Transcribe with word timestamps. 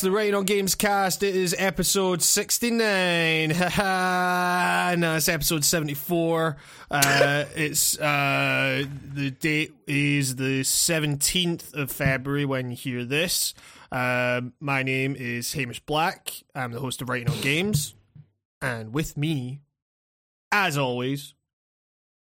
It's 0.00 0.04
the 0.06 0.12
Writing 0.12 0.34
on 0.34 0.44
Games 0.46 0.74
cast. 0.74 1.22
It 1.22 1.36
is 1.36 1.54
episode 1.58 2.22
69. 2.22 3.50
Haha. 3.50 4.94
no, 4.98 5.16
it's 5.16 5.28
episode 5.28 5.62
74. 5.62 6.56
Uh, 6.90 7.44
it's, 7.54 7.98
uh, 8.00 8.86
the 9.12 9.30
date 9.30 9.74
is 9.86 10.36
the 10.36 10.62
17th 10.62 11.74
of 11.74 11.92
February 11.92 12.46
when 12.46 12.70
you 12.70 12.76
hear 12.78 13.04
this. 13.04 13.52
Uh, 13.92 14.40
my 14.58 14.82
name 14.82 15.16
is 15.18 15.52
Hamish 15.52 15.80
Black. 15.80 16.32
I'm 16.54 16.72
the 16.72 16.80
host 16.80 17.02
of 17.02 17.10
Writing 17.10 17.28
on 17.28 17.38
Games. 17.42 17.94
And 18.62 18.94
with 18.94 19.18
me, 19.18 19.60
as 20.50 20.78
always, 20.78 21.34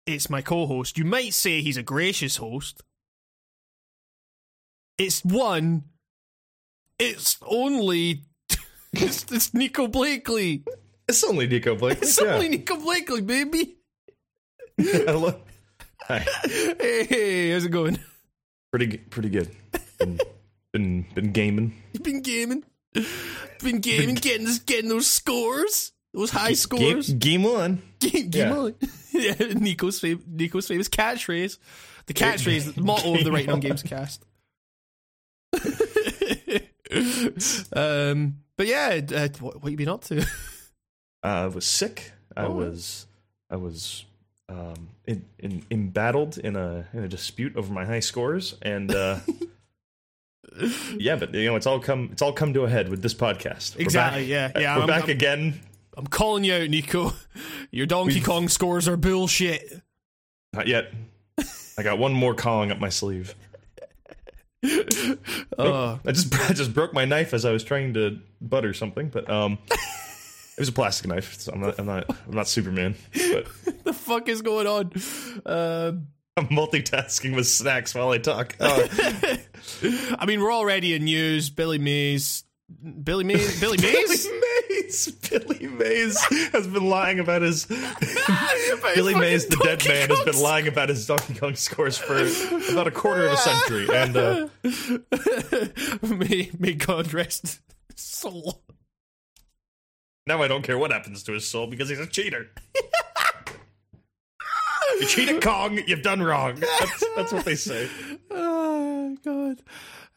it's 0.07 0.30
my 0.30 0.41
co 0.41 0.66
host. 0.66 0.96
You 0.96 1.05
might 1.05 1.35
say 1.35 1.60
he's 1.60 1.77
a 1.77 1.82
gracious 1.82 2.38
host. 2.38 2.82
It's 4.96 5.23
one 5.23 5.85
it's 6.98 7.38
only 7.43 8.25
it's, 8.93 9.30
it's 9.30 9.55
Nico 9.55 9.88
Blakely. 9.88 10.65
It's 11.09 11.24
only 11.24 11.47
Nico 11.47 11.74
Blakely. 11.77 12.07
It's 12.07 12.21
yeah. 12.21 12.34
only 12.34 12.48
Nico 12.48 12.77
Blakely, 12.77 13.23
baby. 13.23 13.77
Hello. 14.80 15.34
Hi. 16.02 16.24
Hey, 16.45 17.05
hey, 17.05 17.51
how's 17.51 17.65
it 17.65 17.71
going? 17.71 17.98
Pretty 18.71 18.98
pretty 18.98 19.29
good. 19.29 19.51
Been 19.98 20.19
been, 20.73 21.07
been 21.15 21.33
gaming. 21.33 21.74
You've 21.93 22.02
been 22.02 22.23
gaming, 22.23 22.65
been 23.62 23.80
gaming, 23.80 24.15
getting 24.15 24.46
this, 24.46 24.59
getting 24.59 24.88
those 24.88 25.07
scores, 25.07 25.93
those 26.15 26.30
high 26.30 26.52
scores. 26.52 27.13
game 27.13 27.43
one. 27.43 27.82
Game, 28.01 28.30
game 28.30 28.49
yeah. 28.49 28.57
on. 28.57 28.74
yeah, 29.13 29.35
Nico's 29.54 30.01
fam- 30.01 30.23
Nico's 30.26 30.69
famous 30.69 30.88
catchphrase, 30.88 31.59
the 32.07 32.15
catchphrase, 32.15 32.74
the 32.74 32.80
motto 32.80 33.15
of 33.15 33.24
the 33.24 33.30
Game 33.30 33.49
on 33.49 33.54
on. 33.54 33.60
Games 33.60 33.82
cast. 33.82 34.24
um, 37.74 38.37
but 38.57 38.66
yeah, 38.66 39.01
uh, 39.15 39.29
what, 39.41 39.63
what 39.63 39.71
you 39.71 39.77
been 39.79 39.88
up 39.88 40.04
to? 40.04 40.21
Uh, 40.23 40.24
I 41.23 41.46
was 41.46 41.66
sick. 41.66 42.13
I 42.37 42.45
Oh. 42.45 42.52
was 42.52 43.07
I 43.51 43.57
was 43.57 44.04
um, 44.49 44.88
in, 45.07 45.24
in 45.38 45.63
embattled 45.71 46.38
in 46.38 46.57
a 46.57 46.87
in 46.93 47.02
a 47.04 47.09
dispute 47.09 47.57
over 47.57 47.73
my 47.73 47.85
high 47.85 48.01
scores, 48.01 48.54
and 48.63 48.95
uh, 48.95 49.19
yeah, 50.96 51.16
but 51.16 51.35
you 51.35 51.46
know 51.46 51.57
it's 51.57 51.66
all 51.66 51.80
come 51.80 52.09
it's 52.13 52.23
all 52.23 52.32
come 52.32 52.52
to 52.54 52.63
a 52.63 52.69
head 52.69 52.88
with 52.88 53.02
this 53.02 53.15
podcast. 53.15 53.79
Exactly, 53.79 54.23
back. 54.23 54.54
yeah, 54.54 54.60
yeah, 54.60 54.74
We're 54.76 54.80
I'm- 54.82 54.87
back 54.88 55.02
I'm- 55.02 55.10
again. 55.10 55.60
I'm 55.96 56.07
calling 56.07 56.45
you 56.45 56.54
out, 56.54 56.71
Nico. 56.71 57.13
Your 57.73 57.85
Donkey 57.87 58.15
We've- 58.15 58.24
Kong 58.26 58.49
scores 58.49 58.87
are 58.87 58.96
bullshit. 58.96 59.82
Not 60.52 60.69
yet. 60.69 60.93
I 61.76 61.82
got 61.82 61.99
one 61.99 62.13
more 62.13 62.35
calling 62.35 62.71
up 62.71 62.79
my 62.79 62.88
sleeve. 62.88 63.35
Uh, 64.64 65.98
I 66.04 66.12
just 66.12 66.34
I 66.50 66.53
just 66.53 66.75
broke 66.75 66.92
my 66.92 67.04
knife 67.04 67.34
as 67.34 67.44
I 67.44 67.53
was 67.53 67.64
trying 67.64 67.94
to 67.94 68.19
butter 68.41 68.75
something, 68.75 69.09
but 69.09 69.28
um, 69.31 69.59
it 69.70 70.59
was 70.59 70.69
a 70.69 70.72
plastic 70.72 71.09
knife. 71.09 71.41
So 71.41 71.53
I'm 71.53 71.60
not 71.60 71.78
I'm 71.78 71.87
not 71.87 72.06
I'm 72.09 72.34
not 72.34 72.48
Superman, 72.48 72.94
but 73.12 73.47
the 73.84 73.92
fuck 73.92 74.28
is 74.28 74.42
going 74.42 74.66
on? 74.66 74.92
Um, 75.47 76.09
I'm 76.36 76.48
multitasking 76.48 77.34
with 77.34 77.47
snacks 77.48 77.94
while 77.94 78.10
I 78.10 78.19
talk. 78.19 78.56
Uh, 78.60 78.86
I 80.19 80.26
mean, 80.26 80.41
we're 80.41 80.53
already 80.53 80.94
in 80.94 81.04
news. 81.04 81.50
Billy 81.50 81.78
Mays, 81.78 82.44
Billy 83.03 83.25
Mays, 83.25 83.60
Billy 83.60 83.78
Mays. 83.78 83.92
Billy 83.92 84.09
Mays, 84.09 84.28
Billy 85.31 85.67
Mays 85.67 86.21
has 86.53 86.67
been 86.67 86.89
lying 86.89 87.21
about 87.21 87.43
his. 87.43 87.67
Billy 88.94 89.15
Mays, 89.15 89.47
the 89.47 89.56
dead 89.62 89.78
Donkey 89.81 89.88
man, 89.88 90.09
has 90.09 90.25
been 90.25 90.43
lying 90.43 90.69
about 90.69 90.88
his 90.88 91.06
Donkey 91.06 91.34
Kong 91.34 91.54
scores 91.54 91.99
for 91.99 92.16
about 92.72 92.87
a 92.87 92.91
quarter 92.91 93.27
of 93.27 93.32
a 93.32 93.37
century, 93.37 93.88
and 93.93 94.16
uh, 94.16 94.48
may, 96.15 96.50
may 96.59 96.75
God 96.75 97.12
rest 97.12 97.60
his 97.93 98.03
soul. 98.03 98.62
now 100.27 100.43
I 100.43 100.48
don't 100.48 100.62
care 100.62 100.78
what 100.78 100.91
happens 100.91 101.22
to 101.25 101.32
his 101.32 101.47
soul 101.47 101.66
because 101.66 101.88
he's 101.88 102.00
a 102.00 102.06
cheater. 102.06 102.48
you 105.00 105.06
cheated, 105.06 105.43
Kong. 105.43 105.81
You've 105.87 106.03
done 106.03 106.22
wrong. 106.22 106.56
That's, 106.56 107.04
that's 107.16 107.32
what 107.32 107.44
they 107.44 107.56
say. 107.56 107.88
Oh 108.31 109.16
God. 109.25 109.62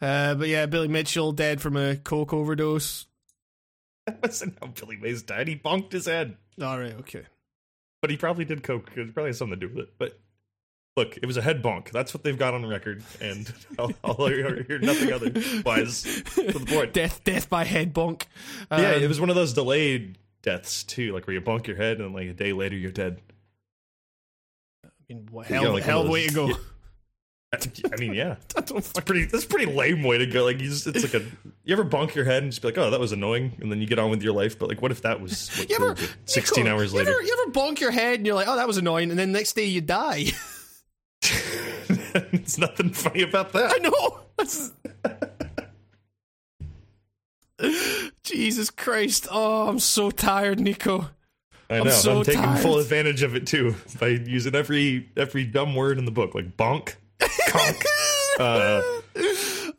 Uh, 0.01 0.33
but 0.35 0.47
yeah, 0.47 0.65
Billy 0.65 0.87
Mitchell 0.87 1.31
dead 1.31 1.61
from 1.61 1.77
a 1.77 1.95
coke 1.95 2.33
overdose. 2.33 3.05
That 4.07 4.21
wasn't 4.23 4.57
how 4.59 4.67
Billy 4.67 4.97
Mays 4.97 5.21
died. 5.21 5.47
He 5.47 5.55
bonked 5.55 5.91
his 5.91 6.05
head. 6.07 6.35
All 6.61 6.79
right, 6.79 6.93
okay. 7.01 7.23
But 8.01 8.09
he 8.09 8.17
probably 8.17 8.45
did 8.45 8.63
coke. 8.63 8.91
It 8.95 9.13
probably 9.13 9.29
has 9.29 9.37
something 9.37 9.59
to 9.59 9.67
do 9.67 9.73
with 9.75 9.83
it. 9.85 9.93
But 9.99 10.19
look, 10.97 11.17
it 11.17 11.25
was 11.27 11.37
a 11.37 11.41
head 11.41 11.61
bonk. 11.61 11.91
That's 11.91 12.13
what 12.13 12.23
they've 12.23 12.37
got 12.37 12.53
on 12.55 12.65
record, 12.65 13.03
and 13.21 13.53
I'll, 13.79 13.91
I'll 14.03 14.25
hear, 14.27 14.63
hear 14.63 14.79
nothing 14.79 15.13
otherwise. 15.13 16.01
To 16.03 16.43
the 16.51 16.65
point. 16.67 16.93
Death, 16.93 17.23
death 17.23 17.47
by 17.49 17.63
head 17.63 17.93
bonk. 17.93 18.23
yeah, 18.71 18.93
Um, 18.95 19.03
it 19.03 19.07
was 19.07 19.19
one 19.19 19.29
of 19.29 19.35
those 19.35 19.53
delayed 19.53 20.17
deaths 20.41 20.83
too, 20.83 21.13
like 21.13 21.27
where 21.27 21.35
you 21.35 21.41
bonk 21.41 21.67
your 21.67 21.77
head 21.77 21.99
and 22.01 22.13
like 22.15 22.27
a 22.27 22.33
day 22.33 22.53
later 22.53 22.75
you're 22.75 22.91
dead. 22.91 23.21
I 24.83 24.89
mean, 25.07 25.27
what, 25.29 25.47
Yeah, 25.49 25.61
hell, 25.61 25.73
like 25.73 25.83
hell 25.83 25.99
one 25.99 26.07
of 26.07 26.11
way 26.13 26.27
to 26.27 26.33
go. 26.33 26.47
those- 26.47 26.57
I 27.53 27.97
mean, 27.97 28.13
yeah, 28.13 28.37
I 28.57 28.61
pretty. 29.01 29.25
That's 29.25 29.43
a 29.43 29.47
pretty 29.47 29.65
lame 29.71 30.03
way 30.03 30.17
to 30.17 30.25
go. 30.25 30.45
Like 30.45 30.61
you 30.61 30.69
just, 30.69 30.87
it's 30.87 31.03
like 31.03 31.21
a. 31.21 31.25
You 31.63 31.73
ever 31.73 31.85
bonk 31.85 32.15
your 32.15 32.25
head 32.25 32.41
and 32.41 32.51
just 32.51 32.61
be 32.63 32.69
like, 32.69 32.77
oh, 32.79 32.89
that 32.89 32.99
was 32.99 33.11
annoying, 33.11 33.53
and 33.61 33.71
then 33.71 33.79
you 33.81 33.85
get 33.87 33.99
on 33.99 34.09
with 34.09 34.23
your 34.23 34.33
life. 34.33 34.57
But 34.57 34.67
like, 34.69 34.81
what 34.81 34.91
if 34.91 35.03
that 35.03 35.21
was 35.21 35.55
like, 35.59 35.69
You 35.69 35.75
ever, 35.75 35.95
sixteen 36.25 36.63
Nico, 36.63 36.75
hours 36.75 36.91
you 36.91 36.97
later? 36.99 37.11
Ever, 37.11 37.21
you 37.21 37.37
ever 37.43 37.51
bonk 37.51 37.79
your 37.79 37.91
head 37.91 38.15
and 38.15 38.25
you're 38.25 38.33
like, 38.33 38.47
oh, 38.47 38.55
that 38.55 38.65
was 38.67 38.77
annoying, 38.77 39.11
and 39.11 39.19
then 39.19 39.31
next 39.31 39.53
day 39.55 39.65
you 39.65 39.79
die? 39.81 40.25
It's 42.13 42.57
nothing 42.57 42.89
funny 42.91 43.21
about 43.21 43.53
that. 43.53 43.71
I 43.73 43.77
know. 43.77 44.19
That's- 44.37 44.71
Jesus 48.23 48.69
Christ. 48.69 49.27
Oh, 49.31 49.67
I'm 49.69 49.79
so 49.79 50.11
tired, 50.11 50.59
Nico. 50.59 51.09
I 51.69 51.77
I'm 51.77 51.85
know. 51.85 51.91
so 51.91 52.17
I'm 52.19 52.23
taking 52.25 52.41
tired. 52.41 52.61
full 52.61 52.79
advantage 52.79 53.23
of 53.23 53.35
it 53.35 53.47
too 53.47 53.75
by 53.99 54.07
using 54.07 54.55
every 54.55 55.09
every 55.15 55.45
dumb 55.45 55.75
word 55.75 55.97
in 55.99 56.05
the 56.05 56.11
book, 56.11 56.35
like 56.35 56.57
bonk, 56.57 56.95
conk. 57.47 57.83
uh, 58.39 58.81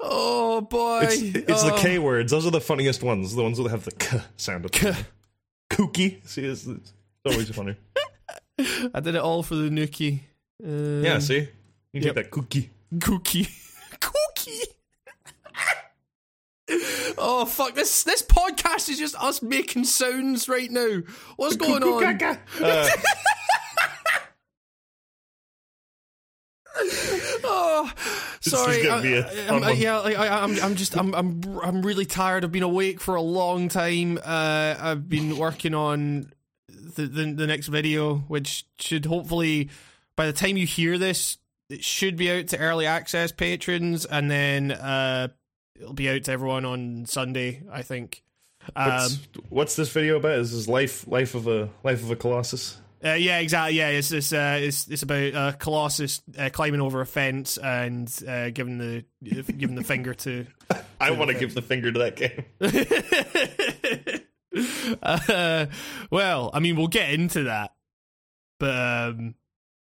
Oh, 0.01 0.61
boy. 0.61 1.01
it's 1.05 1.23
it's 1.23 1.63
the 1.63 1.73
Oh. 1.75 1.79
K 1.79 1.99
words. 1.99 2.31
Those 2.33 2.47
are 2.47 2.51
the 2.51 2.61
funniest 2.61 3.03
ones. 3.03 3.35
The 3.35 3.43
ones 3.43 3.59
that 3.59 3.69
have 3.71 3.85
the 3.85 3.93
k 3.93 4.21
sound. 4.37 4.65
At 4.67 4.73
them. 4.73 4.97
Kooky. 5.71 6.27
See, 6.29 6.45
it's, 6.45 6.67
it's 6.67 6.93
always 7.25 7.49
funny. 7.51 7.77
I 8.95 9.01
did 9.01 9.15
it 9.15 9.21
all 9.23 9.43
for 9.43 9.55
the 9.55 9.71
nookie. 9.71 10.21
Um, 10.65 11.05
Yeah. 11.05 11.19
See, 11.21 11.49
you 11.93 12.01
yep. 12.01 12.03
take 12.03 12.15
that 12.15 12.31
kooky. 12.31 12.69
Cookie. 13.01 13.49
Cookie. 14.01 14.61
oh 17.19 17.45
fuck! 17.47 17.75
This 17.75 18.05
this 18.05 18.23
podcast 18.23 18.89
is 18.89 18.99
just 18.99 19.15
us 19.23 19.43
making 19.43 19.85
sounds 19.85 20.49
right 20.49 20.71
now. 20.71 21.01
What's 21.37 21.57
going 21.57 21.83
on? 21.83 22.23
Uh, 22.61 22.89
Oh, 27.45 27.91
sorry. 28.41 28.89
I- 28.89 29.03
be 29.03 29.15
a 29.15 29.27
I- 29.27 29.31
fun 29.47 29.65
I'm- 29.65 29.77
yeah, 29.77 29.99
I, 30.01 30.43
I'm 30.45 30.59
I'm 30.61 30.75
just 30.75 30.97
I'm 30.97 31.15
I'm 31.15 31.41
I'm 31.63 31.83
really 31.83 32.07
tired. 32.07 32.45
I've 32.45 32.53
been 32.53 32.63
awake 32.63 33.01
for 33.01 33.15
a 33.15 33.23
long 33.23 33.69
time. 33.69 34.19
Uh, 34.19 34.75
I've 34.79 35.09
been 35.09 35.37
working 35.37 35.75
on 35.75 36.33
the, 36.69 37.07
the 37.07 37.33
the 37.33 37.47
next 37.47 37.69
video, 37.69 38.17
which 38.29 38.65
should 38.79 39.07
hopefully 39.07 39.71
by 40.17 40.27
the 40.27 40.33
time 40.33 40.57
you 40.57 40.67
hear 40.67 40.99
this, 40.99 41.39
it 41.69 41.83
should 41.85 42.17
be 42.17 42.31
out 42.31 42.49
to 42.49 42.59
early 42.59 42.87
access 42.87 43.33
patrons, 43.33 44.05
and 44.05 44.31
then 44.31 44.71
uh, 44.73 45.29
it'll 45.79 45.95
be 45.95 46.09
out 46.11 46.25
to 46.25 46.33
everyone 46.33 46.65
on 46.65 47.07
Sunday. 47.07 47.63
I 47.71 47.83
think. 47.83 48.23
Um, 48.77 48.91
what's, 48.93 49.19
what's 49.49 49.77
this 49.77 49.89
video 49.91 50.17
about? 50.17 50.39
Is 50.39 50.53
this 50.53 50.69
life 50.69 51.07
life 51.09 51.35
of 51.35 51.49
a 51.49 51.69
life 51.83 52.03
of 52.03 52.11
a 52.11 52.17
colossus? 52.17 52.79
Uh, 53.05 53.15
yeah, 53.15 53.39
exactly. 53.39 53.77
Yeah, 53.77 53.89
it's 53.89 54.13
it's 54.13 54.33
uh, 54.33 54.59
it's, 54.61 54.87
it's 54.89 55.03
about 55.03 55.35
uh, 55.35 55.51
Colossus 55.53 56.23
uh, 56.39 56.51
climbing 56.53 56.81
over 56.81 57.01
a 57.01 57.07
fence 57.07 57.59
and 57.59 58.09
uh, 58.29 58.51
giving 58.51 58.79
the 58.79 59.05
giving 59.23 59.75
the 59.75 59.83
finger 59.83 60.15
to. 60.15 60.47
I 61.01 61.11
want 61.11 61.31
to 61.31 61.39
give 61.39 61.55
the 61.55 61.63
finger 61.63 61.91
to 61.91 61.99
that 61.99 62.17
game. 62.17 62.45
uh, 65.03 65.67
well, 66.11 66.51
I 66.55 66.61
mean, 66.61 66.77
we'll 66.77 66.87
get 66.87 67.13
into 67.13 67.43
that, 67.45 67.73
but 68.61 68.77
um, 68.77 69.35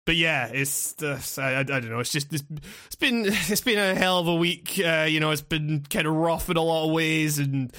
but 0.06 0.16
yeah, 0.16 0.46
it's 0.46 1.02
uh, 1.02 1.20
I, 1.38 1.60
I 1.60 1.62
don't 1.62 1.90
know. 1.90 2.00
It's 2.00 2.12
just 2.12 2.32
it's, 2.32 2.44
it's 2.86 2.96
been 2.96 3.26
it's 3.26 3.60
been 3.60 3.78
a 3.78 3.94
hell 3.94 4.18
of 4.18 4.28
a 4.28 4.34
week. 4.34 4.80
Uh, 4.82 5.06
you 5.08 5.20
know, 5.20 5.30
it's 5.30 5.42
been 5.42 5.84
kind 5.90 6.06
of 6.06 6.14
rough 6.14 6.48
in 6.48 6.56
a 6.56 6.62
lot 6.62 6.86
of 6.86 6.92
ways, 6.92 7.38
and 7.38 7.70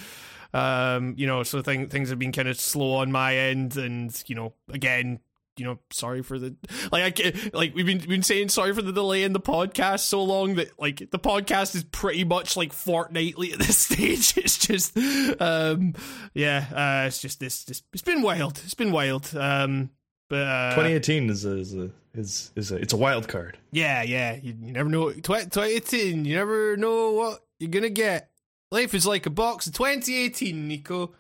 um, 0.54 1.16
you 1.18 1.26
know, 1.26 1.42
so 1.42 1.64
thing, 1.64 1.88
things 1.88 2.10
have 2.10 2.20
been 2.20 2.32
kind 2.32 2.48
of 2.48 2.60
slow 2.60 2.98
on 2.98 3.12
my 3.12 3.36
end, 3.36 3.76
and 3.78 4.24
you 4.28 4.36
know, 4.36 4.54
again. 4.70 5.20
You 5.58 5.66
know, 5.66 5.80
sorry 5.92 6.24
for 6.24 6.40
the 6.40 6.56
like. 6.92 7.04
I 7.04 7.12
ca- 7.12 7.50
like 7.54 7.76
we've 7.76 7.86
been 7.86 7.98
we've 8.00 8.08
been 8.08 8.24
saying 8.24 8.50
sorry 8.50 8.74
for 8.74 8.82
the 8.82 8.94
delay 8.94 9.24
in 9.24 9.34
the 9.34 9.40
podcast 9.40 10.00
so 10.00 10.24
long 10.24 10.56
that 10.56 10.80
like 10.80 11.10
the 11.12 11.20
podcast 11.20 11.76
is 11.76 11.84
pretty 11.84 12.24
much 12.24 12.56
like 12.56 12.72
fortnightly 12.72 13.52
at 13.52 13.60
this 13.60 13.78
stage. 13.90 14.38
It's 14.38 14.58
just, 14.58 14.98
um, 15.42 15.94
yeah, 16.34 16.66
uh, 17.04 17.08
it's 17.08 17.20
just 17.22 17.40
this. 17.42 17.66
Just, 17.66 17.84
it's 17.92 18.02
been 18.02 18.22
wild. 18.22 18.62
It's 18.64 18.74
been 18.74 18.92
wild. 18.94 19.36
Um, 19.36 19.90
but 20.30 20.48
uh, 20.48 20.70
2018 20.76 21.30
is 21.30 21.44
a, 21.46 21.58
is 21.58 21.76
a 21.76 21.90
is 22.14 22.52
is 22.56 22.72
a 22.72 22.76
it's 22.78 22.94
a 22.94 22.98
wild 22.98 23.28
card. 23.28 23.58
yeah, 23.72 24.02
yeah. 24.04 24.38
You, 24.42 24.56
you 24.62 24.72
never 24.72 24.90
know. 24.90 25.12
Tw- 25.12 25.22
2018. 25.52 26.24
You 26.24 26.36
never 26.36 26.78
know 26.78 27.12
what 27.12 27.40
you're 27.60 27.70
gonna 27.70 27.90
get. 27.90 28.32
Life 28.72 28.94
is 28.94 29.06
like 29.06 29.26
a 29.26 29.30
box 29.30 29.68
of 29.68 29.74
2018, 29.74 30.66
Nico. 30.70 31.14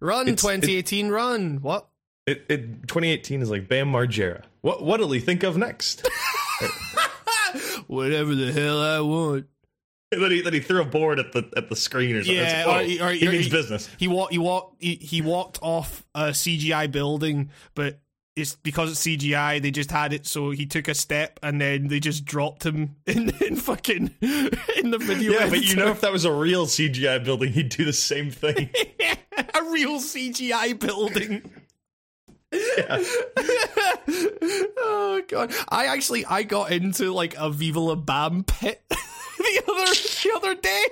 Run, 0.00 0.26
It's- 0.28 0.40
2018, 0.40 1.08
run. 1.10 1.58
What? 1.60 1.88
It, 2.26 2.44
it 2.48 2.88
2018 2.88 3.40
is 3.42 3.50
like 3.50 3.68
Bam 3.68 3.92
Margera. 3.92 4.42
What 4.62 4.82
what'll 4.82 5.10
he 5.12 5.20
think 5.20 5.42
of 5.44 5.56
next? 5.56 6.06
Whatever 7.86 8.34
the 8.34 8.52
hell 8.52 8.80
I 8.82 9.00
want. 9.00 9.46
and 10.12 10.22
then 10.22 10.30
he 10.32 10.40
then 10.40 10.52
he 10.52 10.60
threw 10.60 10.80
a 10.82 10.84
board 10.84 11.18
at 11.20 11.32
the 11.32 11.48
at 11.56 11.68
the 11.68 11.76
screen 11.76 12.16
or 12.16 12.24
something. 12.24 12.36
Yeah, 12.36 12.64
like, 12.66 12.88
or- 12.88 12.92
oh, 12.92 12.96
whoa, 12.98 13.06
or- 13.06 13.12
he 13.12 13.28
or- 13.28 13.32
means 13.32 13.44
he- 13.46 13.50
business. 13.50 13.88
He 13.98 14.08
walked. 14.08 14.32
He 14.32 14.38
walked. 14.38 14.82
He, 14.82 14.94
he 14.96 15.22
walked 15.22 15.58
off 15.62 16.04
a 16.14 16.30
CGI 16.30 16.90
building, 16.90 17.50
but 17.74 18.00
it's 18.34 18.56
because 18.56 18.90
it's 18.90 19.02
CGI. 19.06 19.62
They 19.62 19.70
just 19.70 19.90
had 19.90 20.12
it, 20.12 20.26
so 20.26 20.50
he 20.50 20.66
took 20.66 20.88
a 20.88 20.94
step, 20.94 21.38
and 21.44 21.60
then 21.60 21.86
they 21.88 22.00
just 22.00 22.24
dropped 22.24 22.66
him 22.66 22.96
in, 23.06 23.30
in 23.40 23.54
fucking 23.56 24.14
in 24.20 24.90
the 24.90 24.98
video. 24.98 25.32
Yeah, 25.32 25.48
but 25.48 25.62
you 25.62 25.76
know 25.76 25.88
if 25.92 26.00
that 26.00 26.12
was 26.12 26.24
a 26.24 26.32
real 26.32 26.66
CGI 26.66 27.24
building, 27.24 27.52
he'd 27.52 27.68
do 27.68 27.84
the 27.84 27.92
same 27.92 28.30
thing. 28.32 28.68
a 29.54 29.62
real 29.70 30.00
CGI 30.00 30.78
building. 30.78 31.50
oh 34.78 35.22
god! 35.28 35.52
I 35.68 35.86
actually 35.86 36.24
I 36.24 36.42
got 36.42 36.72
into 36.72 37.12
like 37.12 37.34
a 37.36 37.50
Viva 37.50 37.80
La 37.80 37.94
Bam 37.94 38.44
pit 38.44 38.82
the 38.88 39.62
other 39.66 39.94
the 39.94 40.32
other 40.36 40.54
day 40.54 40.84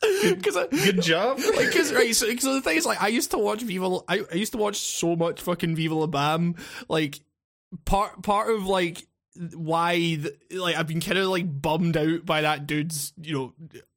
because 0.00 0.56
I. 0.56 0.66
Good 0.66 1.02
job. 1.02 1.38
Like, 1.38 1.70
cause, 1.72 1.92
right, 1.92 2.14
so, 2.14 2.26
the 2.26 2.60
thing 2.60 2.76
is, 2.76 2.86
like, 2.86 3.02
I 3.02 3.08
used 3.08 3.30
to 3.32 3.38
watch 3.38 3.62
Viva, 3.62 3.98
I, 4.08 4.22
I 4.30 4.34
used 4.34 4.52
to 4.52 4.58
watch 4.58 4.76
so 4.76 5.16
much 5.16 5.40
fucking 5.40 5.76
Viva 5.76 5.94
La 5.94 6.06
Bam. 6.06 6.56
Like, 6.88 7.20
part, 7.84 8.22
part 8.22 8.50
of, 8.50 8.66
like, 8.66 9.06
why, 9.54 10.16
the, 10.16 10.36
like, 10.50 10.76
I've 10.76 10.86
been 10.86 11.00
kind 11.00 11.18
of, 11.18 11.28
like, 11.28 11.62
bummed 11.62 11.96
out 11.96 12.24
by 12.24 12.42
that 12.42 12.66
dude's, 12.66 13.12
you 13.20 13.34
know, 13.34 13.54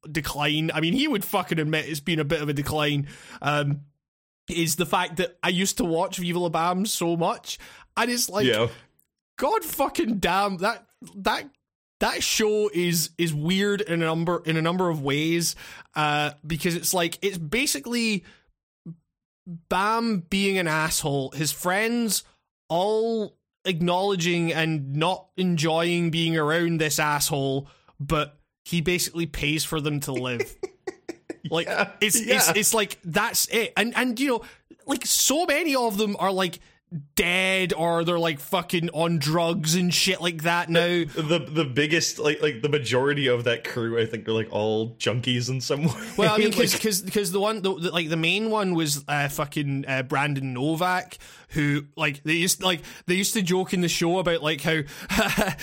decline. 0.10 0.72
I 0.74 0.82
mean, 0.82 0.94
he 0.94 1.08
would 1.08 1.26
fucking 1.26 1.60
admit 1.60 1.88
it's 1.88 2.00
been 2.00 2.20
a 2.20 2.26
bit 2.26 2.42
of 2.42 2.50
a 2.50 2.54
decline. 2.54 3.08
Um, 3.42 3.82
is 4.50 4.76
the 4.76 4.86
fact 4.86 5.18
that 5.18 5.38
I 5.44 5.50
used 5.50 5.78
to 5.78 5.86
watch 5.86 6.18
Viva 6.18 6.40
La 6.40 6.50
Bam 6.50 6.86
so 6.86 7.16
much, 7.16 7.60
and 7.98 8.10
it's 8.10 8.30
like, 8.30 8.46
yeah. 8.46 8.68
God 9.38 9.64
fucking 9.64 10.18
damn 10.18 10.58
that 10.58 10.86
that 11.16 11.50
that 12.00 12.24
show 12.24 12.70
is 12.74 13.12
is 13.18 13.34
weird 13.34 13.82
in 13.82 14.02
a 14.02 14.06
number 14.06 14.42
in 14.46 14.58
a 14.58 14.62
number 14.62 14.90
of 14.90 15.02
ways 15.02 15.56
uh 15.96 16.32
because 16.46 16.76
it's 16.76 16.94
like 16.94 17.18
it's 17.22 17.38
basically 17.38 18.24
Bam 19.70 20.20
being 20.30 20.58
an 20.58 20.68
asshole 20.68 21.32
his 21.32 21.52
friends 21.52 22.24
all 22.68 23.38
acknowledging 23.66 24.54
and 24.54 24.96
not 24.96 25.28
enjoying 25.38 26.12
being 26.12 26.38
around 26.38 26.80
this 26.80 27.00
asshole 27.00 27.68
but 28.00 28.38
he 28.66 28.82
basically 28.82 29.26
pays 29.26 29.64
for 29.64 29.82
them 29.82 30.00
to 30.02 30.12
live 30.12 30.56
like 31.50 31.68
Yeah, 31.68 31.92
it's 32.02 32.16
it's 32.16 32.48
yeah. 32.48 32.54
it's 32.56 32.74
like 32.74 32.98
that's 33.04 33.48
it 33.48 33.74
and 33.78 33.94
and 33.96 34.20
you 34.20 34.28
know 34.30 34.42
like 34.86 35.06
so 35.06 35.46
many 35.46 35.76
of 35.76 35.98
them 35.98 36.16
are 36.20 36.32
like 36.32 36.60
dead 37.16 37.72
or 37.74 38.04
they're 38.04 38.18
like 38.18 38.40
fucking 38.40 38.90
on 38.90 39.20
drugs 39.20 39.76
and 39.76 39.94
shit 39.94 40.20
like 40.22 40.42
that 40.42 40.70
now 40.70 40.88
The 41.14 41.46
the 41.48 41.64
biggest 41.64 42.18
like 42.18 42.42
like 42.42 42.64
the 42.64 42.70
majority 42.70 43.28
of 43.28 43.44
that 43.44 43.64
crew, 43.64 44.00
I 44.02 44.08
think, 44.08 44.28
are 44.28 44.32
like 44.34 44.48
all 44.52 44.96
junkies 44.96 45.50
in 45.50 45.62
some 45.62 45.84
way. 45.84 45.94
Well, 46.18 46.34
I 46.34 46.38
mean, 46.40 46.48
Like, 46.58 46.72
because 46.72 47.02
because 47.04 47.32
the 47.32 47.40
one 47.40 47.62
the, 47.62 47.76
the- 47.76 47.92
like 47.92 48.10
the 48.10 48.18
main 48.18 48.50
one 48.50 48.74
was 48.74 49.04
uh, 49.08 49.28
fucking 49.30 49.86
uh, 49.88 50.02
Brandon 50.02 50.52
Novak, 50.52 51.20
who 51.50 51.86
like 51.96 52.24
they 52.24 52.34
used 52.34 52.62
like 52.62 52.82
they 53.06 53.16
used 53.16 53.34
to 53.34 53.42
joke 53.42 53.74
in 53.74 53.82
the 53.82 53.88
show 53.88 54.20
about 54.20 54.44
like 54.44 54.62
how 54.62 54.82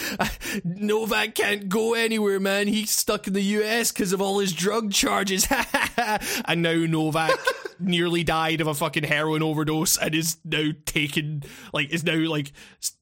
Novak 0.64 1.34
can't 1.34 1.68
go 1.68 1.94
anywhere, 1.94 2.40
man. 2.40 2.68
He's 2.68 2.90
stuck 2.90 3.26
in 3.26 3.32
the 3.32 3.42
U.S. 3.42 3.92
because 3.92 4.12
of 4.12 4.20
all 4.20 4.38
his 4.38 4.52
drug 4.52 4.92
charges, 4.92 5.46
and 6.44 6.62
now 6.62 6.74
Novak 6.74 7.38
nearly 7.78 8.24
died 8.24 8.60
of 8.60 8.66
a 8.66 8.74
fucking 8.74 9.04
heroin 9.04 9.42
overdose 9.42 9.96
and 9.98 10.14
is 10.14 10.38
now 10.44 10.70
taken 10.86 11.42
like 11.72 11.90
is 11.90 12.04
now 12.04 12.16
like 12.16 12.52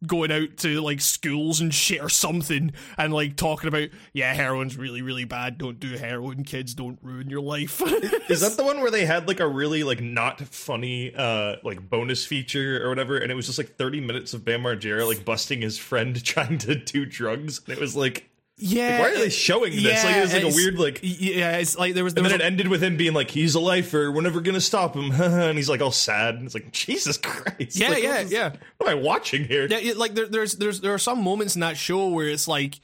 going 0.06 0.32
out 0.32 0.56
to 0.56 0.80
like 0.80 1.00
schools 1.00 1.60
and 1.60 1.72
shit 1.72 2.02
or 2.02 2.08
something 2.08 2.72
and 2.98 3.12
like 3.12 3.36
talking 3.36 3.68
about 3.68 3.88
yeah 4.12 4.34
heroin's 4.34 4.76
really 4.76 5.00
really 5.00 5.24
bad 5.24 5.58
don't 5.58 5.78
do 5.78 5.96
heroin 5.96 6.42
kids 6.42 6.74
don't 6.74 6.98
ruin 7.02 7.30
your 7.30 7.40
life 7.40 7.80
Is 8.28 8.40
that 8.40 8.56
the 8.56 8.64
one 8.64 8.80
where 8.80 8.90
they 8.90 9.06
had 9.06 9.28
like 9.28 9.40
a 9.40 9.46
really 9.46 9.84
like 9.84 10.00
not 10.00 10.40
funny 10.40 11.14
uh 11.14 11.56
like 11.62 11.88
bonus 11.88 12.24
feature 12.24 12.73
or 12.82 12.88
whatever, 12.88 13.16
and 13.18 13.30
it 13.30 13.34
was 13.34 13.46
just 13.46 13.58
like 13.58 13.76
thirty 13.76 14.00
minutes 14.00 14.34
of 14.34 14.44
Bam 14.44 14.62
Margera 14.62 15.06
like 15.06 15.24
busting 15.24 15.60
his 15.60 15.78
friend 15.78 16.22
trying 16.24 16.58
to 16.58 16.74
do 16.74 17.04
drugs, 17.06 17.60
and 17.66 17.76
it 17.76 17.80
was 17.80 17.94
like, 17.94 18.28
yeah 18.56 19.00
why 19.00 19.10
are 19.10 19.18
they 19.18 19.30
showing 19.30 19.72
this? 19.74 20.04
like 20.04 20.16
it 20.16 20.20
was 20.20 20.32
like 20.32 20.44
a 20.44 20.54
weird 20.54 20.78
like. 20.78 21.00
yeah 21.02 21.56
it's 21.56 21.76
like 21.76 21.92
there 21.94 22.04
was, 22.04 22.14
there 22.14 22.22
And 22.22 22.30
was 22.30 22.32
then 22.32 22.40
it 22.40 22.44
a- 22.44 22.46
ended 22.46 22.68
with 22.68 22.82
him 22.82 22.96
being 22.96 23.12
like, 23.12 23.30
"He's 23.30 23.54
a 23.56 23.60
lifer. 23.60 24.10
We're 24.12 24.20
never 24.22 24.40
gonna 24.40 24.60
stop 24.60 24.94
him." 24.94 25.10
and 25.20 25.58
he's 25.58 25.68
like 25.68 25.80
all 25.80 25.90
sad. 25.92 26.36
And 26.36 26.46
it's 26.46 26.54
like, 26.54 26.70
Jesus 26.72 27.16
Christ! 27.18 27.76
yeah 27.76 27.88
Like, 27.90 28.02
yeah 28.02 28.10
what 28.10 28.20
is- 28.26 28.32
yeah 28.32 28.52
What 28.78 28.88
am 28.90 28.98
I 28.98 29.00
watching 29.00 29.44
here? 29.44 29.66
Yeah, 29.68 29.78
yeah, 29.78 29.94
like 29.96 30.14
there, 30.14 30.26
there's 30.26 30.52
there's 30.54 30.80
there 30.80 30.94
are 30.94 30.98
some 30.98 31.20
moments 31.22 31.54
in 31.56 31.60
that 31.62 31.76
show 31.76 32.08
where 32.08 32.28
it's 32.28 32.46
like, 32.46 32.80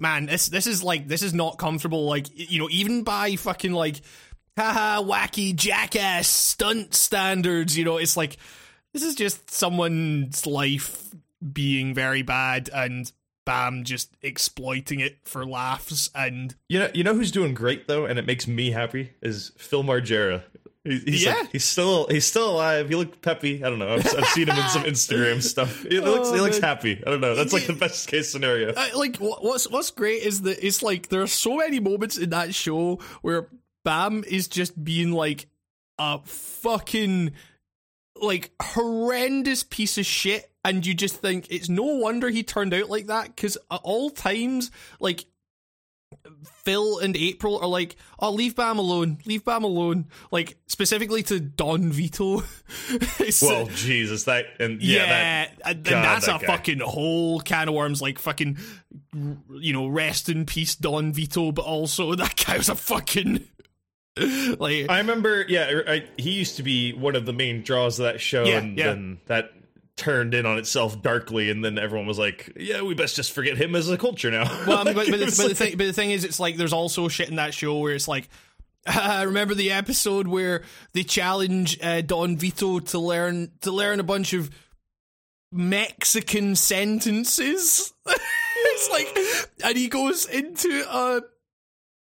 man, 0.00 0.26
this 0.26 0.46
this 0.48 0.66
is 0.66 0.82
like 0.82 1.08
this 1.08 1.22
is 1.22 1.34
not 1.34 1.58
comfortable. 1.58 2.06
Like 2.06 2.26
you 2.32 2.58
know, 2.58 2.68
even 2.70 3.02
by 3.02 3.36
fucking 3.36 3.72
like, 3.72 3.96
haha, 4.56 5.02
wacky 5.02 5.54
jackass 5.54 6.26
stunt 6.28 6.94
standards. 6.94 7.76
You 7.76 7.84
know, 7.84 7.98
it's 7.98 8.16
like 8.16 8.38
this 8.96 9.04
is 9.04 9.14
just 9.14 9.50
someone's 9.50 10.46
life 10.46 11.14
being 11.52 11.92
very 11.92 12.22
bad 12.22 12.70
and 12.74 13.12
bam, 13.44 13.84
just 13.84 14.16
exploiting 14.22 15.00
it 15.00 15.18
for 15.24 15.44
laughs 15.44 16.08
and 16.14 16.54
You 16.70 16.78
know, 16.80 16.90
you 16.94 17.04
know 17.04 17.14
who's 17.14 17.30
doing 17.30 17.52
great 17.52 17.86
though, 17.88 18.06
and 18.06 18.18
it 18.18 18.26
makes 18.26 18.46
me 18.48 18.70
happy 18.70 19.12
is 19.20 19.52
Phil 19.58 19.84
Margera. 19.84 20.42
He- 20.82 20.98
He's 21.00 21.24
Yeah. 21.24 21.34
like, 21.34 21.52
he's 21.52 21.64
still 21.64 22.06
he's 22.08 22.24
still 22.24 22.50
alive. 22.50 22.88
He 22.88 22.94
looked 22.94 23.20
peppy. 23.20 23.62
I 23.62 23.68
don't 23.68 23.78
know. 23.80 23.92
I've, 23.94 24.06
I've 24.06 24.26
seen 24.28 24.48
him 24.48 24.56
in 24.56 24.68
some 24.70 24.84
Instagram 24.94 25.42
stuff. 25.42 25.82
He 25.82 26.00
looks 26.00 26.28
oh, 26.28 26.34
he 26.34 26.40
Oh, 26.40 26.42
looks 26.44 26.60
man. 26.60 26.68
happy. 26.76 27.02
I 27.06 27.10
don't 27.10 27.20
know. 27.20 27.34
That's 27.34 27.52
like 27.52 27.66
the 27.66 27.72
best 27.74 28.08
case 28.08 28.30
scenario. 28.32 28.72
I, 28.76 28.92
like 28.94 29.16
what's 29.18 29.68
what's 29.68 29.90
great 29.90 30.22
is 30.22 30.42
that 30.42 30.64
it's 30.66 30.82
like 30.82 31.08
there 31.08 31.20
are 31.22 31.26
so 31.26 31.56
many 31.58 31.80
moments 31.80 32.16
in 32.18 32.30
that 32.30 32.54
show 32.54 33.00
where 33.22 33.48
Bam 33.84 34.24
is 34.26 34.48
just 34.48 34.82
being 34.82 35.12
like 35.12 35.46
a 35.98 36.20
fucking 36.24 37.32
like 38.20 38.52
horrendous 38.60 39.62
piece 39.62 39.98
of 39.98 40.06
shit 40.06 40.50
and 40.64 40.84
you 40.86 40.94
just 40.94 41.16
think 41.16 41.46
it's 41.50 41.68
no 41.68 41.82
wonder 41.84 42.28
he 42.28 42.42
turned 42.42 42.74
out 42.74 42.88
like 42.90 43.06
that 43.06 43.26
because 43.26 43.56
at 43.70 43.80
all 43.82 44.10
times 44.10 44.70
like 45.00 45.26
Phil 46.64 46.98
and 46.98 47.16
April 47.16 47.58
are 47.58 47.66
like, 47.68 47.96
"Oh, 48.18 48.30
leave 48.30 48.56
Bam 48.56 48.78
alone, 48.78 49.18
leave 49.24 49.44
Bam 49.44 49.64
alone." 49.64 50.06
Like 50.30 50.56
specifically 50.66 51.22
to 51.24 51.40
Don 51.40 51.90
Vito. 51.92 52.42
Well, 53.42 53.66
Jesus, 53.66 54.24
that 54.24 54.46
and 54.60 54.82
yeah, 54.82 54.98
yeah, 54.98 55.06
that 55.06 55.58
and, 55.64 55.84
God, 55.84 56.04
that's 56.04 56.26
that 56.26 56.42
a 56.42 56.46
guy. 56.46 56.52
fucking 56.52 56.80
whole 56.80 57.40
can 57.40 57.68
of 57.68 57.74
worms. 57.74 58.00
Like 58.00 58.18
fucking, 58.18 58.58
you 59.14 59.72
know, 59.72 59.86
rest 59.86 60.28
in 60.28 60.46
peace, 60.46 60.74
Don 60.76 61.12
Vito. 61.12 61.52
But 61.52 61.64
also 61.64 62.14
that 62.16 62.42
guy 62.44 62.56
was 62.56 62.68
a 62.68 62.74
fucking 62.74 63.46
like. 64.58 64.86
I 64.88 64.98
remember. 64.98 65.44
Yeah, 65.48 65.82
I, 65.86 66.04
he 66.16 66.32
used 66.32 66.56
to 66.56 66.62
be 66.62 66.92
one 66.92 67.16
of 67.16 67.26
the 67.26 67.32
main 67.32 67.62
draws 67.62 67.98
of 67.98 68.04
that 68.04 68.20
show, 68.20 68.44
Yeah, 68.44 68.58
and 68.58 68.78
yeah. 68.78 68.86
then 68.86 69.18
that 69.26 69.50
turned 69.96 70.34
in 70.34 70.46
on 70.46 70.58
itself 70.58 71.00
darkly, 71.02 71.50
and 71.50 71.64
then 71.64 71.78
everyone 71.78 72.06
was 72.06 72.18
like, 72.18 72.52
"Yeah, 72.56 72.82
we 72.82 72.94
best 72.94 73.16
just 73.16 73.32
forget 73.32 73.56
him 73.56 73.74
as 73.74 73.88
a 73.90 73.98
culture 73.98 74.30
now." 74.30 74.44
well, 74.66 74.78
I 74.78 74.84
mean, 74.84 74.94
but, 74.94 75.08
but, 75.10 75.18
the, 75.18 75.26
but, 75.26 75.48
the 75.48 75.54
thing, 75.54 75.76
but 75.76 75.86
the 75.86 75.92
thing 75.92 76.10
is, 76.10 76.24
it's 76.24 76.40
like 76.40 76.56
there's 76.56 76.72
also 76.72 77.08
shit 77.08 77.28
in 77.28 77.36
that 77.36 77.54
show 77.54 77.78
where 77.78 77.94
it's 77.94 78.08
like. 78.08 78.28
remember 78.88 79.52
the 79.52 79.72
episode 79.72 80.28
where 80.28 80.62
they 80.92 81.02
challenge 81.02 81.76
uh, 81.82 82.02
Don 82.02 82.36
Vito 82.36 82.78
to 82.78 82.98
learn 83.00 83.50
to 83.62 83.72
learn 83.72 83.98
a 83.98 84.04
bunch 84.04 84.32
of 84.32 84.48
Mexican 85.50 86.54
sentences. 86.54 87.92
it's 88.06 88.90
like, 88.90 89.08
and 89.64 89.76
he 89.76 89.88
goes 89.88 90.26
into 90.26 90.84
a 90.88 91.22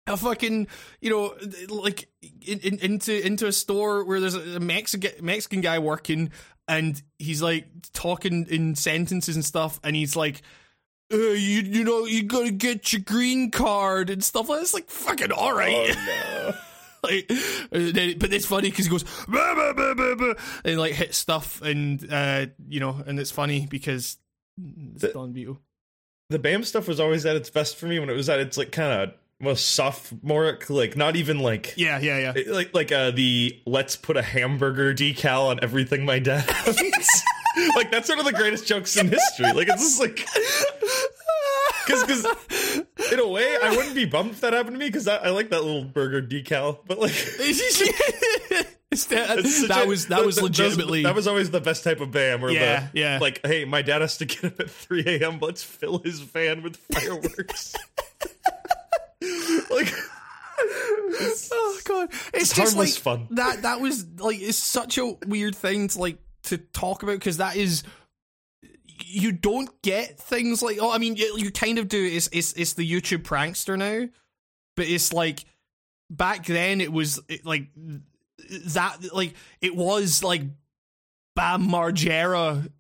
a 0.07 0.17
fucking 0.17 0.67
you 1.01 1.11
know 1.11 1.35
like 1.69 2.09
in, 2.47 2.59
in, 2.61 2.79
into 2.81 3.27
into 3.27 3.47
a 3.47 3.53
store 3.53 4.05
where 4.05 4.21
there's 4.21 4.35
a 4.35 4.61
Mexican 4.61 5.25
Mexican 5.25 5.61
guy 5.61 5.79
working, 5.79 6.31
and 6.69 7.01
he's 7.19 7.43
like 7.43 7.67
talking 7.93 8.47
in 8.49 8.75
sentences 8.75 9.35
and 9.37 9.45
stuff, 9.45 9.81
and 9.83 9.97
he's 9.97 10.17
like. 10.17 10.43
Uh, 11.13 11.17
you 11.19 11.61
you 11.61 11.85
know 11.85 12.07
you 12.07 12.23
gotta 12.23 12.51
get 12.51 12.91
your 12.95 13.03
green 13.03 13.51
card 13.51 14.09
and 14.09 14.25
stuff 14.25 14.49
like 14.49 14.59
that. 14.59 14.63
It's 14.63 14.73
like 14.73 14.89
fucking 14.89 15.33
all 15.33 15.53
right. 15.55 15.95
Oh, 15.95 16.53
like, 17.05 17.31
uh, 17.31 18.17
but 18.19 18.33
it's 18.33 18.47
funny 18.47 18.71
because 18.71 18.87
he 18.87 18.91
goes 18.91 19.05
"Bah, 19.29 19.55
bah, 19.55 19.75
bah, 19.77 19.93
bah, 19.95 20.15
bah," 20.19 20.35
and 20.65 20.79
like 20.79 20.95
hits 20.95 21.19
stuff 21.19 21.61
and 21.61 22.11
uh 22.11 22.47
you 22.69 22.81
know 22.81 23.03
and 23.07 23.21
it's 23.21 23.31
funny 23.31 23.67
because 23.69 24.17
it's 24.59 25.03
The- 25.03 25.13
Don 25.13 25.35
Vito. 25.35 25.59
the 26.31 26.39
BAM 26.39 26.65
stuff 26.65 26.89
was 26.89 27.01
always 27.01 27.27
at 27.27 27.37
its 27.37 27.51
best 27.51 27.77
for 27.77 27.85
me 27.87 27.99
when 27.99 28.09
it 28.09 28.15
was 28.17 28.31
at 28.31 28.41
its 28.41 28.57
like 28.57 28.73
kind 28.73 29.03
of 29.03 29.15
most 29.41 29.69
sophomoric, 29.71 30.71
like 30.71 30.97
not 30.97 31.17
even 31.17 31.39
like 31.41 31.75
Yeah, 31.77 31.99
yeah, 31.99 32.33
yeah. 32.35 32.43
like 32.53 32.75
like 32.75 32.93
uh 32.93 33.11
the 33.11 33.61
let's 33.67 33.97
put 33.97 34.17
a 34.17 34.23
hamburger 34.23 34.95
decal 34.95 35.49
on 35.49 35.61
everything 35.63 36.05
my 36.05 36.19
dad 36.19 36.47
like 37.77 37.91
that's 37.91 38.09
one 38.09 38.19
of 38.19 38.25
the 38.25 38.33
greatest 38.33 38.67
jokes 38.67 38.97
in 38.97 39.09
history. 39.09 39.53
Like 39.53 39.69
it's 39.69 39.83
just 39.83 40.01
like 40.01 40.27
because 41.87 42.03
because 42.03 42.25
in 43.13 43.21
a 43.21 43.29
way, 43.29 43.57
I 43.63 43.71
wouldn't 43.77 43.95
be 43.95 44.07
bummed 44.07 44.31
if 44.33 44.41
that 44.41 44.53
happened 44.55 44.75
to 44.75 44.79
me 44.79 44.87
because 44.87 45.07
I, 45.07 45.17
I 45.17 45.29
like 45.31 45.51
that 45.51 45.63
little 45.63 45.85
burger 45.85 46.23
decal. 46.23 46.79
But 46.87 46.99
like, 46.99 47.13
that, 48.91 49.67
that 49.69 49.83
a- 49.85 49.89
was 49.89 50.07
that 50.07 50.25
was 50.25 50.41
legitimately 50.41 51.03
that 51.03 51.15
was 51.15 51.27
always 51.27 51.51
the 51.51 51.61
best 51.61 51.85
type 51.85 52.01
of 52.01 52.11
bam. 52.11 52.41
Where 52.41 52.51
Yeah, 52.51 52.89
the, 52.93 52.99
yeah. 53.01 53.19
like, 53.21 53.45
hey, 53.47 53.65
my 53.65 53.83
dad 53.83 54.01
has 54.01 54.17
to 54.19 54.25
get 54.25 54.45
up 54.45 54.61
at 54.61 54.71
three 54.71 55.05
a.m. 55.07 55.39
Let's 55.41 55.63
fill 55.63 55.99
his 55.99 56.21
van 56.21 56.63
with 56.63 56.77
fireworks. 56.77 57.75
Like, 59.71 59.93
oh 61.53 61.81
god, 61.85 62.09
it's, 62.33 62.55
just 62.55 62.75
harmless 62.75 62.77
like 62.77 63.03
fun. 63.03 63.29
that. 63.33 63.63
That 63.63 63.81
was 63.81 64.07
like 64.19 64.41
it's 64.41 64.59
such 64.59 64.99
a 64.99 65.17
weird 65.27 65.55
thing 65.55 65.89
to 65.89 65.99
like 65.99 66.19
to 66.45 66.59
talk 66.59 67.03
about 67.03 67.19
because 67.19 67.39
that 67.39 67.57
is 67.57 67.83
you 69.07 69.33
don't 69.33 69.71
get 69.83 70.19
things 70.19 70.63
like 70.63 70.79
oh 70.81 70.93
I 70.93 70.99
mean 70.99 71.17
you, 71.17 71.35
you 71.37 71.51
kind 71.51 71.79
of 71.79 71.89
do. 71.89 72.05
It's 72.05 72.29
it's 72.33 72.53
it's 72.55 72.75
the 72.75 72.89
YouTube 72.89 73.23
prankster 73.23 73.77
now, 73.79 74.09
but 74.77 74.87
it's 74.87 75.13
like 75.13 75.45
back 76.11 76.47
then 76.47 76.81
it 76.81 76.93
was 76.93 77.21
it, 77.29 77.45
like 77.45 77.69
that 78.67 78.99
like 79.13 79.35
it 79.61 79.75
was 79.75 80.23
like 80.23 80.43
Bam 81.35 81.69
Margera. 81.69 82.71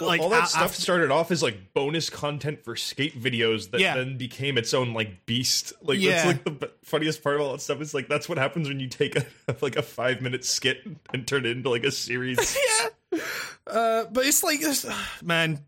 Like 0.00 0.20
all 0.20 0.28
that 0.28 0.48
stuff 0.48 0.74
started 0.76 1.10
off 1.10 1.30
as 1.32 1.42
like 1.42 1.74
bonus 1.74 2.10
content 2.10 2.62
for 2.64 2.76
skate 2.76 3.20
videos 3.20 3.70
that 3.72 3.80
Yeah. 3.80 3.96
then 3.96 4.16
became 4.16 4.56
its 4.56 4.72
own 4.72 4.94
like 4.94 5.26
beast. 5.26 5.72
Like 5.82 5.98
Yeah. 5.98 6.24
that's 6.32 6.46
like 6.46 6.60
the 6.60 6.70
funniest 6.84 7.22
part 7.24 7.34
of 7.36 7.40
all 7.42 7.52
that 7.52 7.60
stuff 7.60 7.80
is 7.80 7.92
like 7.92 8.06
that's 8.08 8.28
what 8.28 8.38
happens 8.38 8.68
when 8.68 8.78
you 8.78 8.86
take 8.88 9.16
a 9.16 9.26
like 9.60 9.76
a 9.76 9.82
five 9.82 10.20
minute 10.22 10.44
skit 10.44 10.78
and 11.12 11.26
turn 11.26 11.44
it 11.44 11.50
into 11.56 11.70
like 11.70 11.84
a 11.84 11.90
series. 11.90 12.56
yeah. 13.12 13.20
Uh, 13.66 14.04
but 14.12 14.24
it's 14.26 14.42
like 14.44 14.60
man. 15.22 15.64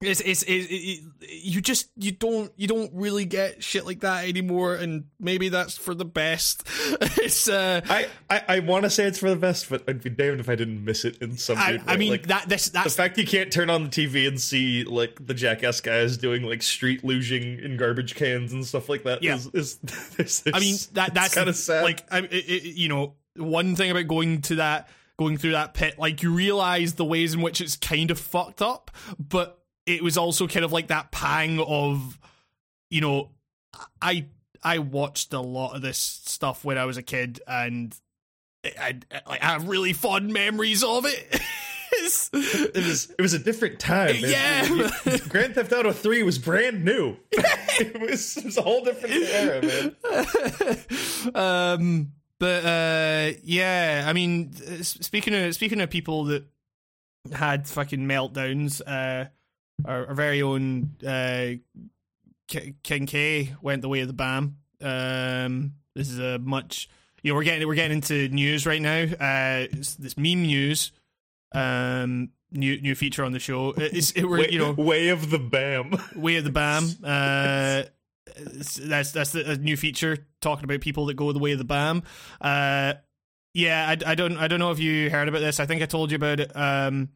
It's 0.00 0.20
it's 0.20 0.44
it, 0.44 0.52
it, 0.52 1.00
you 1.42 1.60
just 1.60 1.88
you 1.96 2.12
don't 2.12 2.52
you 2.56 2.68
don't 2.68 2.92
really 2.94 3.24
get 3.24 3.64
shit 3.64 3.84
like 3.84 4.00
that 4.00 4.28
anymore, 4.28 4.76
and 4.76 5.06
maybe 5.18 5.48
that's 5.48 5.76
for 5.76 5.92
the 5.92 6.04
best. 6.04 6.62
it's 7.00 7.48
uh, 7.48 7.80
I 7.88 8.06
I, 8.30 8.42
I 8.48 8.58
want 8.60 8.84
to 8.84 8.90
say 8.90 9.06
it's 9.06 9.18
for 9.18 9.28
the 9.28 9.34
best, 9.34 9.68
but 9.68 9.82
I'd 9.88 10.00
be 10.00 10.10
damned 10.10 10.38
if 10.38 10.48
I 10.48 10.54
didn't 10.54 10.84
miss 10.84 11.04
it 11.04 11.18
in 11.20 11.36
some. 11.36 11.58
I, 11.58 11.70
weird 11.70 11.82
I 11.88 11.96
mean 11.96 12.12
like, 12.12 12.28
that 12.28 12.48
this 12.48 12.68
the 12.68 12.82
fact 12.90 13.18
you 13.18 13.26
can't 13.26 13.52
turn 13.52 13.70
on 13.70 13.82
the 13.82 13.88
TV 13.90 14.28
and 14.28 14.40
see 14.40 14.84
like 14.84 15.26
the 15.26 15.34
jackass 15.34 15.80
guys 15.80 16.16
doing 16.16 16.44
like 16.44 16.62
street 16.62 17.02
luging 17.02 17.60
in 17.60 17.76
garbage 17.76 18.14
cans 18.14 18.52
and 18.52 18.64
stuff 18.64 18.88
like 18.88 19.02
that 19.02 19.24
Yeah. 19.24 19.34
is 19.34 19.46
is. 19.52 19.80
is, 20.18 20.44
I 20.54 20.60
mean 20.60 20.76
that 20.92 21.12
that's 21.12 21.34
kind 21.34 21.48
of 21.48 21.56
sad. 21.56 21.82
Like 21.82 22.04
I, 22.08 22.18
it, 22.20 22.32
it, 22.32 22.62
you 22.76 22.88
know, 22.88 23.14
one 23.34 23.74
thing 23.74 23.90
about 23.90 24.06
going 24.06 24.42
to 24.42 24.54
that, 24.56 24.88
going 25.18 25.38
through 25.38 25.52
that 25.52 25.74
pit, 25.74 25.98
like 25.98 26.22
you 26.22 26.32
realize 26.32 26.94
the 26.94 27.04
ways 27.04 27.34
in 27.34 27.40
which 27.40 27.60
it's 27.60 27.74
kind 27.74 28.12
of 28.12 28.20
fucked 28.20 28.62
up, 28.62 28.92
but 29.18 29.57
it 29.88 30.02
was 30.02 30.18
also 30.18 30.46
kind 30.46 30.64
of 30.64 30.72
like 30.72 30.88
that 30.88 31.10
pang 31.10 31.58
of, 31.60 32.18
you 32.90 33.00
know, 33.00 33.30
I 34.02 34.26
I 34.62 34.78
watched 34.78 35.32
a 35.32 35.40
lot 35.40 35.74
of 35.74 35.82
this 35.82 35.98
stuff 35.98 36.64
when 36.64 36.76
I 36.76 36.84
was 36.84 36.96
a 36.96 37.02
kid, 37.02 37.40
and 37.46 37.96
I, 38.64 38.98
I, 39.10 39.20
I 39.26 39.36
have 39.40 39.68
really 39.68 39.92
fond 39.92 40.32
memories 40.32 40.84
of 40.84 41.06
it. 41.06 41.40
It 42.00 42.86
was 42.86 43.12
it 43.18 43.20
was 43.20 43.34
a 43.34 43.38
different 43.38 43.80
time. 43.80 44.20
man. 44.20 44.30
Yeah. 44.30 45.16
Grand 45.28 45.54
Theft 45.54 45.72
Auto 45.72 45.92
Three 45.92 46.22
was 46.22 46.38
brand 46.38 46.84
new. 46.84 47.16
it, 47.32 48.00
was, 48.00 48.36
it 48.36 48.44
was 48.44 48.56
a 48.56 48.62
whole 48.62 48.84
different 48.84 49.14
era, 49.14 49.62
man. 49.62 51.34
um 51.34 52.12
but 52.38 52.64
uh 52.64 53.32
yeah 53.42 54.04
i 54.06 54.12
mean 54.12 54.52
speaking 54.82 55.34
of 55.34 55.54
speaking 55.54 55.80
of 55.80 55.90
people 55.90 56.24
that 56.24 56.46
had 57.32 57.66
fucking 57.66 58.06
meltdowns 58.06 58.80
uh 58.86 59.28
our, 59.84 60.08
our 60.08 60.14
very 60.14 60.42
own 60.42 60.96
uh 61.06 61.52
K- 62.48 62.74
king 62.82 63.06
k 63.06 63.54
went 63.60 63.82
the 63.82 63.88
way 63.88 64.00
of 64.00 64.06
the 64.06 64.14
bam 64.14 64.56
um 64.80 65.74
this 65.94 66.08
is 66.08 66.18
a 66.18 66.38
much 66.38 66.88
you 67.22 67.30
know 67.30 67.36
we're 67.36 67.44
getting 67.44 67.66
we're 67.68 67.74
getting 67.74 67.96
into 67.98 68.28
news 68.28 68.64
right 68.66 68.80
now 68.80 69.02
uh 69.02 69.66
it's 69.70 69.96
this 69.96 70.16
meme 70.16 70.42
news 70.42 70.92
um 71.52 72.30
new 72.50 72.80
new 72.80 72.94
feature 72.94 73.24
on 73.24 73.32
the 73.32 73.38
show 73.38 73.74
it's 73.76 74.12
it, 74.12 74.24
we're 74.24 74.38
Way, 74.40 74.50
you 74.50 74.58
know 74.58 74.72
way 74.72 75.08
of 75.08 75.30
the 75.30 75.38
Bam. 75.38 75.92
Way 76.16 76.36
of 76.36 76.44
the 76.44 76.50
Bam. 76.52 76.88
Uh, 77.04 77.84
that's 78.82 79.12
that's 79.12 79.34
a 79.34 79.56
new 79.56 79.76
feature 79.76 80.26
talking 80.40 80.64
about 80.64 80.80
people 80.80 81.06
that 81.06 81.14
go 81.14 81.32
the 81.32 81.38
way 81.38 81.52
of 81.52 81.58
the 81.58 81.64
Bam. 81.64 82.02
Uh, 82.40 82.94
yeah, 83.54 83.86
I, 83.88 84.10
I 84.10 84.14
don't 84.14 84.36
I 84.36 84.48
don't 84.48 84.58
know 84.58 84.70
if 84.70 84.78
you 84.78 85.10
heard 85.10 85.28
about 85.28 85.40
this. 85.40 85.60
I 85.60 85.66
think 85.66 85.82
I 85.82 85.86
told 85.86 86.10
you 86.10 86.16
about 86.16 86.40
it. 86.40 86.54
Um, 86.54 87.08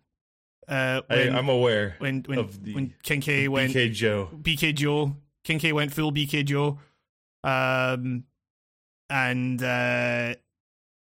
uh, 0.69 1.02
I, 1.09 1.16
when, 1.16 1.35
I'm 1.35 1.49
aware 1.49 1.97
when 1.99 2.23
when 2.26 2.38
of 2.38 2.62
the 2.62 2.75
when 2.75 2.95
King 3.02 3.21
K 3.21 3.49
went 3.49 3.73
BK 3.73 3.92
Joe. 3.92 4.28
BK 4.33 4.75
Joe. 4.75 5.16
King 5.45 5.59
K 5.59 5.73
went 5.73 5.92
full 5.92 6.12
BK 6.12 6.45
Joe. 6.45 6.78
Um, 7.45 8.25
and 9.11 9.62
uh, 9.62 10.35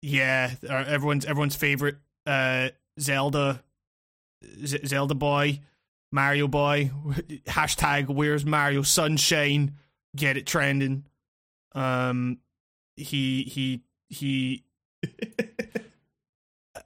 yeah, 0.01 0.51
everyone's 0.70 1.25
everyone's 1.25 1.56
favorite 1.56 1.96
uh 2.25 2.70
Zelda 3.00 3.63
Z- 4.66 4.86
Zelda 4.86 5.16
boy, 5.16 5.62
Mario 6.12 6.48
boy. 6.48 6.92
Hashtag 7.48 8.08
Where's 8.08 8.46
Mario 8.46 8.82
Sunshine? 8.82 9.75
Get 10.16 10.38
it 10.38 10.46
trending. 10.46 11.06
Um, 11.74 12.39
he 12.96 13.44
he 13.44 13.84
he. 14.10 14.63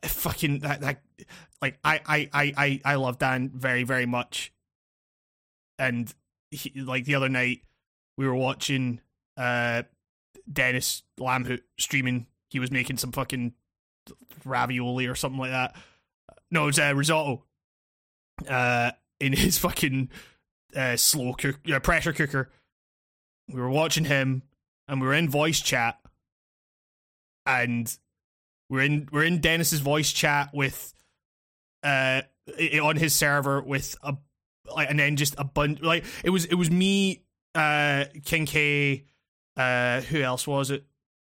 fucking 0.03 0.59
that, 0.59 0.81
that 0.81 1.01
like 1.61 1.77
I, 1.83 2.01
I 2.05 2.29
I 2.33 2.53
I 2.57 2.81
I 2.85 2.95
love 2.95 3.19
Dan 3.19 3.51
very 3.53 3.83
very 3.83 4.05
much, 4.05 4.53
and 5.77 6.13
he, 6.49 6.81
like 6.81 7.05
the 7.05 7.15
other 7.15 7.29
night 7.29 7.61
we 8.17 8.27
were 8.27 8.35
watching 8.35 9.01
uh 9.37 9.83
Dennis 10.51 11.03
Lamhoot 11.19 11.61
streaming. 11.79 12.27
He 12.49 12.59
was 12.59 12.71
making 12.71 12.97
some 12.97 13.11
fucking 13.11 13.53
ravioli 14.43 15.07
or 15.07 15.15
something 15.15 15.39
like 15.39 15.51
that. 15.51 15.75
No, 16.49 16.63
it 16.63 16.67
was 16.67 16.79
uh, 16.79 16.93
risotto. 16.95 17.43
Uh, 18.47 18.91
in 19.19 19.33
his 19.37 19.57
fucking 19.57 20.09
uh, 20.75 20.97
slow 20.97 21.33
cook 21.33 21.59
uh, 21.71 21.79
pressure 21.79 22.13
cooker. 22.13 22.49
We 23.47 23.59
were 23.59 23.69
watching 23.69 24.05
him, 24.05 24.43
and 24.87 24.99
we 24.99 25.07
were 25.07 25.13
in 25.13 25.29
voice 25.29 25.59
chat, 25.59 25.99
and 27.45 27.95
we're 28.69 28.81
in 28.81 29.09
we're 29.11 29.23
in 29.23 29.39
Dennis's 29.39 29.79
voice 29.79 30.11
chat 30.11 30.49
with 30.53 30.93
uh 31.83 32.21
on 32.81 32.95
his 32.95 33.15
server 33.15 33.61
with 33.61 33.95
a 34.03 34.15
like 34.75 34.89
and 34.89 34.99
then 34.99 35.15
just 35.15 35.35
a 35.37 35.43
bunch 35.43 35.81
like 35.81 36.05
it 36.23 36.29
was 36.29 36.45
it 36.45 36.55
was 36.55 36.69
me 36.69 37.23
uh 37.55 38.05
King 38.25 38.45
K 38.45 39.05
uh 39.57 40.01
who 40.01 40.21
else 40.21 40.47
was 40.47 40.71
it? 40.71 40.85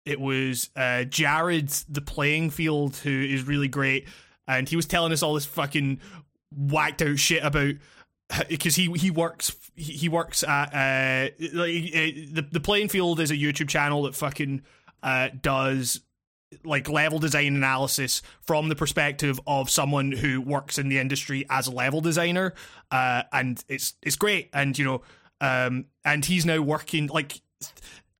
It 0.05 0.19
was 0.19 0.69
uh 0.75 1.03
Jared 1.05 1.69
the 1.89 2.01
playing 2.01 2.49
field 2.49 2.95
who 2.97 3.09
is 3.09 3.43
really 3.43 3.67
great. 3.67 4.07
And 4.47 4.67
he 4.67 4.75
was 4.75 4.85
telling 4.85 5.13
us 5.13 5.23
all 5.23 5.33
this 5.33 5.45
fucking 5.45 5.99
whacked 6.55 7.01
out 7.01 7.17
shit 7.17 7.43
about 7.43 7.75
because 8.49 8.75
he 8.75 8.91
he 8.93 9.11
works 9.11 9.55
he 9.75 10.09
works 10.09 10.43
at 10.43 10.73
uh 10.73 11.29
like 11.53 11.83
uh, 11.93 12.11
the 12.33 12.47
the 12.51 12.59
playing 12.59 12.89
field 12.89 13.19
is 13.19 13.31
a 13.31 13.35
YouTube 13.35 13.69
channel 13.69 14.03
that 14.03 14.15
fucking 14.15 14.61
uh 15.03 15.29
does 15.41 16.01
like 16.63 16.89
level 16.89 17.19
design 17.19 17.55
analysis 17.55 18.21
from 18.41 18.69
the 18.69 18.75
perspective 18.75 19.39
of 19.47 19.69
someone 19.69 20.11
who 20.11 20.41
works 20.41 20.77
in 20.77 20.89
the 20.89 20.99
industry 20.99 21.45
as 21.49 21.67
a 21.67 21.71
level 21.71 22.01
designer 22.01 22.53
uh 22.91 23.23
and 23.31 23.63
it's 23.67 23.93
it's 24.01 24.15
great. 24.15 24.49
And 24.53 24.77
you 24.77 24.85
know 24.85 25.01
um 25.39 25.85
and 26.03 26.23
he's 26.25 26.45
now 26.45 26.61
working 26.61 27.07
like 27.07 27.41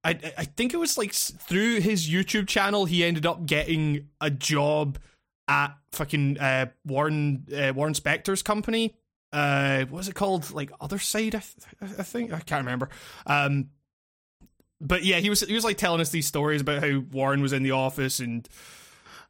I 0.04 0.18
I 0.38 0.46
think 0.46 0.74
it 0.74 0.78
was 0.78 0.98
like 0.98 1.14
through 1.14 1.82
his 1.82 2.10
YouTube 2.10 2.48
channel 2.48 2.86
he 2.86 3.04
ended 3.04 3.26
up 3.26 3.46
getting 3.46 4.08
a 4.20 4.30
job 4.30 4.98
at 5.48 5.76
fucking 5.92 6.40
uh 6.40 6.68
Warren 6.86 7.46
uh, 7.56 7.74
Warren 7.76 7.94
Spector's 7.94 8.42
company. 8.44 8.96
Uh 9.34 9.82
what 9.82 9.98
was 9.98 10.08
it 10.08 10.16
called? 10.16 10.52
Like 10.52 10.72
other 10.80 11.00
side 11.00 11.36
I, 11.36 11.40
th- 11.40 12.00
I 12.00 12.04
think 12.04 12.34
I 12.34 12.40
can't 12.40 12.66
remember. 12.66 12.90
Um 13.26 13.70
but 14.82 15.04
yeah, 15.04 15.18
he 15.18 15.30
was 15.30 15.42
he 15.42 15.54
was 15.54 15.64
like 15.64 15.78
telling 15.78 16.02
us 16.02 16.10
these 16.10 16.26
stories 16.26 16.62
about 16.62 16.84
how 16.84 17.00
Warren 17.12 17.42
was 17.42 17.54
in 17.54 17.64
the 17.64 17.72
office 17.72 18.20
and 18.20 18.48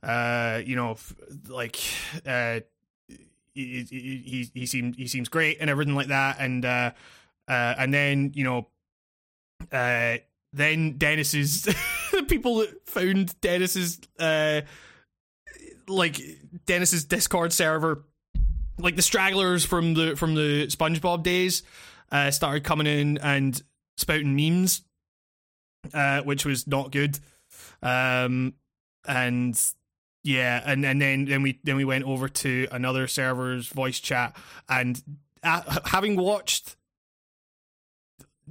uh 0.01 0.61
you 0.65 0.75
know 0.75 0.97
like 1.47 1.77
uh 2.25 2.61
he, 3.53 3.85
he 3.89 4.49
he 4.53 4.65
seemed 4.65 4.95
he 4.95 5.07
seems 5.07 5.29
great 5.29 5.57
and 5.59 5.69
everything 5.69 5.93
like 5.93 6.07
that. 6.07 6.37
And 6.39 6.63
uh 6.63 6.91
uh 7.47 7.75
and 7.77 7.93
then 7.93 8.31
you 8.33 8.45
know 8.45 8.67
uh 9.71 10.17
then 10.53 10.97
Dennis's 10.97 11.67
people 12.27 12.65
found 12.85 13.39
Dennis's 13.41 13.99
uh 14.19 14.61
like 15.87 16.19
Dennis's 16.65 17.03
Discord 17.03 17.51
server. 17.51 18.05
Like 18.79 18.95
the 18.95 19.01
stragglers 19.01 19.65
from 19.65 19.93
the 19.93 20.15
from 20.15 20.33
the 20.33 20.67
SpongeBob 20.67 21.23
days 21.23 21.63
uh 22.09 22.31
started 22.31 22.63
coming 22.63 22.87
in 22.87 23.17
and 23.17 23.61
spouting 23.97 24.35
memes 24.35 24.81
uh, 25.93 26.21
which 26.21 26.45
was 26.45 26.67
not 26.67 26.91
good. 26.91 27.19
Um, 27.81 28.53
and 29.07 29.59
yeah, 30.23 30.61
and, 30.65 30.85
and 30.85 31.01
then 31.01 31.25
then 31.25 31.41
we 31.41 31.59
then 31.63 31.75
we 31.75 31.85
went 31.85 32.05
over 32.05 32.29
to 32.29 32.67
another 32.71 33.07
server's 33.07 33.67
voice 33.67 33.99
chat, 33.99 34.35
and 34.69 35.01
having 35.43 36.15
watched 36.15 36.75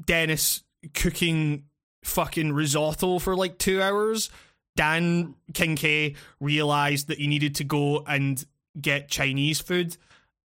Dennis 0.07 0.63
cooking 0.95 1.65
fucking 2.03 2.53
risotto 2.53 3.19
for 3.19 3.37
like 3.37 3.59
two 3.59 3.81
hours, 3.81 4.31
Dan 4.77 5.35
King 5.55 5.77
K 5.77 6.17
realized 6.41 7.09
that 7.09 7.19
he 7.19 7.27
needed 7.27 7.55
to 7.57 7.65
go 7.65 8.03
and 8.07 8.45
get 8.81 9.09
Chinese 9.09 9.61
food, 9.61 9.97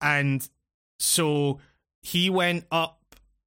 and 0.00 0.48
so 0.98 1.60
he 2.02 2.30
went 2.30 2.64
up. 2.72 3.00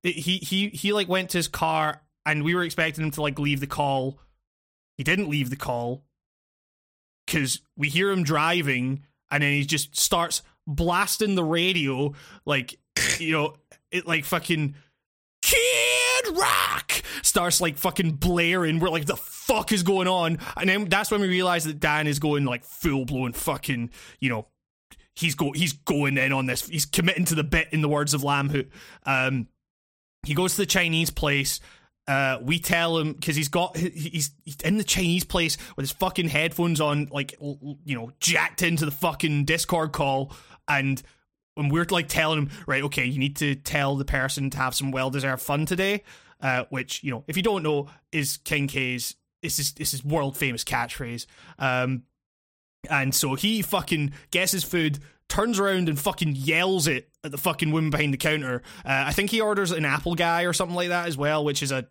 He 0.04 0.38
he 0.38 0.70
he 0.70 0.94
like 0.94 1.10
went 1.10 1.32
to 1.32 1.40
his 1.40 1.50
car, 1.50 2.02
and 2.28 2.44
we 2.44 2.54
were 2.54 2.64
expecting 2.64 3.04
him 3.04 3.12
to 3.12 3.22
like 3.22 3.40
leave 3.40 3.60
the 3.60 3.68
call. 3.68 4.20
He 4.98 5.04
didn't 5.04 5.30
leave 5.30 5.50
the 5.50 5.56
call 5.56 6.04
because 7.26 7.62
we 7.76 7.90
hear 7.90 8.12
him 8.12 8.24
driving, 8.24 9.04
and 9.32 9.42
then 9.42 9.54
he 9.54 9.66
just 9.66 9.98
starts 9.98 10.44
blasting 10.68 11.36
the 11.36 11.44
radio 11.44 12.14
like 12.46 12.78
you 13.20 13.32
know 13.32 13.56
it 13.90 14.06
like 14.06 14.26
fucking 14.26 14.76
Kid 15.42 16.38
Rock 16.38 17.02
starts 17.22 17.62
like 17.62 17.78
fucking 17.78 18.14
blaring. 18.14 18.80
We're 18.80 18.90
like, 18.90 19.06
the 19.06 19.16
fuck 19.16 19.72
is 19.72 19.84
going 19.84 20.08
on? 20.08 20.40
And 20.58 20.70
then 20.70 20.90
that's 20.90 21.10
when 21.10 21.22
we 21.22 21.28
realize 21.28 21.64
that 21.64 21.80
Dan 21.80 22.08
is 22.08 22.20
going 22.20 22.44
like 22.44 22.66
full 22.66 23.06
blown 23.06 23.32
fucking, 23.32 23.92
you 24.20 24.30
know, 24.30 24.48
he's 25.16 25.36
go 25.36 25.54
he's 25.54 25.74
going 25.74 26.18
in 26.18 26.34
on 26.34 26.48
this. 26.48 26.68
He's 26.68 26.86
committing 26.86 27.26
to 27.26 27.36
the 27.36 27.44
bit 27.44 27.70
in 27.72 27.82
the 27.82 27.90
words 27.90 28.14
of 28.14 28.22
Lamhoot. 28.22 28.68
Um, 29.06 29.48
he 30.24 30.34
goes 30.34 30.54
to 30.54 30.58
the 30.58 30.66
Chinese 30.66 31.10
place. 31.10 31.60
Uh, 32.08 32.40
we 32.42 32.58
tell 32.60 32.98
him 32.98 33.14
because 33.14 33.36
he's 33.36 33.50
got 33.50 33.76
he's, 33.76 34.32
he's 34.46 34.56
in 34.64 34.78
the 34.78 34.84
Chinese 34.84 35.26
place 35.26 35.58
with 35.76 35.84
his 35.84 35.92
fucking 35.92 36.30
headphones 36.30 36.80
on, 36.80 37.08
like 37.12 37.36
you 37.42 37.96
know, 37.96 38.12
jacked 38.20 38.62
into 38.62 38.86
the 38.86 38.92
fucking 38.92 39.44
Discord 39.46 39.92
call, 39.92 40.32
and 40.68 41.04
we're 41.58 41.86
like 41.90 42.08
telling 42.08 42.40
him, 42.40 42.50
right, 42.66 42.84
okay, 42.84 43.06
you 43.06 43.20
need 43.20 43.36
to 43.38 43.56
tell 43.56 43.96
the 43.96 44.06
person 44.06 44.50
to 44.52 44.58
have 44.58 44.74
some 44.74 44.92
well 44.92 45.10
deserved 45.10 45.42
fun 45.42 45.66
today, 45.66 46.04
uh, 46.40 46.64
which 46.70 47.04
you 47.04 47.12
know, 47.12 47.24
if 47.28 47.36
you 47.36 47.44
don't 47.44 47.64
know, 47.64 47.90
is 48.12 48.38
King 48.38 48.68
K's 48.68 49.16
this 49.42 49.60
is 49.60 49.74
this 49.74 49.94
is 49.94 50.04
world 50.04 50.38
famous 50.38 50.64
catchphrase. 50.64 51.26
Um, 51.60 52.04
and 52.90 53.14
so 53.14 53.36
he 53.36 53.62
fucking 53.62 54.14
gets 54.32 54.52
his 54.52 54.64
food, 54.64 55.00
turns 55.30 55.60
around 55.60 55.90
and 55.90 56.00
fucking 56.00 56.36
yells 56.36 56.88
it 56.88 57.10
at 57.24 57.32
the 57.32 57.38
fucking 57.38 57.72
woman 57.72 57.90
behind 57.90 58.14
the 58.14 58.18
counter. 58.18 58.62
Uh, 58.86 59.06
I 59.08 59.14
think 59.14 59.30
he 59.30 59.42
orders 59.42 59.72
an 59.72 59.86
apple 59.86 60.16
guy 60.16 60.44
or 60.44 60.54
something 60.54 60.76
like 60.76 60.90
that 60.90 61.08
as 61.08 61.18
well, 61.18 61.44
which 61.44 61.62
is 61.62 61.72
a 61.72 61.88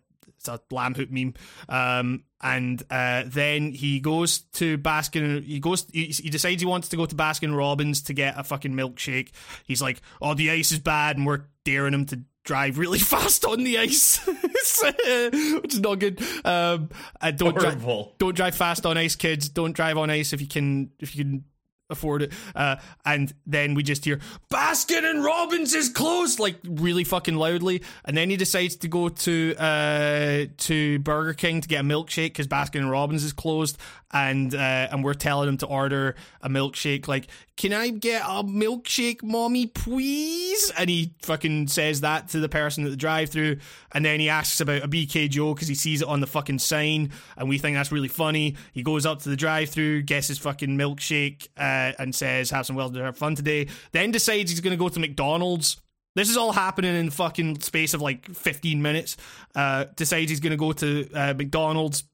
it's 0.47 0.71
a 0.71 0.73
Lamhoot 0.73 1.11
meme. 1.11 1.33
Um, 1.69 2.23
and 2.41 2.81
uh, 2.89 3.23
then 3.25 3.71
he 3.71 3.99
goes 3.99 4.39
to 4.53 4.77
Baskin. 4.77 5.43
He 5.43 5.59
goes. 5.59 5.87
He, 5.91 6.05
he, 6.05 6.29
decides 6.29 6.61
he 6.61 6.67
wants 6.67 6.89
to 6.89 6.97
go 6.97 7.05
to 7.05 7.15
Baskin 7.15 7.55
Robbins 7.55 8.03
to 8.03 8.13
get 8.13 8.35
a 8.37 8.43
fucking 8.43 8.73
milkshake. 8.73 9.31
He's 9.65 9.81
like, 9.81 10.01
"Oh, 10.21 10.33
the 10.33 10.51
ice 10.51 10.71
is 10.71 10.79
bad," 10.79 11.17
and 11.17 11.25
we're 11.25 11.45
daring 11.65 11.93
him 11.93 12.05
to 12.07 12.21
drive 12.43 12.77
really 12.77 12.99
fast 13.13 13.45
on 13.45 13.63
the 13.63 13.79
ice, 13.79 14.25
which 14.27 15.73
is 15.73 15.79
not 15.79 15.99
good. 15.99 16.21
Um, 16.45 16.89
don't 17.35 17.57
drive, 17.57 17.85
don't 18.19 18.35
drive 18.35 18.55
fast 18.55 18.85
on 18.85 18.97
ice, 18.97 19.15
kids. 19.15 19.49
Don't 19.49 19.73
drive 19.73 19.97
on 19.97 20.09
ice 20.09 20.33
if 20.33 20.41
you 20.41 20.47
can. 20.47 20.91
If 20.99 21.15
you 21.15 21.23
can 21.23 21.43
afford 21.89 22.21
it. 22.21 22.33
Uh, 22.55 22.77
and 23.05 23.33
then 23.45 23.73
we 23.73 23.83
just 23.83 24.05
hear 24.05 24.19
Baskin 24.51 25.09
and 25.09 25.23
Robbins 25.23 25.73
is 25.73 25.89
closed, 25.89 26.39
like 26.39 26.57
really 26.63 27.03
fucking 27.03 27.35
loudly. 27.35 27.81
And 28.05 28.15
then 28.15 28.29
he 28.29 28.37
decides 28.37 28.75
to 28.77 28.87
go 28.87 29.09
to 29.09 29.55
uh, 29.57 30.45
to 30.57 30.99
Burger 30.99 31.33
King 31.33 31.61
to 31.61 31.67
get 31.67 31.81
a 31.81 31.83
milkshake 31.83 32.27
because 32.27 32.47
Baskin 32.47 32.79
and 32.79 32.91
Robbins 32.91 33.23
is 33.23 33.33
closed. 33.33 33.77
And 34.11 34.55
uh, 34.55 34.87
and 34.89 35.03
we're 35.03 35.13
telling 35.13 35.49
him 35.49 35.57
to 35.57 35.65
order 35.65 36.15
a 36.41 36.47
milkshake. 36.47 37.07
Like, 37.09 37.27
can 37.57 37.73
I 37.73 37.89
get 37.89 38.21
a 38.21 38.43
milkshake, 38.43 39.21
mommy, 39.21 39.65
please? 39.65 40.71
And 40.77 40.89
he 40.89 41.13
fucking 41.21 41.67
says 41.67 42.01
that 42.01 42.29
to 42.29 42.39
the 42.39 42.47
person 42.47 42.85
at 42.85 42.91
the 42.91 42.97
drive-through. 42.97 43.57
And 43.91 44.05
then 44.05 44.21
he 44.21 44.29
asks 44.29 44.61
about 44.61 44.83
a 44.83 44.87
BK 44.87 45.29
Joe 45.29 45.53
because 45.53 45.67
he 45.67 45.75
sees 45.75 46.01
it 46.01 46.07
on 46.07 46.21
the 46.21 46.27
fucking 46.27 46.59
sign, 46.59 47.11
and 47.35 47.49
we 47.49 47.57
think 47.57 47.75
that's 47.75 47.91
really 47.91 48.07
funny. 48.07 48.55
He 48.71 48.81
goes 48.81 49.05
up 49.05 49.21
to 49.23 49.29
the 49.29 49.35
drive-through, 49.35 50.03
gets 50.03 50.27
his 50.27 50.37
fucking 50.37 50.77
milkshake. 50.77 51.47
Uh, 51.57 51.91
and 51.99 52.15
says, 52.15 52.49
"Have 52.49 52.65
some 52.65 52.75
well 52.75 52.89
deserved 52.89 53.17
fun 53.17 53.35
today." 53.35 53.67
Then 53.91 54.11
decides 54.11 54.51
he's 54.51 54.61
going 54.61 54.71
to 54.71 54.77
go 54.77 54.89
to 54.89 54.99
McDonald's. 54.99 55.81
This 56.15 56.29
is 56.29 56.37
all 56.37 56.51
happening 56.51 56.95
in 56.95 57.11
fucking 57.11 57.59
space 57.59 57.93
of 57.93 58.01
like 58.01 58.27
15 58.27 58.81
minutes. 58.81 59.17
Uh, 59.53 59.85
decides 59.95 60.31
he's 60.31 60.39
going 60.39 60.51
to 60.51 60.57
go 60.57 60.71
to 60.71 61.07
uh, 61.13 61.33
McDonald's 61.37 62.05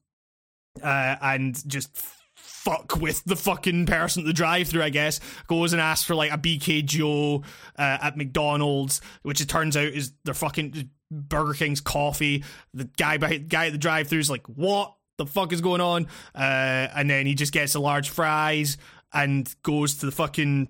uh, 0.82 1.16
and 1.20 1.68
just 1.68 1.96
fuck 2.34 2.96
with 2.96 3.22
the 3.24 3.36
fucking 3.36 3.86
person 3.86 4.22
at 4.22 4.26
the 4.26 4.32
drive-through. 4.32 4.82
I 4.82 4.90
guess 4.90 5.20
goes 5.46 5.72
and 5.72 5.80
asks 5.80 6.06
for 6.06 6.14
like 6.14 6.32
a 6.32 6.38
BK 6.38 6.84
Joe 6.84 7.42
uh, 7.78 7.98
at 8.02 8.16
McDonald's, 8.16 9.00
which 9.22 9.40
it 9.40 9.48
turns 9.48 9.76
out 9.76 9.88
is 9.88 10.12
their 10.24 10.34
fucking 10.34 10.90
Burger 11.10 11.54
King's 11.54 11.80
coffee. 11.80 12.44
The 12.72 12.84
guy 12.96 13.18
guy 13.18 13.66
at 13.66 13.72
the 13.72 13.78
drive-through 13.78 14.20
is 14.20 14.30
like, 14.30 14.46
"What?" 14.46 14.94
the 15.16 15.26
fuck 15.26 15.52
is 15.52 15.60
going 15.60 15.80
on? 15.80 16.06
Uh, 16.34 16.88
and 16.96 17.08
then 17.08 17.26
he 17.26 17.34
just 17.34 17.52
gets 17.52 17.74
a 17.74 17.80
large 17.80 18.10
fries 18.10 18.76
and 19.12 19.52
goes 19.62 19.96
to 19.98 20.06
the 20.06 20.12
fucking 20.12 20.68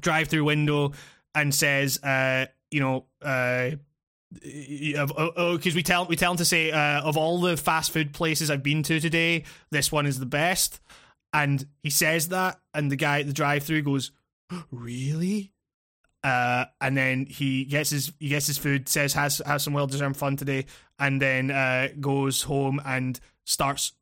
drive-through 0.00 0.44
window 0.44 0.92
and 1.34 1.54
says, 1.54 2.02
uh, 2.02 2.46
you 2.70 2.80
know, 2.80 3.06
uh, 3.20 3.70
because 4.34 5.10
uh, 5.10 5.30
uh, 5.36 5.58
we 5.74 5.82
tell 5.82 6.06
we 6.06 6.16
tell 6.16 6.32
him 6.32 6.38
to 6.38 6.44
say 6.44 6.70
uh, 6.70 7.02
of 7.02 7.16
all 7.16 7.40
the 7.40 7.56
fast 7.56 7.90
food 7.90 8.12
places 8.12 8.50
I've 8.50 8.62
been 8.62 8.82
to 8.84 9.00
today, 9.00 9.44
this 9.70 9.92
one 9.92 10.06
is 10.06 10.18
the 10.18 10.26
best. 10.26 10.80
And 11.34 11.66
he 11.82 11.90
says 11.90 12.28
that, 12.28 12.60
and 12.74 12.92
the 12.92 12.96
guy 12.96 13.20
at 13.20 13.26
the 13.26 13.32
drive-through 13.32 13.82
goes, 13.82 14.12
"Really?" 14.70 15.52
Uh, 16.22 16.66
and 16.80 16.96
then 16.96 17.26
he 17.26 17.64
gets 17.64 17.90
his 17.90 18.12
he 18.18 18.28
gets 18.28 18.46
his 18.46 18.58
food, 18.58 18.88
says 18.88 19.14
has 19.14 19.40
has 19.44 19.62
some 19.62 19.72
well 19.72 19.86
deserved 19.86 20.16
fun 20.16 20.36
today, 20.36 20.66
and 20.98 21.20
then 21.20 21.50
uh, 21.50 21.88
goes 22.00 22.42
home 22.42 22.80
and 22.84 23.18
starts 23.44 23.92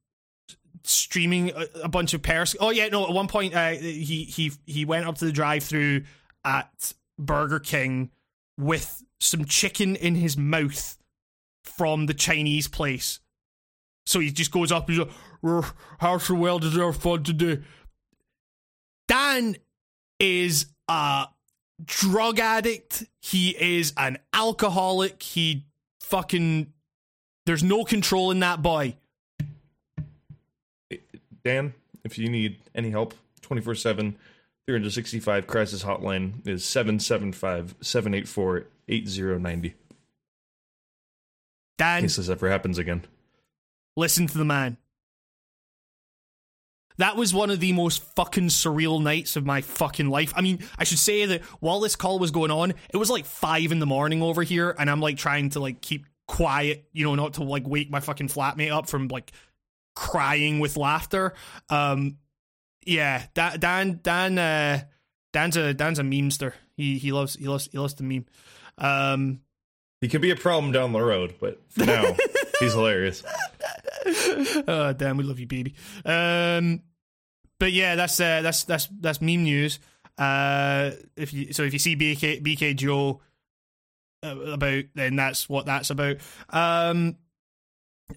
streaming 0.82 1.50
a, 1.50 1.66
a 1.84 1.88
bunch 1.88 2.14
of 2.14 2.22
pairs. 2.22 2.56
Oh 2.58 2.70
yeah, 2.70 2.88
no. 2.88 3.06
At 3.06 3.14
one 3.14 3.28
point, 3.28 3.54
uh, 3.54 3.70
he 3.70 4.24
he 4.24 4.52
he 4.66 4.84
went 4.84 5.06
up 5.06 5.18
to 5.18 5.24
the 5.24 5.32
drive-through 5.32 6.02
at 6.44 6.92
Burger 7.18 7.60
King 7.60 8.10
with 8.58 9.02
some 9.20 9.44
chicken 9.44 9.96
in 9.96 10.14
his 10.14 10.36
mouth 10.36 10.98
from 11.64 12.06
the 12.06 12.14
Chinese 12.14 12.68
place. 12.68 13.20
So 14.06 14.18
he 14.18 14.30
just 14.30 14.50
goes 14.50 14.72
up 14.72 14.88
and 14.88 14.98
he's 14.98 15.06
like, 15.06 15.64
"How 16.00 16.18
so 16.18 16.34
well 16.34 16.58
deserved 16.58 17.00
fun 17.00 17.22
today?" 17.22 17.62
Dan 19.06 19.56
is 20.18 20.66
a 20.88 21.28
drug 21.84 22.38
addict. 22.38 23.04
He 23.20 23.50
is 23.50 23.92
an 23.96 24.18
alcoholic. 24.32 25.22
He 25.22 25.66
fucking. 26.00 26.72
There's 27.46 27.62
no 27.62 27.84
control 27.84 28.30
in 28.30 28.40
that 28.40 28.62
boy. 28.62 28.96
Dan, 31.44 31.74
if 32.04 32.18
you 32.18 32.28
need 32.28 32.58
any 32.74 32.90
help, 32.90 33.14
24 33.42 33.74
7, 33.74 34.16
365 34.66 35.46
crisis 35.46 35.82
hotline 35.82 36.46
is 36.46 36.64
775 36.64 37.74
784 37.80 38.66
8090. 38.90 39.74
Dan. 41.78 41.98
In 41.98 42.04
case 42.04 42.16
this 42.16 42.28
ever 42.28 42.50
happens 42.50 42.78
again. 42.78 43.04
Listen 43.96 44.26
to 44.26 44.38
the 44.38 44.44
man. 44.44 44.76
That 46.98 47.16
was 47.16 47.32
one 47.32 47.50
of 47.50 47.60
the 47.60 47.72
most 47.72 48.02
fucking 48.14 48.48
surreal 48.48 49.02
nights 49.02 49.36
of 49.36 49.46
my 49.46 49.62
fucking 49.62 50.10
life. 50.10 50.34
I 50.36 50.42
mean, 50.42 50.58
I 50.78 50.84
should 50.84 50.98
say 50.98 51.24
that 51.24 51.42
while 51.60 51.80
this 51.80 51.96
call 51.96 52.18
was 52.18 52.30
going 52.30 52.50
on, 52.50 52.74
it 52.92 52.98
was 52.98 53.08
like 53.08 53.24
five 53.24 53.72
in 53.72 53.78
the 53.78 53.86
morning 53.86 54.20
over 54.20 54.42
here, 54.42 54.74
and 54.78 54.90
I'm 54.90 55.00
like 55.00 55.16
trying 55.16 55.48
to 55.50 55.60
like 55.60 55.80
keep 55.80 56.04
quiet, 56.28 56.84
you 56.92 57.06
know, 57.06 57.14
not 57.14 57.34
to 57.34 57.42
like 57.42 57.66
wake 57.66 57.90
my 57.90 58.00
fucking 58.00 58.28
flatmate 58.28 58.70
up 58.70 58.86
from 58.86 59.08
like 59.08 59.32
crying 59.96 60.60
with 60.60 60.76
laughter. 60.76 61.32
Um, 61.70 62.18
yeah, 62.84 63.24
Dan 63.34 64.00
Dan 64.02 64.38
uh, 64.38 64.82
Dan's 65.32 65.56
a 65.56 65.72
Dan's 65.72 65.98
a 65.98 66.02
memester. 66.02 66.52
He 66.76 66.98
he 66.98 67.12
loves 67.12 67.34
he 67.36 67.48
loves 67.48 67.68
he 67.72 67.78
loves 67.78 67.94
the 67.94 68.02
meme. 68.02 68.26
Um, 68.80 69.40
he 70.00 70.08
could 70.08 70.22
be 70.22 70.30
a 70.30 70.36
problem 70.36 70.72
down 70.72 70.92
the 70.92 71.00
road, 71.00 71.34
but 71.40 71.60
for 71.68 71.84
now, 71.84 72.16
he's 72.60 72.72
hilarious. 72.72 73.22
oh 74.66 74.94
damn, 74.96 75.16
we 75.16 75.24
love 75.24 75.38
you, 75.38 75.46
baby. 75.46 75.74
Um, 76.04 76.82
but 77.58 77.72
yeah, 77.72 77.94
that's 77.96 78.18
uh, 78.18 78.40
that's 78.40 78.64
that's 78.64 78.88
that's 79.00 79.20
meme 79.20 79.42
news. 79.42 79.78
Uh, 80.16 80.92
if 81.16 81.32
you 81.32 81.52
so 81.52 81.62
if 81.62 81.72
you 81.72 81.78
see 81.78 81.96
BK 81.96 82.42
BK 82.42 82.76
Joe 82.76 83.20
uh, 84.22 84.38
about, 84.38 84.84
then 84.94 85.16
that's 85.16 85.48
what 85.48 85.66
that's 85.66 85.90
about. 85.90 86.16
Um, 86.48 87.16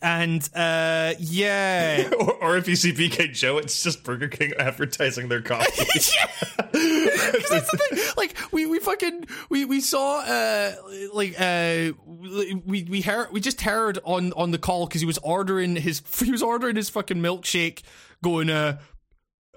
and 0.01 0.47
uh, 0.55 1.13
yeah, 1.19 2.09
or, 2.19 2.33
or, 2.33 2.57
if 2.57 2.67
you 2.67 2.75
see 2.75 2.93
BK 2.93 3.33
Joe, 3.33 3.57
it's 3.57 3.83
just 3.83 4.03
Burger 4.03 4.27
King 4.27 4.53
advertising 4.59 5.29
their 5.29 5.41
coffee. 5.41 5.83
that's 6.71 7.71
the 7.71 7.79
thing. 7.89 7.99
like 8.17 8.37
we 8.51 8.65
we 8.65 8.79
fucking 8.79 9.25
we 9.49 9.65
we 9.65 9.81
saw 9.81 10.19
uh 10.21 10.73
like 11.13 11.35
uh 11.39 11.91
we 12.05 12.83
we 12.89 13.01
heard 13.01 13.31
we 13.31 13.39
just 13.39 13.61
heard 13.61 13.99
on 14.03 14.33
on 14.33 14.51
the 14.51 14.57
call 14.57 14.87
because 14.87 15.01
he 15.01 15.07
was 15.07 15.17
ordering 15.19 15.75
his 15.75 16.01
he 16.19 16.31
was 16.31 16.43
ordering 16.43 16.75
his 16.75 16.89
fucking 16.89 17.17
milkshake, 17.17 17.83
going 18.21 18.49
uh. 18.49 18.79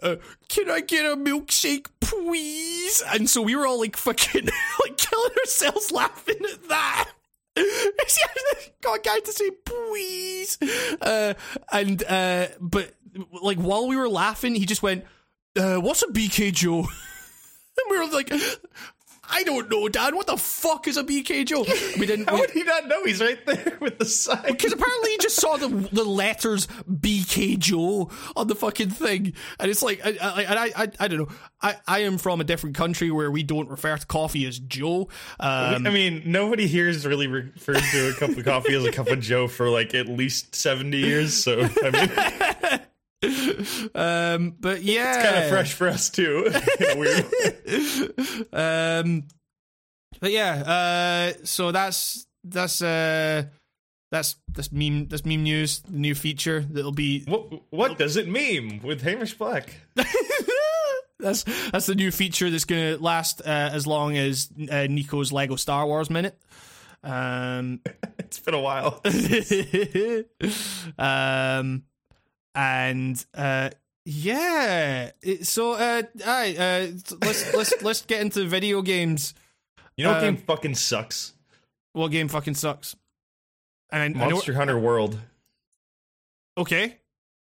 Uh, 0.03 0.17
can 0.51 0.71
I 0.71 0.81
get 0.81 1.11
a 1.11 1.17
milkshake, 1.17 1.87
please? 2.01 3.03
And 3.15 3.31
so 3.31 3.41
we 3.41 3.57
were 3.57 3.67
all 3.67 3.81
like 3.81 3.97
fucking 3.97 4.45
like 4.85 4.99
killing 4.99 5.33
ourselves 5.39 5.91
laughing 5.91 6.37
at 6.53 6.69
that. 6.69 7.11
got 8.83 8.99
a 8.99 9.03
guy 9.03 9.19
to 9.21 9.33
say 9.33 9.51
please, 9.65 10.59
uh, 11.01 11.35
and 11.73 12.03
uh, 12.05 12.49
but 12.61 12.95
like 13.43 13.59
while 13.59 13.89
we 13.89 13.97
were 13.97 14.09
laughing, 14.09 14.55
he 14.55 14.67
just 14.67 14.83
went, 14.83 15.05
uh, 15.57 15.77
"What's 15.77 16.03
a 16.03 16.09
BK 16.09 16.53
Joe?" 16.53 16.81
and 16.81 17.91
we 17.91 17.99
were 17.99 18.13
like, 18.13 18.33
I 19.29 19.43
don't 19.43 19.71
know, 19.71 19.89
Dad. 19.89 20.15
What 20.15 20.27
the 20.27 20.37
fuck 20.37 20.89
is 20.89 20.97
a 20.97 21.05
BK 21.05 21.47
Joe? 21.47 21.65
We 21.99 22.07
didn't. 22.07 22.29
How 22.29 22.39
would 22.39 22.51
he 22.51 22.63
not 22.63 22.87
know? 22.87 23.05
He's 23.05 23.21
right 23.21 23.45
there 23.47 23.77
with 23.81 23.99
the 23.99 24.05
sign. 24.05 24.43
Because 24.47 24.73
apparently 24.73 25.11
he 25.11 25.19
just 25.19 25.37
saw 25.37 25.57
the 25.57 25.69
the 25.69 26.05
letters 26.05 26.67
BK 26.91 27.59
Joe 27.59 28.11
on 28.35 28.47
the 28.47 28.55
fucking 28.55 28.91
thing, 28.91 29.35
and 29.59 29.71
it's 29.71 29.83
like, 29.83 30.01
I, 30.05 30.17
I, 30.21 30.45
I, 30.45 30.73
I, 30.77 30.89
I 31.01 31.09
don't 31.09 31.19
know. 31.21 31.29
I, 31.61 31.77
I 31.87 31.99
am 32.01 32.19
from 32.19 32.41
a 32.41 32.45
different 32.45 32.77
country 32.77 33.11
where 33.11 33.31
we 33.31 33.43
don't 33.43 33.69
refer 33.69 33.97
to 33.97 34.07
coffee 34.07 34.47
as 34.47 34.59
Joe. 34.59 35.09
Um, 35.41 35.87
I 35.87 35.91
mean, 35.91 36.23
nobody 36.27 36.67
here 36.67 36.87
has 36.87 37.07
really 37.07 37.27
referred 37.27 37.83
to 37.93 38.11
a 38.11 38.15
cup 38.15 38.31
of 38.31 38.45
coffee 38.45 38.75
as 38.75 38.85
a 38.85 38.93
cup 38.93 39.09
of 39.09 39.21
Joe 39.21 39.49
for 39.49 39.69
like 39.69 39.95
at 39.95 40.09
least 40.09 40.55
seventy 40.55 40.99
years. 40.99 41.43
So 41.43 41.69
I 41.83 41.91
mean. 41.91 42.81
um, 43.95 44.55
but 44.61 44.83
yeah, 44.83 45.15
it's 45.15 45.25
kind 45.25 45.45
of 45.45 45.49
fresh 45.49 45.73
for 45.73 45.89
us 45.89 46.11
too. 46.11 46.51
weird. 46.97 47.25
um, 48.53 49.25
but 50.21 50.31
yeah, 50.31 51.33
uh, 51.35 51.45
so 51.45 51.73
that's 51.73 52.27
that's 52.45 52.83
uh, 52.83 53.45
that's 54.11 54.37
that's 54.53 54.71
meme 54.71 55.09
that's 55.09 55.25
meme 55.25 55.43
news. 55.43 55.81
The 55.81 55.99
new 55.99 56.15
feature 56.15 56.61
that'll 56.61 56.93
be 56.93 57.25
what 57.25 57.63
what 57.71 57.99
does 57.99 58.17
it 58.17 58.29
meme 58.29 58.81
with 58.83 59.03
Hamish 59.03 59.35
Black? 59.35 59.75
that's 61.19 61.45
that's 61.71 61.87
the 61.87 61.95
new 61.95 62.11
feature 62.11 62.51
that's 62.51 62.67
gonna 62.67 62.99
last 62.99 63.41
uh, 63.41 63.71
as 63.73 63.87
long 63.87 64.17
as 64.17 64.51
uh, 64.71 64.87
Nico's 64.89 65.33
Lego 65.33 65.57
Star 65.57 65.87
Wars 65.87 66.11
minute. 66.11 66.39
Um, 67.03 67.81
it's 68.19 68.41
been 68.41 68.55
a 68.55 68.61
while. 68.61 69.01
um 70.99 71.85
and 72.57 73.25
uh, 73.35 73.71
yeah, 74.07 75.11
it, 75.23 75.47
so 75.47 75.73
uh, 75.73 76.03
I 76.27 76.57
uh, 76.57 77.17
let's 77.21 77.55
let's 77.55 77.83
let's 77.83 78.03
get 78.07 78.23
into 78.23 78.45
video 78.47 78.81
games. 78.83 79.35
You 79.97 80.05
know 80.05 80.13
what 80.13 80.25
um, 80.25 80.35
game 80.35 80.43
fucking 80.45 80.75
sucks? 80.75 81.35
What 81.93 82.09
game 82.09 82.29
fucking 82.29 82.55
sucks? 82.55 82.97
And 83.91 84.03
I, 84.03 84.09
Monster 84.29 84.53
I 84.53 84.55
know, 84.55 84.59
Hunter 84.59 84.79
World. 84.79 85.19
Okay. 86.59 86.97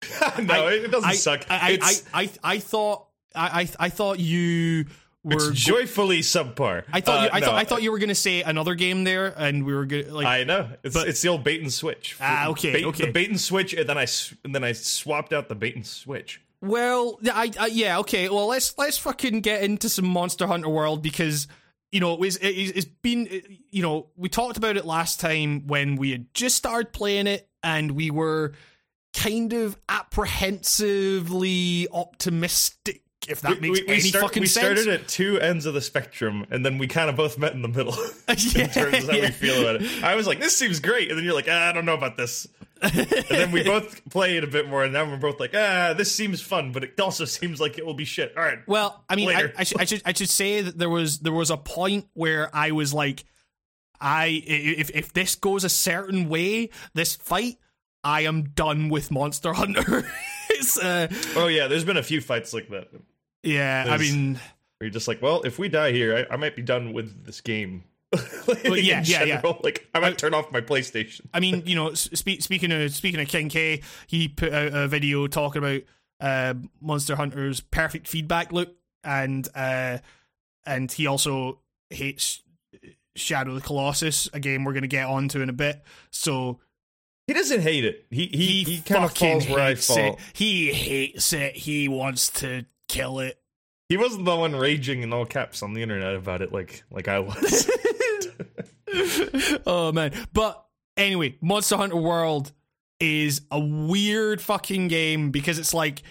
no, 0.43 0.67
I, 0.67 0.73
it 0.73 0.91
doesn't 0.91 1.15
suck. 1.15 1.47
I, 1.49 1.79
I, 1.81 2.23
I, 2.23 2.31
I, 2.45 2.59
thought 2.59 3.07
I, 3.35 3.63
I, 3.63 3.69
I 3.87 3.89
thought 3.89 4.19
you 4.19 4.87
it's 5.35 5.51
joyfully 5.51 6.21
subpar. 6.21 6.85
I 6.93 7.01
thought 7.01 7.23
you, 7.23 7.29
uh, 7.29 7.31
I 7.33 7.41
no. 7.41 7.47
thought 7.47 7.55
I 7.55 7.65
thought 7.65 7.83
you 7.83 7.93
were 7.93 7.99
going 7.99 8.09
to 8.09 8.15
say 8.15 8.43
another 8.43 8.75
game 8.75 9.05
there, 9.05 9.33
and 9.37 9.65
we 9.65 9.75
were 9.75 9.87
going 9.87 10.13
like. 10.13 10.27
I 10.27 10.45
know 10.45 10.69
it's 10.83 10.95
but, 10.95 11.09
it's 11.09 11.23
the 11.23 11.29
old 11.29 11.45
bait 11.45 11.61
and 11.61 11.73
switch. 11.73 12.17
Ah, 12.21 12.49
okay, 12.49 12.73
bait, 12.73 12.85
okay. 12.85 13.07
The 13.07 13.13
bait 13.13 13.31
and 13.31 13.41
switch, 13.41 13.75
and 13.75 13.89
then 13.89 13.99
I 13.99 14.07
and 14.45 14.55
then 14.55 14.65
I 14.65 14.73
swapped 14.73 15.33
out 15.33 15.49
the 15.49 15.55
bait 15.55 15.75
and 15.75 15.87
switch. 15.87 16.41
Well, 16.61 17.19
I, 17.25 17.53
I 17.59 17.67
yeah 17.67 17.99
okay. 18.01 18.29
Well, 18.29 18.47
let's 18.47 18.77
let's 18.79 18.99
fucking 18.99 19.41
get 19.41 19.63
into 19.63 19.89
some 19.89 20.07
Monster 20.07 20.47
Hunter 20.47 20.69
World 20.69 21.03
because 21.03 21.49
you 21.93 22.01
know 22.01 22.15
it 22.15 22.21
was 22.21 22.37
it, 22.37 22.49
it's 22.49 22.85
been 22.85 23.29
you 23.71 23.83
know 23.83 24.09
we 24.17 24.29
talked 24.29 24.57
about 24.57 24.77
it 24.77 24.85
last 24.85 25.21
time 25.21 25.67
when 25.67 25.97
we 25.97 26.13
had 26.13 26.33
just 26.35 26.57
started 26.57 26.93
playing 26.93 27.27
it 27.27 27.49
and 27.63 27.93
we 27.93 28.11
were 28.11 28.53
kind 29.15 29.53
of 29.53 29.79
apprehensively 29.89 31.89
optimistic 31.91 33.03
if 33.29 33.41
that 33.43 33.61
we, 33.61 33.71
makes 33.71 33.81
we, 33.81 33.89
any 33.89 34.01
start, 34.01 34.25
fucking 34.25 34.41
we 34.43 34.47
sense. 34.47 34.69
We 34.69 34.83
started 34.83 35.01
at 35.01 35.09
two 35.09 35.41
ends 35.41 35.67
of 35.67 35.75
the 35.75 35.81
spectrum, 35.81 36.47
and 36.51 36.65
then 36.65 36.79
we 36.79 36.87
kind 36.87 37.11
of 37.11 37.17
both 37.17 37.39
met 37.39 37.53
in 37.53 37.63
the 37.63 37.69
middle 37.69 37.95
yeah, 38.29 38.65
in 38.65 38.71
terms 38.71 39.05
of 39.05 39.11
how 39.11 39.17
yeah. 39.17 39.23
we 39.23 39.31
feel 39.31 39.61
about 39.61 39.83
it. 39.83 40.05
I 40.05 40.15
was 40.15 40.27
like, 40.27 40.41
"This 40.41 40.57
seems 40.57 40.81
great," 40.81 41.11
and 41.11 41.19
then 41.19 41.25
you're 41.25 41.35
like, 41.35 41.49
ah, 41.49 41.69
"I 41.69 41.73
don't 41.73 41.85
know 41.85 41.95
about 41.95 42.17
this." 42.17 42.47
and 42.83 43.25
then 43.29 43.53
we 43.53 43.63
both 43.65 44.05
played 44.11 44.45
a 44.45 44.47
bit 44.47 44.69
more, 44.69 44.85
and 44.85 44.93
now 44.93 45.05
we're 45.05 45.17
both 45.17 45.41
like, 45.41 45.53
"Ah, 45.55 45.95
this 45.97 46.15
seems 46.15 46.41
fun, 46.41 46.73
but 46.73 46.85
it 46.85 46.99
also 47.01 47.25
seems 47.25 47.61
like 47.61 47.79
it 47.79 47.87
will 47.87 47.95
be 47.95 48.05
shit." 48.05 48.37
All 48.37 48.43
right. 48.43 48.59
Well, 48.67 49.05
I 49.09 49.17
mean, 49.17 49.31
I, 49.31 49.53
I, 49.57 49.65
should, 49.65 49.81
I 49.81 49.85
should 49.85 50.03
I 50.05 50.13
should 50.13 50.31
say 50.31 50.61
that 50.63 50.79
there 50.79 50.91
was 50.91 51.21
there 51.21 51.33
was 51.33 51.51
a 51.51 51.57
point 51.57 52.07
where 52.15 52.55
I 52.55 52.73
was 52.73 52.93
like, 52.93 53.25
I 54.01 54.43
if 54.47 54.91
if 54.91 55.13
this 55.13 55.35
goes 55.35 55.65
a 55.65 55.69
certain 55.69 56.29
way, 56.29 56.71
this 56.95 57.17
fight, 57.17 57.59
I 58.05 58.23
am 58.23 58.51
done 58.51 58.89
with 58.89 59.11
Monster 59.11 59.53
Hunter. 59.53 60.07
uh, 60.83 61.09
oh 61.35 61.49
yeah, 61.49 61.67
there's 61.67 61.85
been 61.85 61.97
a 61.97 62.03
few 62.03 62.21
fights 62.21 62.53
like 62.53 62.69
that. 62.71 62.89
Yeah, 63.47 63.87
I 63.89 63.97
mean, 63.97 64.41
you're 64.81 64.91
just 64.91 65.09
like, 65.09 65.23
well, 65.23 65.43
if 65.43 65.59
we 65.59 65.69
die 65.69 65.93
here, 65.93 66.27
I, 66.31 66.35
I 66.35 66.37
might 66.37 66.57
be 66.57 66.63
done 66.63 66.93
with 66.93 67.25
this 67.25 67.41
game. 67.41 67.85
like, 68.13 68.65
well, 68.65 68.77
yeah, 68.77 69.03
yeah, 69.05 69.25
yeah. 69.25 69.41
Like, 69.63 69.89
I 69.95 70.01
might 70.01 70.13
I, 70.13 70.17
turn 70.17 70.35
off 70.35 70.51
my 70.51 70.61
PlayStation. 70.61 71.23
I 71.33 71.41
mean, 71.41 71.63
you 71.67 71.77
know, 71.77 71.95
spe- 71.95 72.41
speaking 72.41 72.73
of 72.73 72.93
speaking 72.93 73.21
of 73.21 73.29
King 73.29 73.49
K, 73.49 73.83
he 74.09 74.29
put 74.29 74.53
out 74.53 74.75
a 74.75 74.89
video 74.89 75.27
talking 75.29 75.63
about 75.63 75.83
uh, 76.21 76.55
Monster 76.81 77.15
Hunter's 77.15 77.61
perfect 77.61 78.09
feedback 78.09 78.53
loop, 78.53 78.77
and 79.05 79.49
uh, 79.55 79.99
and 80.67 80.91
he 80.91 81.07
also 81.07 81.61
hates 81.91 82.43
Shadow 83.15 83.51
of 83.51 83.57
the 83.57 83.63
Colossus, 83.63 84.29
a 84.33 84.41
game 84.41 84.65
we're 84.65 84.73
going 84.73 84.83
to 84.83 84.89
get 84.89 85.07
onto 85.07 85.41
in 85.41 85.49
a 85.49 85.55
bit. 85.55 85.83
So 86.11 86.59
he 87.27 87.33
doesn't 87.33 87.61
hate 87.61 87.85
it. 87.85 88.07
He 88.11 88.27
he, 88.27 88.47
he, 88.47 88.65
he 88.65 88.81
kind 88.81 89.05
of 89.05 89.17
falls 89.17 89.49
where 89.49 89.61
I 89.61 89.75
fall. 89.77 89.99
It. 89.99 90.19
He 90.33 90.73
hates 90.73 91.33
it. 91.33 91.57
He 91.57 91.89
wants 91.89 92.29
to 92.41 92.67
kill 92.89 93.21
it. 93.21 93.39
He 93.89 93.97
wasn't 93.97 94.25
the 94.25 94.35
one 94.35 94.57
raging 94.57 95.03
in 95.03 95.13
all 95.13 95.25
caps 95.25 95.63
on 95.63 95.73
the 95.73 95.83
internet 95.83 96.15
about 96.17 96.43
it 96.43 96.53
like 96.53 96.83
like 96.91 97.09
I 97.09 97.21
was. 97.21 97.71
oh 99.67 99.93
man. 99.93 100.13
But 100.33 100.65
anyway, 100.97 101.37
Monster 101.41 101.77
Hunter 101.77 101.97
World 101.97 102.53
is 102.99 103.43
a 103.51 103.61
weird 103.61 104.41
fucking 104.41 104.89
game 104.89 105.31
because 105.31 105.59
it's 105.59 105.75
like 105.75 106.03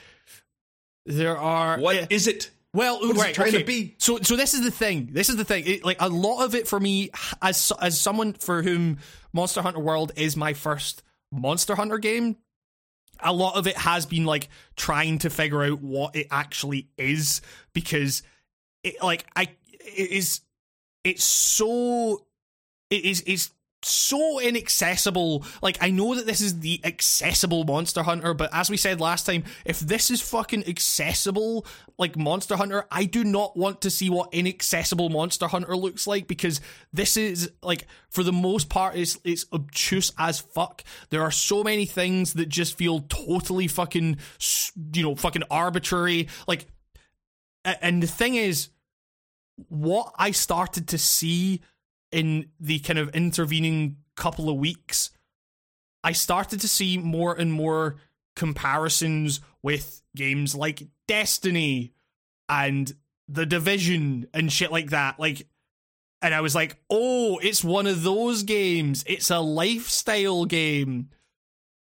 there 1.06 1.38
are 1.38 1.80
What 1.80 1.98
uh, 1.98 2.08
is 2.10 2.28
it? 2.28 2.52
Well, 2.74 3.00
what 3.00 3.16
right, 3.16 3.34
trying 3.34 3.50
okay. 3.50 3.60
to 3.60 3.64
be? 3.64 3.96
So, 4.00 4.20
so 4.22 4.36
this 4.36 4.54
is 4.54 4.62
the 4.62 4.72
thing. 4.72 5.10
This 5.14 5.30
is 5.30 5.38
the 5.38 5.46
thing. 5.46 5.64
It, 5.66 5.86
like 5.86 6.02
a 6.02 6.10
lot 6.10 6.44
of 6.44 6.56
it 6.56 6.68
for 6.68 6.78
me, 6.78 7.10
as 7.42 7.72
as 7.82 8.00
someone 8.00 8.34
for 8.34 8.64
whom 8.64 8.98
Monster 9.32 9.62
Hunter 9.62 9.80
World 9.80 10.12
is 10.18 10.36
my 10.36 10.54
first 10.54 11.02
Monster 11.32 11.76
Hunter 11.76 11.98
game, 12.00 12.36
a 13.20 13.34
lot 13.34 13.56
of 13.56 13.68
it 13.68 13.78
has 13.78 14.06
been 14.06 14.26
like 14.26 14.50
trying 14.76 15.20
to 15.20 15.30
figure 15.30 15.64
out 15.64 15.82
what 15.82 16.16
it 16.16 16.28
actually 16.32 16.88
is 16.98 17.42
because 17.74 18.24
it 18.84 19.02
like 19.02 19.26
I 19.36 19.50
it 19.80 20.12
is 20.12 20.42
it's 21.04 21.24
so 21.24 22.26
it 22.90 23.06
is 23.06 23.24
it's 23.26 23.52
so 23.88 24.40
inaccessible. 24.40 25.46
Like, 25.62 25.78
I 25.82 25.90
know 25.90 26.16
that 26.16 26.26
this 26.26 26.42
is 26.42 26.60
the 26.60 26.82
accessible 26.84 27.64
Monster 27.64 28.04
Hunter, 28.04 28.34
but 28.34 28.50
as 28.54 28.70
we 28.70 28.78
said 28.78 29.00
last 29.00 29.26
time, 29.26 29.44
if 29.66 29.80
this 29.80 30.10
is 30.10 30.22
fucking 30.22 30.68
accessible, 30.68 31.66
like 31.98 32.18
Monster 32.18 32.56
Hunter, 32.56 32.86
I 32.92 33.06
do 33.06 33.24
not 33.24 33.56
want 33.56 33.82
to 33.82 33.90
see 33.90 34.10
what 34.10 34.34
inaccessible 34.34 35.10
Monster 35.10 35.48
Hunter 35.48 35.76
looks 35.76 36.08
like 36.08 36.28
because 36.28 36.62
this 36.92 37.18
is, 37.18 37.52
like, 37.62 37.88
for 38.10 38.24
the 38.24 38.34
most 38.34 38.70
part, 38.70 38.96
it's, 38.96 39.20
it's 39.24 39.46
obtuse 39.54 40.12
as 40.18 40.40
fuck. 40.40 40.84
There 41.10 41.22
are 41.22 41.32
so 41.32 41.64
many 41.64 41.86
things 41.86 42.34
that 42.34 42.50
just 42.50 42.78
feel 42.78 43.02
totally 43.02 43.68
fucking, 43.68 44.18
you 44.94 45.04
know, 45.04 45.16
fucking 45.16 45.44
arbitrary. 45.50 46.28
Like, 46.48 46.66
and 47.64 48.02
the 48.02 48.08
thing 48.08 48.36
is, 48.36 48.70
what 49.70 50.14
I 50.18 50.32
started 50.32 50.90
to 50.90 50.98
see 50.98 51.62
in 52.16 52.48
the 52.62 52.80
kind 52.80 52.98
of 52.98 53.10
intervening 53.10 53.98
couple 54.16 54.50
of 54.50 54.56
weeks, 54.56 55.12
I 56.02 56.14
started 56.14 56.62
to 56.62 56.68
see 56.70 56.98
more 56.98 57.36
and 57.36 57.52
more 57.52 57.98
comparisons 58.38 59.42
with 59.62 60.02
games 60.16 60.56
like 60.56 60.88
Destiny 61.10 61.92
and 62.48 62.96
The 63.28 63.46
Division 63.46 64.28
and 64.34 64.50
shit 64.50 64.72
like 64.72 64.92
that. 64.92 65.20
Like, 65.20 65.48
and 66.22 66.34
I 66.34 66.40
was 66.40 66.56
like, 66.56 66.78
oh, 66.90 67.38
it's 67.40 67.66
one 67.66 67.86
of 67.86 68.04
those 68.04 68.44
games. 68.44 69.04
It's 69.06 69.30
a 69.30 69.40
lifestyle 69.40 70.46
game. 70.46 71.10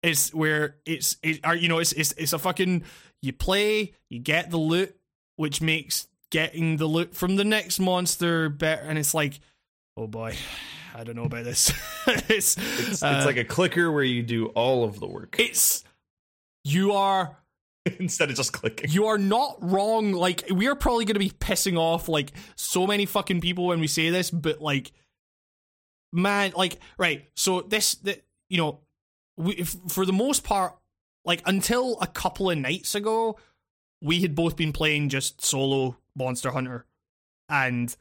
It's 0.02 0.34
where 0.34 0.78
it's, 0.86 1.18
it, 1.22 1.42
you 1.60 1.68
know, 1.68 1.80
it's, 1.80 1.92
it's, 1.92 2.14
it's 2.14 2.32
a 2.32 2.40
fucking, 2.40 2.86
you 3.22 3.34
play, 3.34 3.96
you 4.10 4.20
get 4.20 4.50
the 4.50 4.58
loot, 4.58 4.96
which 5.36 5.62
makes 5.62 6.08
getting 6.30 6.78
the 6.78 6.86
loot 6.86 7.14
from 7.14 7.36
the 7.36 7.44
next 7.44 7.80
monster 7.80 8.48
better. 8.48 8.84
And 8.84 8.98
it's 8.98 9.14
like, 9.14 9.42
oh 9.98 10.08
boy, 10.08 10.36
I 10.96 11.04
don't 11.04 11.16
know 11.16 11.24
about 11.24 11.44
this. 11.44 11.72
it's 12.08 12.58
it's, 12.58 13.04
uh, 13.04 13.14
it's 13.18 13.26
like 13.26 13.38
a 13.38 13.46
clicker 13.46 13.92
where 13.92 14.04
you 14.04 14.24
do 14.24 14.48
all 14.48 14.84
of 14.84 15.00
the 15.00 15.08
work. 15.08 15.36
It's 15.40 15.84
you 16.64 16.94
are 16.94 17.38
instead 17.86 18.30
of 18.30 18.36
just 18.36 18.54
clicking. 18.54 18.90
You 18.92 19.08
are 19.08 19.18
not 19.18 19.58
wrong. 19.62 20.14
Like 20.14 20.44
we 20.54 20.68
are 20.68 20.76
probably 20.76 21.06
going 21.06 21.16
to 21.16 21.20
be 21.20 21.32
pissing 21.32 21.78
off 21.78 22.08
like 22.08 22.32
so 22.56 22.86
many 22.86 23.06
fucking 23.06 23.42
people 23.42 23.68
when 23.68 23.80
we 23.80 23.88
say 23.88 24.10
this, 24.10 24.30
but 24.30 24.62
like, 24.62 24.92
man, 26.14 26.54
like 26.56 26.80
right. 26.98 27.28
So 27.36 27.62
this, 27.62 27.96
the, 27.96 28.20
you 28.50 28.58
know, 28.58 28.80
we 29.38 29.54
if, 29.54 29.76
for 29.88 30.06
the 30.06 30.14
most 30.14 30.44
part, 30.44 30.76
like 31.26 31.42
until 31.46 31.98
a 32.02 32.08
couple 32.08 32.50
of 32.50 32.58
nights 32.58 32.96
ago, 32.96 33.38
we 34.02 34.22
had 34.22 34.36
both 34.36 34.56
been 34.56 34.74
playing 34.74 35.10
just 35.10 35.44
solo 35.44 35.98
Monster 36.16 36.52
Hunter, 36.52 36.86
and 37.50 37.96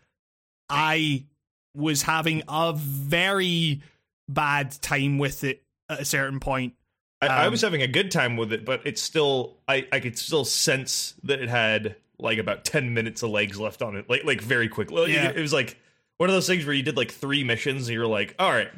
I 0.68 1.26
was 1.74 2.02
having 2.02 2.42
a 2.48 2.72
very 2.74 3.82
bad 4.28 4.72
time 4.82 5.18
with 5.18 5.44
it 5.44 5.62
at 5.88 6.00
a 6.00 6.04
certain 6.04 6.40
point. 6.40 6.74
I, 7.22 7.26
I 7.26 7.44
Um, 7.46 7.50
was 7.52 7.60
having 7.60 7.82
a 7.82 7.86
good 7.88 8.10
time 8.10 8.36
with 8.36 8.52
it, 8.52 8.64
but 8.64 8.80
it's 8.84 9.02
still 9.02 9.56
I, 9.68 9.86
I 9.92 10.00
could 10.00 10.16
still 10.18 10.44
sense 10.44 11.14
that 11.24 11.40
it 11.40 11.48
had 11.48 11.96
like 12.18 12.38
about 12.38 12.64
ten 12.64 12.94
minutes 12.94 13.22
of 13.22 13.30
legs 13.30 13.58
left 13.58 13.82
on 13.82 13.96
it, 13.96 14.08
like 14.08 14.24
like 14.24 14.40
very 14.40 14.68
quickly. 14.68 15.12
Yeah. 15.12 15.30
It 15.30 15.40
was 15.40 15.52
like 15.52 15.76
one 16.16 16.28
of 16.28 16.34
those 16.34 16.46
things 16.46 16.64
where 16.66 16.74
you 16.74 16.82
did 16.82 16.96
like 16.96 17.10
three 17.10 17.44
missions 17.44 17.88
and 17.88 17.94
you're 17.94 18.06
like, 18.06 18.34
all 18.38 18.50
right, 18.50 18.70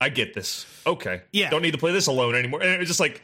I 0.00 0.08
get 0.08 0.34
this. 0.34 0.66
Okay, 0.86 1.22
Yeah. 1.32 1.50
don't 1.50 1.62
need 1.62 1.72
to 1.72 1.78
play 1.78 1.92
this 1.92 2.06
alone 2.06 2.34
anymore. 2.34 2.62
And 2.62 2.70
it 2.70 2.78
was 2.78 2.88
just 2.88 3.00
like 3.00 3.22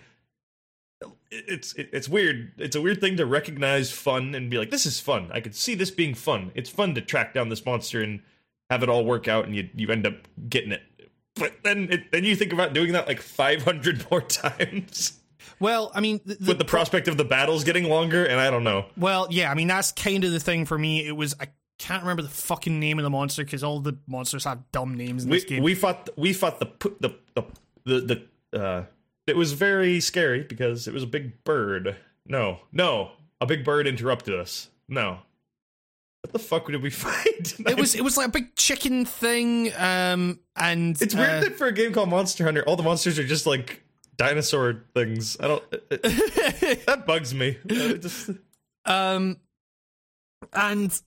it's 1.31 1.75
it's 1.77 2.09
weird. 2.09 2.53
It's 2.59 2.75
a 2.77 2.81
weird 2.81 3.01
thing 3.01 3.17
to 3.19 3.27
recognize 3.27 3.91
fun 3.91 4.35
and 4.35 4.51
be 4.51 4.59
like, 4.59 4.71
this 4.71 4.87
is 4.87 4.99
fun. 4.99 5.31
I 5.33 5.41
could 5.41 5.55
see 5.55 5.75
this 5.75 5.91
being 5.91 6.15
fun. 6.15 6.51
It's 6.55 6.71
fun 6.71 6.95
to 6.95 7.01
track 7.01 7.35
down 7.35 7.49
this 7.51 7.65
monster 7.65 8.03
and 8.03 8.21
have 8.71 8.83
it 8.83 8.89
all 8.89 9.05
work 9.05 9.29
out, 9.29 9.47
and 9.47 9.55
you 9.57 9.69
you 9.75 9.89
end 9.91 10.07
up 10.07 10.15
getting 10.49 10.73
it. 10.73 10.83
But 11.35 11.55
then 11.63 11.89
it, 11.91 12.11
then 12.13 12.25
you 12.25 12.35
think 12.37 12.53
about 12.53 12.73
doing 12.75 12.93
that 12.93 13.07
like 13.07 13.21
500 13.21 14.07
more 14.11 14.21
times 14.23 15.19
Well, 15.61 15.93
I 15.95 16.01
mean, 16.01 16.21
the, 16.27 16.35
the, 16.35 16.49
with 16.49 16.59
the 16.59 16.65
prospect 16.65 17.07
of 17.07 17.17
the 17.17 17.25
battles 17.25 17.63
getting 17.65 17.85
longer, 17.85 18.25
and 18.25 18.41
I 18.41 18.51
don't 18.51 18.65
know. 18.65 18.87
well, 18.97 19.29
yeah, 19.31 19.51
I 19.51 19.55
mean 19.55 19.69
that's 19.69 19.93
kind 19.93 20.25
of 20.25 20.33
the 20.33 20.41
thing 20.41 20.65
for 20.67 20.77
me. 20.79 21.07
It 21.07 21.17
was 21.17 21.35
I 21.41 21.47
can't 21.79 22.03
remember 22.03 22.23
the 22.23 22.29
fucking 22.29 22.81
name 22.81 22.99
of 22.99 23.05
the 23.05 23.11
monster 23.11 23.45
because 23.45 23.63
all 23.63 23.79
the 23.79 23.97
monsters 24.09 24.45
have 24.45 24.59
dumb 24.73 24.97
names 24.97 25.25
in 25.25 25.31
We 25.31 25.37
this 25.37 25.45
game. 25.45 25.63
we 25.63 25.75
fought 25.77 26.09
we 26.17 26.33
fought 26.33 26.59
the 26.59 26.67
the 27.01 27.15
the 27.35 27.45
the, 27.85 28.27
the 28.53 28.61
uh 28.61 28.85
it 29.29 29.37
was 29.37 29.53
very 29.53 30.01
scary 30.01 30.43
because 30.43 30.89
it 30.89 30.95
was 30.95 31.03
a 31.03 31.07
big 31.07 31.45
bird. 31.45 31.97
No, 32.27 32.61
no, 32.73 33.13
a 33.41 33.47
big 33.47 33.65
bird 33.65 33.87
interrupted 33.87 34.35
us. 34.35 34.69
No, 34.89 35.19
what 36.23 36.33
the 36.33 36.39
fuck 36.39 36.67
did 36.67 36.83
we 36.83 36.91
fight? 36.91 37.55
it 37.61 37.77
was 37.79 37.95
it 37.95 38.03
was 38.03 38.17
like 38.17 38.29
a 38.29 38.31
big 38.31 38.55
chicken 38.57 39.05
thing, 39.05 39.73
um, 39.77 40.41
and 40.57 41.01
It's 41.01 41.15
weird 41.15 41.31
uh, 41.31 41.41
that 41.41 41.57
for 41.59 41.67
a 41.69 41.73
game 41.73 41.93
called 41.93 42.09
Monster 42.09 42.45
Hunter, 42.45 42.63
all 42.67 42.77
the 42.77 42.83
monsters 42.83 43.19
are 43.19 43.27
just 43.27 43.47
like 43.47 43.83
dinosaur 44.17 44.85
things. 44.95 45.37
I 45.41 45.49
don't. 45.49 45.65
It, 45.73 45.87
it- 45.91 46.87
that 46.87 47.07
bugs 47.07 47.35
me. 47.35 47.57
Just- 47.67 48.31
um, 48.85 49.37
and 50.53 51.01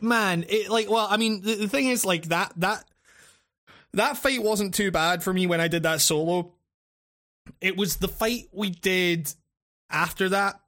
man, 0.00 0.44
it 0.48 0.70
like 0.70 0.90
well, 0.90 1.06
I 1.10 1.16
mean, 1.16 1.42
the, 1.42 1.54
the 1.54 1.68
thing 1.68 1.88
is 1.88 2.04
like 2.04 2.28
that 2.28 2.52
that 2.56 2.84
that 3.94 4.16
fight 4.16 4.42
wasn't 4.42 4.74
too 4.74 4.90
bad 4.90 5.22
for 5.22 5.32
me 5.32 5.46
when 5.46 5.60
I 5.60 5.68
did 5.68 5.82
that 5.84 6.00
solo. 6.00 6.52
It 7.60 7.76
was 7.76 7.96
the 7.96 8.08
fight 8.08 8.48
we 8.52 8.70
did 8.70 9.32
after 9.90 10.28
that, 10.30 10.60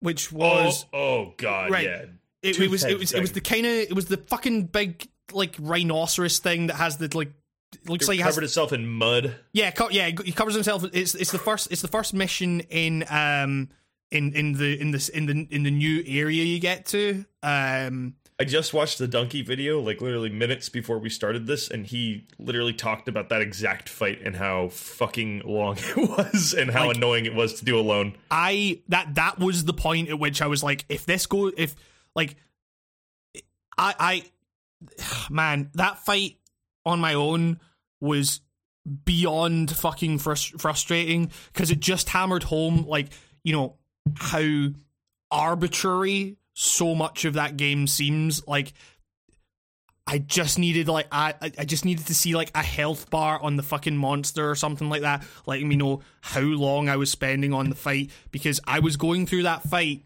which 0.00 0.30
was 0.30 0.84
oh, 0.92 0.98
oh 0.98 1.34
god, 1.36 1.70
Right. 1.70 1.84
yeah. 1.84 2.04
It, 2.42 2.58
it 2.58 2.70
was 2.70 2.84
it 2.84 2.88
tooth-head 2.90 3.00
was 3.00 3.12
it 3.12 3.20
was 3.20 3.32
the 3.32 3.40
kind 3.40 3.66
of 3.66 3.72
it 3.72 3.94
was 3.94 4.06
the 4.06 4.16
fucking 4.16 4.64
big 4.66 5.08
like 5.32 5.56
rhinoceros 5.58 6.38
thing 6.38 6.68
that 6.68 6.76
has 6.76 6.96
the 6.98 7.10
like 7.16 7.32
it 7.74 7.88
looks 7.88 8.04
It 8.06 8.08
like 8.08 8.18
it 8.20 8.22
has 8.22 8.34
covered 8.34 8.44
itself 8.44 8.72
in 8.72 8.86
mud. 8.86 9.34
yeah 9.52 9.70
co- 9.70 9.90
yeah 9.90 10.06
he 10.24 10.32
covers 10.32 10.54
himself 10.54 10.84
it's 10.92 11.14
it's 11.14 11.32
the 11.32 11.38
first 11.38 11.70
it's 11.70 11.82
the 11.82 11.88
first 11.88 12.14
mission 12.14 12.60
in 12.70 13.04
um 13.10 13.68
in 14.10 14.32
in 14.34 14.52
the 14.54 14.80
in 14.80 14.90
this 14.90 15.08
in 15.10 15.26
the 15.26 15.46
in 15.50 15.64
the 15.64 15.70
new 15.70 16.02
area 16.06 16.42
you 16.44 16.58
get 16.60 16.86
to 16.86 17.24
um 17.42 18.14
I 18.40 18.44
just 18.44 18.72
watched 18.72 18.98
the 18.98 19.08
donkey 19.08 19.42
video, 19.42 19.80
like 19.80 20.00
literally 20.00 20.28
minutes 20.30 20.68
before 20.68 21.00
we 21.00 21.10
started 21.10 21.48
this, 21.48 21.68
and 21.68 21.84
he 21.84 22.28
literally 22.38 22.72
talked 22.72 23.08
about 23.08 23.30
that 23.30 23.42
exact 23.42 23.88
fight 23.88 24.20
and 24.24 24.36
how 24.36 24.68
fucking 24.68 25.42
long 25.44 25.76
it 25.96 25.96
was 25.96 26.54
and 26.56 26.70
how 26.70 26.86
Like- 26.86 26.98
annoying 26.98 27.26
it 27.26 27.34
was 27.34 27.54
to 27.54 27.64
do 27.64 27.76
alone. 27.76 28.16
I 28.30 28.80
that 28.90 29.16
that 29.16 29.40
was 29.40 29.64
the 29.64 29.72
point 29.72 30.08
at 30.08 30.20
which 30.20 30.40
I 30.40 30.46
was 30.46 30.62
like, 30.62 30.84
if 30.88 31.04
this 31.04 31.26
go 31.26 31.48
if 31.56 31.74
like 32.18 32.36
I 33.78 33.94
I 34.98 35.30
man, 35.30 35.70
that 35.74 35.98
fight 36.04 36.36
on 36.84 37.00
my 37.00 37.14
own 37.14 37.60
was 38.00 38.40
beyond 39.04 39.70
fucking 39.70 40.18
frus- 40.18 40.58
frustrating 40.60 41.30
because 41.52 41.70
it 41.70 41.80
just 41.80 42.08
hammered 42.08 42.42
home 42.42 42.86
like, 42.86 43.08
you 43.44 43.52
know, 43.52 43.76
how 44.16 44.68
arbitrary 45.30 46.36
so 46.54 46.94
much 46.94 47.24
of 47.24 47.34
that 47.34 47.56
game 47.56 47.86
seems. 47.86 48.46
Like 48.48 48.72
I 50.06 50.18
just 50.18 50.58
needed 50.58 50.88
like 50.88 51.06
I- 51.12 51.34
I 51.40 51.64
just 51.66 51.84
needed 51.84 52.06
to 52.06 52.14
see 52.14 52.34
like 52.34 52.50
a 52.54 52.62
health 52.62 53.10
bar 53.10 53.38
on 53.40 53.56
the 53.56 53.62
fucking 53.62 53.96
monster 53.96 54.50
or 54.50 54.54
something 54.54 54.88
like 54.88 55.02
that, 55.02 55.22
letting 55.46 55.68
me 55.68 55.76
know 55.76 56.00
how 56.22 56.40
long 56.40 56.88
I 56.88 56.96
was 56.96 57.10
spending 57.10 57.52
on 57.52 57.68
the 57.68 57.76
fight 57.76 58.10
because 58.30 58.58
I 58.66 58.80
was 58.80 58.96
going 58.96 59.26
through 59.26 59.42
that 59.42 59.62
fight 59.64 60.04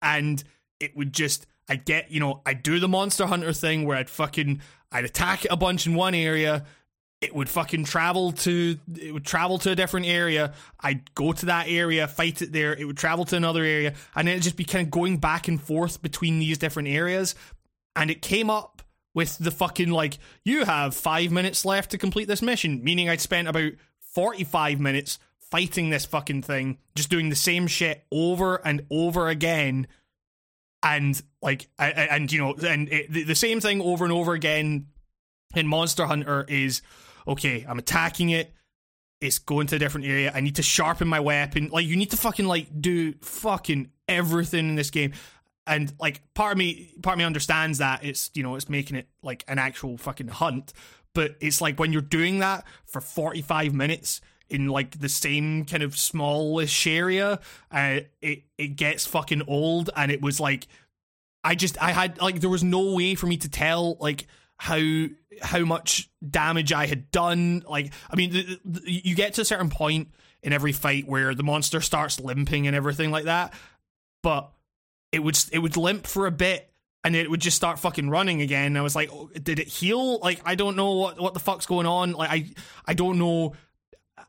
and 0.00 0.42
it 0.84 0.96
would 0.96 1.12
just 1.12 1.46
I'd 1.68 1.84
get 1.84 2.10
you 2.10 2.20
know 2.20 2.42
I'd 2.46 2.62
do 2.62 2.78
the 2.78 2.88
monster 2.88 3.26
hunter 3.26 3.52
thing 3.52 3.86
where 3.86 3.96
I'd 3.96 4.10
fucking 4.10 4.60
I'd 4.92 5.04
attack 5.04 5.44
it 5.44 5.50
a 5.50 5.56
bunch 5.56 5.86
in 5.86 5.94
one 5.94 6.14
area. 6.14 6.64
It 7.20 7.34
would 7.34 7.48
fucking 7.48 7.84
travel 7.84 8.32
to 8.32 8.78
it 8.96 9.12
would 9.12 9.24
travel 9.24 9.58
to 9.58 9.70
a 9.70 9.74
different 9.74 10.06
area. 10.06 10.52
I'd 10.78 11.14
go 11.14 11.32
to 11.32 11.46
that 11.46 11.68
area, 11.68 12.06
fight 12.06 12.42
it 12.42 12.52
there. 12.52 12.74
It 12.74 12.84
would 12.84 12.98
travel 12.98 13.24
to 13.26 13.36
another 13.36 13.64
area, 13.64 13.94
and 14.14 14.28
it'd 14.28 14.42
just 14.42 14.56
be 14.56 14.64
kind 14.64 14.86
of 14.86 14.90
going 14.90 15.16
back 15.16 15.48
and 15.48 15.60
forth 15.60 16.02
between 16.02 16.38
these 16.38 16.58
different 16.58 16.88
areas. 16.88 17.34
And 17.96 18.10
it 18.10 18.20
came 18.20 18.50
up 18.50 18.82
with 19.14 19.38
the 19.38 19.50
fucking 19.50 19.90
like 19.90 20.18
you 20.44 20.66
have 20.66 20.94
five 20.94 21.30
minutes 21.30 21.64
left 21.64 21.92
to 21.92 21.98
complete 21.98 22.28
this 22.28 22.42
mission, 22.42 22.84
meaning 22.84 23.08
I'd 23.08 23.22
spent 23.22 23.48
about 23.48 23.72
forty 24.12 24.44
five 24.44 24.78
minutes 24.80 25.18
fighting 25.38 25.88
this 25.88 26.04
fucking 26.04 26.42
thing, 26.42 26.76
just 26.94 27.08
doing 27.08 27.30
the 27.30 27.36
same 27.36 27.68
shit 27.68 28.04
over 28.10 28.56
and 28.66 28.84
over 28.90 29.28
again 29.28 29.86
and 30.84 31.20
like 31.42 31.68
and 31.78 32.30
you 32.30 32.38
know 32.38 32.54
and 32.64 32.88
it, 32.92 33.26
the 33.26 33.34
same 33.34 33.60
thing 33.60 33.80
over 33.80 34.04
and 34.04 34.12
over 34.12 34.34
again 34.34 34.86
in 35.56 35.66
monster 35.66 36.04
hunter 36.04 36.44
is 36.48 36.82
okay 37.26 37.64
i'm 37.68 37.78
attacking 37.78 38.30
it. 38.30 38.52
It's 39.20 39.38
going 39.38 39.68
to 39.68 39.76
a 39.76 39.78
different 39.78 40.06
area. 40.06 40.30
I 40.34 40.40
need 40.40 40.56
to 40.56 40.62
sharpen 40.62 41.08
my 41.08 41.20
weapon. 41.20 41.70
Like 41.72 41.86
you 41.86 41.96
need 41.96 42.10
to 42.10 42.16
fucking 42.18 42.44
like 42.44 42.66
do 42.78 43.14
fucking 43.22 43.90
everything 44.06 44.68
in 44.68 44.74
this 44.74 44.90
game. 44.90 45.14
And 45.66 45.94
like 45.98 46.20
part 46.34 46.52
of 46.52 46.58
me 46.58 46.92
part 47.00 47.14
of 47.14 47.18
me 47.18 47.24
understands 47.24 47.78
that 47.78 48.04
it's 48.04 48.30
you 48.34 48.42
know 48.42 48.56
it's 48.56 48.68
making 48.68 48.98
it 48.98 49.08
like 49.22 49.42
an 49.48 49.58
actual 49.58 49.96
fucking 49.96 50.28
hunt. 50.28 50.74
But 51.14 51.36
it's 51.40 51.62
like 51.62 51.78
when 51.78 51.90
you're 51.90 52.02
doing 52.02 52.40
that 52.40 52.66
for 52.84 53.00
45 53.00 53.72
minutes 53.72 54.20
in 54.48 54.68
like 54.68 54.98
the 55.00 55.08
same 55.08 55.64
kind 55.64 55.82
of 55.82 55.96
smallish 55.96 56.86
area 56.86 57.40
uh, 57.70 58.00
it 58.20 58.44
it 58.58 58.76
gets 58.76 59.06
fucking 59.06 59.42
old 59.46 59.90
and 59.96 60.10
it 60.12 60.20
was 60.20 60.38
like 60.40 60.66
i 61.42 61.54
just 61.54 61.80
i 61.82 61.92
had 61.92 62.20
like 62.20 62.40
there 62.40 62.50
was 62.50 62.64
no 62.64 62.94
way 62.94 63.14
for 63.14 63.26
me 63.26 63.36
to 63.36 63.48
tell 63.48 63.96
like 64.00 64.26
how 64.58 65.06
how 65.42 65.60
much 65.60 66.10
damage 66.28 66.72
i 66.72 66.86
had 66.86 67.10
done 67.10 67.62
like 67.68 67.92
i 68.10 68.16
mean 68.16 68.30
the, 68.30 68.60
the, 68.64 68.82
you 68.84 69.14
get 69.14 69.34
to 69.34 69.40
a 69.40 69.44
certain 69.44 69.70
point 69.70 70.08
in 70.42 70.52
every 70.52 70.72
fight 70.72 71.08
where 71.08 71.34
the 71.34 71.42
monster 71.42 71.80
starts 71.80 72.20
limping 72.20 72.66
and 72.66 72.76
everything 72.76 73.10
like 73.10 73.24
that 73.24 73.52
but 74.22 74.50
it 75.10 75.22
would 75.22 75.38
it 75.52 75.58
would 75.60 75.76
limp 75.76 76.06
for 76.06 76.26
a 76.26 76.30
bit 76.30 76.70
and 77.04 77.14
it 77.14 77.30
would 77.30 77.40
just 77.40 77.56
start 77.56 77.78
fucking 77.78 78.08
running 78.08 78.40
again. 78.40 78.76
I 78.76 78.80
was 78.80 78.96
like, 78.96 79.10
oh, 79.12 79.28
did 79.40 79.58
it 79.58 79.68
heal? 79.68 80.18
Like 80.18 80.40
I 80.44 80.54
don't 80.54 80.74
know 80.74 80.92
what 80.92 81.20
what 81.20 81.34
the 81.34 81.40
fuck's 81.40 81.66
going 81.66 81.86
on. 81.86 82.12
Like 82.12 82.30
I 82.30 82.50
I 82.86 82.94
don't 82.94 83.18
know. 83.18 83.52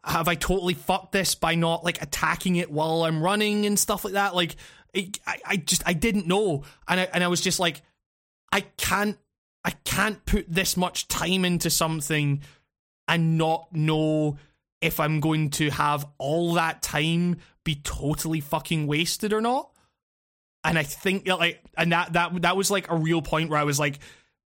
Have 0.06 0.28
I 0.28 0.36
totally 0.36 0.74
fucked 0.74 1.12
this 1.12 1.36
by 1.36 1.56
not 1.56 1.84
like 1.84 2.02
attacking 2.02 2.58
it 2.58 2.72
while 2.72 3.04
I'm 3.04 3.22
running 3.22 3.66
and 3.66 3.78
stuff 3.78 4.06
like 4.06 4.14
that? 4.14 4.36
Like 4.36 4.56
it, 4.94 5.20
I 5.26 5.38
I 5.46 5.58
just 5.58 5.84
I 5.86 5.94
didn't 5.94 6.28
know, 6.28 6.64
and 6.88 7.00
I 7.00 7.10
and 7.14 7.24
I 7.24 7.28
was 7.28 7.42
just 7.42 7.60
like, 7.60 7.82
I 8.52 8.62
can't 8.62 9.18
I 9.64 9.72
can't 9.72 10.26
put 10.26 10.46
this 10.48 10.78
much 10.78 11.08
time 11.08 11.44
into 11.46 11.70
something 11.70 12.42
and 13.08 13.38
not 13.38 13.74
know 13.74 14.38
if 14.82 15.00
I'm 15.00 15.20
going 15.20 15.50
to 15.52 15.70
have 15.72 16.06
all 16.18 16.54
that 16.54 16.82
time 16.82 17.38
be 17.64 17.76
totally 17.76 18.42
fucking 18.42 18.86
wasted 18.86 19.34
or 19.34 19.42
not 19.42 19.72
and 20.66 20.80
I 20.80 20.84
think 20.84 21.28
like, 21.28 21.62
and 21.78 21.92
that 21.92 22.14
that 22.14 22.42
that 22.42 22.58
was 22.58 22.72
like 22.72 22.90
a 22.90 22.96
real 22.96 23.22
point 23.22 23.50
where 23.50 23.60
I 23.60 23.64
was 23.64 23.80
like, 23.80 24.00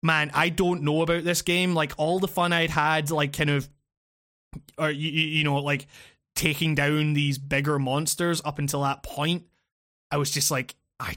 man, 0.02 0.30
I 0.32 0.48
don't 0.48 0.82
know 0.82 1.02
about 1.02 1.22
this 1.22 1.42
game. 1.42 1.74
Like 1.74 1.92
all 1.98 2.18
the 2.18 2.28
fun 2.28 2.52
I'd 2.52 2.70
had, 2.70 3.10
like 3.10 3.34
kind 3.34 3.50
of, 3.50 3.68
or 4.76 4.90
you, 4.90 5.10
you 5.10 5.44
know, 5.44 5.56
like 5.56 5.86
taking 6.34 6.74
down 6.74 7.14
these 7.14 7.38
bigger 7.38 7.78
monsters 7.78 8.40
up 8.44 8.58
until 8.58 8.82
that 8.82 9.02
point, 9.02 9.44
I 10.10 10.16
was 10.16 10.30
just 10.30 10.50
like, 10.50 10.74
I 11.00 11.16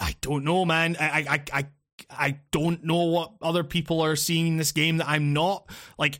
I 0.00 0.16
don't 0.20 0.44
know, 0.44 0.64
man. 0.64 0.96
I 0.98 1.26
I. 1.28 1.42
I 1.52 1.66
I 2.10 2.40
don't 2.50 2.82
know 2.82 3.04
what 3.04 3.34
other 3.40 3.62
people 3.62 4.00
are 4.00 4.16
seeing 4.16 4.46
in 4.48 4.56
this 4.56 4.72
game 4.72 4.96
that 4.96 5.08
I'm 5.08 5.32
not 5.32 5.70
like. 5.98 6.18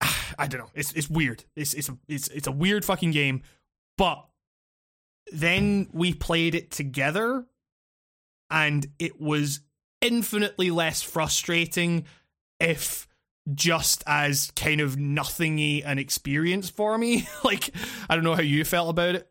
I 0.00 0.46
don't 0.46 0.60
know. 0.60 0.70
It's 0.74 0.92
it's 0.92 1.10
weird. 1.10 1.44
It's 1.54 1.74
it's 1.74 1.88
a 1.88 1.98
it's 2.08 2.28
it's 2.28 2.46
a 2.46 2.52
weird 2.52 2.84
fucking 2.84 3.10
game, 3.10 3.42
but 3.98 4.24
then 5.32 5.88
we 5.92 6.14
played 6.14 6.54
it 6.54 6.70
together 6.70 7.44
and 8.50 8.86
it 8.98 9.20
was 9.20 9.60
infinitely 10.00 10.70
less 10.70 11.02
frustrating 11.02 12.04
if 12.60 13.07
just 13.54 14.02
as 14.06 14.50
kind 14.56 14.80
of 14.80 14.96
nothingy 14.98 15.82
an 15.82 15.98
experience 15.98 16.68
for 16.68 16.98
me 16.98 17.26
like 17.44 17.70
i 18.08 18.14
don't 18.14 18.24
know 18.24 18.34
how 18.34 18.42
you 18.42 18.64
felt 18.64 18.90
about 18.90 19.14
it 19.14 19.30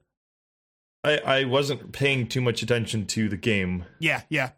I, 1.03 1.17
I 1.19 1.43
wasn't 1.45 1.91
paying 1.93 2.27
too 2.27 2.41
much 2.41 2.61
attention 2.63 3.05
to 3.07 3.29
the 3.29 3.37
game. 3.37 3.85
yeah 3.99 4.21
yeah 4.29 4.49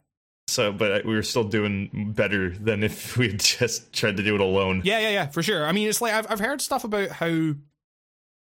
So, 0.47 0.71
but 0.71 1.05
we 1.05 1.13
were 1.13 1.21
still 1.21 1.43
doing 1.43 2.13
better 2.15 2.49
than 2.57 2.81
if 2.83 3.17
we 3.17 3.33
just 3.33 3.93
tried 3.93 4.17
to 4.17 4.23
do 4.23 4.33
it 4.33 4.41
alone. 4.41 4.81
Yeah, 4.83 4.99
yeah, 4.99 5.09
yeah, 5.09 5.27
for 5.27 5.43
sure. 5.43 5.63
I 5.65 5.71
mean, 5.73 5.87
it's 5.87 6.01
like 6.01 6.13
I've 6.13 6.25
I've 6.31 6.39
heard 6.39 6.59
stuff 6.61 6.83
about 6.85 7.09
how 7.09 7.53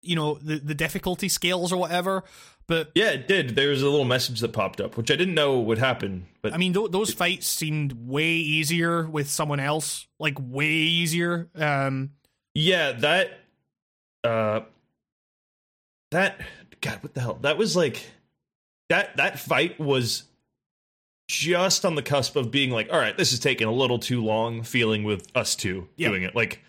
you 0.03 0.17
know 0.17 0.35
the 0.35 0.57
the 0.59 0.75
difficulty 0.75 1.29
scales 1.29 1.73
or 1.73 1.77
whatever, 1.77 2.25
but 2.67 2.91
Yeah, 2.95 3.11
it 3.11 3.29
did. 3.29 3.51
There 3.57 3.69
was 3.71 3.83
a 3.83 3.89
little 3.89 4.05
message 4.05 4.41
that 4.41 4.53
popped 4.53 4.81
up, 4.81 4.97
which 4.97 5.11
I 5.11 5.17
didn't 5.17 5.35
know 5.35 5.59
would 5.61 5.79
happen. 5.79 6.27
But 6.43 6.53
I 6.55 6.57
mean, 6.57 6.73
th- 6.73 6.91
those 6.91 7.13
fights 7.13 7.47
seemed 7.47 7.93
way 8.09 8.29
easier 8.33 9.07
with 9.09 9.29
someone 9.31 9.61
else, 9.61 10.07
like 10.19 10.37
way 10.41 10.69
easier. 10.71 11.49
Um, 11.55 12.11
yeah, 12.55 12.93
that, 12.93 13.39
uh, 14.25 14.61
that, 16.11 16.41
God, 16.81 17.03
what 17.03 17.15
the 17.15 17.21
hell? 17.21 17.39
That 17.43 17.59
was 17.59 17.77
like, 17.77 18.05
that 18.89 19.17
that 19.19 19.39
fight 19.39 19.79
was 19.79 20.25
just 21.29 21.85
on 21.85 21.95
the 21.95 22.03
cusp 22.03 22.35
of 22.37 22.51
being 22.51 22.71
like, 22.71 22.89
all 22.93 22.99
right, 22.99 23.17
this 23.17 23.33
is 23.33 23.39
taking 23.39 23.69
a 23.69 23.73
little 23.73 23.99
too 24.01 24.23
long. 24.25 24.63
Feeling 24.65 25.05
with 25.05 25.29
us 25.37 25.55
two 25.55 25.89
Yeah. 25.97 26.09
doing 26.09 26.23
it, 26.25 26.35
like, 26.35 26.61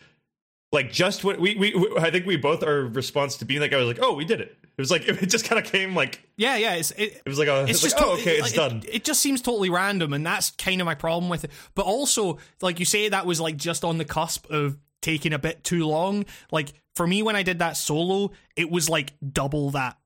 like 0.72 0.92
just 0.92 1.24
what 1.24 1.40
we, 1.40 1.56
we 1.56 1.74
we 1.76 1.98
I 1.98 2.12
think 2.12 2.26
we 2.26 2.38
both 2.38 2.64
our 2.64 2.82
response 2.82 3.38
to 3.38 3.46
being 3.46 3.60
like, 3.60 3.74
I 3.74 3.78
was 3.78 3.88
like, 3.88 4.00
oh, 4.02 4.14
we 4.14 4.26
did 4.26 4.42
it. 4.42 4.58
It 4.64 4.82
was 4.82 4.92
like 4.92 5.06
it 5.08 5.28
just 5.28 5.46
kind 5.46 5.64
of 5.64 5.70
came 5.70 5.96
like 5.96 6.28
yeah, 6.38 6.56
yeah, 6.58 6.76
it's 6.76 6.92
it, 6.92 7.22
it 7.26 7.30
was 7.30 7.40
like 7.40 7.48
a, 7.48 7.64
it's 7.64 7.68
oh, 7.68 7.72
it's 7.72 7.82
just 7.82 7.96
like, 7.98 8.06
oh, 8.06 8.14
okay, 8.14 8.42
like, 8.42 8.50
it's 8.50 8.54
done. 8.54 8.78
It, 8.78 8.96
it 8.96 9.04
just 9.04 9.22
seems 9.22 9.42
totally 9.42 9.70
random, 9.70 10.14
and 10.14 10.26
that's 10.26 10.52
kind 10.52 10.82
of 10.82 10.86
my 10.86 10.96
problem 10.96 11.30
with 11.30 11.44
it. 11.44 11.52
But 11.76 11.86
also, 11.86 12.38
like 12.62 12.80
you 12.80 12.86
say, 12.86 13.10
that 13.10 13.26
was 13.26 13.42
like 13.42 13.58
just 13.58 13.84
on 13.84 13.98
the 13.98 14.06
cusp 14.06 14.50
of 14.50 14.78
taking 15.02 15.34
a 15.34 15.40
bit 15.40 15.64
too 15.64 15.86
long. 15.86 16.26
Like 16.52 16.74
for 16.96 17.06
me, 17.06 17.22
when 17.24 17.36
I 17.36 17.44
did 17.44 17.60
that 17.60 17.78
solo, 17.78 18.32
it 18.56 18.70
was 18.72 18.90
like 18.90 19.14
double 19.32 19.72
that. 19.72 19.98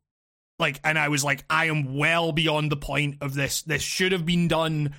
Like, 0.58 0.80
and 0.84 0.98
I 0.98 1.10
was 1.10 1.24
like, 1.24 1.44
I 1.50 1.66
am 1.66 1.98
well 1.98 2.32
beyond 2.32 2.72
the 2.72 2.78
point 2.78 3.18
of 3.22 3.34
this. 3.34 3.62
This 3.62 3.82
should 3.82 4.14
have 4.14 4.26
been 4.26 4.48
done 4.48 4.96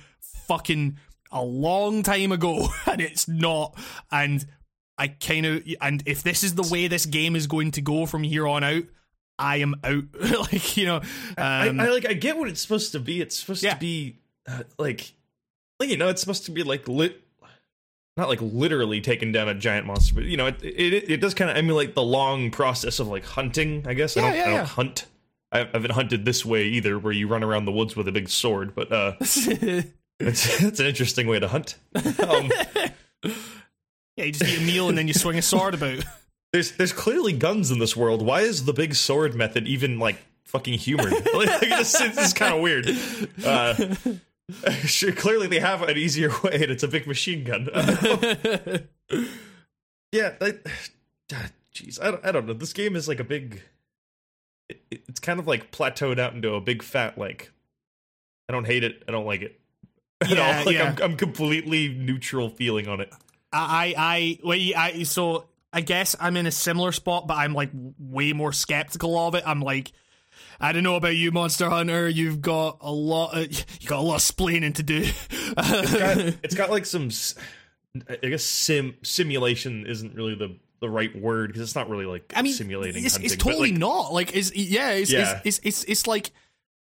fucking 0.47 0.97
a 1.31 1.43
long 1.43 2.03
time 2.03 2.31
ago, 2.31 2.69
and 2.85 3.01
it's 3.01 3.27
not. 3.27 3.75
And 4.11 4.45
I 4.97 5.09
kind 5.09 5.45
of, 5.45 5.63
and 5.81 6.01
if 6.05 6.23
this 6.23 6.43
is 6.43 6.55
the 6.55 6.63
way 6.63 6.87
this 6.87 7.05
game 7.05 7.35
is 7.35 7.47
going 7.47 7.71
to 7.71 7.81
go 7.81 8.05
from 8.05 8.23
here 8.23 8.47
on 8.47 8.63
out, 8.63 8.83
I 9.39 9.57
am 9.57 9.75
out. 9.83 10.03
like, 10.51 10.75
you 10.77 10.85
know, 10.87 10.95
um, 10.97 11.03
I, 11.37 11.67
I 11.67 11.89
like 11.89 12.07
I 12.07 12.13
get 12.13 12.37
what 12.37 12.49
it's 12.49 12.61
supposed 12.61 12.91
to 12.93 12.99
be. 12.99 13.21
It's 13.21 13.37
supposed 13.39 13.63
Yeah. 13.63 13.73
to 13.75 13.79
be 13.79 14.17
uh, 14.47 14.63
like, 14.79 15.13
like 15.79 15.89
you 15.89 15.97
know, 15.97 16.09
it's 16.09 16.21
supposed 16.21 16.45
to 16.45 16.51
be 16.51 16.63
like 16.63 16.87
lit, 16.87 17.21
not 18.17 18.29
like 18.29 18.41
literally 18.41 18.99
taking 18.99 19.31
down 19.31 19.47
a 19.47 19.53
giant 19.53 19.85
monster, 19.85 20.15
but 20.15 20.23
you 20.23 20.37
know, 20.37 20.47
it 20.47 20.55
it, 20.63 21.11
it 21.11 21.21
does 21.21 21.35
kind 21.35 21.51
of 21.51 21.57
emulate 21.57 21.93
the 21.93 22.01
long 22.01 22.49
process 22.49 22.99
of 22.99 23.07
like 23.07 23.23
hunting. 23.25 23.85
I 23.87 23.93
guess 23.93 24.17
I 24.17 24.21
Yeah, 24.21 24.27
don't, 24.29 24.35
yeah, 24.35 24.41
I 24.41 24.45
don't 24.47 24.55
yeah. 24.55 24.65
hunt. 24.65 25.05
I 25.51 25.57
haven't 25.59 25.91
hunted 25.91 26.25
this 26.25 26.43
way 26.43 26.65
either, 26.65 26.97
where 26.97 27.13
you 27.13 27.27
run 27.27 27.43
around 27.43 27.65
the 27.65 27.71
woods 27.71 27.95
with 27.95 28.07
a 28.07 28.11
big 28.11 28.27
sword. 28.29 28.73
But 28.73 28.91
uh, 28.91 29.13
it's 29.21 29.47
it's 30.19 30.79
an 30.79 30.85
interesting 30.87 31.27
way 31.27 31.39
to 31.39 31.47
hunt. 31.47 31.75
Um, 32.27 32.51
Yeah, 34.17 34.25
you 34.25 34.31
just 34.31 34.51
eat 34.51 34.59
a 34.59 34.65
meal 34.65 34.89
and 34.89 34.97
then 34.97 35.07
you 35.07 35.13
swing 35.13 35.37
a 35.37 35.41
sword 35.41 35.73
about. 35.75 36.03
there's 36.53 36.71
there's 36.73 36.91
clearly 36.93 37.33
guns 37.33 37.71
in 37.71 37.79
this 37.79 37.95
world. 37.95 38.21
Why 38.21 38.41
is 38.41 38.65
the 38.65 38.73
big 38.73 38.95
sword 38.95 39.35
method 39.35 39.67
even 39.67 39.99
like 39.99 40.17
fucking 40.45 40.73
humored? 40.79 41.11
like, 41.33 41.49
it's, 41.61 41.99
it's 42.01 42.33
kind 42.33 42.55
of 42.55 42.61
weird. 42.61 42.87
Uh, 43.45 43.75
sure, 44.85 45.11
clearly 45.11 45.47
they 45.47 45.59
have 45.59 45.83
an 45.83 45.97
easier 45.97 46.29
way, 46.43 46.53
and 46.55 46.63
it's 46.71 46.83
a 46.83 46.87
big 46.87 47.05
machine 47.05 47.43
gun. 47.43 47.67
yeah, 50.11 50.33
jeez, 51.73 52.01
I 52.01 52.11
don't, 52.11 52.25
I 52.25 52.31
don't 52.31 52.47
know. 52.47 52.53
This 52.53 52.73
game 52.73 52.95
is 52.95 53.07
like 53.07 53.19
a 53.19 53.23
big. 53.23 53.61
It, 54.69 54.81
it- 54.91 55.03
it's 55.07 55.19
kind 55.19 55.39
of 55.39 55.47
like 55.47 55.71
plateaued 55.71 56.19
out 56.19 56.33
into 56.33 56.53
a 56.53 56.61
big 56.61 56.81
fat 56.83 57.17
like. 57.17 57.51
I 58.49 58.53
don't 58.53 58.65
hate 58.65 58.83
it. 58.83 59.03
I 59.07 59.11
don't 59.11 59.25
like 59.25 59.41
it. 59.41 59.59
Yeah, 60.27 60.57
all. 60.59 60.65
Like 60.65 60.75
yeah. 60.75 60.95
I'm, 60.97 61.11
I'm 61.11 61.17
completely 61.17 61.89
neutral 61.89 62.49
feeling 62.49 62.87
on 62.87 63.01
it. 63.01 63.13
I, 63.59 63.93
I, 63.97 64.39
wait, 64.43 64.75
I, 64.75 65.03
so 65.03 65.45
I 65.73 65.81
guess 65.81 66.15
I'm 66.19 66.37
in 66.37 66.45
a 66.45 66.51
similar 66.51 66.91
spot, 66.91 67.27
but 67.27 67.35
I'm 67.35 67.53
like 67.53 67.71
way 67.97 68.33
more 68.33 68.53
skeptical 68.53 69.17
of 69.17 69.35
it. 69.35 69.43
I'm 69.45 69.61
like, 69.61 69.91
I 70.59 70.71
don't 70.71 70.83
know 70.83 70.95
about 70.95 71.15
you, 71.15 71.31
Monster 71.31 71.69
Hunter. 71.69 72.07
You've 72.09 72.41
got 72.41 72.77
a 72.81 72.91
lot, 72.91 73.37
of, 73.37 73.43
you 73.81 73.87
got 73.87 73.99
a 73.99 74.01
lot 74.01 74.15
of 74.15 74.21
splaining 74.21 74.75
to 74.75 74.83
do. 74.83 75.05
got, 75.55 76.17
it's 76.43 76.55
got 76.55 76.69
like 76.69 76.85
some 76.85 77.09
I 78.09 78.27
guess 78.27 78.43
sim 78.43 78.95
simulation 79.03 79.85
isn't 79.85 80.15
really 80.15 80.35
the 80.35 80.57
the 80.79 80.89
right 80.89 81.15
word 81.19 81.47
because 81.47 81.61
it's 81.61 81.75
not 81.75 81.89
really 81.89 82.05
like 82.05 82.31
I 82.35 82.41
mean, 82.41 82.53
simulating 82.53 83.03
it's, 83.03 83.15
hunting 83.15 83.31
it's 83.31 83.43
totally 83.43 83.71
like, 83.71 83.79
not. 83.79 84.13
Like, 84.13 84.33
is 84.33 84.55
yeah, 84.55 84.91
it's, 84.91 85.11
Yeah. 85.11 85.41
It's, 85.43 85.59
it's 85.59 85.59
it's 85.63 85.83
it's 85.85 86.07
like. 86.07 86.31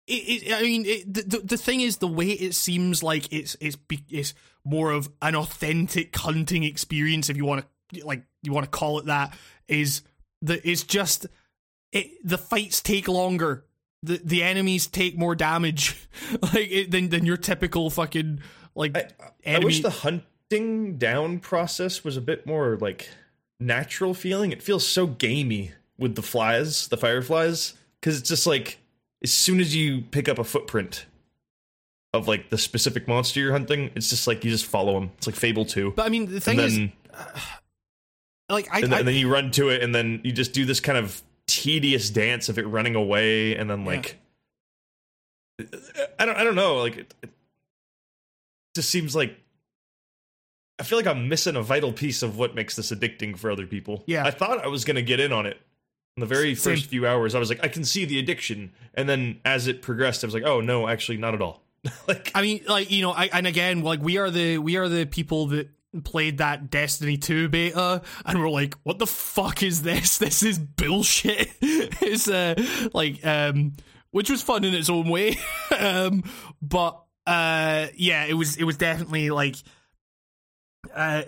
It, 0.08 0.44
it, 0.44 0.54
I 0.54 0.62
mean, 0.64 0.86
it, 0.86 1.14
the, 1.14 1.22
the 1.22 1.38
the 1.40 1.58
thing 1.58 1.80
is, 1.80 1.98
the 1.98 2.08
way 2.08 2.30
it 2.30 2.54
seems 2.54 3.02
like 3.04 3.32
it's 3.32 3.56
it's 3.62 3.78
it's 4.10 4.34
more 4.64 4.92
of 4.92 5.10
an 5.22 5.36
authentic 5.36 6.16
hunting 6.16 6.64
experience, 6.64 7.30
if 7.30 7.38
you 7.38 7.46
want 7.46 7.66
to 7.94 8.06
like 8.06 8.24
you 8.44 8.54
want 8.54 8.66
to 8.66 8.70
call 8.70 9.00
it 9.00 9.06
that, 9.06 9.38
is 9.68 10.02
that 10.42 10.62
it's 10.64 10.84
just 10.84 11.28
it, 11.92 12.08
the 12.24 12.38
fights 12.38 12.82
take 12.82 13.08
longer. 13.08 13.66
The 14.04 14.20
the 14.24 14.44
enemies 14.44 14.88
take 14.88 15.18
more 15.18 15.36
damage, 15.36 16.08
like 16.42 16.72
it, 16.72 16.92
than 16.92 17.10
than 17.10 17.26
your 17.26 17.38
typical 17.38 17.90
fucking 17.90 18.42
like 18.76 18.98
I, 18.98 19.56
I 19.56 19.60
wish 19.60 19.82
the 19.82 19.90
hunting 19.90 20.98
down 20.98 21.40
process 21.40 22.04
was 22.04 22.18
a 22.18 22.22
bit 22.22 22.46
more 22.46 22.78
like 22.78 23.10
natural 23.60 24.14
feeling 24.14 24.52
it 24.52 24.64
feels 24.64 24.86
so 24.86 25.06
gamey 25.06 25.72
with 25.98 26.16
the 26.16 26.22
flies 26.22 26.88
the 26.88 26.98
fireflies 26.98 27.76
because 28.00 28.18
it's 28.18 28.28
just 28.28 28.48
like 28.48 28.80
as 29.24 29.32
soon 29.32 29.60
as 29.60 29.76
you 29.76 30.02
pick 30.02 30.28
up 30.28 30.40
a 30.40 30.44
footprint 30.44 31.06
of 32.14 32.28
like 32.28 32.50
the 32.50 32.58
specific 32.58 33.08
monster 33.08 33.40
you're 33.40 33.52
hunting 33.52 33.90
it's 33.96 34.10
just 34.10 34.28
like 34.28 34.44
you 34.44 34.52
just 34.52 34.66
follow 34.66 35.00
them 35.00 35.12
it's 35.18 35.28
like 35.28 35.36
fable 35.36 35.66
2 35.66 35.94
but 35.96 36.06
I 36.06 36.10
mean, 36.10 36.32
the 36.32 36.40
thing 36.40 36.60
and 36.60 36.68
is, 36.68 36.76
then 36.76 36.92
like 38.50 38.68
I, 38.72 38.80
and, 38.80 38.86
I 38.86 38.88
then, 38.88 39.00
and 39.00 39.08
then 39.08 39.16
you 39.16 39.32
run 39.32 39.52
to 39.52 39.70
it 39.70 39.82
and 39.82 39.96
then 39.96 40.22
you 40.24 40.32
just 40.32 40.54
do 40.54 40.66
this 40.66 40.80
kind 40.80 40.98
of 40.98 41.22
tedious 41.48 42.10
dance 42.10 42.50
of 42.50 42.58
it 42.58 42.68
running 42.68 42.96
away 42.96 43.56
and 43.56 43.70
then 43.70 43.86
like 43.86 44.18
i 46.20 46.26
don't 46.26 46.38
i 46.38 46.44
don't 46.44 46.56
know 46.56 46.78
like 46.78 46.98
it, 46.98 47.14
it 47.22 47.30
just 48.74 48.90
seems 48.90 49.16
like 49.16 49.38
i 50.80 50.84
feel 50.84 50.98
like 50.98 51.08
i'm 51.08 51.28
missing 51.28 51.56
a 51.56 51.62
vital 51.62 51.92
piece 51.92 52.24
of 52.24 52.38
what 52.38 52.56
makes 52.56 52.76
this 52.76 52.92
addicting 52.92 53.38
for 53.38 53.52
other 53.52 53.68
people. 53.68 54.04
Yeah. 54.06 54.26
i 54.26 54.32
thought 54.32 54.64
i 54.64 54.68
was 54.68 54.86
going 54.86 54.96
to 54.96 55.02
get 55.02 55.20
in 55.20 55.32
on 55.32 55.46
it 55.46 55.58
in 56.18 56.22
the 56.22 56.26
very 56.26 56.56
Same. 56.56 56.76
first 56.76 56.88
few 56.88 57.08
hours. 57.08 57.36
I 57.36 57.40
was 57.40 57.50
like 57.50 57.64
i 57.64 57.68
can 57.68 57.86
see 57.86 58.06
the 58.06 58.20
addiction. 58.20 58.74
And 58.94 59.08
then 59.08 59.40
as 59.46 59.68
it 59.68 59.82
progressed 59.82 60.24
i 60.24 60.28
was 60.28 60.34
like 60.34 60.44
oh 60.44 60.62
no 60.62 60.88
actually 60.88 61.18
not 61.18 61.34
at 61.34 61.42
all 61.42 61.62
like 62.08 62.32
I 62.36 62.42
mean, 62.42 62.64
like 62.68 62.92
you 62.92 63.02
know, 63.02 63.12
I 63.12 63.30
and 63.34 63.48
again, 63.48 63.82
like 63.82 64.02
we 64.02 64.18
are 64.18 64.30
the 64.30 64.58
we 64.58 64.78
are 64.78 64.88
the 64.88 65.06
people 65.06 65.48
that 65.48 65.70
played 66.04 66.38
that 66.38 66.70
Destiny 66.70 67.18
2 67.18 67.50
beta 67.50 68.02
and 68.26 68.40
we're 68.40 68.50
like, 68.50 68.76
what 68.84 68.98
the 69.00 69.08
fuck 69.08 69.62
is 69.64 69.82
this? 69.82 70.18
This 70.22 70.44
is 70.44 70.60
bullshit. 70.60 71.50
it's 71.62 72.28
uh 72.30 72.56
like 72.94 73.26
um 73.26 73.74
which 74.12 74.30
was 74.30 74.42
fun 74.42 74.64
in 74.64 74.74
its 74.74 74.90
own 74.90 75.10
way. 75.10 75.38
um 75.78 76.24
but 76.62 77.02
uh 77.28 77.88
yeah, 77.96 78.26
it 78.26 78.34
was 78.34 78.58
it 78.58 78.64
was 78.64 78.78
definitely 78.78 79.30
like 79.32 79.56
uh 80.94 81.24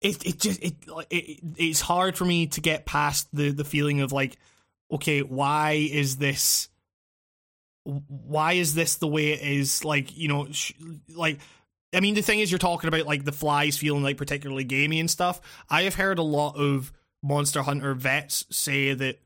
it 0.00 0.26
it 0.26 0.38
just 0.38 0.62
it, 0.62 0.74
it 1.10 1.40
it's 1.56 1.80
hard 1.80 2.16
for 2.16 2.24
me 2.24 2.48
to 2.48 2.60
get 2.60 2.84
past 2.84 3.28
the 3.32 3.50
the 3.50 3.64
feeling 3.64 4.00
of 4.00 4.12
like 4.12 4.36
okay, 4.90 5.20
why 5.22 5.72
is 5.72 6.16
this 6.16 6.68
why 8.08 8.54
is 8.54 8.74
this 8.74 8.96
the 8.96 9.06
way 9.06 9.32
it 9.32 9.40
is 9.42 9.84
like 9.84 10.16
you 10.16 10.28
know 10.28 10.48
sh- 10.50 10.72
like 11.14 11.38
i 11.94 12.00
mean 12.00 12.14
the 12.14 12.22
thing 12.22 12.40
is 12.40 12.50
you're 12.50 12.58
talking 12.58 12.88
about 12.88 13.06
like 13.06 13.24
the 13.24 13.32
flies 13.32 13.76
feeling 13.76 14.02
like 14.02 14.16
particularly 14.16 14.64
gamey 14.64 14.98
and 14.98 15.10
stuff 15.10 15.40
i 15.70 15.82
have 15.82 15.94
heard 15.94 16.18
a 16.18 16.22
lot 16.22 16.56
of 16.56 16.92
monster 17.22 17.62
hunter 17.62 17.94
vets 17.94 18.44
say 18.50 18.92
that 18.92 19.18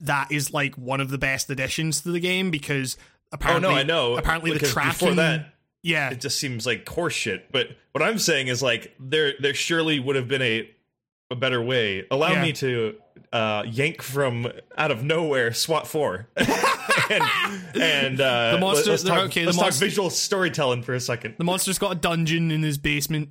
that 0.00 0.32
is 0.32 0.52
like 0.52 0.74
one 0.76 1.00
of 1.00 1.10
the 1.10 1.18
best 1.18 1.48
additions 1.50 2.00
to 2.00 2.10
the 2.10 2.18
game 2.20 2.50
because 2.50 2.96
apparently, 3.30 3.68
oh 3.68 3.72
no 3.72 3.78
i 3.78 3.82
know 3.84 4.16
apparently 4.16 4.50
the 4.50 4.54
because 4.54 4.72
tracking 4.72 4.90
before 5.10 5.14
that 5.14 5.54
yeah 5.82 6.10
it 6.10 6.20
just 6.20 6.38
seems 6.38 6.66
like 6.66 6.84
horseshit. 6.84 7.42
But 7.52 7.68
what 7.92 8.02
I'm 8.02 8.18
saying 8.18 8.48
is 8.48 8.62
like 8.62 8.94
there 9.00 9.34
there 9.40 9.54
surely 9.54 9.98
would 10.00 10.16
have 10.16 10.28
been 10.28 10.42
a 10.42 10.68
a 11.30 11.34
better 11.36 11.60
way. 11.62 12.04
Allow 12.10 12.32
Yeah. 12.32 12.42
me 12.42 12.52
to 12.54 12.96
uh, 13.32 13.62
yank 13.66 14.02
from 14.02 14.46
out 14.76 14.90
of 14.90 15.02
nowhere 15.02 15.52
SWAT 15.52 15.86
four 15.86 16.28
and 16.36 17.22
and 17.80 18.20
uh, 18.20 18.52
The 18.52 18.58
monster- 18.60 18.90
Let's 18.90 19.02
talk, 19.02 19.18
okay, 19.26 19.44
let's 19.46 19.56
monster- 19.56 19.80
talk 19.80 19.88
visual 19.88 20.10
storytelling 20.10 20.82
for 20.82 20.94
a 20.94 21.00
second. 21.00 21.36
the 21.38 21.44
monster's 21.44 21.78
got 21.78 21.92
a 21.92 21.94
dungeon 21.94 22.50
in 22.50 22.62
his 22.62 22.76
basement 22.78 23.30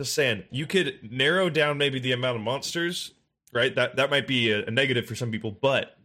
Just 0.00 0.14
saying, 0.14 0.44
you 0.50 0.66
could 0.66 0.98
narrow 1.10 1.50
down 1.50 1.78
maybe 1.78 1.98
the 1.98 2.12
amount 2.12 2.36
of 2.36 2.42
monsters, 2.42 3.12
right? 3.52 3.74
That 3.74 3.96
that 3.96 4.10
might 4.10 4.26
be 4.28 4.50
a, 4.52 4.66
a 4.66 4.70
negative 4.70 5.06
for 5.06 5.14
some 5.16 5.30
people, 5.32 5.50
but 5.50 5.96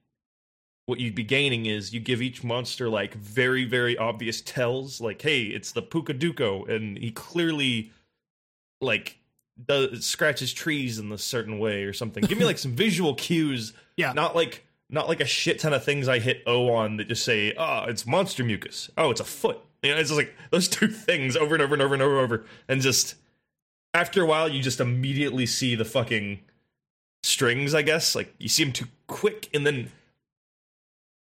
what 0.88 1.00
you'd 1.00 1.16
be 1.16 1.24
gaining 1.24 1.66
is 1.68 1.94
you 1.94 2.00
give 2.00 2.22
each 2.22 2.44
monster 2.44 2.90
like 2.90 3.14
very 3.14 3.64
very 3.66 3.96
obvious 3.98 4.42
tells, 4.42 5.00
like 5.00 5.22
hey, 5.22 5.44
it's 5.44 5.72
the 5.72 5.84
Pukaduko, 5.84 6.68
and 6.68 6.98
he 6.98 7.12
clearly 7.12 7.92
like 8.82 9.18
does 9.66 10.06
scratches 10.06 10.54
trees 10.54 11.00
in 11.00 11.12
a 11.12 11.18
certain 11.18 11.60
way 11.60 11.84
or 11.84 11.94
something. 11.94 12.24
Give 12.24 12.38
me 12.38 12.46
like 12.46 12.58
some 12.58 12.72
visual 12.76 13.16
cues, 13.16 13.74
yeah 13.96 14.14
not 14.14 14.36
like 14.36 14.66
not 14.90 15.08
like 15.08 15.20
a 15.20 15.26
shit 15.26 15.60
ton 15.60 15.74
of 15.74 15.84
things 15.84 16.08
I 16.08 16.20
hit 16.20 16.44
O 16.46 16.72
on 16.74 16.98
that 16.98 17.08
just 17.08 17.26
say, 17.26 17.54
oh, 17.58 17.86
it's 17.88 18.06
monster 18.06 18.44
mucus. 18.44 18.90
Oh, 18.98 19.10
it's 19.10 19.22
a 19.22 19.26
foot. 19.26 19.60
You 19.82 19.92
know, 19.92 19.98
it's 19.98 20.10
just 20.10 20.20
like 20.20 20.34
those 20.52 20.68
two 20.68 20.88
things 20.90 21.36
over 21.36 21.56
and 21.56 21.62
over 21.64 21.74
and 21.74 21.82
over 21.82 21.94
and 21.94 22.04
over 22.04 22.16
and 22.16 22.24
over, 22.24 22.46
and 22.68 22.82
just 22.82 23.16
after 23.94 24.24
a 24.24 24.26
while, 24.26 24.50
you 24.50 24.62
just 24.62 24.80
immediately 24.80 25.46
see 25.46 25.76
the 25.76 25.86
fucking 25.86 26.40
strings. 27.24 27.74
I 27.74 27.82
guess 27.82 28.16
like 28.16 28.34
you 28.38 28.50
see 28.50 28.64
them 28.64 28.74
too 28.74 28.88
quick, 29.08 29.50
and 29.54 29.66
then 29.66 29.92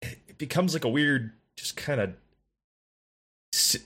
it 0.01 0.37
becomes 0.37 0.73
like 0.73 0.85
a 0.85 0.89
weird, 0.89 1.31
just 1.55 1.75
kind 1.75 1.99
of 2.01 2.13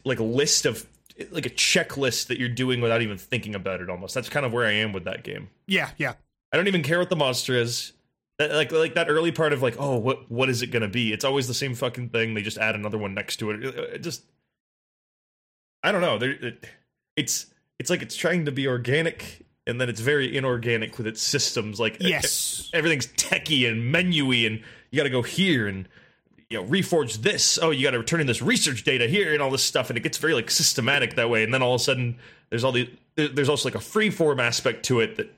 like 0.03 0.19
a 0.19 0.23
list 0.23 0.65
of 0.65 0.85
like 1.31 1.45
a 1.45 1.49
checklist 1.49 2.27
that 2.27 2.39
you're 2.39 2.49
doing 2.49 2.81
without 2.81 3.01
even 3.01 3.17
thinking 3.17 3.55
about 3.55 3.81
it. 3.81 3.89
Almost 3.89 4.13
that's 4.13 4.29
kind 4.29 4.45
of 4.45 4.53
where 4.53 4.65
I 4.65 4.73
am 4.73 4.93
with 4.93 5.05
that 5.05 5.23
game. 5.23 5.49
Yeah, 5.65 5.89
yeah. 5.97 6.13
I 6.51 6.57
don't 6.57 6.67
even 6.67 6.83
care 6.83 6.99
what 6.99 7.09
the 7.09 7.15
monster 7.15 7.55
is. 7.55 7.93
Uh, 8.39 8.49
like 8.51 8.71
like 8.71 8.93
that 8.93 9.09
early 9.09 9.31
part 9.31 9.53
of 9.53 9.61
like, 9.61 9.75
oh, 9.79 9.97
what 9.97 10.29
what 10.29 10.49
is 10.49 10.61
it 10.61 10.67
gonna 10.67 10.87
be? 10.87 11.11
It's 11.11 11.25
always 11.25 11.47
the 11.47 11.53
same 11.53 11.73
fucking 11.73 12.09
thing. 12.09 12.33
They 12.33 12.41
just 12.41 12.57
add 12.57 12.75
another 12.75 12.97
one 12.97 13.13
next 13.13 13.37
to 13.37 13.51
it. 13.51 13.63
It 13.63 14.03
just, 14.03 14.23
I 15.83 15.91
don't 15.91 16.01
know. 16.01 16.17
There, 16.17 16.31
it, 16.31 16.65
it's 17.15 17.47
it's 17.79 17.89
like 17.89 18.01
it's 18.01 18.15
trying 18.15 18.45
to 18.45 18.51
be 18.51 18.67
organic, 18.67 19.45
and 19.65 19.81
then 19.81 19.89
it's 19.89 20.01
very 20.01 20.37
inorganic 20.37 20.97
with 20.97 21.07
its 21.07 21.21
systems. 21.21 21.79
Like 21.79 21.97
yes, 21.99 22.69
everything's 22.73 23.07
techie 23.07 23.69
and 23.69 23.93
menuy, 23.93 24.45
and 24.45 24.61
you 24.91 24.97
got 24.97 25.03
to 25.03 25.09
go 25.09 25.23
here 25.23 25.67
and 25.67 25.87
know 26.51 26.63
reforge 26.63 27.17
this. 27.17 27.59
Oh, 27.61 27.71
you 27.71 27.83
got 27.83 27.91
to 27.91 27.99
return 27.99 28.21
in 28.21 28.27
this 28.27 28.41
research 28.41 28.83
data 28.83 29.07
here 29.07 29.33
and 29.33 29.41
all 29.41 29.51
this 29.51 29.63
stuff, 29.63 29.89
and 29.89 29.97
it 29.97 30.01
gets 30.01 30.17
very 30.17 30.33
like 30.33 30.49
systematic 30.49 31.15
that 31.15 31.29
way. 31.29 31.43
And 31.43 31.53
then 31.53 31.61
all 31.61 31.75
of 31.75 31.81
a 31.81 31.83
sudden, 31.83 32.17
there's 32.49 32.63
all 32.63 32.71
the 32.71 32.89
there's 33.15 33.49
also 33.49 33.67
like 33.67 33.75
a 33.75 33.81
free 33.81 34.09
form 34.09 34.39
aspect 34.39 34.85
to 34.85 34.99
it 34.99 35.17
that 35.17 35.33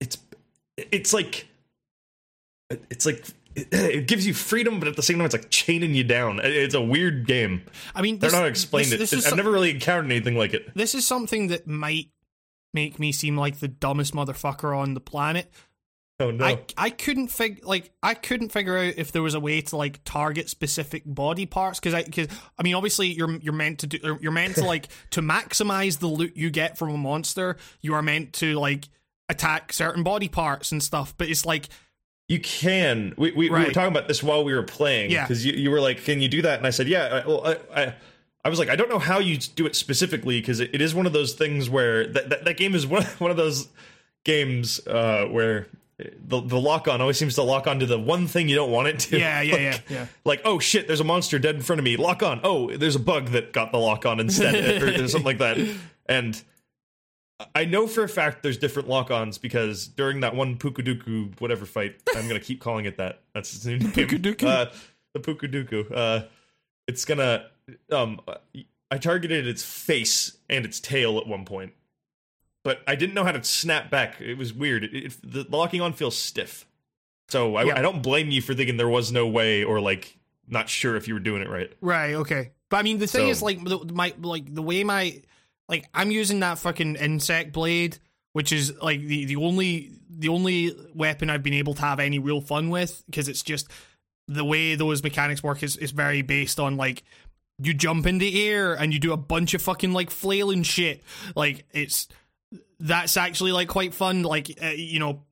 it's 0.00 0.18
it's 0.76 1.12
like 1.12 1.48
it's 2.90 3.06
like 3.06 3.24
it 3.56 4.06
gives 4.06 4.26
you 4.26 4.34
freedom, 4.34 4.78
but 4.78 4.88
at 4.88 4.96
the 4.96 5.02
same 5.02 5.16
time, 5.18 5.26
it's 5.26 5.34
like 5.34 5.50
chaining 5.50 5.94
you 5.94 6.04
down. 6.04 6.40
It's 6.42 6.74
a 6.74 6.80
weird 6.80 7.26
game. 7.26 7.62
I 7.94 8.02
mean, 8.02 8.18
this, 8.18 8.32
I 8.32 8.36
don't 8.36 8.40
know 8.40 8.42
how 8.42 8.44
to 8.44 8.50
explain 8.50 8.90
this, 8.90 9.12
it. 9.12 9.26
I've 9.26 9.36
never 9.36 9.50
really 9.50 9.70
encountered 9.70 10.06
anything 10.10 10.36
like 10.36 10.54
it. 10.54 10.74
This 10.74 10.94
is 10.94 11.06
something 11.06 11.48
that 11.48 11.66
might 11.66 12.08
make 12.72 12.98
me 12.98 13.12
seem 13.12 13.36
like 13.36 13.60
the 13.60 13.68
dumbest 13.68 14.12
motherfucker 14.12 14.76
on 14.76 14.94
the 14.94 15.00
planet. 15.00 15.50
Oh 16.20 16.30
no! 16.30 16.44
I 16.44 16.64
I 16.76 16.90
couldn't 16.90 17.28
fig 17.28 17.64
like 17.64 17.90
I 18.02 18.14
couldn't 18.14 18.50
figure 18.50 18.78
out 18.78 18.94
if 18.96 19.10
there 19.10 19.22
was 19.22 19.34
a 19.34 19.40
way 19.40 19.60
to 19.60 19.76
like 19.76 20.00
target 20.04 20.48
specific 20.48 21.02
body 21.04 21.44
parts 21.44 21.80
because 21.80 21.92
I 21.94 22.04
because 22.04 22.28
I 22.56 22.62
mean 22.62 22.74
obviously 22.74 23.08
you're 23.08 23.34
you're 23.38 23.52
meant 23.52 23.80
to 23.80 23.88
do 23.88 24.18
you're 24.20 24.30
meant 24.30 24.54
to 24.56 24.64
like 24.64 24.88
to 25.10 25.22
maximize 25.22 25.98
the 25.98 26.06
loot 26.06 26.36
you 26.36 26.50
get 26.50 26.78
from 26.78 26.90
a 26.90 26.96
monster. 26.96 27.56
You 27.80 27.94
are 27.94 28.02
meant 28.02 28.32
to 28.34 28.54
like 28.54 28.88
attack 29.28 29.72
certain 29.72 30.04
body 30.04 30.28
parts 30.28 30.70
and 30.70 30.82
stuff, 30.82 31.14
but 31.18 31.28
it's 31.28 31.44
like 31.44 31.68
you 32.28 32.40
can. 32.40 33.14
We, 33.18 33.32
we, 33.32 33.50
right. 33.50 33.60
we, 33.60 33.66
were 33.66 33.72
talking 33.72 33.92
about 33.92 34.08
this 34.08 34.22
while 34.22 34.44
we 34.44 34.54
were 34.54 34.62
playing. 34.62 35.10
Yeah. 35.10 35.24
Because 35.24 35.44
you, 35.44 35.52
you 35.52 35.70
were 35.70 35.80
like, 35.80 36.04
can 36.04 36.20
you 36.20 36.28
do 36.28 36.42
that? 36.42 36.58
And 36.58 36.66
I 36.66 36.70
said, 36.70 36.88
yeah. 36.88 37.22
I, 37.22 37.28
well, 37.28 37.46
I, 37.46 37.82
I, 37.82 37.94
I 38.44 38.48
was 38.48 38.58
like, 38.58 38.70
I 38.70 38.76
don't 38.76 38.88
know 38.88 38.98
how 38.98 39.18
you 39.18 39.36
do 39.36 39.66
it 39.66 39.76
specifically 39.76 40.40
because 40.40 40.60
it, 40.60 40.70
it 40.72 40.80
is 40.80 40.94
one 40.94 41.06
of 41.06 41.12
those 41.12 41.34
things 41.34 41.68
where 41.68 42.06
that, 42.06 42.30
that, 42.30 42.44
that 42.46 42.56
game 42.56 42.74
is 42.74 42.86
one, 42.86 43.02
one 43.18 43.30
of 43.30 43.36
those 43.36 43.68
games 44.24 44.80
uh, 44.86 45.26
where 45.26 45.66
the 45.98 46.40
the 46.40 46.60
lock 46.60 46.88
on 46.88 47.00
always 47.00 47.18
seems 47.18 47.36
to 47.36 47.42
lock 47.42 47.66
on 47.66 47.78
to 47.80 47.86
the 47.86 47.98
one 47.98 48.26
thing 48.26 48.48
you 48.48 48.56
don't 48.56 48.70
want 48.70 48.88
it 48.88 48.98
to. 49.00 49.18
Yeah, 49.18 49.40
yeah, 49.42 49.52
like, 49.52 49.60
yeah, 49.62 49.78
yeah. 49.88 50.06
Like, 50.24 50.42
oh 50.44 50.58
shit, 50.58 50.86
there's 50.86 51.00
a 51.00 51.04
monster 51.04 51.38
dead 51.38 51.54
in 51.54 51.62
front 51.62 51.78
of 51.78 51.84
me. 51.84 51.96
Lock 51.96 52.22
on. 52.22 52.40
Oh, 52.42 52.76
there's 52.76 52.96
a 52.96 53.00
bug 53.00 53.28
that 53.28 53.52
got 53.52 53.72
the 53.72 53.78
lock 53.78 54.04
on 54.06 54.20
instead, 54.20 54.82
or, 54.82 55.04
or 55.04 55.08
something 55.08 55.24
like 55.24 55.38
that. 55.38 55.58
And 56.06 56.40
I 57.54 57.64
know 57.64 57.86
for 57.86 58.04
a 58.04 58.08
fact 58.08 58.42
there's 58.42 58.58
different 58.58 58.88
lock-ons 58.88 59.38
because 59.38 59.88
during 59.88 60.20
that 60.20 60.34
one 60.34 60.56
Pukuduku 60.56 61.40
whatever 61.40 61.66
fight, 61.66 61.96
I'm 62.14 62.26
gonna 62.28 62.40
keep 62.40 62.60
calling 62.60 62.84
it 62.86 62.96
that. 62.98 63.20
That's 63.34 63.52
his 63.52 63.66
new 63.66 63.78
name. 63.78 63.92
Pukuduku. 63.92 64.44
Uh, 64.46 64.66
the 65.14 65.20
Pukuduku. 65.20 65.92
Uh, 65.94 66.26
it's 66.86 67.04
gonna. 67.04 67.46
Um, 67.90 68.20
I 68.90 68.98
targeted 68.98 69.46
its 69.46 69.62
face 69.62 70.36
and 70.50 70.64
its 70.64 70.78
tail 70.80 71.18
at 71.18 71.26
one 71.26 71.44
point, 71.44 71.72
but 72.64 72.80
I 72.88 72.96
didn't 72.96 73.14
know 73.14 73.24
how 73.24 73.32
to 73.32 73.44
snap 73.44 73.90
back. 73.90 74.20
It 74.20 74.36
was 74.36 74.52
weird. 74.52 74.84
It, 74.84 74.94
it, 74.94 75.16
the 75.22 75.46
locking 75.48 75.80
on 75.80 75.92
feels 75.92 76.16
stiff, 76.16 76.66
so 77.28 77.54
I, 77.54 77.64
yeah. 77.64 77.78
I 77.78 77.82
don't 77.82 78.02
blame 78.02 78.30
you 78.30 78.42
for 78.42 78.54
thinking 78.54 78.76
there 78.76 78.88
was 78.88 79.12
no 79.12 79.28
way 79.28 79.62
or 79.62 79.80
like 79.80 80.18
not 80.48 80.68
sure 80.68 80.96
if 80.96 81.06
you 81.06 81.14
were 81.14 81.20
doing 81.20 81.42
it 81.42 81.48
right. 81.48 81.72
Right. 81.80 82.14
Okay. 82.14 82.50
But 82.70 82.78
I 82.78 82.82
mean, 82.82 82.98
the 82.98 83.06
thing 83.06 83.26
so, 83.26 83.28
is, 83.28 83.42
like, 83.42 83.60
my 83.60 84.14
like 84.20 84.52
the 84.52 84.62
way 84.62 84.82
my 84.82 85.22
like 85.68 85.88
I'm 85.94 86.10
using 86.10 86.40
that 86.40 86.58
fucking 86.58 86.96
insect 86.96 87.52
blade, 87.52 87.98
which 88.32 88.52
is 88.52 88.74
like 88.82 89.00
the 89.00 89.26
the 89.26 89.36
only 89.36 89.92
the 90.10 90.28
only 90.28 90.74
weapon 90.94 91.30
I've 91.30 91.42
been 91.42 91.54
able 91.54 91.74
to 91.74 91.82
have 91.82 92.00
any 92.00 92.18
real 92.18 92.40
fun 92.40 92.70
with 92.70 93.02
because 93.06 93.28
it's 93.28 93.42
just 93.42 93.68
the 94.26 94.44
way 94.44 94.74
those 94.74 95.02
mechanics 95.02 95.42
work 95.42 95.62
is 95.62 95.76
is 95.76 95.90
very 95.90 96.22
based 96.22 96.58
on 96.58 96.76
like 96.76 97.04
you 97.58 97.74
jump 97.74 98.06
in 98.06 98.18
the 98.18 98.48
air 98.48 98.74
and 98.74 98.92
you 98.92 98.98
do 98.98 99.12
a 99.12 99.16
bunch 99.16 99.54
of 99.54 99.62
fucking 99.62 99.92
like 99.92 100.10
flailing 100.10 100.62
shit. 100.62 101.02
Like 101.36 101.64
it's 101.72 102.08
that's 102.80 103.16
actually 103.16 103.52
like 103.52 103.68
quite 103.68 103.94
fun. 103.94 104.22
Like 104.22 104.50
uh, 104.62 104.68
you 104.68 104.98
know, 104.98 105.22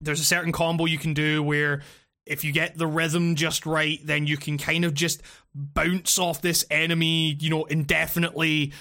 there's 0.00 0.20
a 0.20 0.24
certain 0.24 0.52
combo 0.52 0.86
you 0.86 0.98
can 0.98 1.14
do 1.14 1.42
where 1.42 1.82
if 2.26 2.44
you 2.44 2.52
get 2.52 2.76
the 2.76 2.86
rhythm 2.86 3.34
just 3.34 3.66
right, 3.66 4.00
then 4.04 4.26
you 4.26 4.36
can 4.36 4.56
kind 4.58 4.84
of 4.84 4.94
just 4.94 5.22
bounce 5.54 6.18
off 6.18 6.40
this 6.40 6.64
enemy, 6.70 7.36
you 7.38 7.50
know, 7.50 7.64
indefinitely 7.64 8.72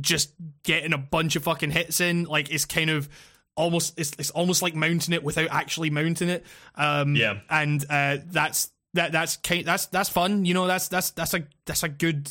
just 0.00 0.32
getting 0.62 0.92
a 0.92 0.98
bunch 0.98 1.36
of 1.36 1.44
fucking 1.44 1.70
hits 1.70 2.00
in. 2.00 2.24
Like 2.24 2.50
it's 2.50 2.64
kind 2.64 2.90
of 2.90 3.08
almost 3.56 3.98
it's, 3.98 4.12
it's 4.18 4.30
almost 4.30 4.62
like 4.62 4.74
mounting 4.74 5.14
it 5.14 5.22
without 5.22 5.48
actually 5.50 5.90
mounting 5.90 6.28
it. 6.28 6.44
Um 6.76 7.16
yeah. 7.16 7.40
and 7.50 7.84
uh 7.90 8.18
that's 8.26 8.70
that 8.94 9.12
that's 9.12 9.36
kind 9.38 9.64
that's 9.64 9.86
that's 9.86 10.08
fun 10.08 10.44
you 10.44 10.54
know 10.54 10.66
that's 10.66 10.88
that's 10.88 11.10
that's 11.10 11.34
a 11.34 11.46
that's 11.64 11.82
a 11.82 11.88
good 11.88 12.30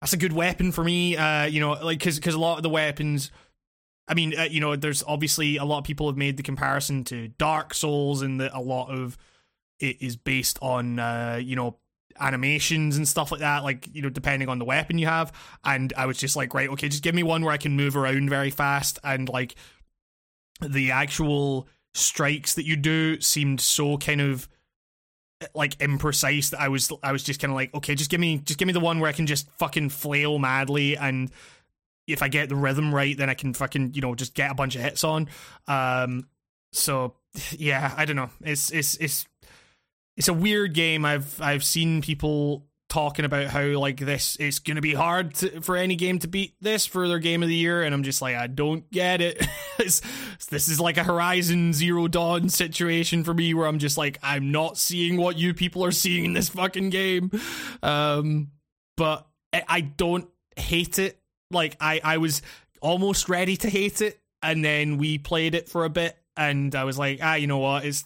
that's 0.00 0.12
a 0.12 0.16
good 0.16 0.32
weapon 0.32 0.72
for 0.72 0.82
me 0.82 1.16
uh 1.16 1.44
you 1.44 1.60
know 1.60 1.72
like 1.72 1.98
because 1.98 2.16
because 2.16 2.34
a 2.34 2.38
lot 2.38 2.56
of 2.56 2.62
the 2.62 2.68
weapons 2.68 3.30
i 4.08 4.14
mean 4.14 4.38
uh, 4.38 4.42
you 4.42 4.60
know 4.60 4.76
there's 4.76 5.02
obviously 5.06 5.56
a 5.56 5.64
lot 5.64 5.78
of 5.78 5.84
people 5.84 6.06
have 6.06 6.16
made 6.16 6.36
the 6.36 6.42
comparison 6.42 7.04
to 7.04 7.28
dark 7.28 7.74
souls 7.74 8.22
and 8.22 8.40
that 8.40 8.52
a 8.54 8.60
lot 8.60 8.88
of 8.88 9.16
it 9.80 10.00
is 10.00 10.16
based 10.16 10.58
on 10.62 10.98
uh 10.98 11.38
you 11.42 11.56
know 11.56 11.76
animations 12.20 12.96
and 12.96 13.06
stuff 13.06 13.32
like 13.32 13.40
that, 13.40 13.64
like, 13.64 13.88
you 13.92 14.02
know, 14.02 14.08
depending 14.08 14.48
on 14.48 14.58
the 14.58 14.64
weapon 14.64 14.98
you 14.98 15.06
have. 15.06 15.32
And 15.64 15.92
I 15.96 16.06
was 16.06 16.18
just 16.18 16.36
like, 16.36 16.54
right, 16.54 16.68
okay, 16.70 16.88
just 16.88 17.02
give 17.02 17.14
me 17.14 17.22
one 17.22 17.42
where 17.44 17.52
I 17.52 17.56
can 17.56 17.76
move 17.76 17.96
around 17.96 18.28
very 18.30 18.50
fast 18.50 18.98
and 19.02 19.28
like 19.28 19.54
the 20.60 20.90
actual 20.92 21.68
strikes 21.94 22.54
that 22.54 22.64
you 22.64 22.76
do 22.76 23.20
seemed 23.20 23.60
so 23.60 23.96
kind 23.98 24.20
of 24.20 24.48
like 25.54 25.76
imprecise 25.78 26.50
that 26.50 26.60
I 26.60 26.68
was 26.68 26.90
I 27.02 27.12
was 27.12 27.22
just 27.22 27.40
kind 27.40 27.50
of 27.50 27.56
like, 27.56 27.74
okay, 27.74 27.94
just 27.94 28.10
give 28.10 28.20
me 28.20 28.38
just 28.38 28.58
give 28.58 28.66
me 28.66 28.72
the 28.72 28.80
one 28.80 29.00
where 29.00 29.08
I 29.10 29.12
can 29.12 29.26
just 29.26 29.50
fucking 29.58 29.90
flail 29.90 30.38
madly 30.38 30.96
and 30.96 31.30
if 32.06 32.22
I 32.22 32.28
get 32.28 32.48
the 32.48 32.56
rhythm 32.56 32.94
right, 32.94 33.16
then 33.16 33.30
I 33.30 33.34
can 33.34 33.54
fucking, 33.54 33.94
you 33.94 34.02
know, 34.02 34.14
just 34.14 34.34
get 34.34 34.50
a 34.50 34.54
bunch 34.54 34.76
of 34.76 34.82
hits 34.82 35.04
on. 35.04 35.28
Um 35.66 36.28
so 36.72 37.14
yeah, 37.52 37.94
I 37.96 38.04
don't 38.04 38.16
know. 38.16 38.30
It's 38.42 38.70
it's 38.70 38.96
it's 38.96 39.26
it's 40.16 40.28
a 40.28 40.34
weird 40.34 40.74
game. 40.74 41.04
I've 41.04 41.40
I've 41.40 41.64
seen 41.64 42.02
people 42.02 42.66
talking 42.88 43.24
about 43.24 43.46
how 43.46 43.62
like 43.62 43.98
this 43.98 44.36
it's 44.38 44.60
going 44.60 44.76
to 44.76 44.82
be 44.82 44.94
hard 44.94 45.34
to, 45.34 45.60
for 45.62 45.76
any 45.76 45.96
game 45.96 46.18
to 46.18 46.28
beat 46.28 46.54
this 46.60 46.86
for 46.86 47.08
their 47.08 47.18
game 47.18 47.42
of 47.42 47.48
the 47.48 47.54
year 47.54 47.82
and 47.82 47.94
i'm 47.94 48.02
just 48.04 48.22
like 48.22 48.36
i 48.36 48.46
don't 48.46 48.88
get 48.92 49.20
it 49.20 49.44
this 49.78 50.02
is 50.68 50.78
like 50.78 50.96
a 50.96 51.02
horizon 51.02 51.72
zero 51.72 52.06
dawn 52.06 52.48
situation 52.48 53.24
for 53.24 53.34
me 53.34 53.52
where 53.52 53.66
i'm 53.66 53.78
just 53.78 53.96
like 53.96 54.18
i'm 54.22 54.52
not 54.52 54.76
seeing 54.76 55.16
what 55.16 55.36
you 55.36 55.54
people 55.54 55.84
are 55.84 55.90
seeing 55.90 56.26
in 56.26 56.32
this 56.34 56.50
fucking 56.50 56.90
game 56.90 57.30
um 57.82 58.50
but 58.96 59.26
i 59.52 59.80
don't 59.80 60.28
hate 60.56 60.98
it 60.98 61.18
like 61.50 61.76
i 61.80 62.00
i 62.04 62.18
was 62.18 62.42
almost 62.80 63.28
ready 63.28 63.56
to 63.56 63.70
hate 63.70 64.00
it 64.00 64.20
and 64.42 64.64
then 64.64 64.98
we 64.98 65.18
played 65.18 65.54
it 65.54 65.68
for 65.68 65.84
a 65.84 65.90
bit 65.90 66.16
and 66.36 66.74
i 66.74 66.84
was 66.84 66.98
like 66.98 67.18
ah 67.22 67.34
you 67.34 67.46
know 67.46 67.58
what 67.58 67.84
it's 67.84 68.04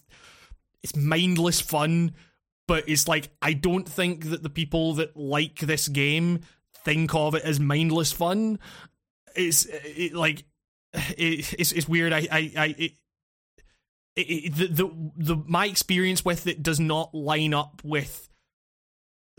it's 0.83 0.97
mindless 0.97 1.61
fun, 1.61 2.15
but 2.67 2.89
it's 2.89 3.09
like 3.09 3.31
I 3.43 3.53
don't 3.53 3.89
think 3.89 4.27
that 4.31 4.43
the 4.43 4.51
people 4.51 4.95
that 4.95 5.17
like 5.17 5.61
this 5.61 5.89
game 5.89 6.41
think 6.85 7.15
of 7.15 7.35
it 7.35 7.43
as 7.43 7.59
mindless 7.59 8.13
fun. 8.13 8.59
It's 9.35 9.67
it, 9.67 10.15
like 10.15 10.45
it, 10.93 11.55
it's 11.59 11.73
it's 11.73 11.89
weird. 11.89 12.13
I 12.13 12.29
I, 12.31 12.53
I 12.57 12.75
it, 12.79 12.93
it, 14.17 14.55
the, 14.55 14.67
the 14.67 15.11
the 15.17 15.37
my 15.47 15.67
experience 15.67 16.25
with 16.25 16.47
it 16.47 16.63
does 16.63 16.81
not 16.81 17.15
line 17.15 17.55
up 17.55 17.83
with 17.85 18.28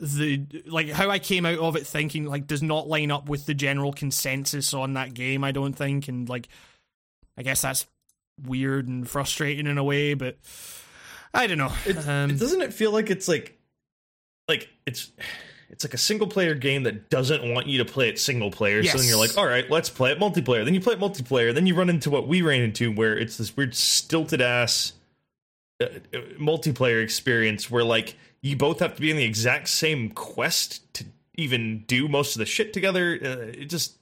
the 0.02 0.46
like 0.66 0.90
how 0.90 1.10
I 1.10 1.20
came 1.20 1.46
out 1.46 1.60
of 1.60 1.76
it 1.76 1.86
thinking 1.86 2.26
like 2.26 2.48
does 2.48 2.64
not 2.64 2.88
line 2.88 3.12
up 3.12 3.30
with 3.30 3.46
the 3.46 3.54
general 3.54 3.94
consensus 3.94 4.74
on 4.74 4.94
that 4.94 5.14
game. 5.14 5.44
I 5.44 5.52
don't 5.52 5.74
think, 5.74 6.08
and 6.08 6.28
like 6.28 6.48
I 7.38 7.44
guess 7.44 7.62
that's 7.62 7.86
weird 8.44 8.88
and 8.88 9.10
frustrating 9.10 9.68
in 9.68 9.78
a 9.78 9.84
way, 9.84 10.14
but 10.14 10.38
I 11.34 11.48
don't 11.48 11.58
know. 11.58 11.74
It, 11.86 12.08
um, 12.08 12.36
doesn't 12.38 12.62
it 12.62 12.74
feel 12.74 12.92
like 12.92 13.10
it's 13.10 13.28
like 13.28 13.58
like 14.48 14.70
it's 14.86 15.12
it's 15.70 15.84
like 15.84 15.94
a 15.94 15.98
single 15.98 16.28
player 16.28 16.56
game 16.56 16.84
that 16.84 17.10
doesn't 17.10 17.54
want 17.54 17.68
you 17.68 17.78
to 17.78 17.86
play 17.86 18.10
it 18.10 18.20
single 18.20 18.52
player. 18.52 18.80
Yes. 18.80 18.94
So 18.94 18.98
then 18.98 19.08
you're 19.08 19.18
like, 19.18 19.38
all 19.38 19.46
right, 19.46 19.70
let's 19.70 19.90
play 19.90 20.12
it 20.12 20.20
multiplayer. 20.20 20.66
Then 20.66 20.74
you 20.74 20.82
play 20.82 20.94
it 20.94 21.00
multiplayer. 21.00 21.54
Then 21.54 21.68
you 21.68 21.76
run 21.76 21.90
into 21.90 22.10
what 22.10 22.28
we 22.28 22.42
ran 22.42 22.62
into, 22.62 22.92
where 22.92 23.18
it's 23.18 23.38
this 23.38 23.56
weird 23.56 23.76
stilted 23.76 24.42
ass 24.42 24.94
uh, 25.82 25.88
multiplayer 26.40 27.04
experience 27.04 27.70
where 27.70 27.84
like 27.84 28.16
you 28.42 28.56
both 28.56 28.80
have 28.80 28.96
to 28.96 29.02
be 29.02 29.12
in 29.12 29.18
the 29.18 29.24
exact 29.24 29.70
same 29.70 30.10
quest 30.10 30.94
to 30.94 31.06
even 31.36 31.84
do 31.88 32.08
most 32.08 32.36
of 32.36 32.40
the 32.40 32.46
shit 32.46 32.74
together. 32.74 33.20
Uh, 33.22 33.52
it 33.60 33.66
just 33.70 33.98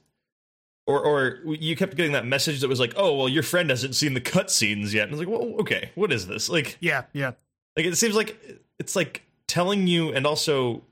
or 0.86 1.00
or 1.00 1.54
you 1.54 1.76
kept 1.76 1.96
getting 1.96 2.12
that 2.12 2.26
message 2.26 2.60
that 2.60 2.68
was 2.68 2.80
like, 2.80 2.94
"Oh, 2.96 3.14
well, 3.14 3.28
your 3.28 3.42
friend 3.42 3.70
hasn't 3.70 3.94
seen 3.94 4.14
the 4.14 4.20
cutscenes 4.20 4.92
yet." 4.92 5.04
And 5.04 5.14
I 5.14 5.18
was 5.18 5.26
like, 5.26 5.28
"Well, 5.28 5.60
okay, 5.60 5.90
what 5.94 6.12
is 6.12 6.26
this?" 6.26 6.48
Like, 6.48 6.78
yeah, 6.80 7.04
yeah. 7.12 7.32
Like 7.76 7.86
it 7.86 7.96
seems 7.96 8.16
like 8.16 8.36
it's 8.78 8.96
like 8.96 9.22
telling 9.46 9.86
you 9.86 10.12
and 10.12 10.26
also 10.26 10.82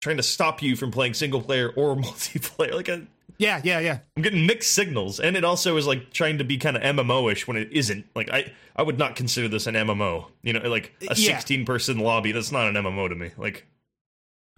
trying 0.00 0.16
to 0.16 0.22
stop 0.22 0.62
you 0.62 0.76
from 0.76 0.90
playing 0.90 1.14
single 1.14 1.40
player 1.40 1.70
or 1.70 1.96
multiplayer. 1.96 2.74
Like 2.74 2.88
a 2.88 3.06
yeah, 3.38 3.60
yeah, 3.64 3.80
yeah. 3.80 3.98
I'm 4.16 4.22
getting 4.22 4.46
mixed 4.46 4.72
signals, 4.74 5.20
and 5.20 5.36
it 5.36 5.44
also 5.44 5.76
is 5.76 5.86
like 5.86 6.12
trying 6.12 6.38
to 6.38 6.44
be 6.44 6.56
kind 6.58 6.76
of 6.76 6.82
MMO-ish 6.82 7.46
when 7.46 7.56
it 7.56 7.70
isn't. 7.72 8.06
Like 8.14 8.30
I, 8.30 8.52
I 8.76 8.82
would 8.82 8.98
not 8.98 9.16
consider 9.16 9.48
this 9.48 9.66
an 9.66 9.74
MMO. 9.74 10.26
You 10.42 10.54
know, 10.54 10.68
like 10.68 10.94
a 11.02 11.14
Yeah. 11.16 11.36
16 11.38 11.64
person 11.64 11.98
lobby. 11.98 12.32
That's 12.32 12.52
not 12.52 12.68
an 12.68 12.74
MMO 12.82 13.08
to 13.08 13.14
me. 13.14 13.30
Like 13.36 13.66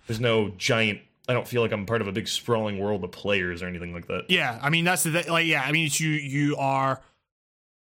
there's 0.07 0.21
no 0.21 0.51
giant. 0.51 1.01
I 1.29 1.33
don't 1.35 1.47
feel 1.47 1.63
like 1.63 1.73
I'm 1.73 1.87
part 1.87 2.01
of 2.03 2.09
a 2.09 2.13
big 2.13 2.27
sprawling 2.27 2.79
world 2.81 3.05
of 3.05 3.13
players 3.13 3.63
or 3.63 3.67
anything 3.69 3.93
like 3.95 4.09
that. 4.09 4.25
Yeah, 4.29 4.59
I 4.61 4.71
mean 4.71 4.85
that's 4.85 5.05
the 5.05 5.25
like 5.29 5.47
yeah, 5.47 5.63
I 5.63 5.73
mean 5.73 5.87
it's 5.87 6.01
you 6.01 6.11
you 6.11 6.57
are 6.57 7.01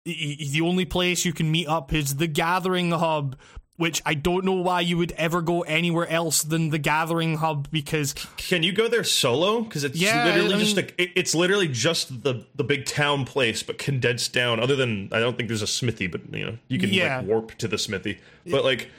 the 0.05 0.61
only 0.61 0.85
place 0.85 1.25
you 1.25 1.33
can 1.33 1.51
meet 1.51 1.67
up 1.67 1.91
is 1.91 2.15
the 2.17 2.27
gathering 2.27 2.91
hub, 2.91 3.35
which 3.77 4.01
I 4.05 4.13
don't 4.13 4.45
know 4.45 4.53
why 4.53 4.79
you 4.81 4.97
would 4.97 5.11
ever 5.13 5.41
go 5.41 5.61
anywhere 5.63 6.07
else 6.09 6.41
than 6.43 6.69
the 6.69 6.77
gathering 6.77 7.37
hub 7.37 7.69
because 7.71 8.13
Can 8.37 8.63
you 8.63 8.71
go 8.71 8.87
there 8.87 9.03
solo? 9.03 9.61
Because 9.61 9.83
it's 9.83 9.97
Yeah, 9.97 10.23
literally 10.25 10.55
I 10.55 10.59
just 10.59 10.75
mean- 10.77 10.85
a, 10.97 11.01
it- 11.03 11.11
it's 11.15 11.35
literally 11.35 11.67
just 11.67 12.23
the 12.23 12.45
the 12.55 12.63
big 12.63 12.85
town 12.85 13.25
place, 13.25 13.63
but 13.63 13.77
condensed 13.77 14.31
down. 14.33 14.59
Other 14.59 14.75
than 14.75 15.09
I 15.11 15.19
don't 15.19 15.35
think 15.37 15.49
there's 15.49 15.61
a 15.61 15.67
smithy, 15.67 16.07
but 16.07 16.21
you 16.33 16.45
know 16.45 16.57
you 16.67 16.79
can 16.79 16.89
Yeah. 16.91 17.17
like 17.17 17.27
warp 17.27 17.55
to 17.59 17.67
the 17.67 17.77
smithy. 17.77 18.19
But 18.45 18.63
like 18.63 18.89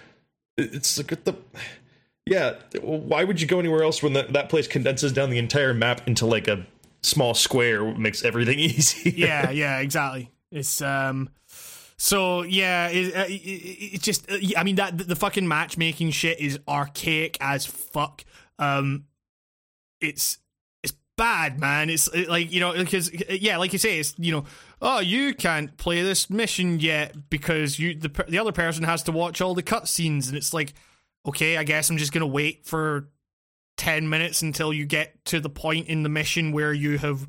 it's 0.59 0.99
like 0.99 1.25
the 1.25 1.35
yeah. 2.27 2.55
Why 2.83 3.25
would 3.25 3.41
you 3.41 3.47
go 3.47 3.59
anywhere 3.61 3.83
else 3.83 4.03
when 4.03 4.13
that 4.15 4.33
that 4.33 4.49
place 4.49 4.67
condenses 4.67 5.13
down 5.13 5.31
the 5.31 5.39
entire 5.39 5.73
map 5.75 6.07
into 6.09 6.27
like 6.27 6.49
a 6.49 6.67
small 7.03 7.35
square? 7.35 7.85
Makes 7.97 8.25
everything 8.25 8.59
easy. 8.71 9.11
yeah, 9.17 9.51
yeah, 9.51 9.79
exactly. 9.79 10.31
It's 10.51 10.81
um 10.83 11.29
so 11.99 12.43
yeah, 12.43 12.89
it, 12.89 13.17
uh, 13.17 13.25
it, 13.27 13.95
it 13.95 14.03
just 14.03 14.31
uh, 14.31 14.37
I 14.57 14.65
mean 14.65 14.77
that 14.77 14.97
the 14.99 15.17
fucking 15.17 15.47
matchmaking 15.49 16.11
shit 16.11 16.41
is 16.41 16.59
archaic 16.69 17.37
as 17.41 17.67
fuck. 17.67 18.25
Um 18.59 19.05
it's 20.01 20.39
it's 20.83 20.95
bad, 21.17 21.59
man. 21.59 21.89
It's 21.89 22.09
uh, 22.09 22.25
like, 22.29 22.53
you 22.53 22.61
know, 22.61 22.75
because 22.75 23.11
yeah, 23.31 23.57
like 23.57 23.73
you 23.73 23.79
say 23.79 23.99
it's, 23.99 24.15
you 24.19 24.33
know, 24.33 24.45
oh, 24.83 25.01
you 25.01 25.35
can't 25.35 25.77
play 25.79 26.03
this 26.03 26.29
mission 26.29 26.81
yet 26.81 27.31
because 27.31 27.79
you 27.79 27.95
the 27.95 28.09
the 28.29 28.39
other 28.39 28.53
person 28.53 28.85
has 28.85 29.03
to 29.05 29.13
watch 29.13 29.41
all 29.41 29.55
the 29.55 29.63
cutscenes 29.63 30.29
and 30.29 30.37
it's 30.37 30.53
like 30.53 30.75
okay, 31.27 31.57
I 31.57 31.65
guess 31.65 31.91
I'm 31.91 31.97
just 31.97 32.13
to 32.21 32.27
wait 32.27 32.65
for 32.67 33.09
10 33.77 34.09
minutes 34.09 34.43
until 34.43 34.73
you 34.73 34.87
get 34.87 35.25
to 35.27 35.41
the 35.41 35.51
point 35.51 35.89
in 35.89 36.03
the 36.03 36.09
mission 36.09 36.53
where 36.53 36.73
you 36.73 36.99
have 36.99 37.27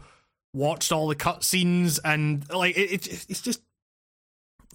watched 0.54 0.92
all 0.92 1.08
the 1.08 1.16
cutscenes 1.16 2.00
and 2.06 2.48
like 2.52 2.78
it, 2.78 2.92
it 2.92 3.26
it's 3.28 3.42
just 3.42 3.62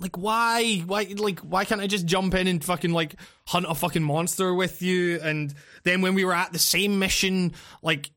like 0.03 0.18
why 0.18 0.78
why 0.86 1.07
like 1.16 1.38
why 1.40 1.64
can't 1.64 1.80
I 1.80 1.86
just 1.86 2.05
jump 2.05 2.34
in 2.34 2.48
and 2.48 2.62
fucking 2.62 2.92
like 2.92 3.14
hunt 3.46 3.66
a 3.68 3.74
fucking 3.74 4.03
monster 4.03 4.53
with 4.53 4.82
you 4.82 5.20
and 5.22 5.55
then 5.84 6.03
when 6.03 6.14
we 6.14 6.24
were 6.24 6.34
at 6.34 6.53
the 6.53 6.59
same 6.59 6.98
mission 6.98 7.53
like 7.82 8.11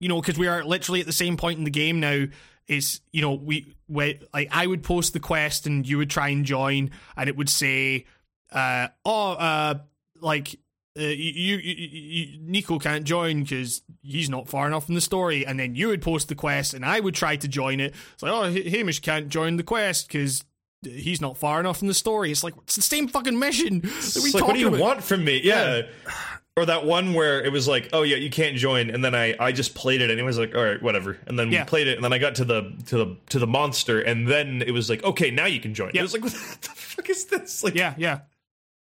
you 0.00 0.08
know 0.08 0.20
because 0.20 0.36
we 0.36 0.48
are 0.48 0.64
literally 0.64 1.00
at 1.00 1.06
the 1.06 1.12
same 1.12 1.36
point 1.36 1.58
in 1.58 1.64
the 1.64 1.70
game 1.70 2.00
now 2.00 2.24
is 2.66 3.00
you 3.12 3.22
know 3.22 3.32
we, 3.32 3.74
we 3.88 4.20
like 4.34 4.48
I 4.50 4.66
would 4.66 4.82
post 4.82 5.12
the 5.12 5.20
quest 5.20 5.66
and 5.66 5.88
you 5.88 5.96
would 5.98 6.10
try 6.10 6.28
and 6.28 6.44
join 6.44 6.90
and 7.16 7.28
it 7.28 7.36
would 7.36 7.48
say 7.48 8.04
uh 8.52 8.88
oh 9.04 9.32
uh 9.32 9.74
like 10.20 10.58
uh, 10.98 11.02
you, 11.02 11.56
you, 11.58 11.74
you, 11.76 12.38
Nico 12.40 12.80
can't 12.80 13.04
join 13.04 13.44
because 13.44 13.82
he's 14.02 14.28
not 14.28 14.48
far 14.48 14.66
enough 14.66 14.88
in 14.88 14.96
the 14.96 15.00
story, 15.00 15.46
and 15.46 15.60
then 15.60 15.76
you 15.76 15.86
would 15.88 16.02
post 16.02 16.28
the 16.28 16.34
quest, 16.34 16.74
and 16.74 16.84
I 16.84 16.98
would 16.98 17.14
try 17.14 17.36
to 17.36 17.46
join 17.46 17.78
it. 17.78 17.94
It's 18.14 18.22
like, 18.22 18.32
oh, 18.32 18.50
Hamish 18.50 18.98
can't 18.98 19.28
join 19.28 19.58
the 19.58 19.62
quest 19.62 20.08
because 20.08 20.44
he's 20.82 21.20
not 21.20 21.36
far 21.36 21.60
enough 21.60 21.82
in 21.82 21.88
the 21.88 21.94
story. 21.94 22.30
It's 22.30 22.44
like 22.44 22.54
it's 22.64 22.76
the 22.76 22.82
same 22.82 23.08
fucking 23.08 23.38
mission. 23.38 23.80
That 23.80 24.20
we 24.22 24.30
like, 24.32 24.44
what 24.46 24.54
do 24.54 24.60
you 24.60 24.68
about? 24.68 24.80
want 24.80 25.04
from 25.04 25.24
me? 25.24 25.40
Yeah. 25.42 25.82
Or 26.56 26.66
that 26.66 26.84
one 26.84 27.14
where 27.14 27.40
it 27.44 27.52
was 27.52 27.68
like, 27.68 27.90
oh 27.92 28.02
yeah, 28.02 28.16
you 28.16 28.30
can't 28.30 28.56
join, 28.56 28.90
and 28.90 29.04
then 29.04 29.14
I, 29.14 29.36
I 29.38 29.52
just 29.52 29.76
played 29.76 30.00
it, 30.00 30.10
and 30.10 30.18
it 30.18 30.24
was 30.24 30.38
like, 30.38 30.56
all 30.56 30.64
right, 30.64 30.82
whatever. 30.82 31.16
And 31.28 31.38
then 31.38 31.52
Yeah. 31.52 31.62
we 31.62 31.68
played 31.68 31.86
it, 31.86 31.94
and 31.96 32.04
then 32.04 32.12
I 32.12 32.18
got 32.18 32.34
to 32.36 32.44
the 32.44 32.72
to 32.86 32.96
the 32.96 33.16
to 33.28 33.38
the 33.38 33.46
monster, 33.46 34.00
and 34.00 34.26
then 34.26 34.62
it 34.62 34.72
was 34.72 34.90
like, 34.90 35.04
okay, 35.04 35.30
now 35.30 35.46
you 35.46 35.60
can 35.60 35.72
join. 35.72 35.92
Yeah. 35.94 36.00
It 36.00 36.02
was 36.02 36.14
like, 36.14 36.22
what 36.24 36.32
the 36.32 36.68
fuck 36.70 37.08
is 37.10 37.26
this? 37.26 37.62
Like, 37.62 37.76
Yeah, 37.76 37.94
yeah, 37.96 38.20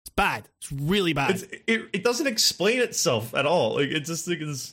it's 0.04 0.10
bad. 0.16 0.48
It's 0.58 0.72
really 0.72 1.12
bad. 1.12 1.32
it's, 1.32 1.42
it 1.66 1.82
it 1.92 2.02
doesn't 2.02 2.26
explain 2.26 2.80
itself 2.80 3.34
at 3.34 3.44
all. 3.44 3.74
Like 3.74 3.90
it 3.90 4.00
just 4.06 4.26
like 4.26 4.40
is 4.40 4.72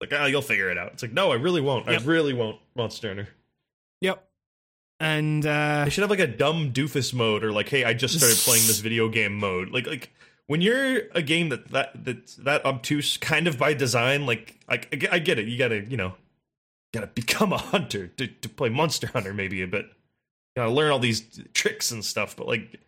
like, 0.00 0.10
ah, 0.14 0.24
you'll 0.24 0.40
figure 0.40 0.70
it 0.70 0.78
out. 0.78 0.92
It's 0.94 1.02
like, 1.02 1.12
no, 1.12 1.32
I 1.32 1.34
really 1.34 1.60
won't. 1.60 1.86
Yep. 1.86 2.00
I 2.00 2.04
really 2.04 2.32
won't. 2.32 2.58
Monster 2.74 3.08
Hunter. 3.08 3.28
And 5.02 5.44
uh, 5.44 5.82
They 5.84 5.90
should 5.90 6.02
have 6.02 6.10
like 6.10 6.20
a 6.20 6.26
dumb 6.28 6.72
doofus 6.72 7.12
mode, 7.12 7.42
or 7.42 7.50
like, 7.52 7.68
hey, 7.68 7.82
I 7.84 7.92
just 7.92 8.16
started 8.16 8.38
playing 8.38 8.66
this 8.68 8.78
video 8.78 9.08
game 9.08 9.36
mode. 9.36 9.70
Like, 9.70 9.86
like 9.86 10.12
when 10.46 10.60
you're 10.60 11.02
a 11.12 11.22
game 11.22 11.48
that 11.48 11.68
that 11.72 12.04
that's 12.04 12.36
that 12.36 12.64
obtuse, 12.64 13.16
kind 13.16 13.48
of 13.48 13.58
by 13.58 13.74
design. 13.74 14.26
Like, 14.26 14.60
I, 14.68 14.74
I 15.10 15.18
get- 15.18 15.38
it. 15.40 15.48
You 15.48 15.58
gotta, 15.58 15.80
you 15.84 15.96
know, 15.96 16.14
gotta 16.94 17.08
become 17.08 17.52
a 17.52 17.58
hunter 17.58 18.06
to 18.16 18.28
to 18.28 18.48
play 18.48 18.68
Monster 18.68 19.08
Hunter, 19.08 19.34
maybe, 19.34 19.64
but 19.66 19.86
you 19.86 19.90
gotta 20.56 20.70
learn 20.70 20.92
all 20.92 21.00
these 21.00 21.22
tricks 21.52 21.90
and 21.90 22.04
stuff. 22.04 22.36
But 22.36 22.46
like, 22.46 22.78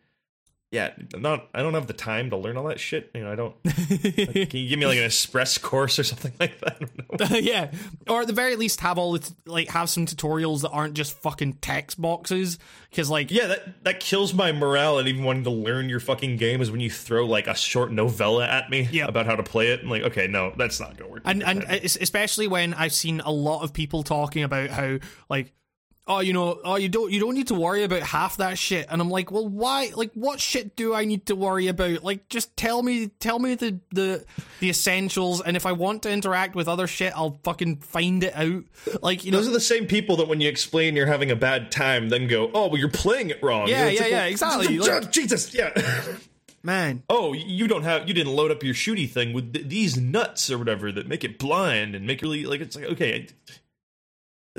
yeah, 0.75 0.91
not. 1.17 1.49
I 1.55 1.63
don't 1.63 1.75
have 1.75 1.87
the 1.87 1.93
time 1.93 2.31
to 2.31 2.37
learn 2.37 2.57
all 2.57 2.65
that 2.65 2.81
shit. 2.81 3.11
You 3.15 3.23
know, 3.23 3.33
I 3.33 3.37
don't. 3.37 3.55
Can 3.63 4.61
you 4.61 4.69
give 4.69 4.79
me 4.79 4.87
like 4.87 4.99
an 4.99 5.05
express 5.05 5.57
course 5.59 5.99
or 5.99 6.05
something 6.05 6.33
like 6.41 6.59
that? 6.61 6.77
I 6.77 6.85
don't 7.19 7.31
know. 7.33 7.37
yeah, 7.39 7.71
or 8.09 8.23
at 8.23 8.27
the 8.27 8.33
very 8.33 8.57
least 8.57 8.81
have 8.81 8.99
all 8.99 9.13
the 9.13 9.33
like 9.47 9.69
have 9.69 9.89
some 9.89 10.05
tutorials 10.07 10.63
that 10.63 10.71
aren't 10.71 10.95
just 10.95 11.13
fucking 11.19 11.55
text 11.55 12.01
boxes 12.01 12.59
because 12.91 13.09
like 13.09 13.31
Yeah, 13.31 13.47
that 13.47 13.85
that 13.85 14.01
kills 14.01 14.35
my 14.35 14.51
morale 14.53 14.99
and 14.99 15.09
even 15.09 15.23
wanting 15.25 15.45
to 15.45 15.51
learn 15.51 15.89
your 15.89 16.01
fucking 16.01 16.37
game 16.37 16.61
is 16.61 16.71
when 16.71 16.81
you 16.81 16.91
throw 16.91 17.25
like 17.27 17.47
a 17.47 17.55
short 17.55 17.93
novella 17.93 18.47
at 18.47 18.69
me 18.71 18.89
Yep. 18.91 19.09
about 19.09 19.27
how 19.27 19.37
to 19.37 19.43
play 19.43 19.69
it. 19.69 19.81
I'm 19.83 19.89
like, 19.91 20.03
okay, 20.03 20.27
no, 20.27 20.53
that's 20.57 20.81
not 20.81 20.97
gonna 20.97 21.11
work. 21.11 21.23
and 21.25 21.43
and 21.43 21.65
es- 21.69 21.97
especially 22.01 22.49
when 22.49 22.75
I've 22.75 22.93
seen 22.93 23.21
a 23.21 23.31
lot 23.31 23.63
of 23.63 23.73
people 23.73 24.03
talking 24.03 24.43
about 24.43 24.71
how 24.71 24.99
like 25.31 25.53
oh 26.07 26.21
you 26.21 26.33
know 26.33 26.61
oh 26.65 26.77
you 26.77 26.89
don't 26.89 27.11
you 27.13 27.19
don't 27.19 27.35
need 27.35 27.49
to 27.49 27.55
worry 27.55 27.83
about 27.83 28.03
half 28.03 28.37
that 28.37 28.59
shit 28.59 28.87
and 28.91 29.01
I'm 29.01 29.09
like 29.11 29.31
well 29.31 29.49
why 29.49 29.91
like 29.95 30.13
what 30.15 30.39
shit 30.41 30.77
do 30.77 30.95
I 30.95 31.05
need 31.05 31.27
to 31.27 31.37
worry 31.37 31.69
about 31.69 32.05
like 32.05 32.29
just 32.29 32.57
tell 32.57 32.83
me 32.83 33.09
tell 33.21 33.39
me 33.39 33.55
the 33.55 33.81
the 33.91 34.25
the 34.61 34.69
essentials 34.69 35.41
and 35.41 35.57
if 35.57 35.65
I 35.65 35.73
want 35.73 36.03
to 36.03 36.11
interact 36.11 36.55
with 36.55 36.69
other 36.69 36.87
shit 36.87 37.13
I'll 37.17 37.39
fucking 37.43 37.77
find 37.79 38.23
it 38.23 38.37
out 38.37 38.65
like 39.03 39.25
you 39.25 39.31
know 39.31 39.39
those 39.39 39.49
are 39.49 39.53
the 39.53 39.61
same 39.61 39.87
people 39.87 40.17
that 40.17 40.29
when 40.29 40.41
you 40.41 40.49
explain 40.49 40.95
you're 40.97 41.07
having 41.07 41.31
a 41.31 41.37
bad 41.37 41.71
time, 41.73 42.09
then 42.09 42.27
go, 42.27 42.51
"Oh, 42.55 42.69
well, 42.69 42.79
you're 42.79 42.89
playing 42.91 43.31
it 43.31 43.43
wrong." 43.43 43.69
Yeah, 43.69 43.87
It's 43.87 44.01
yeah, 44.01 44.07
yeah, 44.07 44.25
exactly. 44.25 44.79
Like- 44.85 45.11
Jesus, 45.11 45.55
yeah. 45.55 45.71
man 46.63 47.03
oh, 47.09 47.33
you 47.33 47.67
don't 47.69 47.83
have, 47.83 48.07
you 48.09 48.15
didn't 48.15 48.35
load 48.35 48.51
up 48.51 48.63
your 48.63 48.75
shooty 48.75 49.09
thing 49.09 49.33
with 49.33 49.53
th- 49.53 49.67
these 49.69 49.97
nuts 49.97 50.51
or 50.51 50.59
whatever 50.59 50.93
that 50.93 51.07
make 51.09 51.25
it 51.25 51.39
blind 51.39 51.95
and 51.95 52.07
make 52.07 52.23
it 52.23 52.27
really 52.27 52.45
like 52.47 52.61
it's 52.61 52.77
like 52.77 52.85
okay, 52.87 53.27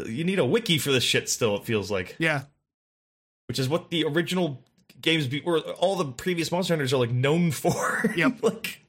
you 0.05 0.23
need 0.23 0.39
a 0.39 0.45
wiki 0.45 0.77
for 0.77 0.91
this 0.91 1.03
shit. 1.03 1.29
Still, 1.29 1.55
it 1.57 1.65
feels 1.65 1.89
like. 1.91 2.15
yeah 2.19 2.43
which 3.47 3.59
is 3.59 3.69
what 3.69 3.91
the 3.91 4.03
original 4.05 4.59
games 5.01 5.27
be, 5.27 5.39
or 5.41 5.59
all 5.59 5.95
the 5.95 6.05
previous 6.05 6.51
Monster 6.51 6.73
Hunters 6.73 6.91
are 6.93 6.97
like 6.97 7.11
known 7.11 7.51
for. 7.51 8.03
Yep. 8.15 8.41
like, 8.41 8.79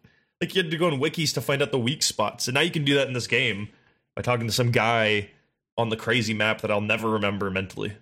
like 0.40 0.54
you 0.54 0.62
had 0.62 0.70
to 0.70 0.78
go 0.78 0.86
on 0.86 0.98
wikis 0.98 1.34
to 1.34 1.42
find 1.42 1.60
out 1.60 1.72
the 1.72 1.78
weak 1.78 2.02
spots, 2.02 2.48
and 2.48 2.54
now 2.54 2.62
you 2.62 2.70
can 2.70 2.82
do 2.82 2.94
that 2.94 3.06
in 3.06 3.12
this 3.12 3.26
game 3.26 3.68
by 4.14 4.22
talking 4.22 4.46
to 4.46 4.52
some 4.54 4.70
guy 4.70 5.28
on 5.76 5.90
the 5.90 5.96
crazy 5.96 6.32
map 6.32 6.62
that 6.62 6.70
I'll 6.70 6.80
never 6.80 7.10
remember 7.10 7.50
mentally. 7.50 7.92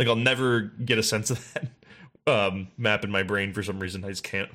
Like 0.00 0.08
I'll 0.08 0.16
never 0.16 0.62
get 0.62 0.98
a 0.98 1.04
sense 1.04 1.30
of 1.30 1.54
that 1.54 1.68
um, 2.26 2.66
map 2.76 3.04
in 3.04 3.12
my 3.12 3.22
brain 3.22 3.52
for 3.52 3.62
some 3.62 3.78
reason. 3.78 4.04
I 4.04 4.08
just 4.08 4.24
can't. 4.24 4.50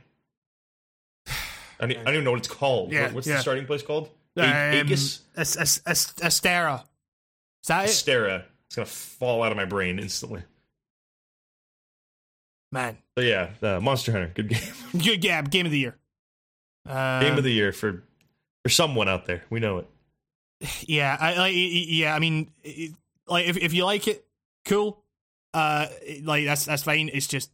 I 1.80 1.88
don't, 1.88 1.92
I 1.92 2.04
don't 2.04 2.14
even 2.16 2.24
know 2.26 2.32
what 2.32 2.40
it's 2.40 2.48
called. 2.50 2.92
Yeah, 2.92 3.10
What's 3.12 3.26
yeah. 3.26 3.36
the 3.38 3.42
starting 3.42 3.66
place 3.66 3.84
called? 3.84 4.10
um, 4.38 4.44
A- 4.44 4.82
Aegis 4.82 5.22
As- 5.36 5.56
as- 5.56 5.82
as- 5.86 6.14
Astera 6.22 6.84
is 7.62 7.68
that 7.68 7.86
it 7.86 8.46
It's 8.68 8.76
gonna 8.76 8.86
fall 8.86 9.44
out 9.44 9.52
of 9.52 9.58
my 9.58 9.66
brain 9.66 10.00
instantly. 10.00 10.44
man 12.72 12.98
But 13.16 13.26
yeah, 13.26 13.50
uh, 13.62 13.80
Monster 13.80 14.12
Hunter, 14.12 14.32
good 14.34 14.50
game. 14.50 14.62
Good, 15.04 15.22
game, 15.22 15.44
game 15.46 15.66
of 15.66 15.72
the 15.72 15.80
year 15.80 15.98
um, 16.88 17.22
game 17.22 17.38
of 17.38 17.44
the 17.44 17.52
year 17.52 17.72
for 17.72 18.04
for 18.64 18.70
someone 18.70 19.08
out 19.10 19.26
there. 19.26 19.44
We 19.50 19.60
know 19.60 19.80
it. 19.80 19.88
yeah 20.88 21.18
i 21.20 21.36
like 21.38 21.54
yeah 21.56 22.14
i 22.14 22.20
mean 22.20 22.52
it, 22.64 22.92
like 23.28 23.48
if, 23.48 23.58
if 23.58 23.74
you 23.74 23.84
like 23.84 24.08
it 24.08 24.26
cool 24.66 25.04
uh 25.56 25.88
like 26.24 26.46
that's 26.46 26.66
that's 26.66 26.84
fine 26.84 27.10
it's 27.12 27.26
just 27.26 27.52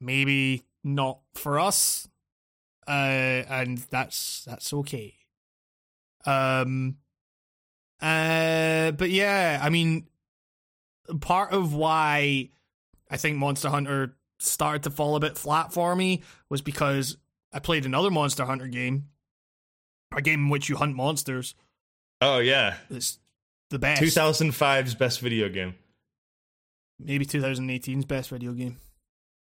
maybe 0.00 0.64
not 0.82 1.20
for 1.36 1.60
us 1.60 2.08
uh 2.88 2.90
and 2.90 3.78
that's 3.90 4.44
that's 4.46 4.72
okay 4.72 5.14
um 6.26 6.96
uh 8.02 8.90
but 8.92 9.10
yeah 9.10 9.60
i 9.62 9.68
mean 9.68 10.06
part 11.20 11.52
of 11.52 11.74
why 11.74 12.48
i 13.10 13.16
think 13.16 13.36
monster 13.36 13.68
hunter 13.68 14.16
started 14.38 14.82
to 14.84 14.90
fall 14.90 15.16
a 15.16 15.20
bit 15.20 15.36
flat 15.36 15.72
for 15.72 15.94
me 15.94 16.22
was 16.48 16.62
because 16.62 17.16
i 17.52 17.58
played 17.58 17.84
another 17.84 18.10
monster 18.10 18.44
hunter 18.44 18.66
game 18.68 19.08
a 20.16 20.22
game 20.22 20.44
in 20.44 20.48
which 20.48 20.68
you 20.68 20.76
hunt 20.76 20.94
monsters 20.96 21.54
Oh 22.22 22.38
yeah, 22.38 22.76
It's 22.90 23.18
the 23.70 23.78
best. 23.78 24.02
2005's 24.02 24.94
best 24.94 25.20
video 25.20 25.48
game. 25.48 25.74
Maybe 26.98 27.24
2018's 27.24 28.04
best 28.04 28.28
video 28.28 28.52
game. 28.52 28.76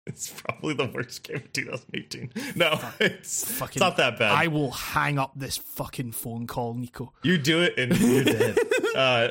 It's 0.09 0.29
probably 0.31 0.75
the 0.75 0.87
worst 0.87 1.23
game 1.23 1.37
of 1.37 1.53
2018. 1.53 2.31
No, 2.57 2.81
it's, 3.01 3.45
Fucking, 3.45 3.75
it's 3.75 3.81
not 3.81 3.97
that 3.99 4.19
bad. 4.19 4.33
I 4.33 4.49
will 4.49 4.71
hang 4.73 5.19
up 5.19 5.33
this 5.37 5.57
fucking 5.57 6.13
phone 6.13 6.47
call, 6.47 6.75
Nico. 6.75 7.13
You 7.23 7.39
do 7.39 7.63
it 7.63 7.79
and 7.79 7.97
you're 7.99 8.25
dead. 8.25 8.59
uh, 8.97 9.29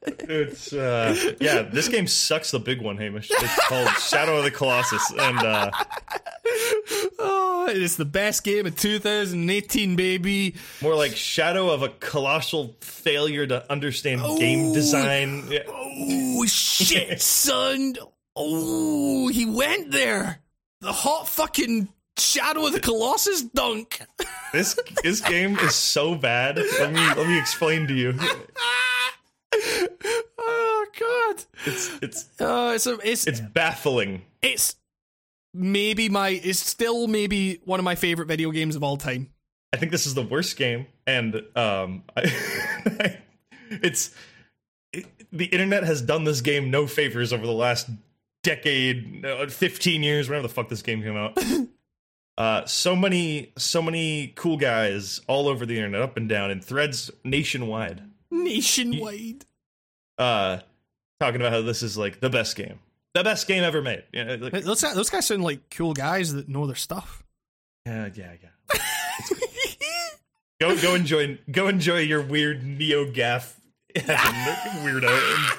it's 0.00 0.72
uh, 0.72 1.34
yeah. 1.40 1.62
This 1.62 1.88
game 1.88 2.06
sucks. 2.06 2.52
The 2.52 2.58
big 2.58 2.80
one, 2.80 2.96
Hamish. 2.96 3.28
It's 3.30 3.68
called 3.68 3.88
Shadow 3.98 4.38
of 4.38 4.44
the 4.44 4.50
Colossus, 4.50 5.12
and 5.18 5.38
uh, 5.38 5.70
Oh, 7.18 7.66
it's 7.68 7.96
the 7.96 8.04
best 8.04 8.44
game 8.44 8.66
of 8.66 8.76
2018, 8.78 9.96
baby. 9.96 10.54
more 10.82 10.94
like 10.94 11.14
Shadow 11.16 11.70
of 11.70 11.82
a 11.82 11.88
colossal 11.88 12.76
failure 12.80 13.46
to 13.46 13.70
understand 13.70 14.20
game 14.38 14.72
design. 14.72 15.44
Yeah. 15.50 15.60
Oh 15.68 16.44
shit, 16.46 17.20
son! 17.22 17.94
Oh, 18.36 19.28
he 19.28 19.46
went 19.46 19.90
there. 19.92 20.40
The 20.80 20.92
hot 20.92 21.28
fucking 21.28 21.88
Shadow 22.18 22.66
of 22.66 22.72
the 22.72 22.80
Colossus 22.80 23.42
dunk. 23.42 24.00
This 24.52 24.78
this 25.02 25.20
game 25.20 25.58
is 25.58 25.74
so 25.74 26.14
bad. 26.14 26.56
Let 26.58 26.92
me 26.92 27.00
let 27.00 27.26
me 27.26 27.38
explain 27.38 27.86
to 27.88 27.94
you. 27.94 28.14
oh 30.38 30.86
god. 30.98 31.44
It's 31.66 31.90
it's 32.02 32.28
Oh, 32.40 32.72
it's 32.72 32.86
a, 32.86 32.98
it's 33.02 33.26
it's 33.26 33.40
baffling. 33.40 34.22
it's 34.42 34.76
maybe 35.52 36.08
my 36.08 36.28
it's 36.28 36.58
still 36.64 37.06
maybe 37.06 37.60
one 37.64 37.80
of 37.80 37.84
my 37.84 37.94
favorite 37.94 38.26
video 38.26 38.50
games 38.50 38.76
of 38.76 38.82
all 38.82 38.96
time. 38.96 39.30
I 39.72 39.76
think 39.76 39.90
this 39.90 40.06
is 40.06 40.14
the 40.14 40.22
worst 40.22 40.56
game, 40.56 40.86
and 41.04 41.34
um, 41.56 42.04
I, 42.16 42.32
it's 43.70 44.14
it, 44.92 45.06
the 45.32 45.46
internet 45.46 45.82
has 45.82 46.00
done 46.00 46.22
this 46.22 46.40
game 46.42 46.70
no 46.70 46.86
favors 46.86 47.32
over 47.32 47.44
the 47.44 47.52
last 47.52 47.88
decade, 48.44 49.26
uh, 49.26 49.48
fifteen 49.48 50.04
years, 50.04 50.28
whenever 50.28 50.46
the 50.46 50.54
fuck 50.54 50.68
this 50.68 50.82
game 50.82 51.02
came 51.02 51.16
out. 51.16 51.36
uh, 52.38 52.64
so 52.66 52.94
many, 52.94 53.52
so 53.58 53.82
many 53.82 54.28
cool 54.36 54.56
guys 54.56 55.20
all 55.26 55.48
over 55.48 55.66
the 55.66 55.76
internet, 55.76 56.00
up 56.02 56.16
and 56.16 56.28
down, 56.28 56.52
in 56.52 56.60
threads 56.60 57.10
nationwide, 57.24 58.02
Nationwide. 58.30 59.44
uh, 60.18 60.58
talking 61.18 61.40
about 61.40 61.52
how 61.52 61.62
this 61.62 61.82
is 61.82 61.98
like 61.98 62.20
the 62.20 62.30
best 62.30 62.54
game, 62.54 62.78
the 63.14 63.24
best 63.24 63.48
game 63.48 63.64
ever 63.64 63.82
made. 63.82 64.04
Yeah, 64.12 64.36
like, 64.38 64.52
Those, 64.62 64.82
guys- 64.82 64.94
those 64.94 65.10
guys 65.10 65.26
sound 65.26 65.42
like 65.42 65.68
cool 65.70 65.92
guys 65.94 66.32
that 66.34 66.48
know 66.48 66.66
their 66.66 66.76
stuff. 66.76 67.24
yeah, 67.86 68.08
yeah, 68.14 68.32
yeah. 68.42 68.48
Go, 70.60 70.80
go 70.80 70.94
enjoy, 70.94 71.38
go 71.50 71.66
enjoy 71.66 71.98
your 71.98 72.22
weird 72.22 72.62
NeoGAF 72.62 73.52
weirdo. 73.96 75.58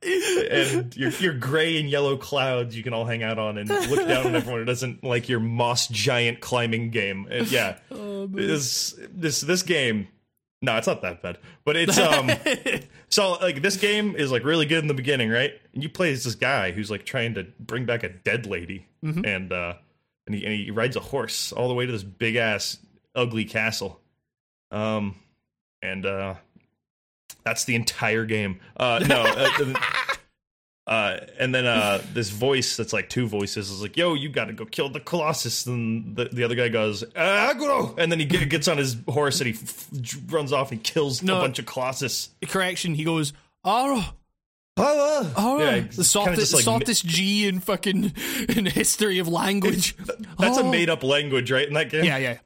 And, 0.00 0.96
your 0.96 1.10
your 1.10 1.34
gray 1.34 1.78
and 1.78 1.90
yellow 1.90 2.16
clouds 2.16 2.76
you 2.76 2.84
can 2.84 2.92
all 2.92 3.04
hang 3.04 3.24
out 3.24 3.38
on 3.38 3.58
and 3.58 3.68
look 3.68 4.06
down 4.06 4.26
on 4.26 4.34
everyone 4.36 4.60
who 4.60 4.64
doesn't 4.64 5.02
like 5.02 5.28
your 5.28 5.40
moss 5.40 5.88
giant 5.88 6.40
climbing 6.40 6.90
game. 6.90 7.26
And 7.30 7.50
yeah, 7.50 7.78
this 7.90 8.94
this 9.10 9.40
this 9.40 9.62
game. 9.62 10.08
No, 10.60 10.76
it's 10.76 10.88
not 10.88 11.02
that 11.02 11.22
bad, 11.22 11.38
but 11.64 11.76
it's 11.76 11.98
um. 11.98 12.30
so 13.08 13.32
like 13.34 13.62
this 13.62 13.76
game 13.76 14.14
is 14.16 14.30
like 14.30 14.44
really 14.44 14.66
good 14.66 14.78
in 14.78 14.88
the 14.88 14.94
beginning, 14.94 15.30
right? 15.30 15.52
And 15.74 15.82
you 15.82 15.88
play 15.88 16.12
as 16.12 16.24
this 16.24 16.34
guy 16.34 16.72
who's 16.72 16.90
like 16.90 17.04
trying 17.04 17.34
to 17.34 17.46
bring 17.58 17.84
back 17.84 18.02
a 18.02 18.08
dead 18.08 18.46
lady, 18.46 18.86
and 19.24 19.52
uh, 19.52 19.74
and 20.26 20.34
he 20.34 20.44
and 20.44 20.54
he 20.54 20.70
rides 20.70 20.96
a 20.96 21.00
horse 21.00 21.52
all 21.52 21.68
the 21.68 21.74
way 21.74 21.86
to 21.86 21.92
this 21.92 22.04
big 22.04 22.36
ass 22.36 22.78
ugly 23.14 23.44
castle, 23.44 24.00
um, 24.70 25.16
and 25.82 26.06
uh, 26.06 26.34
that's 27.48 27.64
the 27.64 27.74
entire 27.74 28.24
game. 28.26 28.60
Uh, 28.76 29.02
no. 29.08 29.22
Uh, 29.22 29.74
uh, 30.86 31.20
and 31.38 31.54
then 31.54 31.66
uh, 31.66 32.02
this 32.12 32.30
voice 32.30 32.76
that's 32.76 32.92
like 32.92 33.08
two 33.08 33.26
voices 33.26 33.70
is 33.70 33.82
like, 33.82 33.96
"Yo, 33.96 34.14
you 34.14 34.28
got 34.28 34.46
to 34.46 34.52
go 34.52 34.64
kill 34.64 34.88
the 34.90 35.00
Colossus." 35.00 35.66
And 35.66 36.14
the, 36.16 36.26
the 36.26 36.44
other 36.44 36.54
guy 36.54 36.68
goes, 36.68 37.04
"Agro," 37.16 37.94
and 37.98 38.10
then 38.12 38.18
he 38.18 38.24
get, 38.26 38.48
gets 38.48 38.68
on 38.68 38.78
his 38.78 38.96
horse 39.08 39.40
and 39.40 39.48
he 39.48 39.54
f- 39.54 39.88
f- 39.98 40.16
runs 40.32 40.52
off 40.52 40.72
and 40.72 40.82
kills 40.82 41.22
No. 41.22 41.38
a 41.38 41.40
bunch 41.42 41.58
of 41.58 41.66
Colossus. 41.66 42.30
Correction, 42.46 42.94
he 42.94 43.04
goes, 43.04 43.32
oh, 43.64 44.12
Oh, 44.80 45.32
oh, 45.36 45.58
Yeah, 45.58 45.80
the 45.80 46.04
softest, 46.04 46.38
just, 46.38 46.54
like, 46.54 46.62
softest 46.62 47.04
G 47.04 47.48
in 47.48 47.58
fucking 47.58 48.12
in 48.48 48.64
history 48.66 49.18
of 49.18 49.26
language. 49.26 49.96
That's 50.38 50.56
Oh. 50.58 50.68
a 50.68 50.70
made 50.70 50.88
up 50.88 51.02
language, 51.02 51.50
right? 51.50 51.66
In 51.66 51.74
that 51.74 51.90
game, 51.90 52.04
Yeah, 52.04 52.16
yeah. 52.18 52.38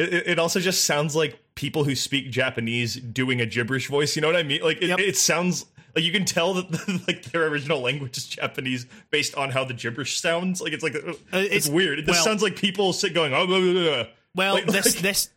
It, 0.00 0.12
it- 0.14 0.26
it 0.28 0.38
also 0.38 0.58
just 0.60 0.84
sounds 0.84 1.14
like 1.14 1.38
people 1.54 1.84
who 1.84 1.94
speak 1.94 2.30
Japanese 2.30 2.94
doing 2.96 3.40
a 3.40 3.46
gibberish 3.46 3.88
voice. 3.88 4.16
You 4.16 4.22
know 4.22 4.28
what 4.28 4.36
I 4.36 4.42
mean? 4.42 4.62
Like 4.62 4.78
it, 4.82 4.88
Yep. 4.88 4.98
it 5.00 5.16
sounds 5.16 5.66
like 5.94 6.04
you 6.04 6.12
can 6.12 6.24
tell 6.24 6.54
that 6.54 7.02
like 7.08 7.24
their 7.32 7.46
original 7.48 7.80
language 7.80 8.16
is 8.16 8.26
Japanese 8.26 8.86
based 9.10 9.34
on 9.36 9.50
how 9.50 9.64
the 9.64 9.74
gibberish 9.74 10.18
sounds. 10.20 10.60
Like 10.60 10.72
it's 10.72 10.82
like 10.82 10.94
uh, 10.94 11.12
it's, 11.32 11.66
it's- 11.66 11.68
weird. 11.68 12.00
This 12.06 12.14
well- 12.16 12.24
sounds 12.24 12.42
like 12.42 12.56
people 12.56 12.92
sit 12.92 13.12
going 13.14 13.34
oh. 13.34 13.46
Blah, 13.46 13.60
blah, 13.60 13.72
blah, 13.72 13.82
blah." 13.82 14.04
Well, 14.34 14.54
Like- 14.54 14.66
this 14.68 14.94
like- 14.96 15.02
this 15.02 15.28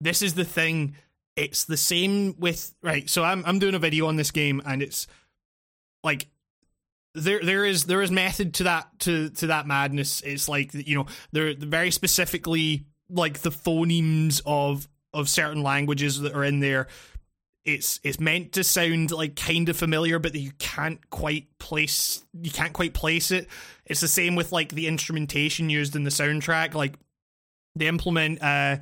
this 0.00 0.22
is 0.22 0.34
the 0.34 0.44
thing. 0.44 0.94
It's 1.34 1.64
the 1.64 1.78
same 1.78 2.34
with 2.38 2.74
right. 2.82 3.08
So 3.08 3.24
I'm 3.24 3.42
I'm 3.46 3.58
doing 3.58 3.74
a 3.74 3.78
video 3.78 4.06
on 4.06 4.16
this 4.16 4.30
game, 4.30 4.60
and 4.66 4.82
it's 4.82 5.06
like 6.04 6.26
there 7.14 7.40
there 7.42 7.64
is 7.64 7.84
there 7.84 8.02
is 8.02 8.10
method 8.10 8.52
to 8.54 8.64
that 8.64 8.88
to 9.00 9.30
to 9.30 9.46
that 9.46 9.66
madness. 9.66 10.20
It's 10.22 10.48
like 10.48 10.74
you 10.74 10.94
know 10.96 11.06
they're 11.32 11.54
very 11.54 11.90
specifically 11.90 12.84
like 13.12 13.40
the 13.40 13.50
phonemes 13.50 14.40
of 14.46 14.88
of 15.14 15.28
certain 15.28 15.62
languages 15.62 16.20
that 16.20 16.34
are 16.34 16.44
in 16.44 16.60
there. 16.60 16.88
It's 17.64 18.00
it's 18.02 18.18
meant 18.18 18.52
to 18.52 18.64
sound 18.64 19.12
like 19.12 19.36
kind 19.36 19.68
of 19.68 19.76
familiar, 19.76 20.18
but 20.18 20.34
you 20.34 20.50
can't 20.58 21.08
quite 21.10 21.46
place 21.58 22.24
you 22.32 22.50
can't 22.50 22.72
quite 22.72 22.94
place 22.94 23.30
it. 23.30 23.48
It's 23.86 24.00
the 24.00 24.08
same 24.08 24.34
with 24.34 24.50
like 24.50 24.70
the 24.70 24.88
instrumentation 24.88 25.70
used 25.70 25.94
in 25.94 26.02
the 26.02 26.10
soundtrack. 26.10 26.74
Like 26.74 26.96
they 27.76 27.86
implement 27.86 28.42
uh, 28.42 28.78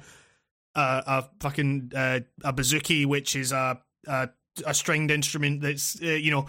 a 0.74 1.24
fucking 1.40 1.92
uh, 1.94 2.20
a 2.42 2.52
bouzouki, 2.52 3.04
which 3.04 3.36
is 3.36 3.52
a 3.52 3.80
a, 4.06 4.30
a 4.64 4.72
stringed 4.72 5.10
instrument 5.10 5.60
that's 5.60 6.00
uh, 6.00 6.06
you 6.06 6.30
know 6.30 6.46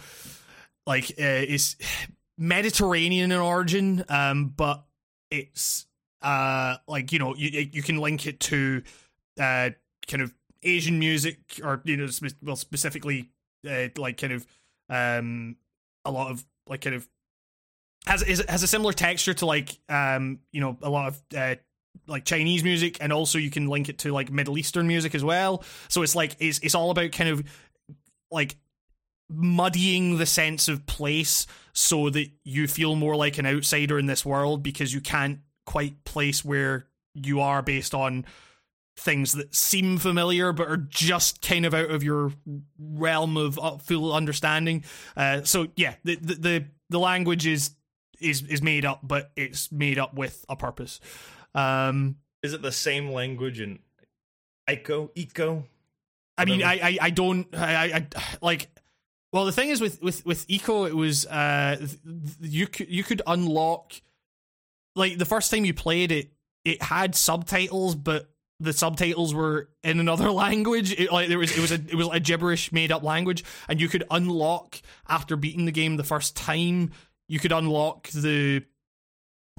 like 0.88 1.12
uh, 1.20 1.24
is 1.48 1.76
Mediterranean 2.38 3.32
in 3.32 3.38
origin, 3.38 4.06
um, 4.08 4.54
but 4.56 4.84
it's 5.30 5.86
uh 6.22 6.78
like 6.88 7.12
you 7.12 7.20
know 7.20 7.36
you 7.36 7.70
you 7.72 7.82
can 7.82 7.98
link 7.98 8.28
it 8.28 8.40
to 8.40 8.82
uh 9.40 9.70
kind 10.08 10.22
of 10.22 10.34
Asian 10.64 11.00
music 11.00 11.40
or 11.64 11.82
you 11.86 11.98
know 11.98 12.08
well 12.44 12.56
specifically 12.56 13.30
uh, 13.70 13.88
like 13.98 14.18
kind 14.18 14.34
of 14.34 14.46
um 14.90 15.56
a 16.06 16.12
lot 16.12 16.32
of 16.32 16.46
like 16.68 16.82
kind 16.82 16.96
of 16.96 17.08
has 18.06 18.24
is 18.24 18.44
has 18.48 18.64
a 18.64 18.68
similar 18.68 18.94
texture 18.94 19.34
to 19.34 19.46
like 19.46 19.78
um 19.90 20.40
you 20.52 20.62
know 20.62 20.78
a 20.82 20.90
lot 20.90 21.08
of 21.08 21.22
uh 21.36 21.56
like 22.08 22.26
Chinese 22.26 22.64
music 22.64 22.98
and 23.02 23.12
also 23.12 23.38
you 23.38 23.50
can 23.50 23.68
link 23.68 23.90
it 23.90 24.00
to 24.00 24.12
like 24.12 24.32
Middle 24.32 24.58
Eastern 24.58 24.88
music 24.88 25.14
as 25.14 25.24
well. 25.24 25.64
So 25.88 26.02
it's 26.02 26.16
like 26.16 26.36
it's 26.40 26.60
it's 26.60 26.76
all 26.76 26.92
about 26.92 27.12
kind 27.12 27.30
of 27.30 27.44
like 28.32 28.56
muddying 29.30 30.18
the 30.18 30.26
sense 30.26 30.68
of 30.68 30.86
place 30.86 31.48
so 31.74 32.10
that 32.10 32.30
you 32.44 32.68
feel 32.68 32.96
more 32.96 33.16
like 33.16 33.38
an 33.38 33.46
outsider 33.46 33.98
in 33.98 34.06
this 34.06 34.26
world 34.26 34.62
because 34.64 34.94
you 34.94 35.02
can't 35.02 35.40
quite 35.72 36.04
place 36.04 36.44
where 36.44 36.88
you 37.14 37.40
are 37.40 37.62
based 37.62 37.94
on 37.94 38.26
things 38.98 39.32
that 39.34 39.56
seem 39.56 39.98
familiar 39.98 40.52
but 40.52 40.68
are 40.68 40.78
just 40.78 41.42
kind 41.42 41.66
of 41.66 41.74
out 41.74 41.90
of 41.90 42.04
your 42.04 42.34
realm 42.78 43.38
of 43.38 43.58
uh, 43.58 43.78
full 43.78 44.14
understanding. 44.14 44.84
Uh, 45.16 45.42
so 45.44 45.68
yeah, 45.76 45.96
the, 46.04 46.16
the 46.16 46.36
the 46.36 46.66
the 46.90 47.00
language 47.00 47.48
is 47.48 47.72
is 48.20 48.44
is 48.44 48.62
made 48.62 48.86
up, 48.86 49.00
but 49.02 49.32
it's 49.36 49.72
made 49.72 49.98
up 49.98 50.14
with 50.14 50.46
a 50.50 50.56
purpose. 50.56 51.00
Um, 51.56 52.18
Is 52.44 52.54
it 52.54 52.62
the 52.62 52.72
same 52.72 53.10
language 53.10 53.60
in 53.60 53.80
Ico? 54.70 55.10
Eco? 55.16 55.66
I 56.38 56.46
mean, 56.46 56.64
I, 56.64 56.74
I, 56.74 56.98
I 57.02 57.10
don't, 57.12 57.48
I, 57.54 57.86
I, 57.86 58.08
like. 58.42 58.70
Well, 59.32 59.46
the 59.46 59.52
thing 59.52 59.70
is 59.70 59.80
with 59.80 60.02
with 60.02 60.26
with 60.26 60.48
Ico, 60.48 60.88
it 60.88 60.96
was 60.96 61.26
uh, 61.28 61.78
you 62.42 62.68
could 62.68 62.90
you 62.90 63.04
could 63.04 63.22
unlock, 63.28 63.94
like 64.96 65.18
the 65.18 65.26
first 65.26 65.52
time 65.52 65.66
you 65.66 65.74
played 65.74 66.12
it, 66.12 66.32
it 66.66 66.82
had 66.82 67.16
subtitles, 67.16 67.96
but 67.96 68.30
the 68.60 68.74
subtitles 68.74 69.34
were 69.34 69.70
in 69.84 70.00
another 70.00 70.32
language. 70.32 70.94
It, 70.94 71.12
like 71.12 71.28
there 71.30 71.40
was, 71.40 71.56
it 71.56 71.62
was 71.62 71.72
a 71.72 71.76
it 71.76 71.96
was 71.96 72.10
a 72.12 72.20
gibberish 72.20 72.72
made 72.72 72.92
up 72.92 73.04
language, 73.04 73.44
and 73.68 73.82
you 73.82 73.88
could 73.88 74.04
unlock 74.12 74.82
after 75.08 75.36
beating 75.36 75.66
the 75.66 75.72
game 75.72 75.98
the 75.98 76.04
first 76.04 76.36
time. 76.36 76.92
You 77.28 77.40
could 77.40 77.52
unlock 77.52 78.10
the 78.10 78.64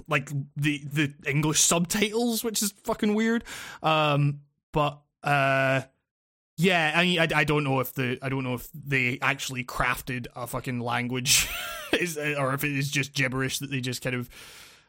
like 0.09 0.31
the 0.57 0.83
the 0.85 1.15
English 1.27 1.61
subtitles, 1.61 2.45
which 2.45 2.63
is 2.63 2.73
fucking 2.85 3.15
weird. 3.15 3.45
Um, 3.83 4.41
but 4.73 5.01
uh, 5.23 5.83
yeah, 6.57 6.93
I 6.95 7.03
mean, 7.03 7.19
I, 7.19 7.29
I 7.35 7.45
don't 7.45 7.65
know 7.65 7.81
if 7.81 7.95
the 7.95 8.19
I 8.23 8.29
don't 8.29 8.45
know 8.45 8.55
if 8.55 8.69
they 8.73 9.19
actually 9.21 9.65
crafted 9.65 10.27
a 10.37 10.47
fucking 10.47 10.81
language, 10.81 11.49
or 11.93 12.55
if 12.55 12.65
it 12.65 12.77
is 12.77 12.91
just 12.91 13.15
gibberish 13.15 13.59
that 13.59 13.71
they 13.71 13.81
just 13.81 14.03
kind 14.03 14.15
of, 14.15 14.29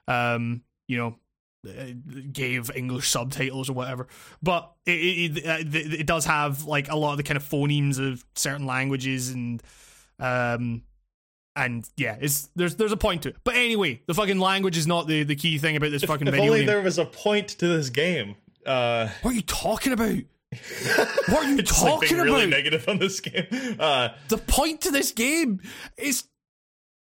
um, 0.08 0.64
you 0.88 0.98
know, 0.98 1.16
uh, 1.68 1.94
gave 2.32 2.72
English 2.76 3.10
subtitles 3.10 3.70
or 3.70 3.74
whatever. 3.74 4.08
But 4.42 4.72
it 4.86 4.92
it, 4.92 5.38
it, 5.38 5.46
uh, 5.46 6.00
it 6.02 6.08
does 6.08 6.26
have 6.26 6.66
like 6.66 6.90
a 6.92 6.96
lot 6.96 7.12
of 7.12 7.18
the 7.18 7.24
kind 7.24 7.38
of 7.38 7.44
phonemes 7.44 8.00
of 8.00 8.26
certain 8.36 8.66
languages 8.66 9.30
and 9.30 9.64
um 10.20 10.84
and 11.56 11.88
yeah, 11.98 12.18
it's 12.20 12.50
there's 12.56 12.76
there's 12.76 12.92
a 12.92 12.98
point 12.98 13.24
to 13.24 13.30
it. 13.30 13.38
But 13.44 13.56
anyway, 13.56 14.02
the 14.08 14.14
fucking 14.14 14.40
language 14.40 14.78
is 14.78 14.88
not 14.88 15.08
the, 15.08 15.24
the 15.24 15.36
key 15.36 15.58
thing 15.58 15.76
about 15.76 15.92
this 15.92 16.04
fucking 16.04 16.28
if 16.28 16.34
video 16.34 16.48
only 16.48 16.60
game. 16.60 16.68
there 16.68 16.82
was 16.82 16.98
a 16.98 17.06
point 17.06 17.50
to 17.50 17.68
this 17.68 17.90
game. 17.90 18.36
Uh, 18.66 19.10
What 19.22 19.32
are 19.32 19.36
you 19.36 19.42
talking 19.42 19.94
about? 19.94 20.18
What 21.28 21.46
are 21.46 21.50
you 21.50 21.62
just 21.62 21.82
like 21.82 21.92
talking 21.92 22.10
being 22.10 22.22
about? 22.22 22.34
really 22.36 22.48
negative 22.48 22.88
on 22.88 23.00
this 23.00 23.20
game. 23.20 23.48
Uh, 23.80 24.10
the 24.28 24.38
point 24.38 24.82
to 24.82 24.92
this 24.92 25.12
game 25.12 25.62
is 25.98 26.26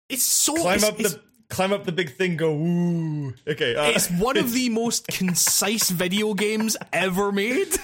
it's 0.10 0.24
so 0.24 0.56
climb 0.56 0.76
it's, 0.76 0.84
up 0.84 1.00
it's, 1.00 1.14
the 1.14 1.22
climb 1.50 1.74
up 1.74 1.86
the 1.86 1.92
big 1.92 2.16
thing. 2.16 2.38
Go 2.38 2.52
ooh. 2.54 3.34
Okay. 3.48 3.76
Uh, 3.76 3.86
it's 3.90 4.10
one 4.10 4.38
of 4.38 4.52
the 4.54 4.70
most 4.70 5.08
concise 5.08 5.90
video 5.90 6.34
games 6.34 6.78
ever 6.94 7.32
made. 7.32 7.68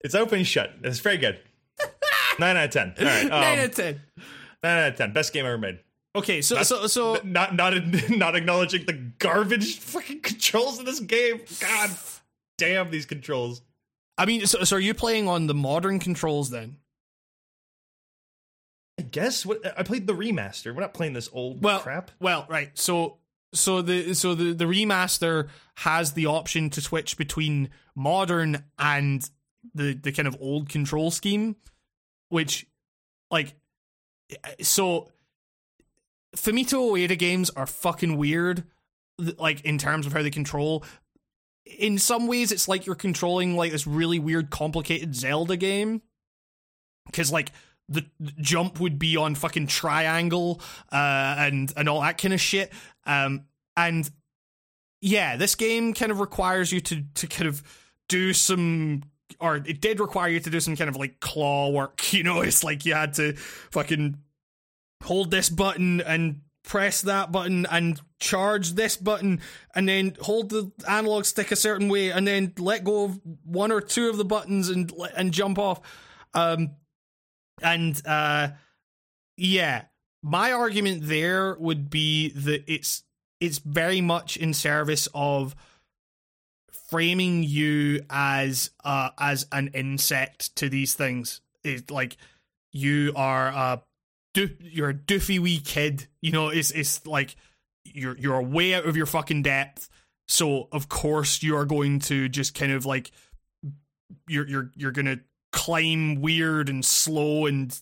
It's 0.00 0.14
open 0.14 0.44
shut. 0.44 0.74
It's 0.84 1.00
very 1.00 1.16
good. 1.16 1.40
Nine 2.38 2.56
out 2.56 2.66
of 2.66 2.70
ten. 2.70 2.94
All 3.00 3.04
right. 3.04 3.24
Um, 3.24 3.30
Nine 3.30 3.58
out 3.58 3.64
of 3.64 3.74
ten. 3.74 4.00
nine 4.62 4.78
out 4.78 4.88
of 4.90 4.96
ten. 4.96 5.12
Best 5.12 5.32
game 5.32 5.44
ever 5.44 5.58
made. 5.58 5.80
Okay, 6.14 6.40
so 6.40 6.62
so 6.62 6.86
so 6.86 7.20
Not 7.24 7.56
not 7.56 7.74
not 8.10 8.36
acknowledging 8.36 8.86
the 8.86 8.92
garbage 8.92 9.78
fucking 9.80 10.20
controls 10.20 10.78
in 10.78 10.84
this 10.84 11.00
game. 11.00 11.40
God 11.60 11.90
damn 12.58 12.92
these 12.92 13.06
controls. 13.06 13.60
I 14.16 14.24
mean, 14.24 14.46
so, 14.46 14.62
so 14.62 14.76
are 14.76 14.80
you 14.80 14.94
playing 14.94 15.26
on 15.26 15.48
the 15.48 15.54
modern 15.54 15.98
controls 15.98 16.50
then? 16.50 16.76
I 18.98 19.02
guess 19.02 19.46
what 19.46 19.60
I 19.78 19.82
played 19.84 20.06
the 20.06 20.14
remaster. 20.14 20.74
We're 20.74 20.80
not 20.80 20.94
playing 20.94 21.12
this 21.12 21.30
old 21.32 21.62
Well, 21.62 21.80
crap. 21.80 22.10
well, 22.20 22.46
right. 22.48 22.76
So 22.76 23.18
so 23.54 23.80
the 23.80 24.14
so 24.14 24.34
the 24.34 24.52
the 24.52 24.64
remaster 24.64 25.48
has 25.76 26.12
the 26.12 26.26
option 26.26 26.68
to 26.70 26.80
switch 26.80 27.16
between 27.16 27.70
modern 27.94 28.64
and 28.78 29.28
the 29.74 29.94
the 29.94 30.12
kind 30.12 30.26
of 30.26 30.36
old 30.40 30.68
control 30.68 31.10
scheme, 31.10 31.56
which 32.28 32.66
like 33.30 33.54
so 34.60 35.10
Fumito 36.36 36.90
Ueda 36.92 37.18
games 37.18 37.50
are 37.50 37.66
fucking 37.66 38.16
weird 38.16 38.64
like 39.38 39.60
in 39.62 39.78
terms 39.78 40.06
of 40.06 40.12
how 40.12 40.22
they 40.22 40.30
control 40.30 40.84
in 41.64 41.98
some 41.98 42.26
ways 42.26 42.52
it's 42.52 42.68
like 42.68 42.86
you're 42.86 42.94
controlling 42.94 43.56
like 43.56 43.72
this 43.72 43.86
really 43.86 44.18
weird 44.18 44.50
complicated 44.50 45.14
Zelda 45.14 45.56
game 45.56 46.02
cuz 47.12 47.32
like 47.32 47.50
the 47.88 48.04
jump 48.40 48.80
would 48.80 48.98
be 48.98 49.16
on 49.16 49.34
fucking 49.34 49.66
triangle 49.66 50.60
uh 50.92 51.36
and 51.38 51.72
and 51.76 51.88
all 51.88 52.00
that 52.00 52.18
kind 52.18 52.34
of 52.34 52.40
shit. 52.40 52.72
Um 53.06 53.44
and 53.76 54.10
yeah 55.00 55.36
this 55.36 55.54
game 55.54 55.94
kind 55.94 56.10
of 56.10 56.20
requires 56.20 56.72
you 56.72 56.80
to 56.80 57.02
to 57.14 57.26
kind 57.26 57.48
of 57.48 57.62
do 58.08 58.32
some 58.32 59.02
or 59.40 59.56
it 59.56 59.80
did 59.80 60.00
require 60.00 60.28
you 60.28 60.40
to 60.40 60.50
do 60.50 60.60
some 60.60 60.76
kind 60.76 60.90
of 60.90 60.96
like 60.96 61.20
claw 61.20 61.70
work 61.70 62.12
you 62.12 62.22
know? 62.22 62.40
It's 62.40 62.64
like 62.64 62.84
you 62.84 62.94
had 62.94 63.14
to 63.14 63.34
fucking 63.70 64.18
hold 65.02 65.30
this 65.30 65.48
button 65.48 66.00
and 66.00 66.40
press 66.64 67.00
that 67.02 67.32
button 67.32 67.66
and 67.70 67.98
charge 68.20 68.72
this 68.72 68.96
button 68.96 69.40
and 69.74 69.88
then 69.88 70.14
hold 70.20 70.50
the 70.50 70.70
analog 70.86 71.24
stick 71.24 71.50
a 71.50 71.56
certain 71.56 71.88
way 71.88 72.10
and 72.10 72.26
then 72.26 72.52
let 72.58 72.84
go 72.84 73.04
of 73.04 73.20
one 73.44 73.72
or 73.72 73.80
two 73.80 74.10
of 74.10 74.18
the 74.18 74.24
buttons 74.24 74.68
and 74.68 74.92
and 75.16 75.32
jump 75.32 75.58
off. 75.58 75.80
Um 76.34 76.72
and 77.62 78.00
uh 78.06 78.48
yeah 79.36 79.84
my 80.22 80.52
argument 80.52 81.00
there 81.04 81.56
would 81.58 81.90
be 81.90 82.30
that 82.30 82.64
it's 82.66 83.02
it's 83.40 83.58
very 83.58 84.00
much 84.00 84.36
in 84.36 84.52
service 84.52 85.08
of 85.14 85.54
framing 86.88 87.42
you 87.42 88.00
as 88.10 88.70
uh 88.84 89.10
as 89.18 89.46
an 89.52 89.68
insect 89.74 90.56
to 90.56 90.68
these 90.68 90.94
things. 90.94 91.40
It's 91.62 91.90
like 91.90 92.16
you 92.72 93.12
are 93.14 93.48
a 93.48 93.82
doo- 94.34 94.56
you're 94.60 94.90
a 94.90 94.94
doofy 94.94 95.38
wee 95.38 95.60
kid 95.60 96.06
you 96.20 96.32
know 96.32 96.48
it's 96.48 96.70
it's 96.70 97.06
like 97.06 97.36
you're 97.84 98.16
you're 98.18 98.42
way 98.42 98.74
out 98.74 98.86
of 98.86 98.96
your 98.96 99.06
fucking 99.06 99.42
depth. 99.42 99.88
So 100.26 100.68
of 100.72 100.88
course 100.88 101.42
you 101.42 101.56
are 101.56 101.64
going 101.64 102.00
to 102.00 102.28
just 102.28 102.54
kind 102.54 102.72
of 102.72 102.86
like 102.86 103.10
you're 104.28 104.46
you're 104.46 104.70
you're 104.74 104.92
gonna 104.92 105.20
climb 105.52 106.20
weird 106.20 106.68
and 106.68 106.84
slow 106.84 107.46
and 107.46 107.80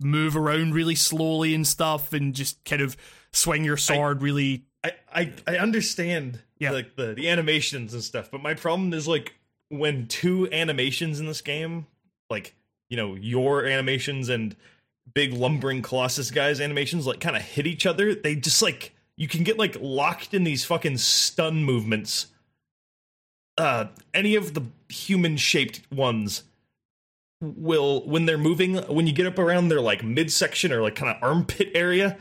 move 0.00 0.36
around 0.36 0.74
really 0.74 0.94
slowly 0.94 1.54
and 1.54 1.66
stuff 1.66 2.12
and 2.12 2.34
just 2.34 2.62
kind 2.64 2.82
of 2.82 2.96
swing 3.32 3.64
your 3.64 3.76
sword 3.76 4.22
really 4.22 4.64
I, 4.84 4.92
I 5.12 5.32
I 5.46 5.56
understand 5.58 6.40
Yeah. 6.58 6.70
like 6.72 6.96
the, 6.96 7.14
the 7.14 7.28
animations 7.28 7.94
and 7.94 8.02
stuff, 8.02 8.30
but 8.30 8.42
my 8.42 8.54
problem 8.54 8.92
is 8.92 9.06
like 9.08 9.34
when 9.68 10.06
two 10.06 10.48
animations 10.52 11.18
in 11.20 11.26
this 11.26 11.40
game, 11.40 11.86
like 12.30 12.54
you 12.88 12.96
know 12.96 13.14
your 13.16 13.66
animations 13.66 14.28
and 14.28 14.54
big 15.14 15.32
lumbering 15.32 15.82
colossus 15.82 16.30
guys 16.30 16.60
animations, 16.60 17.06
like 17.06 17.20
kind 17.20 17.36
of 17.36 17.42
hit 17.42 17.66
each 17.66 17.84
other. 17.86 18.14
They 18.14 18.36
just 18.36 18.62
like 18.62 18.94
you 19.16 19.26
can 19.28 19.42
get 19.44 19.58
like 19.58 19.76
locked 19.80 20.34
in 20.34 20.44
these 20.44 20.64
fucking 20.64 20.98
stun 20.98 21.64
movements. 21.64 22.26
Uh, 23.58 23.86
any 24.12 24.34
of 24.36 24.54
the 24.54 24.62
human 24.88 25.36
shaped 25.36 25.80
ones 25.90 26.42
will 27.56 28.06
when 28.06 28.26
they're 28.26 28.38
moving 28.38 28.76
when 28.88 29.06
you 29.06 29.12
get 29.12 29.26
up 29.26 29.38
around 29.38 29.68
their 29.68 29.80
like 29.80 30.02
midsection 30.02 30.72
or 30.72 30.82
like 30.82 30.94
kind 30.94 31.14
of 31.14 31.22
armpit 31.22 31.70
area 31.74 32.16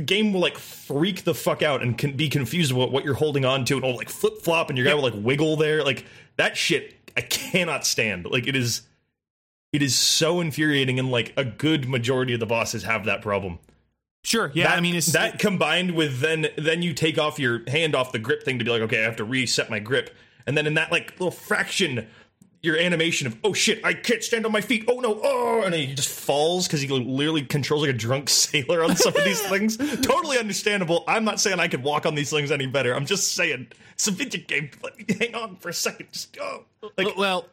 the 0.00 0.06
game 0.06 0.32
will 0.32 0.40
like 0.40 0.56
freak 0.56 1.24
the 1.24 1.34
fuck 1.34 1.62
out 1.62 1.82
and 1.82 1.98
can 1.98 2.16
be 2.16 2.30
confused 2.30 2.72
about 2.72 2.90
what 2.90 3.04
you're 3.04 3.14
holding 3.14 3.44
on 3.44 3.66
to. 3.66 3.74
And 3.74 3.82
will 3.82 3.96
like 3.96 4.08
flip 4.08 4.40
flop 4.40 4.70
and 4.70 4.78
your 4.78 4.86
guy 4.86 4.94
will 4.94 5.02
like 5.02 5.14
wiggle 5.14 5.56
there. 5.56 5.84
Like 5.84 6.06
that 6.36 6.56
shit 6.56 6.96
i 7.16 7.20
cannot 7.20 7.84
stand. 7.84 8.24
Like 8.24 8.46
it 8.46 8.56
is 8.56 8.82
it 9.72 9.82
is 9.82 9.94
so 9.94 10.40
infuriating 10.40 10.98
and 10.98 11.10
like 11.10 11.34
a 11.36 11.44
good 11.44 11.86
majority 11.88 12.32
of 12.32 12.40
the 12.40 12.46
bosses 12.46 12.84
have 12.84 13.04
that 13.04 13.20
problem. 13.20 13.58
Sure 14.24 14.50
yeah 14.54 14.68
that, 14.68 14.78
i 14.78 14.80
mean 14.80 14.94
it's 14.94 15.12
that 15.12 15.38
combined 15.38 15.92
with 15.92 16.20
then 16.20 16.48
then 16.56 16.82
you 16.82 16.92
take 16.92 17.18
off 17.18 17.38
your 17.38 17.62
hand 17.68 17.94
off 17.94 18.12
the 18.12 18.18
grip 18.18 18.42
thing 18.42 18.58
to 18.58 18.64
be 18.66 18.70
like 18.70 18.82
okay 18.82 19.00
i 19.00 19.04
have 19.04 19.16
to 19.16 19.24
reset 19.24 19.70
my 19.70 19.78
grip. 19.78 20.14
And 20.46 20.56
then 20.56 20.66
in 20.66 20.74
that 20.74 20.90
like 20.90 21.12
little 21.12 21.30
fraction 21.30 22.06
your 22.62 22.76
animation 22.76 23.26
of 23.26 23.36
oh 23.42 23.54
shit 23.54 23.82
i 23.84 23.94
can't 23.94 24.22
stand 24.22 24.44
on 24.44 24.52
my 24.52 24.60
feet. 24.60 24.84
Oh 24.86 25.00
no 25.00 25.18
oh 25.22 25.62
and 25.64 25.74
he 25.74 25.94
just 25.94 26.08
falls 26.08 26.66
because 26.66 26.80
he 26.80 26.88
literally 26.88 27.42
controls 27.42 27.82
like 27.82 27.90
a 27.90 27.98
drunk 27.98 28.28
sailor 28.28 28.84
on 28.84 28.96
some 28.96 29.16
of 29.16 29.24
these 29.24 29.40
things. 29.48 29.76
Totally 29.76 30.38
understandable. 30.38 31.04
I'm 31.06 31.24
not 31.24 31.40
saying 31.40 31.60
i 31.60 31.68
could 31.68 31.82
walk 31.82 32.06
on 32.06 32.14
these 32.14 32.30
things 32.30 32.50
any 32.50 32.66
better. 32.66 32.94
I'm 32.94 33.06
just 33.06 33.34
saying 33.34 33.68
it's 33.92 34.08
a 34.08 34.12
video 34.12 34.42
game. 34.46 34.70
Let 34.82 34.98
me 34.98 35.04
hang 35.18 35.34
on 35.34 35.56
for 35.56 35.70
a 35.70 35.74
second. 35.74 36.08
Just 36.12 36.36
go. 36.36 36.64
Like 36.96 37.16
well 37.16 37.46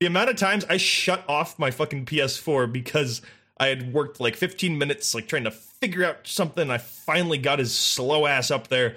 the 0.00 0.06
amount 0.06 0.30
of 0.30 0.36
times 0.36 0.64
I 0.68 0.78
shut 0.78 1.24
off 1.28 1.60
my 1.60 1.70
fucking 1.70 2.06
PS4 2.06 2.72
because 2.72 3.22
I 3.60 3.68
had 3.68 3.92
worked 3.92 4.18
like 4.18 4.34
15 4.34 4.76
minutes 4.76 5.14
like 5.14 5.28
trying 5.28 5.44
to 5.44 5.52
figure 5.52 6.04
out 6.04 6.26
something. 6.26 6.68
I 6.70 6.78
finally 6.78 7.38
got 7.38 7.60
his 7.60 7.72
slow 7.72 8.26
ass 8.26 8.50
up 8.50 8.66
there, 8.66 8.96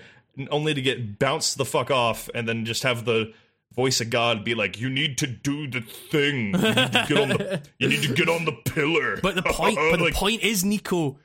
only 0.49 0.73
to 0.73 0.81
get 0.81 1.19
bounced 1.19 1.59
the 1.59 1.65
fuck 1.65 1.91
off, 1.91 2.27
and 2.33 2.49
then 2.49 2.65
just 2.65 2.81
have 2.81 3.05
the 3.05 3.31
voice 3.75 4.01
of 4.01 4.09
God 4.09 4.43
be 4.43 4.55
like, 4.55 4.79
"You 4.79 4.89
need 4.89 5.17
to 5.19 5.27
do 5.27 5.67
the 5.67 5.81
thing. 5.81 6.53
You 6.53 6.61
need 6.61 6.91
to 6.93 7.05
get 7.07 7.17
on 7.19 7.29
the, 7.29 7.61
you 7.79 7.87
need 7.87 8.03
to 8.03 8.13
get 8.13 8.29
on 8.29 8.45
the 8.45 8.53
pillar." 8.53 9.17
But 9.21 9.35
the 9.35 9.43
point, 9.43 9.75
but 9.75 9.97
the 9.99 10.11
point 10.15 10.43
is, 10.43 10.63
Nico, 10.63 11.19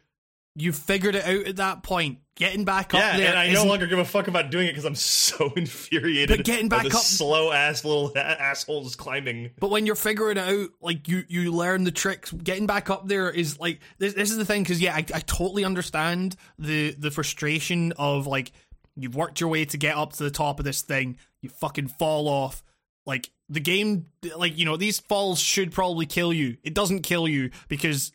you 0.57 0.73
figured 0.73 1.15
it 1.15 1.25
out 1.25 1.47
at 1.47 1.57
that 1.57 1.83
point. 1.83 2.19
Getting 2.37 2.65
back 2.65 2.95
Yeah, 2.95 3.01
up 3.11 3.17
there, 3.19 3.29
and 3.29 3.39
I 3.39 3.53
no 3.53 3.67
longer 3.67 3.87
give 3.87 3.99
a 3.99 4.05
fuck 4.05 4.27
about 4.27 4.51
doing 4.51 4.67
it 4.67 4.71
because 4.71 4.87
I'm 4.87 4.95
so 4.95 5.53
infuriated. 5.57 6.39
But 6.39 6.47
getting 6.47 6.71
back 6.71 6.87
up- 6.87 6.93
slow 7.03 7.53
ass 7.53 7.85
little 7.85 8.17
assholes 8.17 8.97
climbing. 8.97 9.51
But 9.61 9.69
when 9.69 9.85
you're 9.85 9.95
figuring 9.95 10.39
it 10.39 10.41
out, 10.41 10.71
like 10.81 11.07
you 11.07 11.25
you 11.29 11.53
learn 11.53 11.85
the 11.85 11.91
tricks. 11.91 12.33
Getting 12.33 12.67
back 12.67 12.89
up 12.89 13.07
there 13.07 13.31
is 13.31 13.61
like 13.61 13.81
this. 13.99 14.15
This 14.15 14.31
is 14.31 14.39
the 14.39 14.47
thing 14.47 14.63
because 14.63 14.81
yeah, 14.81 14.95
I, 14.95 15.05
I 15.15 15.21
totally 15.21 15.67
understand 15.67 16.35
the 16.59 16.93
the 16.93 17.11
frustration 17.11 17.93
of 17.99 18.27
like 18.27 18.53
you've 18.97 19.15
worked 19.17 19.39
your 19.41 19.51
way 19.51 19.67
to 19.67 19.77
get 19.77 19.97
up 19.97 20.15
to 20.15 20.25
the 20.25 20.31
top 20.31 20.59
of 20.59 20.65
this 20.65 20.81
thing, 20.81 21.19
you 21.43 21.49
fucking 21.49 21.89
fall 21.89 22.29
off. 22.29 22.63
Like 23.07 23.31
the 23.49 23.61
game, 23.61 24.07
like 24.37 24.59
you 24.59 24.65
know, 24.65 24.77
these 24.77 25.01
falls 25.01 25.41
should 25.41 25.73
probably 25.73 26.07
kill 26.07 26.33
you. 26.33 26.57
It 26.63 26.75
doesn't 26.75 27.01
kill 27.03 27.27
you 27.27 27.51
because 27.69 28.13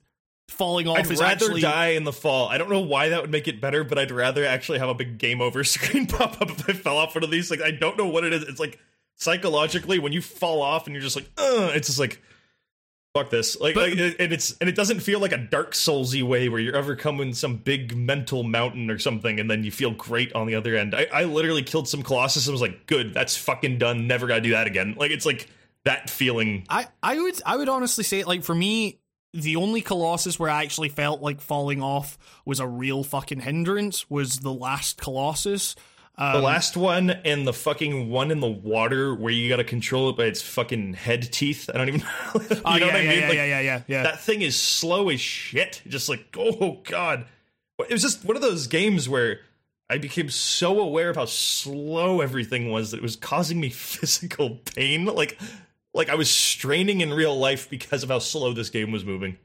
falling 0.48 0.88
off 0.88 1.00
I'd 1.00 1.12
is 1.12 1.20
rather 1.20 1.34
actually 1.46 1.62
die 1.62 1.90
in 1.90 2.04
the 2.04 2.14
fall. 2.14 2.48
I 2.48 2.58
don't 2.58 2.70
know 2.70 2.82
why 2.82 3.10
that 3.10 3.22
would 3.22 3.32
make 3.32 3.48
it 3.48 3.60
better, 3.60 3.84
but 3.84 3.98
I'd 3.98 4.12
rather 4.12 4.46
actually 4.46 4.80
have 4.80 4.90
a 4.90 4.94
big 4.94 5.18
game 5.18 5.42
over 5.42 5.64
screen 5.66 6.08
pop 6.08 6.42
up 6.42 6.52
if 6.52 6.70
I 6.70 6.74
fell 6.74 6.98
off 6.98 7.16
one 7.16 7.24
of 7.24 7.32
these. 7.32 7.50
Like 7.50 7.62
I 7.62 7.72
don't 7.72 7.98
know 7.98 8.08
what 8.08 8.24
it 8.24 8.34
is. 8.34 8.44
It's 8.44 8.60
like 8.60 8.80
psychologically 9.16 10.00
when 10.00 10.14
you 10.14 10.22
fall 10.22 10.62
off 10.62 10.86
and 10.86 10.94
you're 10.94 11.04
just 11.04 11.16
like, 11.16 11.30
Ugh, 11.38 11.72
it's 11.76 11.88
just 11.88 12.00
like 12.00 12.22
fuck 13.16 13.30
this. 13.30 13.60
Like, 13.60 13.76
But- 13.76 13.90
like 13.92 14.16
and 14.20 14.34
it's 14.34 14.56
and 14.60 14.70
it 14.70 14.76
doesn't 14.76 15.00
feel 15.00 15.20
like 15.20 15.32
a 15.32 15.38
Dark 15.38 15.72
Soulsy 15.72 16.22
way 16.22 16.50
where 16.50 16.60
you're 16.60 16.76
overcoming 16.76 17.34
some 17.34 17.56
big 17.58 17.96
mental 17.96 18.44
mountain 18.44 18.92
or 18.92 19.00
something 19.00 19.40
and 19.40 19.50
then 19.50 19.64
you 19.64 19.72
feel 19.72 19.92
great 19.92 20.34
on 20.34 20.48
the 20.48 20.56
other 20.56 20.76
end. 20.76 20.94
I, 20.94 21.08
I 21.14 21.24
literally 21.24 21.64
killed 21.64 21.88
some 21.88 22.04
Colossus 22.04 22.46
and 22.48 22.54
was 22.54 22.62
like, 22.62 22.86
good, 22.88 23.14
that's 23.14 23.38
fucking 23.38 23.78
done. 23.78 24.08
Never 24.08 24.28
gotta 24.28 24.42
do 24.42 24.52
that 24.52 24.68
again. 24.68 24.96
Like 24.98 25.12
it's 25.12 25.26
like 25.26 25.48
that 25.86 26.10
feeling. 26.10 26.66
I, 26.70 26.88
I 27.02 27.20
would 27.20 27.42
I 27.46 27.58
would 27.58 27.70
honestly 27.70 28.04
say 28.04 28.24
like 28.24 28.44
for 28.44 28.56
me 28.56 29.00
the 29.34 29.58
only 29.58 29.82
colossus 29.82 30.40
where 30.40 30.50
I 30.50 30.64
actually 30.64 30.90
felt 30.90 31.22
like 31.22 31.42
falling 31.42 31.82
off 31.82 32.18
was 32.46 32.62
a 32.62 32.68
real 32.68 33.04
fucking 33.04 33.42
hindrance 33.42 34.10
was 34.10 34.40
the 34.40 34.54
last 34.54 35.02
colossus 35.02 35.76
Um, 36.18 36.34
the 36.34 36.42
last 36.42 36.78
one 36.78 37.10
and 37.10 37.46
the 37.46 37.52
fucking 37.52 38.10
one 38.10 38.32
in 38.32 38.40
the 38.40 38.50
water 38.50 39.14
where 39.14 39.34
you 39.34 39.50
got 39.50 39.58
to 39.58 39.66
control 39.66 40.10
it 40.10 40.18
by 40.18 40.26
its 40.26 40.42
fucking 40.42 40.94
head 40.94 41.32
teeth. 41.34 41.70
I 41.74 41.78
don't 41.78 41.90
even. 41.90 42.00
you 42.36 42.42
oh, 42.64 42.78
know 42.78 42.78
yeah, 42.78 42.86
what 42.86 42.96
I 42.96 43.00
yeah, 43.02 43.10
mean? 43.10 43.20
yeah, 43.20 43.28
Like, 43.28 43.36
yeah, 43.36 43.46
yeah, 43.46 43.60
yeah, 43.60 43.82
yeah. 43.88 44.04
That 44.04 44.22
thing 44.22 44.42
is 44.42 44.58
slow 44.58 45.10
as 45.10 45.20
shit. 45.20 45.82
Just 45.88 46.08
like, 46.08 46.26
oh 46.38 46.82
god, 46.84 47.26
it 47.80 47.92
was 47.92 48.02
just 48.02 48.24
one 48.24 48.38
of 48.38 48.42
those 48.42 48.68
games 48.68 49.10
where 49.10 49.42
I 49.90 49.98
became 49.98 50.30
so 50.30 50.80
aware 50.80 51.10
of 51.10 51.16
how 51.18 51.26
slow 51.26 52.22
everything 52.22 52.72
was 52.72 52.92
that 52.92 52.98
it 52.98 53.04
was 53.04 53.16
causing 53.16 53.60
me 53.60 53.70
physical 53.72 54.62
pain. 54.74 55.06
Like, 55.06 55.38
like 55.94 56.10
I 56.10 56.16
was 56.16 56.30
straining 56.30 57.02
in 57.02 57.14
real 57.14 57.38
life 57.38 57.70
because 57.70 58.04
of 58.04 58.10
how 58.10 58.20
slow 58.20 58.54
this 58.54 58.70
game 58.70 58.92
was 58.92 59.04
moving. 59.04 59.38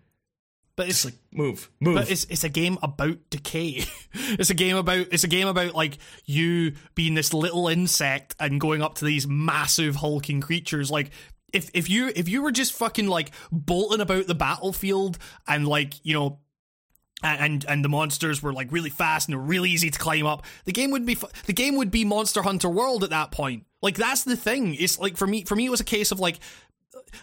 But 0.81 0.89
it's 0.89 1.05
It's 1.05 1.15
like 1.15 1.23
move, 1.31 1.71
move. 1.79 1.97
But 1.97 2.11
it's 2.11 2.25
it's 2.25 2.43
a 2.43 2.49
game 2.49 2.79
about 2.83 3.19
decay. 3.29 3.85
it's 4.15 4.49
a 4.49 4.55
game 4.55 4.79
about 4.79 5.09
it's 5.13 5.25
a 5.25 5.29
game 5.29 5.47
about 5.47 5.75
like 5.75 5.99
you 6.25 6.73
being 6.95 7.13
this 7.13 7.35
little 7.35 7.69
insect 7.69 8.35
and 8.41 8.59
going 8.59 8.81
up 8.81 8.95
to 8.97 9.05
these 9.05 9.27
massive 9.27 9.97
hulking 9.97 10.41
creatures. 10.41 10.91
Like 10.91 11.11
if 11.53 11.71
if 11.75 11.91
you 11.91 12.11
if 12.17 12.31
you 12.31 12.41
were 12.41 12.51
just 12.51 12.73
fucking 12.73 13.09
like 13.09 13.33
bolting 13.53 14.01
about 14.01 14.27
the 14.27 14.35
battlefield 14.35 15.19
and 15.47 15.69
like 15.69 15.95
you 16.03 16.15
know. 16.15 16.39
And 17.23 17.67
and 17.69 17.85
the 17.85 17.91
monsters 17.91 18.43
were 18.43 18.55
like 18.55 18.73
really 18.73 18.89
fast 18.89 19.29
and 19.29 19.47
really 19.47 19.69
easy 19.69 19.91
to 19.91 19.99
climb 19.99 20.25
up. 20.25 20.47
The 20.65 20.73
game 20.73 20.91
would 20.93 21.05
be 21.05 21.15
fu- 21.15 21.29
the 21.45 21.53
game 21.53 21.77
would 21.77 21.91
be 21.91 22.03
Monster 22.03 22.41
Hunter 22.41 22.71
World 22.71 23.05
at 23.05 23.11
that 23.11 23.31
point. 23.31 23.67
Like 23.83 23.99
that's 23.99 24.25
the 24.25 24.37
thing. 24.37 24.75
It's 24.75 24.99
like 24.99 25.19
for 25.19 25.27
me 25.27 25.45
for 25.45 25.55
me 25.55 25.67
it 25.67 25.71
was 25.71 25.83
a 25.83 25.85
case 25.85 26.13
of 26.13 26.19
like, 26.19 26.39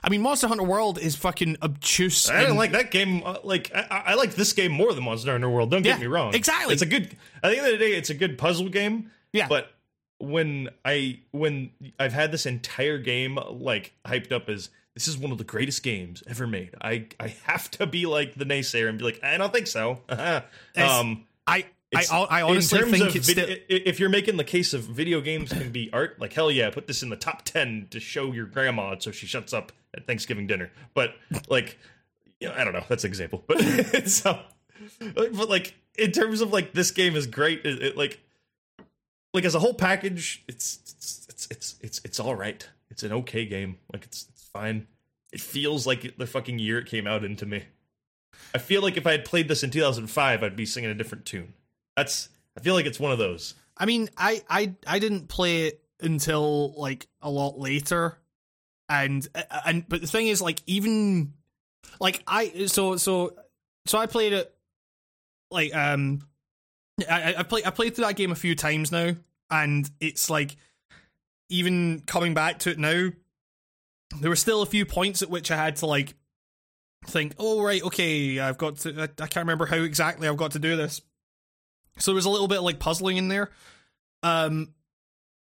I 0.04 0.10
mean 0.10 0.22
Monster 0.22 0.48
Hunter 0.48 0.64
World 0.64 1.00
is 1.00 1.16
fucking 1.16 1.58
obtuse. 1.62 2.30
I 2.30 2.42
didn't 2.42 2.58
like 2.58 2.72
that 2.72 2.92
game. 2.92 3.22
uh, 3.26 3.38
Like 3.44 3.72
I, 3.76 4.04
I 4.08 4.14
like 4.16 4.36
this 4.36 4.54
game 4.54 4.72
more 4.72 4.94
than 4.94 5.04
Monster 5.04 5.32
Hunter 5.32 5.50
World. 5.50 5.72
Don't 5.72 5.86
Yeah, 5.86 5.94
get 5.94 6.02
me 6.02 6.08
wrong. 6.08 6.34
exactly. 6.34 6.74
It's 6.74 6.82
a 6.82 6.86
good. 6.86 7.16
At 7.44 7.52
the 7.52 7.58
end 7.58 7.66
of 7.66 7.72
the 7.74 7.78
day, 7.78 7.92
it's 7.94 8.10
a 8.10 8.14
good 8.16 8.38
puzzle 8.38 8.70
game. 8.70 9.12
Yeah. 9.34 9.48
But 9.48 9.72
when 10.20 10.70
I 10.84 11.20
when 11.32 11.72
I've 12.00 12.14
had 12.14 12.32
this 12.32 12.46
entire 12.46 12.98
game 12.98 13.38
like 13.52 13.94
hyped 14.06 14.32
up 14.32 14.50
as 14.50 14.70
this 14.96 15.08
is 15.08 15.16
one 15.18 15.32
of 15.32 15.38
the 15.38 15.44
greatest 15.44 15.84
games 15.84 16.24
ever 16.28 16.48
made, 16.48 16.72
I 16.82 17.08
I 17.20 17.36
have 17.44 17.70
to 17.72 17.86
be 17.86 18.06
like 18.08 18.34
the 18.36 18.46
naysayer 18.46 18.90
and 18.90 18.98
be 18.98 19.04
like 19.06 19.20
I 19.24 19.38
don't 19.38 19.54
think 19.54 19.68
so. 19.68 20.02
um. 20.76 21.26
I, 21.50 21.66
it's- 21.92 22.12
I 22.12 22.42
honestly 22.42 22.80
in 22.80 22.86
terms 22.86 22.98
think 22.98 23.10
of 23.10 23.16
it's 23.16 23.28
vid- 23.30 23.38
still. 23.38 23.58
if 23.70 24.00
you're 24.00 24.10
making 24.10 24.38
the 24.38 24.44
case 24.44 24.74
of 24.74 24.84
video 24.84 25.22
games 25.22 25.52
can 25.54 25.72
be 25.72 25.90
art, 25.94 26.20
like 26.20 26.34
hell 26.34 26.52
yeah, 26.52 26.70
put 26.70 26.88
this 26.88 27.02
in 27.04 27.10
the 27.10 27.16
top 27.16 27.44
ten 27.44 27.88
to 27.92 28.00
show 28.00 28.32
your 28.34 28.46
grandma 28.46 28.96
so 29.00 29.12
she 29.12 29.26
shuts 29.26 29.54
up 29.54 29.72
at 29.96 30.06
Thanksgiving 30.06 30.48
dinner. 30.48 30.72
But 30.94 31.16
like, 31.50 31.78
you 32.40 32.48
know, 32.50 32.56
I 32.58 32.64
don't 32.64 32.74
know, 32.74 32.84
that's 32.90 33.04
an 33.04 33.10
example. 33.10 33.44
But 33.48 33.58
it's 33.62 34.26
um, 34.26 34.40
but 35.00 35.50
like 35.50 35.76
in 35.98 36.12
terms 36.12 36.42
of 36.42 36.52
like 36.52 36.74
this 36.74 36.92
game 36.92 37.16
is 37.16 37.26
great. 37.28 37.66
It, 37.66 37.82
it, 37.82 37.98
like 37.98 38.20
like 39.34 39.46
as 39.46 39.56
a 39.56 39.60
whole 39.60 39.74
package, 39.74 40.44
it's 40.48 40.80
it's 40.98 41.28
it's 41.30 41.48
it's 41.52 41.76
it's 41.82 42.02
it's 42.04 42.20
all 42.20 42.36
right. 42.36 42.68
It's 42.90 43.04
an 43.04 43.12
okay 43.14 43.46
game. 43.46 43.78
Like 43.94 44.04
it's 44.06 44.28
it's 44.30 44.44
fine. 44.44 44.88
It 45.32 45.42
feels 45.42 45.86
like 45.86 46.18
the 46.18 46.26
fucking 46.28 46.58
year 46.60 46.80
it 46.80 46.86
came 46.88 47.06
out 47.08 47.24
into 47.24 47.46
me. 47.46 47.64
I 48.56 48.60
feel 48.60 48.82
like 48.82 48.98
if 48.98 49.06
I 49.06 49.12
had 49.12 49.26
played 49.26 49.48
this 49.50 49.62
in 49.64 49.72
2005, 49.72 50.42
I'd 50.44 50.56
be 50.56 50.66
singing 50.66 50.90
a 50.90 50.94
different 50.94 51.26
tune. 51.26 51.54
That's 51.98 52.30
I 52.56 52.62
feel 52.62 52.76
like 52.76 52.86
it's 52.86 53.00
one 53.00 53.12
of 53.12 53.18
those. 53.18 53.56
I 53.76 53.86
mean, 53.86 54.10
I 54.16 54.42
I 54.50 54.76
I 54.86 55.00
didn't 55.00 55.28
play 55.28 55.66
it 55.66 55.84
until 56.00 56.74
like 56.80 57.08
a 57.22 57.30
lot 57.30 57.60
later, 57.60 58.18
and 58.88 59.28
and 59.66 59.84
but 59.90 60.02
the 60.02 60.08
thing 60.08 60.28
is, 60.28 60.42
like 60.42 60.62
even 60.68 61.34
like 62.00 62.22
I 62.28 62.68
so 62.68 62.98
so 62.98 63.34
so 63.88 63.98
I 63.98 64.06
played 64.06 64.34
it 64.34 64.56
like 65.50 65.76
um 65.76 66.22
I 67.10 67.36
I 67.40 67.44
played 67.44 67.66
I 67.66 67.72
played 67.72 67.96
through 67.96 68.06
that 68.06 68.16
game 68.16 68.32
a 68.32 68.36
few 68.36 68.56
times 68.56 68.92
now, 68.92 69.16
and 69.50 69.90
it's 70.00 70.30
like 70.30 70.56
even 71.50 72.02
coming 72.06 72.36
back 72.36 72.60
to 72.60 72.70
it 72.70 72.78
now, 72.78 73.10
there 74.20 74.30
were 74.30 74.36
still 74.36 74.62
a 74.62 74.68
few 74.68 74.86
points 74.86 75.24
at 75.24 75.32
which 75.32 75.50
I 75.50 75.56
had 75.56 75.78
to 75.78 75.88
like 75.88 76.14
think, 77.08 77.34
oh 77.40 77.64
right, 77.64 77.84
okay, 77.84 78.40
I've 78.40 78.60
got 78.60 78.78
to. 78.80 79.02
I, 79.02 79.04
I 79.04 79.28
can't 79.28 79.46
remember 79.46 79.66
how 79.66 79.78
exactly 79.78 80.28
I've 80.28 80.38
got 80.38 80.52
to 80.52 80.60
do 80.60 80.76
this. 80.76 81.02
So 81.98 82.12
there 82.12 82.16
was 82.16 82.26
a 82.26 82.30
little 82.30 82.48
bit 82.48 82.60
like 82.60 82.80
puzzling 82.80 83.18
in 83.18 83.28
there. 83.28 83.50
Um, 84.24 84.74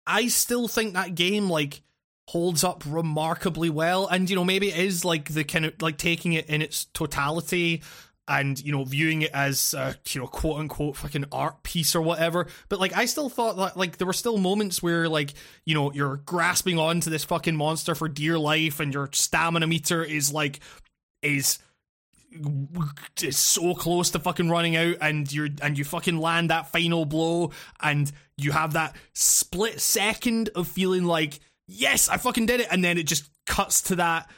I 0.08 0.28
still 0.28 0.68
think 0.68 0.94
that 0.94 1.16
game 1.16 1.50
like 1.50 1.82
holds 2.28 2.64
up 2.64 2.84
remarkably 2.88 3.70
well, 3.70 4.08
and 4.08 4.30
you 4.30 4.36
know 4.36 4.46
maybe 4.46 4.70
it 4.70 4.78
is 4.78 5.06
like 5.06 5.30
the 5.30 5.44
kind 5.44 5.66
of 5.66 5.82
like 5.82 5.98
taking 5.98 6.34
it 6.34 6.48
in 6.50 6.62
its 6.62 6.86
totality 6.86 7.82
and 8.28 8.64
you 8.64 8.72
know 8.72 8.84
viewing 8.84 9.24
it 9.24 9.32
as 9.34 9.74
uh, 9.74 9.94
you 10.10 10.22
know 10.22 10.28
quote 10.28 10.60
unquote 10.60 10.96
fucking 10.96 11.26
art 11.32 11.64
piece 11.64 11.96
or 11.96 12.02
whatever 12.02 12.48
but 12.70 12.80
like 12.80 12.96
i 12.96 13.06
still 13.06 13.30
thought 13.30 13.58
that 13.58 13.76
like 13.76 13.98
there 13.98 14.08
were 14.08 14.14
still 14.14 14.38
moments 14.38 14.82
where 14.82 15.10
like 15.10 15.34
you 15.66 15.74
know 15.74 15.92
you're 15.92 16.18
grasping 16.18 16.78
onto 16.78 17.10
this 17.10 17.24
fucking 17.24 17.56
monster 17.56 17.96
for 17.96 18.08
dear 18.08 18.38
life 18.38 18.80
and 18.80 18.94
your 18.94 19.10
stamina 19.12 19.68
meter 19.68 20.04
is 20.04 20.32
like 20.32 20.60
is 21.22 21.60
is 23.22 23.38
so 23.38 23.74
close 23.74 24.12
to 24.12 24.20
fucking 24.20 24.50
running 24.50 24.76
out 24.76 24.96
and 25.02 25.32
you're 25.32 25.50
and 25.62 25.78
you 25.78 25.84
fucking 25.84 26.18
land 26.18 26.50
that 26.50 26.72
final 26.72 27.06
blow 27.06 27.52
and 27.82 28.12
you 28.38 28.52
have 28.52 28.74
that 28.74 28.96
split 29.14 29.82
second 29.82 30.50
of 30.56 30.68
feeling 30.68 31.04
like 31.04 31.40
yes 31.68 32.08
i 32.08 32.18
fucking 32.18 32.46
did 32.46 32.62
it. 32.62 32.68
And 32.72 32.84
then 32.84 32.98
it 32.98 33.04
just 33.04 33.30
cuts 33.46 33.82
to 33.84 33.96
that 33.98 34.30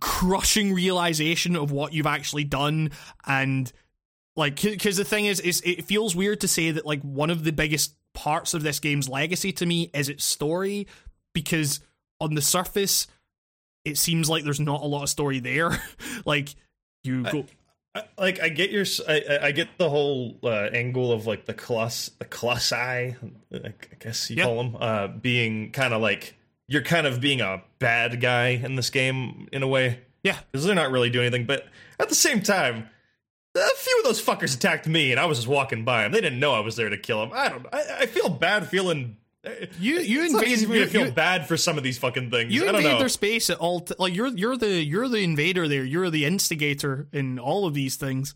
crushing 0.00 0.72
realization 0.72 1.56
of 1.56 1.70
what 1.70 1.92
you've 1.92 2.06
actually 2.06 2.44
done. 2.44 2.90
And 3.26 3.70
like 4.34 4.60
because 4.60 4.96
the 4.96 5.04
thing 5.04 5.26
is 5.26 5.40
is 5.40 5.62
it 5.64 5.84
feels 5.84 6.14
weird 6.14 6.40
to 6.42 6.48
say 6.48 6.70
that 6.70 6.86
like 6.86 7.02
one 7.02 7.30
of 7.30 7.44
the 7.44 7.52
biggest 7.52 7.94
parts 8.14 8.54
of 8.54 8.62
this 8.62 8.80
game's 8.80 9.08
legacy 9.08 9.52
to 9.52 9.66
me 9.66 9.90
is 9.94 10.08
its 10.08 10.24
story 10.24 10.86
because 11.34 11.80
on 12.20 12.34
the 12.34 12.42
surface 12.42 13.06
it 13.84 13.96
seems 13.96 14.28
like 14.28 14.42
there's 14.42 14.60
not 14.60 14.82
a 14.82 14.86
lot 14.86 15.02
of 15.02 15.08
story 15.08 15.40
there. 15.40 15.80
Like 16.24 16.56
you 17.06 17.22
go 17.24 17.46
I, 17.94 18.02
like 18.18 18.40
I 18.40 18.50
get 18.50 18.70
your 18.70 18.84
I 19.08 19.52
get 19.52 19.68
the 19.78 19.88
whole 19.88 20.36
uh, 20.42 20.48
angle 20.72 21.12
of 21.12 21.26
like 21.26 21.46
the 21.46 21.54
coloss 21.54 22.10
the 22.18 22.26
colossi 22.26 22.74
I 22.74 23.16
I 23.52 23.72
guess 24.00 24.28
you 24.28 24.36
Yeah. 24.36 24.44
call 24.44 24.56
them 24.62 24.76
uh, 24.78 25.08
being 25.08 25.72
kind 25.72 25.94
of 25.94 26.02
like 26.02 26.34
you're 26.68 26.82
kind 26.82 27.06
of 27.06 27.20
being 27.20 27.40
a 27.40 27.62
bad 27.78 28.20
guy 28.20 28.48
in 28.48 28.74
this 28.74 28.90
game 28.90 29.48
in 29.52 29.62
a 29.62 29.68
way. 29.68 30.00
Yeah. 30.24 30.36
Because 30.50 30.66
they're 30.66 30.74
not 30.74 30.90
really 30.90 31.08
doing 31.10 31.26
anything 31.26 31.46
but 31.46 31.66
at 31.98 32.08
the 32.10 32.14
same 32.14 32.42
time 32.42 32.88
a 33.56 33.76
few 33.76 33.98
of 33.98 34.04
those 34.04 34.22
fuckers 34.22 34.54
attacked 34.54 34.86
me 34.86 35.10
and 35.12 35.18
I 35.18 35.24
was 35.24 35.38
just 35.38 35.48
walking 35.48 35.82
by 35.84 36.02
them 36.02 36.12
they 36.12 36.20
didn't 36.20 36.38
know 36.40 36.52
I 36.52 36.60
was 36.60 36.76
there 36.76 36.90
to 36.90 36.98
kill 36.98 37.20
them 37.20 37.30
I 37.34 37.48
don't 37.48 37.66
I, 37.72 37.84
I 38.00 38.06
feel 38.06 38.28
bad 38.28 38.68
feeling 38.68 39.16
you 39.80 39.98
you 40.00 40.22
it's 40.24 40.34
invade 40.34 40.68
me 40.68 40.78
to 40.80 40.86
feel 40.86 41.06
you- 41.06 41.12
bad 41.12 41.46
for 41.46 41.56
some 41.56 41.78
of 41.78 41.84
these 41.84 41.98
fucking 41.98 42.30
things 42.30 42.52
You 42.52 42.62
I 42.62 42.66
don't 42.66 42.76
invade 42.76 42.92
know 42.92 42.98
their 42.98 43.08
space 43.08 43.48
at 43.50 43.58
all. 43.58 43.80
T- 43.80 43.94
like 43.98 44.14
you're 44.14 44.28
you're 44.28 44.56
the 44.56 44.82
you're 44.84 45.08
the 45.08 45.18
invader 45.22 45.68
there. 45.68 45.84
You're 45.84 46.10
the 46.10 46.24
instigator 46.24 47.06
in 47.12 47.38
all 47.38 47.66
of 47.66 47.74
these 47.74 47.96
things. 47.96 48.34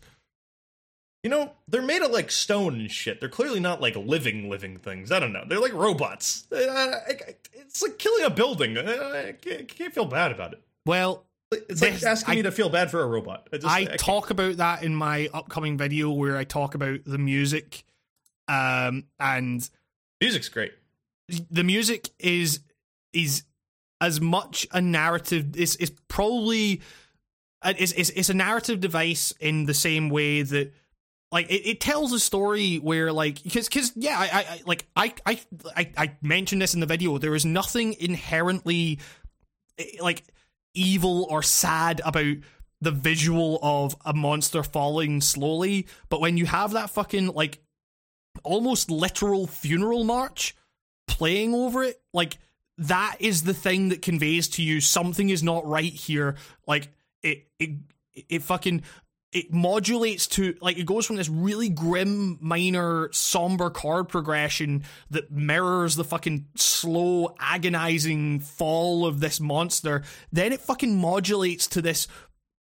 You 1.23 1.29
know, 1.29 1.51
they're 1.67 1.83
made 1.83 2.01
of 2.01 2.09
like 2.11 2.31
stone 2.31 2.73
and 2.79 2.89
shit. 2.91 3.19
They're 3.19 3.29
clearly 3.29 3.59
not 3.59 3.79
like 3.79 3.95
living, 3.95 4.49
living 4.49 4.77
things. 4.77 5.11
I 5.11 5.19
don't 5.19 5.31
know. 5.33 5.43
They're 5.47 5.59
like 5.59 5.73
robots. 5.73 6.47
Uh, 6.51 6.55
I- 6.57 7.11
I- 7.11 7.35
It's 7.53 7.81
like 7.83 7.99
killing 7.99 8.25
a 8.25 8.29
building. 8.31 8.75
Uh, 8.77 9.23
I 9.27 9.31
can't, 9.33 9.67
can't 9.67 9.93
feel 9.93 10.05
bad 10.05 10.31
about 10.31 10.53
it. 10.53 10.63
Well, 10.85 11.25
It's 11.51 11.81
like 11.81 11.93
This- 11.93 12.03
asking 12.05 12.31
I- 12.31 12.35
me 12.37 12.41
to 12.43 12.51
feel 12.51 12.69
bad 12.69 12.89
for 12.89 13.03
a 13.03 13.05
robot. 13.07 13.49
I, 13.53 13.57
just, 13.57 13.67
I 13.67 13.85
can't- 13.85 13.99
talk 13.99 14.29
about 14.31 14.57
that 14.57 14.81
in 14.83 14.95
my 14.95 15.29
upcoming 15.33 15.77
video 15.77 16.09
where 16.09 16.37
I 16.37 16.43
talk 16.43 16.73
about 16.73 17.01
the 17.05 17.17
music, 17.19 17.83
um, 18.47 19.03
and 19.19 19.69
music's 20.19 20.49
great. 20.49 20.71
The 21.49 21.63
music 21.63 22.09
is 22.19 22.59
is 23.13 23.43
as 23.99 24.19
much 24.19 24.67
a 24.71 24.81
narrative. 24.81 25.55
It's, 25.55 25.75
is 25.75 25.91
probably 26.07 26.81
uh, 27.61 27.73
it's, 27.77 27.91
it's 27.93 28.09
it's 28.11 28.29
a 28.29 28.33
narrative 28.33 28.79
device 28.79 29.33
in 29.39 29.65
the 29.65 29.73
same 29.73 30.09
way 30.09 30.41
that 30.41 30.73
like 31.31 31.49
it, 31.49 31.67
it 31.67 31.79
tells 31.79 32.11
a 32.11 32.19
story 32.19 32.77
where 32.77 33.13
like 33.13 33.41
because 33.43 33.67
because 33.67 33.93
yeah 33.95 34.17
I, 34.17 34.39
I 34.39 34.61
like 34.65 34.87
I, 34.95 35.13
I 35.25 35.39
I 35.75 35.91
I 35.97 36.11
mentioned 36.21 36.61
this 36.61 36.73
in 36.73 36.79
the 36.79 36.85
video. 36.85 37.17
There 37.17 37.35
is 37.35 37.45
nothing 37.45 37.95
inherently 37.99 38.99
eh, 39.77 39.85
like 40.01 40.23
evil 40.73 41.27
or 41.29 41.43
sad 41.43 42.01
about 42.03 42.37
the 42.81 42.91
visual 42.91 43.59
of 43.61 43.95
a 44.05 44.13
monster 44.13 44.63
falling 44.63 45.21
slowly, 45.21 45.87
but 46.09 46.19
when 46.19 46.37
you 46.37 46.47
have 46.47 46.71
that 46.71 46.89
fucking 46.89 47.27
like 47.27 47.59
almost 48.43 48.89
literal 48.89 49.45
funeral 49.45 50.03
march 50.03 50.55
playing 51.11 51.53
over 51.53 51.83
it, 51.83 52.01
like 52.13 52.37
that 52.77 53.17
is 53.19 53.43
the 53.43 53.53
thing 53.53 53.89
that 53.89 54.01
conveys 54.01 54.47
to 54.49 54.63
you 54.63 54.81
something 54.81 55.29
is 55.29 55.43
not 55.43 55.65
right 55.65 55.93
here. 55.93 56.35
Like 56.67 56.89
it 57.21 57.47
it 57.59 57.71
it 58.13 58.41
fucking 58.43 58.83
it 59.31 59.53
modulates 59.53 60.27
to 60.27 60.55
like 60.61 60.77
it 60.77 60.85
goes 60.85 61.05
from 61.05 61.15
this 61.15 61.29
really 61.29 61.69
grim 61.69 62.37
minor 62.41 63.09
somber 63.13 63.69
chord 63.69 64.09
progression 64.09 64.83
that 65.09 65.31
mirrors 65.31 65.95
the 65.95 66.03
fucking 66.03 66.47
slow 66.55 67.35
agonizing 67.39 68.39
fall 68.39 69.05
of 69.05 69.19
this 69.19 69.39
monster 69.39 70.03
then 70.31 70.51
it 70.51 70.59
fucking 70.59 70.97
modulates 70.97 71.67
to 71.67 71.81
this 71.81 72.07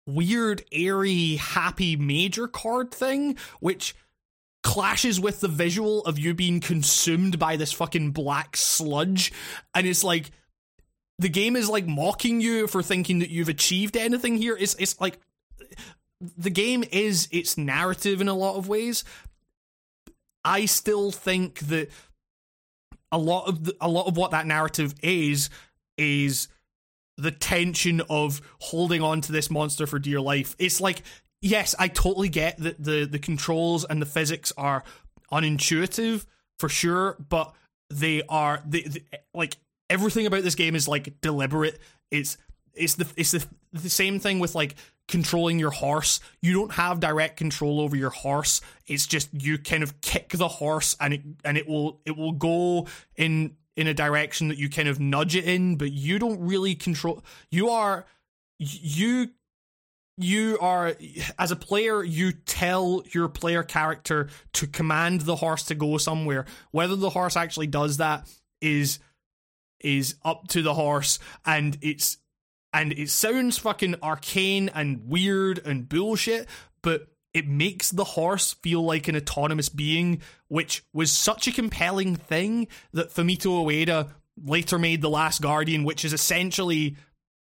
weird 0.06 0.64
airy 0.72 1.36
happy 1.38 1.96
major 1.96 2.48
chord 2.48 2.92
thing 2.92 3.36
which 3.60 3.96
clashes 4.64 5.20
with 5.20 5.42
the 5.42 5.48
visual 5.48 6.02
of 6.06 6.20
you 6.20 6.34
being 6.34 6.60
consumed 6.60 7.40
by 7.40 7.56
this 7.56 7.72
fucking 7.72 8.12
black 8.12 8.56
sludge 8.56 9.32
and 9.74 9.88
it's 9.88 10.04
like 10.04 10.32
the 11.22 11.30
game 11.30 11.56
is 11.56 11.70
like 11.70 11.88
mocking 11.88 12.42
you 12.42 12.68
for 12.68 12.82
thinking 12.82 13.20
that 13.20 13.30
you've 13.30 13.50
achieved 13.50 13.96
anything 13.96 14.38
here. 14.38 14.58
It's 14.60 14.76
it's 14.80 15.00
like 15.00 15.20
the 16.20 16.50
game 16.50 16.84
is 16.92 17.28
its 17.32 17.58
narrative 17.58 18.22
in 18.22 18.28
a 18.28 18.34
lot 18.34 18.56
of 18.56 18.68
ways. 18.68 19.04
I 20.44 20.66
still 20.66 21.12
think 21.12 21.60
that 21.60 21.90
a 23.12 23.18
lot 23.18 23.48
of 23.48 23.64
the, 23.66 23.76
a 23.80 23.88
lot 23.88 24.08
of 24.08 24.18
what 24.18 24.32
that 24.32 24.48
narrative 24.48 24.96
is 25.04 25.50
is 25.98 26.48
the 27.18 27.32
tension 27.32 28.02
of 28.10 28.42
holding 28.60 29.04
on 29.04 29.22
to 29.22 29.32
this 29.32 29.52
monster 29.52 29.86
for 29.86 30.00
dear 30.00 30.20
life. 30.20 30.56
It's 30.58 30.82
like 30.82 31.04
yes, 31.42 31.76
I 31.78 31.88
totally 31.88 32.30
get 32.30 32.58
that 32.58 32.84
the 32.84 33.06
the 33.06 33.20
controls 33.20 33.84
and 33.86 34.02
the 34.02 34.06
physics 34.06 34.54
are 34.58 34.84
unintuitive 35.32 36.26
for 36.60 36.70
sure, 36.70 37.18
but 37.30 37.54
they 37.90 38.22
are 38.30 38.62
they, 38.66 39.04
like 39.34 39.58
everything 39.90 40.26
about 40.26 40.44
this 40.44 40.56
game 40.56 40.76
is 40.76 40.88
like 40.88 41.20
deliberate. 41.22 41.80
It's 42.10 42.38
it's 42.74 42.96
the 42.96 43.08
it's 43.18 43.32
the 43.32 43.46
the 43.74 43.90
same 43.90 44.20
thing 44.20 44.40
with 44.40 44.56
like 44.56 44.76
controlling 45.08 45.60
your 45.60 45.72
horse. 45.72 46.20
You 46.42 46.54
don't 46.54 46.72
have 46.74 47.00
direct 47.00 47.38
control 47.38 47.82
over 47.82 47.96
your 47.96 48.10
horse. 48.10 48.62
It's 48.88 49.08
just 49.08 49.30
you 49.34 49.58
kind 49.58 49.84
of 49.84 50.00
kick 50.02 50.30
the 50.30 50.48
horse 50.48 50.96
and 51.00 51.14
it 51.14 51.22
and 51.44 51.58
it 51.58 51.68
will 51.68 52.00
it 52.06 52.16
will 52.16 52.32
go 52.34 52.88
in 53.16 53.58
in 53.78 53.88
a 53.88 53.94
direction 53.94 54.50
that 54.50 54.58
you 54.58 54.70
kind 54.70 54.88
of 54.90 55.00
nudge 55.00 55.36
it 55.36 55.46
in, 55.46 55.76
but 55.78 55.92
you 55.92 56.20
don't 56.20 56.40
really 56.40 56.76
control 56.76 57.24
you 57.50 57.70
are 57.70 58.06
you 58.58 59.30
you 60.18 60.58
are 60.60 60.96
as 61.40 61.52
a 61.52 61.56
player 61.56 62.04
you 62.04 62.32
tell 62.32 63.04
your 63.14 63.28
player 63.28 63.64
character 63.64 64.30
to 64.54 64.68
command 64.68 65.22
the 65.22 65.36
horse 65.36 65.64
to 65.64 65.76
go 65.76 65.98
somewhere. 65.98 66.46
Whether 66.72 66.96
the 66.96 67.10
horse 67.10 67.36
actually 67.36 67.68
does 67.68 67.98
that 67.98 68.28
is 68.62 69.00
is 69.80 70.16
up 70.24 70.48
to 70.50 70.62
the 70.62 70.74
horse 70.74 71.20
and 71.46 71.78
it's 71.82 72.18
and 72.74 72.94
it 72.94 73.10
sounds 73.10 73.58
fucking 73.58 73.96
arcane 74.04 74.70
and 74.74 75.08
weird 75.08 75.60
and 75.66 75.90
bullshit 75.90 76.48
but 76.84 77.08
it 77.34 77.48
makes 77.48 77.90
the 77.90 78.04
horse 78.04 78.54
feel 78.62 78.84
like 78.84 79.08
an 79.08 79.16
autonomous 79.16 79.70
being 79.70 80.22
which 80.50 80.84
was 80.94 81.12
such 81.12 81.48
a 81.48 81.52
compelling 81.52 82.16
thing 82.16 82.68
that 82.94 83.10
Fumito 83.10 83.66
Ueda 83.66 84.12
later 84.46 84.78
made 84.78 85.02
The 85.02 85.10
Last 85.10 85.42
Guardian 85.42 85.84
which 85.84 86.06
is 86.06 86.14
essentially 86.14 86.96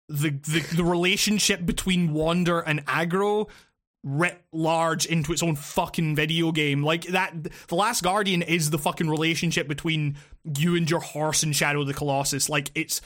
the, 0.10 0.30
the 0.30 0.76
the 0.76 0.84
relationship 0.84 1.66
between 1.66 2.14
Wander 2.14 2.60
and 2.60 2.84
Agro 2.88 3.48
writ 4.04 4.44
large 4.52 5.06
into 5.06 5.32
its 5.32 5.42
own 5.42 5.56
fucking 5.56 6.16
video 6.16 6.52
game. 6.52 6.84
Like 6.84 7.04
that 7.06 7.34
The 7.68 7.76
Last 7.76 8.04
Guardian 8.04 8.42
is 8.42 8.70
the 8.70 8.78
fucking 8.78 9.10
relationship 9.10 9.68
between 9.68 10.18
you 10.58 10.76
and 10.76 10.90
your 10.90 11.00
horse 11.00 11.44
in 11.44 11.54
Shadow 11.54 11.82
of 11.82 11.88
the 11.88 11.94
Colossus. 11.94 12.50
Like 12.50 12.70
it's 12.76 13.02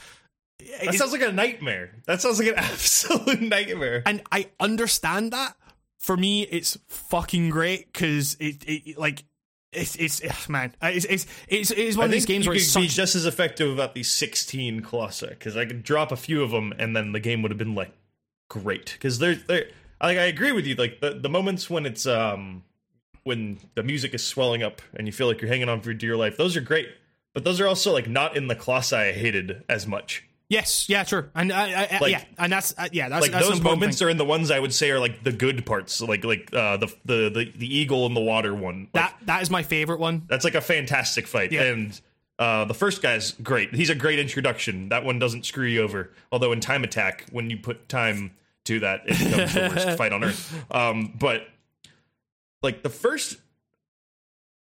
That 0.82 0.94
sounds 0.94 1.12
like 1.12 1.22
a 1.22 1.32
nightmare. 1.32 2.02
That 2.06 2.20
sounds 2.20 2.38
like 2.38 2.48
an 2.48 2.54
absolute 2.56 3.40
nightmare. 3.40 4.02
And 4.06 4.22
I 4.32 4.50
understand 4.58 5.32
that. 5.32 5.54
For 5.98 6.16
me, 6.16 6.42
it's 6.42 6.78
fucking 6.86 7.50
great 7.50 7.92
because 7.92 8.36
it, 8.38 8.64
it 8.66 8.98
like 8.98 9.24
it's 9.72 9.96
it's 9.96 10.48
man, 10.48 10.72
it's 10.82 11.04
it's 11.04 11.26
it's, 11.48 11.70
it's 11.70 11.96
one 11.96 12.04
I 12.04 12.06
of 12.06 12.12
these 12.12 12.26
games 12.26 12.46
you 12.46 12.50
where 12.50 12.56
could 12.56 12.62
it's 12.62 12.74
be 12.74 12.86
just 12.86 13.14
as 13.14 13.26
effective 13.26 13.70
about 13.70 13.94
these 13.94 14.10
sixteen 14.10 14.80
Colossi 14.80 15.26
because 15.28 15.56
I 15.56 15.66
could 15.66 15.82
drop 15.82 16.10
a 16.10 16.16
few 16.16 16.42
of 16.42 16.50
them 16.50 16.72
and 16.78 16.96
then 16.96 17.12
the 17.12 17.20
game 17.20 17.42
would 17.42 17.50
have 17.50 17.58
been 17.58 17.74
like 17.74 17.92
great. 18.48 18.94
Because 18.94 19.18
they're 19.18 19.34
they're 19.34 19.66
like 20.02 20.16
I 20.16 20.24
agree 20.24 20.52
with 20.52 20.66
you 20.66 20.74
like 20.74 21.00
the 21.00 21.10
the 21.10 21.28
moments 21.28 21.68
when 21.68 21.84
it's 21.84 22.06
um 22.06 22.64
when 23.24 23.58
the 23.74 23.82
music 23.82 24.14
is 24.14 24.24
swelling 24.24 24.62
up 24.62 24.80
and 24.94 25.06
you 25.06 25.12
feel 25.12 25.26
like 25.26 25.42
you're 25.42 25.50
hanging 25.50 25.68
on 25.68 25.82
for 25.82 25.92
dear 25.92 26.16
life 26.16 26.36
those 26.36 26.56
are 26.56 26.62
great. 26.62 26.88
But 27.34 27.44
those 27.44 27.60
are 27.60 27.66
also 27.68 27.92
like 27.92 28.08
not 28.08 28.36
in 28.36 28.48
the 28.48 28.56
Colossi 28.56 28.96
I 28.96 29.12
hated 29.12 29.64
as 29.68 29.86
much. 29.86 30.24
Yes, 30.50 30.88
yeah, 30.88 31.04
sure, 31.04 31.30
and 31.34 31.52
I, 31.52 31.88
I, 31.90 31.98
like, 32.00 32.10
yeah, 32.10 32.24
and 32.38 32.50
that's 32.50 32.74
uh, 32.78 32.88
yeah, 32.90 33.10
that's 33.10 33.20
like 33.20 33.32
that's 33.32 33.46
those 33.46 33.60
moments 33.60 33.98
thing. 33.98 34.06
are 34.06 34.10
in 34.10 34.16
the 34.16 34.24
ones 34.24 34.50
I 34.50 34.58
would 34.58 34.72
say 34.72 34.90
are 34.90 34.98
like 34.98 35.22
the 35.22 35.32
good 35.32 35.66
parts, 35.66 36.00
like 36.00 36.24
like 36.24 36.48
uh, 36.54 36.78
the, 36.78 36.86
the 37.04 37.28
the 37.28 37.52
the 37.54 37.76
eagle 37.76 38.06
in 38.06 38.14
the 38.14 38.22
water 38.22 38.54
one. 38.54 38.80
Like, 38.80 38.92
that 38.94 39.16
that 39.26 39.42
is 39.42 39.50
my 39.50 39.62
favorite 39.62 40.00
one. 40.00 40.22
That's 40.26 40.44
like 40.44 40.54
a 40.54 40.62
fantastic 40.62 41.26
fight, 41.26 41.52
yeah. 41.52 41.64
and 41.64 42.00
uh, 42.38 42.64
the 42.64 42.72
first 42.72 43.02
guy's 43.02 43.32
great. 43.32 43.74
He's 43.74 43.90
a 43.90 43.94
great 43.94 44.18
introduction. 44.18 44.88
That 44.88 45.04
one 45.04 45.18
doesn't 45.18 45.44
screw 45.44 45.66
you 45.66 45.82
over. 45.82 46.12
Although 46.32 46.52
in 46.52 46.60
Time 46.60 46.82
Attack, 46.82 47.26
when 47.30 47.50
you 47.50 47.58
put 47.58 47.86
time 47.90 48.30
to 48.64 48.80
that, 48.80 49.02
it 49.04 49.18
becomes 49.18 49.52
the 49.52 49.60
worst 49.74 49.98
fight 49.98 50.14
on 50.14 50.24
earth. 50.24 50.64
Um, 50.70 51.12
but 51.18 51.46
like 52.62 52.82
the 52.82 52.88
first 52.88 53.36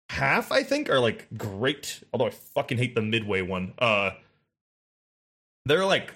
half, 0.10 0.54
I 0.54 0.64
think, 0.64 0.90
are 0.90 1.02
like 1.02 1.28
great. 1.36 2.02
Although 2.14 2.28
I 2.28 2.30
fucking 2.30 2.78
hate 2.78 2.96
the 2.96 3.02
midway 3.02 3.42
one. 3.42 3.74
Uh 3.78 4.12
there 5.66 5.82
are 5.82 5.86
like 5.86 6.14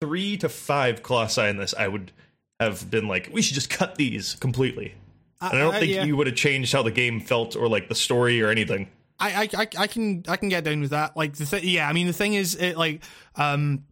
three 0.00 0.36
to 0.38 0.48
five 0.48 1.02
colossi 1.02 1.42
in 1.42 1.56
this. 1.56 1.74
I 1.78 1.88
would 1.88 2.12
have 2.60 2.90
been 2.90 3.08
like, 3.08 3.30
we 3.32 3.42
should 3.42 3.54
just 3.54 3.70
cut 3.70 3.96
these 3.96 4.34
completely. 4.34 4.94
Uh, 5.40 5.50
and 5.52 5.58
I 5.58 5.62
don't 5.62 5.74
uh, 5.74 5.78
think 5.80 5.92
yeah. 5.92 6.04
you 6.04 6.16
would 6.16 6.26
have 6.26 6.36
changed 6.36 6.72
how 6.72 6.82
the 6.82 6.90
game 6.90 7.20
felt 7.20 7.56
or 7.56 7.68
like 7.68 7.88
the 7.88 7.94
story 7.94 8.42
or 8.42 8.48
anything. 8.48 8.88
I, 9.18 9.48
I, 9.54 9.68
I 9.78 9.86
can 9.86 10.24
I 10.28 10.36
can 10.36 10.50
get 10.50 10.64
down 10.64 10.80
with 10.80 10.90
that. 10.90 11.16
Like 11.16 11.36
the 11.36 11.46
th- 11.46 11.64
yeah, 11.64 11.88
I 11.88 11.94
mean 11.94 12.06
the 12.06 12.12
thing 12.12 12.34
is, 12.34 12.54
it 12.54 12.76
like 12.76 13.02
um, 13.36 13.84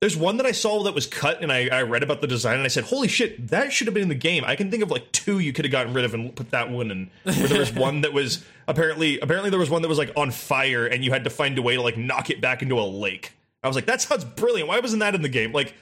there's 0.00 0.16
one 0.16 0.38
that 0.38 0.46
I 0.46 0.50
saw 0.50 0.82
that 0.82 0.94
was 0.94 1.06
cut, 1.06 1.42
and 1.42 1.52
I, 1.52 1.68
I 1.68 1.82
read 1.82 2.02
about 2.02 2.20
the 2.20 2.26
design, 2.26 2.56
and 2.56 2.64
I 2.64 2.68
said, 2.68 2.84
"Holy 2.84 3.06
shit, 3.06 3.48
that 3.48 3.72
should 3.72 3.86
have 3.86 3.94
been 3.94 4.02
in 4.02 4.08
the 4.08 4.16
game." 4.16 4.42
I 4.44 4.56
can 4.56 4.70
think 4.70 4.82
of 4.82 4.90
like 4.90 5.12
two 5.12 5.38
you 5.38 5.52
could 5.52 5.64
have 5.64 5.70
gotten 5.70 5.94
rid 5.94 6.04
of 6.04 6.14
and 6.14 6.34
put 6.34 6.50
that 6.50 6.70
one 6.70 6.90
in. 6.90 7.10
Where 7.22 7.48
there 7.48 7.60
was 7.60 7.72
one 7.74 8.00
that 8.00 8.12
was 8.12 8.44
apparently 8.66 9.20
apparently 9.20 9.50
there 9.50 9.60
was 9.60 9.70
one 9.70 9.82
that 9.82 9.88
was 9.88 9.98
like 9.98 10.10
on 10.16 10.32
fire, 10.32 10.86
and 10.86 11.04
you 11.04 11.12
had 11.12 11.22
to 11.24 11.30
find 11.30 11.56
a 11.56 11.62
way 11.62 11.76
to 11.76 11.82
like 11.82 11.96
knock 11.96 12.30
it 12.30 12.40
back 12.40 12.62
into 12.62 12.80
a 12.80 12.82
lake. 12.82 13.34
I 13.62 13.68
was 13.68 13.76
like, 13.76 13.86
that 13.86 14.00
sounds 14.00 14.24
brilliant. 14.24 14.68
Why 14.68 14.80
wasn't 14.80 15.00
that 15.00 15.14
in 15.14 15.22
the 15.22 15.28
game? 15.28 15.52
Like, 15.52 15.74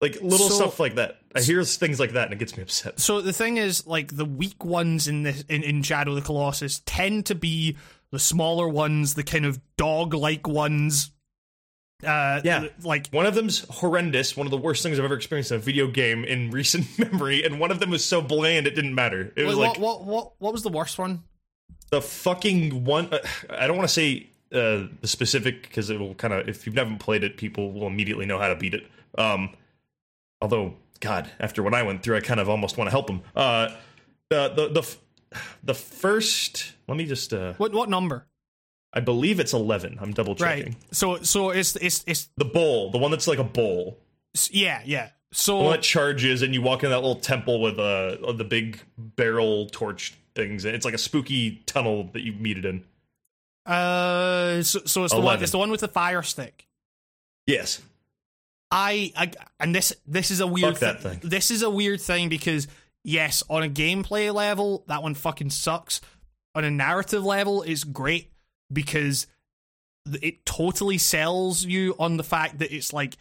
like 0.00 0.20
little 0.20 0.48
so, 0.48 0.54
stuff 0.54 0.80
like 0.80 0.96
that. 0.96 1.20
I 1.34 1.40
hear 1.40 1.62
things 1.62 2.00
like 2.00 2.12
that 2.12 2.24
and 2.24 2.32
it 2.32 2.38
gets 2.38 2.56
me 2.56 2.62
upset. 2.62 2.98
So 2.98 3.20
the 3.20 3.32
thing 3.32 3.56
is, 3.56 3.86
like 3.86 4.16
the 4.16 4.24
weak 4.24 4.64
ones 4.64 5.06
in 5.06 5.22
this 5.22 5.42
in, 5.48 5.62
in 5.62 5.82
Shadow 5.82 6.10
of 6.10 6.16
the 6.16 6.22
Colossus 6.22 6.82
tend 6.84 7.26
to 7.26 7.34
be 7.34 7.76
the 8.10 8.18
smaller 8.18 8.68
ones, 8.68 9.14
the 9.14 9.22
kind 9.22 9.46
of 9.46 9.60
dog-like 9.76 10.46
ones. 10.48 11.12
Uh, 12.04 12.40
yeah, 12.42 12.66
like 12.82 13.06
one 13.10 13.26
of 13.26 13.36
them's 13.36 13.60
horrendous. 13.70 14.36
One 14.36 14.44
of 14.46 14.50
the 14.50 14.56
worst 14.56 14.82
things 14.82 14.98
I've 14.98 15.04
ever 15.04 15.14
experienced 15.14 15.52
in 15.52 15.58
a 15.58 15.60
video 15.60 15.86
game 15.86 16.24
in 16.24 16.50
recent 16.52 16.86
memory, 16.98 17.44
and 17.44 17.60
one 17.60 17.70
of 17.70 17.78
them 17.78 17.90
was 17.90 18.04
so 18.04 18.20
bland 18.20 18.66
it 18.66 18.74
didn't 18.74 18.96
matter. 18.96 19.32
It 19.36 19.44
was 19.44 19.54
Wait, 19.54 19.68
like 19.68 19.78
what, 19.78 20.04
what 20.04 20.04
what 20.04 20.32
what 20.38 20.52
was 20.52 20.62
the 20.64 20.68
worst 20.68 20.98
one? 20.98 21.22
The 21.90 22.02
fucking 22.02 22.84
one. 22.84 23.08
Uh, 23.12 23.18
I 23.50 23.68
don't 23.68 23.76
want 23.76 23.88
to 23.88 23.94
say 23.94 24.31
uh, 24.52 24.86
the 25.00 25.08
specific 25.08 25.62
because 25.62 25.90
it 25.90 25.98
will 25.98 26.14
kind 26.14 26.34
of 26.34 26.48
if 26.48 26.66
you've 26.66 26.74
never 26.74 26.94
played 26.96 27.24
it, 27.24 27.36
people 27.36 27.72
will 27.72 27.86
immediately 27.86 28.26
know 28.26 28.38
how 28.38 28.48
to 28.48 28.56
beat 28.56 28.74
it. 28.74 28.86
Um, 29.16 29.54
although, 30.40 30.74
God, 31.00 31.30
after 31.40 31.62
what 31.62 31.74
I 31.74 31.82
went 31.82 32.02
through, 32.02 32.16
I 32.16 32.20
kind 32.20 32.40
of 32.40 32.48
almost 32.48 32.76
want 32.76 32.88
to 32.88 32.90
help 32.90 33.06
them. 33.06 33.22
Uh, 33.34 33.70
the 34.30 34.48
the 34.48 34.68
the 34.68 34.96
the 35.62 35.74
first. 35.74 36.72
Let 36.88 36.96
me 36.96 37.06
just. 37.06 37.32
Uh, 37.32 37.54
what 37.54 37.72
what 37.72 37.88
number? 37.88 38.26
I 38.92 39.00
believe 39.00 39.40
it's 39.40 39.54
eleven. 39.54 39.98
I'm 40.00 40.12
double 40.12 40.34
checking. 40.34 40.64
Right. 40.64 40.76
So 40.92 41.22
so 41.22 41.50
it's 41.50 41.76
it's 41.76 42.04
it's 42.06 42.28
the 42.36 42.44
bowl, 42.44 42.90
the 42.90 42.98
one 42.98 43.10
that's 43.10 43.26
like 43.26 43.38
a 43.38 43.44
bowl. 43.44 43.98
Yeah, 44.50 44.82
yeah. 44.84 45.10
So 45.32 45.58
the 45.58 45.64
one 45.64 45.72
that 45.72 45.82
charges, 45.82 46.42
and 46.42 46.52
you 46.52 46.60
walk 46.60 46.84
in 46.84 46.90
that 46.90 46.96
little 46.96 47.16
temple 47.16 47.60
with 47.60 47.78
uh 47.78 48.32
the 48.32 48.44
big 48.44 48.80
barrel 48.98 49.66
torch 49.66 50.14
things. 50.34 50.64
It's 50.64 50.84
like 50.84 50.94
a 50.94 50.98
spooky 50.98 51.62
tunnel 51.66 52.10
that 52.12 52.22
you 52.22 52.32
meet 52.32 52.58
it 52.58 52.64
in. 52.64 52.84
Uh, 53.64 54.62
so, 54.62 54.80
so 54.84 55.04
it's 55.04 55.14
the 55.14 55.20
one. 55.20 55.42
It's 55.42 55.52
the 55.52 55.58
one 55.58 55.70
with 55.70 55.80
the 55.80 55.88
fire 55.88 56.22
stick. 56.22 56.66
Yes. 57.46 57.80
I, 58.70 59.12
I 59.16 59.30
and 59.60 59.74
this 59.74 59.92
this 60.06 60.30
is 60.30 60.40
a 60.40 60.46
weird 60.46 60.78
thing. 60.78 61.20
This 61.22 61.50
is 61.50 61.62
a 61.62 61.68
weird 61.68 62.00
thing 62.00 62.28
because 62.28 62.66
yes, 63.04 63.42
on 63.50 63.62
a 63.62 63.68
gameplay 63.68 64.32
level, 64.32 64.84
that 64.88 65.02
one 65.02 65.14
fucking 65.14 65.50
sucks. 65.50 66.00
On 66.54 66.64
a 66.64 66.70
narrative 66.70 67.24
level, 67.24 67.62
it's 67.62 67.84
great 67.84 68.32
because 68.72 69.26
it 70.20 70.44
totally 70.44 70.98
sells 70.98 71.64
you 71.64 71.94
on 71.98 72.16
the 72.16 72.24
fact 72.24 72.58
that 72.58 72.74
it's 72.74 72.92
like 72.92 73.16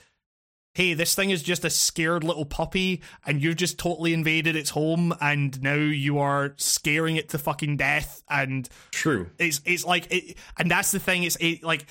hey, 0.74 0.94
this 0.94 1.16
thing 1.16 1.30
is 1.30 1.44
just 1.44 1.66
a 1.66 1.70
scared 1.70 2.24
little 2.24 2.46
puppy 2.46 3.02
and 3.26 3.42
you've 3.42 3.58
just 3.58 3.78
totally 3.78 4.14
invaded 4.14 4.56
its 4.56 4.70
home 4.70 5.14
and 5.20 5.62
now 5.62 5.76
you 5.76 6.20
are 6.20 6.54
scaring 6.58 7.18
it 7.18 7.30
to 7.30 7.38
fucking 7.38 7.78
death 7.78 8.24
and 8.30 8.70
true. 8.92 9.30
It's 9.38 9.62
it's 9.66 9.86
like 9.86 10.08
it, 10.12 10.38
and 10.58 10.72
that's 10.72 10.92
the 10.92 11.00
thing 11.00 11.24
it's 11.24 11.38
it 11.40 11.64
like 11.64 11.86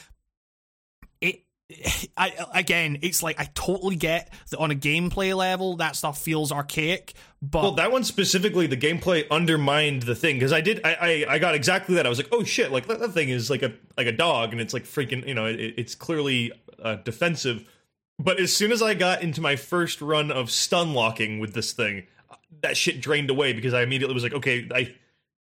it 1.20 1.42
I 2.16 2.32
again, 2.54 2.98
it's 3.02 3.22
like 3.22 3.38
I 3.38 3.50
totally 3.54 3.96
get 3.96 4.32
that 4.50 4.58
on 4.58 4.70
a 4.70 4.74
gameplay 4.74 5.36
level 5.36 5.76
that 5.76 5.96
stuff 5.96 6.20
feels 6.20 6.50
archaic, 6.50 7.14
but 7.42 7.62
well, 7.62 7.72
that 7.72 7.92
one 7.92 8.04
specifically, 8.04 8.66
the 8.66 8.76
gameplay 8.76 9.26
undermined 9.30 10.02
the 10.02 10.14
thing 10.14 10.36
because 10.36 10.52
I 10.52 10.60
did, 10.60 10.80
I, 10.84 10.94
I, 10.94 11.34
I, 11.34 11.38
got 11.38 11.54
exactly 11.54 11.94
that. 11.94 12.04
I 12.04 12.08
was 12.08 12.18
like, 12.18 12.28
oh 12.32 12.44
shit, 12.44 12.70
like 12.70 12.86
that, 12.86 13.00
that, 13.00 13.12
thing 13.12 13.30
is 13.30 13.48
like 13.48 13.62
a 13.62 13.72
like 13.96 14.06
a 14.06 14.12
dog, 14.12 14.52
and 14.52 14.60
it's 14.60 14.74
like 14.74 14.84
freaking, 14.84 15.26
you 15.26 15.34
know, 15.34 15.46
it, 15.46 15.74
it's 15.76 15.94
clearly 15.94 16.52
uh, 16.82 16.96
defensive, 16.96 17.64
but 18.20 18.38
as 18.38 18.54
soon 18.54 18.70
as 18.70 18.82
I 18.82 18.94
got 18.94 19.22
into 19.22 19.40
my 19.40 19.56
first 19.56 20.02
run 20.02 20.30
of 20.30 20.50
stun 20.50 20.92
locking 20.92 21.40
with 21.40 21.54
this 21.54 21.72
thing, 21.72 22.06
that 22.60 22.76
shit 22.76 23.00
drained 23.00 23.30
away 23.30 23.54
because 23.54 23.72
I 23.72 23.82
immediately 23.82 24.14
was 24.14 24.22
like, 24.22 24.34
okay, 24.34 24.68
I 24.72 24.94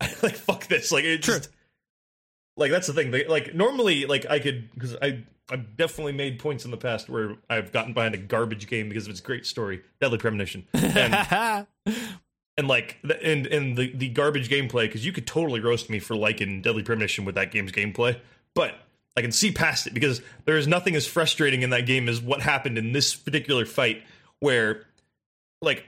like 0.22 0.34
fuck 0.34 0.66
this. 0.66 0.90
Like 0.90 1.04
it 1.04 1.22
just 1.22 1.50
like 2.56 2.70
that's 2.70 2.86
the 2.86 2.94
thing. 2.94 3.12
Like, 3.12 3.28
like 3.28 3.54
normally, 3.54 4.06
like 4.06 4.26
I 4.30 4.38
could 4.38 4.72
because 4.72 4.96
I 5.02 5.24
I've 5.50 5.76
definitely 5.76 6.12
made 6.12 6.38
points 6.38 6.64
in 6.64 6.70
the 6.70 6.78
past 6.78 7.10
where 7.10 7.36
I've 7.50 7.70
gotten 7.70 7.92
behind 7.92 8.14
a 8.14 8.18
garbage 8.18 8.66
game 8.66 8.88
because 8.88 9.04
of 9.04 9.10
its 9.10 9.20
great 9.20 9.44
story, 9.44 9.82
Deadly 10.00 10.18
Premonition, 10.18 10.66
and 10.72 11.66
and 12.56 12.66
like 12.66 12.98
the, 13.04 13.22
and 13.22 13.46
and 13.46 13.76
the 13.76 13.94
the 13.94 14.08
garbage 14.08 14.48
gameplay 14.48 14.84
because 14.84 15.04
you 15.04 15.12
could 15.12 15.26
totally 15.26 15.60
roast 15.60 15.90
me 15.90 15.98
for 15.98 16.16
liking 16.16 16.62
Deadly 16.62 16.82
Premonition 16.82 17.26
with 17.26 17.34
that 17.34 17.50
game's 17.50 17.72
gameplay, 17.72 18.18
but 18.54 18.74
I 19.16 19.22
can 19.22 19.32
see 19.32 19.52
past 19.52 19.86
it 19.86 19.94
because 19.94 20.20
there 20.44 20.56
is 20.56 20.66
nothing 20.66 20.96
as 20.96 21.06
frustrating 21.06 21.62
in 21.62 21.70
that 21.70 21.86
game 21.86 22.08
as 22.08 22.20
what 22.20 22.40
happened 22.40 22.78
in 22.78 22.92
this 22.92 23.14
particular 23.14 23.64
fight 23.64 24.02
where 24.40 24.84
like 25.62 25.84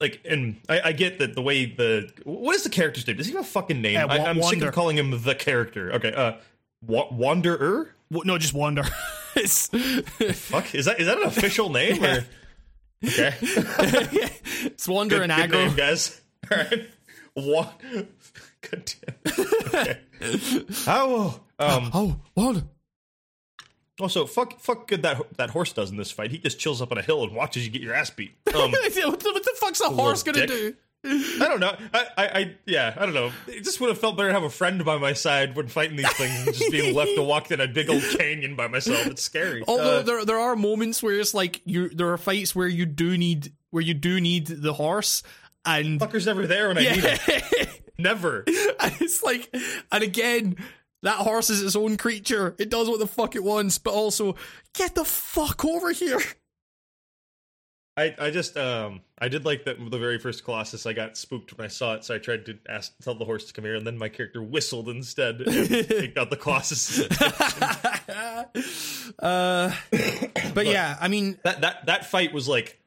like 0.00 0.20
and 0.28 0.56
I, 0.68 0.80
I 0.86 0.92
get 0.92 1.18
that 1.18 1.34
the 1.34 1.42
way 1.42 1.66
the 1.66 2.10
what 2.24 2.56
is 2.56 2.62
the 2.62 2.70
character's 2.70 3.06
name? 3.06 3.16
Does 3.18 3.26
he 3.26 3.32
have 3.34 3.42
a 3.42 3.46
fucking 3.46 3.82
name? 3.82 3.98
Uh, 3.98 4.06
Wa- 4.06 4.14
I, 4.14 4.28
I'm 4.30 4.42
sick 4.42 4.62
of 4.62 4.72
calling 4.74 4.96
him 4.96 5.22
the 5.22 5.34
character. 5.34 5.92
Okay, 5.92 6.12
uh, 6.12 6.32
Wa- 6.86 7.08
Wanderer. 7.12 7.94
Well, 8.10 8.22
no, 8.24 8.38
just 8.38 8.54
Wander. 8.54 8.82
Fuck, 9.34 10.74
is 10.74 10.86
that 10.86 10.96
is 10.98 11.06
that 11.06 11.18
an 11.18 11.22
official 11.26 11.68
name? 11.70 12.02
Or? 12.02 12.24
Okay, 13.04 13.34
it's 13.42 14.88
Wander 14.88 15.18
good, 15.20 15.30
and 15.30 15.50
good 15.50 15.58
name, 15.58 15.68
Agro. 15.68 15.76
guys. 15.76 16.20
All 16.50 16.58
right, 16.58 16.88
Wa- 17.36 17.72
God 18.70 18.92
damn. 19.24 19.36
Okay. 19.66 19.98
Oh, 20.86 21.40
um, 21.60 21.90
Oh, 21.94 22.16
Wander. 22.34 22.62
also, 24.00 24.26
fuck, 24.26 24.58
fuck, 24.60 24.88
good 24.88 25.02
that 25.02 25.20
that 25.36 25.50
horse 25.50 25.72
does 25.72 25.90
in 25.90 25.96
this 25.96 26.10
fight. 26.10 26.30
He 26.30 26.38
just 26.38 26.58
chills 26.58 26.80
up 26.80 26.90
on 26.92 26.98
a 26.98 27.02
hill 27.02 27.22
and 27.22 27.34
watches 27.34 27.64
you 27.66 27.70
get 27.72 27.82
your 27.82 27.94
ass 27.94 28.10
beat. 28.10 28.32
Um, 28.54 28.72
what, 28.72 28.92
the, 28.92 29.02
what 29.32 29.44
the 29.44 29.54
fuck's 29.56 29.80
a 29.80 29.88
horse 29.88 30.22
gonna 30.24 30.46
dick. 30.46 30.48
do? 30.48 30.74
I 31.02 31.46
don't 31.48 31.60
know. 31.60 31.74
I, 31.94 32.06
I, 32.18 32.24
I, 32.40 32.54
yeah, 32.66 32.92
I 32.96 33.06
don't 33.06 33.14
know. 33.14 33.30
It 33.46 33.64
just 33.64 33.80
would 33.80 33.88
have 33.88 33.98
felt 33.98 34.16
better 34.18 34.28
to 34.28 34.34
have 34.34 34.42
a 34.42 34.50
friend 34.50 34.84
by 34.84 34.98
my 34.98 35.14
side 35.14 35.56
when 35.56 35.68
fighting 35.68 35.96
these 35.96 36.12
things 36.12 36.44
than 36.44 36.52
just 36.52 36.70
being 36.70 36.94
left 36.94 37.12
to 37.14 37.22
walk 37.22 37.50
in 37.50 37.58
a 37.60 37.66
big 37.68 37.88
old 37.88 38.02
canyon 38.18 38.54
by 38.56 38.66
myself. 38.68 39.06
It's 39.06 39.22
scary. 39.22 39.62
Although 39.68 40.00
Uh, 40.00 40.02
there 40.02 40.24
there 40.26 40.38
are 40.38 40.56
moments 40.56 41.02
where 41.02 41.18
it's 41.18 41.32
like 41.32 41.62
you 41.64 41.88
there 41.88 42.10
are 42.12 42.18
fights 42.18 42.54
where 42.54 42.68
you 42.68 42.84
do 42.84 43.16
need 43.16 43.52
where 43.70 43.82
you 43.82 43.94
do 43.94 44.20
need 44.20 44.46
the 44.48 44.74
horse 44.74 45.22
and 45.64 45.98
fucker's 46.00 46.26
never 46.26 46.46
there 46.46 46.68
when 46.68 46.76
I 46.78 46.80
need 46.82 47.02
yeah, 47.04 47.16
him. 47.16 47.68
Never. 47.98 48.44
and 48.46 48.94
it's 49.00 49.22
like 49.22 49.54
and 49.92 50.02
again 50.02 50.56
that 51.02 51.16
horse 51.16 51.50
is 51.50 51.62
its 51.62 51.76
own 51.76 51.96
creature. 51.96 52.54
It 52.58 52.70
does 52.70 52.88
what 52.88 52.98
the 52.98 53.06
fuck 53.06 53.34
it 53.34 53.44
wants, 53.44 53.78
but 53.78 53.92
also 53.92 54.36
get 54.74 54.94
the 54.94 55.04
fuck 55.04 55.64
over 55.64 55.92
here. 55.92 56.20
I, 57.96 58.14
I 58.18 58.30
just 58.30 58.56
um 58.56 59.02
I 59.18 59.28
did 59.28 59.44
like 59.44 59.64
that 59.64 59.76
the 59.90 59.98
very 59.98 60.18
first 60.18 60.44
Colossus 60.44 60.86
I 60.86 60.94
got 60.94 61.18
spooked 61.18 61.58
when 61.58 61.66
I 61.66 61.68
saw 61.68 61.94
it, 61.94 62.04
so 62.04 62.14
I 62.14 62.18
tried 62.18 62.46
to 62.46 62.58
ask 62.68 62.92
tell 63.02 63.14
the 63.14 63.26
horse 63.26 63.44
to 63.46 63.52
come 63.52 63.64
here, 63.64 63.74
and 63.74 63.86
then 63.86 63.98
my 63.98 64.08
character 64.08 64.42
whistled 64.42 64.88
instead 64.88 65.42
and 65.42 65.68
picked 65.68 66.16
out 66.16 66.30
the 66.30 66.36
Colossus. 66.36 67.00
uh, 69.18 69.74
but 70.54 70.66
yeah, 70.66 70.96
I 70.98 71.08
mean, 71.08 71.38
that 71.44 71.60
that 71.60 71.86
that 71.86 72.06
fight 72.06 72.32
was 72.32 72.48
like 72.48 72.79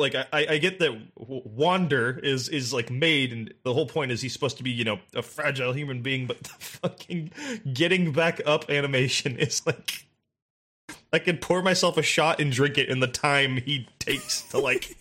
like 0.00 0.14
I, 0.14 0.26
I 0.32 0.58
get 0.58 0.78
that 0.80 1.00
Wander 1.16 2.18
is 2.18 2.48
is 2.48 2.72
like 2.72 2.90
made 2.90 3.32
and 3.32 3.54
the 3.62 3.72
whole 3.72 3.86
point 3.86 4.10
is 4.10 4.20
he's 4.20 4.32
supposed 4.32 4.56
to 4.56 4.62
be 4.62 4.70
you 4.70 4.84
know 4.84 4.98
a 5.14 5.22
fragile 5.22 5.72
human 5.72 6.02
being 6.02 6.26
but 6.26 6.38
the 6.42 6.48
fucking 6.58 7.30
getting 7.72 8.12
back 8.12 8.40
up 8.46 8.70
animation 8.70 9.36
is 9.36 9.64
like 9.66 10.06
I 11.12 11.18
could 11.18 11.40
pour 11.40 11.62
myself 11.62 11.96
a 11.96 12.02
shot 12.02 12.40
and 12.40 12.52
drink 12.52 12.78
it 12.78 12.88
in 12.88 13.00
the 13.00 13.06
time 13.06 13.56
he 13.56 13.88
takes 13.98 14.42
to 14.50 14.58
like 14.58 14.96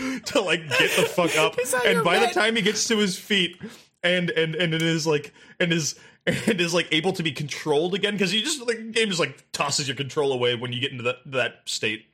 to 0.26 0.40
like 0.40 0.68
get 0.68 0.96
the 0.96 1.06
fuck 1.06 1.36
up. 1.36 1.56
And 1.84 2.02
by 2.02 2.18
the 2.18 2.32
time 2.32 2.56
he 2.56 2.62
gets 2.62 2.86
to 2.88 2.96
his 2.96 3.18
feet 3.18 3.60
and 4.02 4.30
and 4.30 4.54
and 4.54 4.74
it 4.74 4.82
is 4.82 5.06
like 5.06 5.32
and 5.58 5.72
is 5.72 5.98
and 6.26 6.60
is 6.60 6.74
like 6.74 6.88
able 6.92 7.12
to 7.12 7.22
be 7.22 7.32
controlled 7.32 7.94
again 7.94 8.14
because 8.14 8.32
you 8.32 8.42
just 8.42 8.60
like 8.66 8.78
the 8.78 8.84
game 8.84 9.08
just 9.08 9.20
like 9.20 9.44
tosses 9.52 9.88
your 9.88 9.96
control 9.96 10.32
away 10.32 10.54
when 10.54 10.72
you 10.72 10.80
get 10.80 10.92
into 10.92 11.02
that 11.04 11.16
that 11.26 11.60
state 11.64 12.06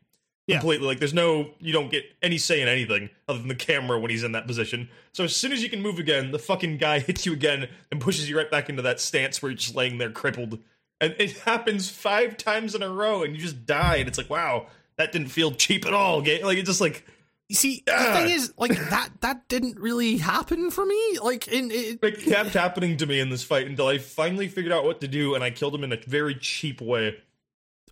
Yeah. 0.47 0.59
completely 0.61 0.87
like 0.87 1.01
there's 1.01 1.13
no 1.15 1.51
you 1.59 1.73
don't 1.73 1.91
get 1.91 2.05
any 2.23 2.39
say 2.39 2.61
in 2.63 2.69
anything 2.69 3.11
other 3.27 3.39
than 3.41 3.49
the 3.49 3.55
camera 3.57 3.99
when 3.99 4.13
he's 4.13 4.23
in 4.23 4.31
that 4.33 4.47
position 4.47 4.89
so 5.13 5.25
as 5.25 5.35
soon 5.35 5.51
as 5.51 5.61
you 5.61 5.69
can 5.69 5.83
move 5.83 5.99
again 5.99 6.31
the 6.31 6.39
fucking 6.39 6.77
guy 6.79 6.99
hits 7.01 7.27
you 7.27 7.33
again 7.33 7.69
and 7.91 8.01
pushes 8.01 8.31
you 8.31 8.37
right 8.37 8.49
back 8.51 8.69
into 8.69 8.81
that 8.83 9.01
stance 9.01 9.43
where 9.43 9.51
you're 9.51 9.57
just 9.59 9.75
laying 9.75 9.99
there 9.99 10.11
crippled 10.11 10.61
and 11.01 11.17
it 11.19 11.33
happens 11.39 11.91
five 11.91 12.37
times 12.37 12.77
in 12.77 12.83
a 12.83 12.89
row 12.89 13.25
and 13.25 13.35
you 13.35 13.41
just 13.43 13.67
die 13.67 13.97
and 13.97 14.07
it's 14.09 14.19
like 14.19 14.31
wow 14.31 14.67
that 14.99 15.11
didn't 15.11 15.29
feel 15.29 15.51
cheap 15.51 15.85
at 15.85 15.93
all 15.93 16.21
like 16.21 16.59
it's 16.59 16.69
just 16.69 16.81
like 16.81 17.05
you 17.49 17.55
see, 17.55 17.85
the 17.87 17.93
Ah. 17.95 18.13
thing 18.13 18.31
is, 18.31 18.53
like 18.59 18.77
that 18.91 19.11
that 19.21 19.47
didn't 19.47 19.79
really 19.79 20.17
happen 20.17 20.69
for 20.73 20.85
me. 20.85 21.19
Like 21.23 21.47
in 21.47 21.71
it, 21.71 22.01
it 22.03 22.23
kept 22.25 22.51
happening 22.55 22.97
to 22.97 23.07
me 23.07 23.21
in 23.21 23.29
this 23.31 23.45
fight 23.45 23.69
until 23.69 23.87
I 23.87 23.99
finally 23.99 24.49
figured 24.49 24.73
out 24.73 24.83
what 24.85 25.01
to 25.03 25.07
do 25.07 25.37
and 25.37 25.45
I 25.45 25.51
killed 25.51 25.73
him 25.73 25.85
in 25.85 25.93
a 25.93 25.97
very 26.09 26.35
cheap 26.35 26.81
way 26.81 27.17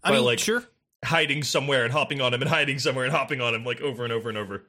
I 0.03 0.11
mean, 0.11 0.25
like- 0.25 0.41
sure, 0.41 0.65
hiding 1.05 1.43
somewhere 1.43 1.85
and 1.85 1.93
hopping 1.93 2.21
on 2.21 2.33
him 2.35 2.43
and 2.43 2.51
hiding 2.51 2.79
somewhere 2.79 3.05
and 3.05 3.15
hopping 3.15 3.41
on 3.41 3.55
him 3.55 3.65
like 3.65 3.81
over 3.81 4.05
and 4.05 4.13
over 4.13 4.29
and 4.29 4.39
over 4.39 4.65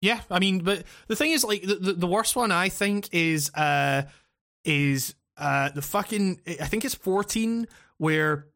Yeah, 0.00 0.20
I 0.30 0.38
mean, 0.38 0.60
but 0.60 0.84
the 1.08 1.16
thing 1.16 1.32
is, 1.32 1.44
like, 1.44 1.62
the, 1.62 1.94
the, 1.96 2.06
worst 2.06 2.36
one 2.36 2.52
I 2.52 2.68
think 2.68 3.08
is 3.12 3.50
uh 3.54 4.02
is 4.64 5.14
uh 5.36 5.70
the 5.70 5.82
fucking 5.82 6.40
I 6.60 6.66
think 6.66 6.84
it's 6.84 6.94
fourteen 6.94 7.66
where 7.98 8.46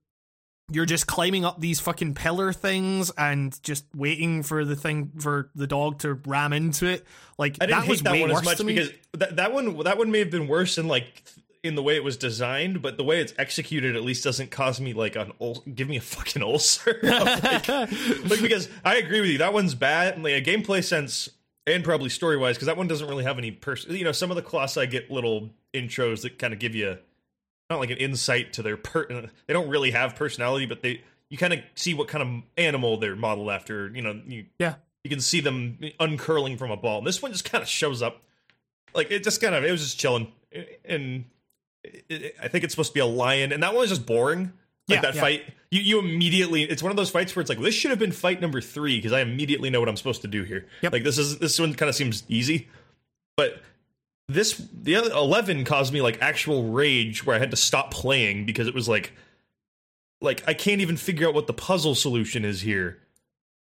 you're 0.70 0.86
just 0.86 1.06
climbing 1.06 1.44
up 1.44 1.60
these 1.60 1.80
fucking 1.80 2.14
pillar 2.14 2.52
things 2.52 3.10
and 3.16 3.60
just 3.62 3.86
waiting 3.94 4.42
for 4.42 4.64
the 4.64 4.76
thing 4.76 5.12
for 5.18 5.50
the 5.54 5.66
dog 5.66 6.00
to 6.00 6.14
ram 6.26 6.52
into 6.52 6.86
it. 6.86 7.06
Like 7.38 7.56
I 7.60 7.66
didn't 7.66 7.80
that 7.80 7.88
was 7.88 8.02
that 8.02 8.12
way 8.12 8.20
one 8.20 8.30
worse 8.30 8.40
as 8.40 8.44
much 8.44 8.66
because 8.66 8.90
that 9.14 9.36
that 9.36 9.52
one 9.52 9.78
that 9.84 9.96
one 9.96 10.10
may 10.10 10.18
have 10.18 10.30
been 10.30 10.46
worse 10.46 10.76
in 10.76 10.86
like 10.86 11.22
in 11.68 11.76
the 11.76 11.82
way 11.82 11.94
it 11.94 12.02
was 12.02 12.16
designed, 12.16 12.82
but 12.82 12.96
the 12.96 13.04
way 13.04 13.20
it's 13.20 13.32
executed 13.38 13.94
at 13.94 14.02
least 14.02 14.24
doesn't 14.24 14.50
cause 14.50 14.80
me 14.80 14.92
like 14.92 15.14
an 15.14 15.32
ul- 15.40 15.62
give 15.74 15.88
me 15.88 15.96
a 15.96 16.00
fucking 16.00 16.42
ulcer. 16.42 16.98
like, 17.02 17.68
like, 17.68 18.42
because 18.42 18.68
I 18.84 18.96
agree 18.96 19.20
with 19.20 19.30
you, 19.30 19.38
that 19.38 19.52
one's 19.52 19.74
bad. 19.74 20.16
in, 20.16 20.22
Like 20.22 20.34
a 20.34 20.42
gameplay 20.42 20.82
sense 20.82 21.28
and 21.66 21.84
probably 21.84 22.08
story 22.08 22.36
wise, 22.36 22.56
because 22.56 22.66
that 22.66 22.76
one 22.76 22.88
doesn't 22.88 23.06
really 23.06 23.24
have 23.24 23.38
any 23.38 23.50
person. 23.52 23.94
You 23.94 24.04
know, 24.04 24.12
some 24.12 24.30
of 24.30 24.36
the 24.36 24.42
colossi 24.42 24.86
get 24.86 25.10
little 25.10 25.50
intros 25.74 26.22
that 26.22 26.38
kind 26.38 26.52
of 26.52 26.58
give 26.58 26.74
you 26.74 26.98
not 27.70 27.78
like 27.78 27.90
an 27.90 27.98
insight 27.98 28.54
to 28.54 28.62
their 28.62 28.76
per. 28.76 29.06
They 29.46 29.52
don't 29.52 29.68
really 29.68 29.90
have 29.90 30.16
personality, 30.16 30.66
but 30.66 30.82
they 30.82 31.02
you 31.28 31.36
kind 31.36 31.52
of 31.52 31.60
see 31.74 31.94
what 31.94 32.08
kind 32.08 32.22
of 32.22 32.42
animal 32.56 32.96
they're 32.96 33.16
modeled 33.16 33.50
after. 33.50 33.90
You 33.94 34.02
know, 34.02 34.20
you 34.26 34.46
yeah, 34.58 34.76
you 35.04 35.10
can 35.10 35.20
see 35.20 35.40
them 35.40 35.78
uncurling 36.00 36.56
from 36.56 36.70
a 36.70 36.76
ball. 36.76 36.98
And 36.98 37.06
this 37.06 37.20
one 37.22 37.32
just 37.32 37.44
kind 37.44 37.62
of 37.62 37.68
shows 37.68 38.02
up, 38.02 38.22
like 38.94 39.10
it 39.10 39.22
just 39.22 39.40
kind 39.40 39.54
of 39.54 39.64
it 39.64 39.70
was 39.70 39.82
just 39.82 39.98
chilling, 39.98 40.32
and 40.84 41.24
I 42.42 42.48
think 42.48 42.64
it's 42.64 42.72
supposed 42.72 42.90
to 42.90 42.94
be 42.94 43.00
a 43.00 43.06
lion, 43.06 43.52
and 43.52 43.62
that 43.62 43.72
one 43.72 43.80
was 43.80 43.90
just 43.90 44.06
boring. 44.06 44.52
Like 44.88 44.96
Yeah, 44.96 45.00
that 45.02 45.14
yeah. 45.16 45.20
fight, 45.20 45.44
you 45.70 45.80
you 45.80 45.98
immediately 45.98 46.62
it's 46.62 46.82
one 46.82 46.90
of 46.90 46.96
those 46.96 47.10
fights 47.10 47.36
where 47.36 47.40
it's 47.40 47.50
like 47.50 47.60
this 47.60 47.74
should 47.74 47.90
have 47.90 47.98
been 47.98 48.12
fight 48.12 48.40
number 48.40 48.60
three 48.60 48.96
because 48.96 49.12
I 49.12 49.20
immediately 49.20 49.68
know 49.70 49.80
what 49.80 49.88
I'm 49.88 49.96
supposed 49.96 50.22
to 50.22 50.28
do 50.28 50.44
here. 50.44 50.66
Yep. 50.82 50.92
Like 50.92 51.04
this 51.04 51.18
is 51.18 51.38
this 51.38 51.58
one 51.58 51.74
kind 51.74 51.88
of 51.88 51.94
seems 51.94 52.24
easy, 52.28 52.68
but 53.36 53.60
this 54.28 54.62
the 54.72 54.96
other 54.96 55.10
eleven 55.10 55.64
caused 55.64 55.92
me 55.92 56.00
like 56.00 56.22
actual 56.22 56.70
rage 56.70 57.24
where 57.26 57.36
I 57.36 57.38
had 57.38 57.50
to 57.50 57.56
stop 57.56 57.90
playing 57.92 58.46
because 58.46 58.66
it 58.66 58.74
was 58.74 58.88
like 58.88 59.12
like 60.20 60.42
I 60.46 60.54
can't 60.54 60.80
even 60.80 60.96
figure 60.96 61.28
out 61.28 61.34
what 61.34 61.46
the 61.46 61.52
puzzle 61.52 61.94
solution 61.94 62.44
is 62.44 62.62
here. 62.62 62.98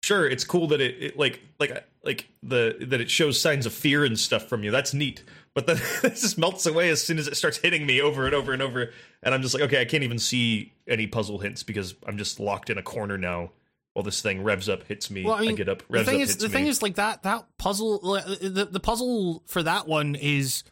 Sure, 0.04 0.28
it's 0.28 0.44
cool 0.44 0.68
that 0.68 0.82
it, 0.82 0.96
it 1.00 1.20
like 1.20 1.42
like 1.60 1.86
like 2.04 2.28
the 2.42 2.76
that 2.82 3.02
it 3.02 3.10
shows 3.10 3.40
signs 3.40 3.66
of 3.66 3.74
fear 3.74 4.04
and 4.04 4.18
stuff 4.18 4.48
from 4.48 4.64
you. 4.64 4.72
That's 4.72 4.94
neat. 4.94 5.24
But 5.54 5.68
then 5.68 5.78
it 6.04 6.16
just 6.16 6.38
melts 6.38 6.66
away 6.66 6.90
as 6.90 7.04
soon 7.04 7.18
as 7.20 7.28
it 7.28 7.36
starts 7.36 7.58
hitting 7.58 7.86
me 7.86 8.02
over 8.02 8.26
and 8.26 8.34
over 8.34 8.54
and 8.54 8.62
over. 8.62 8.92
And 9.24 9.34
I'm 9.34 9.42
just 9.42 9.54
like, 9.54 9.64
okay, 9.64 9.82
I 9.82 9.86
can't 9.86 10.04
even 10.04 10.20
see 10.20 10.74
any 10.88 11.08
puzzle 11.08 11.40
hints 11.40 11.64
because 11.64 11.96
I'm 12.06 12.18
just 12.18 12.40
locked 12.40 12.70
in 12.70 12.78
a 12.78 12.84
corner 12.84 13.18
now. 13.18 13.52
While 13.94 14.04
this 14.04 14.22
thing 14.22 14.42
revs 14.42 14.70
up, 14.70 14.84
hits 14.88 15.12
me, 15.12 15.26
Well, 15.26 15.34
I 15.34 15.42
mean, 15.42 15.56
get 15.56 15.68
up, 15.68 15.80
the 15.80 15.86
revs 15.90 16.08
thing 16.08 16.22
up, 16.22 16.30
is, 16.30 16.38
the 16.38 16.48
me. 16.48 16.54
thing 16.54 16.68
is, 16.68 16.82
like 16.82 16.96
that 16.96 17.24
that 17.24 17.46
puzzle, 17.58 18.14
uh, 18.14 18.22
the 18.40 18.70
the 18.72 18.80
puzzle 18.80 19.44
for 19.48 19.62
that 19.64 19.86
one 19.86 20.16
is 20.16 20.64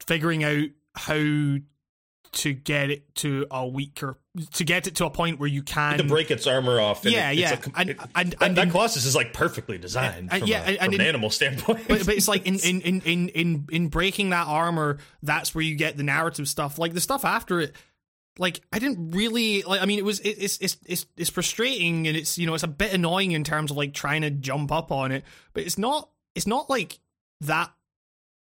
figuring 0.00 0.42
out 0.42 0.68
how 0.94 1.58
to 2.32 2.52
get 2.54 2.90
it 2.90 3.14
to 3.16 3.46
a 3.50 3.66
weaker, 3.66 4.16
to 4.54 4.64
get 4.64 4.86
it 4.86 4.94
to 4.96 5.04
a 5.06 5.10
point 5.10 5.38
where 5.38 5.48
you 5.48 5.62
can 5.62 5.98
to 5.98 6.04
break 6.04 6.30
its 6.30 6.46
armor 6.46 6.80
off. 6.80 7.04
And 7.04 7.12
Yeah, 7.12 7.30
it, 7.30 7.38
yeah. 7.38 7.52
A, 7.74 7.78
And- 7.80 7.90
it- 7.90 7.98
and- 8.14 8.32
that, 8.32 8.42
and 8.42 8.56
that 8.56 8.64
in- 8.64 8.70
Colossus 8.70 9.04
is 9.04 9.14
like 9.14 9.32
perfectly 9.34 9.76
designed 9.78 10.28
And- 10.32 10.40
from, 10.40 10.48
yeah, 10.48 10.62
a, 10.68 10.76
from 10.78 10.86
an 10.88 10.94
in- 10.94 11.00
animal 11.02 11.28
standpoint. 11.30 11.86
but, 11.88 12.06
but 12.06 12.14
it's 12.16 12.28
like 12.28 12.46
in, 12.46 12.58
in, 12.64 12.80
in, 12.80 13.00
in, 13.02 13.28
in, 13.28 13.66
in 13.70 13.88
breaking 13.88 14.30
that 14.30 14.46
armor, 14.46 14.98
that's 15.22 15.54
where 15.54 15.62
you 15.62 15.74
get 15.74 15.96
the 15.98 16.02
narrative 16.02 16.48
stuff. 16.48 16.78
Like 16.78 16.94
the 16.94 17.00
stuff 17.02 17.24
after 17.24 17.60
it, 17.60 17.76
like 18.38 18.62
I 18.72 18.78
didn't 18.78 19.10
really 19.10 19.60
like. 19.62 19.82
I 19.82 19.84
mean, 19.84 19.98
it 19.98 20.04
was 20.06 20.18
it, 20.20 20.30
it's 20.38 20.56
it's 20.58 20.78
it's 20.86 21.04
it's 21.18 21.28
frustrating 21.28 22.06
and 22.08 22.16
it's 22.16 22.38
you 22.38 22.46
know 22.46 22.54
it's 22.54 22.62
a 22.62 22.66
bit 22.68 22.94
annoying 22.94 23.32
in 23.32 23.44
terms 23.44 23.70
of 23.70 23.76
like 23.76 23.92
trying 23.92 24.22
to 24.22 24.30
jump 24.30 24.72
up 24.72 24.90
on 24.90 25.12
it, 25.12 25.24
but 25.52 25.64
it's 25.64 25.76
not 25.76 26.08
it's 26.34 26.46
not 26.46 26.70
like 26.70 26.98
that 27.42 27.70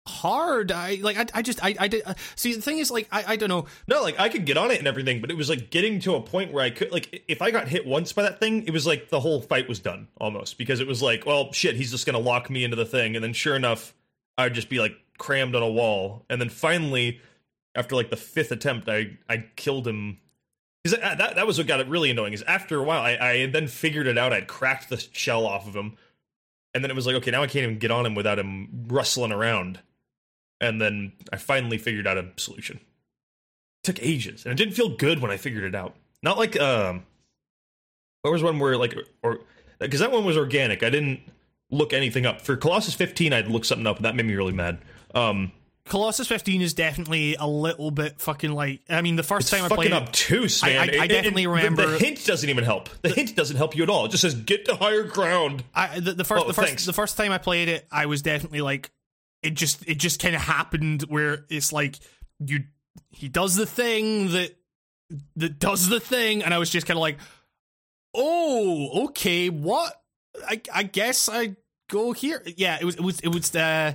hard. 0.07 0.71
I 0.71 0.95
like 1.01 1.17
I, 1.17 1.25
I 1.33 1.41
just 1.41 1.63
I 1.63 1.75
I 1.79 1.87
did 1.87 2.03
uh, 2.05 2.13
see 2.35 2.53
the 2.53 2.61
thing 2.61 2.79
is 2.79 2.89
like 2.91 3.07
I 3.11 3.23
I 3.27 3.35
don't 3.35 3.49
know. 3.49 3.65
No, 3.87 4.01
like 4.01 4.19
I 4.19 4.29
could 4.29 4.45
get 4.45 4.57
on 4.57 4.71
it 4.71 4.79
and 4.79 4.87
everything, 4.87 5.21
but 5.21 5.29
it 5.29 5.37
was 5.37 5.49
like 5.49 5.69
getting 5.69 5.99
to 6.01 6.15
a 6.15 6.21
point 6.21 6.51
where 6.51 6.63
I 6.63 6.69
could 6.69 6.91
like 6.91 7.23
if 7.27 7.41
I 7.41 7.51
got 7.51 7.67
hit 7.67 7.85
once 7.85 8.11
by 8.13 8.23
that 8.23 8.39
thing, 8.39 8.63
it 8.63 8.71
was 8.71 8.87
like 8.87 9.09
the 9.09 9.19
whole 9.19 9.41
fight 9.41 9.69
was 9.69 9.79
done 9.79 10.07
almost 10.19 10.57
because 10.57 10.79
it 10.79 10.87
was 10.87 11.01
like, 11.01 11.25
well, 11.25 11.51
shit, 11.53 11.75
he's 11.75 11.91
just 11.91 12.05
gonna 12.05 12.19
lock 12.19 12.49
me 12.49 12.63
into 12.63 12.75
the 12.75 12.85
thing, 12.85 13.15
and 13.15 13.23
then 13.23 13.33
sure 13.33 13.55
enough, 13.55 13.93
I'd 14.37 14.53
just 14.53 14.69
be 14.69 14.79
like 14.79 14.93
crammed 15.17 15.55
on 15.55 15.63
a 15.63 15.69
wall, 15.69 16.25
and 16.29 16.41
then 16.41 16.49
finally, 16.49 17.21
after 17.75 17.95
like 17.95 18.09
the 18.09 18.17
fifth 18.17 18.51
attempt, 18.51 18.89
I 18.89 19.17
I 19.29 19.45
killed 19.55 19.87
him. 19.87 20.17
Because 20.83 20.99
that, 20.99 21.19
that 21.19 21.35
that 21.35 21.45
was 21.45 21.59
what 21.59 21.67
got 21.67 21.79
it 21.79 21.87
really 21.87 22.09
annoying. 22.09 22.33
Is 22.33 22.41
after 22.43 22.79
a 22.79 22.83
while, 22.83 23.01
I 23.01 23.17
I 23.21 23.45
then 23.45 23.67
figured 23.67 24.07
it 24.07 24.17
out. 24.17 24.33
I'd 24.33 24.47
cracked 24.47 24.89
the 24.89 24.97
shell 24.97 25.45
off 25.45 25.67
of 25.67 25.75
him, 25.75 25.95
and 26.73 26.83
then 26.83 26.89
it 26.89 26.95
was 26.95 27.05
like, 27.05 27.15
okay, 27.17 27.29
now 27.29 27.43
I 27.43 27.47
can't 27.47 27.63
even 27.63 27.77
get 27.77 27.91
on 27.91 28.03
him 28.03 28.15
without 28.15 28.39
him 28.39 28.87
rustling 28.87 29.31
around. 29.31 29.79
And 30.61 30.79
then 30.79 31.11
I 31.33 31.35
finally 31.37 31.77
figured 31.77 32.07
out 32.07 32.17
a 32.17 32.27
solution. 32.37 32.77
It 32.77 33.83
took 33.83 34.01
ages, 34.01 34.45
and 34.45 34.53
it 34.53 34.55
didn't 34.63 34.75
feel 34.75 34.95
good 34.95 35.19
when 35.19 35.31
I 35.31 35.37
figured 35.37 35.63
it 35.65 35.75
out. 35.75 35.95
Not 36.23 36.37
like 36.37 36.57
um, 36.59 37.03
what 38.21 38.31
was 38.31 38.43
one 38.43 38.59
where 38.59 38.77
like 38.77 38.95
or 39.23 39.39
because 39.79 39.99
that 39.99 40.11
one 40.11 40.23
was 40.23 40.37
organic. 40.37 40.83
I 40.83 40.89
didn't 40.89 41.19
look 41.71 41.91
anything 41.93 42.25
up 42.25 42.41
for 42.41 42.55
Colossus 42.55 42.93
15. 42.93 43.33
I'd 43.33 43.47
look 43.47 43.65
something 43.65 43.87
up, 43.87 43.95
and 43.97 44.05
that 44.05 44.15
made 44.15 44.25
me 44.27 44.35
really 44.35 44.53
mad. 44.53 44.77
Um, 45.15 45.51
Colossus 45.85 46.27
15 46.27 46.61
is 46.61 46.75
definitely 46.75 47.35
a 47.39 47.47
little 47.47 47.89
bit 47.89 48.21
fucking 48.21 48.51
like. 48.51 48.81
I 48.87 49.01
mean, 49.01 49.15
the 49.15 49.23
first 49.23 49.49
time 49.49 49.63
I 49.65 49.67
played 49.67 49.87
it, 49.87 49.93
obtuse, 49.93 50.61
I- 50.63 50.67
man. 50.67 50.77
I- 50.77 50.81
I 50.81 50.85
It- 50.85 50.93
it- 50.93 51.07
definitely 51.07 51.43
the- 51.45 51.49
remember- 51.49 51.87
the, 51.87 51.97
hint 51.97 52.23
doesn't 52.23 52.47
even 52.47 52.63
help. 52.63 52.87
The 53.01 53.09
hint 53.09 53.35
doesn't 53.35 53.57
help 53.57 53.75
you 53.75 53.81
at 53.81 53.89
all. 53.89 54.05
It 54.05 54.11
just 54.11 54.21
says 54.21 54.35
get 54.35 54.65
to 54.65 54.75
higher 54.75 55.01
ground. 55.03 55.63
I, 55.73 55.99
the, 55.99 56.13
the 56.13 56.23
first, 56.23 56.43
Oh, 56.43 56.47
the 56.47 56.53
first, 56.53 56.67
thanks. 56.67 56.85
the 56.85 56.93
first 56.93 57.17
time 57.17 57.31
I 57.31 57.39
played 57.39 57.67
it, 57.67 57.87
I 57.91 58.05
was 58.05 58.21
definitely 58.21 58.61
like, 58.61 58.91
it 59.43 59.55
just, 59.55 59.87
it 59.87 59.97
just 59.97 60.21
kind 60.21 60.35
of 60.35 60.41
happened 60.41 61.03
where 61.03 61.45
it's 61.49 61.71
like 61.73 61.99
you, 62.39 62.65
he 63.09 63.29
does 63.29 63.55
the 63.55 63.65
thing 63.65 64.31
that, 64.31 64.55
that 65.35 65.59
does 65.59 65.89
the 65.89 65.99
thing, 65.99 66.43
and 66.43 66.53
I 66.53 66.57
was 66.57 66.69
just 66.69 66.87
kind 66.87 66.97
of 66.97 67.01
like, 67.01 67.17
oh, 68.13 69.05
okay, 69.07 69.49
what? 69.49 69.93
I, 70.47 70.61
I 70.73 70.83
guess 70.83 71.27
I 71.27 71.55
go 71.89 72.13
here. 72.13 72.41
Yeah, 72.45 72.77
it 72.79 72.85
was, 72.85 72.95
it 72.95 73.01
was, 73.01 73.19
it 73.19 73.27
was. 73.27 73.55
Uh, 73.55 73.93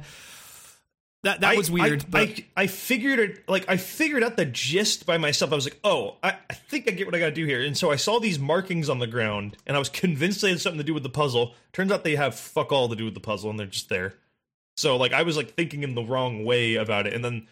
that 1.22 1.40
that 1.40 1.54
I- 1.54 1.56
was 1.56 1.70
weird, 1.70 2.04
I, 2.04 2.06
but 2.10 2.20
I, 2.20 2.44
I 2.56 2.66
figured 2.66 3.18
it 3.18 3.48
like 3.48 3.68
I 3.68 3.78
figured 3.78 4.22
out 4.22 4.36
the 4.36 4.44
gist 4.44 5.06
by 5.06 5.18
myself. 5.18 5.52
I 5.52 5.54
was 5.56 5.64
like, 5.64 5.80
oh, 5.82 6.16
I, 6.22 6.36
I 6.48 6.54
think 6.54 6.86
I 6.86 6.92
get 6.92 7.06
what 7.06 7.14
I 7.14 7.18
got 7.18 7.26
to 7.26 7.32
do 7.32 7.44
here. 7.46 7.62
And 7.62 7.76
so 7.76 7.90
I 7.90 7.96
saw 7.96 8.20
these 8.20 8.38
markings 8.38 8.88
on 8.88 8.98
the 8.98 9.06
ground, 9.06 9.56
and 9.66 9.74
I 9.74 9.78
was 9.78 9.88
convinced 9.88 10.42
they 10.42 10.50
had 10.50 10.60
something 10.60 10.78
to 10.78 10.84
do 10.84 10.94
with 10.94 11.02
the 11.02 11.08
puzzle. 11.08 11.54
Turns 11.72 11.90
out 11.90 12.04
they 12.04 12.16
have 12.16 12.34
fuck 12.34 12.70
all 12.70 12.88
to 12.88 12.94
do 12.94 13.06
with 13.06 13.14
the 13.14 13.20
puzzle, 13.20 13.50
and 13.50 13.58
they're 13.58 13.66
just 13.66 13.88
there. 13.88 14.14
So 14.76 14.96
like 14.96 15.12
I 15.12 15.22
was 15.22 15.36
like 15.36 15.54
thinking 15.54 15.82
in 15.82 15.94
the 15.94 16.02
wrong 16.02 16.44
way 16.44 16.74
about 16.74 17.06
it, 17.06 17.14
and 17.14 17.24
then 17.24 17.46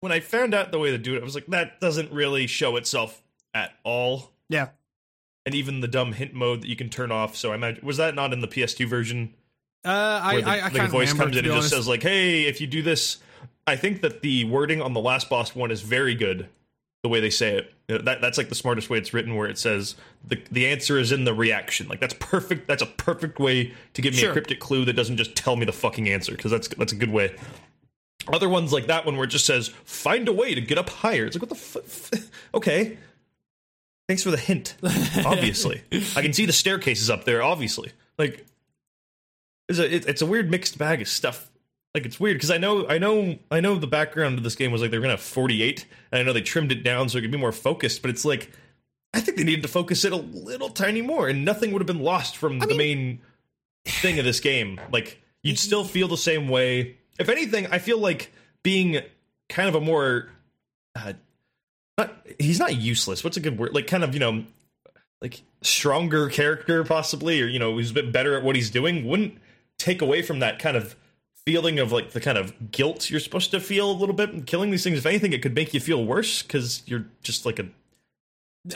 when 0.00 0.12
I 0.12 0.20
found 0.20 0.54
out 0.54 0.70
the 0.72 0.78
way 0.78 0.90
to 0.90 0.98
do 0.98 1.14
it, 1.16 1.20
I 1.20 1.24
was 1.24 1.34
like, 1.34 1.46
that 1.46 1.80
doesn't 1.80 2.12
really 2.12 2.46
show 2.46 2.76
itself 2.76 3.20
at 3.54 3.72
all. 3.82 4.30
yeah, 4.48 4.68
And 5.44 5.54
even 5.54 5.80
the 5.80 5.88
dumb 5.88 6.12
hint 6.12 6.34
mode 6.34 6.62
that 6.62 6.68
you 6.68 6.76
can 6.76 6.88
turn 6.88 7.10
off. 7.10 7.34
So 7.36 7.50
I 7.52 7.56
imagine 7.56 7.84
was 7.84 7.96
that 7.96 8.14
not 8.14 8.32
in 8.32 8.40
the 8.40 8.48
PS2 8.48 8.86
version? 8.88 9.34
uh, 9.84 10.20
I, 10.22 10.40
the, 10.40 10.48
I, 10.48 10.66
I 10.66 10.68
the 10.70 10.78
can't 10.78 10.90
voice 10.90 11.12
remember, 11.12 11.24
comes 11.24 11.36
in 11.38 11.44
and 11.44 11.54
just 11.54 11.70
says 11.70 11.86
like, 11.88 12.02
"Hey, 12.02 12.44
if 12.44 12.60
you 12.60 12.66
do 12.66 12.82
this," 12.82 13.18
I 13.66 13.76
think 13.76 14.00
that 14.02 14.22
the 14.22 14.44
wording 14.44 14.82
on 14.82 14.92
the 14.92 15.00
last 15.00 15.28
boss 15.30 15.54
one 15.54 15.70
is 15.70 15.82
very 15.82 16.14
good. 16.14 16.48
The 17.04 17.08
way 17.08 17.20
they 17.20 17.30
say 17.30 17.56
it, 17.58 17.72
Uh, 17.88 18.02
that 18.02 18.20
that's 18.20 18.36
like 18.38 18.48
the 18.48 18.54
smartest 18.56 18.90
way 18.90 18.98
it's 18.98 19.14
written, 19.14 19.36
where 19.36 19.48
it 19.48 19.56
says 19.56 19.94
the 20.26 20.42
the 20.50 20.66
answer 20.66 20.98
is 20.98 21.12
in 21.12 21.24
the 21.24 21.32
reaction. 21.32 21.86
Like 21.88 22.00
that's 22.00 22.14
perfect. 22.14 22.66
That's 22.66 22.82
a 22.82 22.86
perfect 22.86 23.38
way 23.38 23.72
to 23.94 24.02
give 24.02 24.14
me 24.14 24.20
Sure. 24.20 24.30
a 24.30 24.32
cryptic 24.32 24.58
clue 24.58 24.84
that 24.84 24.94
doesn't 24.94 25.16
just 25.16 25.36
tell 25.36 25.54
me 25.56 25.64
the 25.64 25.72
fucking 25.72 26.08
answer 26.08 26.32
because 26.32 26.50
that's 26.50 26.66
that's 26.68 26.92
a 26.92 26.96
good 26.96 27.10
way. 27.10 27.36
Other 28.32 28.48
ones 28.48 28.72
like 28.72 28.88
that 28.88 29.06
one 29.06 29.16
where 29.16 29.24
it 29.24 29.30
just 29.30 29.46
says 29.46 29.68
"find 29.84 30.26
a 30.28 30.32
way 30.32 30.54
to 30.56 30.60
get 30.60 30.76
up 30.76 30.90
higher." 30.90 31.24
It's 31.24 31.36
like 31.36 31.48
what 31.48 31.50
the 31.50 31.54
f- 32.20 32.30
okay. 32.54 32.98
Thanks 34.08 34.22
for 34.24 34.30
the 34.32 34.36
hint. 34.38 34.74
Obviously, 35.24 35.82
I 36.16 36.22
can 36.22 36.32
see 36.32 36.46
the 36.46 36.52
staircases 36.52 37.10
up 37.10 37.24
there. 37.24 37.42
Obviously, 37.42 37.92
like 38.18 38.44
it's 39.68 39.78
a 39.78 39.94
it, 39.94 40.06
it's 40.08 40.20
a 40.22 40.26
weird 40.26 40.50
mixed 40.50 40.78
bag 40.78 41.00
of 41.00 41.08
stuff. 41.08 41.47
Like 41.98 42.06
it's 42.06 42.20
weird 42.20 42.36
because 42.36 42.52
I 42.52 42.58
know 42.58 42.86
I 42.86 42.98
know 42.98 43.40
I 43.50 43.58
know 43.58 43.74
the 43.74 43.88
background 43.88 44.38
of 44.38 44.44
this 44.44 44.54
game 44.54 44.70
was 44.70 44.80
like 44.80 44.92
they 44.92 44.98
were 44.98 45.02
gonna 45.02 45.14
have 45.14 45.20
48, 45.20 45.84
and 46.12 46.20
I 46.20 46.22
know 46.22 46.32
they 46.32 46.42
trimmed 46.42 46.70
it 46.70 46.84
down 46.84 47.08
so 47.08 47.18
it 47.18 47.22
could 47.22 47.32
be 47.32 47.38
more 47.38 47.50
focused. 47.50 48.02
But 48.02 48.12
it's 48.12 48.24
like 48.24 48.52
I 49.12 49.18
think 49.18 49.36
they 49.36 49.42
needed 49.42 49.62
to 49.62 49.68
focus 49.68 50.04
it 50.04 50.12
a 50.12 50.16
little 50.16 50.68
tiny 50.68 51.02
more, 51.02 51.26
and 51.26 51.44
nothing 51.44 51.72
would 51.72 51.80
have 51.80 51.88
been 51.88 52.04
lost 52.04 52.36
from 52.36 52.60
the 52.60 52.76
main 52.76 53.20
thing 53.84 54.20
of 54.20 54.24
this 54.24 54.38
game. 54.38 54.80
Like 54.92 55.20
you'd 55.42 55.58
still 55.58 55.82
feel 55.82 56.06
the 56.06 56.16
same 56.16 56.48
way. 56.48 56.98
If 57.18 57.28
anything, 57.28 57.66
I 57.72 57.78
feel 57.78 57.98
like 57.98 58.32
being 58.62 59.00
kind 59.48 59.68
of 59.68 59.74
a 59.74 59.80
more 59.80 60.30
uh, 60.94 61.14
not, 61.98 62.14
he's 62.38 62.60
not 62.60 62.76
useless. 62.76 63.24
What's 63.24 63.36
a 63.36 63.40
good 63.40 63.58
word? 63.58 63.74
Like 63.74 63.88
kind 63.88 64.04
of 64.04 64.14
you 64.14 64.20
know 64.20 64.44
like 65.20 65.42
stronger 65.62 66.28
character 66.28 66.84
possibly, 66.84 67.42
or 67.42 67.46
you 67.46 67.58
know 67.58 67.74
who's 67.74 67.90
a 67.90 67.94
bit 67.94 68.12
better 68.12 68.36
at 68.36 68.44
what 68.44 68.54
he's 68.54 68.70
doing 68.70 69.04
wouldn't 69.04 69.36
take 69.78 70.00
away 70.00 70.22
from 70.22 70.38
that 70.38 70.60
kind 70.60 70.76
of 70.76 70.94
feeling 71.48 71.78
of 71.78 71.92
like 71.92 72.10
the 72.10 72.20
kind 72.20 72.36
of 72.36 72.70
guilt 72.70 73.08
you're 73.10 73.20
supposed 73.20 73.50
to 73.52 73.60
feel 73.60 73.90
a 73.90 73.96
little 74.00 74.14
bit 74.14 74.30
in 74.30 74.42
killing 74.42 74.70
these 74.70 74.84
things. 74.84 74.98
If 74.98 75.06
anything, 75.06 75.32
it 75.32 75.40
could 75.42 75.54
make 75.54 75.72
you 75.72 75.80
feel 75.80 76.04
worse 76.04 76.42
because 76.42 76.82
you're 76.86 77.06
just 77.22 77.46
like 77.46 77.58
a 77.58 77.66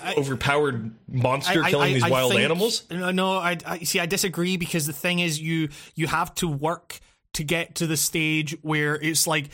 I- 0.02 0.14
overpowered 0.14 0.92
monster 1.08 1.62
I- 1.62 1.70
killing 1.70 1.90
I- 1.90 1.94
these 2.00 2.08
wild 2.08 2.32
think- 2.32 2.42
animals. 2.44 2.84
No, 2.90 3.32
I 3.38 3.58
see. 3.84 4.00
I 4.00 4.06
disagree 4.06 4.56
because 4.56 4.86
the 4.86 4.92
thing 4.92 5.18
is, 5.18 5.40
you 5.40 5.68
you 5.94 6.06
have 6.06 6.34
to 6.36 6.48
work 6.48 6.98
to 7.34 7.44
get 7.44 7.74
to 7.76 7.86
the 7.86 7.96
stage 7.96 8.56
where 8.62 8.94
it's 8.94 9.26
like 9.26 9.50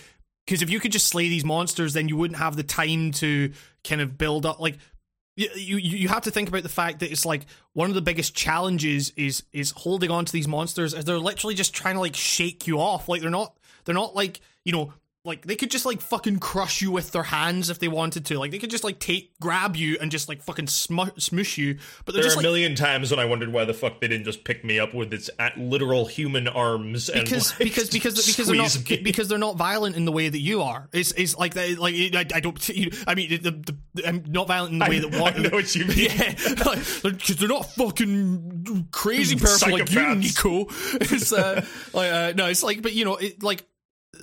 because 0.47 0.63
if 0.63 0.71
you 0.71 0.81
could 0.81 0.93
just 0.93 1.09
slay 1.09 1.29
these 1.29 1.45
monsters, 1.45 1.93
then 1.93 2.09
you 2.09 2.17
wouldn't 2.17 2.39
have 2.39 2.57
the 2.57 2.63
time 2.63 3.11
to 3.13 3.53
kind 3.85 4.01
of 4.01 4.17
build 4.17 4.47
up. 4.47 4.61
Like 4.61 4.79
you 5.39 5.77
you 5.77 6.09
have 6.09 6.23
to 6.23 6.31
think 6.31 6.49
about 6.49 6.65
the 6.65 6.69
fact 6.69 7.01
that 7.01 7.13
it's 7.13 7.25
like 7.25 7.47
one 7.73 7.89
of 7.89 7.95
the 7.95 8.03
biggest 8.03 8.35
challenges 8.35 9.13
is 9.17 9.45
is 9.53 9.71
holding 9.71 10.11
on 10.11 10.25
to 10.25 10.33
these 10.33 10.49
monsters 10.49 10.95
as 10.95 11.05
they're 11.05 11.19
literally 11.19 11.55
just 11.55 11.75
trying 11.75 11.95
to 11.95 12.01
like 12.01 12.17
shake 12.17 12.67
you 12.67 12.81
off. 12.81 13.09
Like 13.09 13.21
they're 13.21 13.31
not 13.31 13.57
they're 13.85 13.95
not 13.95 14.15
like 14.15 14.41
you 14.65 14.73
know. 14.73 14.93
Like 15.29 15.47
they 15.47 15.57
could 15.57 15.71
just 15.71 15.87
like 15.87 16.01
fucking 16.01 16.39
crush 16.39 16.83
you 16.83 16.91
with 16.91 17.13
their 17.13 17.23
hands 17.23 17.71
if 17.71 17.79
they 17.79 17.89
wanted 17.89 18.27
to. 18.27 18.39
Like 18.39 18.51
they 18.51 18.59
could 18.59 18.71
just 18.71 18.83
like 18.85 18.99
take 18.99 19.39
grab 19.41 19.77
you 19.77 19.99
and 20.01 20.11
just 20.11 20.29
like 20.29 20.43
fucking 20.43 20.67
smu- 20.67 21.13
smoosh 21.19 21.59
you. 21.59 21.79
But 22.05 22.15
There 22.15 22.21
are 22.21 22.25
just 22.25 22.37
a 22.37 22.39
like 22.39 22.45
million 22.45 22.75
times 22.75 23.11
when 23.11 23.21
I 23.21 23.27
wondered 23.27 23.53
why 23.53 23.65
the 23.65 23.75
fuck 23.75 24.01
they 24.01 24.09
didn't 24.09 24.25
just 24.25 24.45
pick 24.45 24.65
me 24.65 24.81
up 24.81 24.95
with 24.95 25.13
its 25.13 25.31
at 25.39 25.59
literal 25.59 26.07
human 26.07 26.49
arms 26.49 27.09
and 27.09 27.25
because 27.25 27.53
like, 27.53 27.61
because 27.61 27.91
because 27.91 28.27
because 28.27 28.47
they're 28.47 28.57
not 28.57 28.91
me. 28.91 28.97
because 29.03 29.29
they're 29.29 29.39
not 29.39 29.57
violent 29.57 29.97
in 29.97 30.05
the 30.05 30.13
way 30.13 30.29
that 30.29 30.41
you 30.41 30.63
are. 30.63 30.89
It's 30.93 31.13
it's 31.13 31.37
like 31.37 31.55
they, 31.55 31.75
like 31.77 31.95
I, 31.95 32.27
I 32.35 32.41
don't. 32.41 32.69
You, 32.69 32.91
I 33.07 33.15
mean, 33.15 33.29
the, 33.31 33.37
the, 33.39 33.77
the, 33.95 34.09
I'm 34.09 34.25
not 34.29 34.47
violent 34.47 34.73
in 34.73 34.79
the 34.79 34.87
way 34.89 34.99
that 35.01 35.15
I 35.15 35.21
what, 35.21 35.39
know 35.39 35.51
what 35.51 35.75
you 35.75 35.85
mean. 35.85 35.99
Yeah, 35.99 36.33
because 37.03 37.37
they're 37.37 37.49
not 37.49 37.67
fucking 37.75 38.89
crazy 38.91 39.37
person 39.41 39.73
like 39.73 39.91
you. 39.91 40.15
Nico. 40.15 40.67
It's 40.95 41.33
uh, 41.33 41.65
like 41.93 42.13
uh, 42.13 42.33
no, 42.37 42.47
it's 42.47 42.63
like, 42.63 42.83
but 42.83 42.93
you 42.93 43.05
know, 43.05 43.17
it, 43.17 43.43
like 43.43 43.67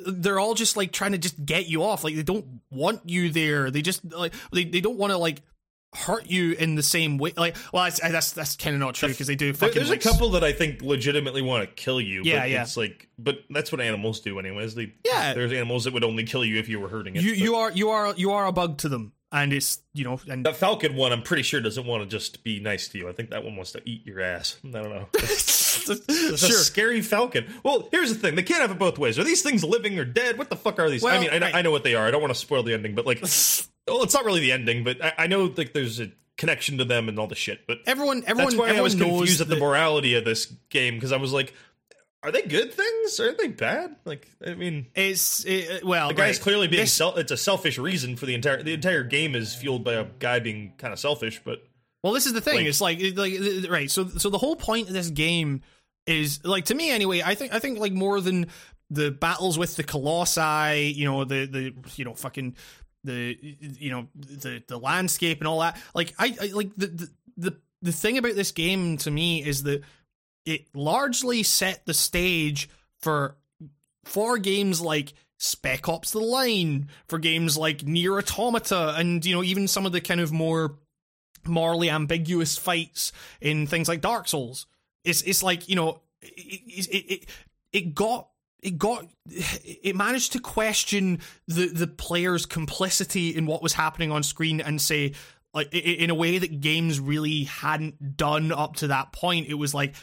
they're 0.08 0.40
all 0.40 0.54
just 0.54 0.78
like 0.78 0.92
trying 0.92 1.14
to 1.14 1.18
just 1.18 1.46
get 1.46 1.68
you 1.68 1.84
off. 1.84 2.04
Like 2.04 2.16
they 2.16 2.24
don't 2.24 2.62
want 2.70 3.02
you 3.10 3.30
there. 3.30 3.72
They 3.72 3.82
just 3.82 4.04
like 4.14 4.34
they 4.52 4.66
they 4.66 4.82
don't 4.82 4.98
want 4.98 5.12
to 5.12 5.18
like 5.18 5.42
hurt 5.96 6.30
you 6.30 6.54
in 6.54 6.76
the 6.76 6.84
same 6.84 7.18
way. 7.18 7.34
Like, 7.36 7.56
well, 7.74 7.84
that's 7.86 8.00
that's, 8.00 8.32
that's 8.32 8.56
kind 8.56 8.76
of 8.76 8.80
not 8.80 8.96
true 8.96 9.10
because 9.10 9.28
they 9.28 9.36
do 9.36 9.54
fucking. 9.54 9.76
there's 9.76 9.90
a 9.90 9.98
couple 9.98 10.32
that 10.32 10.44
I 10.44 10.52
think 10.52 10.82
legitimately 10.82 11.42
want 11.42 11.68
to 11.68 11.74
kill 11.76 12.00
you. 12.02 12.22
Yeah, 12.24 12.42
but 12.42 12.50
yeah. 12.50 12.62
It's 12.62 12.78
like, 12.78 13.10
but 13.18 13.40
that's 13.50 13.72
what 13.72 13.82
animals 13.82 14.20
do, 14.20 14.40
anyways. 14.40 14.76
They, 14.76 14.94
Yeah. 15.06 15.34
There's 15.34 15.54
animals 15.54 15.86
that 15.86 15.94
would 15.94 16.04
only 16.04 16.24
kill 16.24 16.46
you 16.46 16.60
if 16.60 16.70
you 16.70 16.80
were 16.80 16.90
hurting 16.90 17.16
it. 17.16 17.24
You 17.24 17.32
but 17.32 17.38
you 17.38 17.56
are 17.56 17.72
you 17.72 17.90
are 17.90 18.14
you 18.16 18.32
are 18.32 18.46
a 18.46 18.52
bug 18.52 18.78
to 18.80 18.90
them, 18.90 19.14
and 19.32 19.54
it's 19.54 19.80
you 19.94 20.04
know 20.04 20.20
and 20.30 20.46
that 20.46 20.56
falcon 20.56 20.96
one, 20.96 21.12
I'm 21.12 21.22
pretty 21.22 21.44
sure 21.44 21.60
doesn't 21.60 21.86
want 21.86 22.04
to 22.04 22.08
just 22.10 22.44
be 22.44 22.60
nice 22.60 22.88
to 22.90 22.98
you. 22.98 23.10
I 23.10 23.12
think 23.14 23.32
that 23.32 23.44
one 23.44 23.56
wants 23.56 23.72
to 23.74 23.82
eat 23.86 24.06
your 24.06 24.22
ass. 24.22 24.58
I 24.64 24.70
don't 24.70 24.90
know. 24.90 25.08
It's 25.88 25.90
a 26.10 26.38
sure. 26.38 26.58
scary 26.58 27.02
falcon. 27.02 27.46
Well, 27.62 27.90
here's 27.92 28.10
the 28.10 28.18
thing: 28.18 28.36
they 28.36 28.44
can't 28.44 28.62
have 28.62 28.72
it 28.72 28.80
both 28.80 28.98
ways. 28.98 29.20
Are 29.20 29.24
these 29.24 29.42
things 29.42 29.64
living 29.64 30.00
or 30.00 30.06
dead? 30.06 30.38
What 30.38 30.50
the 30.50 30.56
fuck 30.56 30.80
are 30.80 30.90
these? 30.90 31.04
I 31.04 31.20
mean, 31.20 31.30
I, 31.32 31.38
know- 31.40 31.52
I 31.54 31.62
know 31.62 31.72
what 31.72 31.84
they 31.84 31.96
are. 31.96 32.08
I 32.08 32.12
don't 32.12 32.22
want 32.22 32.34
to 32.34 32.40
spoil 32.40 32.64
the 32.64 32.74
ending, 32.74 32.96
but 32.96 33.06
like, 33.06 33.20
well, 33.88 34.04
it's 34.04 34.14
not 34.14 34.24
really 34.26 34.40
the 34.40 34.54
ending. 34.54 34.84
But 34.84 35.04
I, 35.04 35.14
I 35.20 35.28
know 35.28 35.54
like 35.56 35.74
there's 35.74 36.00
a 36.00 36.12
connection 36.38 36.78
to 36.78 36.86
them 36.86 37.10
and 37.10 37.20
all 37.20 37.28
the 37.28 37.36
shit. 37.36 37.68
But 37.68 37.80
Everyone 37.86 38.24
everyone 38.26 38.46
that's 38.46 38.56
why 38.56 38.70
everyone 38.70 38.80
I 38.80 38.84
was 38.84 38.96
confused 38.96 39.42
at 39.42 39.48
the 39.48 39.58
morality 39.58 40.16
of 40.16 40.26
this 40.26 40.46
game 40.70 40.96
because 40.96 41.12
I 41.12 41.18
was 41.18 41.34
like, 41.34 41.54
are 42.26 42.32
they 42.32 42.42
good 42.44 42.74
things? 42.74 43.20
or 43.20 43.30
Are 43.30 43.34
they 43.34 43.48
bad? 43.48 43.96
Like, 44.06 44.28
I 44.46 44.56
mean, 44.56 44.88
It's 44.96 45.46
it, 45.46 45.84
uh, 45.84 45.88
well, 45.88 46.08
the 46.10 46.14
guy's 46.14 46.38
right. 46.38 46.44
clearly 46.44 46.68
being 46.68 46.84
This- 46.84 46.94
sel- 46.94 47.16
it's 47.16 47.32
a 47.32 47.38
selfish 47.38 47.78
reason 47.78 48.16
for 48.18 48.26
the 48.26 48.34
entire 48.34 48.62
the 48.64 48.74
entire 48.74 49.04
game 49.04 49.36
is 49.36 49.54
fueled 49.56 49.84
by 49.84 49.94
a 49.94 50.06
guy 50.20 50.40
being 50.40 50.74
kind 50.78 50.92
of 50.94 51.00
selfish, 51.00 51.42
but 51.46 51.64
Well, 52.04 52.14
this 52.14 52.26
is 52.26 52.34
the 52.34 52.42
thing. 52.42 52.56
Like- 52.58 52.66
it's 52.68 52.82
like 52.82 53.00
like 53.16 53.70
right. 53.70 53.90
So 53.92 54.08
so 54.08 54.30
the 54.30 54.38
whole 54.38 54.56
point 54.56 54.88
of 54.88 54.94
this 54.94 55.10
game 55.10 55.62
is 56.08 56.44
like 56.44 56.66
to 56.66 56.76
me 56.76 56.90
anyway. 56.92 57.22
I 57.24 57.36
think 57.36 57.54
I 57.54 57.60
think 57.60 57.80
like 57.80 57.94
more 57.94 58.20
than 58.22 58.48
the 58.92 59.10
battles 59.12 59.58
with 59.58 59.76
the 59.76 59.84
colossi, 59.84 60.92
you 60.96 61.06
know, 61.06 61.24
the 61.26 61.46
the 61.46 61.74
you 61.96 62.06
know 62.06 62.14
fucking 62.14 62.56
the 63.04 63.38
you 63.60 63.92
know 63.92 64.08
the 64.16 64.64
the 64.68 64.78
landscape 64.78 65.40
and 65.40 65.48
all 65.48 65.60
that. 65.62 65.78
Like 65.94 66.14
I, 66.20 66.36
I 66.42 66.46
like 66.48 66.76
the, 66.76 66.88
the 66.88 67.10
the 67.38 67.58
the 67.82 67.92
thing 67.92 68.18
about 68.18 68.36
this 68.36 68.52
game 68.52 68.98
to 68.98 69.12
me 69.12 69.44
is 69.44 69.64
that 69.64 69.82
it 70.46 70.68
largely 70.74 71.44
set 71.44 71.86
the 71.86 71.94
stage 71.94 72.70
for 73.00 73.36
for 74.04 74.38
games 74.38 74.82
like 74.82 75.14
Spec 75.38 75.90
Ops: 75.90 76.12
The 76.12 76.20
Line, 76.20 76.90
for 77.08 77.20
games 77.20 77.58
like 77.58 77.80
NieR: 77.80 78.20
Automata, 78.20 78.96
and 78.98 79.26
you 79.26 79.36
know 79.36 79.44
even 79.44 79.68
some 79.68 79.86
of 79.86 79.92
the 79.92 80.02
kind 80.02 80.22
of 80.22 80.32
more 80.32 80.78
morally 81.48 81.90
ambiguous 81.90 82.58
fights 82.58 83.12
in 83.42 83.68
things 83.68 83.88
like 83.88 84.02
Dark 84.02 84.28
Souls. 84.28 84.66
It's 85.04 85.22
it's 85.24 85.44
like 85.44 85.68
you 85.70 85.76
know 85.76 86.02
it 86.22 86.88
it 86.90 87.12
it, 87.12 87.26
it 87.74 87.96
got 87.96 88.30
it 88.62 88.78
got 88.78 89.06
it 89.30 89.96
managed 89.96 90.34
to 90.34 90.40
question 90.40 91.20
the 91.48 91.68
the 91.68 91.88
player's 91.88 92.46
complicity 92.46 93.36
in 93.36 93.46
what 93.46 93.64
was 93.64 93.74
happening 93.74 94.12
on 94.12 94.24
screen 94.24 94.62
and 94.62 94.82
say 94.82 95.14
like 95.54 95.74
in 95.74 96.10
a 96.10 96.16
way 96.16 96.38
that 96.38 96.60
games 96.60 97.00
really 97.00 97.44
hadn't 97.44 98.18
done 98.18 98.52
up 98.52 98.76
to 98.76 98.88
that 98.88 99.14
point 99.14 99.48
it 99.48 99.54
was 99.54 99.74
like 99.74 99.96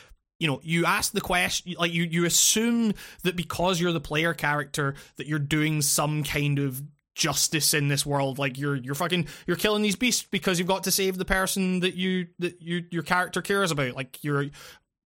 you 0.42 0.48
know 0.48 0.60
you 0.64 0.84
ask 0.84 1.12
the 1.12 1.20
question 1.20 1.74
like 1.78 1.92
you 1.92 2.02
you 2.02 2.24
assume 2.24 2.92
that 3.22 3.36
because 3.36 3.80
you're 3.80 3.92
the 3.92 4.00
player 4.00 4.34
character 4.34 4.94
that 5.16 5.28
you're 5.28 5.38
doing 5.38 5.80
some 5.80 6.24
kind 6.24 6.58
of 6.58 6.82
justice 7.14 7.74
in 7.74 7.88
this 7.88 8.04
world. 8.04 8.38
Like 8.38 8.58
you're 8.58 8.74
you're 8.74 8.96
fucking 8.96 9.28
you're 9.46 9.56
killing 9.56 9.82
these 9.82 9.96
beasts 9.96 10.26
because 10.30 10.58
you've 10.58 10.68
got 10.68 10.84
to 10.84 10.90
save 10.90 11.16
the 11.16 11.24
person 11.24 11.80
that 11.80 11.94
you 11.94 12.26
that 12.40 12.60
you 12.60 12.84
your 12.90 13.04
character 13.04 13.40
cares 13.40 13.70
about. 13.70 13.94
Like 13.94 14.22
you're 14.24 14.46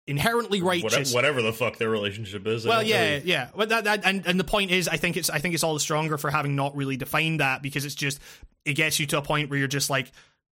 inherently 0.07 0.63
righteous. 0.63 1.13
whatever 1.13 1.43
the 1.43 1.53
fuck 1.53 1.79
their 1.79 1.89
relationship 1.89 2.47
is 2.47 2.67
well 2.67 2.83
yeah 2.83 3.15
really... 3.15 3.23
yeah. 3.25 3.49
But 3.57 3.71
that, 3.71 3.85
that 3.85 4.05
and 4.05 4.27
and 4.27 4.39
the 4.39 4.45
point 4.45 4.71
is 4.71 4.87
i 4.87 4.99
think 4.99 5.17
it's 5.17 5.31
i 5.31 5.39
think 5.39 5.55
it's 5.55 5.65
all 5.65 5.73
the 5.73 5.81
stronger 5.81 6.19
for 6.19 6.31
having 6.31 6.55
not 6.55 6.77
really 6.77 6.99
defined 6.99 7.41
that 7.41 7.63
because 7.63 7.87
it's 7.87 7.95
just 7.95 8.21
it 8.67 8.75
gets 8.75 9.01
you 9.01 9.07
to 9.07 9.17
a 9.17 9.23
point 9.23 9.49
where 9.49 9.59
you're 9.59 9.67
just 9.67 9.89
like 9.89 10.13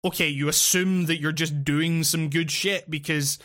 okay 0.05 0.27
you 0.27 0.49
assume 0.49 1.07
that 1.07 1.21
you're 1.21 1.31
just 1.31 1.63
doing 1.63 2.03
some 2.03 2.29
good 2.29 2.51
shit 2.51 2.91
because 2.91 3.39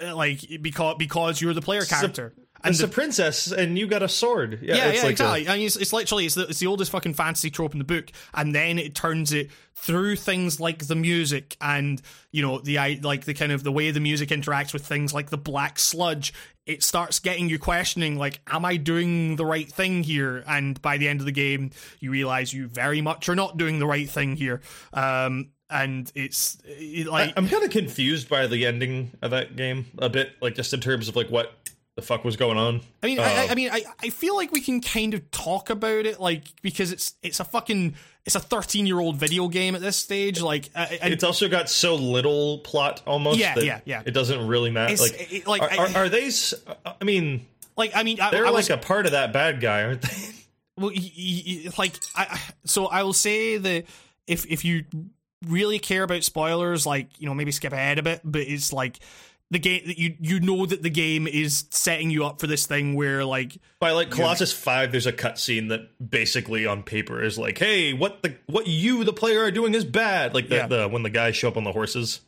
like 0.00 0.40
because 0.60 0.96
because 0.98 1.40
you're 1.40 1.54
the 1.54 1.62
player 1.62 1.84
character 1.84 2.34
and 2.64 2.74
the, 2.74 2.84
a 2.84 2.88
princess 2.88 3.50
and 3.50 3.78
you 3.78 3.86
got 3.86 4.02
a 4.02 4.08
sword. 4.08 4.60
Yeah, 4.62 4.76
yeah, 4.76 4.92
yeah 4.92 5.02
like 5.02 5.10
exactly. 5.12 5.46
A, 5.46 5.50
I 5.50 5.56
mean, 5.56 5.66
it's, 5.66 5.76
it's 5.76 5.92
literally 5.92 6.26
it's 6.26 6.34
the, 6.34 6.46
it's 6.48 6.58
the 6.58 6.66
oldest 6.66 6.90
fucking 6.90 7.14
fantasy 7.14 7.50
trope 7.50 7.72
in 7.72 7.78
the 7.78 7.84
book, 7.84 8.10
and 8.34 8.54
then 8.54 8.78
it 8.78 8.94
turns 8.94 9.32
it 9.32 9.50
through 9.74 10.16
things 10.16 10.60
like 10.60 10.86
the 10.86 10.94
music 10.94 11.56
and 11.60 12.00
you 12.30 12.42
know 12.42 12.58
the 12.58 13.00
like 13.02 13.24
the 13.24 13.34
kind 13.34 13.52
of 13.52 13.64
the 13.64 13.72
way 13.72 13.90
the 13.90 14.00
music 14.00 14.28
interacts 14.28 14.72
with 14.72 14.86
things 14.86 15.12
like 15.12 15.30
the 15.30 15.38
black 15.38 15.78
sludge. 15.78 16.32
It 16.64 16.84
starts 16.84 17.18
getting 17.18 17.48
you 17.48 17.58
questioning, 17.58 18.18
like, 18.18 18.40
am 18.46 18.64
I 18.64 18.76
doing 18.76 19.34
the 19.34 19.44
right 19.44 19.68
thing 19.68 20.04
here? 20.04 20.44
And 20.46 20.80
by 20.80 20.96
the 20.96 21.08
end 21.08 21.18
of 21.18 21.26
the 21.26 21.32
game, 21.32 21.72
you 21.98 22.12
realize 22.12 22.52
you 22.52 22.68
very 22.68 23.00
much 23.00 23.28
are 23.28 23.34
not 23.34 23.56
doing 23.56 23.80
the 23.80 23.86
right 23.86 24.08
thing 24.08 24.36
here. 24.36 24.60
Um, 24.92 25.48
and 25.72 26.12
it's 26.14 26.58
it, 26.64 27.06
like 27.06 27.30
I, 27.30 27.32
I'm 27.36 27.48
kind 27.48 27.64
of 27.64 27.70
confused 27.70 28.28
by 28.28 28.46
the 28.46 28.66
ending 28.66 29.12
of 29.22 29.30
that 29.30 29.56
game 29.56 29.86
a 29.98 30.08
bit, 30.08 30.32
like 30.40 30.54
just 30.54 30.72
in 30.72 30.80
terms 30.80 31.08
of 31.08 31.16
like 31.16 31.28
what 31.28 31.52
the 31.96 32.02
fuck 32.02 32.24
was 32.24 32.36
going 32.36 32.56
on. 32.56 32.80
I 33.02 33.06
mean, 33.06 33.18
uh, 33.18 33.22
I, 33.22 33.48
I, 33.50 33.54
mean, 33.54 33.70
I, 33.70 33.84
I 34.00 34.08
feel 34.08 34.34
like 34.34 34.50
we 34.50 34.60
can 34.60 34.80
kind 34.80 35.12
of 35.14 35.30
talk 35.30 35.68
about 35.68 36.06
it, 36.06 36.20
like 36.20 36.44
because 36.62 36.90
it's 36.90 37.14
it's 37.22 37.40
a 37.40 37.44
fucking 37.44 37.94
it's 38.24 38.34
a 38.34 38.40
13 38.40 38.86
year 38.86 39.00
old 39.00 39.16
video 39.16 39.48
game 39.48 39.74
at 39.74 39.80
this 39.80 39.96
stage. 39.96 40.40
Like, 40.40 40.70
uh, 40.74 40.86
it's 40.90 41.24
also 41.24 41.48
got 41.48 41.68
so 41.68 41.94
little 41.94 42.58
plot 42.58 43.02
almost. 43.06 43.38
Yeah, 43.38 43.58
yeah, 43.58 43.80
yeah. 43.84 44.02
It 44.06 44.12
doesn't 44.12 44.46
really 44.46 44.70
matter. 44.70 44.92
It's, 44.92 45.02
like, 45.02 45.32
it, 45.32 45.46
like, 45.46 45.62
are, 45.62 45.70
are, 45.70 46.04
are, 46.04 46.08
they? 46.08 46.30
I 47.00 47.04
mean, 47.04 47.46
like, 47.76 47.92
I 47.94 48.02
mean, 48.02 48.18
they're 48.30 48.44
was, 48.50 48.68
like 48.68 48.78
a 48.78 48.82
part 48.82 49.06
of 49.06 49.12
that 49.12 49.32
bad 49.32 49.60
guy, 49.60 49.84
aren't 49.84 50.02
they? 50.02 50.08
Well, 50.74 50.90
like, 51.76 52.00
I 52.16 52.40
so 52.64 52.86
I 52.86 53.02
will 53.02 53.12
say 53.12 53.58
that 53.58 53.84
if 54.26 54.46
if 54.46 54.64
you 54.64 54.86
really 55.46 55.78
care 55.78 56.02
about 56.02 56.24
spoilers, 56.24 56.86
like 56.86 57.08
you 57.18 57.26
know, 57.26 57.34
maybe 57.34 57.52
skip 57.52 57.72
ahead 57.72 57.98
a 57.98 58.02
bit, 58.02 58.20
but 58.24 58.42
it's 58.42 58.72
like 58.72 58.98
the 59.50 59.58
game 59.58 59.82
that 59.86 59.98
you 59.98 60.16
you 60.18 60.40
know 60.40 60.64
that 60.64 60.82
the 60.82 60.90
game 60.90 61.26
is 61.26 61.66
setting 61.70 62.10
you 62.10 62.24
up 62.24 62.40
for 62.40 62.46
this 62.46 62.66
thing 62.66 62.94
where 62.94 63.22
like 63.22 63.58
by 63.80 63.90
like 63.90 64.10
Colossus 64.10 64.52
Five, 64.52 64.92
there's 64.92 65.06
a 65.06 65.12
cutscene 65.12 65.68
that 65.68 66.10
basically 66.10 66.66
on 66.66 66.82
paper 66.82 67.22
is 67.22 67.38
like, 67.38 67.58
hey, 67.58 67.92
what 67.92 68.22
the 68.22 68.34
what 68.46 68.66
you 68.66 69.04
the 69.04 69.12
player 69.12 69.42
are 69.42 69.50
doing 69.50 69.74
is 69.74 69.84
bad. 69.84 70.34
Like 70.34 70.48
the, 70.48 70.56
yeah. 70.56 70.66
the 70.66 70.88
when 70.88 71.02
the 71.02 71.10
guys 71.10 71.36
show 71.36 71.48
up 71.48 71.58
on 71.58 71.64
the 71.64 71.72
horses. 71.72 72.20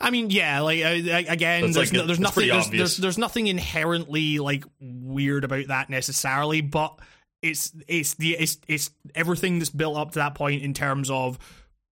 I 0.00 0.10
mean, 0.10 0.30
yeah, 0.30 0.60
like 0.60 0.84
uh, 0.84 1.32
again, 1.32 1.62
there's, 1.62 1.76
like, 1.76 1.92
no, 1.92 2.06
there's 2.06 2.20
nothing 2.20 2.48
there's, 2.48 2.70
there's, 2.70 2.96
there's 2.96 3.18
nothing 3.18 3.46
inherently 3.46 4.38
like 4.38 4.64
weird 4.80 5.44
about 5.44 5.68
that 5.68 5.90
necessarily, 5.90 6.60
but 6.60 6.98
it's 7.40 7.72
it's 7.86 8.14
the 8.14 8.36
it's 8.36 8.58
it's 8.66 8.90
everything 9.14 9.58
that's 9.58 9.70
built 9.70 9.96
up 9.96 10.12
to 10.12 10.18
that 10.20 10.34
point 10.34 10.62
in 10.62 10.74
terms 10.74 11.10
of 11.10 11.38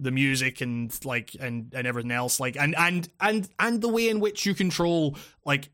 the 0.01 0.11
music 0.11 0.61
and 0.61 0.97
like 1.05 1.35
and 1.39 1.73
and 1.75 1.85
everything 1.85 2.11
else 2.11 2.39
like 2.39 2.57
and 2.57 2.75
and 2.77 3.09
and 3.19 3.47
and 3.59 3.81
the 3.81 3.87
way 3.87 4.09
in 4.09 4.19
which 4.19 4.45
you 4.45 4.53
control 4.53 5.15
like 5.45 5.69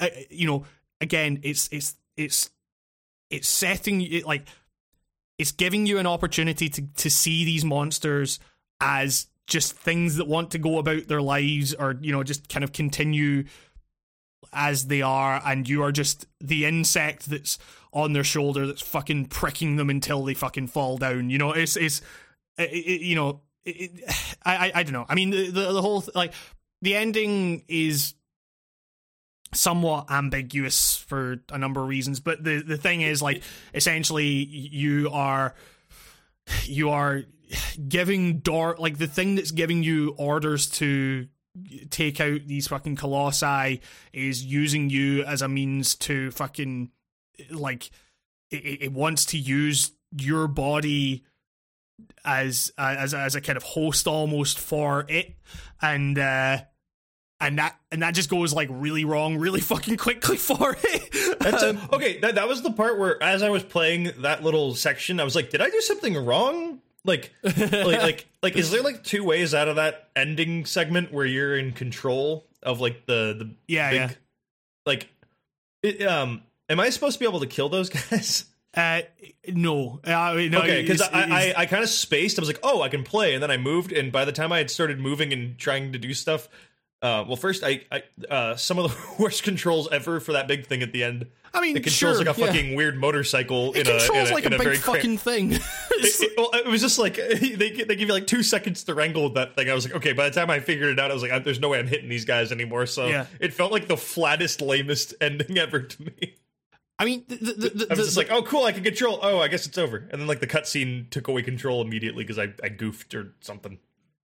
uh, 0.00 0.04
uh 0.04 0.20
you 0.30 0.46
know 0.46 0.64
again 1.00 1.38
it's 1.42 1.68
it's 1.70 1.94
it's 2.16 2.50
it's 3.30 3.48
setting 3.48 4.00
it 4.00 4.26
like 4.26 4.46
it's 5.38 5.52
giving 5.52 5.86
you 5.86 5.98
an 5.98 6.06
opportunity 6.06 6.68
to 6.68 6.82
to 6.96 7.10
see 7.10 7.44
these 7.44 7.64
monsters 7.64 8.40
as 8.80 9.26
just 9.46 9.74
things 9.74 10.16
that 10.16 10.26
want 10.26 10.50
to 10.50 10.58
go 10.58 10.78
about 10.78 11.06
their 11.06 11.22
lives 11.22 11.74
or 11.74 11.96
you 12.00 12.12
know 12.12 12.22
just 12.22 12.48
kind 12.48 12.64
of 12.64 12.72
continue 12.72 13.44
as 14.52 14.86
they 14.86 15.02
are 15.02 15.40
and 15.44 15.68
you 15.68 15.82
are 15.82 15.92
just 15.92 16.26
the 16.40 16.64
insect 16.64 17.28
that's 17.28 17.58
on 17.92 18.12
their 18.12 18.24
shoulder 18.24 18.66
that's 18.66 18.82
fucking 18.82 19.26
pricking 19.26 19.76
them 19.76 19.90
until 19.90 20.24
they 20.24 20.34
fucking 20.34 20.66
fall 20.66 20.96
down 20.96 21.30
you 21.30 21.38
know 21.38 21.52
it's 21.52 21.76
it's 21.76 22.00
it, 22.58 22.70
it, 22.70 23.00
you 23.02 23.14
know 23.14 23.40
it, 23.66 23.90
I, 24.44 24.72
I, 24.74 24.82
don't 24.82 24.92
know. 24.92 25.06
I 25.08 25.14
mean, 25.14 25.30
the, 25.30 25.50
the, 25.50 25.72
the 25.72 25.82
whole 25.82 26.04
like 26.14 26.32
the 26.82 26.94
ending 26.94 27.64
is 27.68 28.14
somewhat 29.54 30.10
ambiguous 30.10 30.96
for 30.96 31.38
a 31.50 31.58
number 31.58 31.82
of 31.82 31.88
reasons, 31.88 32.20
but 32.20 32.42
the 32.42 32.62
the 32.62 32.76
thing 32.76 33.00
is 33.02 33.22
like 33.22 33.42
essentially 33.74 34.26
you 34.26 35.10
are 35.10 35.54
you 36.64 36.90
are 36.90 37.22
giving 37.88 38.38
door 38.38 38.76
like 38.78 38.98
the 38.98 39.06
thing 39.06 39.34
that's 39.34 39.50
giving 39.50 39.82
you 39.82 40.14
orders 40.18 40.68
to 40.68 41.28
take 41.90 42.20
out 42.20 42.40
these 42.46 42.68
fucking 42.68 42.96
colossi 42.96 43.80
is 44.12 44.44
using 44.44 44.90
you 44.90 45.24
as 45.24 45.42
a 45.42 45.48
means 45.48 45.94
to 45.94 46.30
fucking 46.32 46.90
like 47.50 47.90
it, 48.50 48.82
it 48.82 48.92
wants 48.92 49.26
to 49.26 49.38
use 49.38 49.92
your 50.12 50.48
body 50.48 51.24
as 52.26 52.72
as 52.76 53.14
as 53.14 53.34
a 53.34 53.40
kind 53.40 53.56
of 53.56 53.62
host 53.62 54.06
almost 54.06 54.58
for 54.58 55.06
it, 55.08 55.34
and 55.80 56.18
uh, 56.18 56.58
and 57.40 57.58
that 57.58 57.78
and 57.90 58.02
that 58.02 58.14
just 58.14 58.28
goes 58.28 58.52
like 58.52 58.68
really 58.70 59.04
wrong 59.04 59.38
really 59.38 59.60
fucking 59.62 59.96
quickly 59.96 60.36
for 60.36 60.76
it. 60.78 61.40
A, 61.40 61.78
okay, 61.94 62.18
that 62.20 62.34
that 62.34 62.48
was 62.48 62.62
the 62.62 62.72
part 62.72 62.98
where 62.98 63.22
as 63.22 63.42
I 63.42 63.50
was 63.50 63.62
playing 63.62 64.10
that 64.18 64.42
little 64.42 64.74
section, 64.74 65.20
I 65.20 65.24
was 65.24 65.34
like, 65.34 65.50
did 65.50 65.62
I 65.62 65.70
do 65.70 65.80
something 65.80 66.16
wrong? 66.24 66.80
Like, 67.04 67.32
like, 67.44 67.84
like, 67.84 68.26
like, 68.42 68.56
is 68.56 68.72
there 68.72 68.82
like 68.82 69.04
two 69.04 69.22
ways 69.22 69.54
out 69.54 69.68
of 69.68 69.76
that 69.76 70.08
ending 70.16 70.64
segment 70.64 71.12
where 71.12 71.24
you're 71.24 71.56
in 71.56 71.70
control 71.70 72.48
of 72.64 72.80
like 72.80 73.06
the 73.06 73.36
the 73.38 73.54
yeah 73.68 73.90
big, 73.90 74.00
yeah 74.00 74.10
like, 74.86 75.08
it, 75.82 76.02
um, 76.02 76.42
am 76.70 76.80
I 76.80 76.88
supposed 76.90 77.14
to 77.14 77.18
be 77.18 77.28
able 77.28 77.40
to 77.40 77.46
kill 77.46 77.68
those 77.68 77.90
guys? 78.10 78.46
Uh, 78.76 79.00
no, 79.48 80.00
uh, 80.04 80.34
no. 80.50 80.58
Okay, 80.58 80.82
because 80.82 81.00
I, 81.00 81.08
I, 81.12 81.54
I 81.56 81.66
kind 81.66 81.82
of 81.82 81.88
spaced. 81.88 82.38
I 82.38 82.42
was 82.42 82.48
like, 82.48 82.60
oh, 82.62 82.82
I 82.82 82.90
can 82.90 83.04
play, 83.04 83.32
and 83.32 83.42
then 83.42 83.50
I 83.50 83.56
moved, 83.56 83.90
and 83.90 84.12
by 84.12 84.26
the 84.26 84.32
time 84.32 84.52
I 84.52 84.58
had 84.58 84.70
started 84.70 85.00
moving 85.00 85.32
and 85.32 85.56
trying 85.56 85.92
to 85.92 85.98
do 85.98 86.12
stuff, 86.12 86.48
uh, 87.02 87.24
well, 87.26 87.36
first 87.36 87.62
I, 87.64 87.82
I 87.90 88.02
uh, 88.30 88.56
some 88.56 88.78
of 88.78 88.90
the 88.90 88.96
worst 89.22 89.42
controls 89.42 89.88
ever 89.90 90.20
for 90.20 90.32
that 90.32 90.48
big 90.48 90.66
thing 90.66 90.82
at 90.82 90.92
the 90.92 91.04
end. 91.04 91.26
I 91.54 91.60
mean, 91.60 91.76
it 91.76 91.84
controls 91.84 92.16
sure, 92.16 92.24
like 92.24 92.36
a 92.36 92.38
yeah. 92.38 92.46
fucking 92.46 92.74
weird 92.74 92.98
motorcycle. 92.98 93.72
It 93.72 93.88
in 93.88 93.98
controls 93.98 94.10
a, 94.10 94.28
in 94.28 94.34
like 94.34 94.44
a, 94.44 94.52
a, 94.52 94.56
a 94.56 94.58
big 94.58 94.76
fucking 94.78 95.18
thing. 95.18 95.52
it, 95.52 95.60
it, 95.92 96.32
well, 96.36 96.50
it, 96.52 96.66
was 96.66 96.82
just 96.82 96.98
like 96.98 97.14
they 97.40 97.54
they 97.54 97.70
give 97.70 98.00
you 98.00 98.12
like 98.12 98.26
two 98.26 98.42
seconds 98.42 98.84
to 98.84 98.94
wrangle 98.94 99.24
with 99.24 99.34
that 99.34 99.56
thing. 99.56 99.70
I 99.70 99.74
was 99.74 99.86
like, 99.86 99.94
okay. 99.96 100.12
By 100.12 100.28
the 100.28 100.34
time 100.34 100.50
I 100.50 100.60
figured 100.60 100.90
it 100.90 100.98
out, 100.98 101.10
I 101.10 101.14
was 101.14 101.22
like, 101.22 101.44
there's 101.44 101.60
no 101.60 101.70
way 101.70 101.78
I'm 101.78 101.86
hitting 101.86 102.10
these 102.10 102.26
guys 102.26 102.52
anymore. 102.52 102.84
So 102.86 103.06
yeah. 103.06 103.26
it 103.40 103.54
felt 103.54 103.72
like 103.72 103.88
the 103.88 103.96
flattest, 103.96 104.60
lamest 104.60 105.14
ending 105.20 105.56
ever 105.56 105.80
to 105.80 106.02
me. 106.02 106.34
I 106.98 107.04
mean, 107.04 107.24
the, 107.28 107.36
the, 107.36 107.52
the, 107.68 107.86
I 107.90 107.94
was 107.94 108.06
just 108.06 108.16
like, 108.16 108.30
oh, 108.30 108.42
cool, 108.42 108.64
I 108.64 108.72
can 108.72 108.82
control. 108.82 109.18
Oh, 109.22 109.38
I 109.38 109.48
guess 109.48 109.66
it's 109.66 109.76
over. 109.76 109.98
And 110.10 110.20
then 110.20 110.26
like 110.26 110.40
the 110.40 110.46
cutscene 110.46 111.10
took 111.10 111.28
away 111.28 111.42
control 111.42 111.82
immediately 111.82 112.24
because 112.24 112.38
I, 112.38 112.54
I 112.62 112.70
goofed 112.70 113.14
or 113.14 113.34
something. 113.40 113.78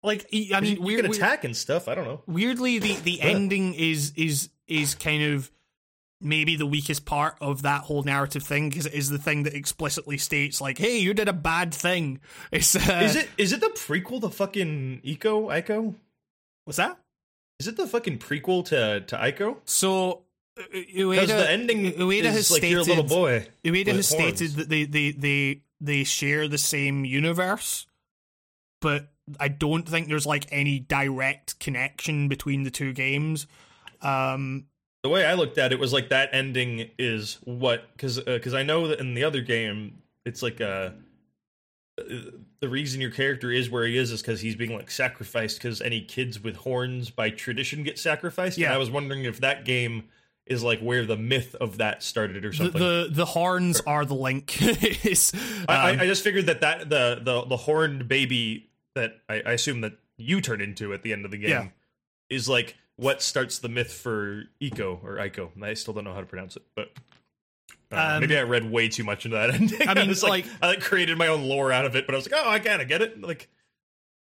Like, 0.03 0.25
I 0.33 0.59
mean, 0.61 0.77
you, 0.77 0.81
weird, 0.81 1.03
can 1.03 1.13
attack 1.13 1.43
and 1.43 1.55
stuff. 1.55 1.87
I 1.87 1.95
don't 1.95 2.05
know. 2.05 2.21
Weirdly, 2.27 2.79
the 2.79 2.95
the 2.95 3.21
ending 3.21 3.73
is 3.73 4.13
is 4.15 4.49
is 4.67 4.95
kind 4.95 5.23
of 5.23 5.51
maybe 6.21 6.55
the 6.55 6.65
weakest 6.65 7.05
part 7.05 7.35
of 7.41 7.61
that 7.63 7.81
whole 7.81 8.03
narrative 8.03 8.43
thing 8.43 8.69
because 8.69 8.85
it 8.85 8.93
is 8.93 9.09
the 9.09 9.17
thing 9.17 9.43
that 9.43 9.53
explicitly 9.53 10.17
states 10.17 10.61
like, 10.61 10.77
"Hey, 10.77 10.97
you 10.97 11.13
did 11.13 11.27
a 11.27 11.33
bad 11.33 11.73
thing." 11.73 12.19
It's 12.51 12.75
uh, 12.75 13.01
is 13.03 13.15
it 13.15 13.29
is 13.37 13.53
it 13.53 13.59
the 13.59 13.67
prequel 13.67 14.21
to 14.21 14.29
fucking 14.29 15.01
Ico 15.03 15.47
Ico? 15.61 15.95
What's 16.65 16.77
that? 16.77 16.97
Is 17.59 17.67
it 17.67 17.75
the 17.75 17.87
fucking 17.87 18.19
prequel 18.19 18.65
to 18.65 19.01
to 19.01 19.15
Ico? 19.17 19.57
So 19.65 20.21
because 20.71 21.27
the 21.27 21.49
ending 21.49 21.93
Ueda 21.93 22.25
has 22.25 22.51
like 22.51 22.59
stated, 22.59 22.87
little 22.87 23.03
boy. 23.03 23.47
Ueda 23.63 23.87
has 23.87 24.11
horns. 24.11 24.37
stated 24.37 24.51
that 24.55 24.69
they, 24.69 24.85
they 24.85 25.11
they 25.11 25.61
they 25.79 26.03
share 26.03 26.47
the 26.47 26.57
same 26.57 27.05
universe, 27.05 27.85
but 28.81 29.09
I 29.39 29.47
don't 29.47 29.87
think 29.87 30.07
there's 30.07 30.25
like 30.25 30.47
any 30.51 30.79
direct 30.79 31.59
connection 31.59 32.27
between 32.27 32.63
the 32.63 32.71
two 32.71 32.93
games. 32.93 33.47
Um, 34.01 34.65
the 35.03 35.09
way 35.09 35.25
I 35.25 35.33
looked 35.33 35.57
at 35.57 35.71
it 35.71 35.79
was 35.79 35.93
like 35.93 36.09
that 36.09 36.29
ending 36.33 36.89
is 36.97 37.37
what 37.43 37.91
because 37.93 38.19
because 38.19 38.53
uh, 38.53 38.57
I 38.57 38.63
know 38.63 38.87
that 38.87 38.99
in 38.99 39.13
the 39.13 39.23
other 39.23 39.41
game 39.41 40.01
it's 40.25 40.41
like 40.41 40.59
a 40.59 40.93
uh, 41.97 42.13
the 42.59 42.69
reason 42.69 43.01
your 43.01 43.11
character 43.11 43.51
is 43.51 43.69
where 43.69 43.85
he 43.85 43.97
is 43.97 44.11
is 44.11 44.21
because 44.21 44.41
he's 44.41 44.55
being 44.55 44.73
like 44.73 44.91
sacrificed 44.91 45.57
because 45.57 45.81
any 45.81 46.01
kids 46.01 46.43
with 46.43 46.57
horns 46.57 47.09
by 47.09 47.29
tradition 47.29 47.83
get 47.83 47.97
sacrificed. 47.97 48.57
Yeah, 48.57 48.67
and 48.67 48.75
I 48.75 48.77
was 48.77 48.91
wondering 48.91 49.23
if 49.23 49.39
that 49.41 49.65
game 49.65 50.05
is 50.49 50.63
like 50.63 50.79
where 50.79 51.05
the 51.05 51.17
myth 51.17 51.55
of 51.55 51.77
that 51.77 52.01
started 52.03 52.45
or 52.45 52.53
something. 52.53 52.79
the 52.79 53.07
the 53.11 53.25
horns 53.25 53.81
are 53.81 54.05
the 54.05 54.15
link. 54.15 54.55
It's, 54.61 55.33
I, 55.67 55.91
um, 55.91 55.99
I, 55.99 56.03
I 56.03 56.07
just 56.07 56.23
figured 56.23 56.45
that 56.47 56.61
that 56.61 56.89
the 56.89 57.19
the 57.23 57.45
the 57.45 57.57
horned 57.57 58.07
baby 58.07 58.69
that 58.95 59.19
I, 59.29 59.41
I 59.45 59.51
assume 59.53 59.81
that 59.81 59.93
you 60.17 60.41
turn 60.41 60.61
into 60.61 60.93
at 60.93 61.03
the 61.03 61.13
end 61.13 61.25
of 61.25 61.31
the 61.31 61.37
game 61.37 61.49
Yeah. 61.49 61.67
is 62.29 62.49
like 62.49 62.75
what 62.95 63.21
starts 63.21 63.59
the 63.59 63.69
myth 63.69 63.93
for 63.93 64.43
Eco 64.59 64.99
or 65.03 65.17
Ico. 65.17 65.49
I 65.61 65.73
still 65.75 65.93
don't 65.93 66.03
know 66.03 66.13
how 66.13 66.19
to 66.21 66.25
pronounce 66.25 66.55
it, 66.55 66.63
but 66.75 66.89
I. 67.91 68.15
Um, 68.15 68.21
maybe 68.21 68.37
I 68.37 68.41
read 68.43 68.69
way 68.69 68.89
too 68.89 69.03
much 69.03 69.25
into 69.25 69.37
that 69.37 69.51
ending. 69.53 69.87
I 69.87 69.93
mean, 69.93 70.07
was 70.07 70.23
like, 70.23 70.45
like- 70.45 70.53
I 70.61 70.67
like 70.69 70.81
created 70.81 71.17
my 71.17 71.27
own 71.27 71.43
lore 71.43 71.71
out 71.71 71.85
of 71.85 71.95
it, 71.95 72.05
but 72.07 72.15
I 72.15 72.17
was 72.17 72.29
like, 72.29 72.41
oh, 72.43 72.49
I 72.49 72.59
kind 72.59 72.81
of 72.81 72.87
get 72.87 73.01
it. 73.01 73.21
Like, 73.21 73.47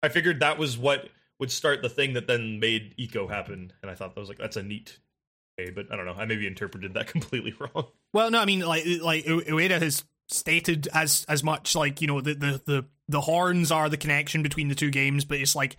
I 0.02 0.08
figured 0.08 0.40
that 0.40 0.58
was 0.58 0.78
what 0.78 1.08
would 1.38 1.50
start 1.50 1.82
the 1.82 1.88
thing 1.88 2.14
that 2.14 2.26
then 2.26 2.58
made 2.60 2.94
Eco 2.96 3.26
happen, 3.28 3.72
and 3.82 3.90
I 3.90 3.94
thought 3.94 4.14
that 4.14 4.20
was 4.20 4.28
like 4.28 4.38
that's 4.38 4.56
a 4.56 4.62
neat. 4.62 4.98
But 5.56 5.92
I 5.92 5.96
don't 5.96 6.06
know. 6.06 6.14
I 6.14 6.24
maybe 6.24 6.46
interpreted 6.46 6.94
that 6.94 7.06
completely 7.08 7.54
wrong. 7.58 7.86
Well, 8.12 8.30
no, 8.30 8.40
I 8.40 8.44
mean, 8.44 8.60
like, 8.60 8.84
like 9.00 9.24
Ueda 9.24 9.80
has 9.80 10.04
stated 10.28 10.88
as 10.94 11.26
as 11.28 11.44
much 11.44 11.76
like 11.76 12.00
you 12.00 12.06
know 12.06 12.20
the 12.20 12.34
the 12.34 12.62
the 12.64 12.84
the 13.08 13.20
horns 13.20 13.70
are 13.70 13.88
the 13.88 13.96
connection 13.96 14.42
between 14.42 14.68
the 14.68 14.74
two 14.74 14.90
games, 14.90 15.24
but 15.24 15.38
it's 15.38 15.54
like 15.54 15.76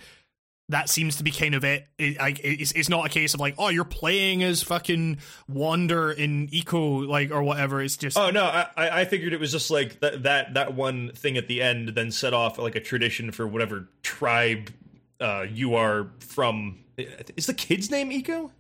that 0.70 0.90
seems 0.90 1.18
to 1.18 1.24
be 1.24 1.32
kind 1.32 1.56
of 1.56 1.64
it. 1.64 1.88
it 1.98 2.18
like 2.18 2.40
it's 2.44 2.72
it's 2.72 2.90
not 2.90 3.06
a 3.06 3.10
case 3.10 3.34
of 3.34 3.40
like 3.40 3.56
oh 3.58 3.70
you're 3.70 3.84
playing 3.84 4.44
as 4.44 4.64
fucking 4.64 5.18
Wander 5.48 6.12
in 6.12 6.48
Eco 6.52 7.00
like 7.00 7.32
or 7.32 7.44
whatever. 7.44 7.82
It's 7.82 7.98
just 7.98 8.18
Oh 8.18 8.30
no, 8.30 8.46
I, 8.46 8.68
I 8.78 9.02
I 9.02 9.06
figured 9.06 9.34
it 9.34 9.40
was 9.40 9.52
just 9.52 9.72
like 9.72 10.00
that 10.00 10.24
that 10.24 10.54
that 10.54 10.74
one 10.74 11.12
thing 11.12 11.38
at 11.38 11.48
the 11.48 11.62
end 11.62 11.90
then 11.90 12.12
set 12.12 12.34
off 12.34 12.58
like 12.58 12.76
a 12.76 12.80
tradition 12.80 13.32
for 13.32 13.48
whatever 13.48 13.90
tribe 14.04 14.72
uh, 15.20 15.46
you 15.50 15.76
are 15.76 16.08
from. 16.20 16.80
Is 16.98 17.48
the 17.48 17.54
kid's 17.54 17.90
name 17.90 18.12
Eco? 18.12 18.52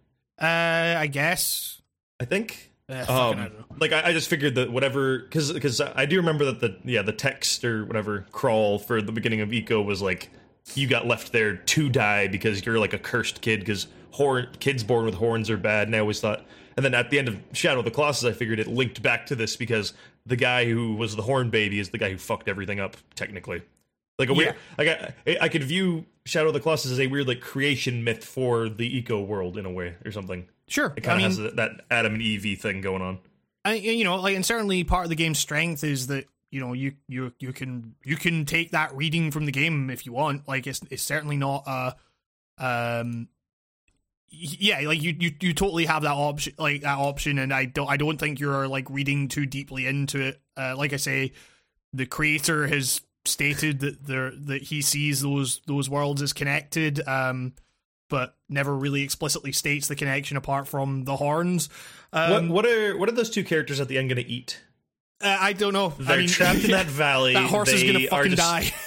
Uh, 0.42 0.96
I 1.00 1.08
guess. 1.08 1.82
I 2.20 2.26
think. 2.26 2.72
Uh, 2.90 3.06
I 3.08 3.30
Um, 3.32 3.38
know. 3.38 3.52
like 3.80 3.94
I, 3.94 4.10
I 4.10 4.12
just 4.14 4.30
figured 4.30 4.56
that 4.56 4.72
whatever 4.72 5.20
because 5.20 5.54
because 5.54 5.80
I 5.80 6.06
do 6.06 6.18
remember 6.18 6.46
that 6.46 6.60
the 6.60 6.78
yeah 6.84 7.02
the 7.02 7.14
text 7.14 7.64
or 7.64 7.86
whatever 7.86 8.26
crawl 8.32 8.78
for 8.78 9.02
the 9.02 9.12
beginning 9.14 9.40
of 9.42 9.54
Eco 9.54 9.82
was 9.82 10.02
like 10.02 10.30
you 10.76 10.88
got 10.88 11.08
left 11.08 11.32
there 11.32 11.56
to 11.56 11.90
die 11.90 12.28
because 12.28 12.66
you're 12.66 12.80
like 12.80 12.94
a 12.94 12.98
cursed 13.00 13.40
kid 13.42 13.62
because 13.62 13.88
horn 14.12 14.48
kids 14.60 14.84
born 14.84 15.06
with 15.06 15.16
horns 15.16 15.50
are 15.50 15.58
bad 15.58 15.88
and 15.88 15.96
I 15.96 16.00
always 16.00 16.20
thought 16.20 16.46
and 16.76 16.84
then 16.86 16.94
at 16.94 17.10
the 17.10 17.20
end 17.20 17.30
of 17.30 17.38
Shadow 17.54 17.80
of 17.80 17.86
the 17.86 17.92
Colossus 17.92 18.26
I 18.26 18.34
figured 18.34 18.60
it 18.60 18.68
linked 18.68 19.02
back 19.02 19.26
to 19.28 19.36
this 19.36 19.56
because 19.56 19.94
the 20.26 20.36
guy 20.36 20.66
who 20.66 20.96
was 20.96 21.16
the 21.16 21.22
horn 21.22 21.50
baby 21.50 21.80
is 21.80 21.90
the 21.90 21.98
guy 21.98 22.12
who 22.12 22.18
fucked 22.18 22.50
everything 22.50 22.82
up 22.82 22.98
technically 23.16 23.62
like 24.30 24.30
a 24.30 24.34
weird 24.34 24.56
like 24.78 24.88
I, 24.88 25.38
I 25.42 25.50
could 25.50 25.64
view 25.64 26.06
Shadow 26.26 26.48
of 26.48 26.54
the 26.54 26.60
Colossus 26.60 26.92
as 26.92 27.00
a 27.00 27.08
weird 27.08 27.28
like 27.28 27.42
creation 27.42 28.04
myth 28.04 28.24
for 28.24 28.70
the 28.70 28.98
Eco 28.98 29.22
world 29.22 29.58
in 29.58 29.66
a 29.66 29.72
way 29.72 29.96
or 30.06 30.12
something 30.12 30.48
Sure, 30.68 30.94
it 30.96 31.02
kind 31.02 31.20
of 31.20 31.24
has 31.26 31.38
that- 31.38 31.56
that 31.58 31.72
Adam 31.92 32.14
and 32.14 32.22
Eve 32.24 32.60
thing 32.62 32.82
going 32.82 33.02
on. 33.02 33.20
I, 33.66 33.74
you 33.76 34.04
know, 34.04 34.16
like, 34.16 34.36
and 34.36 34.46
certainly 34.46 34.84
part 34.84 35.06
of 35.06 35.10
the 35.10 35.16
game's 35.16 35.40
strength 35.40 35.84
is 35.84 36.08
that 36.08 36.26
you 36.52 36.60
know 36.62 36.74
you 36.74 36.94
you 37.08 37.34
you 37.40 37.52
can 37.54 37.96
you 38.04 38.16
can 38.16 38.46
take 38.46 38.72
that 38.72 38.96
reading 38.96 39.30
from 39.32 39.46
the 39.46 39.52
game 39.52 39.90
if 39.90 40.06
you 40.06 40.14
want. 40.14 40.48
Like, 40.48 40.66
it's 40.68 40.82
it's 40.90 41.04
certainly 41.04 41.38
not 41.38 41.64
a 41.68 41.96
um 42.58 43.28
yeah, 44.30 44.80
like 44.88 45.02
you 45.02 45.16
you 45.20 45.32
you 45.42 45.54
totally 45.54 45.86
have 45.86 46.04
that 46.04 46.14
option, 46.14 46.54
like 46.58 46.82
that 46.82 46.98
option, 46.98 47.38
and 47.38 47.54
I 47.54 47.66
don't 47.66 47.88
I 47.90 47.98
don't 47.98 48.18
think 48.18 48.40
you're 48.40 48.68
like 48.68 48.90
reading 48.90 49.28
too 49.28 49.46
deeply 49.46 49.86
into 49.86 50.20
it. 50.22 50.42
Uh, 50.58 50.76
like 50.78 50.92
I 50.92 50.98
say, 50.98 51.34
the 51.94 52.06
creator 52.08 52.66
has 52.68 53.02
stated 53.26 53.80
that 53.82 54.06
there 54.06 54.32
that 54.32 54.64
he 54.64 54.82
sees 54.82 55.22
those 55.22 55.62
those 55.68 55.90
worlds 55.90 56.22
as 56.22 56.34
connected. 56.34 57.06
Um. 57.08 57.54
But 58.10 58.36
never 58.48 58.76
really 58.76 59.02
explicitly 59.02 59.52
states 59.54 59.88
the 59.88 59.96
connection 59.96 60.38
apart 60.38 60.68
from 60.68 61.04
the 61.04 61.16
horns. 61.16 61.70
Um, 62.12 62.50
what 62.50 62.64
what 62.64 62.66
are 62.68 62.96
what 62.98 63.10
are 63.10 63.14
those 63.14 63.32
two 63.32 63.44
characters 63.44 63.80
at 63.80 63.88
the 63.88 63.98
end 63.98 64.10
going 64.10 64.24
to 64.24 64.30
eat? 64.30 64.62
Uh, 65.20 65.36
I 65.40 65.54
don't 65.54 65.74
know. 65.74 65.94
They're 65.98 66.18
I 66.18 66.20
mean, 66.20 66.28
trapped 66.28 66.64
in 66.64 66.72
that 66.72 66.86
valley. 66.88 67.34
that 67.34 67.50
horse 67.50 67.70
is 67.70 67.82
gonna 67.82 68.06
fucking 68.08 68.36
just- 68.36 68.42
die. 68.42 68.72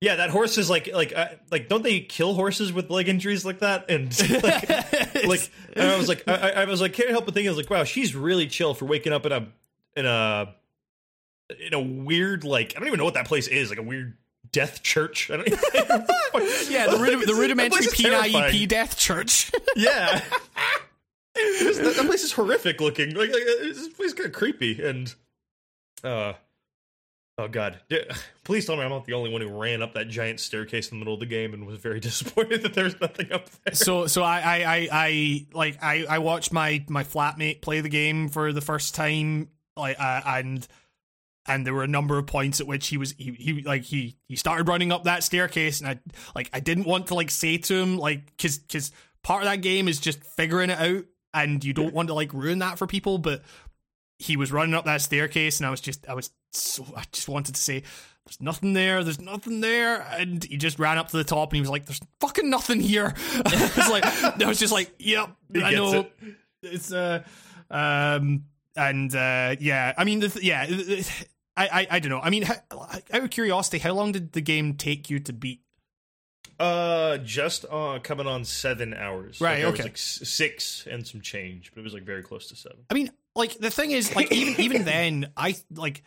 Yeah, 0.00 0.16
that 0.16 0.30
horse 0.30 0.56
is 0.56 0.70
like 0.70 0.88
like 0.94 1.12
uh, 1.14 1.26
like 1.50 1.68
don't 1.68 1.82
they 1.82 2.00
kill 2.00 2.32
horses 2.32 2.72
with 2.72 2.88
leg 2.88 3.06
injuries 3.10 3.44
like 3.44 3.58
that? 3.58 3.90
And 3.90 4.18
like 4.42 4.68
like 5.26 5.50
and 5.74 5.90
I 5.90 5.98
was 5.98 6.08
like 6.08 6.24
I, 6.26 6.32
I 6.34 6.48
I 6.62 6.64
was 6.64 6.80
like 6.80 6.94
can't 6.94 7.10
help 7.10 7.26
but 7.26 7.34
think 7.34 7.46
I 7.46 7.50
was 7.50 7.58
like 7.58 7.68
wow 7.68 7.84
she's 7.84 8.16
really 8.16 8.46
chill 8.46 8.72
for 8.72 8.86
waking 8.86 9.12
up 9.12 9.26
in 9.26 9.32
a 9.32 9.46
in 9.94 10.06
a 10.06 10.54
in 11.58 11.74
a 11.74 11.80
weird 11.80 12.44
like 12.44 12.74
I 12.76 12.78
don't 12.78 12.88
even 12.88 12.98
know 12.98 13.04
what 13.04 13.14
that 13.14 13.26
place 13.26 13.48
is 13.48 13.70
like 13.70 13.78
a 13.78 13.82
weird 13.82 14.16
death 14.52 14.82
church. 14.82 15.30
I 15.30 15.36
don't 15.36 15.46
even, 15.46 15.58
yeah, 16.70 16.86
the, 16.86 17.22
the 17.26 17.34
rudimentary. 17.34 17.86
PIEP 17.86 18.68
death 18.68 18.96
church. 18.98 19.50
Yeah. 19.76 20.20
that, 21.34 21.94
that 21.96 22.06
place 22.06 22.24
is 22.24 22.32
horrific 22.32 22.80
looking. 22.80 23.14
Like, 23.14 23.30
like 23.30 23.42
uh, 23.42 23.62
this 23.62 23.88
place 23.88 24.08
is 24.08 24.14
kind 24.14 24.26
of 24.26 24.32
creepy 24.32 24.82
and 24.82 25.14
uh 26.02 26.32
oh 27.38 27.48
god. 27.48 27.80
Please 28.44 28.66
tell 28.66 28.76
me 28.76 28.82
I'm 28.82 28.90
not 28.90 29.04
the 29.04 29.12
only 29.12 29.30
one 29.30 29.40
who 29.40 29.48
ran 29.48 29.80
up 29.80 29.94
that 29.94 30.08
giant 30.08 30.40
staircase 30.40 30.90
in 30.90 30.98
the 30.98 31.04
middle 31.04 31.14
of 31.14 31.20
the 31.20 31.26
game 31.26 31.54
and 31.54 31.66
was 31.66 31.78
very 31.78 32.00
disappointed 32.08 32.62
that 32.62 32.74
there's 32.74 33.00
nothing 33.00 33.32
up 33.32 33.48
there. 33.64 33.74
so 33.74 34.06
so 34.06 34.22
I, 34.22 34.40
I 34.40 34.64
I 34.64 34.88
I 34.92 35.46
like 35.52 35.78
I 35.82 36.04
I 36.08 36.18
watched 36.18 36.52
my 36.52 36.84
my 36.88 37.04
flatmate 37.04 37.60
play 37.60 37.80
the 37.80 37.88
game 37.88 38.28
for 38.28 38.52
the 38.52 38.60
first 38.60 38.94
time 38.96 39.48
like 39.76 40.00
uh, 40.00 40.20
and 40.26 40.66
and 41.46 41.66
there 41.66 41.72
were 41.74 41.82
a 41.82 41.88
number 41.88 42.18
of 42.18 42.26
points 42.26 42.60
at 42.60 42.66
which 42.66 42.88
he 42.88 42.96
was 42.96 43.12
he, 43.18 43.32
he 43.32 43.62
like 43.62 43.82
he 43.82 44.16
he 44.28 44.36
started 44.36 44.68
running 44.68 44.92
up 44.92 45.04
that 45.04 45.22
staircase 45.24 45.80
and 45.80 45.88
I 45.88 45.98
like 46.34 46.50
I 46.52 46.60
didn't 46.60 46.84
want 46.84 47.06
to 47.08 47.14
like 47.14 47.30
say 47.30 47.56
to 47.58 47.74
him 47.74 47.96
like 47.96 48.36
cuz 48.36 48.58
cuz 48.70 48.92
part 49.22 49.42
of 49.42 49.48
that 49.48 49.62
game 49.62 49.88
is 49.88 49.98
just 50.00 50.22
figuring 50.36 50.70
it 50.70 50.78
out 50.78 51.04
and 51.32 51.64
you 51.64 51.72
don't 51.72 51.94
want 51.94 52.08
to 52.08 52.14
like 52.14 52.32
ruin 52.34 52.58
that 52.58 52.78
for 52.78 52.86
people 52.86 53.18
but 53.18 53.42
he 54.18 54.36
was 54.36 54.52
running 54.52 54.74
up 54.74 54.84
that 54.84 55.00
staircase 55.00 55.58
and 55.58 55.66
I 55.66 55.70
was 55.70 55.80
just 55.80 56.06
I 56.08 56.14
was 56.14 56.30
so 56.52 56.84
I 56.96 57.04
just 57.12 57.28
wanted 57.28 57.54
to 57.54 57.60
say 57.60 57.82
there's 58.26 58.40
nothing 58.40 58.74
there 58.74 59.02
there's 59.02 59.20
nothing 59.20 59.60
there 59.62 60.02
and 60.18 60.44
he 60.44 60.58
just 60.58 60.78
ran 60.78 60.98
up 60.98 61.08
to 61.08 61.16
the 61.16 61.24
top 61.24 61.50
and 61.50 61.56
he 61.56 61.60
was 61.62 61.70
like 61.70 61.86
there's 61.86 62.00
fucking 62.20 62.50
nothing 62.50 62.80
here. 62.80 63.14
I 63.46 63.72
was 63.76 63.88
like 63.90 64.04
I 64.04 64.46
was 64.46 64.58
just 64.58 64.72
like 64.74 64.92
yep 64.98 65.30
He 65.54 65.62
I 65.62 65.72
know. 65.72 65.92
it. 66.00 66.12
it's 66.62 66.92
uh 66.92 67.22
um 67.70 68.44
and 68.76 69.14
uh 69.14 69.56
yeah 69.60 69.92
I 69.96 70.04
mean 70.04 70.20
the 70.20 70.28
th- 70.28 70.44
yeah 70.44 70.66
I, 71.56 71.68
I 71.80 71.86
I 71.92 71.98
don't 71.98 72.10
know 72.10 72.20
I 72.20 72.30
mean 72.30 72.42
how, 72.44 72.54
out 72.70 73.02
of 73.24 73.30
curiosity 73.30 73.78
how 73.78 73.92
long 73.92 74.12
did 74.12 74.32
the 74.32 74.40
game 74.40 74.74
take 74.74 75.10
you 75.10 75.18
to 75.20 75.32
beat 75.32 75.60
Uh 76.58 77.18
just 77.18 77.64
uh 77.70 77.98
coming 78.02 78.26
on 78.26 78.44
7 78.44 78.94
hours. 78.94 79.40
Right, 79.40 79.64
Like, 79.64 79.74
okay. 79.74 79.82
like 79.84 79.92
s- 79.94 80.20
6 80.22 80.86
and 80.90 81.06
some 81.06 81.20
change, 81.20 81.72
but 81.74 81.80
it 81.80 81.84
was 81.84 81.94
like 81.94 82.04
very 82.04 82.22
close 82.22 82.48
to 82.48 82.56
7. 82.56 82.76
I 82.90 82.94
mean, 82.94 83.10
like 83.34 83.58
the 83.58 83.70
thing 83.70 83.90
is, 83.92 84.14
like 84.14 84.30
even 84.32 84.60
even 84.60 84.84
then, 84.84 85.32
I 85.36 85.56
like 85.74 86.02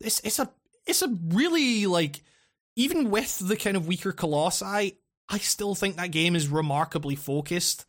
it's 0.00 0.20
it's 0.20 0.38
a 0.38 0.48
it's 0.86 1.02
a 1.02 1.08
really 1.28 1.86
like 1.86 2.22
even 2.76 3.10
with 3.10 3.38
the 3.38 3.56
kind 3.56 3.76
of 3.76 3.86
weaker 3.86 4.12
colossi, 4.12 4.98
I 5.28 5.38
still 5.38 5.74
think 5.74 5.96
that 5.96 6.10
game 6.10 6.36
is 6.36 6.48
remarkably 6.48 7.16
focused. 7.16 7.86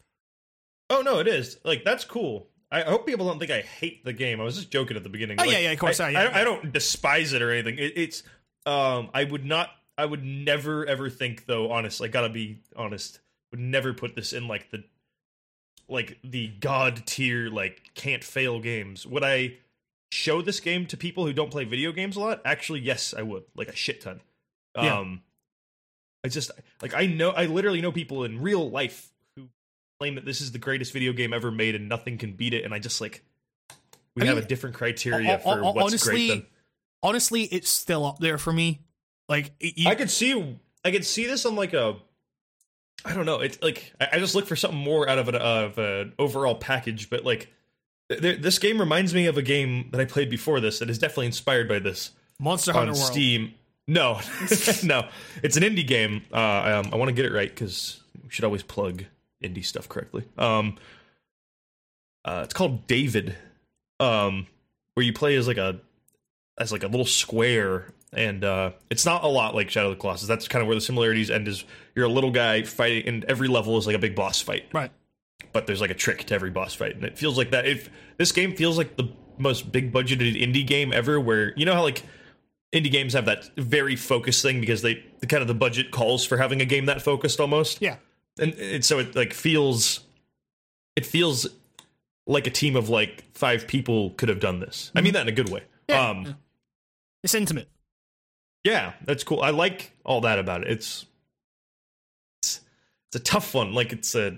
Oh 0.89 1.01
no, 1.01 1.19
it 1.19 1.27
is. 1.27 1.57
Like 1.63 1.83
that's 1.83 2.05
cool. 2.05 2.47
I 2.71 2.81
I 2.81 2.85
hope 2.85 3.05
people 3.05 3.27
don't 3.27 3.39
think 3.39 3.51
I 3.51 3.61
hate 3.61 4.03
the 4.03 4.13
game. 4.13 4.41
I 4.41 4.43
was 4.43 4.55
just 4.55 4.71
joking 4.71 4.97
at 4.97 5.03
the 5.03 5.09
beginning. 5.09 5.37
Oh, 5.39 5.43
Like, 5.43 5.51
yeah, 5.51 5.59
yeah, 5.59 5.71
of 5.71 5.79
course, 5.79 5.99
I, 5.99 6.07
uh, 6.07 6.09
yeah, 6.11 6.31
I, 6.33 6.41
I 6.41 6.43
don't 6.43 6.71
despise 6.71 7.33
it 7.33 7.41
or 7.41 7.51
anything. 7.51 7.77
It, 7.77 7.93
it's 7.95 8.23
um, 8.65 9.09
I 9.13 9.23
would 9.23 9.45
not. 9.45 9.69
I 9.97 10.05
would 10.05 10.23
never 10.23 10.85
ever 10.85 11.09
think 11.09 11.45
though. 11.45 11.71
Honestly, 11.71 12.09
I 12.09 12.11
gotta 12.11 12.29
be 12.29 12.59
honest. 12.75 13.19
Would 13.51 13.59
never 13.59 13.93
put 13.93 14.15
this 14.15 14.33
in 14.33 14.47
like 14.47 14.71
the 14.71 14.83
like 15.87 16.17
the 16.23 16.47
god 16.59 17.05
tier 17.05 17.49
like 17.49 17.81
can't 17.93 18.23
fail 18.23 18.59
games. 18.59 19.05
Would 19.05 19.23
I 19.23 19.57
show 20.11 20.41
this 20.41 20.59
game 20.59 20.85
to 20.87 20.97
people 20.97 21.25
who 21.25 21.33
don't 21.33 21.51
play 21.51 21.63
video 21.63 21.91
games 21.91 22.15
a 22.15 22.19
lot? 22.19 22.41
Actually, 22.43 22.81
yes, 22.81 23.13
I 23.15 23.21
would. 23.21 23.43
Like 23.55 23.67
a 23.69 23.75
shit 23.75 24.01
ton. 24.01 24.21
Yeah. 24.75 24.97
Um, 24.99 25.21
I 26.23 26.27
just 26.27 26.51
like 26.81 26.93
I 26.93 27.05
know 27.05 27.29
I 27.29 27.45
literally 27.45 27.81
know 27.81 27.91
people 27.91 28.23
in 28.23 28.41
real 28.41 28.69
life 28.69 29.11
claim 29.99 30.15
that 30.15 30.25
this 30.25 30.41
is 30.41 30.51
the 30.51 30.57
greatest 30.59 30.93
video 30.93 31.13
game 31.13 31.33
ever 31.33 31.51
made 31.51 31.75
and 31.75 31.87
nothing 31.89 32.17
can 32.17 32.33
beat 32.33 32.53
it, 32.53 32.63
and 32.65 32.73
I 32.73 32.79
just 32.79 33.01
like 33.01 33.23
we 34.15 34.23
I 34.23 34.25
have 34.25 34.35
mean, 34.35 34.43
a 34.45 34.47
different 34.47 34.75
criteria 34.75 35.39
for 35.39 35.61
what's 35.63 35.77
honestly, 35.79 36.27
great. 36.27 36.27
Then 36.29 36.45
Honestly, 37.03 37.43
it's 37.43 37.69
still 37.69 38.05
up 38.05 38.17
there 38.19 38.37
for 38.37 38.51
me. 38.51 38.81
Like 39.29 39.51
you- 39.59 39.89
I 39.89 39.95
could 39.95 40.09
see 40.09 40.57
I 40.83 40.91
could 40.91 41.05
see 41.05 41.25
this 41.27 41.45
on 41.45 41.55
like 41.55 41.73
a 41.73 41.97
I 43.03 43.13
don't 43.13 43.25
know. 43.25 43.39
It's 43.41 43.61
like 43.61 43.93
I 43.99 44.17
just 44.19 44.33
look 44.35 44.47
for 44.47 44.55
something 44.55 44.79
more 44.79 45.07
out 45.07 45.17
of 45.19 45.27
an 45.27 45.35
of 45.35 45.77
an 45.77 46.13
overall 46.17 46.55
package, 46.55 47.09
but 47.09 47.23
like 47.23 47.51
th- 48.09 48.21
th- 48.21 48.41
this 48.41 48.57
game 48.57 48.79
reminds 48.79 49.13
me 49.13 49.27
of 49.27 49.37
a 49.37 49.41
game 49.43 49.89
that 49.91 50.01
I 50.01 50.05
played 50.05 50.29
before 50.29 50.59
this 50.59 50.79
that 50.79 50.89
is 50.89 50.97
definitely 50.97 51.27
inspired 51.27 51.67
by 51.67 51.79
this 51.79 52.11
Monster 52.39 52.71
on 52.71 52.87
Hunter 52.87 52.93
World. 52.93 53.11
Steam. 53.11 53.53
No, 53.87 54.19
no, 54.83 55.07
it's 55.43 55.57
an 55.57 55.63
indie 55.63 55.85
game. 55.85 56.23
Uh, 56.33 56.81
um, 56.83 56.89
I 56.91 56.95
want 56.95 57.09
to 57.09 57.13
get 57.13 57.25
it 57.25 57.33
right 57.33 57.49
because 57.49 57.99
we 58.23 58.29
should 58.29 58.45
always 58.45 58.63
plug 58.63 59.03
indie 59.45 59.65
stuff 59.65 59.87
correctly. 59.87 60.25
Um, 60.37 60.77
uh, 62.23 62.41
it's 62.43 62.53
called 62.53 62.87
David, 62.87 63.35
um, 63.99 64.47
where 64.95 65.05
you 65.05 65.13
play 65.13 65.35
as 65.35 65.47
like 65.47 65.57
a 65.57 65.79
as 66.57 66.71
like 66.71 66.83
a 66.83 66.87
little 66.87 67.05
square, 67.05 67.87
and 68.13 68.43
uh, 68.43 68.71
it's 68.89 69.05
not 69.05 69.23
a 69.23 69.27
lot 69.27 69.53
like 69.53 69.69
Shadow 69.69 69.91
of 69.91 69.97
the 69.97 70.01
Colossus. 70.01 70.27
That's 70.27 70.47
kind 70.47 70.61
of 70.61 70.67
where 70.67 70.75
the 70.75 70.81
similarities 70.81 71.29
end. 71.29 71.47
Is 71.47 71.63
you're 71.95 72.05
a 72.05 72.09
little 72.09 72.31
guy 72.31 72.63
fighting, 72.63 73.07
and 73.07 73.25
every 73.25 73.47
level 73.47 73.77
is 73.77 73.85
like 73.85 73.95
a 73.95 73.99
big 73.99 74.15
boss 74.15 74.41
fight. 74.41 74.65
Right. 74.73 74.91
but 75.53 75.67
there's 75.67 75.81
like 75.81 75.91
a 75.91 75.95
trick 75.95 76.23
to 76.25 76.35
every 76.35 76.49
boss 76.49 76.73
fight, 76.73 76.95
and 76.95 77.03
it 77.03 77.17
feels 77.17 77.37
like 77.37 77.51
that. 77.51 77.67
If 77.67 77.89
this 78.17 78.31
game 78.31 78.55
feels 78.55 78.77
like 78.77 78.97
the 78.97 79.09
most 79.37 79.71
big 79.71 79.91
budgeted 79.91 80.41
indie 80.41 80.65
game 80.65 80.93
ever, 80.93 81.19
where 81.19 81.53
you 81.57 81.65
know 81.65 81.73
how 81.73 81.83
like 81.83 82.03
indie 82.73 82.91
games 82.91 83.13
have 83.13 83.25
that 83.25 83.49
very 83.55 83.95
focused 83.95 84.41
thing 84.41 84.59
because 84.59 84.81
they 84.81 85.03
the 85.19 85.27
kind 85.27 85.41
of 85.41 85.47
the 85.47 85.53
budget 85.53 85.91
calls 85.91 86.25
for 86.25 86.37
having 86.37 86.61
a 86.61 86.65
game 86.65 86.85
that 86.87 87.01
focused 87.01 87.39
almost. 87.39 87.81
Yeah. 87.81 87.97
And, 88.39 88.53
and 88.55 88.83
so 88.85 88.99
it 88.99 89.15
like 89.15 89.33
feels 89.33 90.01
it 90.95 91.05
feels 91.05 91.47
like 92.27 92.47
a 92.47 92.49
team 92.51 92.75
of 92.75 92.89
like 92.89 93.23
five 93.33 93.67
people 93.67 94.11
could 94.11 94.29
have 94.29 94.39
done 94.39 94.59
this. 94.59 94.91
I 94.95 95.01
mean 95.01 95.13
that 95.13 95.21
in 95.21 95.27
a 95.27 95.31
good 95.35 95.49
way. 95.49 95.63
Yeah. 95.87 96.09
Um, 96.09 96.35
It's 97.23 97.33
intimate. 97.35 97.67
yeah, 98.63 98.93
that's 99.03 99.23
cool. 99.23 99.41
I 99.41 99.49
like 99.51 99.91
all 100.03 100.21
that 100.21 100.39
about 100.39 100.61
it. 100.63 100.71
It's 100.71 101.05
it's, 102.41 102.61
it's 103.07 103.15
a 103.17 103.19
tough 103.23 103.53
one. 103.53 103.73
Like 103.73 103.93
it's 103.93 104.15
a 104.15 104.37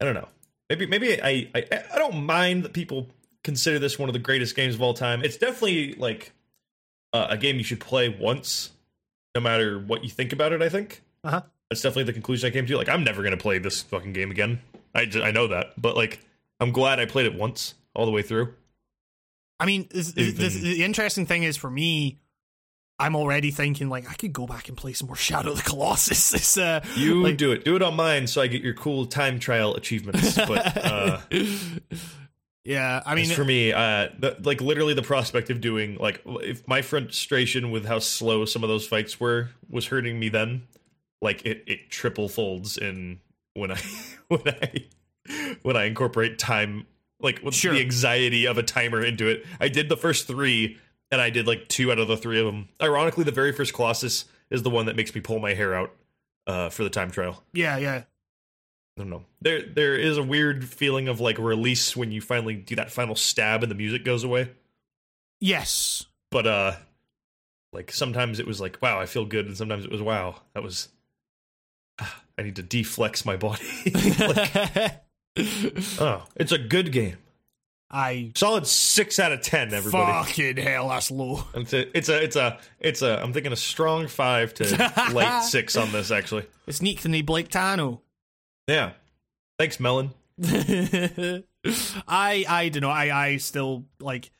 I 0.00 0.04
don't 0.04 0.14
know. 0.14 0.28
Maybe 0.70 0.86
maybe 0.86 1.22
I, 1.22 1.48
I 1.54 1.64
I 1.94 1.98
don't 1.98 2.24
mind 2.24 2.64
that 2.64 2.72
people 2.72 3.08
consider 3.44 3.78
this 3.78 3.98
one 3.98 4.08
of 4.08 4.12
the 4.14 4.18
greatest 4.18 4.56
games 4.56 4.74
of 4.74 4.82
all 4.82 4.94
time. 4.94 5.22
It's 5.22 5.36
definitely 5.36 5.94
like 5.94 6.32
uh, 7.12 7.26
a 7.30 7.36
game 7.36 7.56
you 7.58 7.64
should 7.64 7.80
play 7.80 8.08
once, 8.08 8.70
no 9.34 9.40
matter 9.40 9.78
what 9.78 10.02
you 10.04 10.08
think 10.10 10.32
about 10.32 10.52
it. 10.52 10.62
I 10.62 10.68
think 10.70 11.02
Uh 11.24 11.30
huh. 11.30 11.42
That's 11.72 11.80
definitely 11.80 12.04
the 12.04 12.12
conclusion 12.12 12.46
I 12.46 12.50
came 12.50 12.66
to. 12.66 12.76
Like 12.76 12.90
I'm 12.90 13.02
never 13.02 13.22
gonna 13.22 13.38
play 13.38 13.58
this 13.58 13.80
fucking 13.80 14.12
game 14.12 14.30
again. 14.30 14.60
I 14.94 15.06
ju- 15.06 15.22
I 15.22 15.30
know 15.30 15.46
that, 15.46 15.72
but 15.80 15.96
like 15.96 16.20
I'm 16.60 16.70
glad 16.70 17.00
I 17.00 17.06
played 17.06 17.24
it 17.24 17.34
once 17.34 17.72
all 17.94 18.04
the 18.04 18.12
way 18.12 18.20
through. 18.20 18.52
I 19.58 19.64
mean, 19.64 19.88
the, 19.90 20.02
the, 20.02 20.30
the, 20.32 20.48
the 20.48 20.84
interesting 20.84 21.24
thing 21.24 21.44
is 21.44 21.56
for 21.56 21.70
me, 21.70 22.18
I'm 22.98 23.16
already 23.16 23.50
thinking 23.50 23.88
like 23.88 24.10
I 24.10 24.12
could 24.14 24.34
go 24.34 24.46
back 24.46 24.68
and 24.68 24.76
play 24.76 24.92
some 24.92 25.06
more 25.06 25.16
Shadow 25.16 25.52
of 25.52 25.56
the 25.56 25.62
Colossus. 25.62 26.34
It's, 26.34 26.58
uh, 26.58 26.84
You 26.94 27.22
like, 27.22 27.38
do 27.38 27.52
it. 27.52 27.64
Do 27.64 27.74
it 27.74 27.80
on 27.82 27.96
mine 27.96 28.26
so 28.26 28.42
I 28.42 28.48
get 28.48 28.60
your 28.60 28.74
cool 28.74 29.06
time 29.06 29.38
trial 29.38 29.74
achievements. 29.74 30.36
But 30.36 30.76
uh 30.76 31.20
yeah, 32.64 33.02
I 33.06 33.14
mean, 33.14 33.30
for 33.30 33.44
me, 33.44 33.72
uh, 33.72 34.08
the, 34.18 34.36
like 34.42 34.60
literally 34.60 34.92
the 34.92 35.02
prospect 35.02 35.48
of 35.48 35.62
doing 35.62 35.96
like 35.96 36.20
if 36.26 36.68
my 36.68 36.82
frustration 36.82 37.70
with 37.70 37.86
how 37.86 37.98
slow 37.98 38.44
some 38.44 38.62
of 38.62 38.68
those 38.68 38.86
fights 38.86 39.18
were 39.18 39.48
was 39.70 39.86
hurting 39.86 40.20
me 40.20 40.28
then, 40.28 40.64
like 41.22 41.46
it 41.46 41.64
it 41.66 41.88
triple 41.88 42.28
folds 42.28 42.76
in 42.76 43.20
when 43.54 43.70
I 43.70 43.80
when 44.28 44.42
I 44.46 44.84
when 45.62 45.76
I 45.76 45.84
incorporate 45.84 46.38
time 46.38 46.86
like 47.20 47.40
with 47.42 47.54
Sure. 47.54 47.72
the 47.72 47.80
anxiety 47.80 48.44
of 48.46 48.58
a 48.58 48.62
timer 48.62 49.02
into 49.02 49.28
it. 49.28 49.46
I 49.60 49.68
did 49.68 49.88
the 49.88 49.96
first 49.96 50.26
three, 50.26 50.76
and 51.10 51.20
I 51.20 51.30
did 51.30 51.46
like 51.46 51.68
two 51.68 51.90
out 51.92 51.98
of 52.00 52.08
the 52.08 52.16
three 52.16 52.38
of 52.40 52.46
them. 52.46 52.68
Ironically, 52.82 53.22
the 53.24 53.30
very 53.32 53.52
first 53.52 53.72
Colossus 53.72 54.24
is 54.50 54.62
the 54.64 54.70
one 54.70 54.86
that 54.86 54.96
makes 54.96 55.14
me 55.14 55.20
pull 55.20 55.38
my 55.38 55.54
hair 55.54 55.72
out 55.74 55.92
uh, 56.46 56.68
for 56.68 56.82
the 56.84 56.90
time 56.90 57.10
trial. 57.12 57.42
yeah, 57.54 57.76
yeah, 57.78 57.94
I 58.02 59.00
don't 59.00 59.08
know. 59.08 59.22
There 59.40 59.62
there 59.62 59.94
is 59.96 60.18
a 60.18 60.22
weird 60.24 60.64
feeling 60.64 61.06
of 61.06 61.20
like 61.20 61.38
release 61.38 61.96
when 61.96 62.10
you 62.10 62.20
finally 62.20 62.56
do 62.56 62.74
that 62.76 62.90
final 62.90 63.14
stab 63.14 63.62
and 63.62 63.70
the 63.70 63.76
music 63.76 64.04
goes 64.04 64.24
away. 64.24 64.50
yes, 65.40 66.04
But 66.30 66.46
uh 66.46 66.72
like 67.72 67.90
sometimes 67.92 68.38
it 68.40 68.46
was 68.46 68.60
like 68.60 68.80
wow, 68.82 69.00
I 69.00 69.06
feel 69.06 69.24
good 69.24 69.46
and 69.46 69.56
sometimes 69.56 69.84
it 69.84 69.90
was 69.92 70.02
wow, 70.02 70.42
that 70.54 70.62
was 70.62 70.88
I 72.38 72.42
need 72.42 72.56
to 72.56 72.62
deflex 72.62 73.24
my 73.24 73.36
body. 73.36 73.64
like, 73.94 75.02
oh, 76.00 76.24
it's 76.36 76.52
a 76.52 76.58
good 76.58 76.92
game. 76.92 77.16
I 77.90 78.32
Solid 78.34 78.66
6 78.66 79.18
out 79.18 79.32
of 79.32 79.42
10 79.42 79.74
everybody. 79.74 80.10
fucking 80.10 80.56
hell, 80.56 80.88
that's 80.88 81.10
low. 81.10 81.44
It's 81.54 81.74
a 81.74 81.96
it's 81.96 82.08
a 82.08 82.22
it's 82.24 82.36
a 82.36 82.58
it's 82.80 83.02
a 83.02 83.22
I'm 83.22 83.34
thinking 83.34 83.52
a 83.52 83.56
strong 83.56 84.08
5 84.08 84.54
to 84.54 85.10
late 85.12 85.42
6 85.42 85.76
on 85.76 85.92
this 85.92 86.10
actually. 86.10 86.46
It's 86.66 86.80
neat 86.80 87.00
than 87.02 87.12
the 87.12 87.20
Blake 87.22 87.50
Tano. 87.50 88.00
Yeah. 88.66 88.92
Thanks 89.58 89.78
Melon. 89.78 90.12
I 90.42 91.42
I 92.08 92.70
don't 92.72 92.80
know. 92.80 92.90
I 92.90 93.26
I 93.26 93.36
still 93.36 93.84
like 94.00 94.30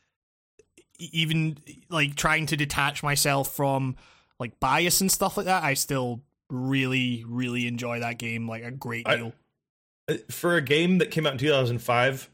even 0.99 1.57
like 1.89 2.15
trying 2.15 2.47
to 2.47 2.57
detach 2.57 3.03
myself 3.03 3.55
from 3.55 3.95
like 4.39 4.59
bias 4.59 5.01
and 5.01 5.11
stuff 5.11 5.37
like 5.37 5.45
that. 5.45 5.63
I 5.63 5.75
still 5.75 6.21
really 6.53 7.25
really 7.27 7.67
enjoy 7.67 7.99
that 7.99 8.17
game 8.17 8.47
like 8.47 8.63
a 8.63 8.71
great 8.71 9.05
deal. 9.05 9.33
Uh, 10.09 10.15
for 10.29 10.55
a 10.55 10.61
game 10.61 10.99
that 10.99 11.11
came 11.11 11.25
out 11.25 11.33
in 11.33 11.39
2005 11.39 12.29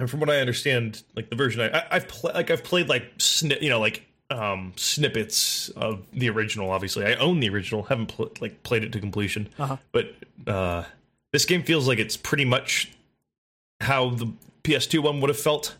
and 0.00 0.10
from 0.10 0.20
what 0.20 0.30
i 0.30 0.38
understand 0.40 1.02
like 1.14 1.28
the 1.30 1.36
version 1.36 1.60
i, 1.60 1.78
I 1.80 1.86
i've 1.92 2.08
played 2.08 2.34
like 2.34 2.50
i've 2.50 2.64
played 2.64 2.88
like 2.88 3.16
sni- 3.18 3.60
you 3.60 3.68
know 3.68 3.80
like 3.80 4.06
um 4.30 4.72
snippets 4.76 5.68
of 5.70 6.04
the 6.12 6.28
original 6.30 6.70
obviously 6.70 7.04
i 7.04 7.14
own 7.14 7.40
the 7.40 7.48
original 7.48 7.82
haven't 7.84 8.06
pl- 8.06 8.32
like 8.40 8.62
played 8.62 8.82
it 8.84 8.92
to 8.92 9.00
completion 9.00 9.48
Uh-huh. 9.58 9.76
but 9.92 10.14
uh 10.46 10.84
this 11.32 11.44
game 11.44 11.62
feels 11.62 11.86
like 11.86 11.98
it's 11.98 12.16
pretty 12.16 12.44
much 12.44 12.90
how 13.80 14.10
the 14.10 14.26
ps2 14.64 15.00
one 15.00 15.20
would 15.20 15.28
have 15.30 15.38
felt 15.38 15.76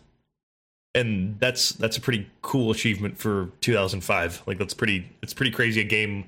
and 0.95 1.39
that's 1.39 1.71
that's 1.73 1.97
a 1.97 2.01
pretty 2.01 2.27
cool 2.41 2.71
achievement 2.71 3.17
for 3.17 3.49
2005 3.61 4.43
like 4.45 4.57
that's 4.57 4.73
pretty 4.73 5.09
it's 5.21 5.33
pretty 5.33 5.51
crazy 5.51 5.81
a 5.81 5.83
game 5.83 6.25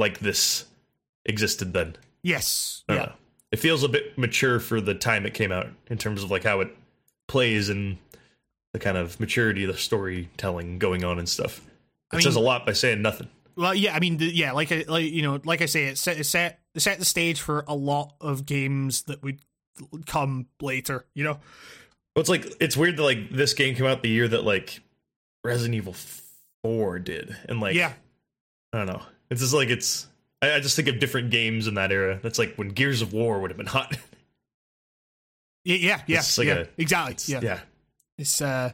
like 0.00 0.18
this 0.18 0.64
existed 1.24 1.72
then 1.72 1.96
Yes. 2.22 2.82
Yeah. 2.88 2.94
know. 2.96 3.12
It 3.52 3.58
feels 3.58 3.82
a 3.82 3.88
bit 3.88 4.16
mature 4.18 4.60
for 4.60 4.80
the 4.80 4.94
time 4.94 5.24
it 5.26 5.34
came 5.34 5.52
out 5.52 5.68
in 5.88 5.98
terms 5.98 6.22
of 6.22 6.30
like 6.30 6.44
how 6.44 6.60
it 6.60 6.74
plays 7.28 7.68
and 7.68 7.98
the 8.72 8.78
kind 8.78 8.96
of 8.96 9.18
maturity 9.20 9.64
of 9.64 9.72
the 9.72 9.78
storytelling 9.78 10.78
going 10.78 11.04
on 11.04 11.18
and 11.18 11.28
stuff. 11.28 11.58
It 11.58 11.64
I 12.12 12.16
mean- 12.16 12.22
says 12.24 12.36
a 12.36 12.40
lot 12.40 12.66
by 12.66 12.72
saying 12.72 13.02
nothing. 13.02 13.28
Well, 13.56 13.74
yeah, 13.74 13.94
I 13.94 14.00
mean, 14.00 14.16
the, 14.16 14.26
yeah, 14.26 14.52
like 14.52 14.70
I, 14.72 14.84
like 14.88 15.10
you 15.10 15.22
know, 15.22 15.40
like 15.44 15.60
I 15.60 15.66
say, 15.66 15.84
it 15.86 15.98
set 15.98 16.18
it 16.18 16.24
set 16.24 16.60
it 16.74 16.80
set 16.80 16.98
the 16.98 17.04
stage 17.04 17.40
for 17.40 17.64
a 17.68 17.74
lot 17.74 18.14
of 18.20 18.46
games 18.46 19.02
that 19.02 19.22
would 19.22 19.40
come 20.06 20.46
later. 20.62 21.04
You 21.14 21.24
know, 21.24 21.32
Well, 22.14 22.20
it's 22.20 22.28
like 22.30 22.46
it's 22.60 22.76
weird 22.76 22.96
that 22.96 23.02
like 23.02 23.30
this 23.30 23.52
game 23.52 23.74
came 23.74 23.86
out 23.86 24.02
the 24.02 24.08
year 24.08 24.28
that 24.28 24.44
like 24.44 24.80
Resident 25.44 25.74
Evil 25.74 25.94
Four 26.62 27.00
did, 27.00 27.36
and 27.48 27.60
like 27.60 27.74
yeah, 27.74 27.92
I 28.72 28.78
don't 28.78 28.86
know. 28.86 29.02
It's 29.30 29.40
just 29.40 29.54
like 29.54 29.68
it's. 29.68 30.06
I, 30.42 30.54
I 30.54 30.60
just 30.60 30.76
think 30.76 30.88
of 30.88 30.98
different 30.98 31.30
games 31.30 31.66
in 31.66 31.74
that 31.74 31.92
era. 31.92 32.18
That's 32.22 32.38
like 32.38 32.56
when 32.56 32.68
Gears 32.68 33.02
of 33.02 33.12
War 33.12 33.40
would 33.40 33.50
have 33.50 33.58
been 33.58 33.66
hot. 33.66 33.96
yeah, 35.64 35.76
yeah, 35.76 36.02
yeah, 36.06 36.22
like 36.38 36.46
yeah 36.46 36.54
a- 36.54 36.66
exactly. 36.78 37.16
Yeah. 37.34 37.40
yeah. 37.42 37.60
it's 38.18 38.40
uh, 38.40 38.72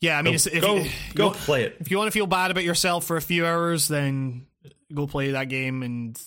yeah. 0.00 0.18
I 0.18 0.22
mean, 0.22 0.32
Go 0.32 0.34
it's, 0.34 0.46
if 0.46 0.60
go, 0.62 0.76
you, 0.76 0.90
go 1.14 1.28
you- 1.28 1.34
play 1.34 1.64
it. 1.64 1.76
if 1.80 1.90
you 1.90 1.96
want 1.98 2.08
to 2.08 2.12
feel 2.12 2.26
bad 2.26 2.50
about 2.50 2.64
yourself 2.64 3.04
for 3.04 3.16
a 3.16 3.22
few 3.22 3.46
hours, 3.46 3.88
then 3.88 4.46
go 4.92 5.06
play 5.06 5.30
that 5.32 5.48
game. 5.48 5.82
And 5.82 6.20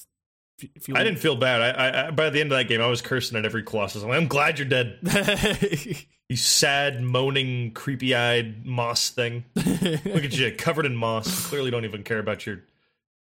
if, 0.60 0.88
you, 0.88 0.96
I 0.96 1.04
didn't 1.04 1.20
feel 1.20 1.36
bad. 1.36 1.62
I, 1.62 1.70
I, 1.90 2.08
I 2.08 2.12
by 2.12 2.30
the 2.30 2.40
end 2.40 2.52
of 2.52 2.58
that 2.58 2.66
game, 2.70 2.82
I 2.82 2.88
was 2.88 3.02
cursing 3.02 3.38
at 3.38 3.46
every 3.46 3.64
Colossus. 3.64 4.02
I'm, 4.04 4.10
like, 4.10 4.18
I'm 4.22 4.28
glad 4.28 4.60
you're 4.60 4.68
dead. 4.68 5.00
You 6.30 6.38
sad, 6.38 7.02
moaning, 7.02 7.72
creepy 7.74 8.16
eyed 8.16 8.66
moss 8.66 9.10
thing. 9.10 9.44
Look 9.56 10.24
at 10.24 10.36
you, 10.36 10.52
covered 10.58 10.86
in 10.88 10.96
moss. 10.96 11.28
You 11.28 11.50
clearly 11.50 11.70
don't 11.70 11.84
even 11.84 12.02
care 12.04 12.18
about 12.18 12.46
your 12.46 12.62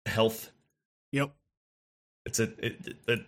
health. 0.06 0.50
yep. 1.12 1.30
It's 2.26 2.38
a 2.38 2.44
it, 2.64 2.96
it, 3.08 3.20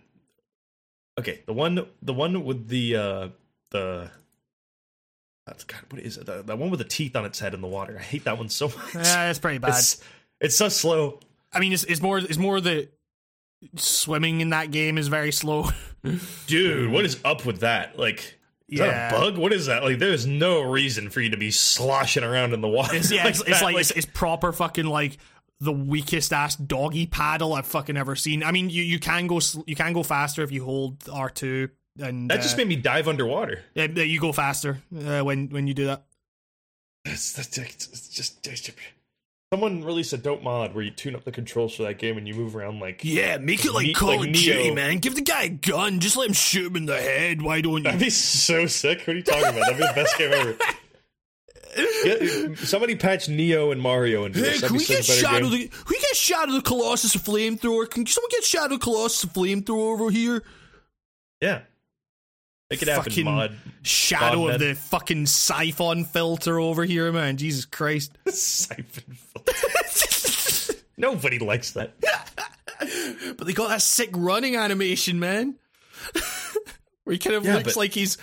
okay. 1.19 1.41
The 1.45 1.53
one, 1.53 1.85
the 2.01 2.13
one 2.13 2.45
with 2.45 2.67
the 2.67 2.95
uh 2.95 3.27
the 3.71 4.09
that's 5.47 5.63
God. 5.63 5.81
What 5.89 6.01
is 6.01 6.17
it? 6.17 6.25
The, 6.25 6.41
the 6.43 6.55
one 6.55 6.69
with 6.69 6.77
the 6.79 6.85
teeth 6.85 7.15
on 7.15 7.25
its 7.25 7.39
head 7.39 7.53
in 7.53 7.61
the 7.61 7.67
water. 7.67 7.97
I 7.99 8.03
hate 8.03 8.23
that 8.25 8.37
one 8.37 8.49
so 8.49 8.67
much. 8.93 8.95
Yeah, 8.95 9.29
it's 9.29 9.39
pretty 9.39 9.57
bad. 9.57 9.69
It's 9.71 10.01
it's 10.39 10.55
so 10.55 10.69
slow. 10.69 11.19
I 11.51 11.59
mean, 11.59 11.73
it's, 11.73 11.83
it's 11.83 12.01
more 12.01 12.17
it's 12.19 12.37
more 12.37 12.61
the 12.61 12.87
swimming 13.75 14.41
in 14.41 14.49
that 14.51 14.71
game 14.71 14.97
is 14.97 15.07
very 15.07 15.31
slow. 15.31 15.69
Dude, 16.47 16.91
what 16.91 17.05
is 17.05 17.19
up 17.25 17.45
with 17.45 17.61
that? 17.61 17.97
Like, 17.97 18.19
is 18.67 18.79
Yeah. 18.79 18.87
that 18.87 19.13
a 19.13 19.17
bug? 19.19 19.37
What 19.37 19.53
is 19.53 19.67
that? 19.67 19.83
Like, 19.83 19.99
there's 19.99 20.25
no 20.27 20.61
reason 20.61 21.09
for 21.09 21.21
you 21.21 21.29
to 21.29 21.37
be 21.37 21.51
sloshing 21.51 22.23
around 22.23 22.53
in 22.53 22.61
the 22.61 22.67
water. 22.67 22.95
It's, 22.95 23.11
yeah, 23.11 23.27
it's, 23.27 23.39
it's 23.41 23.59
that. 23.59 23.63
like, 23.63 23.77
it's, 23.77 23.91
it's 23.91 24.05
proper 24.05 24.51
fucking 24.51 24.85
like 24.85 25.17
the 25.63 25.71
weakest 25.71 26.33
ass 26.33 26.55
doggy 26.55 27.05
paddle 27.05 27.53
I've 27.53 27.65
fucking 27.65 27.97
ever 27.97 28.15
seen. 28.15 28.43
I 28.43 28.51
mean, 28.51 28.69
you, 28.69 28.83
you 28.83 28.99
can 28.99 29.27
go 29.27 29.39
you 29.65 29.75
can 29.75 29.93
go 29.93 30.03
faster 30.03 30.43
if 30.43 30.51
you 30.51 30.63
hold 30.63 30.97
R 31.11 31.29
two, 31.29 31.69
and 31.99 32.29
that 32.29 32.41
just 32.41 32.55
uh, 32.55 32.57
made 32.59 32.67
me 32.67 32.75
dive 32.75 33.07
underwater. 33.07 33.61
yeah, 33.73 33.85
you 33.85 34.19
go 34.19 34.31
faster 34.31 34.79
uh, 35.05 35.21
when 35.21 35.49
when 35.49 35.67
you 35.67 35.73
do 35.73 35.85
that. 35.87 36.03
It's, 37.05 37.33
that's 37.33 37.49
just, 38.09 38.79
someone 39.53 39.83
released 39.83 40.13
a 40.13 40.17
dope 40.17 40.41
mod 40.41 40.73
where 40.73 40.83
you 40.83 40.89
tune 40.89 41.15
up 41.15 41.25
the 41.25 41.31
controls 41.31 41.75
for 41.75 41.83
that 41.83 41.99
game 41.99 42.17
and 42.17 42.27
you 42.27 42.33
move 42.33 42.55
around 42.55 42.79
like 42.79 43.03
Yeah, 43.03 43.37
make 43.37 43.65
it 43.65 43.73
like 43.73 43.87
Ne- 43.87 43.93
Call 43.93 44.17
like 44.19 44.29
of. 44.29 44.33
Duty, 44.33 44.71
man. 44.71 44.99
Give 44.99 45.13
the 45.13 45.21
guy 45.21 45.43
a 45.43 45.49
gun. 45.49 45.99
Just 45.99 46.15
let 46.17 46.27
him 46.27 46.33
shoot 46.33 46.67
him 46.67 46.77
in 46.77 46.85
the 46.85 46.99
head. 46.99 47.41
Why 47.41 47.61
don't 47.61 47.77
you? 47.79 47.83
that'd 47.83 47.99
be 47.99 48.09
so 48.09 48.65
sick. 48.67 48.99
What 48.99 49.09
are 49.09 49.17
you 49.17 49.21
talking 49.23 49.43
about? 49.43 49.59
That'd 49.59 49.77
be 49.77 49.85
the 49.85 49.93
best 49.93 50.17
game 50.17 50.31
ever. 50.33 50.57
Yeah, 52.05 52.55
somebody 52.55 52.95
patch 52.95 53.29
Neo 53.29 53.71
and 53.71 53.81
Mario 53.81 54.25
into 54.25 54.39
Hey, 54.39 54.45
this. 54.45 54.61
That'd 54.61 54.67
can 54.69 54.77
we 54.77 54.85
get 54.85 55.05
Shadow 55.05 55.47
the 55.49 55.67
can 55.67 55.85
we 55.89 55.99
get 55.99 56.15
Shadow 56.15 56.51
the 56.53 56.61
Colossus 56.61 57.15
a 57.15 57.19
flamethrower? 57.19 57.89
Can 57.89 58.05
someone 58.05 58.29
get 58.31 58.43
Shadow 58.43 58.77
Colossus 58.77 59.23
a 59.23 59.27
flamethrower 59.27 59.93
over 59.93 60.09
here? 60.11 60.43
Yeah, 61.41 61.61
make 62.69 62.81
it 62.81 62.87
happen, 62.87 63.03
Fucking 63.05 63.25
mod. 63.25 63.55
Shadow 63.81 64.39
Mod 64.45 64.53
of 64.55 64.59
the 64.59 64.75
fucking 64.75 65.25
siphon 65.25 66.05
filter 66.05 66.59
over 66.59 66.83
here, 66.85 67.11
man. 67.11 67.37
Jesus 67.37 67.65
Christ. 67.65 68.17
Siphon 68.29 69.15
filter. 69.15 70.73
Nobody 70.97 71.39
likes 71.39 71.71
that. 71.71 71.93
But 73.37 73.47
they 73.47 73.53
got 73.53 73.69
that 73.69 73.81
sick 73.81 74.09
running 74.13 74.55
animation, 74.55 75.19
man. 75.19 75.55
where 77.03 77.13
he 77.13 77.19
kind 77.19 77.35
of 77.35 77.45
Yeah, 77.45 77.55
looks 77.55 77.65
but- 77.73 77.77
like 77.77 77.91
he's 77.93 78.17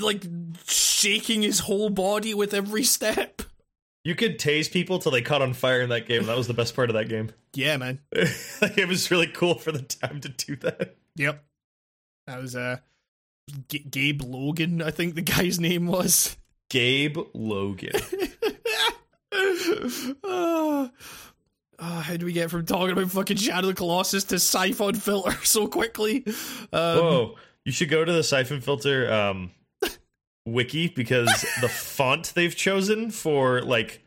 like 0.00 0.24
shaking 0.66 1.42
his 1.42 1.60
whole 1.60 1.90
body 1.90 2.34
with 2.34 2.54
every 2.54 2.84
step. 2.84 3.42
You 4.04 4.14
could 4.14 4.38
tase 4.38 4.70
people 4.70 4.98
till 4.98 5.12
they 5.12 5.22
caught 5.22 5.42
on 5.42 5.52
fire 5.52 5.82
in 5.82 5.90
that 5.90 6.06
game. 6.06 6.24
That 6.24 6.36
was 6.36 6.46
the 6.46 6.54
best 6.54 6.74
part 6.74 6.88
of 6.88 6.94
that 6.94 7.08
game. 7.08 7.30
Yeah, 7.52 7.76
man. 7.76 8.00
like, 8.62 8.78
it 8.78 8.88
was 8.88 9.10
really 9.10 9.26
cool 9.26 9.56
for 9.56 9.72
the 9.72 9.82
time 9.82 10.20
to 10.20 10.28
do 10.28 10.56
that. 10.56 10.96
Yep. 11.16 11.44
That 12.26 12.40
was 12.40 12.56
uh 12.56 12.78
G- 13.68 13.86
Gabe 13.90 14.22
Logan, 14.22 14.80
I 14.80 14.90
think 14.90 15.14
the 15.14 15.22
guy's 15.22 15.58
name 15.60 15.86
was. 15.86 16.36
Gabe 16.68 17.18
Logan. 17.34 17.90
oh, 20.22 20.90
how 21.78 22.16
do 22.16 22.26
we 22.26 22.32
get 22.32 22.50
from 22.50 22.64
talking 22.64 22.92
about 22.92 23.10
fucking 23.10 23.38
Shadow 23.38 23.68
of 23.68 23.74
the 23.74 23.78
Colossus 23.78 24.24
to 24.24 24.38
Siphon 24.38 24.94
Filter 24.94 25.36
so 25.44 25.66
quickly? 25.66 26.24
Um, 26.72 26.98
Whoa. 26.98 27.34
You 27.64 27.72
should 27.72 27.88
go 27.90 28.04
to 28.04 28.12
the 28.12 28.22
Syphon 28.22 28.60
Filter 28.60 29.12
um, 29.12 29.50
wiki 30.46 30.88
because 30.88 31.26
the 31.60 31.68
font 31.68 32.32
they've 32.34 32.54
chosen 32.56 33.10
for 33.10 33.60
like, 33.62 34.02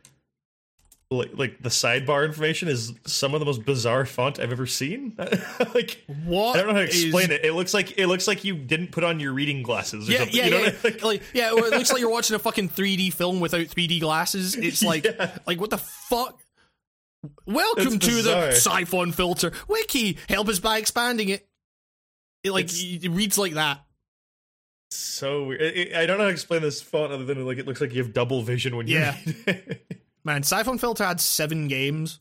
like 1.11 1.30
like 1.35 1.61
the 1.61 1.69
sidebar 1.69 2.25
information 2.25 2.67
is 2.67 2.91
some 3.05 3.35
of 3.35 3.39
the 3.39 3.45
most 3.45 3.63
bizarre 3.63 4.05
font 4.05 4.39
I've 4.39 4.51
ever 4.51 4.65
seen. 4.65 5.13
like 5.75 6.03
What 6.25 6.55
I 6.55 6.59
don't 6.63 6.67
know 6.69 6.73
how 6.73 6.80
to 6.80 6.89
is- 6.89 7.03
explain 7.03 7.31
it. 7.31 7.45
It 7.45 7.53
looks 7.53 7.73
like 7.73 7.99
it 7.99 8.07
looks 8.07 8.27
like 8.27 8.43
you 8.43 8.55
didn't 8.55 8.91
put 8.91 9.03
on 9.03 9.19
your 9.19 9.34
reading 9.34 9.61
glasses 9.61 10.09
or 10.09 10.11
Yeah, 10.11 10.17
something. 10.19 10.35
yeah, 10.35 10.45
you 10.45 10.51
know 10.51 10.57
yeah. 10.57 10.63
what 10.71 10.75
I- 10.85 10.88
like, 10.89 11.03
like, 11.03 11.21
yeah, 11.34 11.49
it 11.51 11.55
looks 11.55 11.91
like 11.91 12.01
you're 12.01 12.09
watching 12.09 12.35
a 12.35 12.39
fucking 12.39 12.69
3D 12.69 13.13
film 13.13 13.39
without 13.39 13.61
3D 13.67 13.99
glasses. 14.01 14.55
It's 14.55 14.81
like, 14.84 15.05
Yeah. 15.05 15.38
like 15.45 15.61
what 15.61 15.69
the 15.69 15.77
fuck? 15.77 16.39
Welcome 17.45 17.99
to 17.99 18.21
the. 18.23 18.51
Syphon 18.53 19.11
Filter 19.13 19.51
wiki. 19.67 20.17
Help 20.27 20.49
us 20.49 20.57
by 20.59 20.80
expanding 20.80 21.30
it. 21.30 21.47
It 22.43 22.51
like 22.51 22.65
It's- 22.65 23.03
it 23.03 23.09
reads 23.09 23.37
like 23.37 23.53
that. 23.53 23.83
so 24.91 25.45
weird. 25.45 25.61
It- 25.61 25.77
it- 25.77 25.95
I 25.95 26.05
don't 26.05 26.17
know 26.17 26.23
how 26.25 26.29
to 26.29 26.33
explain 26.33 26.61
this 26.61 26.81
font 26.81 27.11
other 27.11 27.25
than 27.25 27.45
like 27.45 27.57
it 27.57 27.65
looks 27.65 27.81
like 27.81 27.93
you 27.93 28.03
have 28.03 28.13
double 28.13 28.41
vision 28.43 28.75
when 28.75 28.87
you 28.87 28.99
Yeah. 28.99 29.17
Man, 30.23 30.43
Syphon 30.43 30.77
Filter 30.77 31.03
had 31.03 31.19
seven 31.19 31.67
games. 31.67 32.19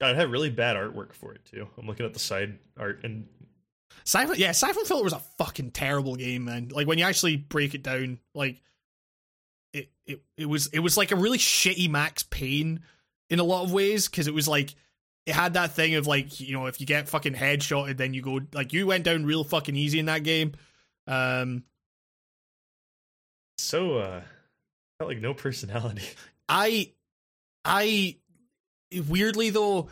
God, 0.00 0.10
it 0.12 0.16
had 0.16 0.30
really 0.30 0.50
bad 0.50 0.76
artwork 0.76 1.12
for 1.12 1.32
it 1.32 1.44
too. 1.44 1.68
I'm 1.78 1.86
looking 1.86 2.04
at 2.06 2.12
the 2.12 2.18
side 2.18 2.58
art 2.76 3.00
and 3.04 3.28
Syphon, 4.04 4.36
yeah, 4.38 4.52
Syphon 4.52 4.84
Filter 4.84 5.04
was 5.04 5.12
a 5.12 5.22
fucking 5.38 5.70
terrible 5.72 6.16
game, 6.16 6.44
man. 6.46 6.68
Like 6.68 6.86
when 6.86 6.98
you 6.98 7.04
actually 7.04 7.36
break 7.36 7.74
it 7.74 7.82
down, 7.82 8.18
like 8.34 8.60
it 9.72 9.90
it 10.06 10.22
it 10.36 10.46
was 10.46 10.68
it 10.68 10.78
was 10.80 10.96
like 10.96 11.12
a 11.12 11.16
really 11.16 11.38
shitty 11.38 11.88
Max 11.90 12.22
Payne 12.22 12.80
in 13.30 13.38
a 13.40 13.44
lot 13.44 13.64
of 13.64 13.72
ways 13.72 14.08
because 14.08 14.26
it 14.26 14.34
was 14.34 14.46
like 14.48 14.74
it 15.26 15.34
had 15.34 15.54
that 15.54 15.72
thing 15.72 15.96
of 15.96 16.06
like 16.06 16.40
you 16.40 16.52
know 16.52 16.66
if 16.66 16.80
you 16.80 16.86
get 16.86 17.08
fucking 17.08 17.34
headshotted, 17.34 17.96
then 17.96 18.14
you 18.14 18.22
go 18.22 18.40
like 18.52 18.72
you 18.72 18.86
went 18.86 19.04
down 19.04 19.26
real 19.26 19.44
fucking 19.44 19.76
easy 19.76 19.98
in 19.98 20.06
that 20.06 20.22
game. 20.22 20.52
Um, 21.06 21.64
so 23.58 23.98
uh 23.98 24.20
felt 24.98 25.10
like 25.10 25.20
no 25.20 25.34
personality. 25.34 26.06
I 26.48 26.92
I 27.64 28.16
weirdly 29.08 29.50
though, 29.50 29.88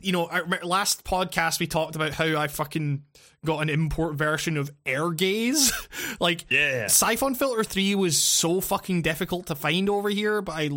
you 0.00 0.12
know, 0.12 0.28
last 0.62 1.04
podcast 1.04 1.60
we 1.60 1.66
talked 1.66 1.96
about 1.96 2.12
how 2.12 2.36
I 2.36 2.48
fucking 2.48 3.04
got 3.44 3.60
an 3.60 3.68
import 3.68 4.14
version 4.16 4.56
of 4.56 4.70
Ehrgeiz. 4.84 5.72
like 6.20 6.44
Yeah. 6.50 6.88
Syphon 6.88 7.34
Filter 7.34 7.64
3 7.64 7.94
was 7.94 8.20
so 8.20 8.60
fucking 8.60 9.02
difficult 9.02 9.46
to 9.46 9.54
find 9.54 9.88
over 9.88 10.08
here, 10.10 10.42
but 10.42 10.52
I 10.56 10.70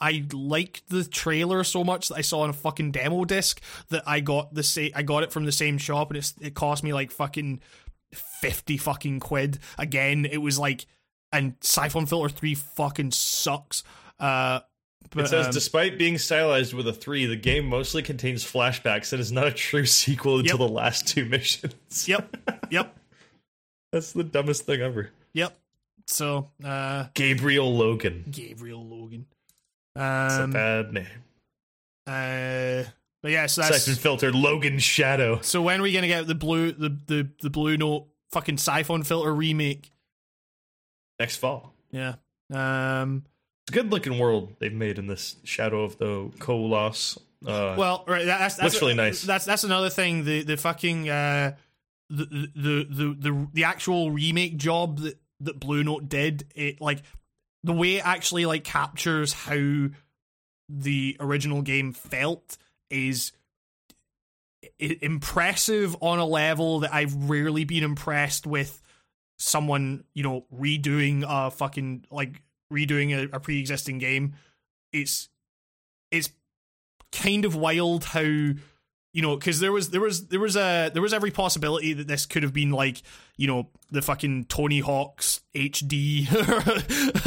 I 0.00 0.24
liked 0.32 0.88
the 0.88 1.04
trailer 1.04 1.64
so 1.64 1.84
much 1.84 2.08
that 2.08 2.16
I 2.16 2.20
saw 2.22 2.40
on 2.40 2.50
a 2.50 2.54
fucking 2.54 2.92
demo 2.92 3.24
disc 3.24 3.60
that 3.88 4.02
I 4.06 4.20
got 4.20 4.52
the 4.54 4.62
sa- 4.62 4.88
I 4.94 5.02
got 5.02 5.22
it 5.22 5.32
from 5.32 5.44
the 5.44 5.52
same 5.52 5.78
shop 5.78 6.10
and 6.10 6.18
it's, 6.18 6.34
it 6.40 6.54
cost 6.54 6.82
me 6.82 6.92
like 6.92 7.10
fucking 7.10 7.60
50 8.12 8.76
fucking 8.78 9.20
quid. 9.20 9.58
Again, 9.78 10.24
it 10.24 10.38
was 10.38 10.58
like 10.58 10.86
and 11.32 11.54
Syphon 11.60 12.06
Filter 12.06 12.28
3 12.34 12.54
fucking 12.54 13.10
sucks. 13.12 13.82
Uh 14.18 14.60
but, 15.10 15.24
It 15.24 15.28
says, 15.28 15.46
um, 15.46 15.52
despite 15.52 15.98
being 15.98 16.18
stylized 16.18 16.72
with 16.74 16.88
a 16.88 16.92
three, 16.92 17.26
the 17.26 17.36
game 17.36 17.66
mostly 17.66 18.02
contains 18.02 18.44
flashbacks 18.44 19.12
and 19.12 19.20
is 19.20 19.30
not 19.32 19.46
a 19.46 19.52
true 19.52 19.86
sequel 20.02 20.38
until 20.40 20.58
Yep. 20.58 20.68
the 20.68 20.74
last 20.74 21.06
two 21.08 21.24
missions. 21.26 22.08
Yep. 22.08 22.36
Yep. 22.70 22.96
That's 23.92 24.12
the 24.12 24.24
dumbest 24.24 24.64
thing 24.66 24.80
ever. 24.80 25.10
Yep. 25.34 25.56
So, 26.06 26.50
uh 26.64 27.06
Gabriel 27.14 27.74
Logan. 27.76 28.24
Gabriel 28.30 28.84
Logan. 28.84 29.26
It's 29.96 30.02
a 30.02 30.42
Um 30.44 30.50
bad 30.50 30.92
name. 30.92 31.06
uh 32.06 32.84
but 33.22 33.30
yeah, 33.30 33.46
so 33.46 33.62
that's 33.62 33.84
Syphon 33.84 33.94
Filter 34.02 34.32
Logan 34.32 34.78
Shadow. 34.78 35.40
So 35.42 35.62
when 35.62 35.80
are 35.80 35.82
we 35.82 35.92
gonna 35.92 36.08
get 36.08 36.26
the 36.26 36.34
blue 36.34 36.72
the 36.72 36.90
the, 37.06 37.28
the 37.40 37.50
Bluepoint 37.50 38.06
fucking 38.32 38.58
Syphon 38.58 39.02
Filter 39.04 39.34
remake? 39.34 39.90
Next 41.20 41.36
fall. 41.36 41.72
Yeah. 41.92 42.16
Um 42.52 43.24
It's 43.66 43.76
a 43.76 43.80
good 43.80 43.90
looking 43.90 44.18
world 44.18 44.56
they've 44.58 44.72
made 44.72 44.98
in 44.98 45.06
this 45.06 45.36
Shadow 45.44 45.84
of 45.84 45.98
the 45.98 46.30
Colossus. 46.38 47.18
Uh, 47.46 47.74
well 47.76 48.04
right 48.06 48.24
that's, 48.24 48.56
that's 48.56 48.74
Looks 48.74 48.80
really 48.80 48.94
nice. 48.94 49.22
That's 49.22 49.44
that's 49.44 49.64
another 49.64 49.90
thing. 49.90 50.24
The 50.24 50.42
the 50.42 50.56
fucking 50.56 51.08
uh 51.08 51.56
the 52.10 52.24
the 52.54 52.86
the 52.88 53.16
the, 53.18 53.48
the 53.52 53.64
actual 53.64 54.10
remake 54.10 54.56
job 54.56 54.98
that, 55.00 55.18
that 55.40 55.60
Bluepoint 55.60 56.08
did, 56.08 56.46
it 56.54 56.80
like 56.80 57.02
the 57.62 57.72
way 57.72 57.96
it 57.96 58.06
actually 58.06 58.46
like 58.46 58.64
captures 58.64 59.32
how 59.32 59.88
the 60.68 61.16
original 61.20 61.62
game 61.62 61.92
felt 61.92 62.56
is 62.90 63.32
impressive 64.78 65.96
on 66.00 66.18
a 66.18 66.26
level 66.26 66.80
that 66.80 66.94
I've 66.94 67.14
rarely 67.28 67.64
been 67.64 67.84
impressed 67.84 68.46
with 68.46 68.80
someone, 69.38 70.04
you 70.14 70.22
know, 70.22 70.46
redoing 70.54 71.24
a 71.26 71.50
fucking 71.50 72.06
like 72.10 72.42
redoing 72.74 73.12
a, 73.12 73.36
a 73.36 73.40
pre-existing 73.40 73.98
game. 73.98 74.34
It's 74.92 75.28
it's 76.10 76.30
kind 77.12 77.44
of 77.44 77.54
wild 77.54 78.04
how 78.04 78.20
you 78.20 79.22
know 79.22 79.36
because 79.36 79.60
there 79.60 79.72
was 79.72 79.90
there 79.90 80.00
was 80.00 80.28
there 80.28 80.40
was 80.40 80.56
a 80.56 80.90
there 80.92 81.02
was 81.02 81.14
every 81.14 81.30
possibility 81.30 81.92
that 81.92 82.08
this 82.08 82.26
could 82.26 82.42
have 82.42 82.52
been 82.52 82.70
like 82.70 83.02
you 83.36 83.46
know 83.46 83.68
the 83.90 84.02
fucking 84.02 84.44
Tony 84.46 84.80
Hawk's 84.80 85.40
HD 85.54 86.28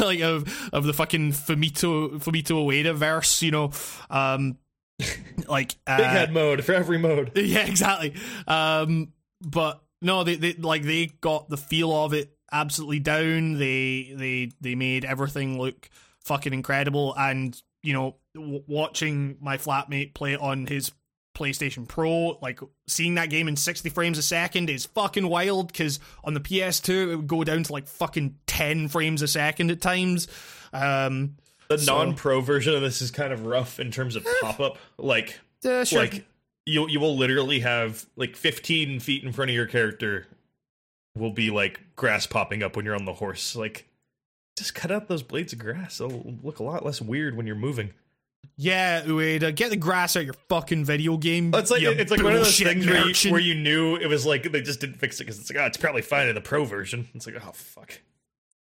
like 0.00 0.20
of 0.20 0.70
of 0.72 0.84
the 0.84 0.92
fucking 0.92 1.32
Fumito 1.32 2.22
Fumito 2.22 2.66
Ueda 2.66 2.94
verse 2.94 3.42
you 3.42 3.50
know 3.50 3.70
um 4.10 4.58
like 5.48 5.76
uh, 5.86 5.96
Big 5.96 6.06
head 6.06 6.32
mode 6.32 6.64
for 6.64 6.72
every 6.72 6.98
mode. 6.98 7.32
yeah, 7.36 7.66
exactly. 7.66 8.14
Um, 8.46 9.12
but 9.40 9.82
no, 10.02 10.24
they, 10.24 10.36
they 10.36 10.54
like 10.54 10.82
they 10.82 11.06
got 11.20 11.48
the 11.48 11.56
feel 11.56 11.92
of 11.92 12.12
it 12.12 12.36
absolutely 12.52 12.98
down. 13.00 13.58
They 13.58 14.12
they 14.14 14.50
they 14.60 14.74
made 14.74 15.04
everything 15.04 15.58
look 15.58 15.88
fucking 16.24 16.52
incredible. 16.52 17.14
And 17.16 17.60
you 17.82 17.92
know, 17.92 18.16
w- 18.34 18.62
watching 18.66 19.36
my 19.40 19.56
flatmate 19.56 20.14
play 20.14 20.36
on 20.36 20.66
his 20.66 20.92
PlayStation 21.36 21.86
Pro, 21.86 22.38
like 22.42 22.58
seeing 22.88 23.14
that 23.14 23.30
game 23.30 23.46
in 23.48 23.56
sixty 23.56 23.88
frames 23.90 24.18
a 24.18 24.22
second 24.22 24.68
is 24.70 24.86
fucking 24.86 25.28
wild. 25.28 25.68
Because 25.68 26.00
on 26.24 26.34
the 26.34 26.40
PS2, 26.40 27.12
it 27.12 27.16
would 27.16 27.26
go 27.28 27.44
down 27.44 27.62
to 27.62 27.72
like 27.72 27.86
fucking 27.86 28.36
ten 28.46 28.88
frames 28.88 29.22
a 29.22 29.28
second 29.28 29.70
at 29.70 29.80
times. 29.80 30.26
Um, 30.72 31.36
The 31.68 31.78
So- 31.78 31.96
non-pro 31.96 32.40
version 32.40 32.74
of 32.74 32.80
this 32.82 33.00
is 33.02 33.10
kind 33.10 33.32
of 33.32 33.44
rough 33.46 33.78
in 33.78 33.90
terms 33.90 34.16
of 34.16 34.26
pop-up. 34.40 34.78
Like, 34.96 35.38
uh, 35.64 35.84
sure. 35.84 36.00
like 36.00 36.24
you 36.66 36.88
you 36.88 36.98
will 37.00 37.16
literally 37.16 37.60
have 37.60 38.04
like 38.16 38.36
15 38.36 39.00
feet 39.00 39.22
in 39.24 39.32
front 39.32 39.50
of 39.50 39.54
your 39.54 39.66
character 39.66 40.26
will 41.18 41.32
be 41.32 41.50
like 41.50 41.80
grass 41.96 42.26
popping 42.26 42.62
up 42.62 42.76
when 42.76 42.84
you're 42.84 42.94
on 42.96 43.04
the 43.04 43.12
horse. 43.14 43.54
Like, 43.56 43.86
just 44.56 44.74
cut 44.74 44.90
out 44.90 45.08
those 45.08 45.22
blades 45.22 45.52
of 45.52 45.58
grass. 45.58 46.00
It'll 46.00 46.36
look 46.42 46.58
a 46.58 46.62
lot 46.62 46.84
less 46.84 47.00
weird 47.00 47.36
when 47.36 47.46
you're 47.46 47.56
moving. 47.56 47.92
yeah, 48.56 49.02
Ueda, 49.02 49.54
get 49.54 49.70
the 49.70 49.76
grass 49.76 50.16
out 50.16 50.20
of 50.20 50.26
your 50.26 50.34
fucking 50.48 50.84
video 50.84 51.16
game. 51.16 51.52
It's 51.54 51.70
like 51.70 51.82
it's 51.82 52.10
like 52.10 52.22
one 52.22 52.32
of 52.34 52.38
those 52.40 52.58
things 52.58 52.86
where 52.86 53.06
you, 53.08 53.30
where 53.32 53.40
you 53.40 53.54
knew 53.54 53.96
it 53.96 54.06
was 54.06 54.24
like 54.26 54.50
they 54.50 54.60
just 54.62 54.80
didn't 54.80 54.96
fix 54.96 55.20
it 55.20 55.24
because 55.24 55.38
it's 55.40 55.50
like 55.50 55.58
oh 55.62 55.66
it's 55.66 55.76
probably 55.76 56.02
fine 56.02 56.28
in 56.28 56.34
the 56.34 56.40
pro 56.40 56.64
version. 56.64 57.08
It's 57.14 57.26
like 57.26 57.36
oh 57.44 57.52
fuck, 57.52 58.00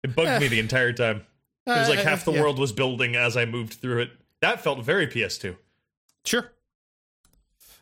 it 0.03 0.15
bugged 0.15 0.29
Eh. 0.29 0.39
me 0.39 0.47
the 0.47 0.59
entire 0.59 0.93
time. 0.93 1.25
It 1.65 1.71
was 1.71 1.89
like 1.89 1.99
Uh, 1.99 2.03
half 2.03 2.25
the 2.25 2.31
yeah. 2.31 2.41
world 2.41 2.59
was 2.59 2.71
building 2.71 3.15
as 3.15 3.35
I 3.37 3.45
moved 3.45 3.73
through 3.75 4.01
it. 4.03 4.11
That 4.41 4.61
felt 4.61 4.83
very 4.83 5.05
PS2. 5.07 5.55
Sure. 6.25 6.51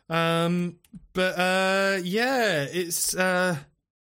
Um, 0.09 0.77
but 1.13 1.37
uh, 1.39 1.99
yeah, 2.03 2.63
it's 2.71 3.15
uh, 3.15 3.57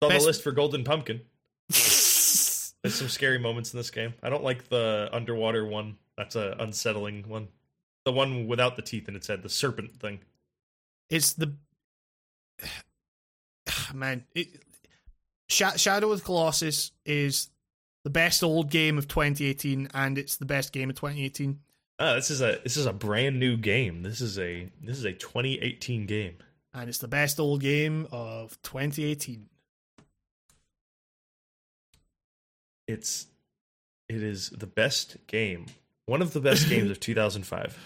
On 0.03 0.09
Best- 0.09 0.23
the 0.23 0.27
list 0.29 0.43
for 0.43 0.53
Golden 0.53 0.85
Pumpkin. 0.85 1.21
There's 1.69 2.95
some 2.95 3.09
scary 3.09 3.39
moments 3.39 3.75
in 3.75 3.79
this 3.79 3.91
game. 3.91 4.15
I 4.23 4.31
don't 4.31 4.43
like 4.43 4.69
the 4.71 5.09
underwater 5.13 5.67
one. 5.67 5.97
That's 6.17 6.35
a 6.37 6.57
unsettling 6.59 7.29
one. 7.29 7.49
The 8.07 8.13
one 8.13 8.47
without 8.49 8.77
the 8.77 8.83
teeth 8.83 9.09
in 9.09 9.15
its 9.17 9.27
head, 9.27 9.43
the 9.43 9.51
serpent 9.51 9.93
thing. 10.01 10.21
it's 11.11 11.35
the 11.35 11.53
man. 13.95 14.25
It, 14.35 14.49
Shadow 15.49 16.13
of 16.13 16.21
the 16.21 16.25
Colossus 16.25 16.93
is 17.05 17.51
the 18.05 18.11
best 18.11 18.43
old 18.45 18.71
game 18.71 18.97
of 18.97 19.09
2018, 19.09 19.89
and 19.93 20.17
it's 20.17 20.37
the 20.37 20.47
best 20.47 20.73
game 20.73 20.89
of 20.91 20.97
2018. 20.97 21.59
Ah, 21.99 22.15
this 22.15 22.31
is 22.31 22.41
a 22.41 22.59
this 22.63 22.79
is 22.79 22.87
a 22.87 22.93
brand 22.95 23.39
new 23.39 23.59
game. 23.59 24.03
This 24.03 24.23
is 24.23 24.39
a 24.39 24.71
this 24.83 24.97
is 24.97 25.05
a 25.05 25.13
2018 25.13 26.07
game. 26.07 26.37
and 26.73 26.89
it's 26.89 26.99
the 26.99 27.09
best 27.09 27.39
old 27.39 27.61
game 27.61 28.07
of 28.11 28.57
2018. 28.63 29.50
It's 32.91 33.27
it 34.09 34.23
is 34.23 34.51
the 34.51 34.67
best 34.67 35.17
game, 35.27 35.67
one 36.07 36.23
of 36.23 36.33
the 36.33 36.41
best 36.41 36.69
games 36.69 36.91
of 36.91 37.01
2005. 37.01 37.79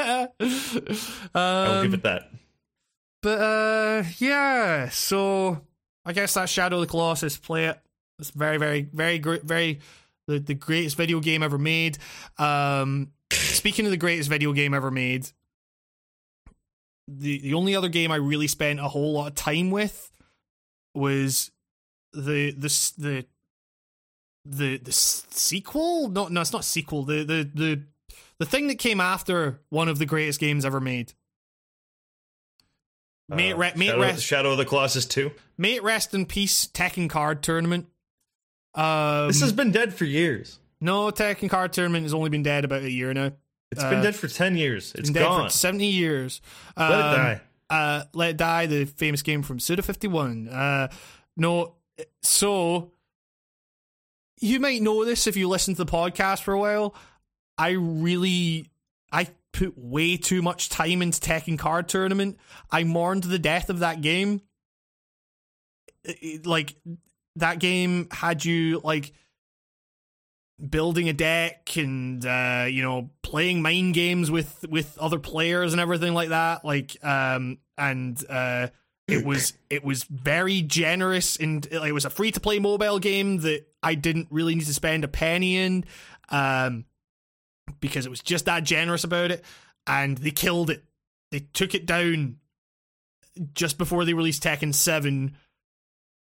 um, 0.00 0.28
I'll 1.34 1.82
give 1.82 1.94
it 1.94 2.02
that. 2.02 2.30
But 3.22 3.40
uh, 3.40 4.04
yeah. 4.18 4.88
So 4.88 5.60
I 6.04 6.12
guess 6.12 6.34
that 6.34 6.48
Shadow 6.48 6.76
of 6.76 6.80
the 6.82 6.86
Colossus. 6.86 7.36
Play 7.36 7.66
it. 7.66 7.80
It's 8.18 8.30
very, 8.30 8.56
very, 8.56 8.82
very 8.92 9.18
great. 9.18 9.42
Very 9.42 9.80
the 10.26 10.38
the 10.38 10.54
greatest 10.54 10.96
video 10.96 11.20
game 11.20 11.42
ever 11.42 11.58
made. 11.58 11.98
Um, 12.38 13.12
speaking 13.32 13.84
of 13.84 13.90
the 13.90 13.96
greatest 13.96 14.28
video 14.28 14.52
game 14.52 14.74
ever 14.74 14.90
made, 14.90 15.28
the 17.06 17.40
the 17.40 17.54
only 17.54 17.74
other 17.74 17.88
game 17.88 18.10
I 18.10 18.16
really 18.16 18.46
spent 18.46 18.80
a 18.80 18.88
whole 18.88 19.12
lot 19.12 19.28
of 19.28 19.34
time 19.34 19.70
with 19.70 20.10
was 20.94 21.50
the 22.12 22.52
the 22.52 22.92
the 22.98 23.26
the 24.48 24.78
the 24.78 24.92
sequel. 24.92 26.08
No, 26.08 26.28
no, 26.28 26.40
it's 26.40 26.52
not 26.52 26.64
sequel. 26.64 27.04
The 27.04 27.24
the 27.24 27.50
the 27.54 27.82
the 28.38 28.46
thing 28.46 28.68
that 28.68 28.78
came 28.78 29.00
after 29.00 29.60
one 29.68 29.88
of 29.88 29.98
the 29.98 30.06
greatest 30.06 30.40
games 30.40 30.64
ever 30.64 30.80
made. 30.80 31.12
May 33.28 33.50
it, 33.50 33.54
Uh, 33.54 33.58
re- 33.58 33.72
may, 33.76 33.86
it 33.86 33.90
Shadow, 33.90 34.00
rest, 34.00 34.24
Shadow 34.24 34.50
of 34.52 34.58
the 34.58 34.64
Colossus 34.64 35.04
2. 35.06 35.30
may 35.58 35.74
it 35.74 35.82
rest 35.82 36.14
in 36.14 36.24
peace, 36.24 36.66
Tekken 36.66 37.10
Card 37.10 37.42
Tournament. 37.42 37.86
Um, 38.74 39.28
This 39.28 39.40
has 39.42 39.52
been 39.52 39.70
dead 39.70 39.92
for 39.94 40.04
years. 40.06 40.58
no 40.80 41.10
Tekken 41.10 41.50
Card 41.50 41.72
Tournament 41.74 42.04
has 42.04 42.14
only 42.14 42.30
been 42.30 42.42
dead 42.42 42.64
about 42.64 42.82
a 42.84 42.90
year 42.90 43.12
now. 43.12 43.32
It's 43.70 43.82
Uh, 43.84 43.90
been 43.90 44.02
dead 44.02 44.16
for 44.16 44.28
10 44.28 44.56
years. 44.56 44.94
It's 44.94 45.10
been 45.10 45.14
dead 45.14 45.24
gone. 45.24 45.44
for 45.44 45.50
seventy 45.50 45.88
years. 45.88 46.40
Let 46.74 46.90
it 46.90 46.94
Um, 46.94 47.16
die. 47.16 47.40
Uh, 47.68 48.04
Let 48.14 48.30
It 48.30 48.36
Die, 48.38 48.66
the 48.66 48.84
famous 48.86 49.20
game 49.20 49.42
from 49.42 49.60
Suda 49.60 49.82
Fifty 49.82 50.08
One. 50.08 50.48
Uh, 50.48 50.88
no, 51.36 51.74
so 52.22 52.92
you 54.40 54.60
might 54.60 54.82
know 54.82 55.04
this 55.04 55.26
if 55.26 55.36
you 55.36 55.48
listen 55.48 55.74
to 55.74 55.84
the 55.84 55.90
podcast 55.90 56.42
for 56.42 56.54
a 56.54 56.58
while. 56.58 56.94
I 57.56 57.70
really, 57.70 58.70
I 59.12 59.28
put 59.52 59.76
way 59.76 60.16
too 60.16 60.42
much 60.42 60.68
time 60.68 61.02
into 61.02 61.20
Tekken 61.20 61.58
Card 61.58 61.88
Tournament. 61.88 62.38
I 62.70 62.84
mourned 62.84 63.24
the 63.24 63.38
death 63.38 63.70
of 63.70 63.80
that 63.80 64.00
game. 64.00 64.42
It- 66.04 66.18
it- 66.22 66.46
like 66.46 66.76
that 67.36 67.58
game 67.58 68.08
had 68.10 68.44
you 68.44 68.80
like 68.84 69.12
building 70.70 71.08
a 71.08 71.12
deck 71.12 71.76
and 71.76 72.26
uh 72.26 72.66
you 72.68 72.82
know 72.82 73.10
playing 73.22 73.62
mind 73.62 73.94
games 73.94 74.28
with 74.28 74.64
with 74.68 74.98
other 74.98 75.20
players 75.20 75.72
and 75.72 75.80
everything 75.80 76.14
like 76.14 76.30
that 76.30 76.64
like 76.64 76.96
um 77.04 77.58
and 77.76 78.24
uh 78.28 78.66
it 79.06 79.24
was 79.24 79.52
it 79.70 79.84
was 79.84 80.02
very 80.02 80.60
generous 80.62 81.36
and 81.36 81.64
it 81.66 81.92
was 81.92 82.04
a 82.04 82.10
free 82.10 82.32
to 82.32 82.40
play 82.40 82.58
mobile 82.58 82.98
game 82.98 83.38
that 83.38 83.67
I 83.82 83.94
didn't 83.94 84.28
really 84.30 84.54
need 84.54 84.66
to 84.66 84.74
spend 84.74 85.04
a 85.04 85.08
penny 85.08 85.56
in 85.56 85.84
um 86.28 86.84
because 87.80 88.06
it 88.06 88.10
was 88.10 88.20
just 88.20 88.46
that 88.46 88.64
generous 88.64 89.04
about 89.04 89.30
it 89.30 89.44
and 89.86 90.18
they 90.18 90.30
killed 90.30 90.70
it 90.70 90.84
they 91.30 91.40
took 91.52 91.74
it 91.74 91.86
down 91.86 92.36
just 93.54 93.78
before 93.78 94.04
they 94.04 94.14
released 94.14 94.42
Tekken 94.42 94.74
7 94.74 95.36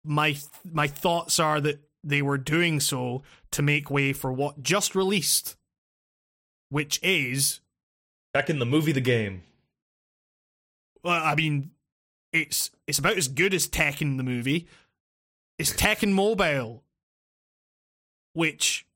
my 0.05 0.36
my 0.64 0.86
thoughts 0.86 1.39
are 1.39 1.60
that 1.60 1.81
they 2.02 2.23
were 2.23 2.39
doing 2.39 2.78
so 2.81 3.23
to 3.51 3.62
make 3.62 3.90
way 3.90 4.12
for 4.12 4.32
what 4.32 4.62
just 4.62 4.94
released, 4.94 5.56
which 6.68 7.01
is, 7.02 7.60
Back 8.32 8.48
in 8.48 8.60
the 8.60 8.66
movie 8.66 8.93
The 8.93 9.01
Game. 9.01 9.43
well, 11.02 11.23
I 11.24 11.35
mean, 11.35 11.73
it's 12.32 12.70
it's 12.86 12.98
about 12.98 13.16
as 13.16 13.28
good 13.28 13.52
as 13.52 13.66
Tekken 13.66 14.16
the 14.18 14.23
movie. 14.23 14.68
It's 15.59 15.73
Tekken 15.73 16.12
Mobile, 16.12 16.85
which 18.37 18.87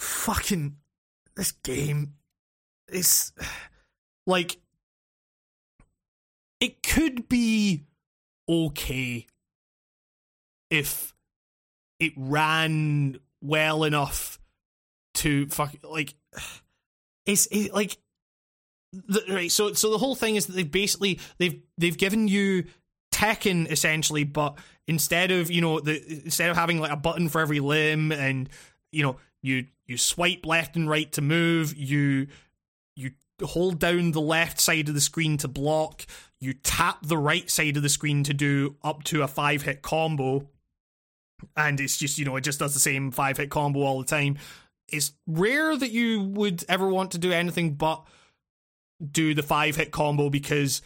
fucking 0.00 0.76
this 1.36 1.52
game 1.52 2.14
is 2.88 3.32
like 4.26 4.56
it 6.58 6.82
could 6.82 7.28
be 7.28 7.84
okay 8.48 9.26
if 10.70 11.14
it 12.00 12.14
ran 12.16 13.18
well 13.42 13.84
enough 13.84 14.38
to 15.12 15.46
fuck 15.48 15.74
like 15.82 16.14
it's 17.26 17.46
it, 17.50 17.74
like 17.74 17.98
the, 18.92 19.22
right 19.28 19.52
so 19.52 19.74
so 19.74 19.90
the 19.90 19.98
whole 19.98 20.14
thing 20.14 20.36
is 20.36 20.46
that 20.46 20.56
they 20.56 20.62
basically 20.62 21.20
they've 21.38 21.60
they've 21.76 21.98
given 21.98 22.26
you 22.26 22.64
Tekken 23.24 23.70
essentially 23.70 24.24
but 24.24 24.56
instead 24.86 25.30
of 25.30 25.50
you 25.50 25.60
know 25.60 25.80
the 25.80 26.02
instead 26.24 26.50
of 26.50 26.56
having 26.56 26.78
like 26.78 26.92
a 26.92 26.96
button 26.96 27.28
for 27.28 27.40
every 27.40 27.60
limb 27.60 28.12
and 28.12 28.48
you 28.92 29.02
know 29.02 29.16
you 29.42 29.66
you 29.86 29.96
swipe 29.96 30.44
left 30.44 30.76
and 30.76 30.88
right 30.88 31.10
to 31.12 31.22
move 31.22 31.74
you 31.76 32.26
you 32.96 33.10
hold 33.42 33.78
down 33.78 34.12
the 34.12 34.20
left 34.20 34.60
side 34.60 34.88
of 34.88 34.94
the 34.94 35.00
screen 35.00 35.36
to 35.36 35.48
block 35.48 36.06
you 36.40 36.52
tap 36.52 36.98
the 37.06 37.18
right 37.18 37.50
side 37.50 37.76
of 37.76 37.82
the 37.82 37.88
screen 37.88 38.22
to 38.22 38.34
do 38.34 38.76
up 38.82 39.02
to 39.04 39.22
a 39.22 39.28
five 39.28 39.62
hit 39.62 39.82
combo 39.82 40.46
and 41.56 41.80
it's 41.80 41.96
just 41.96 42.18
you 42.18 42.24
know 42.24 42.36
it 42.36 42.42
just 42.42 42.58
does 42.58 42.74
the 42.74 42.80
same 42.80 43.10
five 43.10 43.36
hit 43.36 43.50
combo 43.50 43.80
all 43.80 43.98
the 43.98 44.04
time. 44.04 44.36
It's 44.88 45.12
rare 45.26 45.76
that 45.76 45.90
you 45.90 46.22
would 46.22 46.64
ever 46.68 46.88
want 46.88 47.12
to 47.12 47.18
do 47.18 47.32
anything 47.32 47.74
but 47.74 48.04
do 49.10 49.34
the 49.34 49.42
five 49.42 49.76
hit 49.76 49.90
combo 49.90 50.30
because 50.30 50.82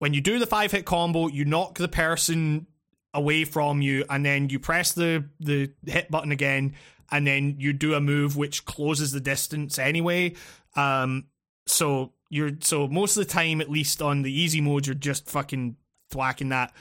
when 0.00 0.12
you 0.12 0.20
do 0.20 0.38
the 0.38 0.46
five 0.46 0.72
hit 0.72 0.84
combo 0.84 1.28
you 1.28 1.44
knock 1.44 1.78
the 1.78 1.88
person 1.88 2.66
away 3.14 3.44
from 3.44 3.80
you 3.80 4.04
and 4.10 4.24
then 4.24 4.48
you 4.48 4.58
press 4.58 4.92
the 4.92 5.24
the 5.38 5.70
hit 5.86 6.10
button 6.10 6.32
again 6.32 6.74
and 7.12 7.26
then 7.26 7.56
you 7.58 7.72
do 7.72 7.94
a 7.94 8.00
move 8.00 8.36
which 8.36 8.64
closes 8.64 9.12
the 9.12 9.20
distance 9.20 9.78
anyway. 9.78 10.34
Um 10.76 11.26
so 11.66 12.12
you're 12.28 12.52
so 12.60 12.86
most 12.88 13.16
of 13.16 13.26
the 13.26 13.32
time 13.32 13.60
at 13.60 13.70
least 13.70 14.00
on 14.02 14.22
the 14.22 14.32
easy 14.32 14.60
mode 14.60 14.86
you're 14.86 14.94
just 14.94 15.28
fucking 15.28 15.76
thwacking 16.12 16.50
that 16.50 16.72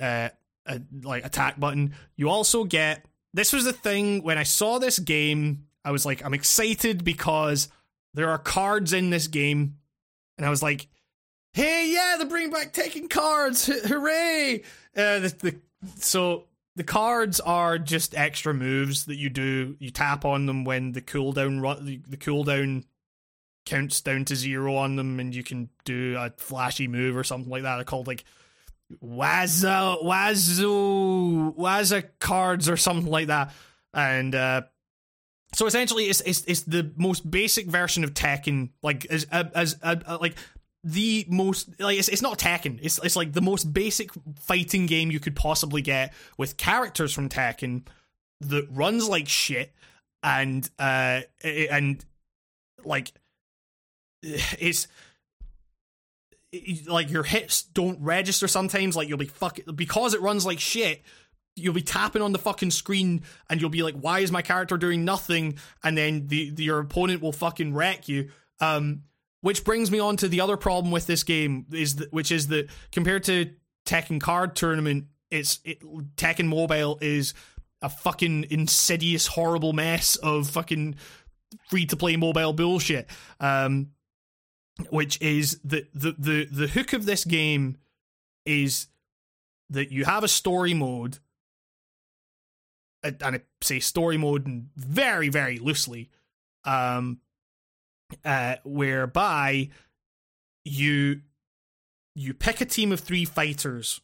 uh, 0.00 0.28
uh 0.66 0.78
like 1.02 1.24
attack 1.24 1.58
button. 1.58 1.94
You 2.16 2.28
also 2.28 2.64
get 2.64 3.04
this 3.34 3.52
was 3.52 3.64
the 3.64 3.72
thing 3.72 4.22
when 4.22 4.38
i 4.38 4.42
saw 4.42 4.78
this 4.78 4.98
game 4.98 5.64
i 5.84 5.90
was 5.90 6.04
like 6.04 6.24
i'm 6.24 6.34
excited 6.34 7.02
because 7.02 7.68
there 8.14 8.28
are 8.28 8.38
cards 8.38 8.92
in 8.92 9.10
this 9.10 9.26
game 9.26 9.76
and 10.36 10.46
i 10.46 10.50
was 10.50 10.62
like 10.62 10.86
hey 11.52 11.90
yeah 11.92 12.16
they're 12.18 12.26
bringing 12.26 12.50
back 12.50 12.72
Tekken 12.72 13.08
cards. 13.08 13.66
Hooray! 13.66 14.62
Uh 14.96 15.18
the, 15.20 15.34
the 15.40 15.56
so 15.96 16.44
the 16.74 16.84
cards 16.84 17.40
are 17.40 17.78
just 17.78 18.16
extra 18.16 18.54
moves 18.54 19.06
that 19.06 19.16
you 19.16 19.28
do. 19.28 19.76
You 19.78 19.90
tap 19.90 20.24
on 20.24 20.46
them 20.46 20.64
when 20.64 20.92
the 20.92 21.02
cooldown 21.02 21.84
the, 21.84 22.00
the 22.08 22.16
cooldown 22.16 22.84
counts 23.64 24.00
down 24.00 24.24
to 24.26 24.36
zero 24.36 24.76
on 24.76 24.96
them 24.96 25.20
and 25.20 25.34
you 25.34 25.44
can 25.44 25.68
do 25.84 26.16
a 26.18 26.32
flashy 26.36 26.88
move 26.88 27.16
or 27.16 27.24
something 27.24 27.50
like 27.50 27.62
that. 27.62 27.76
They're 27.76 27.84
called 27.84 28.06
like 28.06 28.24
Wazzo 29.02 30.02
Wazzo 30.02 31.54
Wazza 31.54 32.08
cards 32.18 32.68
or 32.68 32.76
something 32.76 33.10
like 33.10 33.28
that. 33.28 33.52
And 33.92 34.34
uh 34.34 34.62
so 35.54 35.66
essentially 35.66 36.04
it's 36.04 36.22
it's, 36.22 36.44
it's 36.46 36.62
the 36.62 36.90
most 36.96 37.30
basic 37.30 37.66
version 37.66 38.04
of 38.04 38.14
Tekken 38.14 38.70
like 38.82 39.04
as 39.06 39.24
as, 39.30 39.46
as 39.54 39.78
uh, 39.82 40.18
like 40.20 40.36
the 40.84 41.24
most 41.28 41.80
like 41.80 41.98
it's, 41.98 42.08
it's 42.08 42.22
not 42.22 42.38
Tekken. 42.38 42.78
It's 42.82 42.98
it's 42.98 43.16
like 43.16 43.32
the 43.32 43.40
most 43.40 43.72
basic 43.72 44.10
fighting 44.40 44.86
game 44.86 45.10
you 45.10 45.20
could 45.20 45.36
possibly 45.36 45.82
get 45.82 46.12
with 46.36 46.56
characters 46.56 47.12
from 47.12 47.28
Tekken 47.28 47.86
that 48.40 48.66
runs 48.70 49.08
like 49.08 49.28
shit 49.28 49.72
and 50.22 50.68
uh 50.78 51.20
and 51.44 52.04
like 52.84 53.12
it's 54.22 54.88
like 56.86 57.10
your 57.10 57.22
hits 57.22 57.62
don't 57.62 58.00
register 58.00 58.48
sometimes. 58.48 58.96
Like 58.96 59.08
you'll 59.08 59.18
be 59.18 59.26
fuck 59.26 59.58
because 59.74 60.14
it 60.14 60.20
runs 60.20 60.44
like 60.44 60.60
shit 60.60 61.02
you'll 61.54 61.74
be 61.74 61.82
tapping 61.82 62.22
on 62.22 62.32
the 62.32 62.38
fucking 62.38 62.70
screen 62.70 63.22
and 63.50 63.60
you'll 63.60 63.70
be 63.70 63.82
like 63.82 63.94
why 63.94 64.20
is 64.20 64.32
my 64.32 64.42
character 64.42 64.76
doing 64.76 65.04
nothing? 65.04 65.58
And 65.84 65.96
then 65.96 66.26
the, 66.26 66.50
the 66.50 66.64
your 66.64 66.80
opponent 66.80 67.22
will 67.22 67.32
fucking 67.32 67.72
wreck 67.74 68.08
you. 68.08 68.30
Um 68.60 69.02
which 69.42 69.64
brings 69.64 69.90
me 69.90 69.98
on 69.98 70.16
to 70.16 70.28
the 70.28 70.40
other 70.40 70.56
problem 70.56 70.90
with 70.90 71.06
this 71.06 71.22
game 71.22 71.66
is 71.72 71.96
that, 71.96 72.12
which 72.12 72.32
is 72.32 72.46
that 72.48 72.68
compared 72.90 73.24
to 73.24 73.50
Tekken 73.84 74.20
Card 74.20 74.56
Tournament, 74.56 75.06
it's 75.30 75.60
it, 75.64 75.80
Tekken 76.16 76.46
Mobile 76.46 76.98
is 77.00 77.34
a 77.82 77.88
fucking 77.88 78.46
insidious, 78.50 79.26
horrible 79.26 79.72
mess 79.72 80.16
of 80.16 80.48
fucking 80.48 80.96
free 81.68 81.86
to 81.86 81.96
play 81.96 82.16
mobile 82.16 82.52
bullshit. 82.52 83.10
Um, 83.40 83.90
which 84.88 85.20
is 85.20 85.60
the, 85.64 85.86
the 85.92 86.14
the 86.18 86.44
the 86.46 86.66
hook 86.66 86.92
of 86.92 87.04
this 87.04 87.24
game 87.24 87.76
is 88.46 88.86
that 89.70 89.90
you 89.92 90.04
have 90.04 90.24
a 90.24 90.28
story 90.28 90.72
mode, 90.72 91.18
and 93.02 93.20
and 93.22 93.36
I 93.36 93.40
say 93.60 93.80
story 93.80 94.16
mode 94.16 94.68
very 94.76 95.28
very 95.28 95.58
loosely. 95.58 96.10
Um, 96.64 97.20
uh, 98.24 98.56
whereby 98.64 99.70
you 100.64 101.20
you 102.14 102.34
pick 102.34 102.60
a 102.60 102.66
team 102.66 102.92
of 102.92 103.00
three 103.00 103.24
fighters 103.24 104.00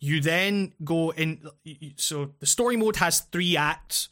you 0.00 0.20
then 0.20 0.72
go 0.84 1.10
in. 1.10 1.40
So 1.96 2.32
the 2.38 2.46
story 2.46 2.76
mode 2.76 2.96
has 2.96 3.20
three 3.20 3.56
acts. 3.56 4.08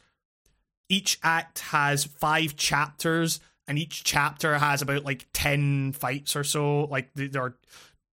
Each 0.89 1.17
act 1.23 1.59
has 1.59 2.05
five 2.05 2.55
chapters, 2.55 3.39
and 3.67 3.77
each 3.77 4.03
chapter 4.03 4.57
has 4.57 4.81
about 4.81 5.05
like 5.05 5.27
ten 5.33 5.93
fights 5.93 6.35
or 6.35 6.43
so. 6.43 6.85
Like 6.85 7.09
there 7.13 7.41
are, 7.41 7.55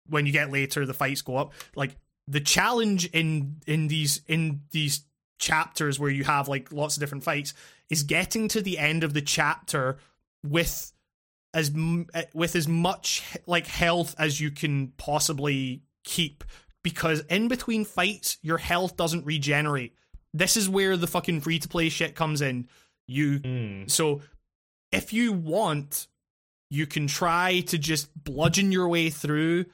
when 0.08 0.26
you 0.26 0.32
get 0.32 0.52
later, 0.52 0.86
the 0.86 0.94
fights 0.94 1.22
go 1.22 1.38
up. 1.38 1.54
Like 1.76 1.96
the 2.28 2.40
challenge 2.40 3.06
in 3.08 3.58
in 3.66 3.88
these 3.88 4.22
in 4.28 4.62
these 4.72 5.04
chapters 5.40 6.00
where 6.00 6.12
you 6.12 6.24
have 6.24 6.48
like 6.48 6.72
lots 6.72 6.96
of 6.96 7.02
different 7.02 7.24
fights 7.24 7.54
is 7.90 8.04
getting 8.04 8.48
to 8.48 8.62
the 8.62 8.78
end 8.78 9.04
of 9.04 9.14
the 9.14 9.22
chapter 9.22 9.98
with 10.46 10.92
as 11.54 11.72
with 12.34 12.56
as 12.56 12.68
much 12.68 13.24
like 13.46 13.68
health 13.68 14.16
as 14.18 14.42
you 14.42 14.52
can 14.52 14.92
possibly 14.98 15.84
keep 16.04 16.44
because 16.84 17.22
in 17.30 17.48
between 17.48 17.86
fights 17.86 18.38
your 18.42 18.58
health 18.58 18.98
doesn't 18.98 19.26
regenerate 19.26 19.96
this 20.34 20.58
is 20.58 20.68
where 20.68 20.98
the 20.98 21.08
fucking 21.08 21.40
free 21.42 21.60
to 21.60 21.68
play 21.68 21.90
shit 21.90 22.16
comes 22.16 22.42
in 22.42 22.68
you 23.08 23.40
Mm. 23.40 23.90
so 23.90 24.22
if 24.92 25.14
you 25.14 25.32
want 25.32 26.08
you 26.70 26.88
can 26.88 27.06
try 27.08 27.60
to 27.62 27.78
just 27.78 28.10
bludgeon 28.24 28.72
your 28.72 28.88
way 28.88 29.10
through 29.12 29.66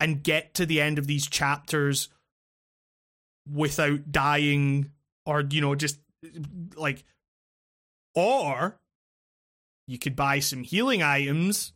and 0.00 0.22
get 0.22 0.54
to 0.54 0.64
the 0.64 0.80
end 0.80 0.98
of 0.98 1.06
these 1.06 1.28
chapters 1.28 2.08
without 3.52 4.10
dying 4.10 4.90
or 5.26 5.44
you 5.50 5.60
know 5.60 5.74
just 5.74 5.98
like 6.74 7.04
or 8.14 8.79
you 9.90 9.98
could 9.98 10.14
buy 10.14 10.38
some 10.38 10.62
healing 10.62 11.02
items 11.02 11.72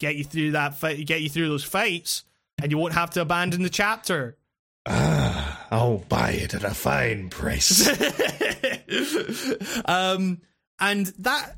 get 0.00 0.16
you 0.16 0.24
through 0.24 0.52
that 0.52 0.74
fight 0.74 1.06
get 1.06 1.20
you 1.20 1.28
through 1.28 1.48
those 1.48 1.62
fights 1.64 2.24
and 2.62 2.70
you 2.72 2.78
won't 2.78 2.94
have 2.94 3.10
to 3.10 3.20
abandon 3.20 3.62
the 3.62 3.70
chapter 3.70 4.36
Ah, 4.84 5.68
I'll 5.70 5.98
buy 5.98 6.30
it 6.32 6.54
at 6.54 6.64
a 6.64 6.74
fine 6.74 7.30
price. 7.30 7.86
um 9.84 10.40
and 10.80 11.06
that 11.20 11.56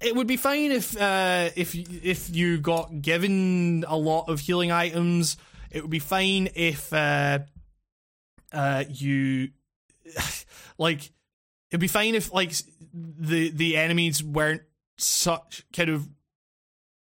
it 0.00 0.16
would 0.16 0.26
be 0.26 0.38
fine 0.38 0.72
if 0.72 0.98
uh 0.98 1.50
if 1.56 1.74
if 1.74 2.34
you 2.34 2.58
got 2.58 3.02
given 3.02 3.84
a 3.86 3.96
lot 3.96 4.30
of 4.30 4.40
healing 4.40 4.72
items 4.72 5.36
it 5.70 5.82
would 5.82 5.90
be 5.90 5.98
fine 5.98 6.48
if 6.54 6.90
uh 6.92 7.40
uh 8.52 8.84
you 8.88 9.50
like 10.78 11.12
it'd 11.70 11.80
be 11.80 11.88
fine 11.88 12.14
if 12.14 12.32
like 12.32 12.52
the 12.92 13.50
the 13.50 13.76
enemies 13.76 14.22
weren't 14.22 14.62
such 14.98 15.64
kind 15.74 15.90
of 15.90 16.08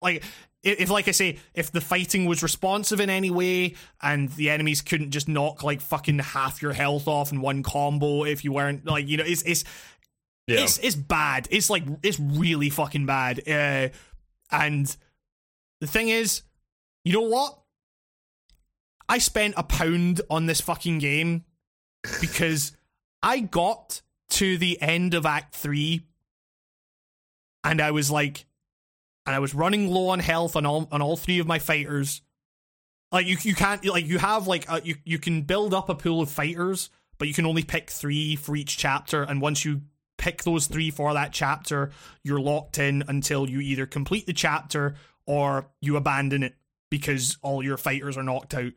like 0.01 0.23
if, 0.63 0.81
if 0.81 0.89
like 0.89 1.07
I 1.07 1.11
say 1.11 1.39
if 1.53 1.71
the 1.71 1.81
fighting 1.81 2.25
was 2.25 2.43
responsive 2.43 2.99
in 2.99 3.09
any 3.09 3.29
way 3.31 3.75
and 4.01 4.29
the 4.33 4.49
enemies 4.49 4.81
couldn't 4.81 5.11
just 5.11 5.27
knock 5.27 5.63
like 5.63 5.81
fucking 5.81 6.19
half 6.19 6.61
your 6.61 6.73
health 6.73 7.07
off 7.07 7.31
in 7.31 7.41
one 7.41 7.63
combo 7.63 8.23
if 8.23 8.43
you 8.43 8.51
weren't 8.51 8.85
like 8.85 9.07
you 9.07 9.17
know 9.17 9.23
it's 9.25 9.41
it's 9.43 9.63
Yeah. 10.47 10.61
it's 10.61 10.77
it's 10.79 10.95
bad. 10.95 11.47
It's 11.51 11.69
like 11.69 11.83
it's 12.03 12.19
really 12.19 12.69
fucking 12.69 13.05
bad. 13.05 13.39
Uh, 13.47 13.89
and 14.51 14.95
the 15.81 15.87
thing 15.87 16.09
is, 16.09 16.41
you 17.03 17.13
know 17.13 17.21
what? 17.27 17.59
I 19.09 19.17
spent 19.19 19.53
a 19.57 19.63
pound 19.63 20.21
on 20.29 20.45
this 20.47 20.59
fucking 20.61 20.99
game 20.99 21.45
because 22.21 22.71
I 23.23 23.39
got 23.39 24.01
to 24.29 24.57
the 24.57 24.81
end 24.81 25.13
of 25.13 25.25
Act 25.25 25.55
Three, 25.55 26.01
and 27.63 27.81
I 27.81 27.91
was 27.91 28.09
like, 28.11 28.45
and 29.25 29.35
I 29.35 29.39
was 29.39 29.53
running 29.53 29.89
low 29.89 30.09
on 30.09 30.19
health 30.19 30.55
on 30.55 30.65
all 30.65 30.87
on 30.91 31.01
all 31.01 31.17
three 31.17 31.39
of 31.39 31.47
my 31.47 31.59
fighters. 31.59 32.21
Like 33.11 33.25
you, 33.25 33.37
you 33.41 33.55
can't 33.55 33.85
like 33.85 34.05
you 34.05 34.19
have 34.19 34.47
like 34.47 34.69
a, 34.69 34.81
you 34.83 34.95
you 35.03 35.19
can 35.19 35.43
build 35.43 35.73
up 35.73 35.89
a 35.89 35.95
pool 35.95 36.21
of 36.21 36.29
fighters, 36.29 36.89
but 37.17 37.27
you 37.27 37.33
can 37.33 37.45
only 37.45 37.63
pick 37.63 37.89
three 37.89 38.35
for 38.35 38.55
each 38.55 38.77
chapter. 38.77 39.23
And 39.23 39.41
once 39.41 39.63
you 39.65 39.81
pick 40.17 40.43
those 40.43 40.67
three 40.67 40.91
for 40.91 41.13
that 41.13 41.31
chapter, 41.31 41.91
you're 42.23 42.39
locked 42.39 42.79
in 42.79 43.03
until 43.07 43.49
you 43.49 43.59
either 43.59 43.85
complete 43.85 44.25
the 44.25 44.33
chapter 44.33 44.95
or 45.25 45.69
you 45.81 45.97
abandon 45.97 46.43
it 46.43 46.55
because 46.89 47.37
all 47.41 47.63
your 47.63 47.77
fighters 47.77 48.17
are 48.17 48.23
knocked 48.23 48.53
out. 48.53 48.73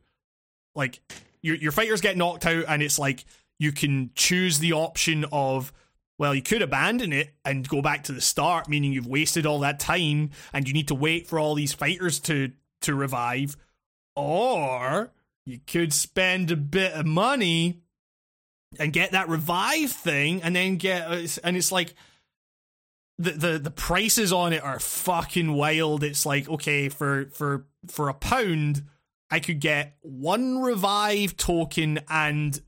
Like 0.74 1.00
your 1.42 1.56
your 1.56 1.72
fighters 1.72 2.00
get 2.00 2.16
knocked 2.16 2.46
out, 2.46 2.64
and 2.68 2.82
it's 2.82 2.98
like 2.98 3.24
you 3.60 3.72
can 3.72 4.10
choose 4.14 4.58
the 4.58 4.72
option 4.72 5.26
of 5.30 5.72
well, 6.18 6.34
you 6.34 6.42
could 6.42 6.60
abandon 6.60 7.14
it 7.14 7.30
and 7.46 7.66
go 7.66 7.80
back 7.80 8.04
to 8.04 8.12
the 8.12 8.20
start, 8.20 8.68
meaning 8.68 8.92
you've 8.92 9.06
wasted 9.06 9.46
all 9.46 9.60
that 9.60 9.80
time 9.80 10.30
and 10.52 10.68
you 10.68 10.74
need 10.74 10.88
to 10.88 10.94
wait 10.94 11.26
for 11.26 11.38
all 11.38 11.54
these 11.54 11.72
fighters 11.72 12.18
to 12.20 12.52
to 12.82 12.94
revive, 12.94 13.56
or 14.16 15.12
you 15.46 15.60
could 15.66 15.92
spend 15.92 16.50
a 16.50 16.56
bit 16.56 16.92
of 16.92 17.06
money 17.06 17.80
and 18.78 18.92
get 18.92 19.12
that 19.12 19.28
revive 19.28 19.92
thing 19.92 20.42
and 20.42 20.56
then 20.56 20.76
get 20.76 21.38
and 21.44 21.56
it's 21.56 21.72
like 21.72 21.94
the 23.18 23.32
the 23.32 23.58
the 23.58 23.70
prices 23.70 24.32
on 24.32 24.52
it 24.52 24.62
are 24.64 24.80
fucking 24.80 25.52
wild. 25.52 26.02
It's 26.02 26.24
like 26.24 26.48
okay 26.48 26.88
for 26.88 27.26
for 27.32 27.66
for 27.86 28.08
a 28.08 28.14
pound 28.14 28.84
i 29.30 29.40
could 29.40 29.58
get 29.58 29.96
one 30.02 30.58
revive 30.58 31.34
token 31.34 31.98
and 32.10 32.60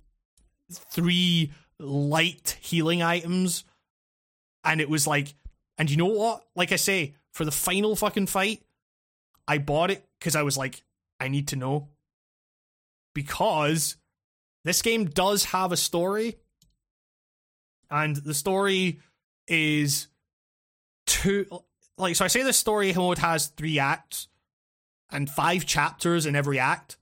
three 0.78 1.53
light 1.78 2.59
healing 2.61 3.03
items 3.03 3.65
and 4.65 4.81
it 4.81 4.89
was 4.89 5.07
like 5.07 5.35
and 5.78 5.90
you 5.90 5.97
know 5.97 6.07
what? 6.07 6.44
Like 6.55 6.73
i 6.73 6.77
say 6.77 7.15
for 7.32 7.44
the 7.44 7.51
final 7.51 7.97
fucking 7.97 8.27
fight 8.27 8.62
i 9.49 9.59
bought 9.59 9.90
it 9.90 10.05
because 10.19 10.36
i 10.36 10.43
was 10.43 10.57
like 10.57 10.82
i 11.20 11.28
need 11.28 11.49
to 11.49 11.57
know. 11.57 11.89
Because 13.15 13.97
this 14.65 14.81
game 14.81 15.07
does 15.07 15.44
have 15.47 15.73
a 15.73 15.77
story 15.77 16.36
and 17.90 18.16
the 18.16 18.35
story 18.35 19.01
is 19.47 20.09
two 21.07 21.47
like 21.99 22.16
so 22.16 22.24
i 22.24 22.28
say 22.28 22.43
the 22.43 22.53
story 22.53 22.93
mode 22.93 23.19
has 23.19 23.49
three 23.49 23.78
acts 23.78 24.28
and 25.12 25.28
five 25.31 25.66
chapters 25.66 26.27
in 26.27 26.35
every 26.35 26.59
act. 26.59 26.97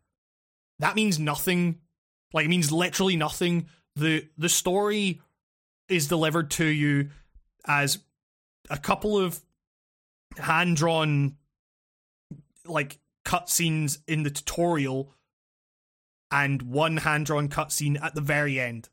That 0.80 0.96
means 0.96 1.18
nothing 1.18 1.78
like 2.32 2.44
it 2.44 2.48
means 2.48 2.70
literally 2.72 3.16
nothing 3.16 3.66
the 3.96 4.26
the 4.38 4.48
story 4.48 5.20
is 5.88 6.06
delivered 6.06 6.50
to 6.52 6.64
you 6.64 7.10
as 7.66 7.98
a 8.68 8.78
couple 8.78 9.18
of 9.18 9.40
hand 10.38 10.76
drawn 10.76 11.36
like 12.64 12.98
cutscenes 13.24 13.98
in 14.06 14.22
the 14.22 14.30
tutorial 14.30 15.14
and 16.30 16.62
one 16.62 16.98
hand 16.98 17.26
drawn 17.26 17.48
cutscene 17.48 18.00
at 18.02 18.14
the 18.14 18.20
very 18.20 18.60
end. 18.60 18.88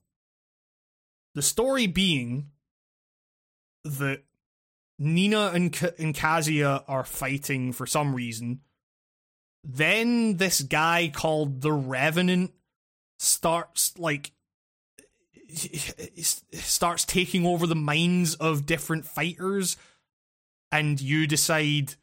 The 1.36 1.42
story 1.42 1.86
being 1.86 2.50
that 3.84 4.24
Nina 5.00 5.52
and, 5.54 5.72
K- 5.72 5.92
and 6.00 6.16
Kazuya 6.16 6.84
are 6.88 7.04
fighting 7.04 7.72
for 7.72 7.86
some 7.86 8.16
reason. 8.16 8.62
Then 9.64 10.38
this 10.38 10.62
guy 10.62 11.12
called 11.14 11.62
the 11.62 11.72
Revenant 11.72 12.54
starts 13.18 13.98
like 13.98 14.32
starts 16.54 17.06
taking 17.06 17.46
over 17.46 17.66
the 17.66 17.76
minds 17.76 18.36
of 18.36 18.66
different 18.66 19.06
fighters 19.06 19.78
and 20.72 21.00
you 21.00 21.26
decide 21.26 21.94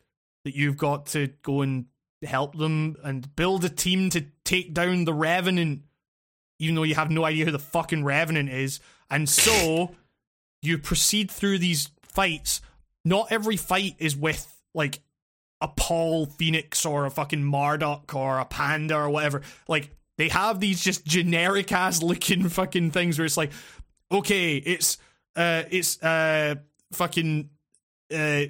that 0.45 0.55
you've 0.55 0.77
got 0.77 1.07
to 1.07 1.29
go 1.43 1.63
and 1.63 1.87
help 2.23 2.57
them 2.57 2.97
and 3.03 3.35
build 3.37 3.65
a 3.65 3.69
team 3.69 4.11
to 4.11 4.25
take 4.45 4.73
down 4.73 5.05
the 5.05 5.13
Revenant, 5.13 5.83
even 6.59 6.75
though 6.75 6.83
you 6.83 6.95
have 6.95 7.11
no 7.11 7.25
idea 7.25 7.45
who 7.45 7.51
the 7.51 7.59
fucking 7.59 8.05
Revenant 8.05 8.49
is. 8.49 8.81
And 9.11 9.29
so 9.29 9.95
you 10.63 10.79
proceed 10.79 11.31
through 11.31 11.59
these 11.59 11.91
fights. 12.03 12.61
Not 13.05 13.31
every 13.31 13.57
fight 13.57 13.97
is 13.99 14.17
with 14.17 14.51
like 14.75 15.01
a 15.61 15.69
Paul 15.69 16.27
Phoenix 16.27 16.85
or 16.85 17.07
a 17.07 17.11
fucking 17.11 17.45
Marduk 17.45 18.15
or 18.15 18.39
a 18.39 18.45
Panda 18.45 18.97
or 18.97 19.11
whatever. 19.11 19.43
Like 19.69 19.91
they 20.19 20.29
have 20.29 20.61
these 20.61 20.81
just 20.81 21.05
generic 21.05 21.73
ass 21.73 22.03
looking 22.03 22.49
fucking 22.49 22.91
things 22.91 23.19
where 23.19 23.27
it's 23.27 23.37
like, 23.37 23.53
okay, 24.11 24.57
it's 24.57 24.99
uh 25.37 25.65
it's 25.71 26.03
uh 26.03 26.55
fucking 26.93 27.51
uh 28.15 28.43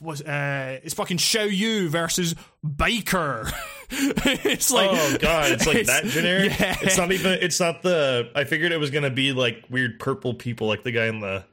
was 0.00 0.22
uh 0.22 0.80
it's 0.82 0.94
fucking 0.94 1.16
Xiao 1.16 1.50
Yu 1.50 1.88
versus 1.88 2.34
Biker. 2.64 3.50
it's 3.90 4.70
like 4.70 4.90
oh 4.92 5.16
god, 5.18 5.52
it's 5.52 5.66
like 5.66 5.86
that 5.86 6.04
generic. 6.04 6.58
Yeah. 6.58 6.76
It's 6.82 6.96
not 6.96 7.12
even. 7.12 7.38
It's 7.40 7.58
not 7.60 7.82
the. 7.82 8.30
I 8.34 8.44
figured 8.44 8.72
it 8.72 8.78
was 8.78 8.90
gonna 8.90 9.10
be 9.10 9.32
like 9.32 9.64
weird 9.70 9.98
purple 9.98 10.34
people, 10.34 10.66
like 10.66 10.82
the 10.82 10.92
guy 10.92 11.06
in 11.06 11.20
the. 11.20 11.44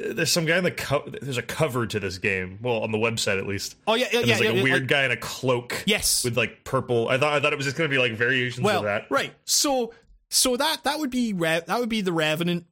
There's 0.00 0.30
some 0.30 0.44
guy 0.46 0.58
in 0.58 0.64
the 0.64 0.70
co- 0.70 1.08
there's 1.20 1.38
a 1.38 1.42
cover 1.42 1.86
to 1.86 1.98
this 1.98 2.18
game. 2.18 2.58
Well, 2.62 2.82
on 2.82 2.92
the 2.92 2.98
website 2.98 3.38
at 3.38 3.46
least. 3.46 3.74
Oh 3.86 3.94
yeah, 3.94 4.06
yeah, 4.12 4.18
And 4.20 4.28
yeah. 4.28 4.36
there's 4.36 4.46
like 4.48 4.54
yeah, 4.56 4.60
a 4.60 4.62
weird 4.64 4.80
like- 4.82 4.88
guy 4.88 5.04
in 5.04 5.10
a 5.10 5.16
cloak. 5.16 5.82
Yes. 5.86 6.22
With 6.24 6.36
like 6.36 6.62
purple. 6.64 7.08
I 7.08 7.18
thought 7.18 7.32
I 7.32 7.40
thought 7.40 7.52
it 7.52 7.56
was 7.56 7.66
just 7.66 7.76
gonna 7.76 7.88
be 7.88 7.98
like 7.98 8.12
variations 8.12 8.64
well, 8.64 8.78
of 8.78 8.84
that. 8.84 9.06
right. 9.10 9.34
So 9.44 9.92
so 10.30 10.56
that 10.56 10.84
that 10.84 10.98
would 11.00 11.10
be 11.10 11.32
Re- 11.32 11.62
that 11.66 11.80
would 11.80 11.88
be 11.88 12.00
the 12.00 12.12
Revenant. 12.12 12.66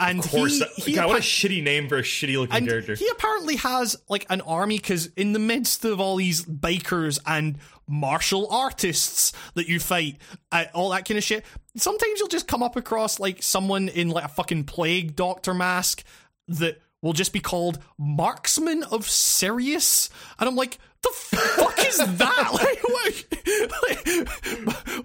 And 0.00 0.18
Of 0.18 0.30
course. 0.30 0.54
he, 0.54 0.58
that- 0.60 0.68
he 0.76 0.92
God, 0.94 1.08
what 1.08 1.18
a 1.18 1.22
shitty 1.22 1.62
name 1.62 1.88
for 1.88 1.96
a 1.98 2.02
shitty 2.02 2.36
looking 2.36 2.66
character. 2.66 2.94
he 2.96 3.06
apparently 3.08 3.54
has 3.56 3.96
like 4.08 4.26
an 4.30 4.40
army 4.40 4.78
because 4.78 5.06
in 5.16 5.32
the 5.32 5.38
midst 5.38 5.84
of 5.84 6.00
all 6.00 6.16
these 6.16 6.44
bikers 6.44 7.20
and 7.24 7.58
martial 7.86 8.48
artists 8.50 9.32
that 9.54 9.68
you 9.68 9.78
fight, 9.78 10.16
uh, 10.50 10.64
all 10.74 10.90
that 10.90 11.06
kind 11.06 11.18
of 11.18 11.24
shit. 11.24 11.44
Sometimes 11.76 12.18
you'll 12.18 12.28
just 12.28 12.48
come 12.48 12.62
up 12.64 12.74
across 12.74 13.20
like 13.20 13.42
someone 13.42 13.88
in 13.88 14.08
like 14.08 14.24
a 14.24 14.28
fucking 14.28 14.64
plague 14.64 15.14
doctor 15.14 15.54
mask 15.54 16.02
that 16.48 16.80
will 17.02 17.12
just 17.12 17.32
be 17.32 17.40
called 17.40 17.78
Marksman 17.98 18.82
of 18.84 19.08
Sirius, 19.08 20.08
and 20.38 20.48
I'm 20.48 20.56
like, 20.56 20.78
the 21.02 21.10
fuck 21.12 21.78
is 21.84 21.98
that? 21.98 22.52
like, 22.52 22.82
what? 22.84 23.24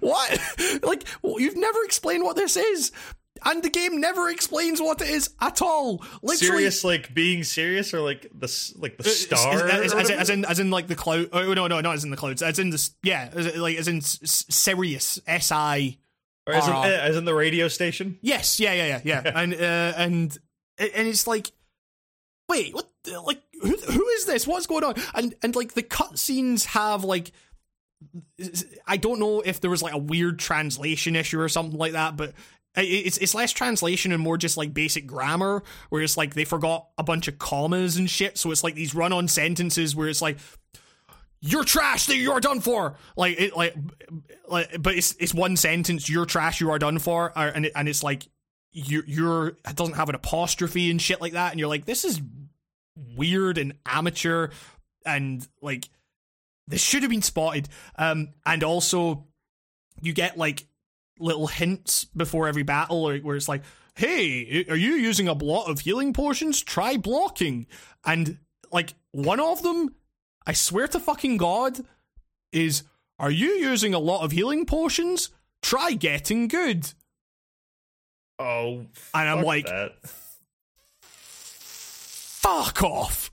what? 0.00 0.40
Like, 0.82 1.04
you've 1.40 1.56
never 1.56 1.82
explained 1.84 2.24
what 2.24 2.36
this 2.36 2.56
is. 2.56 2.92
And 3.44 3.62
the 3.62 3.70
game 3.70 4.00
never 4.00 4.28
explains 4.30 4.80
what 4.80 5.00
it 5.00 5.10
is 5.10 5.30
at 5.40 5.62
all. 5.62 5.98
Literally, 6.22 6.36
serious, 6.36 6.82
like 6.82 7.14
being 7.14 7.44
serious, 7.44 7.94
or 7.94 8.00
like 8.00 8.22
the 8.34 8.48
like 8.76 8.98
the 8.98 9.04
star, 9.04 9.64
as, 9.68 9.92
as, 9.92 9.94
as, 9.94 10.10
as 10.10 10.30
in 10.30 10.44
as 10.44 10.58
in 10.58 10.72
like 10.72 10.88
the 10.88 10.96
cloud. 10.96 11.28
Oh 11.32 11.54
no, 11.54 11.68
no, 11.68 11.80
not 11.80 11.94
as 11.94 12.02
in 12.02 12.10
the 12.10 12.16
clouds. 12.16 12.42
As 12.42 12.58
in 12.58 12.70
this, 12.70 12.90
yeah, 13.04 13.30
as, 13.32 13.46
in- 13.46 13.60
like 13.60 13.76
as 13.76 13.86
in 13.86 14.00
Sirius, 14.00 15.20
S 15.28 15.52
I. 15.52 15.98
or 16.48 16.54
as 16.54 16.66
in, 16.66 16.74
uh, 16.74 16.80
as 16.82 17.16
in 17.16 17.26
the 17.26 17.34
radio 17.34 17.68
station. 17.68 18.18
Yes, 18.22 18.58
yeah, 18.58 18.72
yeah, 18.72 19.00
yeah, 19.04 19.22
yeah, 19.24 19.32
and 19.36 19.54
uh, 19.54 19.92
and 19.96 20.36
and 20.78 21.08
it's 21.08 21.26
like, 21.26 21.50
wait, 22.48 22.74
what? 22.74 22.88
Like, 23.24 23.42
who 23.60 23.76
who 23.76 24.08
is 24.08 24.26
this? 24.26 24.46
What's 24.46 24.66
going 24.66 24.84
on? 24.84 24.94
And 25.14 25.34
and 25.42 25.56
like 25.56 25.74
the 25.74 25.82
cutscenes 25.82 26.64
have 26.66 27.04
like, 27.04 27.32
I 28.86 28.96
don't 28.96 29.18
know 29.18 29.40
if 29.40 29.60
there 29.60 29.70
was 29.70 29.82
like 29.82 29.94
a 29.94 29.98
weird 29.98 30.38
translation 30.38 31.16
issue 31.16 31.40
or 31.40 31.48
something 31.48 31.78
like 31.78 31.92
that, 31.92 32.16
but. 32.16 32.34
It's 32.80 33.16
it's 33.18 33.34
less 33.34 33.50
translation 33.50 34.12
and 34.12 34.22
more 34.22 34.36
just 34.36 34.56
like 34.56 34.72
basic 34.72 35.04
grammar, 35.04 35.64
where 35.88 36.00
it's 36.00 36.16
like 36.16 36.34
they 36.34 36.44
forgot 36.44 36.86
a 36.96 37.02
bunch 37.02 37.26
of 37.26 37.36
commas 37.36 37.96
and 37.96 38.08
shit. 38.08 38.38
So 38.38 38.52
it's 38.52 38.62
like 38.62 38.76
these 38.76 38.94
run-on 38.94 39.26
sentences 39.26 39.96
where 39.96 40.06
it's 40.06 40.22
like, 40.22 40.38
"You're 41.40 41.64
trash. 41.64 42.06
That 42.06 42.18
you 42.18 42.30
are 42.30 42.40
done 42.40 42.60
for." 42.60 42.94
Like 43.16 43.40
it 43.40 43.56
like, 43.56 43.74
like 44.48 44.80
but 44.80 44.94
it's 44.94 45.16
it's 45.18 45.34
one 45.34 45.56
sentence. 45.56 46.08
You're 46.08 46.26
trash. 46.26 46.60
You 46.60 46.70
are 46.70 46.78
done 46.78 47.00
for. 47.00 47.32
or- 47.36 47.46
And 47.48 47.66
it, 47.66 47.72
and 47.74 47.88
it's 47.88 48.04
like 48.04 48.28
you're 48.72 49.04
you're 49.06 49.46
it 49.48 49.76
doesn't 49.76 49.96
have 49.96 50.08
an 50.08 50.14
apostrophe 50.14 50.90
and 50.90 51.00
shit 51.00 51.20
like 51.20 51.32
that. 51.32 51.52
And 51.52 51.60
you're 51.60 51.68
like 51.68 51.84
this 51.84 52.04
is 52.04 52.20
weird 53.16 53.58
and 53.58 53.74
amateur 53.86 54.48
and 55.06 55.46
like 55.62 55.88
this 56.66 56.80
should 56.80 57.02
have 57.02 57.10
been 57.10 57.22
spotted. 57.22 57.68
Um 57.96 58.28
and 58.44 58.62
also 58.62 59.26
you 60.00 60.12
get 60.12 60.38
like 60.38 60.66
little 61.18 61.46
hints 61.46 62.04
before 62.04 62.46
every 62.46 62.62
battle 62.62 63.08
or 63.08 63.18
where 63.18 63.36
it's 63.36 63.48
like 63.48 63.62
hey 63.96 64.64
are 64.68 64.76
you 64.76 64.92
using 64.92 65.28
a 65.28 65.32
lot 65.32 65.70
of 65.70 65.80
healing 65.80 66.12
potions? 66.12 66.62
Try 66.62 66.96
blocking. 66.96 67.66
And 68.04 68.38
like 68.70 68.94
one 69.12 69.40
of 69.40 69.62
them 69.62 69.94
i 70.46 70.52
swear 70.52 70.86
to 70.86 71.00
fucking 71.00 71.38
god 71.38 71.78
is 72.52 72.82
are 73.18 73.30
you 73.30 73.48
using 73.48 73.94
a 73.94 73.98
lot 73.98 74.22
of 74.22 74.30
healing 74.30 74.64
potions? 74.64 75.30
Try 75.60 75.92
getting 75.92 76.46
good 76.46 76.92
Oh, 78.38 78.86
And 79.14 79.28
I'm 79.28 79.42
like- 79.42 79.66
that. 79.66 79.92
fuck 81.00 82.82
off 82.82 83.30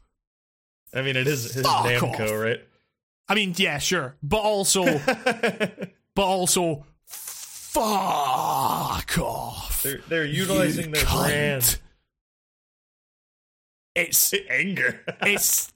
I 0.94 1.02
mean, 1.02 1.18
it 1.18 1.28
is, 1.28 1.58
it 1.58 1.60
is 1.60 1.66
Namco, 1.66 2.14
off. 2.22 2.32
right? 2.32 2.62
I 3.28 3.36
mean, 3.36 3.54
yeah, 3.58 3.80
sure, 3.80 4.16
but 4.24 4.38
also, 4.40 4.86
but 6.16 6.24
also, 6.24 6.86
fuck 7.06 9.18
off. 9.18 9.82
they're 9.84 10.00
they're 10.08 10.26
utilizing 10.26 10.92
their 10.92 11.04
cunt. 11.04 11.28
brand. 11.28 11.80
It's 13.96 14.34
Anger. 14.50 15.02
it's 15.24 15.74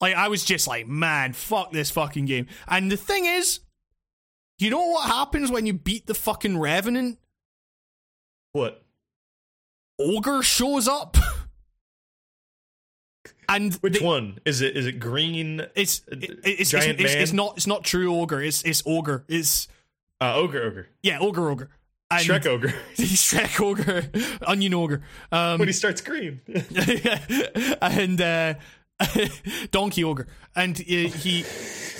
like 0.00 0.14
I 0.14 0.28
was 0.28 0.42
just 0.44 0.66
like, 0.66 0.86
man, 0.86 1.34
fuck 1.34 1.72
this 1.72 1.90
fucking 1.90 2.24
game. 2.24 2.46
And 2.66 2.90
the 2.90 2.96
thing 2.96 3.26
is, 3.26 3.60
you 4.58 4.70
know 4.70 4.86
what 4.86 5.10
happens 5.10 5.50
when 5.50 5.66
you 5.66 5.74
beat 5.74 6.06
the 6.06 6.14
fucking 6.14 6.58
revenant? 6.58 7.18
What? 8.52 8.82
Ogre 9.98 10.42
shows 10.42 10.88
up, 10.88 11.16
and 13.48 13.74
Which 13.76 13.98
they- 13.98 14.04
one 14.04 14.38
is 14.44 14.60
it? 14.60 14.76
Is 14.76 14.86
it 14.86 14.98
green? 14.98 15.66
It's 15.74 16.02
it, 16.10 16.40
it's, 16.44 16.70
giant 16.70 17.00
it's, 17.00 17.02
it's, 17.02 17.14
man? 17.14 17.22
it's 17.22 17.32
not 17.32 17.56
it's 17.56 17.66
not 17.66 17.84
true 17.84 18.14
ogre. 18.14 18.42
It's 18.42 18.62
it's 18.62 18.82
ogre. 18.86 19.24
It's 19.28 19.68
Uh, 20.20 20.34
ogre, 20.36 20.62
ogre, 20.64 20.86
yeah, 21.02 21.18
ogre, 21.20 21.50
ogre. 21.50 21.68
And 22.10 22.24
Shrek 22.24 22.46
ogre. 22.46 22.68
Shrek 22.96 23.60
ogre, 23.60 24.04
onion 24.46 24.74
ogre. 24.74 25.02
Um, 25.30 25.58
when 25.58 25.68
he 25.68 25.72
starts 25.72 26.00
green. 26.00 26.40
and 27.80 28.20
uh, 28.20 28.54
Donkey 29.70 30.04
Ogre, 30.04 30.26
and 30.54 30.78
uh, 30.78 30.84
he 30.84 31.44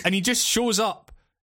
and 0.05 0.15
he 0.15 0.20
just 0.20 0.47
shows 0.47 0.79
up, 0.79 1.12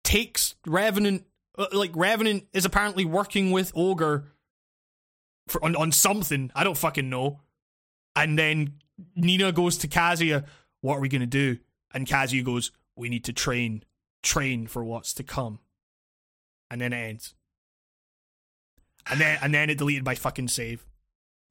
takes 0.05 0.55
Revenant. 0.66 1.24
uh, 1.59 1.66
Like 1.73 1.93
Revenant 1.94 2.47
is 2.52 2.64
apparently 2.64 3.05
working 3.05 3.51
with 3.52 3.73
Ogre 3.74 4.31
for 5.48 5.64
on, 5.64 5.77
on 5.77 5.93
something 5.93 6.51
I 6.55 6.64
don't 6.64 6.77
fucking 6.77 7.09
know, 7.09 7.40
and 8.16 8.39
then 8.39 8.74
Nina 9.16 9.52
goes 9.52 9.78
to 9.78 9.89
Kazuya. 9.89 10.44
What 10.81 10.97
are 10.97 11.01
we 11.01 11.09
gonna 11.09 11.27
do? 11.27 11.59
And 11.93 12.06
Kazuya 12.06 12.44
goes, 12.44 12.70
"We 12.97 13.09
need 13.09 13.24
to 13.24 13.32
train, 13.32 13.85
train 14.23 14.66
for 14.66 14.85
what's 14.85 15.14
to 15.14 15.23
come." 15.23 15.60
And 16.70 16.81
then 16.81 16.93
it 16.93 16.97
ends. 16.97 17.35
And 19.10 19.20
then 19.20 19.39
and 19.43 19.55
then 19.55 19.70
it 19.70 19.78
deleted 19.78 20.05
my 20.05 20.14
fucking 20.14 20.48
save. 20.48 20.86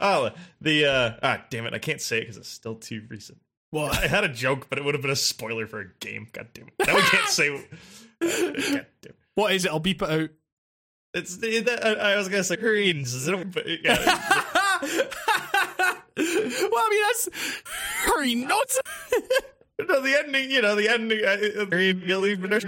oh, 0.00 0.30
the 0.60 0.86
uh, 0.86 1.12
ah, 1.22 1.44
damn 1.50 1.66
it! 1.66 1.74
I 1.74 1.78
can't 1.78 2.00
say 2.00 2.18
it 2.18 2.22
because 2.22 2.36
it's 2.36 2.48
still 2.48 2.74
too 2.74 3.02
recent. 3.08 3.38
Well, 3.72 3.86
I 3.86 4.08
had 4.08 4.24
a 4.24 4.28
joke, 4.28 4.66
but 4.68 4.78
it 4.78 4.84
would 4.84 4.94
have 4.94 5.02
been 5.02 5.10
a 5.10 5.16
spoiler 5.16 5.66
for 5.66 5.80
a 5.80 5.88
game. 6.00 6.26
God 6.32 6.48
damn 6.52 6.66
it! 6.66 6.86
Now 6.86 6.96
we 6.96 7.02
can't 7.02 7.28
say. 7.28 7.48
God 8.20 8.86
damn 9.00 9.10
it. 9.10 9.16
What 9.34 9.52
is 9.52 9.64
it? 9.64 9.70
I'll 9.70 9.80
beep 9.80 10.02
it 10.02 10.10
out. 10.10 10.30
It's 11.12 11.36
the, 11.38 11.60
that, 11.60 11.84
I 12.00 12.16
was 12.16 12.28
gonna 12.28 12.44
say 12.44 12.56
greens, 12.56 13.28
but 13.28 13.66
yeah, 13.66 13.96
well, 14.82 14.94
I 16.16 16.88
mean, 16.90 17.02
that's 17.02 17.28
very 18.06 18.34
not. 18.36 18.70
no, 19.88 20.00
the 20.00 20.16
ending. 20.24 20.50
You 20.50 20.62
know, 20.62 20.74
the 20.76 20.88
ending. 20.88 21.24
uh, 21.24 21.62
uh, 21.62 21.64
Green, 21.64 22.02
yellow, 22.06 22.34
but 22.36 22.52
at 22.52 22.62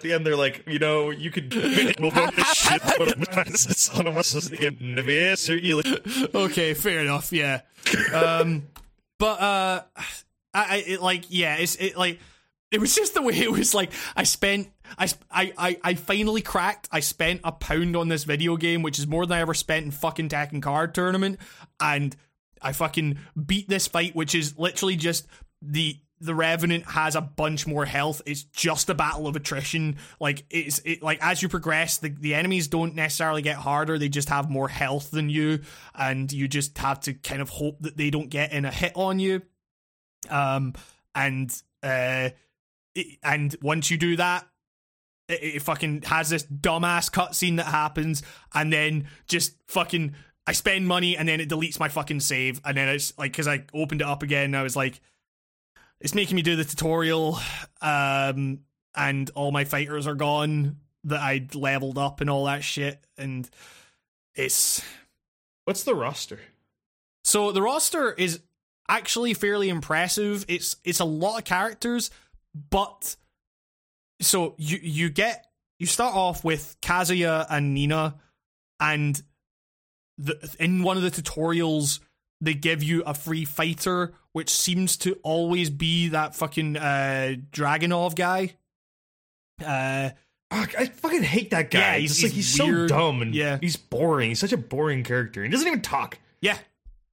the 0.00 0.12
end, 0.14 0.24
they're 0.26 0.36
like, 0.36 0.64
you 0.66 0.78
know, 0.78 1.10
you 1.10 1.30
could. 1.30 1.52
We'll 2.00 2.10
to 2.36 2.44
shit, 2.54 2.82
but 2.98 3.18
it's 3.34 3.90
on 3.90 4.06
us 4.08 4.34
as 4.34 4.48
the 4.48 4.66
end 4.66 4.98
of 4.98 5.08
it, 5.08 5.38
so 5.38 5.52
you- 5.52 5.82
okay, 6.34 6.74
fair 6.74 7.00
enough. 7.00 7.32
Yeah. 7.32 7.60
Um, 8.14 8.68
but 9.18 9.40
uh, 9.40 9.82
I, 9.96 10.06
I 10.54 10.84
it, 10.86 11.02
like 11.02 11.24
yeah, 11.28 11.56
it's 11.56 11.76
it 11.76 11.96
like 11.96 12.20
it 12.70 12.80
was 12.80 12.94
just 12.94 13.14
the 13.14 13.22
way 13.22 13.34
it 13.38 13.50
was 13.50 13.74
like 13.74 13.92
I 14.16 14.22
spent. 14.22 14.68
I, 14.98 15.08
I, 15.30 15.78
I, 15.82 15.94
finally 15.94 16.42
cracked. 16.42 16.88
I 16.92 17.00
spent 17.00 17.40
a 17.44 17.52
pound 17.52 17.96
on 17.96 18.08
this 18.08 18.24
video 18.24 18.56
game, 18.56 18.82
which 18.82 18.98
is 18.98 19.06
more 19.06 19.26
than 19.26 19.38
I 19.38 19.40
ever 19.40 19.54
spent 19.54 19.84
in 19.84 19.90
fucking 19.90 20.28
Tekken 20.28 20.62
Card 20.62 20.94
Tournament, 20.94 21.38
and 21.80 22.16
I 22.60 22.72
fucking 22.72 23.18
beat 23.46 23.68
this 23.68 23.88
fight, 23.88 24.14
which 24.14 24.34
is 24.34 24.58
literally 24.58 24.96
just 24.96 25.26
the 25.60 25.98
the 26.22 26.34
Revenant 26.36 26.84
has 26.84 27.16
a 27.16 27.20
bunch 27.20 27.66
more 27.66 27.84
health. 27.84 28.22
It's 28.26 28.44
just 28.44 28.88
a 28.88 28.94
battle 28.94 29.26
of 29.26 29.34
attrition. 29.34 29.96
Like 30.20 30.44
it's 30.50 30.80
it 30.84 31.02
like 31.02 31.18
as 31.20 31.42
you 31.42 31.48
progress, 31.48 31.98
the, 31.98 32.10
the 32.10 32.34
enemies 32.34 32.68
don't 32.68 32.94
necessarily 32.94 33.42
get 33.42 33.56
harder. 33.56 33.98
They 33.98 34.08
just 34.08 34.28
have 34.28 34.48
more 34.48 34.68
health 34.68 35.10
than 35.10 35.28
you, 35.28 35.60
and 35.94 36.32
you 36.32 36.46
just 36.46 36.78
have 36.78 37.00
to 37.00 37.14
kind 37.14 37.42
of 37.42 37.48
hope 37.48 37.80
that 37.80 37.96
they 37.96 38.10
don't 38.10 38.30
get 38.30 38.52
in 38.52 38.64
a 38.64 38.70
hit 38.70 38.92
on 38.94 39.18
you. 39.18 39.42
Um 40.30 40.74
and 41.14 41.50
uh 41.82 42.30
it, 42.94 43.18
and 43.24 43.56
once 43.60 43.90
you 43.90 43.96
do 43.96 44.16
that, 44.16 44.46
it, 45.32 45.56
it 45.56 45.62
fucking 45.62 46.02
has 46.02 46.28
this 46.30 46.44
dumbass 46.44 47.10
cutscene 47.10 47.56
that 47.56 47.66
happens, 47.66 48.22
and 48.54 48.72
then 48.72 49.08
just 49.26 49.54
fucking 49.68 50.14
I 50.46 50.52
spend 50.52 50.86
money, 50.86 51.16
and 51.16 51.28
then 51.28 51.40
it 51.40 51.48
deletes 51.48 51.78
my 51.78 51.88
fucking 51.88 52.20
save, 52.20 52.60
and 52.64 52.76
then 52.76 52.88
it's 52.88 53.16
like 53.18 53.32
because 53.32 53.48
I 53.48 53.64
opened 53.72 54.00
it 54.00 54.06
up 54.06 54.22
again, 54.22 54.46
and 54.46 54.56
I 54.56 54.62
was 54.62 54.76
like, 54.76 55.00
it's 56.00 56.14
making 56.14 56.36
me 56.36 56.42
do 56.42 56.56
the 56.56 56.64
tutorial, 56.64 57.38
um, 57.80 58.60
and 58.94 59.30
all 59.34 59.52
my 59.52 59.64
fighters 59.64 60.06
are 60.06 60.14
gone 60.14 60.76
that 61.04 61.20
I'd 61.20 61.54
leveled 61.54 61.98
up 61.98 62.20
and 62.20 62.28
all 62.30 62.44
that 62.46 62.64
shit, 62.64 63.04
and 63.16 63.48
it's 64.34 64.82
What's 65.64 65.84
the 65.84 65.94
roster? 65.94 66.40
so 67.24 67.52
the 67.52 67.62
roster 67.62 68.12
is 68.12 68.40
actually 68.88 69.32
fairly 69.34 69.68
impressive. 69.68 70.44
It's 70.48 70.76
it's 70.84 71.00
a 71.00 71.04
lot 71.04 71.38
of 71.38 71.44
characters, 71.44 72.10
but 72.70 73.16
so 74.22 74.54
you 74.58 74.78
you 74.82 75.10
get 75.10 75.46
you 75.78 75.86
start 75.86 76.14
off 76.14 76.44
with 76.44 76.76
Kazuya 76.80 77.46
and 77.50 77.74
Nina, 77.74 78.14
and 78.80 79.20
the 80.18 80.54
in 80.58 80.82
one 80.82 80.96
of 80.96 81.02
the 81.02 81.10
tutorials 81.10 82.00
they 82.40 82.54
give 82.54 82.82
you 82.82 83.02
a 83.04 83.14
free 83.14 83.44
fighter, 83.44 84.14
which 84.32 84.50
seems 84.50 84.96
to 84.98 85.14
always 85.22 85.70
be 85.70 86.08
that 86.08 86.34
fucking 86.34 86.76
uh, 86.76 87.34
Dragunov 87.52 88.14
guy. 88.16 88.54
Uh, 89.64 90.10
I 90.50 90.86
fucking 90.86 91.22
hate 91.22 91.50
that 91.52 91.70
guy. 91.70 91.78
Yeah, 91.78 91.96
he's 91.98 92.16
he's- 92.18 92.30
like 92.30 92.34
he's 92.34 92.60
weird. 92.60 92.90
so 92.90 92.96
dumb 92.96 93.22
and 93.22 93.34
Yeah. 93.34 93.58
he's 93.60 93.76
boring. 93.76 94.30
He's 94.30 94.38
such 94.40 94.52
a 94.52 94.56
boring 94.58 95.02
character. 95.04 95.42
He 95.42 95.48
doesn't 95.48 95.66
even 95.66 95.80
talk. 95.82 96.18
yeah, 96.40 96.58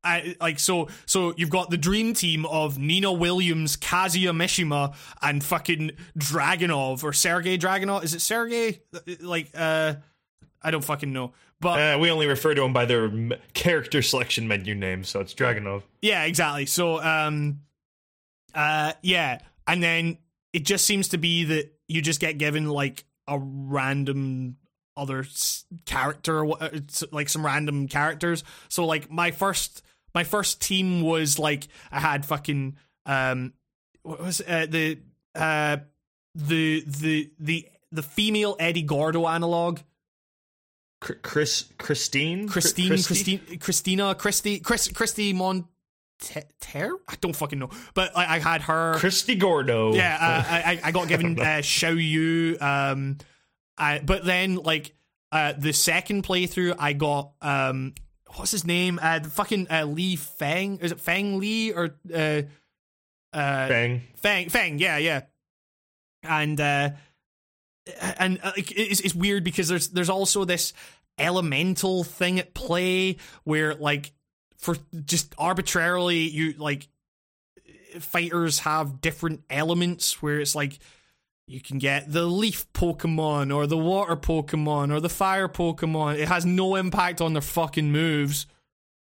I, 0.04 0.36
like 0.40 0.60
so 0.60 0.88
so 1.06 1.34
you've 1.36 1.50
got 1.50 1.70
the 1.70 1.78
dream 1.78 2.14
team 2.14 2.46
of 2.46 2.78
Nina 2.78 3.12
Williams, 3.12 3.76
Kazuya 3.76 4.32
Mishima, 4.32 4.96
and 5.22 5.44
fucking 5.44 5.92
Dragunov 6.18 7.04
or 7.04 7.12
Sergey 7.12 7.58
Dragunov. 7.58 8.04
Is 8.04 8.14
it 8.14 8.22
Sergey? 8.22 8.82
Like 9.20 9.50
uh 9.54 9.96
I 10.62 10.72
don't 10.72 10.84
fucking 10.84 11.12
know. 11.12 11.34
But 11.62 11.80
Uh, 11.96 12.00
we 12.00 12.10
only 12.10 12.28
refer 12.28 12.54
to 12.56 12.62
them 12.62 12.72
by 12.72 12.86
their 12.86 13.12
character 13.54 14.02
selection 14.02 14.48
menu 14.48 14.74
name, 14.76 15.04
so 15.04 15.20
it's 15.20 15.34
Dragunov. 15.34 15.84
yeah, 16.02 16.24
exactly. 16.24 16.66
So 16.66 17.02
um 17.02 17.60
uh 18.56 18.94
yeah, 19.02 19.40
and 19.68 19.84
then 19.84 20.18
it 20.54 20.64
just 20.66 20.86
seems 20.86 21.10
to 21.10 21.18
be 21.18 21.44
that 21.44 21.74
you 21.90 22.02
just 22.02 22.20
get 22.22 22.38
given 22.38 22.70
like 22.70 23.04
a 23.28 23.38
random 23.38 24.56
other 24.98 25.26
character 25.86 26.44
or 26.46 26.58
like 27.12 27.30
some 27.30 27.46
random 27.46 27.88
characters. 27.88 28.44
So 28.70 28.86
like 28.86 29.10
my 29.12 29.32
first 29.32 29.82
my 30.16 30.24
first 30.24 30.62
team 30.62 31.02
was 31.02 31.38
like 31.40 31.68
I 31.92 32.00
had 32.00 32.26
fucking 32.26 32.76
um 33.06 33.54
what 34.04 34.22
was 34.22 34.40
it? 34.40 34.48
uh, 34.50 34.66
the 34.66 35.00
uh 35.36 35.78
the 36.36 36.84
the 36.86 37.32
the 37.40 37.68
the 37.92 38.04
female 38.04 38.56
Eddie 38.60 38.84
Gordo 38.84 39.28
analog 39.28 39.80
Chris, 41.02 41.72
Christine, 41.78 42.50
Christine, 42.50 42.90
Christy? 42.90 43.38
Christine, 43.38 43.60
Christina, 43.60 44.16
Christy, 44.16 44.60
Chris, 44.60 44.90
Christy 44.90 45.32
Monter. 45.34 45.66
I 46.36 47.16
don't 47.22 47.34
fucking 47.36 47.58
know, 47.58 47.70
but 47.94 48.12
I, 48.18 48.36
I 48.36 48.40
had 48.40 48.64
her. 48.64 48.96
Christy 48.98 49.36
Gordo. 49.36 49.94
yeah, 49.94 50.18
uh, 50.20 50.44
I, 50.54 50.72
I- 50.74 50.80
I 50.90 50.92
got 50.92 51.08
given 51.08 51.40
uh, 51.40 51.44
Xiao 51.62 51.96
Yu. 51.96 52.58
Um, 52.60 53.18
I, 53.78 54.00
but 54.00 54.26
then 54.26 54.56
like 54.56 54.94
uh, 55.32 55.54
the 55.58 55.72
second 55.72 56.24
playthrough, 56.26 56.76
I 56.78 56.92
got 56.92 57.32
um, 57.42 57.94
what's 58.36 58.52
his 58.52 58.66
name? 58.66 59.00
Uh, 59.02 59.20
the 59.20 59.30
fucking 59.30 59.68
uh, 59.70 59.86
Lee 59.86 60.16
Feng. 60.16 60.80
Is 60.80 60.92
it 60.92 61.00
Feng 61.00 61.40
Li 61.40 61.72
or 61.72 61.96
uh, 62.14 62.42
uh, 63.34 63.68
Bang. 63.68 64.02
Fang, 64.16 64.50
Fang, 64.50 64.80
yeah, 64.80 64.98
yeah. 64.98 65.22
And 66.24 66.60
uh 66.60 66.90
and 68.18 68.40
uh, 68.44 68.52
it's 68.56 69.00
it's 69.00 69.16
weird 69.16 69.44
because 69.44 69.68
there's 69.68 69.90
there's 69.90 70.10
also 70.10 70.46
this 70.46 70.74
elemental 71.18 72.04
thing 72.04 72.40
at 72.40 72.54
play 72.54 73.18
where 73.44 73.76
like 73.76 74.12
for 74.58 74.76
just 75.06 75.34
arbitrarily 75.38 76.20
you 76.20 76.54
like 76.58 76.88
fighters 78.00 78.60
have 78.60 79.02
different 79.02 79.44
elements 79.50 80.22
where 80.22 80.40
it's 80.40 80.56
like 80.56 80.80
you 81.50 81.60
can 81.60 81.80
get 81.80 82.12
the 82.12 82.26
leaf 82.26 82.72
Pokemon 82.74 83.54
or 83.54 83.66
the 83.66 83.78
water 83.78 84.16
Pokemon 84.16 84.94
or 84.94 85.00
the 85.00 85.10
fire 85.10 85.48
Pokemon. 85.48 86.20
It 86.20 86.28
has 86.28 86.46
no 86.46 86.76
impact 86.76 87.22
on 87.22 87.34
their 87.34 87.42
fucking 87.42 87.92
moves. 87.92 88.46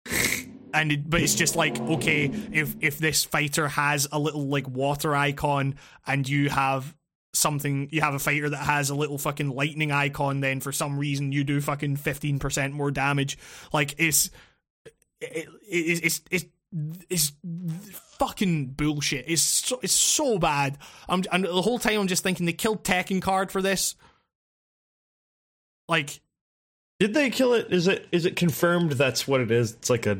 and 0.73 0.91
it, 0.91 1.09
but 1.09 1.21
it's 1.21 1.33
just 1.33 1.55
like 1.55 1.79
okay, 1.79 2.25
if 2.51 2.75
if 2.81 2.99
this 2.99 3.25
fighter 3.25 3.67
has 3.67 4.07
a 4.11 4.19
little 4.19 4.45
like 4.47 4.69
water 4.69 5.15
icon 5.15 5.75
and 6.05 6.29
you 6.29 6.49
have 6.49 6.95
something 7.33 7.89
you 7.91 8.01
have 8.01 8.13
a 8.13 8.19
fighter 8.19 8.49
that 8.49 8.57
has 8.57 8.91
a 8.91 8.95
little 8.95 9.17
fucking 9.17 9.49
lightning 9.49 9.91
icon 9.91 10.39
then 10.39 10.61
for 10.61 10.71
some 10.71 10.97
reason 10.97 11.33
you 11.33 11.43
do 11.43 11.59
fucking 11.59 11.97
15% 11.97 12.71
more 12.71 12.91
damage 12.91 13.37
like 13.73 13.93
it's 13.97 14.29
it, 15.19 15.49
it, 15.67 16.05
it's 16.05 16.21
it's 16.31 16.45
it's 17.09 17.33
fucking 18.19 18.67
bullshit. 18.67 19.25
It's 19.27 19.41
so, 19.41 19.79
it's 19.81 19.93
so 19.93 20.39
bad. 20.39 20.77
I'm 21.07 21.23
and 21.31 21.43
the 21.43 21.61
whole 21.61 21.79
time 21.79 21.99
I'm 21.99 22.07
just 22.07 22.23
thinking 22.23 22.45
they 22.45 22.53
killed 22.53 22.83
Tekken 22.83 23.21
card 23.21 23.51
for 23.51 23.61
this. 23.61 23.95
Like 25.87 26.21
Did 26.99 27.13
they 27.13 27.29
kill 27.29 27.53
it? 27.53 27.71
Is 27.71 27.87
it 27.87 28.07
is 28.11 28.25
it 28.25 28.35
confirmed 28.35 28.93
that's 28.93 29.27
what 29.27 29.41
it 29.41 29.51
is? 29.51 29.73
It's 29.73 29.89
like 29.89 30.05
a 30.05 30.19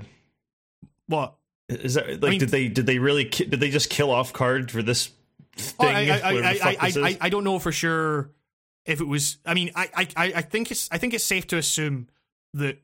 what? 1.07 1.35
is 1.67 1.95
that 1.95 2.21
like 2.21 2.31
mean- 2.31 2.39
did 2.39 2.49
they 2.49 2.67
did 2.67 2.85
they 2.85 2.99
really 2.99 3.25
ki- 3.25 3.45
did 3.45 3.59
they 3.59 3.69
just 3.69 3.89
kill 3.89 4.11
off 4.11 4.33
card 4.33 4.69
for 4.71 4.83
this 4.83 5.09
thing? 5.55 5.73
Oh, 5.79 5.87
I, 5.87 6.01
I, 6.01 6.19
I, 6.19 6.31
I, 6.31 6.77
I, 6.79 6.91
I? 6.95 7.17
I 7.21 7.29
don't 7.29 7.43
know 7.43 7.59
for 7.59 7.71
sure 7.71 8.29
if 8.85 9.01
it 9.01 9.07
was. 9.07 9.37
I 9.45 9.53
mean, 9.53 9.71
I, 9.75 9.89
I, 9.95 10.07
I 10.15 10.25
I 10.35 10.41
think 10.41 10.69
it's 10.69 10.87
I 10.91 10.97
think 10.97 11.13
it's 11.13 11.23
safe 11.23 11.47
to 11.47 11.57
assume 11.57 12.07
that 12.53 12.81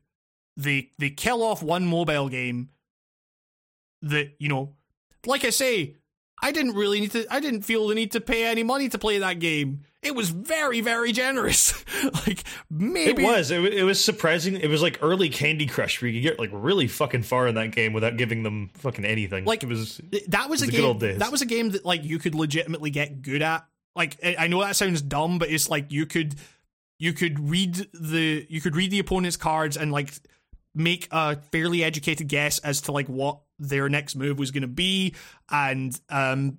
they 0.57 0.89
they 0.97 1.09
kill 1.11 1.43
off 1.43 1.61
one 1.61 1.85
mobile 1.85 2.29
game 2.29 2.69
that 4.01 4.31
you 4.39 4.49
know, 4.49 4.73
like 5.25 5.45
I 5.45 5.49
say, 5.49 5.95
I 6.41 6.51
didn't 6.51 6.73
really 6.73 6.99
need 6.99 7.11
to. 7.11 7.25
I 7.33 7.39
didn't 7.39 7.61
feel 7.61 7.87
the 7.87 7.95
need 7.95 8.11
to 8.13 8.21
pay 8.21 8.45
any 8.45 8.63
money 8.63 8.89
to 8.89 8.97
play 8.97 9.19
that 9.19 9.39
game. 9.39 9.81
It 10.01 10.15
was 10.15 10.29
very 10.29 10.81
very 10.81 11.11
generous. 11.11 11.85
like 12.25 12.39
It 12.39 12.45
maybe 12.71 13.23
was. 13.23 13.51
It, 13.51 13.61
it 13.73 13.83
was 13.83 14.03
surprising. 14.03 14.55
It 14.55 14.67
was 14.67 14.81
like 14.81 14.97
early 15.03 15.29
Candy 15.29 15.67
Crush, 15.67 16.01
where 16.01 16.09
you 16.09 16.19
could 16.19 16.27
get 16.29 16.39
like 16.39 16.49
really 16.51 16.87
fucking 16.87 17.21
far 17.23 17.47
in 17.47 17.55
that 17.55 17.71
game 17.71 17.93
without 17.93 18.17
giving 18.17 18.41
them 18.41 18.71
fucking 18.75 19.05
anything. 19.05 19.45
Like- 19.45 19.61
it 19.61 19.69
was. 19.69 20.01
that 20.29 20.49
was 20.49 20.63
a 20.63 20.65
the 20.65 20.71
good 20.71 20.77
game. 20.77 20.85
old 20.87 20.99
days. 20.99 21.19
That 21.19 21.31
was 21.31 21.41
a 21.43 21.45
game 21.45 21.69
that 21.71 21.85
like 21.85 22.03
you 22.03 22.17
could 22.17 22.33
legitimately 22.33 22.89
get 22.89 23.21
good 23.21 23.43
at. 23.43 23.65
Like 23.95 24.17
I 24.23 24.35
I 24.39 24.47
know 24.47 24.61
that 24.61 24.75
sounds 24.75 25.01
dumb, 25.03 25.37
but 25.37 25.49
it's 25.49 25.69
like 25.69 25.91
you 25.91 26.07
could 26.07 26.33
you 26.97 27.13
could 27.13 27.39
read 27.39 27.75
the 27.93 28.47
you 28.49 28.61
could 28.61 28.75
read 28.75 28.89
the 28.89 28.99
opponent's 28.99 29.37
cards 29.37 29.77
and 29.77 29.91
like 29.91 30.13
make 30.73 31.07
a 31.11 31.35
fairly 31.35 31.83
educated 31.83 32.27
guess 32.27 32.59
as 32.59 32.81
to 32.81 32.91
like 32.91 33.07
what 33.07 33.39
their 33.59 33.89
next 33.89 34.15
move 34.15 34.39
was 34.39 34.51
going 34.51 34.61
to 34.61 34.67
be 34.67 35.13
and 35.49 35.99
um 36.09 36.57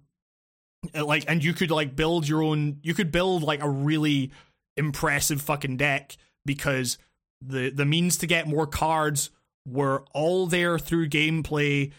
uh, 0.95 1.05
like 1.05 1.25
and 1.29 1.43
you 1.43 1.53
could 1.53 1.71
like 1.71 1.97
build 1.97 2.29
your 2.29 2.43
own 2.43 2.79
you 2.83 2.95
could 2.95 3.11
build 3.11 3.43
like 3.43 3.63
a 3.63 3.69
really 3.69 4.31
impressive 4.77 5.41
fucking 5.41 5.77
deck 5.77 6.17
because 6.45 6.99
the 7.41 7.71
the 7.71 7.85
means 7.85 8.19
to 8.19 8.27
get 8.27 8.47
more 8.47 8.67
cards 8.67 9.31
were 9.67 10.05
all 10.13 10.47
there 10.47 10.79
through 10.79 11.09
gameplay. 11.09 11.93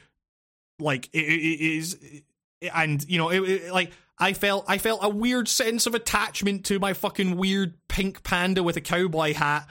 Like 0.80 1.10
it, 1.14 1.20
it, 1.20 1.62
is 1.62 1.98
and 2.74 3.04
you 3.10 3.18
know 3.18 3.30
it, 3.30 3.42
it- 3.42 3.74
like 3.74 3.92
i 4.18 4.34
felt 4.34 4.66
i 4.68 4.78
felt 4.78 5.00
a 5.04 5.10
weird 5.10 5.48
sense 5.48 5.86
of 5.86 5.96
attachment 5.96 6.66
to 6.66 6.80
my 6.80 6.94
fucking 6.94 7.36
weird 7.38 7.74
pink 7.88 8.24
panda 8.24 8.64
with 8.64 8.78
a 8.78 8.82
cowboy 8.82 9.34
hat 9.34 9.68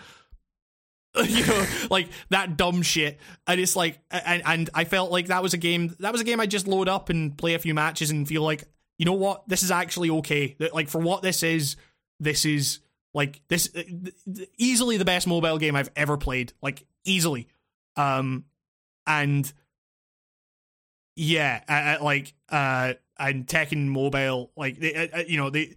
you 1.24 1.46
know 1.46 1.66
like 1.90 2.08
that 2.30 2.56
dumb 2.56 2.82
shit. 2.82 3.20
And 3.46 3.60
it's 3.60 3.76
like 3.76 3.98
and, 4.10 4.42
and 4.46 4.70
i 4.72 4.84
felt 4.84 5.10
like 5.10 5.26
that 5.26 5.42
was 5.42 5.52
a 5.52 5.58
game 5.58 5.94
that 6.00 6.10
was 6.10 6.22
a 6.22 6.24
game 6.24 6.40
i 6.40 6.46
just 6.46 6.66
load 6.66 6.88
up 6.88 7.10
and 7.10 7.36
play 7.36 7.52
a 7.52 7.58
few 7.58 7.74
matches 7.74 8.10
and 8.10 8.26
feel 8.26 8.42
like 8.42 8.64
you 9.02 9.06
know 9.06 9.14
what? 9.14 9.48
This 9.48 9.64
is 9.64 9.72
actually 9.72 10.10
okay. 10.10 10.56
Like 10.72 10.88
for 10.88 11.00
what 11.00 11.22
this 11.22 11.42
is 11.42 11.74
this 12.20 12.44
is 12.44 12.78
like 13.12 13.40
this 13.48 13.68
easily 14.56 14.96
the 14.96 15.04
best 15.04 15.26
mobile 15.26 15.58
game 15.58 15.74
i've 15.74 15.90
ever 15.96 16.16
played. 16.16 16.52
Like 16.62 16.84
easily. 17.04 17.48
Um 17.96 18.44
and 19.04 19.52
yeah 21.16 21.62
uh, 21.68 22.00
uh, 22.00 22.04
like 22.04 22.32
uh 22.48 22.94
and 23.18 23.44
Tekken 23.46 23.86
mobile 23.88 24.52
like 24.56 24.78
they, 24.78 24.94
uh, 24.94 25.18
uh, 25.18 25.22
you 25.26 25.36
know 25.36 25.50
they 25.50 25.74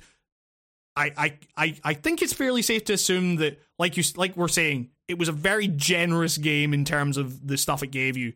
I, 0.95 1.11
I 1.17 1.37
I 1.57 1.75
I 1.83 1.93
think 1.95 2.21
it's 2.21 2.31
fairly 2.31 2.61
safe 2.61 2.85
to 2.85 2.93
assume 2.93 3.37
that 3.37 3.59
like 3.79 3.97
you 3.97 4.03
like 4.15 4.37
we're 4.37 4.47
saying 4.47 4.91
it 5.07 5.17
was 5.17 5.29
a 5.29 5.33
very 5.33 5.67
generous 5.67 6.37
game 6.37 6.73
in 6.73 6.85
terms 6.85 7.17
of 7.17 7.47
the 7.47 7.57
stuff 7.57 7.83
it 7.83 7.91
gave 7.91 8.17
you. 8.17 8.33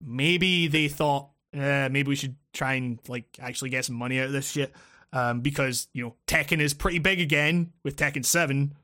Maybe 0.00 0.66
they 0.66 0.88
thought 0.88 1.28
uh, 1.54 1.88
maybe 1.90 2.08
we 2.08 2.16
should 2.16 2.36
try 2.52 2.74
and 2.74 2.98
like 3.08 3.26
actually 3.40 3.70
get 3.70 3.84
some 3.84 3.96
money 3.96 4.18
out 4.18 4.26
of 4.26 4.32
this 4.32 4.50
shit 4.50 4.74
um, 5.12 5.40
because 5.40 5.88
you 5.92 6.02
know 6.02 6.14
Tekken 6.26 6.60
is 6.60 6.74
pretty 6.74 6.98
big 6.98 7.20
again 7.20 7.72
with 7.84 7.96
Tekken 7.96 8.24
7 8.24 8.74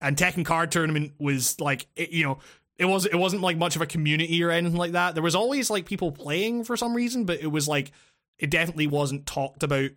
and 0.00 0.16
Tekken 0.16 0.44
card 0.44 0.72
tournament 0.72 1.12
was 1.18 1.60
like 1.60 1.86
it, 1.96 2.10
you 2.10 2.24
know 2.24 2.38
it 2.78 2.86
was 2.86 3.04
it 3.04 3.16
wasn't 3.16 3.42
like 3.42 3.58
much 3.58 3.76
of 3.76 3.82
a 3.82 3.86
community 3.86 4.42
or 4.42 4.50
anything 4.50 4.78
like 4.78 4.92
that. 4.92 5.14
There 5.14 5.22
was 5.22 5.34
always 5.34 5.68
like 5.68 5.84
people 5.84 6.10
playing 6.10 6.64
for 6.64 6.76
some 6.76 6.94
reason 6.94 7.24
but 7.24 7.40
it 7.40 7.48
was 7.48 7.68
like 7.68 7.92
it 8.38 8.50
definitely 8.50 8.86
wasn't 8.86 9.26
talked 9.26 9.62
about. 9.62 9.90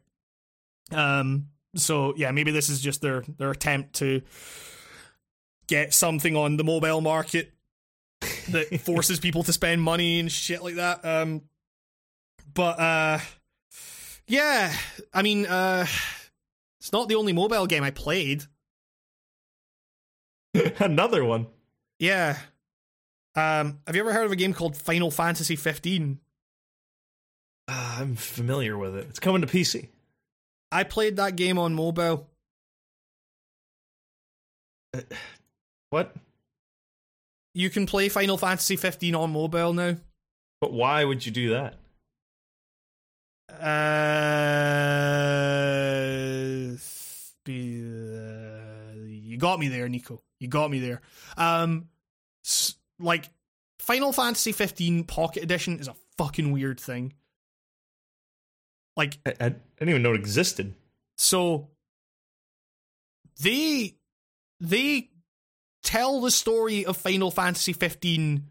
Um 0.92 1.48
so 1.76 2.14
yeah 2.18 2.32
maybe 2.32 2.52
this 2.52 2.70
is 2.70 2.82
just 2.82 3.02
their 3.02 3.22
their 3.38 3.52
attempt 3.52 3.94
to 3.96 4.22
get 5.68 5.94
something 5.94 6.36
on 6.36 6.58
the 6.58 6.64
mobile 6.64 7.02
market 7.02 7.54
that 8.50 8.80
forces 8.84 9.20
people 9.20 9.44
to 9.44 9.54
spend 9.54 9.82
money 9.82 10.20
and 10.20 10.32
shit 10.32 10.64
like 10.64 10.76
that 10.76 11.04
um 11.06 11.42
but 12.54 12.80
uh 12.80 13.20
yeah 14.28 14.74
i 15.14 15.22
mean 15.22 15.46
uh 15.46 15.86
it's 16.80 16.92
not 16.92 17.08
the 17.08 17.16
only 17.16 17.34
mobile 17.34 17.66
game 17.68 17.84
i 17.84 17.92
played 17.92 18.44
Another 20.80 21.24
one. 21.26 21.48
yeah 22.00 22.38
um 23.36 23.80
have 23.88 23.96
you 23.96 24.02
ever 24.02 24.14
heard 24.14 24.26
of 24.26 24.32
a 24.32 24.36
game 24.36 24.54
called 24.54 24.76
final 24.78 25.10
fantasy 25.12 25.56
15 25.56 26.20
Ah, 27.70 28.02
I'm 28.02 28.18
familiar 28.18 28.78
with 28.78 28.94
it. 28.94 29.08
It's 29.10 29.20
coming 29.20 29.40
to 29.42 29.48
PC. 29.48 29.88
i 30.72 30.84
played 30.84 31.16
that 31.16 31.36
game 31.38 31.58
on 31.58 31.74
mobile 31.74 32.28
What? 35.94 36.16
you 37.54 37.70
can 37.70 37.86
play 37.86 38.10
final 38.10 38.36
fantasy 38.36 38.76
15 38.76 39.14
on 39.14 39.32
mobile 39.32 39.74
now 39.74 39.96
But 40.60 40.74
why 40.74 41.04
would 41.04 41.24
you 41.24 41.32
do 41.32 41.52
that? 41.52 41.76
Uh, 45.84 46.78
be, 47.46 47.84
uh, 47.84 48.96
you 49.06 49.38
got 49.38 49.60
me 49.60 49.68
there, 49.68 49.88
Nico. 49.88 50.22
You 50.40 50.48
got 50.48 50.72
me 50.72 50.80
there. 50.80 51.02
Um, 51.38 51.90
s- 52.44 52.76
like 53.00 53.30
Final 53.80 54.12
Fantasy 54.14 54.52
15 54.52 55.04
Pocket 55.04 55.44
Edition 55.44 55.78
is 55.80 55.88
a 55.88 55.96
fucking 56.18 56.52
weird 56.52 56.80
thing. 56.80 57.14
Like 58.98 59.18
I, 59.26 59.34
I 59.40 59.50
didn't 59.50 59.90
even 59.90 60.02
know 60.02 60.14
it 60.14 60.20
existed. 60.20 60.74
so 61.18 61.68
they 63.42 63.94
they 64.60 65.10
tell 65.84 66.22
the 66.22 66.32
story 66.32 66.86
of 66.86 66.98
Final 66.98 67.30
Fantasy 67.32 67.74
15 67.74 68.50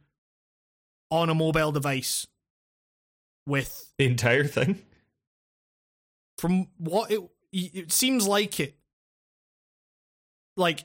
on 1.10 1.28
a 1.28 1.34
mobile 1.34 1.72
device 1.72 2.26
with 3.46 3.92
The 3.98 4.06
entire 4.06 4.44
thing. 4.44 4.82
from 6.38 6.68
what 6.78 7.10
it 7.10 7.20
it 7.52 7.92
seems 7.92 8.26
like 8.26 8.60
it 8.60 8.74
like 10.56 10.84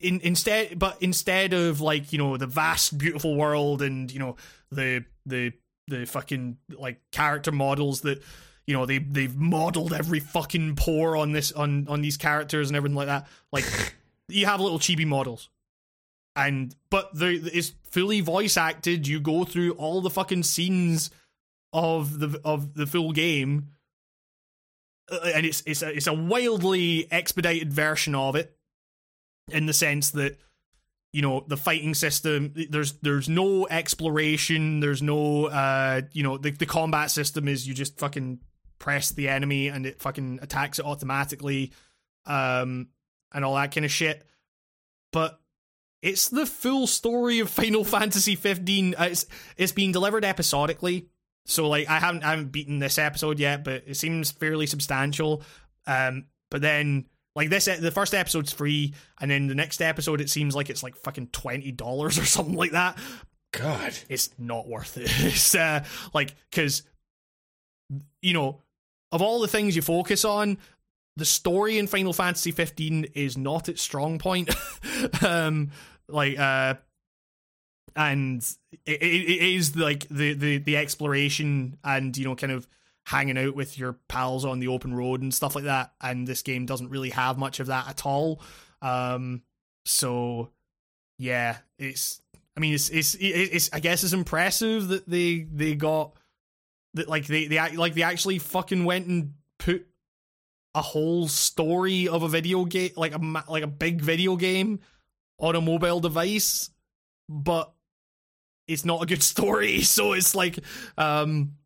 in 0.00 0.20
instead 0.22 0.78
but 0.78 0.96
instead 1.02 1.52
of 1.52 1.80
like 1.80 2.12
you 2.12 2.18
know 2.18 2.36
the 2.36 2.46
vast 2.46 2.96
beautiful 2.98 3.36
world 3.36 3.82
and 3.82 4.10
you 4.12 4.18
know 4.18 4.36
the 4.70 5.04
the 5.26 5.52
the 5.88 6.04
fucking 6.06 6.56
like 6.78 7.00
character 7.12 7.52
models 7.52 8.02
that 8.02 8.22
you 8.66 8.74
know 8.74 8.86
they 8.86 8.98
they've 8.98 9.36
modeled 9.36 9.92
every 9.92 10.20
fucking 10.20 10.76
pore 10.76 11.16
on 11.16 11.32
this 11.32 11.52
on 11.52 11.86
on 11.88 12.00
these 12.00 12.16
characters 12.16 12.68
and 12.70 12.76
everything 12.76 12.96
like 12.96 13.06
that 13.08 13.26
like 13.52 13.64
you 14.28 14.46
have 14.46 14.60
little 14.60 14.78
chibi 14.78 15.06
models. 15.06 15.48
And 16.36 16.74
but 16.90 17.14
the 17.14 17.28
it's 17.52 17.72
fully 17.90 18.20
voice 18.20 18.56
acted. 18.56 19.06
You 19.06 19.20
go 19.20 19.44
through 19.44 19.72
all 19.72 20.00
the 20.00 20.10
fucking 20.10 20.42
scenes 20.42 21.10
of 21.72 22.18
the 22.18 22.40
of 22.44 22.74
the 22.74 22.86
full 22.86 23.12
game. 23.12 23.68
Uh, 25.10 25.30
and 25.34 25.46
it's 25.46 25.62
it's 25.66 25.82
a, 25.82 25.94
it's 25.94 26.06
a 26.06 26.12
wildly 26.12 27.06
expedited 27.12 27.72
version 27.72 28.14
of 28.14 28.34
it 28.34 28.56
in 29.52 29.66
the 29.66 29.72
sense 29.72 30.10
that 30.12 30.38
you 31.12 31.22
know 31.22 31.44
the 31.46 31.56
fighting 31.56 31.94
system 31.94 32.52
there's 32.70 32.92
there's 32.94 33.28
no 33.28 33.68
exploration. 33.68 34.80
There's 34.80 35.02
no 35.02 35.46
uh 35.46 36.02
you 36.12 36.24
know 36.24 36.36
the, 36.36 36.50
the 36.50 36.66
combat 36.66 37.12
system 37.12 37.46
is 37.46 37.68
you 37.68 37.74
just 37.74 37.98
fucking 37.98 38.40
press 38.80 39.10
the 39.10 39.28
enemy 39.28 39.68
and 39.68 39.86
it 39.86 40.00
fucking 40.00 40.40
attacks 40.42 40.80
it 40.80 40.84
automatically. 40.84 41.70
Um 42.26 42.88
and 43.34 43.44
all 43.44 43.56
that 43.56 43.74
kind 43.74 43.84
of 43.84 43.90
shit. 43.90 44.24
But 45.12 45.38
it's 46.00 46.28
the 46.28 46.46
full 46.46 46.86
story 46.86 47.40
of 47.40 47.50
Final 47.50 47.84
Fantasy 47.84 48.36
15 48.36 48.94
uh, 48.94 49.08
it's 49.10 49.26
it's 49.56 49.72
being 49.72 49.92
delivered 49.92 50.24
episodically. 50.24 51.08
So 51.46 51.68
like 51.68 51.88
I 51.90 51.98
haven't 51.98 52.24
I 52.24 52.30
haven't 52.30 52.52
beaten 52.52 52.78
this 52.78 52.98
episode 52.98 53.38
yet 53.38 53.64
but 53.64 53.82
it 53.86 53.96
seems 53.96 54.30
fairly 54.30 54.66
substantial. 54.66 55.42
Um 55.86 56.26
but 56.50 56.62
then 56.62 57.06
like 57.34 57.50
this 57.50 57.64
the 57.64 57.90
first 57.90 58.14
episode's 58.14 58.52
free 58.52 58.94
and 59.20 59.30
then 59.30 59.48
the 59.48 59.54
next 59.54 59.82
episode 59.82 60.20
it 60.20 60.30
seems 60.30 60.54
like 60.54 60.70
it's 60.70 60.82
like 60.82 60.96
fucking 60.96 61.28
$20 61.28 61.80
or 61.82 62.10
something 62.10 62.54
like 62.54 62.72
that. 62.72 62.98
God. 63.52 63.94
it's 64.08 64.30
not 64.38 64.68
worth 64.68 64.96
it. 64.96 65.10
It's 65.24 65.54
uh, 65.54 65.84
like 66.12 66.34
because 66.50 66.82
you 68.20 68.32
know 68.32 68.60
of 69.12 69.22
all 69.22 69.40
the 69.40 69.48
things 69.48 69.76
you 69.76 69.82
focus 69.82 70.24
on, 70.24 70.58
the 71.16 71.24
story 71.24 71.78
in 71.78 71.86
Final 71.86 72.12
Fantasy 72.12 72.50
15 72.50 73.06
is 73.14 73.38
not 73.38 73.68
its 73.68 73.82
strong 73.82 74.18
point. 74.18 74.54
um, 75.26 75.70
like 76.08 76.38
uh, 76.38 76.74
and 77.96 78.42
it, 78.86 79.02
it, 79.02 79.42
is 79.54 79.76
like 79.76 80.08
the, 80.08 80.34
the 80.34 80.58
the 80.58 80.76
exploration 80.76 81.76
and 81.84 82.16
you 82.16 82.24
know 82.24 82.34
kind 82.34 82.52
of 82.52 82.66
hanging 83.06 83.38
out 83.38 83.54
with 83.54 83.78
your 83.78 83.98
pals 84.08 84.44
on 84.44 84.58
the 84.58 84.68
open 84.68 84.94
road 84.94 85.22
and 85.22 85.32
stuff 85.32 85.54
like 85.54 85.64
that. 85.64 85.92
And 86.00 86.26
this 86.26 86.42
game 86.42 86.66
doesn't 86.66 86.90
really 86.90 87.10
have 87.10 87.38
much 87.38 87.60
of 87.60 87.68
that 87.68 87.88
at 87.88 88.06
all. 88.06 88.40
Um, 88.82 89.42
so 89.84 90.50
yeah, 91.18 91.58
it's 91.78 92.20
I 92.56 92.60
mean, 92.60 92.74
it's 92.74 92.88
it's 92.90 93.16
it's 93.18 93.70
I 93.72 93.80
guess 93.80 94.04
it's 94.04 94.12
impressive 94.12 94.88
that 94.88 95.08
they 95.08 95.46
they 95.52 95.74
got 95.74 96.16
that 96.94 97.08
like 97.08 97.26
they 97.26 97.46
they 97.46 97.76
like 97.76 97.94
they 97.94 98.02
actually 98.02 98.38
fucking 98.38 98.84
went 98.84 99.06
and 99.06 99.34
a 100.74 100.82
whole 100.82 101.28
story 101.28 102.08
of 102.08 102.22
a 102.22 102.28
video 102.28 102.64
game 102.64 102.90
like 102.96 103.14
a 103.14 103.44
like 103.48 103.62
a 103.62 103.68
big 103.68 104.00
video 104.00 104.36
game 104.36 104.80
on 105.38 105.54
a 105.56 105.60
mobile 105.60 106.00
device, 106.00 106.70
but 107.28 107.72
it's 108.66 108.84
not 108.84 109.02
a 109.02 109.06
good 109.06 109.22
story. 109.34 109.82
So 109.82 110.12
it's 110.12 110.34
like, 110.34 110.58
um, 110.96 111.56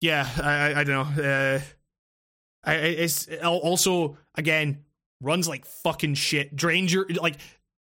yeah, 0.00 0.28
I 0.42 0.50
I, 0.50 0.80
I 0.80 0.84
don't 0.84 1.16
know. 1.16 1.22
Uh, 1.22 1.60
I 2.64 2.74
it's 2.74 3.28
also 3.42 4.18
again 4.34 4.84
runs 5.20 5.48
like 5.48 5.64
fucking 5.64 6.14
shit. 6.14 6.54
Drains 6.56 6.92
your 6.92 7.06
like 7.08 7.36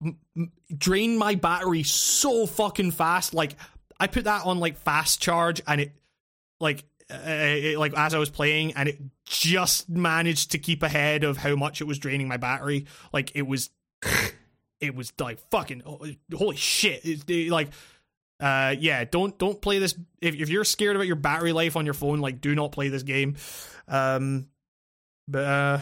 m- 0.03 0.17
m- 0.35 0.51
drain 0.75 1.17
my 1.17 1.35
battery 1.35 1.83
so 1.83 2.45
fucking 2.45 2.91
fast. 2.91 3.33
Like 3.33 3.55
I 3.99 4.07
put 4.07 4.25
that 4.25 4.45
on 4.45 4.59
like 4.59 4.77
fast 4.77 5.21
charge 5.21 5.61
and 5.67 5.81
it 5.81 5.91
like 6.59 6.83
uh, 7.11 7.17
it, 7.25 7.77
like 7.79 7.93
as 7.95 8.13
I 8.13 8.17
was 8.17 8.29
playing 8.29 8.73
and 8.73 8.89
it 8.89 8.99
just 9.25 9.89
managed 9.89 10.51
to 10.51 10.57
keep 10.57 10.83
ahead 10.83 11.23
of 11.23 11.37
how 11.37 11.55
much 11.55 11.81
it 11.81 11.85
was 11.85 11.99
draining 11.99 12.27
my 12.27 12.37
battery. 12.37 12.85
Like 13.13 13.31
it 13.35 13.43
was 13.47 13.69
it 14.79 14.95
was 14.95 15.13
like 15.19 15.39
fucking 15.49 15.83
holy 16.35 16.55
shit. 16.55 17.05
It, 17.05 17.29
it, 17.29 17.51
like 17.51 17.69
uh 18.39 18.75
yeah, 18.77 19.03
don't 19.05 19.37
don't 19.37 19.61
play 19.61 19.79
this 19.79 19.97
if 20.21 20.35
if 20.35 20.49
you're 20.49 20.63
scared 20.63 20.95
about 20.95 21.07
your 21.07 21.15
battery 21.15 21.53
life 21.53 21.75
on 21.75 21.85
your 21.85 21.93
phone, 21.93 22.19
like 22.19 22.41
do 22.41 22.55
not 22.55 22.71
play 22.71 22.89
this 22.89 23.03
game. 23.03 23.35
Um 23.87 24.47
but 25.27 25.43
uh 25.43 25.79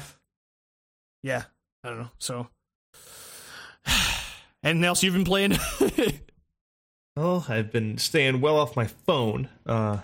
yeah, 1.23 1.43
I 1.84 1.89
don't 1.89 1.99
know. 1.99 2.11
So 2.19 2.47
anything 4.64 4.84
else 4.84 5.02
you've 5.03 5.14
been 5.14 5.26
playing? 5.26 5.57
Well, 7.18 7.45
I've 7.47 7.72
been 7.72 7.97
staying 7.97 8.41
well 8.41 8.57
off 8.57 8.76
my 8.76 8.88
phone. 8.88 9.47
Uh, 9.65 9.99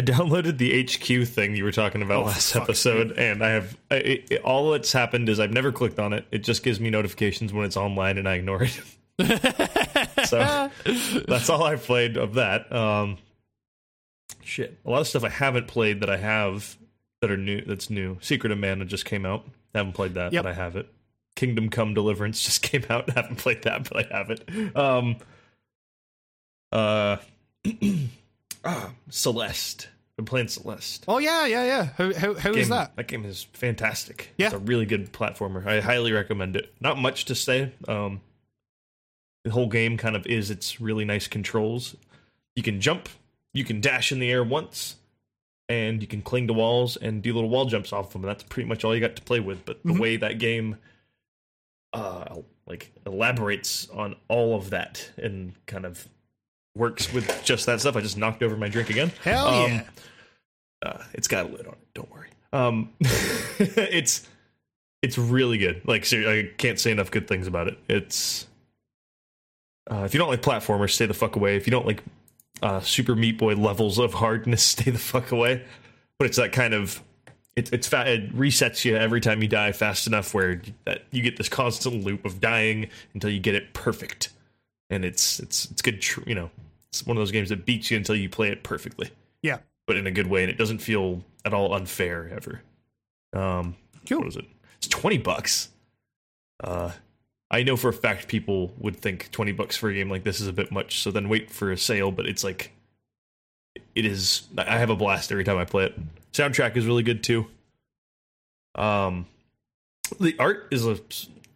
I 0.00 0.02
downloaded 0.02 0.56
the 0.56 0.82
HQ 0.82 1.28
thing 1.28 1.54
you 1.54 1.62
were 1.62 1.72
talking 1.72 2.00
about 2.00 2.22
Oh, 2.22 2.26
last 2.28 2.56
episode, 2.56 3.12
and 3.18 3.44
I 3.44 3.50
have 3.50 3.76
I, 3.90 3.94
it- 3.96 4.40
all 4.42 4.70
that's 4.70 4.92
happened 4.92 5.28
is 5.28 5.38
I've 5.38 5.52
never 5.52 5.72
clicked 5.72 5.98
on 5.98 6.14
it. 6.14 6.24
It 6.30 6.38
just 6.38 6.62
gives 6.62 6.80
me 6.80 6.88
notifications 6.88 7.52
when 7.52 7.66
it's 7.66 7.76
online, 7.76 8.16
and 8.16 8.26
I 8.26 8.36
ignore 8.36 8.62
it. 8.62 8.80
so 10.26 10.70
that's 11.28 11.50
all 11.50 11.64
I've 11.64 11.82
played 11.82 12.16
of 12.16 12.34
that. 12.34 12.72
Um, 12.72 13.18
shit, 14.42 14.78
a 14.86 14.90
lot 14.90 15.02
of 15.02 15.06
stuff 15.06 15.22
I 15.22 15.28
haven't 15.28 15.68
played 15.68 16.00
that 16.00 16.08
I 16.08 16.16
have 16.16 16.78
that 17.20 17.30
are 17.30 17.36
new. 17.36 17.60
That's 17.60 17.90
new. 17.90 18.16
Secret 18.22 18.52
of 18.52 18.58
Mana 18.58 18.86
just 18.86 19.04
came 19.04 19.26
out. 19.26 19.44
I 19.74 19.78
haven't 19.78 19.92
played 19.92 20.14
that, 20.14 20.32
Yep. 20.32 20.44
but 20.44 20.50
I 20.50 20.54
have 20.54 20.76
it. 20.76 20.88
Kingdom 21.36 21.68
Come 21.68 21.92
Deliverance 21.92 22.42
just 22.46 22.62
came 22.62 22.86
out. 22.88 23.10
I 23.10 23.20
haven't 23.20 23.36
played 23.36 23.64
that, 23.64 23.86
but 23.90 24.10
I 24.10 24.16
have 24.16 24.30
it. 24.30 24.74
Um, 24.74 25.16
uh, 26.72 27.18
ah, 28.64 28.92
Celeste. 29.08 29.88
Been 30.16 30.24
playing 30.26 30.48
Celeste. 30.48 31.04
oh 31.08 31.18
yeah, 31.18 31.46
yeah, 31.46 31.64
yeah. 31.64 31.84
How 31.96 32.12
how 32.14 32.34
how 32.34 32.50
is 32.50 32.56
Game- 32.56 32.68
that? 32.70 32.94
That 32.96 33.08
game 33.08 33.24
is 33.24 33.44
fantastic. 33.54 34.32
Yeah. 34.36 34.46
It's 34.46 34.54
a 34.54 34.58
really 34.58 34.84
good 34.86 35.12
platformer. 35.12 35.64
I 35.66 35.80
highly 35.80 36.12
recommend 36.12 36.56
it. 36.56 36.72
Not 36.80 36.98
much 36.98 37.24
to 37.26 37.34
say. 37.34 37.72
Um, 37.88 38.20
the 39.44 39.50
whole 39.50 39.68
game 39.68 39.96
kind 39.96 40.14
of 40.16 40.26
is 40.26 40.50
its 40.50 40.80
really 40.80 41.06
nice 41.06 41.26
controls. 41.26 41.96
You 42.54 42.62
can 42.62 42.80
jump, 42.82 43.08
you 43.54 43.64
can 43.64 43.80
dash 43.80 44.12
in 44.12 44.18
the 44.18 44.30
air 44.30 44.44
once, 44.44 44.96
and 45.70 46.02
you 46.02 46.06
can 46.06 46.20
cling 46.20 46.46
to 46.48 46.52
walls 46.52 46.96
and 46.98 47.22
do 47.22 47.32
little 47.32 47.48
wall 47.48 47.64
jumps 47.64 47.90
off 47.92 48.08
of 48.08 48.12
them. 48.12 48.24
And 48.24 48.30
that's 48.30 48.42
pretty 48.42 48.68
much 48.68 48.84
all 48.84 48.94
you 48.94 49.00
got 49.00 49.16
to 49.16 49.22
play 49.22 49.40
with. 49.40 49.64
But 49.64 49.82
the 49.84 49.94
Mhm. 49.94 49.98
way 50.00 50.16
that 50.18 50.38
game 50.38 50.76
uh 51.92 52.36
like 52.66 52.92
elaborates 53.06 53.88
on 53.90 54.14
all 54.28 54.54
of 54.54 54.70
that 54.70 55.10
and 55.16 55.54
kind 55.66 55.84
of 55.86 56.06
works 56.76 57.12
with 57.12 57.42
just 57.44 57.66
that 57.66 57.80
stuff. 57.80 57.96
I 57.96 58.00
just 58.00 58.16
knocked 58.16 58.42
over 58.42 58.56
my 58.56 58.68
drink 58.68 58.90
again. 58.90 59.10
Hell 59.24 59.46
Um, 59.48 59.70
yeah. 59.72 59.82
uh, 60.82 61.02
it's 61.12 61.28
got 61.28 61.46
a 61.46 61.48
lid 61.48 61.66
on 61.66 61.72
it. 61.74 61.78
Don't 61.94 62.10
worry. 62.12 62.28
Um, 62.52 62.90
it's 63.00 64.26
it's 65.02 65.16
really 65.18 65.56
good. 65.58 65.82
Like, 65.86 66.06
I 66.12 66.50
can't 66.58 66.78
say 66.78 66.90
enough 66.90 67.10
good 67.10 67.26
things 67.26 67.46
about 67.46 67.68
it. 67.68 67.78
It's 67.88 68.46
uh, 69.90 70.02
if 70.04 70.14
you 70.14 70.18
don't 70.18 70.28
like 70.28 70.42
platformers, 70.42 70.90
stay 70.90 71.06
the 71.06 71.14
fuck 71.14 71.36
away. 71.36 71.56
If 71.56 71.66
you 71.66 71.70
don't 71.70 71.86
like 71.86 72.02
uh, 72.62 72.80
Super 72.80 73.14
Meat 73.14 73.38
Boy 73.38 73.54
levels 73.54 73.98
of 73.98 74.14
hardness, 74.14 74.62
stay 74.64 74.90
the 74.90 74.98
fuck 74.98 75.32
away. 75.32 75.64
But 76.18 76.26
it's 76.26 76.36
that 76.36 76.52
kind 76.52 76.74
of 76.74 77.02
it, 77.56 77.72
it's 77.72 77.88
fa- 77.88 78.10
it 78.12 78.36
resets 78.36 78.84
you 78.84 78.96
every 78.96 79.20
time 79.20 79.42
you 79.42 79.48
die 79.48 79.72
fast 79.72 80.06
enough 80.06 80.34
where 80.34 80.60
that 80.84 81.02
you 81.10 81.22
get 81.22 81.36
this 81.36 81.48
constant 81.48 82.04
loop 82.04 82.24
of 82.24 82.40
dying 82.40 82.88
until 83.14 83.30
you 83.30 83.40
get 83.40 83.54
it 83.54 83.72
perfect, 83.72 84.28
and 84.90 85.04
it's 85.04 85.40
it's 85.40 85.70
it's 85.70 85.82
good. 85.82 86.00
Tr- 86.02 86.20
you 86.26 86.34
know, 86.34 86.50
it's 86.90 87.06
one 87.06 87.16
of 87.16 87.20
those 87.20 87.30
games 87.30 87.48
that 87.48 87.64
beats 87.64 87.90
you 87.90 87.96
until 87.96 88.16
you 88.16 88.28
play 88.28 88.48
it 88.50 88.62
perfectly 88.62 89.10
Yeah. 89.42 89.58
but 89.86 89.96
in 89.96 90.06
a 90.06 90.10
good 90.10 90.26
way, 90.26 90.42
and 90.42 90.50
it 90.50 90.58
doesn't 90.58 90.78
feel 90.78 91.22
at 91.44 91.54
all 91.54 91.72
unfair 91.74 92.28
ever. 92.34 92.60
Um, 93.32 93.76
Cool. 94.08 94.18
What 94.20 94.28
is 94.28 94.36
it? 94.36 94.46
It's 94.78 94.88
twenty 94.88 95.18
bucks. 95.18 95.68
Uh, 96.62 96.92
I 97.50 97.62
know 97.62 97.76
for 97.76 97.88
a 97.88 97.92
fact 97.92 98.28
people 98.28 98.72
would 98.78 98.96
think 98.96 99.30
twenty 99.30 99.52
bucks 99.52 99.76
for 99.76 99.88
a 99.90 99.94
game 99.94 100.10
like 100.10 100.24
this 100.24 100.40
is 100.40 100.46
a 100.48 100.52
bit 100.52 100.70
much, 100.72 101.00
so 101.00 101.10
then 101.10 101.28
wait 101.28 101.50
for 101.50 101.70
a 101.72 101.76
sale. 101.78 102.10
But 102.10 102.26
it's 102.26 102.42
like, 102.44 102.72
it 103.94 104.04
is. 104.04 104.42
I 104.58 104.78
have 104.78 104.90
a 104.90 104.96
blast 104.96 105.30
every 105.32 105.44
time 105.44 105.58
I 105.58 105.64
play 105.64 105.84
it. 105.86 105.98
Soundtrack 106.32 106.76
is 106.76 106.86
really 106.86 107.02
good 107.02 107.22
too. 107.22 107.46
Um, 108.74 109.26
the 110.18 110.34
art 110.38 110.68
is 110.70 110.86
a. 110.86 110.98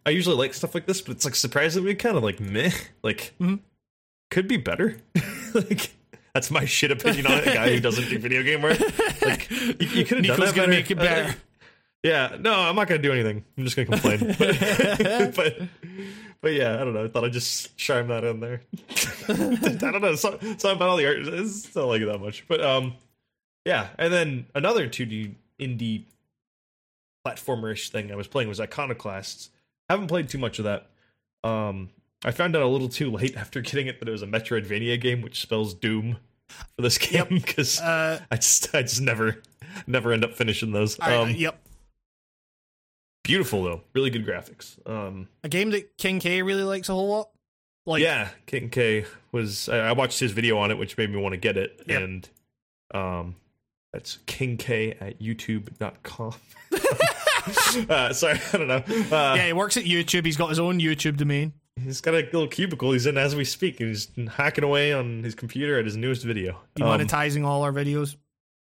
I 0.05 0.11
usually 0.11 0.35
like 0.35 0.53
stuff 0.53 0.75
like 0.75 0.85
this, 0.85 1.01
but 1.01 1.11
it's 1.15 1.25
like 1.25 1.35
surprisingly 1.35 1.95
kind 1.95 2.15
of 2.17 2.23
like 2.23 2.39
meh. 2.39 2.71
Like, 3.03 3.33
Mhm. 3.39 3.59
could 4.29 4.47
be 4.47 4.57
better. 4.57 4.97
like 5.53 5.91
that's 6.33 6.51
my 6.51 6.65
shit 6.65 6.91
opinion 6.91 7.27
on 7.27 7.33
it. 7.39 7.47
A 7.47 7.53
guy 7.53 7.73
who 7.73 7.79
doesn't 7.79 8.09
do 8.09 8.19
video 8.19 8.43
game 8.43 8.61
work. 8.61 8.79
Like 9.21 9.49
you, 9.49 9.75
you 9.87 10.05
could 10.05 10.17
have 10.23 10.25
done 10.27 10.39
that 10.39 10.55
gonna 10.55 10.67
better. 10.67 10.67
make 10.67 10.91
it 10.91 10.95
better. 10.97 11.29
Uh, 11.29 11.33
yeah, 12.03 12.35
no, 12.39 12.53
I'm 12.53 12.75
not 12.75 12.87
gonna 12.87 13.01
do 13.01 13.11
anything. 13.13 13.43
I'm 13.57 13.63
just 13.63 13.75
gonna 13.75 13.87
complain. 13.87 14.35
But, 14.37 15.35
but, 15.35 15.57
but 16.41 16.53
yeah, 16.53 16.73
I 16.75 16.77
don't 16.83 16.93
know. 16.93 17.05
I 17.05 17.07
thought 17.07 17.23
I'd 17.23 17.31
just 17.33 17.75
chime 17.77 18.09
that 18.09 18.23
in 18.23 18.39
there. 18.41 18.61
I 19.29 19.33
don't 19.91 20.01
know. 20.01 20.15
Something, 20.15 20.49
something 20.59 20.71
about 20.75 20.89
all 20.89 20.97
the 20.97 21.07
art. 21.07 21.17
It's 21.19 21.73
not 21.75 21.85
like 21.85 22.01
it 22.01 22.05
that 22.05 22.19
much. 22.19 22.45
But 22.47 22.61
um, 22.61 22.93
yeah. 23.65 23.87
And 23.97 24.11
then 24.13 24.45
another 24.53 24.87
2D 24.87 25.33
indie 25.59 26.03
platformerish 27.25 27.89
thing 27.89 28.11
I 28.11 28.15
was 28.15 28.27
playing 28.27 28.49
was 28.49 28.59
Iconoclasts. 28.59 29.49
Haven't 29.89 30.07
played 30.07 30.29
too 30.29 30.37
much 30.37 30.59
of 30.59 30.65
that. 30.65 30.87
Um, 31.43 31.89
I 32.23 32.31
found 32.31 32.55
out 32.55 32.63
a 32.63 32.67
little 32.67 32.89
too 32.89 33.11
late 33.11 33.35
after 33.37 33.61
getting 33.61 33.87
it 33.87 33.99
that 33.99 34.07
it 34.09 34.11
was 34.11 34.21
a 34.23 34.27
Metroidvania 34.27 34.99
game, 34.99 35.21
which 35.21 35.41
spells 35.41 35.73
Doom 35.73 36.17
for 36.49 36.81
this 36.81 36.97
game 36.97 37.27
because 37.29 37.79
Uh, 37.79 38.19
I 38.31 38.35
just 38.37 38.73
I 38.75 38.81
just 38.83 39.01
never 39.01 39.41
never 39.87 40.11
end 40.13 40.23
up 40.23 40.33
finishing 40.33 40.71
those. 40.71 40.99
I- 40.99 41.15
Um, 41.15 41.31
yep. 41.31 41.61
Beautiful 43.23 43.63
though, 43.63 43.81
really 43.93 44.11
good 44.11 44.25
graphics. 44.25 44.77
Um, 44.87 45.27
A 45.43 45.49
game 45.49 45.71
that 45.71 45.97
King 45.97 46.19
K 46.19 46.41
really 46.43 46.61
likes 46.63 46.89
a 46.89 46.93
whole 46.93 47.09
lot. 47.09 47.29
Like, 47.87 48.01
yeah, 48.03 48.29
King 48.45 48.69
K 48.69 49.05
was 49.31 49.67
I, 49.69 49.77
I 49.89 49.91
watched 49.93 50.19
his 50.19 50.31
video 50.31 50.57
on 50.59 50.69
it, 50.71 50.77
which 50.77 50.97
made 50.97 51.09
me 51.11 51.17
want 51.19 51.33
to 51.33 51.37
get 51.37 51.57
it, 51.57 51.81
Yep. 51.87 52.01
and 52.01 52.29
um, 52.93 53.35
that's 53.93 54.17
King 54.27 54.57
K 54.57 54.91
at 54.99 55.19
YouTube.com. 55.19 56.33
uh, 57.89 58.13
sorry, 58.13 58.39
I 58.53 58.57
don't 58.57 58.67
know. 58.67 58.83
Uh, 58.87 59.35
yeah, 59.35 59.47
he 59.47 59.53
works 59.53 59.77
at 59.77 59.83
YouTube. 59.83 60.25
He's 60.25 60.37
got 60.37 60.49
his 60.49 60.59
own 60.59 60.79
YouTube 60.79 61.17
domain. 61.17 61.53
He's 61.81 62.01
got 62.01 62.13
a 62.13 62.17
little 62.19 62.47
cubicle 62.47 62.93
he's 62.93 63.05
in 63.05 63.17
as 63.17 63.35
we 63.35 63.43
speak, 63.45 63.79
and 63.79 63.89
he's 63.89 64.09
hacking 64.35 64.63
away 64.63 64.93
on 64.93 65.23
his 65.23 65.35
computer 65.35 65.77
at 65.77 65.85
his 65.85 65.97
newest 65.97 66.23
video. 66.23 66.53
Um, 66.81 66.87
Demonetizing 66.87 67.45
all 67.45 67.63
our 67.63 67.71
videos. 67.73 68.15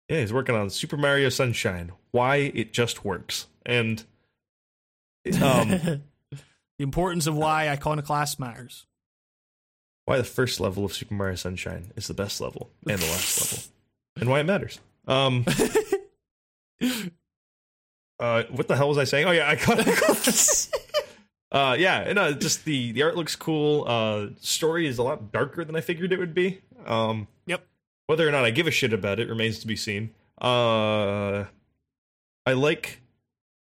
yeah, 0.08 0.20
he's 0.20 0.32
working 0.32 0.54
on 0.54 0.70
Super 0.70 0.96
Mario 0.96 1.28
Sunshine. 1.28 1.92
Why 2.12 2.36
it 2.36 2.72
just 2.72 3.04
works, 3.04 3.46
and 3.66 4.04
um, 5.42 5.68
the 5.70 6.00
importance 6.78 7.26
of 7.26 7.34
why 7.36 7.68
Iconoclast 7.68 8.38
matters. 8.38 8.86
why 10.04 10.16
the 10.18 10.24
first 10.24 10.60
level 10.60 10.84
of 10.84 10.92
Super 10.92 11.14
Mario 11.14 11.34
Sunshine 11.34 11.92
is 11.96 12.06
the 12.06 12.14
best 12.14 12.40
level 12.40 12.70
and 12.88 12.98
the 13.00 13.06
last 13.06 13.40
level, 13.52 13.64
and 14.20 14.30
why 14.30 14.40
it 14.40 14.44
matters. 14.44 14.78
Um, 15.08 15.44
uh, 18.22 18.44
what 18.50 18.68
the 18.68 18.76
hell 18.76 18.88
was 18.88 18.98
I 18.98 19.04
saying? 19.04 19.26
Oh 19.26 19.32
yeah, 19.32 19.48
I 19.48 19.56
got. 19.56 20.68
uh, 21.52 21.76
yeah, 21.76 21.98
and 22.02 22.18
uh, 22.18 22.32
just 22.32 22.64
the 22.64 22.92
the 22.92 23.02
art 23.02 23.16
looks 23.16 23.34
cool. 23.34 23.84
Uh, 23.84 24.28
story 24.40 24.86
is 24.86 24.98
a 24.98 25.02
lot 25.02 25.32
darker 25.32 25.64
than 25.64 25.74
I 25.74 25.80
figured 25.80 26.12
it 26.12 26.20
would 26.20 26.32
be. 26.34 26.60
Um, 26.86 27.26
Yep. 27.46 27.66
Whether 28.06 28.28
or 28.28 28.30
not 28.30 28.44
I 28.44 28.50
give 28.50 28.68
a 28.68 28.70
shit 28.70 28.92
about 28.92 29.18
it 29.18 29.28
remains 29.28 29.58
to 29.60 29.66
be 29.66 29.74
seen. 29.74 30.10
Uh, 30.40 31.46
I 32.46 32.52
like. 32.52 33.00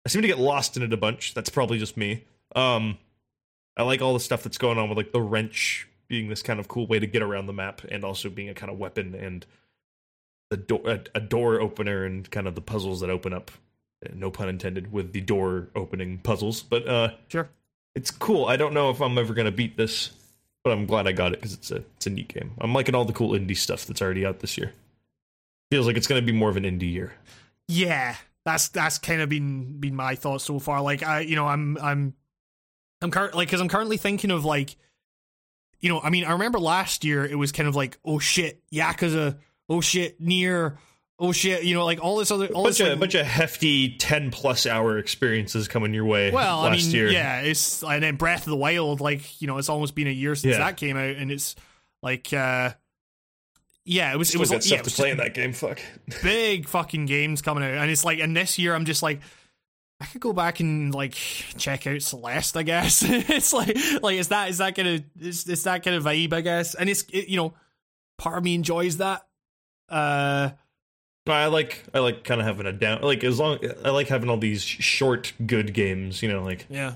I 0.05 0.09
seem 0.09 0.21
to 0.21 0.27
get 0.27 0.37
lost 0.37 0.77
in 0.77 0.83
it 0.83 0.93
a 0.93 0.97
bunch. 0.97 1.33
That's 1.33 1.49
probably 1.49 1.79
just 1.79 1.97
me. 1.97 2.25
Um, 2.55 2.99
I 3.75 3.81
like 3.83 4.03
all 4.03 4.13
the 4.13 4.19
stuff 4.19 4.43
that's 4.43 4.59
going 4.59 4.77
on 4.77 4.87
with 4.87 4.97
like 4.99 5.13
the 5.13 5.21
wrench 5.21 5.87
being 6.07 6.29
this 6.29 6.43
kind 6.43 6.59
of 6.59 6.67
cool 6.67 6.85
way 6.85 6.99
to 6.99 7.07
get 7.07 7.23
around 7.23 7.47
the 7.47 7.53
map, 7.53 7.81
and 7.89 8.03
also 8.03 8.29
being 8.29 8.49
a 8.49 8.53
kind 8.53 8.71
of 8.71 8.77
weapon 8.77 9.15
and 9.15 9.47
the 10.51 10.57
door 10.57 10.81
a, 10.85 11.01
a 11.15 11.19
door 11.19 11.59
opener 11.59 12.05
and 12.05 12.29
kind 12.29 12.47
of 12.47 12.53
the 12.53 12.61
puzzles 12.61 12.99
that 12.99 13.09
open 13.09 13.33
up. 13.33 13.49
No 14.13 14.29
pun 14.31 14.49
intended 14.49 14.91
with 14.91 15.13
the 15.13 15.21
door 15.21 15.69
opening 15.75 16.17
puzzles, 16.19 16.61
but 16.63 16.87
uh, 16.87 17.09
Sure. 17.29 17.49
it's 17.95 18.11
cool. 18.11 18.45
I 18.45 18.57
don't 18.57 18.73
know 18.73 18.89
if 18.89 19.01
I'm 19.01 19.17
ever 19.17 19.33
gonna 19.33 19.51
beat 19.51 19.77
this, 19.77 20.11
but 20.63 20.71
I'm 20.71 20.85
glad 20.85 21.07
I 21.07 21.11
got 21.11 21.33
it 21.33 21.39
because 21.39 21.53
it's 21.53 21.71
a 21.71 21.77
it's 21.97 22.07
a 22.07 22.09
neat 22.09 22.27
game. 22.27 22.51
I'm 22.59 22.73
liking 22.73 22.95
all 22.95 23.05
the 23.05 23.13
cool 23.13 23.31
indie 23.31 23.57
stuff 23.57 23.85
that's 23.85 24.01
already 24.01 24.25
out 24.25 24.39
this 24.39 24.57
year. 24.57 24.73
Feels 25.71 25.87
like 25.87 25.97
it's 25.97 26.07
gonna 26.07 26.21
be 26.21 26.31
more 26.31 26.49
of 26.49 26.57
an 26.57 26.63
indie 26.63 26.91
year. 26.91 27.13
Yeah, 27.67 28.15
that's 28.45 28.67
that's 28.69 28.97
kind 28.99 29.21
of 29.21 29.29
been 29.29 29.79
been 29.79 29.95
my 29.95 30.15
thoughts 30.15 30.43
so 30.43 30.59
far. 30.59 30.81
Like 30.81 31.03
I, 31.03 31.21
you 31.21 31.35
know, 31.35 31.47
I'm 31.47 31.77
I'm 31.81 32.13
I'm 33.01 33.11
cur- 33.11 33.31
like 33.33 33.47
because 33.47 33.61
I'm 33.61 33.69
currently 33.69 33.97
thinking 33.97 34.31
of 34.31 34.45
like, 34.45 34.75
you 35.79 35.89
know, 35.89 35.99
I 35.99 36.09
mean, 36.09 36.25
I 36.25 36.31
remember 36.33 36.59
last 36.59 37.03
year 37.03 37.25
it 37.25 37.35
was 37.35 37.51
kind 37.51 37.67
of 37.67 37.75
like, 37.75 37.97
oh 38.05 38.19
shit, 38.19 38.61
Yakuza, 38.71 39.37
oh 39.69 39.81
shit, 39.81 40.21
NieR, 40.21 40.77
oh 41.19 41.31
shit, 41.31 41.63
you 41.63 41.73
know, 41.75 41.85
like 41.85 42.03
all 42.03 42.17
this 42.17 42.31
other 42.31 42.47
all 42.47 42.63
bunch 42.63 42.77
this 42.77 42.87
of 42.87 42.91
like, 42.93 42.99
bunch 42.99 43.15
of 43.15 43.25
hefty 43.25 43.97
ten 43.97 44.31
plus 44.31 44.65
hour 44.65 44.97
experiences 44.97 45.67
coming 45.67 45.93
your 45.93 46.05
way. 46.05 46.31
Well, 46.31 46.61
last 46.61 46.73
I 46.73 46.75
mean, 46.77 46.91
year. 46.91 47.09
yeah, 47.09 47.41
it's 47.41 47.83
and 47.83 48.03
then 48.03 48.15
Breath 48.15 48.41
of 48.41 48.51
the 48.51 48.57
Wild, 48.57 49.01
like 49.01 49.41
you 49.41 49.47
know, 49.47 49.57
it's 49.57 49.69
almost 49.69 49.95
been 49.95 50.07
a 50.07 50.11
year 50.11 50.35
since 50.35 50.53
Yeah. 50.53 50.59
that 50.59 50.77
came 50.77 50.97
out, 50.97 51.15
and 51.15 51.31
it's 51.31 51.55
like, 52.01 52.33
uh 52.33 52.71
yeah, 53.85 54.13
it 54.13 54.17
was 54.17 54.29
Still 54.29 54.39
it 54.39 54.43
was 54.43 54.49
got 54.51 54.65
yeah, 54.65 54.75
stuff 54.77 54.85
was 54.85 54.95
to 54.95 55.01
play 55.01 55.11
in 55.11 55.17
that 55.17 55.33
game. 55.33 55.51
Fuck. 55.51 55.79
big 56.23 56.67
fucking 56.67 57.05
games 57.05 57.41
coming 57.41 57.63
out, 57.63 57.71
and 57.71 57.91
it's 57.91 58.05
like, 58.05 58.19
and 58.19 58.35
this 58.35 58.57
year 58.59 58.73
I'm 58.75 58.85
just 58.85 59.03
like. 59.03 59.21
I 60.01 60.05
could 60.05 60.19
go 60.19 60.33
back 60.33 60.59
and 60.59 60.93
like 60.93 61.13
check 61.13 61.87
out 61.87 62.01
Celeste. 62.01 62.57
I 62.57 62.63
guess 62.63 63.03
it's 63.07 63.53
like 63.53 63.77
like 64.01 64.17
is 64.17 64.29
that 64.29 64.49
is 64.49 64.57
that 64.57 64.75
kind 64.75 64.87
of 64.87 65.03
is, 65.21 65.47
is 65.47 65.63
that 65.63 65.81
kind 65.83 65.95
of 65.95 66.03
vibe? 66.03 66.33
I 66.33 66.41
guess, 66.41 66.75
and 66.75 66.89
it's 66.89 67.03
it, 67.03 67.29
you 67.29 67.37
know, 67.37 67.53
part 68.17 68.37
of 68.37 68.43
me 68.43 68.53
enjoys 68.53 68.97
that. 68.97 69.25
Uh, 69.87 70.49
I 71.27 71.45
like 71.47 71.83
I 71.93 71.99
like 71.99 72.23
kind 72.23 72.41
of 72.41 72.47
having 72.47 72.65
a 72.65 72.73
down 72.73 73.01
like 73.01 73.23
as 73.23 73.39
long 73.39 73.59
I 73.83 73.89
like 73.91 74.07
having 74.07 74.29
all 74.29 74.37
these 74.37 74.61
short 74.63 75.33
good 75.45 75.73
games. 75.73 76.21
You 76.21 76.31
know, 76.31 76.43
like 76.43 76.65
yeah, 76.69 76.95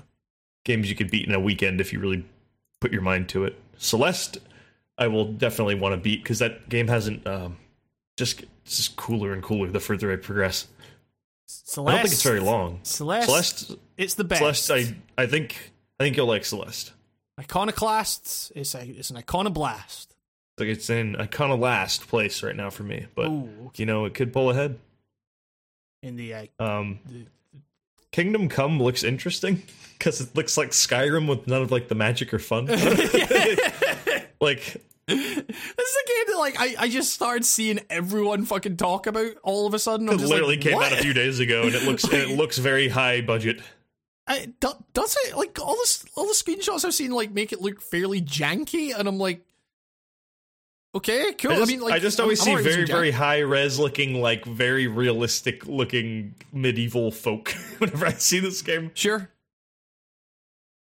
games 0.64 0.90
you 0.90 0.96
could 0.96 1.10
beat 1.10 1.26
in 1.26 1.34
a 1.34 1.40
weekend 1.40 1.80
if 1.80 1.92
you 1.92 2.00
really 2.00 2.24
put 2.80 2.92
your 2.92 3.02
mind 3.02 3.28
to 3.30 3.44
it. 3.44 3.58
Celeste, 3.78 4.38
I 4.98 5.06
will 5.06 5.32
definitely 5.32 5.76
want 5.76 5.94
to 5.94 5.96
beat 5.96 6.22
because 6.22 6.40
that 6.40 6.68
game 6.68 6.88
hasn't 6.88 7.26
um, 7.26 7.56
just 8.18 8.42
it's 8.64 8.76
just 8.76 8.96
cooler 8.96 9.32
and 9.32 9.42
cooler 9.42 9.70
the 9.70 9.80
further 9.80 10.12
I 10.12 10.16
progress. 10.16 10.68
Celeste. 11.46 11.88
I 11.88 11.92
don't 11.92 12.02
think 12.02 12.12
it's 12.12 12.22
very 12.22 12.40
long. 12.40 12.80
Celeste. 12.82 13.26
Celeste, 13.26 13.76
it's 13.96 14.14
the 14.14 14.24
best. 14.24 14.66
Celeste, 14.66 14.94
I 15.16 15.22
I 15.22 15.26
think 15.26 15.72
I 15.98 16.04
think 16.04 16.16
you'll 16.16 16.26
like 16.26 16.44
Celeste. 16.44 16.92
Iconoclasts. 17.40 18.52
It's 18.54 18.74
a 18.74 18.84
it's 18.84 19.08
an 19.08 19.16
iconoblast. 19.16 20.08
Like 20.60 20.68
it's 20.68 20.90
in 20.90 21.14
a 21.16 21.26
kind 21.26 21.52
of 21.52 21.58
last 21.60 22.08
place 22.08 22.42
right 22.42 22.56
now 22.56 22.70
for 22.70 22.82
me, 22.82 23.06
but 23.14 23.26
Ooh, 23.28 23.48
okay. 23.66 23.82
you 23.82 23.86
know 23.86 24.04
it 24.04 24.14
could 24.14 24.32
pull 24.32 24.50
ahead. 24.50 24.78
in 26.02 26.16
the 26.16 26.34
uh, 26.34 26.46
Um, 26.58 26.98
Kingdom 28.12 28.48
Come 28.48 28.82
looks 28.82 29.02
interesting 29.04 29.62
because 29.98 30.20
it 30.20 30.34
looks 30.34 30.56
like 30.56 30.70
Skyrim 30.70 31.28
with 31.28 31.46
none 31.46 31.62
of 31.62 31.70
like 31.70 31.88
the 31.88 31.94
magic 31.94 32.32
or 32.32 32.38
fun. 32.38 32.66
like 34.40 34.76
This 35.06 35.18
is 35.18 35.96
a 35.96 36.08
game 36.08 36.24
that 36.28 36.36
like 36.38 36.56
I, 36.58 36.74
I 36.78 36.88
just 36.88 37.12
started 37.12 37.44
seeing 37.44 37.80
everyone 37.90 38.44
fucking 38.44 38.76
talk 38.76 39.06
about 39.06 39.32
all 39.42 39.66
of 39.66 39.74
a 39.74 39.78
sudden. 39.78 40.08
I'm 40.08 40.18
it 40.18 40.22
literally 40.26 40.56
like, 40.56 40.64
came 40.64 40.74
what? 40.74 40.92
out 40.92 40.98
a 40.98 41.02
few 41.02 41.14
days 41.14 41.40
ago, 41.40 41.62
and 41.62 41.74
it 41.74 41.82
looks 41.84 42.04
and 42.04 42.14
it 42.14 42.36
looks 42.36 42.58
very 42.58 42.88
high 42.88 43.20
budget. 43.20 43.60
I, 44.26 44.52
do, 44.60 44.68
does 44.92 45.16
it 45.24 45.36
like 45.36 45.58
all 45.58 45.74
the 45.74 46.08
all 46.14 46.26
the 46.26 46.34
screenshots 46.34 46.84
I've 46.84 46.92
seen 46.92 47.10
like 47.12 47.32
make 47.32 47.52
it 47.54 47.62
look 47.62 47.80
fairly 47.80 48.20
janky, 48.20 48.94
and 48.94 49.08
I'm 49.08 49.18
like, 49.18 49.42
okay, 50.98 51.32
cool. 51.34 51.52
I 51.52 51.54
I, 51.54 51.58
just, 51.58 51.70
mean, 51.70 51.80
like 51.80 51.92
I 51.94 51.98
just 51.98 52.20
always 52.20 52.40
I'm 52.40 52.44
see 52.44 52.54
with 52.54 52.64
very 52.64 52.84
very 52.84 53.10
high 53.10 53.38
res 53.40 53.78
looking, 53.78 54.20
like 54.20 54.44
very 54.44 54.86
realistic 54.86 55.66
looking 55.66 56.34
medieval 56.52 57.10
folk. 57.10 57.50
Whenever 57.78 58.06
I 58.06 58.12
see 58.12 58.40
this 58.40 58.62
game, 58.62 58.90
sure. 58.94 59.30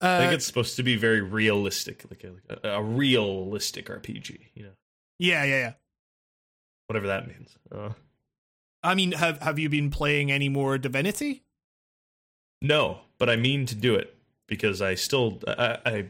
I 0.03 0.19
think 0.19 0.33
Uh, 0.33 0.35
it's 0.35 0.47
supposed 0.47 0.77
to 0.77 0.83
be 0.83 0.97
very 0.97 1.21
realistic, 1.21 2.05
like 2.11 2.25
a, 2.25 2.69
a 2.69 2.83
realistic 2.83 3.87
RPG. 3.87 4.39
You 4.55 4.63
know, 4.65 4.71
yeah, 5.19 5.45
yeah, 5.45 5.59
yeah. 5.59 5.73
whatever 6.87 7.07
that 7.09 7.29
means. 7.29 7.57
Uh, 7.71 7.91
I 8.83 8.95
mean, 8.95 9.13
have 9.13 9.41
have 9.43 9.59
you 9.59 9.69
been 9.69 9.91
playing 9.91 10.33
any 10.33 10.49
more 10.49 10.79
Divinity? 10.79 11.43
No, 12.63 13.01
but 13.19 13.29
I 13.29 13.37
mean 13.37 13.67
to 13.67 13.75
do 13.75 13.95
it 13.95 14.15
because 14.47 14.81
I 14.83 14.95
still 14.95 15.39
I, 15.47 15.79
I 15.85 16.05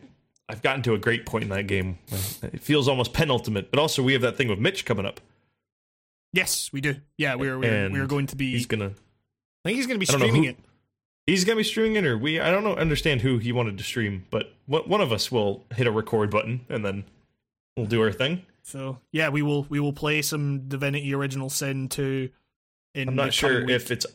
I've 0.50 0.62
gotten 0.62 0.82
to 0.82 0.94
a 0.94 0.98
great 0.98 1.26
point 1.26 1.44
in 1.44 1.50
that 1.50 1.66
game. 1.66 1.98
It 2.42 2.60
feels 2.60 2.88
almost 2.88 3.12
penultimate, 3.12 3.70
but 3.70 3.78
also 3.80 4.02
we 4.02 4.12
have 4.14 4.22
that 4.22 4.36
thing 4.36 4.48
with 4.48 4.58
Mitch 4.58 4.84
coming 4.84 5.06
up. 5.06 5.20
Yes, 6.32 6.70
we 6.72 6.80
do. 6.80 6.96
Yeah, 7.18 7.34
we're 7.34 7.58
we're, 7.58 7.90
we're 7.90 8.06
going 8.06 8.26
to 8.28 8.36
be. 8.36 8.52
He's 8.52 8.66
gonna 8.66 8.86
I 9.64 9.68
think 9.68 9.76
he's 9.76 9.86
going 9.86 9.98
to 9.98 10.04
be 10.06 10.08
I 10.08 10.12
don't 10.12 10.20
know 10.20 10.26
streaming 10.26 10.44
who- 10.44 10.50
it. 10.50 10.58
he's 11.26 11.44
gonna 11.44 11.56
be 11.56 11.64
streaming 11.64 11.96
it, 11.96 12.06
or 12.06 12.16
we 12.16 12.38
I 12.40 12.50
don't 12.50 12.62
know 12.64 12.74
understand 12.76 13.22
who 13.22 13.38
he 13.38 13.52
wanted 13.52 13.78
to 13.78 13.84
stream, 13.84 14.26
but 14.30 14.52
one 14.66 14.82
one 14.82 15.00
of 15.00 15.12
us 15.12 15.32
will 15.32 15.64
hit 15.74 15.86
a 15.86 15.90
record 15.90 16.30
button 16.30 16.60
and 16.68 16.84
then 16.84 17.04
we'll 17.76 17.86
do 17.86 18.00
our 18.02 18.12
thing. 18.12 18.42
So 18.62 18.98
yeah, 19.12 19.28
we 19.30 19.42
will 19.42 19.64
we 19.68 19.80
will 19.80 19.92
play 19.92 20.22
some 20.22 20.68
Divinity 20.68 21.12
Original 21.14 21.50
Sin 21.50 21.88
two. 21.88 22.30
In 22.94 23.08
I'm 23.08 23.14
not 23.16 23.32
sure 23.34 23.68
if 23.68 23.90
it's 23.90 24.06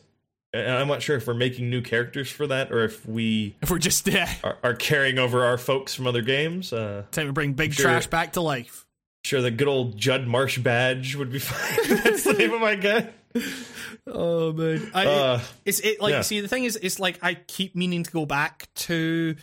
and 0.56 0.72
I'm 0.78 0.88
not 0.88 1.02
sure 1.02 1.16
if 1.16 1.26
we're 1.26 1.34
making 1.34 1.70
new 1.70 1.82
characters 1.82 2.30
for 2.30 2.46
that 2.46 2.72
or 2.72 2.84
if 2.84 3.06
we 3.06 3.56
if 3.62 3.70
we're 3.70 3.78
just 3.78 4.06
yeah, 4.08 4.32
are, 4.44 4.56
are 4.62 4.74
carrying 4.74 5.18
over 5.18 5.44
our 5.44 5.58
folks 5.58 5.94
from 5.94 6.06
other 6.06 6.22
games. 6.22 6.72
Uh, 6.72 7.04
time 7.10 7.26
to 7.26 7.32
bring 7.32 7.52
Big 7.52 7.72
Sure. 7.74 7.84
Trash 7.86 8.06
back 8.08 8.32
to 8.34 8.40
life. 8.40 8.86
sure, 9.24 9.42
the 9.42 9.50
good 9.50 9.68
old 9.68 9.96
Judd 9.96 10.26
Marsh 10.26 10.58
badge 10.58 11.14
would 11.16 11.30
be 11.32 11.38
fine. 11.40 11.98
That's 12.02 12.24
the 12.24 12.32
name 12.34 12.52
of 12.52 12.60
my 12.60 12.74
guy. 12.76 13.10
Oh 14.06 14.52
man, 14.52 14.90
I, 14.94 15.06
Uh, 15.06 15.40
it's 15.64 15.80
it 15.80 16.00
like 16.00 16.12
yeah. 16.12 16.20
see 16.22 16.40
the 16.40 16.48
thing 16.48 16.64
is 16.64 16.76
it's 16.80 16.98
like 17.00 17.18
I 17.22 17.34
keep 17.34 17.74
meaning 17.74 18.02
to 18.04 18.10
go 18.10 18.24
back 18.24 18.68
to 18.76 19.34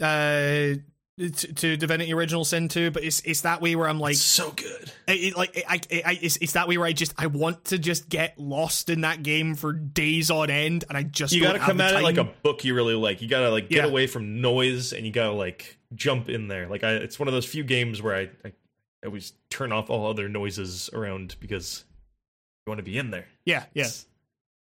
uh 0.00 0.74
to, 1.18 1.30
to 1.30 1.76
Divinity 1.76 2.12
Original 2.12 2.44
Sin 2.44 2.68
2, 2.68 2.90
but 2.90 3.04
it's 3.04 3.20
it's 3.20 3.42
that 3.42 3.60
way 3.60 3.76
where 3.76 3.88
I'm 3.88 4.00
like 4.00 4.16
so 4.16 4.50
good. 4.50 4.90
it, 5.06 5.12
it- 5.12 5.36
like 5.36 5.62
I, 5.68 5.74
I, 5.90 6.02
I 6.06 6.18
it's, 6.20 6.36
it's 6.38 6.52
that 6.54 6.66
way 6.66 6.76
where 6.76 6.86
I 6.88 6.92
just 6.92 7.14
I 7.16 7.26
want 7.28 7.66
to 7.66 7.78
just 7.78 8.08
get 8.08 8.38
lost 8.38 8.90
in 8.90 9.02
that 9.02 9.22
game 9.22 9.54
for 9.54 9.72
days 9.72 10.30
on 10.30 10.50
end, 10.50 10.84
and 10.88 10.98
I 10.98 11.02
just 11.04 11.32
You 11.32 11.42
gotta 11.42 11.58
come 11.60 11.80
at 11.80 11.94
it 11.94 12.02
like 12.02 12.16
a 12.16 12.24
book 12.24 12.64
you 12.64 12.74
really 12.74 12.94
like. 12.94 13.22
You 13.22 13.28
gotta 13.28 13.50
like 13.50 13.68
get 13.68 13.84
Yeah. 13.84 13.90
away 13.90 14.06
from 14.06 14.40
noise 14.40 14.92
and 14.92 15.06
you 15.06 15.12
gotta 15.12 15.32
like 15.32 15.78
jump 15.94 16.28
in 16.28 16.48
there. 16.48 16.66
Like 16.68 16.82
I, 16.82 16.92
it's 16.94 17.18
one 17.18 17.28
of 17.28 17.34
those 17.34 17.46
few 17.46 17.62
games 17.64 18.02
where 18.02 18.14
I, 18.16 18.20
I, 18.44 18.52
I 19.02 19.06
always 19.06 19.32
turn 19.50 19.70
off 19.70 19.90
all 19.90 20.06
other 20.08 20.28
noises 20.28 20.90
around 20.92 21.36
because 21.38 21.84
you 22.66 22.70
want 22.70 22.78
to 22.78 22.82
be 22.84 22.98
in 22.98 23.10
there. 23.10 23.26
yeah 23.44 23.64
yeah 23.74 23.84
It's 23.84 24.06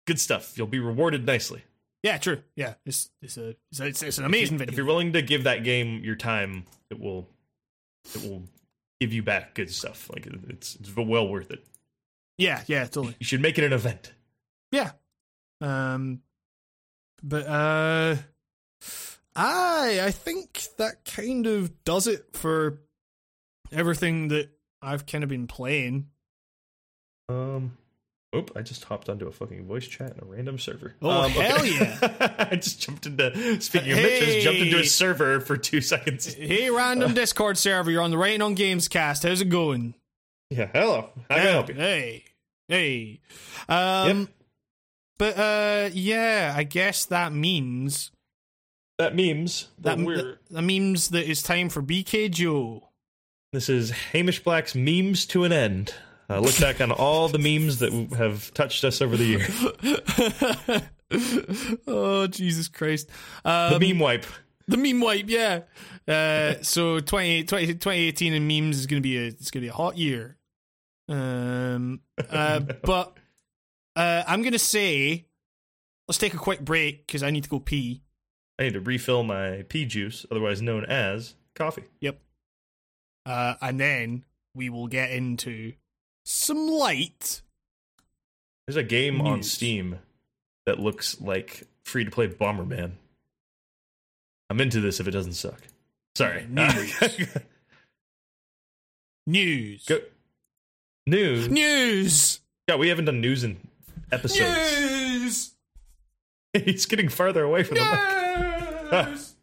good 0.07 0.21
stuff. 0.21 0.57
You'll 0.57 0.67
be 0.69 0.79
rewarded 0.79 1.27
nicely. 1.27 1.65
Yeah 2.07 2.19
true 2.19 2.41
yeah 2.55 2.75
it's 2.85 3.11
it's 3.21 3.37
a 3.37 3.57
it's, 3.73 3.81
a, 3.81 4.07
it's, 4.07 4.19
an 4.19 4.25
amazing 4.25 4.55
If 4.55 4.61
video 4.61 4.73
If 4.73 4.77
you're 4.77 4.87
willing 4.87 5.13
to 5.15 5.23
give 5.23 5.43
that 5.45 5.65
game 5.65 6.05
your 6.05 6.15
time, 6.15 6.65
it 6.89 7.01
will, 7.01 7.29
it 8.15 8.23
will 8.23 8.45
give 9.01 9.13
you 9.13 9.25
back 9.25 9.55
good 9.55 9.71
stuff. 9.71 10.09
Like 10.13 10.29
it's 10.49 10.77
it's 10.77 10.95
well 10.97 11.27
worth 11.27 11.51
it. 11.51 11.67
yeah 12.39 12.63
yeah 12.69 12.85
totally 12.85 13.17
You 13.19 13.27
should 13.27 13.43
make 13.43 13.59
it 13.59 13.65
an 13.65 13.73
event. 13.73 14.13
yeah 14.71 14.93
um 15.61 16.21
but 17.25 17.47
uh 17.49 18.17
I 19.35 20.01
I 20.05 20.11
think 20.13 20.69
that 20.77 21.05
kind 21.05 21.47
of 21.49 21.83
does 21.83 22.07
it 22.07 22.27
for 22.35 22.79
everything 23.73 24.29
that 24.29 24.51
I've 24.81 25.07
kind 25.07 25.25
of 25.25 25.31
been 25.31 25.49
playing. 25.49 26.07
Um. 27.29 27.77
Oop! 28.35 28.51
I 28.57 28.63
just 28.63 28.85
hopped 28.85 29.09
onto 29.09 29.27
a 29.29 29.33
fucking 29.33 29.67
voice 29.67 29.87
chat 29.87 30.13
in 30.13 30.19
a 30.23 30.27
random 30.27 30.59
server. 30.59 30.95
Oh, 31.01 31.23
um, 31.25 31.31
hell 31.31 31.65
yeah. 31.65 31.97
I 32.51 32.57
just 32.57 32.81
jumped 32.81 33.07
into 33.07 33.61
speaking 33.61 33.93
of 33.93 33.99
just 33.99 34.41
jumped 34.41 34.61
into 34.61 34.79
a 34.79 34.85
server 34.85 35.41
for 35.41 35.57
two 35.57 35.81
seconds. 35.81 36.35
Hey, 36.35 36.69
random 36.71 37.15
Discord 37.15 37.57
server, 37.57 37.91
you're 37.91 38.03
on 38.03 38.11
the 38.11 38.19
Writing 38.19 38.43
on 38.43 38.55
Games 38.55 38.89
cast. 38.89 39.23
How's 39.23 39.41
it 39.41 39.49
going? 39.49 39.95
Yeah, 40.51 40.69
hello. 40.73 41.11
How 41.31 41.37
can 41.37 41.47
I 41.47 41.51
help 41.51 41.69
you? 41.69 41.75
Hey, 41.77 42.25
hey. 42.69 43.21
Um, 43.69 44.19
Yep. 44.21 44.29
but 45.19 45.39
uh, 45.39 45.91
yeah, 45.93 46.53
I 46.57 46.65
guess 46.65 47.05
that 47.07 47.33
means 47.33 48.11
That 48.99 49.15
memes 49.17 49.69
that, 49.79 49.99
that 49.99 50.05
we're. 50.07 50.39
that 50.51 50.63
means 50.63 51.09
that 51.11 51.29
it's 51.31 51.43
time 51.43 51.69
for 51.69 51.81
BK 51.83 52.31
Joe. 52.31 52.89
This 53.53 53.69
is 53.69 53.91
Hamish 54.13 54.43
Black's 54.43 54.75
memes 54.75 55.25
to 55.27 55.45
an 55.45 55.53
end. 55.53 55.95
Uh, 56.29 56.41
look 56.41 56.59
back 56.59 56.81
on 56.81 56.91
all 56.91 57.29
the 57.29 57.39
memes 57.39 57.79
that 57.79 57.93
have 58.17 58.53
touched 58.53 58.83
us 58.85 59.01
over 59.01 59.17
the 59.17 59.25
year. 59.25 59.47
oh 61.87 62.27
Jesus 62.27 62.69
Christ! 62.69 63.09
The 63.45 63.75
Um, 63.75 63.81
meme 63.81 63.99
wipe. 63.99 64.27
the 64.67 64.77
meme 64.77 65.01
wipe, 65.01 65.29
yeah. 65.29 65.61
Uh, 66.09 66.55
so 66.63 66.99
20, 67.01 67.45
20 67.45 67.67
2018 67.75 68.33
in 68.35 68.47
memes 68.47 68.79
is 68.79 68.87
gonna 68.87 69.01
be 69.01 69.17
a 69.19 69.27
it's 69.27 69.51
gonna 69.51 69.63
be 69.63 69.69
a 69.69 69.73
hot 69.73 69.97
year. 69.97 70.37
Um, 71.09 72.01
uh, 72.31 72.61
but 72.83 73.17
uh, 73.95 74.25
I'm 74.27 74.43
gonna 74.43 74.59
say 74.59 75.27
let's 76.09 76.19
take 76.19 76.35
a 76.35 76.39
quick 76.39 76.61
break 76.65 77.07
because 77.07 77.23
I 77.23 77.31
need 77.31 77.45
to 77.45 77.51
go 77.51 77.61
pee. 77.61 78.03
I 78.59 78.65
need 78.65 78.73
to 78.75 78.81
refill 78.81 79.23
my 79.23 79.65
pea 79.69 79.85
juice, 79.85 80.25
otherwise 80.31 80.63
known 80.63 80.85
as 80.87 81.35
coffee. 81.55 81.85
Yep. 82.01 82.21
Uh, 83.27 83.55
and 83.61 83.79
then 83.79 84.25
we 84.55 84.71
will 84.71 84.87
get 84.87 85.11
into 85.11 85.75
some 86.27 86.69
light. 86.69 87.43
There's 88.67 88.77
a 88.77 88.83
game 88.83 89.21
on 89.21 89.43
Steam 89.45 90.01
that 90.67 90.81
looks 90.81 91.21
like 91.21 91.63
free 91.85 92.05
to 92.05 92.11
play 92.11 92.27
Bomberman. 92.27 92.93
I'm 94.51 94.61
into 94.61 94.81
this 94.81 94.99
if 94.99 95.07
it 95.07 95.13
doesn't 95.13 95.35
suck. 95.35 95.63
Sorry. 96.17 96.47
News. 96.49 97.01
News. 99.27 99.85
Go. 99.87 100.01
News. 101.07 101.49
News. 101.49 102.41
Yeah, 102.69 102.77
we 102.77 102.89
haven't 102.89 103.05
done 103.05 103.21
news 103.21 103.45
in 103.45 103.59
episodes. 104.11 104.81
News. 104.81 105.55
He's 106.65 106.87
getting 106.87 107.09
farther 107.09 107.45
away 107.45 107.63
from 107.63 107.77
the 107.77 108.91
mic. 108.91 109.09
News. 109.09 109.35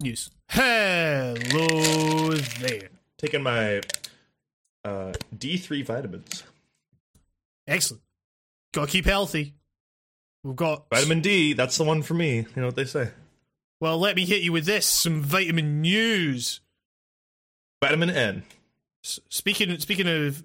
News. 0.02 0.30
Hello 0.48 2.34
there. 2.60 2.88
Taking 3.18 3.42
my 3.42 3.80
uh, 4.84 5.12
D3 5.36 5.84
vitamins. 5.84 6.42
Excellent. 7.66 8.02
Gotta 8.72 8.90
keep 8.90 9.04
healthy. 9.04 9.54
We've 10.44 10.56
got 10.56 10.86
Vitamin 10.90 11.20
D, 11.20 11.52
that's 11.52 11.76
the 11.76 11.84
one 11.84 12.02
for 12.02 12.14
me. 12.14 12.36
You 12.38 12.46
know 12.56 12.66
what 12.66 12.76
they 12.76 12.84
say. 12.84 13.10
Well, 13.80 13.98
let 13.98 14.16
me 14.16 14.24
hit 14.24 14.42
you 14.42 14.52
with 14.52 14.64
this: 14.64 14.86
some 14.86 15.20
vitamin 15.22 15.80
news. 15.82 16.60
Vitamin 17.82 18.10
N. 18.10 18.42
S- 19.04 19.20
Speaking 19.28 19.78
speaking 19.78 20.08
of 20.08 20.42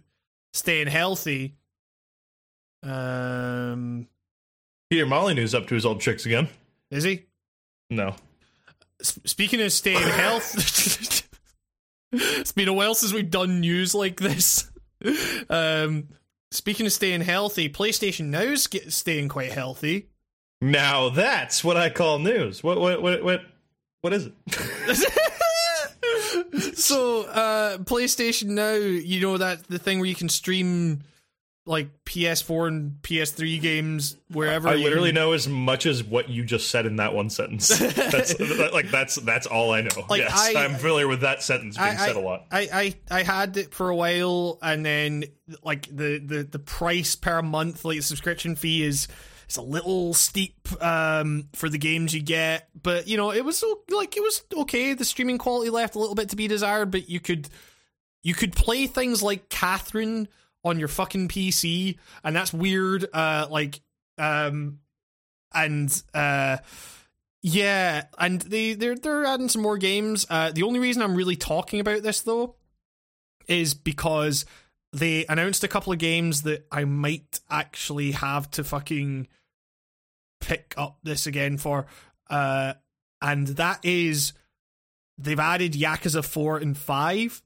staying 0.53 0.87
healthy, 0.87 1.55
um, 2.83 4.07
Peter 4.89 5.05
Molly 5.05 5.33
Molyneux's 5.35 5.55
up 5.55 5.67
to 5.67 5.75
his 5.75 5.85
old 5.85 6.01
tricks 6.01 6.25
again. 6.25 6.49
is 6.91 7.03
he? 7.03 7.25
No. 7.89 8.15
S- 8.99 9.19
speaking 9.25 9.61
of 9.61 9.71
staying 9.71 9.97
health, 9.99 11.23
it's 12.39 12.51
been 12.51 12.67
a 12.67 12.73
while 12.73 12.93
since 12.93 13.11
we've 13.11 13.31
done 13.31 13.59
news 13.59 13.95
like 13.95 14.19
this. 14.19 14.69
Um, 15.49 16.07
speaking 16.49 16.85
of 16.85 16.93
staying 16.93 17.19
healthy, 17.19 17.67
PlayStation 17.67 18.27
Now's 18.27 18.67
get, 18.67 18.93
staying 18.93 19.27
quite 19.27 19.51
healthy. 19.51 20.07
Now 20.61 21.09
that's 21.09 21.61
what 21.61 21.75
I 21.75 21.89
call 21.89 22.19
news. 22.19 22.63
What 22.63 22.79
what 22.79 23.01
what 23.01 23.21
what 23.21 23.41
what 23.99 24.13
is 24.13 24.27
it? 24.27 24.33
so, 26.75 27.23
uh, 27.23 27.79
PlayStation 27.79 28.51
Now, 28.51 28.75
you 28.75 29.19
know 29.19 29.37
that 29.37 29.67
the 29.67 29.77
thing 29.77 29.99
where 29.99 30.07
you 30.07 30.15
can 30.15 30.29
stream 30.29 31.01
like 31.65 32.03
PS4 32.03 32.67
and 32.67 32.91
PS3 33.01 33.61
games 33.61 34.17
wherever. 34.29 34.67
I 34.67 34.75
you- 34.75 34.83
literally 34.83 35.11
know 35.11 35.31
as 35.31 35.47
much 35.47 35.85
as 35.85 36.03
what 36.03 36.29
you 36.29 36.43
just 36.43 36.69
said 36.69 36.85
in 36.85 36.97
that 36.97 37.13
one 37.13 37.29
sentence. 37.29 37.67
That's 37.77 38.37
like 38.73 38.91
that's 38.91 39.15
that's 39.15 39.47
all 39.47 39.71
I 39.71 39.81
know. 39.81 40.05
Like, 40.09 40.21
yes, 40.21 40.31
I- 40.35 40.59
I, 40.61 40.65
am 40.65 40.75
familiar 40.75 41.07
with 41.07 41.21
that 41.21 41.41
sentence 41.41 41.77
being 41.77 41.89
I, 41.89 41.95
said 41.95 42.15
a 42.15 42.19
lot. 42.19 42.45
I, 42.51 42.95
I, 43.09 43.19
I 43.19 43.23
had 43.23 43.55
it 43.57 43.73
for 43.73 43.89
a 43.89 43.95
while, 43.95 44.59
and 44.61 44.85
then 44.85 45.25
like 45.63 45.87
the, 45.87 46.19
the, 46.19 46.43
the 46.43 46.59
price 46.59 47.15
per 47.15 47.41
month, 47.41 47.85
like 47.85 47.97
the 47.97 48.03
subscription 48.03 48.55
fee 48.55 48.83
is 48.83 49.07
it's 49.45 49.57
a 49.57 49.61
little 49.61 50.13
steep 50.13 50.67
um, 50.81 51.47
for 51.53 51.69
the 51.69 51.77
games 51.77 52.13
you 52.13 52.21
get, 52.21 52.69
but 52.81 53.07
you 53.07 53.17
know 53.17 53.31
it 53.31 53.45
was 53.45 53.63
like 53.89 54.17
it 54.17 54.21
was 54.21 54.43
okay. 54.57 54.93
The 54.93 55.05
streaming 55.05 55.37
quality 55.37 55.69
left 55.69 55.95
a 55.95 55.99
little 55.99 56.15
bit 56.15 56.29
to 56.29 56.35
be 56.35 56.47
desired, 56.47 56.91
but 56.91 57.09
you 57.09 57.19
could 57.19 57.47
you 58.21 58.33
could 58.33 58.53
play 58.53 58.87
things 58.87 59.21
like 59.21 59.49
Catherine 59.49 60.27
on 60.63 60.79
your 60.79 60.87
fucking 60.87 61.27
PC, 61.27 61.97
and 62.23 62.35
that's 62.35 62.53
weird. 62.53 63.05
Uh, 63.13 63.47
like 63.49 63.81
um, 64.17 64.79
and 65.53 66.03
uh. 66.13 66.57
Yeah, 67.45 68.05
and 68.17 68.39
they 68.39 68.73
they're 68.73 68.95
they're 68.95 69.25
adding 69.25 69.49
some 69.49 69.61
more 69.61 69.77
games. 69.77 70.25
Uh, 70.29 70.51
the 70.51 70.63
only 70.63 70.79
reason 70.79 71.01
I'm 71.01 71.13
really 71.13 71.35
talking 71.35 71.81
about 71.81 72.01
this 72.01 72.21
though 72.21 72.55
is 73.47 73.73
because 73.73 74.45
they 74.93 75.25
announced 75.25 75.63
a 75.63 75.67
couple 75.67 75.91
of 75.91 75.99
games 75.99 76.43
that 76.43 76.65
I 76.71 76.85
might 76.85 77.41
actually 77.49 78.11
have 78.11 78.49
to 78.51 78.63
fucking 78.63 79.27
pick 80.39 80.73
up 80.77 80.99
this 81.03 81.25
again 81.25 81.57
for. 81.57 81.87
Uh, 82.29 82.75
and 83.21 83.47
that 83.47 83.79
is 83.83 84.33
they've 85.17 85.39
added 85.39 85.73
Yakuza 85.73 86.23
4 86.23 86.57
and 86.57 86.77
5. 86.77 87.41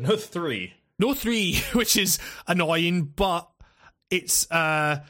No 0.00 0.16
three. 0.16 0.72
No 1.02 1.14
3, 1.14 1.56
which 1.72 1.96
is 1.96 2.20
annoying, 2.46 3.02
but 3.02 3.48
it's 4.08 4.48
uh 4.50 5.00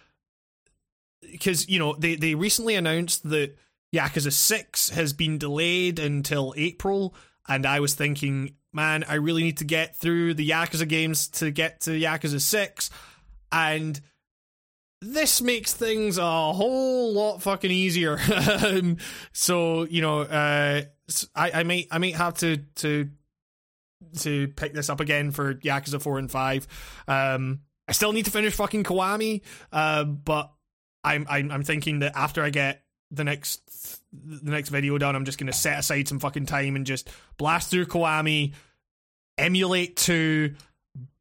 because 1.21 1.69
you 1.69 1.79
know 1.79 1.95
they 1.99 2.15
they 2.15 2.35
recently 2.35 2.77
announced 2.77 3.29
that 3.29 3.57
Yakuza 3.95 4.33
6 4.33 4.91
has 4.91 5.13
been 5.13 5.37
delayed 5.39 5.99
until 5.99 6.55
April 6.57 7.15
and 7.49 7.67
I 7.67 7.81
was 7.81 7.95
thinking 7.95 8.55
man 8.73 9.05
I 9.09 9.15
really 9.15 9.43
need 9.43 9.59
to 9.59 9.65
get 9.65 9.97
through 9.97 10.35
the 10.35 10.49
Yakuza 10.49 10.89
games 10.89 11.29
to 11.29 11.51
get 11.51 11.81
to 11.83 11.91
Yakuza 11.91 12.41
6 12.41 12.91
and 13.51 14.01
this 15.01 15.43
makes 15.43 15.75
things 15.75 16.17
a 16.17 16.53
whole 16.53 17.13
lot 17.13 17.43
fucking 17.43 17.71
easier. 17.73 18.19
So 19.33 19.83
you 19.85 20.01
know 20.01 20.21
uh 20.21 20.83
I 21.35 21.63
might 21.65 21.89
I 21.91 21.99
might 21.99 22.15
have 22.15 22.35
to 22.35 22.59
to 22.77 23.11
to 24.19 24.49
pick 24.49 24.75
this 24.75 24.89
up 24.89 25.01
again 25.01 25.31
for 25.31 25.55
Yakuza 25.55 26.01
4 26.01 26.19
and 26.19 26.31
5 26.31 27.05
um 27.09 27.61
I 27.89 27.93
still 27.93 28.13
need 28.13 28.25
to 28.27 28.31
finish 28.31 28.55
fucking 28.55 28.85
Kiwami, 28.85 29.43
uh, 29.73 30.05
but 30.05 30.53
I'm, 31.05 31.27
I'm 31.29 31.51
I'm 31.51 31.63
thinking 31.63 31.99
that 31.99 32.17
after 32.17 32.43
I 32.43 32.51
get 32.51 32.83
the 33.11 33.25
next 33.25 33.61
the 34.13 34.51
next 34.51 34.69
video 34.69 34.97
done, 34.99 35.17
I'm 35.17 35.25
just 35.25 35.39
gonna 35.39 35.53
set 35.53 35.79
aside 35.79 36.09
some 36.09 36.19
fucking 36.19 36.47
time 36.47 36.77
and 36.77 36.87
just 36.87 37.11
blast 37.37 37.71
through 37.71 37.87
Kiwami, 37.87 38.55
emulate 39.37 39.97
two, 39.97 40.55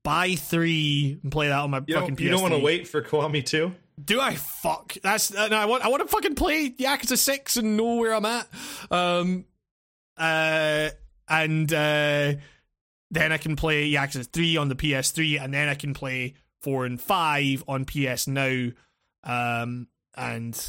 buy 0.03 0.35
three, 0.35 1.19
and 1.23 1.31
play 1.31 1.47
that 1.47 1.59
on 1.59 1.71
my 1.71 1.81
You 1.85 1.95
fucking 1.95 2.15
don't, 2.15 2.23
you 2.23 2.29
don't 2.29 2.41
want 2.41 2.53
to 2.53 2.59
wait 2.59 2.87
for 2.87 3.01
Kiwami 3.01 3.45
2? 3.45 3.73
Do 4.03 4.21
I 4.21 4.35
fuck? 4.35 4.95
That's 5.03 5.35
uh, 5.35 5.47
no, 5.47 5.57
I 5.57 5.65
want. 5.65 5.83
I 5.83 5.89
want 5.89 6.01
to 6.03 6.07
fucking 6.07 6.35
play 6.35 6.69
Yakuza 6.69 7.17
Six 7.17 7.57
and 7.57 7.75
know 7.75 7.95
where 7.95 8.13
I'm 8.13 8.25
at. 8.25 8.47
Um, 8.89 9.45
uh, 10.17 10.89
and 11.27 11.73
uh, 11.73 12.33
then 13.11 13.31
I 13.31 13.37
can 13.37 13.55
play 13.55 13.91
Yakuza 13.91 14.25
Three 14.25 14.57
on 14.57 14.69
the 14.69 14.75
PS3, 14.75 15.39
and 15.41 15.53
then 15.53 15.69
I 15.69 15.75
can 15.75 15.93
play 15.93 16.33
four 16.61 16.85
and 16.85 16.99
five 16.99 17.63
on 17.67 17.85
PS 17.85 18.25
Now. 18.27 18.69
Um, 19.23 19.87
and 20.15 20.59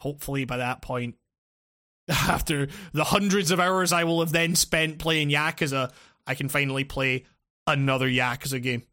hopefully 0.00 0.44
by 0.44 0.56
that 0.58 0.80
point, 0.80 1.16
after 2.08 2.68
the 2.92 3.04
hundreds 3.04 3.50
of 3.50 3.60
hours 3.60 3.92
I 3.92 4.04
will 4.04 4.20
have 4.20 4.32
then 4.32 4.54
spent 4.54 4.98
playing 4.98 5.28
Yakuza, 5.30 5.92
I 6.26 6.34
can 6.34 6.48
finally 6.48 6.84
play 6.84 7.24
another 7.66 8.08
Yakuza 8.08 8.62
game. 8.62 8.84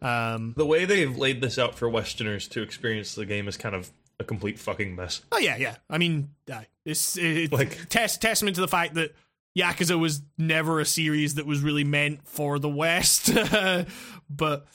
Um, 0.00 0.54
The 0.56 0.66
way 0.66 0.84
they've 0.84 1.16
laid 1.16 1.40
this 1.40 1.58
out 1.58 1.76
for 1.76 1.88
Westerners 1.88 2.48
to 2.48 2.62
experience 2.62 3.14
the 3.14 3.26
game 3.26 3.46
is 3.48 3.56
kind 3.56 3.74
of 3.74 3.90
a 4.18 4.24
complete 4.24 4.58
fucking 4.58 4.94
mess. 4.96 5.22
oh 5.32 5.38
yeah, 5.38 5.56
yeah. 5.56 5.76
I 5.88 5.98
mean, 5.98 6.30
uh, 6.52 6.62
it's, 6.84 7.16
it's 7.16 7.52
Like- 7.52 7.88
test 7.88 8.20
testament 8.20 8.56
to 8.56 8.60
the 8.60 8.68
fact 8.68 8.94
that 8.94 9.14
Yakuza 9.56 9.98
was 9.98 10.22
never 10.38 10.80
a 10.80 10.84
series 10.84 11.34
that 11.34 11.46
was 11.46 11.60
really 11.60 11.84
meant 11.84 12.26
for 12.26 12.58
the 12.58 12.68
West. 12.68 13.30
but 14.30 14.66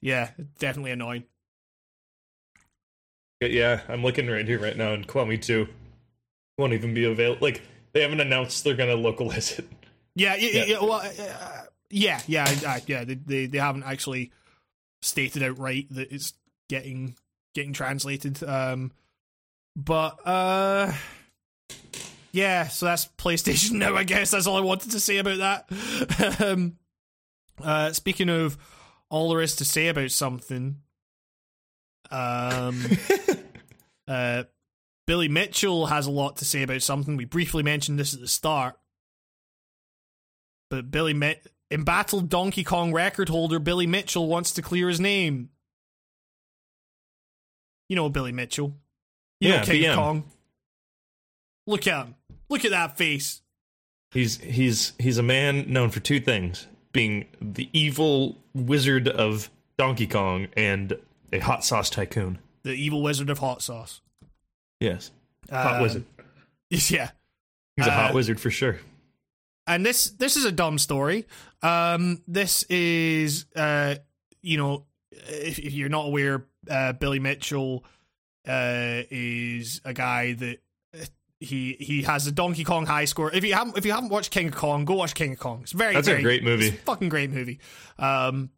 yeah, 0.00 0.30
definitely 0.58 0.90
annoying. 0.90 1.24
Yeah, 3.40 3.80
I'm 3.88 4.02
looking 4.02 4.28
right 4.28 4.46
here 4.46 4.58
right 4.58 4.76
now, 4.76 4.92
and 4.92 5.06
Kiwami 5.06 5.40
2 5.40 5.68
won't 6.58 6.72
even 6.72 6.94
be 6.94 7.04
available. 7.04 7.46
Like, 7.46 7.62
they 7.92 8.00
haven't 8.02 8.20
announced 8.20 8.64
they're 8.64 8.74
going 8.74 8.88
to 8.88 8.96
localize 8.96 9.58
it. 9.58 9.68
Yeah, 10.14 10.34
yeah, 10.36 10.48
yeah. 10.50 10.64
Yeah. 10.64 10.80
well, 10.80 10.92
uh, 10.94 11.62
yeah, 11.90 12.20
yeah, 12.26 12.54
uh, 12.66 12.80
yeah. 12.86 13.04
They, 13.04 13.14
they 13.14 13.46
they 13.46 13.58
haven't 13.58 13.84
actually 13.84 14.32
stated 15.02 15.42
outright 15.42 15.86
that 15.90 16.10
it's 16.10 16.32
getting 16.68 17.14
getting 17.54 17.74
translated. 17.74 18.42
Um, 18.42 18.92
but 19.76 20.18
uh, 20.26 20.92
yeah. 22.36 22.68
So 22.68 22.86
that's 22.86 23.06
PlayStation 23.18 23.72
now. 23.78 23.96
I 23.96 24.04
guess 24.04 24.30
that's 24.30 24.46
all 24.46 24.56
I 24.56 24.60
wanted 24.60 24.92
to 24.92 25.00
say 25.00 25.16
about 25.18 25.38
that. 25.68 26.40
um, 26.40 26.76
uh, 27.62 27.92
speaking 27.92 28.28
of 28.28 28.58
all 29.08 29.30
there 29.30 29.40
is 29.40 29.56
to 29.56 29.64
say 29.64 29.88
about 29.88 30.10
something, 30.10 30.76
um, 32.10 32.82
uh, 34.08 34.44
Billy 35.06 35.28
Mitchell 35.28 35.86
has 35.86 36.06
a 36.06 36.10
lot 36.10 36.36
to 36.36 36.44
say 36.44 36.62
about 36.62 36.82
something. 36.82 37.16
We 37.16 37.24
briefly 37.24 37.62
mentioned 37.62 37.98
this 37.98 38.14
at 38.14 38.20
the 38.20 38.28
start 38.28 38.76
but 40.68 40.90
Billy 40.90 41.14
Mit- 41.14 41.46
embattled 41.70 42.28
Donkey 42.28 42.64
Kong 42.64 42.92
record 42.92 43.28
holder 43.28 43.60
Billy 43.60 43.86
Mitchell 43.86 44.26
wants 44.26 44.50
to 44.52 44.62
clear 44.62 44.88
his 44.88 44.98
name. 44.98 45.50
You 47.88 47.94
know 47.94 48.08
Billy 48.08 48.32
Mitchell. 48.32 48.74
You 49.40 49.50
Yeah, 49.50 49.56
know 49.58 49.64
King 49.64 49.82
BM. 49.82 49.94
Kong. 49.94 50.24
Look 51.68 51.86
at 51.86 52.06
him. 52.06 52.14
Look 52.48 52.64
at 52.64 52.70
that 52.70 52.96
face. 52.96 53.42
He's 54.12 54.38
he's 54.40 54.92
he's 54.98 55.18
a 55.18 55.22
man 55.22 55.70
known 55.72 55.90
for 55.90 56.00
two 56.00 56.20
things: 56.20 56.66
being 56.92 57.26
the 57.40 57.68
evil 57.72 58.36
wizard 58.54 59.08
of 59.08 59.50
Donkey 59.78 60.06
Kong 60.06 60.48
and 60.56 60.96
a 61.32 61.38
hot 61.40 61.64
sauce 61.64 61.90
tycoon. 61.90 62.38
The 62.62 62.72
evil 62.72 63.02
wizard 63.02 63.30
of 63.30 63.38
hot 63.38 63.62
sauce. 63.62 64.00
Yes, 64.80 65.10
hot 65.50 65.76
Um, 65.76 65.82
wizard. 65.82 66.04
Yeah. 66.70 67.10
He's 67.76 67.86
a 67.86 67.90
hot 67.92 68.10
uh, 68.10 68.14
wizard 68.14 68.40
for 68.40 68.50
sure. 68.50 68.80
and 69.66 69.84
this 69.86 70.10
this 70.10 70.36
is 70.36 70.44
a 70.44 70.52
dumb 70.52 70.78
story. 70.78 71.26
Um, 71.62 72.22
this 72.26 72.62
is 72.64 73.46
uh, 73.54 73.96
you 74.42 74.56
know, 74.56 74.84
if, 75.12 75.58
if 75.58 75.72
you're 75.74 75.88
not 75.88 76.06
aware, 76.06 76.46
uh, 76.70 76.92
Billy 76.94 77.18
Mitchell 77.18 77.84
uh, 78.48 79.02
is 79.10 79.80
a 79.84 79.92
guy 79.92 80.32
that 80.34 80.58
he 81.40 81.76
he 81.78 82.02
has 82.02 82.26
a 82.26 82.32
Donkey 82.32 82.64
Kong 82.64 82.86
high 82.86 83.04
score. 83.04 83.32
If 83.32 83.44
you 83.44 83.54
haven't 83.54 83.76
if 83.76 83.84
you 83.84 83.92
haven't 83.92 84.08
watched 84.10 84.30
King 84.30 84.48
of 84.48 84.54
Kong, 84.54 84.84
go 84.84 84.94
watch 84.94 85.14
King 85.14 85.32
of 85.32 85.38
Kong. 85.38 85.60
It's 85.62 85.72
very 85.72 85.94
That's 85.94 86.08
a 86.08 86.12
very- 86.12 86.22
great 86.22 86.44
movie. 86.44 86.68
It's 86.68 86.76
a 86.76 86.80
fucking 86.80 87.08
great 87.08 87.30
movie. 87.30 87.60
Um, 87.98 88.50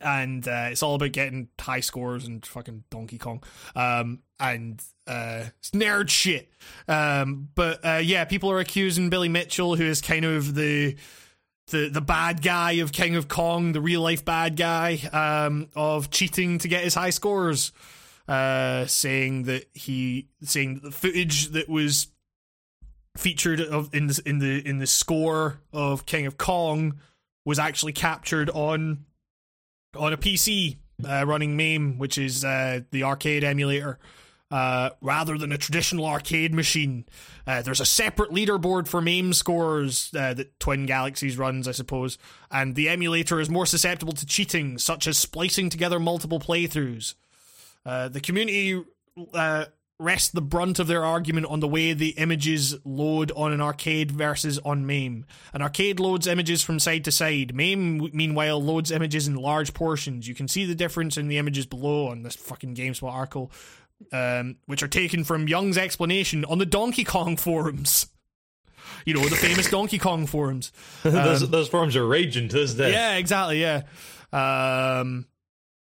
and 0.00 0.46
uh, 0.46 0.68
it's 0.70 0.82
all 0.82 0.94
about 0.94 1.12
getting 1.12 1.48
high 1.58 1.80
scores 1.80 2.24
and 2.24 2.44
fucking 2.46 2.84
Donkey 2.90 3.18
Kong. 3.18 3.42
Um, 3.74 4.20
and 4.38 4.80
uh, 5.06 5.46
it's 5.58 5.70
nerd 5.72 6.08
shit. 6.08 6.52
Um, 6.86 7.48
but 7.54 7.84
uh, 7.84 8.00
yeah, 8.02 8.24
people 8.24 8.50
are 8.52 8.60
accusing 8.60 9.10
Billy 9.10 9.28
Mitchell, 9.28 9.74
who 9.74 9.84
is 9.84 10.00
kind 10.00 10.24
of 10.24 10.54
the 10.54 10.96
the 11.68 11.88
the 11.88 12.00
bad 12.00 12.40
guy 12.42 12.72
of 12.72 12.92
King 12.92 13.16
of 13.16 13.28
Kong, 13.28 13.72
the 13.72 13.80
real 13.80 14.00
life 14.00 14.24
bad 14.24 14.56
guy, 14.56 14.98
um, 15.12 15.68
of 15.74 16.10
cheating 16.10 16.58
to 16.58 16.68
get 16.68 16.84
his 16.84 16.94
high 16.94 17.10
scores. 17.10 17.72
Uh, 18.30 18.86
saying 18.86 19.42
that 19.42 19.68
he 19.74 20.28
saying 20.40 20.74
that 20.74 20.84
the 20.84 20.92
footage 20.92 21.48
that 21.48 21.68
was 21.68 22.06
featured 23.16 23.60
of 23.60 23.92
in 23.92 24.06
the 24.06 24.22
in 24.24 24.38
the 24.38 24.68
in 24.68 24.78
the 24.78 24.86
score 24.86 25.60
of 25.72 26.06
King 26.06 26.26
of 26.26 26.38
Kong 26.38 27.00
was 27.44 27.58
actually 27.58 27.92
captured 27.92 28.48
on 28.48 29.04
on 29.96 30.12
a 30.12 30.16
PC 30.16 30.76
uh, 31.04 31.24
running 31.26 31.56
MAME, 31.56 31.98
which 31.98 32.18
is 32.18 32.44
uh, 32.44 32.82
the 32.92 33.02
arcade 33.02 33.42
emulator, 33.42 33.98
uh, 34.50 34.90
rather 35.00 35.36
than 35.36 35.50
a 35.50 35.58
traditional 35.58 36.06
arcade 36.06 36.54
machine. 36.54 37.06
Uh, 37.48 37.62
there's 37.62 37.80
a 37.80 37.86
separate 37.86 38.30
leaderboard 38.30 38.86
for 38.86 39.00
MAME 39.00 39.32
scores 39.32 40.12
uh, 40.14 40.34
that 40.34 40.60
Twin 40.60 40.86
Galaxies 40.86 41.36
runs, 41.36 41.66
I 41.66 41.72
suppose, 41.72 42.16
and 42.50 42.76
the 42.76 42.88
emulator 42.88 43.40
is 43.40 43.50
more 43.50 43.66
susceptible 43.66 44.12
to 44.12 44.26
cheating, 44.26 44.78
such 44.78 45.08
as 45.08 45.18
splicing 45.18 45.68
together 45.68 45.98
multiple 45.98 46.38
playthroughs. 46.38 47.14
Uh, 47.84 48.08
the 48.08 48.20
community 48.20 48.82
uh, 49.34 49.64
rest 50.00 50.34
the 50.34 50.40
brunt 50.40 50.78
of 50.78 50.86
their 50.86 51.04
argument 51.04 51.46
on 51.46 51.60
the 51.60 51.68
way 51.68 51.92
the 51.92 52.10
images 52.10 52.74
load 52.84 53.30
on 53.36 53.52
an 53.52 53.60
arcade 53.60 54.10
versus 54.10 54.58
on 54.64 54.86
MAME. 54.86 55.26
An 55.52 55.62
arcade 55.62 56.00
loads 56.00 56.26
images 56.26 56.62
from 56.62 56.78
side 56.78 57.04
to 57.04 57.12
side. 57.12 57.54
MAME, 57.54 58.10
meanwhile, 58.12 58.62
loads 58.62 58.90
images 58.90 59.28
in 59.28 59.36
large 59.36 59.74
portions. 59.74 60.26
You 60.26 60.34
can 60.34 60.48
see 60.48 60.64
the 60.64 60.74
difference 60.74 61.16
in 61.16 61.28
the 61.28 61.38
images 61.38 61.66
below 61.66 62.08
on 62.08 62.22
this 62.22 62.34
fucking 62.34 62.74
GameSpot 62.74 63.12
article, 63.12 63.52
um, 64.12 64.56
which 64.66 64.82
are 64.82 64.88
taken 64.88 65.22
from 65.22 65.48
Young's 65.48 65.78
explanation 65.78 66.44
on 66.46 66.58
the 66.58 66.66
Donkey 66.66 67.04
Kong 67.04 67.36
forums. 67.38 68.06
You 69.04 69.14
know, 69.14 69.28
the 69.28 69.36
famous 69.36 69.70
Donkey 69.70 69.98
Kong 69.98 70.26
forums. 70.26 70.72
those 71.02 71.48
those 71.48 71.68
forums 71.68 71.94
are 71.96 72.06
raging 72.06 72.48
to 72.48 72.56
this 72.56 72.74
day. 72.74 72.92
Yeah, 72.92 73.16
exactly. 73.16 73.60
Yeah. 73.60 73.82
Um, 74.32 75.26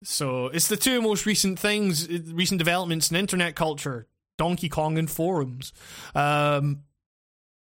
so 0.03 0.47
it's 0.47 0.69
the 0.69 0.77
two 0.77 1.01
most 1.03 1.27
recent 1.27 1.59
things, 1.59 2.09
recent 2.09 2.59
developments 2.59 3.11
in 3.11 3.17
internet 3.17 3.55
culture: 3.55 4.07
Donkey 4.39 4.69
Kong 4.69 4.99
and 4.99 5.11
forums. 5.11 5.73
Um, 6.15 6.85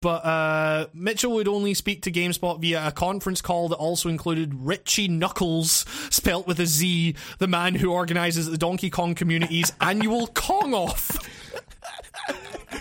but 0.03 0.25
uh, 0.25 0.87
Mitchell 0.95 1.33
would 1.35 1.49
only 1.49 1.75
speak 1.75 2.03
to 2.03 2.11
GameSpot 2.11 2.59
via 2.59 2.87
a 2.87 2.93
conference 2.93 3.43
call 3.43 3.69
that 3.69 3.77
also 3.77 4.09
included 4.09 4.55
Richie 4.55 5.09
Knucklez, 5.09 5.87
spelt 6.11 6.47
with 6.47 6.59
a 6.59 6.65
Z, 6.65 7.15
the 7.39 7.47
man 7.47 7.75
who 7.75 7.93
organizes 7.93 8.51
the 8.51 8.57
Donkey 8.57 8.89
Kong 8.89 9.15
community's 9.15 9.73
annual 9.81 10.29
Kong 10.29 10.73
Off. 10.73 11.19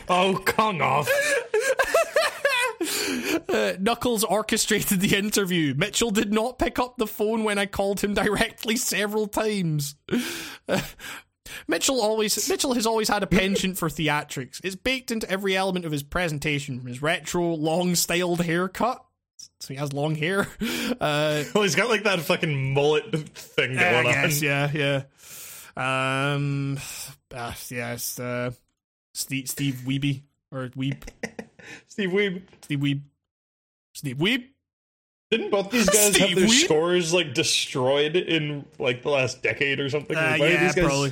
Oh, 0.08 0.42
Kong 0.46 0.82
off. 0.82 1.08
Uh, 3.50 3.74
Knucklez 3.78 4.24
orchestrated 4.30 5.02
the 5.02 5.16
interview. 5.18 5.74
Mitchell 5.76 6.12
did 6.12 6.32
not 6.32 6.60
pick 6.60 6.78
up 6.78 6.98
the 6.98 7.08
phone 7.08 7.44
when 7.44 7.58
I 7.58 7.66
called 7.66 8.00
him 8.00 8.14
directly 8.14 8.76
several 8.78 9.28
times. 9.28 9.96
Uh, 10.68 10.82
Mitchell 11.68 12.00
always 12.00 12.48
Mitchell 12.48 12.74
has 12.76 12.86
always 12.86 13.10
had 13.10 13.24
a 13.24 13.28
penchant 13.28 13.78
for 13.78 13.90
theatrics. 13.90 14.62
It's 14.64 14.76
baked 14.76 15.12
into 15.12 15.30
every 15.30 15.58
element 15.58 15.86
of 15.86 15.92
his 15.92 16.04
presentation, 16.04 16.80
from 16.80 16.88
his 16.88 17.02
retro, 17.02 17.54
long-styled 17.54 18.42
haircut. 18.42 19.04
So 19.60 19.74
he 19.74 19.76
has 19.76 19.94
long 19.94 20.16
hair. 20.16 20.48
Uh, 21.00 21.44
Well, 21.54 21.64
he's 21.64 21.76
got 21.76 21.90
like 21.90 22.04
that 22.04 22.20
fucking 22.20 22.74
mullet 22.74 23.12
thing 23.30 23.76
going 23.76 24.08
on. 24.08 24.12
guess, 24.14 24.42
yeah, 24.42 24.70
yeah. 24.74 25.04
Um, 25.78 26.78
uh, 27.34 27.54
it's 27.70 28.20
uh, 28.20 28.52
Steve 29.14 29.50
Steve 29.50 29.82
Wiebe 29.86 30.24
or 30.52 30.70
Weeb 30.70 31.04
Steve 31.88 32.10
Weeb. 32.10 32.42
Steve 32.62 32.80
Weeb 32.80 33.02
Steve 33.94 34.18
Weeb. 34.18 34.46
Didn't 35.32 35.52
both 35.52 35.70
these 35.70 35.88
guys 35.90 36.14
Steve 36.16 36.30
have 36.30 36.38
their 36.40 36.48
Weeb? 36.48 36.64
scores 36.66 37.14
like 37.14 37.34
destroyed 37.34 38.16
in 38.16 38.66
like 38.80 39.04
the 39.04 39.10
last 39.10 39.44
decade 39.44 39.80
or 39.80 39.90
something? 39.90 40.16
Uh, 40.18 40.22
Like, 40.22 40.40
why 40.40 40.46
are 40.48 40.50
yeah, 40.50 40.64
these 40.64 40.76
guys- 40.76 40.86
probably. 40.86 41.10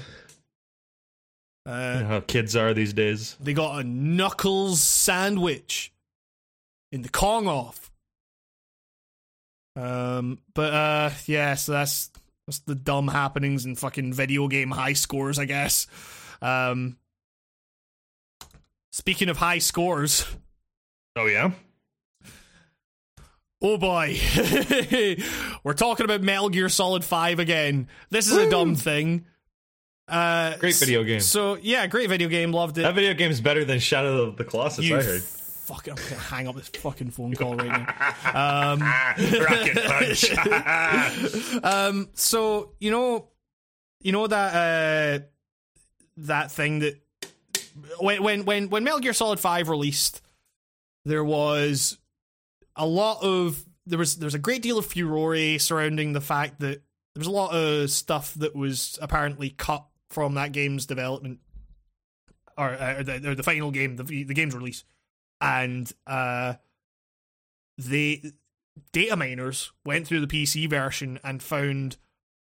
You 1.65 1.73
Uh, 1.73 1.99
know 1.99 2.07
how 2.07 2.19
kids 2.21 2.55
are 2.55 2.73
these 2.73 2.93
days. 2.93 3.35
they 3.41 3.53
got 3.53 3.79
a 3.79 3.83
knuckles 3.83 4.81
sandwich 4.81 5.91
in 6.93 7.01
the 7.01 7.09
Kong 7.09 7.45
off. 7.47 7.91
Um, 9.75 10.39
but 10.55 10.73
uh, 10.73 11.09
yeah, 11.25 11.55
so 11.55 11.73
that's 11.73 12.09
that's 12.47 12.59
the 12.59 12.73
dumb 12.73 13.09
happenings 13.09 13.65
and 13.65 13.77
fucking 13.77 14.13
video 14.13 14.47
game 14.47 14.71
high 14.71 14.93
scores, 14.93 15.37
I 15.37 15.45
guess. 15.45 15.85
Um, 16.41 16.97
speaking 18.91 19.27
of 19.29 19.37
high 19.37 19.59
scores, 19.59 20.25
Oh 21.17 21.25
yeah. 21.25 21.51
oh 23.61 23.77
boy, 23.77 24.17
we're 25.63 25.73
talking 25.73 26.03
about 26.05 26.21
Metal 26.21 26.49
Gear 26.49 26.69
Solid 26.69 27.03
Five 27.03 27.39
again. 27.39 27.87
This 28.09 28.27
is 28.27 28.37
a 28.37 28.49
dumb 28.49 28.75
thing, 28.75 29.25
Uh, 30.07 30.55
Great 30.57 30.75
video 30.75 31.03
game. 31.03 31.19
So 31.19 31.55
yeah, 31.61 31.87
great 31.87 32.09
video 32.09 32.27
game. 32.29 32.51
Loved 32.51 32.77
it. 32.77 32.83
That 32.83 32.93
video 32.95 33.13
game 33.13 33.31
is 33.31 33.41
better 33.41 33.65
than 33.65 33.79
Shadow 33.79 34.23
of 34.23 34.37
the 34.37 34.43
Colossus. 34.43 34.85
you 34.85 34.95
I 34.97 35.01
heard. 35.03 35.21
fucking, 35.23 35.93
I'm 35.93 36.03
gonna 36.09 36.21
hang 36.21 36.47
up 36.47 36.55
this 36.55 36.69
fucking 36.69 37.09
phone 37.11 37.33
call 37.33 37.55
right 37.55 37.67
now. 37.67 37.87
Um, 38.73 38.79
Rocket 39.41 39.85
punch. 39.85 41.63
um, 41.63 42.09
so 42.13 42.73
you 42.79 42.91
know, 42.91 43.29
you 44.01 44.11
know 44.11 44.27
that 44.27 44.53
uh, 45.21 45.25
that 46.17 46.51
thing 46.51 46.79
that 46.79 47.01
when 47.99 48.21
when 48.23 48.45
when 48.45 48.69
when 48.69 48.83
Metal 48.83 48.99
Gear 48.99 49.13
Solid 49.13 49.39
Five 49.39 49.69
released, 49.69 50.21
there 51.07 51.23
was 51.23 51.97
a 52.75 52.85
lot 52.85 53.23
of 53.23 53.63
there 53.85 53.97
was 53.99 54.17
there 54.17 54.27
was 54.27 54.35
a 54.35 54.39
great 54.39 54.61
deal 54.61 54.77
of 54.77 54.85
furore 54.85 55.57
surrounding 55.57 56.13
the 56.13 56.21
fact 56.21 56.59
that 56.59 56.81
there 57.15 57.19
was 57.19 57.27
a 57.27 57.31
lot 57.31 57.53
of 57.55 57.89
stuff 57.89 58.33
that 58.35 58.55
was 58.55 58.99
apparently 59.01 59.49
cut 59.49 59.85
from 60.09 60.35
that 60.35 60.51
game's 60.51 60.85
development 60.85 61.39
or, 62.57 62.69
uh, 62.69 63.03
the, 63.03 63.29
or 63.29 63.35
the 63.35 63.43
final 63.43 63.71
game, 63.71 63.95
the 63.95 64.03
the 64.03 64.33
game's 64.33 64.55
release, 64.55 64.83
and 65.39 65.91
uh, 66.07 66.55
the 67.77 68.33
data 68.91 69.15
miners 69.15 69.71
went 69.85 70.07
through 70.07 70.25
the 70.25 70.27
PC 70.27 70.69
version 70.69 71.19
and 71.23 71.41
found 71.41 71.97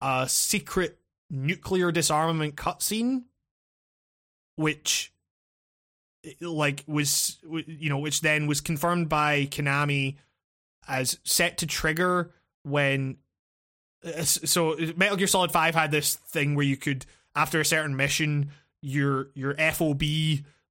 a 0.02 0.28
secret 0.28 1.00
nuclear 1.30 1.92
disarmament 1.92 2.56
cutscene, 2.56 3.24
which 4.56 5.14
like 6.40 6.84
was 6.88 7.38
you 7.44 7.90
know 7.90 7.98
which 7.98 8.22
then 8.22 8.48
was 8.48 8.62
confirmed 8.62 9.10
by 9.10 9.48
Konami 9.48 10.18
as 10.88 11.20
set 11.24 11.58
to 11.60 11.66
trigger 11.66 12.32
when 12.64 13.18
uh, 14.06 14.24
so 14.24 14.76
Metal 14.96 15.18
Gear 15.18 15.28
Solid 15.28 15.52
5 15.52 15.76
had 15.76 15.92
this 15.92 16.16
thing 16.16 16.56
where 16.56 16.66
you 16.66 16.78
could 16.78 17.06
after 17.36 17.60
a 17.60 17.66
certain 17.66 17.96
mission 17.96 18.52
your 18.82 19.30
your 19.34 19.56
FOB 19.56 20.02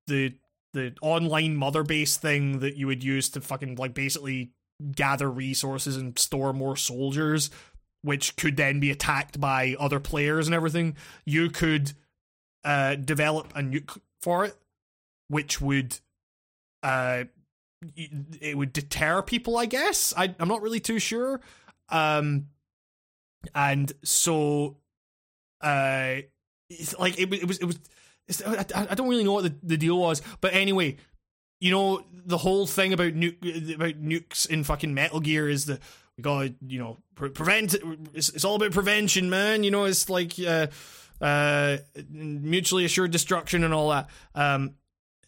the 0.06 0.34
the 0.72 0.94
online 1.02 1.56
mother 1.56 1.82
base 1.82 2.16
thing 2.16 2.60
that 2.60 2.76
you 2.76 2.86
would 2.86 3.02
use 3.02 3.28
to 3.30 3.40
fucking 3.40 3.76
like 3.76 3.94
basically 3.94 4.52
gather 4.92 5.30
resources 5.30 5.96
and 5.96 6.18
store 6.18 6.52
more 6.52 6.76
soldiers 6.76 7.50
which 8.02 8.36
could 8.36 8.56
then 8.56 8.80
be 8.80 8.90
attacked 8.90 9.40
by 9.40 9.76
other 9.78 10.00
players 10.00 10.46
and 10.46 10.54
everything 10.54 10.96
you 11.24 11.50
could 11.50 11.92
uh 12.64 12.94
develop 12.94 13.52
a 13.56 13.60
nuke 13.60 13.98
for 14.20 14.44
it 14.44 14.56
which 15.30 15.60
would 15.60 15.98
uh 16.82 17.24
it 17.96 18.58
would 18.58 18.72
deter 18.72 19.22
people 19.22 19.56
i 19.56 19.66
guess? 19.66 20.12
I, 20.16 20.34
i'm 20.38 20.48
not 20.48 20.62
really 20.62 20.80
too 20.80 20.98
sure. 20.98 21.40
Um 21.88 22.48
and 23.54 23.90
so 24.04 24.76
uh 25.62 26.16
it's 26.68 26.98
like 26.98 27.18
it, 27.18 27.32
it 27.32 27.48
was 27.48 27.58
it 27.58 27.64
was 27.64 27.78
I, 28.46 28.86
I 28.90 28.94
don't 28.94 29.08
really 29.08 29.24
know 29.24 29.32
what 29.32 29.44
the, 29.44 29.54
the 29.62 29.76
deal 29.76 29.98
was. 29.98 30.22
But 30.40 30.54
anyway 30.54 30.96
you 31.60 31.70
know 31.70 32.02
the 32.12 32.38
whole 32.38 32.66
thing 32.66 32.92
about 32.92 33.12
nuke 33.12 33.74
about 33.74 34.02
nukes 34.02 34.48
in 34.48 34.64
fucking 34.64 34.94
metal 34.94 35.20
gear 35.20 35.48
is 35.48 35.66
that 35.66 35.80
we 36.16 36.22
gotta 36.22 36.54
you 36.66 36.78
know 36.78 36.96
pre- 37.14 37.28
prevent 37.30 37.76
it's, 38.14 38.30
it's 38.30 38.44
all 38.44 38.56
about 38.56 38.72
prevention 38.72 39.30
man. 39.30 39.62
You 39.62 39.70
know 39.70 39.84
it's 39.84 40.08
like 40.08 40.34
uh 40.40 40.66
uh 41.20 41.76
mutually 42.10 42.84
assured 42.84 43.10
destruction 43.10 43.62
and 43.62 43.74
all 43.74 43.90
that. 43.90 44.08
Um 44.34 44.74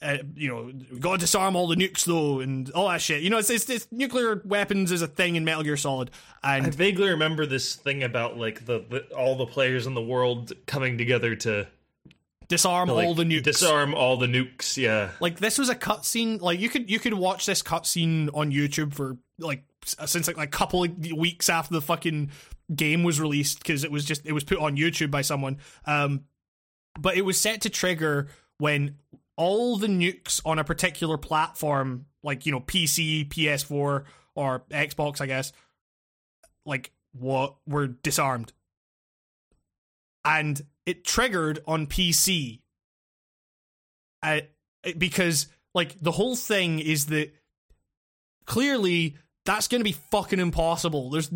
uh, 0.03 0.19
you 0.35 0.49
know, 0.49 0.73
we 0.91 0.99
gotta 0.99 1.19
disarm 1.19 1.57
all 1.57 1.67
the 1.67 1.77
nukes 1.77 2.05
though, 2.05 2.41
and 2.41 2.71
all 2.71 2.89
that 2.89 3.01
shit. 3.01 3.23
You 3.23 3.31
know, 3.31 3.39
it's, 3.39 3.51
it's, 3.51 3.69
it's 3.71 3.87
nuclear 3.91 4.43
weapons 4.45 4.91
is 4.91 5.03
a 5.03 5.07
thing 5.07 5.37
in 5.37 5.45
Metal 5.45 5.63
Gear 5.63 5.77
Solid, 5.77 6.11
and 6.43 6.67
I 6.67 6.71
vaguely 6.71 7.11
remember 7.11 7.47
this 7.47 7.77
thing 7.77 8.03
about 8.03 8.37
like 8.37 8.67
the, 8.67 8.85
the 8.89 9.15
all 9.17 9.37
the 9.37 9.47
players 9.47 9.87
in 9.87 9.95
the 9.95 10.03
world 10.03 10.53
coming 10.67 10.99
together 10.99 11.37
to 11.37 11.69
disarm 12.49 12.89
like, 12.89 13.07
all 13.07 13.15
the 13.15 13.25
nukes. 13.25 13.45
disarm 13.45 13.95
all 13.95 14.17
the 14.17 14.27
nukes. 14.27 14.77
Yeah, 14.77 15.11
like 15.21 15.39
this 15.39 15.59
was 15.59 15.69
a 15.69 15.75
cutscene. 15.75 16.41
Like 16.41 16.59
you 16.59 16.69
could 16.69 16.91
you 16.91 16.99
could 16.99 17.15
watch 17.15 17.47
this 17.47 17.63
cutscene 17.63 18.29
on 18.35 18.51
YouTube 18.51 18.95
for 18.95 19.17
like 19.39 19.65
since 19.85 20.27
like 20.27 20.39
a 20.39 20.47
couple 20.47 20.85
of 20.85 21.13
weeks 21.13 21.49
after 21.49 21.75
the 21.75 21.83
fucking 21.83 22.31
game 22.75 23.03
was 23.03 23.21
released 23.21 23.59
because 23.59 23.85
it 23.85 23.91
was 23.91 24.05
just 24.05 24.27
it 24.27 24.33
was 24.33 24.45
put 24.45 24.59
on 24.59 24.77
YouTube 24.77 25.11
by 25.11 25.23
someone. 25.23 25.59
Um, 25.87 26.25
but 26.99 27.17
it 27.17 27.23
was 27.23 27.41
set 27.41 27.63
to 27.63 27.71
trigger 27.71 28.29
when 28.59 28.97
all 29.37 29.77
the 29.77 29.87
nukes 29.87 30.41
on 30.45 30.59
a 30.59 30.65
particular 30.65 31.19
platform, 31.19 32.07
like 32.23 32.47
you 32.47 32.53
know 32.53 32.61
PC, 32.61 33.29
PS4, 33.29 34.05
or 34.35 34.63
Xbox, 34.71 35.21
I 35.21 35.27
guess, 35.27 35.53
like 36.65 36.93
what 37.13 37.57
were 37.67 37.87
disarmed, 37.89 38.53
and 40.25 40.61
it 40.87 41.05
triggered 41.05 41.61
on 41.67 41.87
PC. 41.87 42.61
Uh, 44.23 44.41
because 44.99 45.49
like 45.75 45.99
the 46.01 46.13
whole 46.13 46.37
thing 46.37 46.79
is 46.79 47.07
that 47.07 47.33
clearly 48.47 49.17
that's 49.45 49.69
going 49.69 49.81
to 49.81 49.85
be 49.85 49.93
fucking 49.93 50.39
impossible. 50.39 51.11
There's 51.11 51.31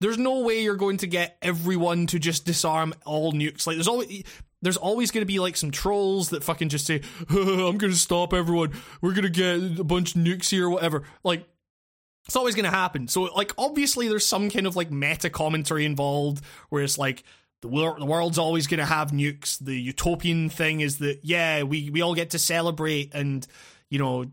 there's 0.00 0.18
no 0.18 0.40
way 0.40 0.62
you're 0.62 0.76
going 0.76 0.98
to 0.98 1.06
get 1.06 1.36
everyone 1.42 2.06
to 2.08 2.18
just 2.18 2.44
disarm 2.44 2.94
all 3.04 3.32
nukes. 3.32 3.66
Like 3.66 3.76
there's 3.76 3.88
always 3.88 4.24
there's 4.62 4.76
always 4.76 5.10
going 5.10 5.22
to 5.22 5.26
be 5.26 5.38
like 5.38 5.56
some 5.56 5.70
trolls 5.70 6.30
that 6.30 6.42
fucking 6.42 6.68
just 6.68 6.86
say, 6.86 7.00
"I'm 7.30 7.78
going 7.78 7.92
to 7.92 7.94
stop 7.94 8.32
everyone. 8.32 8.72
We're 9.00 9.12
going 9.12 9.30
to 9.30 9.30
get 9.30 9.80
a 9.80 9.84
bunch 9.84 10.14
of 10.14 10.22
nukes 10.22 10.50
here, 10.50 10.66
or 10.66 10.70
whatever." 10.70 11.04
Like 11.22 11.46
it's 12.28 12.36
always 12.36 12.54
going 12.54 12.66
to 12.66 12.70
happen. 12.70 13.08
So 13.08 13.22
like 13.22 13.52
obviously 13.56 14.08
there's 14.08 14.26
some 14.26 14.50
kind 14.50 14.66
of 14.66 14.76
like 14.76 14.90
meta 14.90 15.30
commentary 15.30 15.84
involved 15.86 16.44
where 16.68 16.82
it's 16.82 16.98
like 16.98 17.24
the 17.62 17.68
world 17.68 18.00
the 18.00 18.06
world's 18.06 18.38
always 18.38 18.66
going 18.66 18.78
to 18.78 18.86
have 18.86 19.10
nukes. 19.10 19.58
The 19.58 19.74
utopian 19.74 20.50
thing 20.50 20.80
is 20.80 20.98
that 20.98 21.20
yeah, 21.22 21.62
we 21.62 21.90
we 21.90 22.02
all 22.02 22.14
get 22.14 22.30
to 22.30 22.38
celebrate 22.38 23.14
and 23.14 23.46
you 23.88 23.98
know 23.98 24.26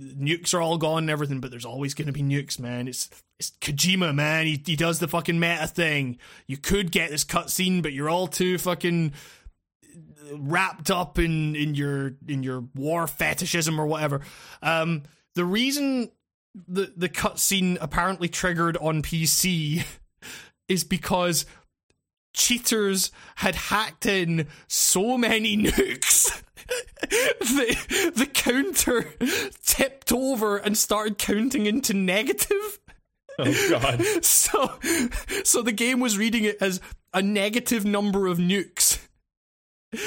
nukes 0.00 0.54
are 0.54 0.60
all 0.60 0.78
gone 0.78 1.04
and 1.04 1.10
everything, 1.10 1.40
but 1.40 1.50
there's 1.50 1.64
always 1.64 1.92
going 1.92 2.06
to 2.06 2.12
be 2.12 2.22
nukes, 2.22 2.60
man. 2.60 2.86
It's 2.86 3.10
it's 3.40 3.50
Kojima, 3.60 4.14
man. 4.14 4.46
He 4.46 4.62
he 4.64 4.76
does 4.76 5.00
the 5.00 5.08
fucking 5.08 5.40
meta 5.40 5.66
thing. 5.66 6.18
You 6.46 6.56
could 6.56 6.92
get 6.92 7.10
this 7.10 7.24
cutscene, 7.24 7.82
but 7.82 7.92
you're 7.92 8.08
all 8.08 8.28
too 8.28 8.58
fucking 8.58 9.12
wrapped 10.32 10.90
up 10.90 11.18
in 11.18 11.54
in 11.56 11.74
your 11.74 12.14
in 12.26 12.42
your 12.42 12.64
war 12.74 13.06
fetishism 13.06 13.80
or 13.80 13.86
whatever. 13.86 14.20
Um, 14.62 15.02
the 15.34 15.44
reason 15.44 16.10
the 16.68 16.92
the 16.96 17.08
cutscene 17.08 17.78
apparently 17.80 18.28
triggered 18.28 18.76
on 18.76 19.02
PC 19.02 19.84
is 20.68 20.84
because 20.84 21.46
cheaters 22.32 23.10
had 23.36 23.54
hacked 23.54 24.06
in 24.06 24.48
so 24.66 25.16
many 25.16 25.56
nukes. 25.62 26.42
the, 27.10 28.12
the 28.16 28.26
counter 28.26 29.12
tipped 29.66 30.10
over 30.12 30.56
and 30.56 30.78
started 30.78 31.18
counting 31.18 31.66
into 31.66 31.92
negative. 31.92 32.80
Oh 33.38 33.68
god. 33.68 34.24
So 34.24 34.72
so 35.44 35.62
the 35.62 35.72
game 35.72 36.00
was 36.00 36.16
reading 36.16 36.44
it 36.44 36.56
as 36.60 36.80
a 37.12 37.20
negative 37.20 37.84
number 37.84 38.26
of 38.26 38.38
nukes. 38.38 38.98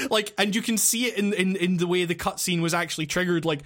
Like 0.09 0.33
and 0.37 0.55
you 0.55 0.61
can 0.61 0.77
see 0.77 1.05
it 1.05 1.17
in 1.17 1.33
in, 1.33 1.55
in 1.55 1.77
the 1.77 1.87
way 1.87 2.05
the 2.05 2.15
cutscene 2.15 2.61
was 2.61 2.73
actually 2.73 3.07
triggered 3.07 3.45
like 3.45 3.61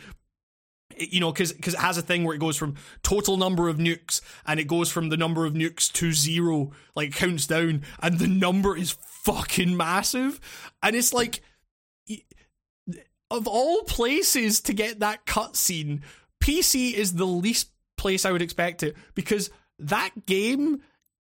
you 0.97 1.19
know 1.19 1.31
because 1.31 1.53
because 1.53 1.73
it 1.73 1.79
has 1.79 1.97
a 1.97 2.01
thing 2.01 2.23
where 2.23 2.35
it 2.35 2.39
goes 2.39 2.57
from 2.57 2.75
total 3.03 3.37
number 3.37 3.69
of 3.69 3.77
nukes 3.77 4.21
and 4.45 4.59
it 4.59 4.67
goes 4.67 4.91
from 4.91 5.09
the 5.09 5.17
number 5.17 5.45
of 5.45 5.53
nukes 5.53 5.91
to 5.91 6.11
zero 6.11 6.71
like 6.95 7.13
counts 7.13 7.47
down 7.47 7.83
and 8.01 8.19
the 8.19 8.27
number 8.27 8.75
is 8.75 8.91
fucking 8.91 9.75
massive. 9.75 10.39
And 10.81 10.95
it's 10.95 11.13
like 11.13 11.41
of 13.29 13.47
all 13.47 13.83
places 13.83 14.59
to 14.59 14.73
get 14.73 14.99
that 14.99 15.25
cutscene 15.25 16.01
pc 16.43 16.93
is 16.93 17.13
the 17.13 17.25
least 17.25 17.69
place 17.95 18.25
i 18.25 18.31
would 18.31 18.41
expect 18.41 18.83
it 18.83 18.95
because 19.15 19.49
that 19.79 20.25
game 20.25 20.81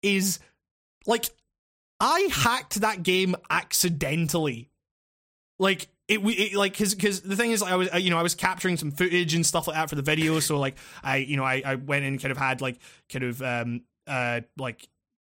is 0.03 0.39
like 1.07 1.27
i 1.99 2.29
hacked 2.33 2.81
that 2.81 3.03
game 3.03 3.37
accidentally 3.51 4.70
like 5.61 5.89
it, 6.09 6.19
it 6.19 6.55
like 6.55 6.73
because 6.73 6.95
because 6.95 7.21
the 7.21 7.37
thing 7.37 7.53
is 7.53 7.63
like, 7.63 7.71
I 7.71 7.77
was 7.77 7.89
you 8.03 8.11
know 8.11 8.19
I 8.19 8.23
was 8.23 8.35
capturing 8.35 8.77
some 8.77 8.91
footage 8.91 9.35
and 9.35 9.47
stuff 9.47 9.69
like 9.69 9.77
that 9.77 9.89
for 9.89 9.95
the 9.95 10.03
video. 10.03 10.41
So 10.41 10.59
like 10.59 10.77
I 11.05 11.19
you 11.19 11.37
know 11.37 11.45
I, 11.45 11.63
I 11.65 11.75
went 11.77 12.05
and 12.05 12.21
kind 12.21 12.33
of 12.33 12.39
had 12.39 12.61
like 12.61 12.81
kind 13.09 13.25
of 13.25 13.41
um 13.43 13.83
uh 14.09 14.41
like 14.57 14.89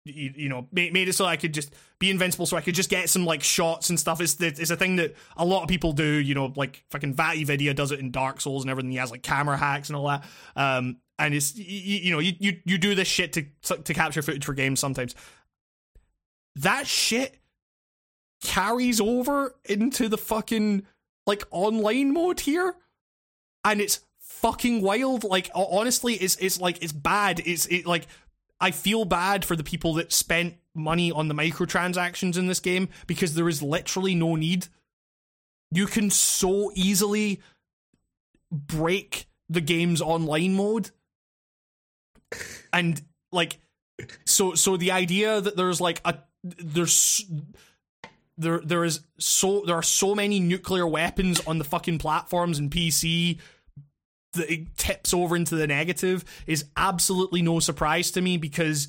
you, 0.06 0.34
you 0.36 0.50
know 0.50 0.68
made, 0.72 0.94
made 0.94 1.08
it 1.08 1.14
so 1.14 1.26
I 1.26 1.38
could 1.38 1.54
just 1.54 1.74
be 2.00 2.12
invincible 2.12 2.46
so 2.46 2.58
I 2.58 2.62
could 2.62 2.76
just 2.76 2.90
get 2.90 3.10
some 3.10 3.26
like 3.26 3.42
shots 3.42 3.90
and 3.90 4.00
stuff. 4.00 4.22
It's 4.22 4.36
it's 4.40 4.70
a 4.70 4.76
thing 4.76 4.98
that 4.98 5.16
a 5.38 5.46
lot 5.46 5.64
of 5.64 5.70
people 5.70 5.94
do 5.94 6.06
you 6.06 6.36
know 6.36 6.54
like 6.56 6.84
fucking 6.92 7.16
VaatiVidya 7.16 7.76
does 7.76 7.92
it 7.92 8.00
in 8.00 8.12
Dark 8.12 8.42
Souls 8.42 8.64
and 8.64 8.70
everything. 8.70 8.92
He 8.92 8.98
has 8.98 9.10
like 9.10 9.24
camera 9.24 9.58
hacks 9.58 9.90
and 9.90 9.96
all 9.96 10.08
that. 10.08 10.26
Um 10.56 10.98
and 11.18 11.34
it's 11.34 11.56
you, 11.56 11.64
you 11.66 12.12
know 12.12 12.20
you, 12.20 12.34
you 12.40 12.60
you 12.66 12.78
do 12.78 12.94
this 12.94 13.08
shit 13.08 13.34
to 13.34 13.78
to 13.78 13.94
capture 13.94 14.22
footage 14.22 14.46
for 14.46 14.54
games 14.54 14.80
sometimes. 14.80 15.16
That 16.58 16.86
shit 16.86 17.40
carries 18.42 19.02
over 19.02 19.56
into 19.66 20.08
the 20.08 20.18
fucking 20.18 20.86
like 21.26 21.44
online 21.52 22.14
mode 22.14 22.40
here 22.42 22.76
and 23.66 23.82
it's 23.82 24.02
fucking 24.20 24.82
wild 24.82 25.24
like 25.24 25.50
honestly 25.56 26.14
it's 26.14 26.36
it's 26.36 26.62
like 26.62 26.82
it's 26.84 26.94
bad 26.94 27.42
it's 27.46 27.66
it 27.68 27.86
like 27.88 28.06
i 28.60 28.70
feel 28.70 29.06
bad 29.06 29.44
for 29.44 29.56
the 29.56 29.64
people 29.64 29.96
that 29.96 30.14
spent 30.14 30.56
money 30.78 31.12
on 31.12 31.28
the 31.28 31.34
microtransactions 31.34 32.38
in 32.38 32.48
this 32.48 32.60
game 32.60 32.88
because 33.08 33.34
there 33.34 33.50
is 33.50 33.62
literally 33.62 34.16
no 34.16 34.36
need. 34.36 34.68
You 35.72 35.88
can 35.88 36.10
so 36.10 36.72
easily 36.76 37.42
break 38.52 39.28
the 39.50 39.62
game's 39.62 40.02
online 40.02 40.54
mode. 40.54 40.92
And 42.72 43.02
like 43.32 43.58
so 44.26 44.54
so 44.54 44.78
the 44.78 44.92
idea 44.92 45.42
that 45.42 45.58
there's 45.58 45.82
like 45.82 46.02
a 46.06 46.20
there's 46.44 47.26
there 48.38 48.60
there 48.60 48.84
is 48.84 49.02
so 49.18 49.64
there 49.66 49.76
are 49.76 49.84
so 49.84 50.14
many 50.14 50.40
nuclear 50.40 50.88
weapons 50.88 51.46
on 51.48 51.58
the 51.58 51.64
fucking 51.64 51.98
platforms 51.98 52.60
and 52.60 52.72
PC 52.72 53.40
that 54.34 54.52
it 54.52 54.78
tips 54.78 55.14
over 55.14 55.36
into 55.36 55.56
the 55.56 55.68
negative 55.68 56.24
is 56.46 56.66
absolutely 56.76 57.42
no 57.42 57.60
surprise 57.60 58.12
to 58.12 58.22
me 58.22 58.38
because 58.38 58.88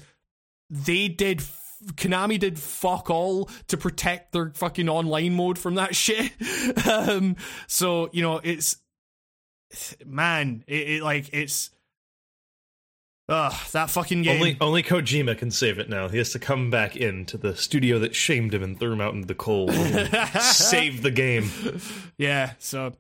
they 0.69 1.09
did 1.09 1.43
Konami 1.95 2.39
did 2.39 2.59
fuck 2.59 3.09
all 3.09 3.49
to 3.69 3.77
protect 3.77 4.33
their 4.33 4.51
fucking 4.51 4.89
online 4.89 5.35
mode 5.35 5.59
from 5.59 5.77
that 5.77 5.95
shit. 5.97 6.33
um, 6.87 7.37
so 7.67 8.11
you 8.13 8.23
know 8.23 8.41
it's 8.43 8.77
man, 10.05 10.65
it, 10.67 10.89
it 10.89 11.03
like 11.03 11.31
it's. 11.33 11.71
Ugh, 13.31 13.55
that 13.73 13.91
fucking 13.91 14.23
game. 14.23 14.37
Only 14.37 14.57
only 14.61 14.83
Kojima 14.83 15.37
can 15.37 15.51
save 15.51 15.79
it 15.79 15.91
now. 15.91 16.09
He 16.09 16.17
has 16.17 16.33
to 16.33 16.39
come 16.39 16.71
back 16.71 16.97
into 16.97 17.37
the 17.37 17.55
studio 17.55 17.99
that 17.99 18.15
shamed 18.15 18.55
him 18.55 18.63
and 18.63 18.79
threw 18.79 18.93
him 18.93 19.03
out 19.03 19.13
into 19.15 19.27
the 19.27 19.35
cold. 19.35 19.71
and 19.71 20.43
save 20.43 21.03
the 21.03 21.11
game. 21.11 21.51
Yeah, 22.17 22.53
so 22.59 22.95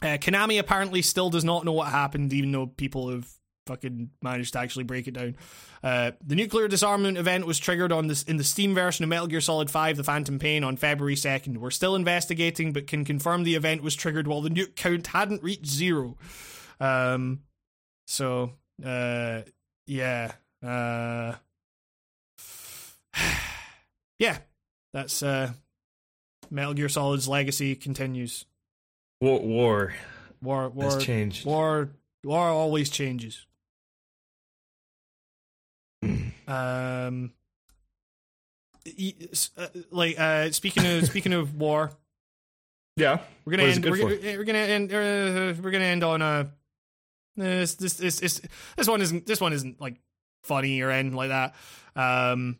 uh, 0.00 0.16
Konami 0.18 0.58
apparently 0.58 1.02
still 1.02 1.28
does 1.28 1.44
not 1.44 1.64
know 1.64 1.72
what 1.72 1.88
happened, 1.88 2.32
even 2.32 2.52
though 2.52 2.66
people 2.66 3.10
have 3.10 3.28
fucking 3.66 4.10
managed 4.22 4.52
to 4.54 4.58
actually 4.60 4.84
break 4.84 5.08
it 5.08 5.14
down. 5.14 5.36
Uh, 5.82 6.12
the 6.24 6.34
nuclear 6.34 6.68
disarmament 6.68 7.18
event 7.18 7.46
was 7.46 7.58
triggered 7.58 7.92
on 7.92 8.06
this 8.06 8.22
in 8.22 8.38
the 8.38 8.44
Steam 8.44 8.74
version 8.74 9.02
of 9.02 9.10
Metal 9.10 9.26
Gear 9.26 9.42
Solid 9.42 9.70
5: 9.70 9.98
The 9.98 10.04
Phantom 10.04 10.38
Pain 10.38 10.64
on 10.64 10.78
February 10.78 11.16
2nd. 11.16 11.58
We're 11.58 11.70
still 11.70 11.94
investigating, 11.94 12.72
but 12.72 12.86
can 12.86 13.04
confirm 13.04 13.44
the 13.44 13.56
event 13.56 13.82
was 13.82 13.94
triggered 13.94 14.26
while 14.26 14.40
the 14.40 14.48
nuke 14.48 14.74
count 14.74 15.08
hadn't 15.08 15.42
reached 15.42 15.66
zero. 15.66 16.16
Um, 16.80 17.40
so 18.06 18.52
uh, 18.82 19.42
yeah, 19.86 20.32
uh, 20.64 21.34
yeah, 24.18 24.38
that's 24.92 25.22
uh, 25.22 25.52
Metal 26.50 26.74
Gear 26.74 26.88
Solid's 26.88 27.28
legacy 27.28 27.74
continues. 27.74 28.46
War, 29.20 29.40
war, 29.40 29.94
war, 30.42 30.68
war 30.68 30.84
has 30.84 31.04
changed. 31.04 31.44
War, 31.44 31.90
war 32.24 32.48
always 32.48 32.90
changes. 32.90 33.46
um, 36.48 37.32
like 39.90 40.18
uh, 40.18 40.50
speaking 40.50 40.86
of 40.86 41.04
speaking 41.06 41.32
of 41.32 41.54
war, 41.54 41.90
yeah, 42.96 43.18
we're 43.44 43.56
gonna 43.56 43.64
end. 43.64 43.84
We're, 43.84 44.06
we're, 44.38 44.44
gonna 44.44 44.58
end. 44.58 44.92
Uh, 44.92 45.54
we're 45.62 45.70
gonna 45.70 45.84
end 45.84 46.04
on 46.04 46.22
a. 46.22 46.50
This, 47.36 47.74
this 47.74 47.94
this 47.94 48.20
this 48.20 48.40
this 48.76 48.88
one 48.88 49.00
isn't 49.00 49.26
this 49.26 49.40
one 49.40 49.52
isn't 49.52 49.80
like 49.80 49.96
funny 50.42 50.80
or 50.80 50.90
anything 50.90 51.16
like 51.16 51.30
that. 51.30 51.54
Um, 51.96 52.58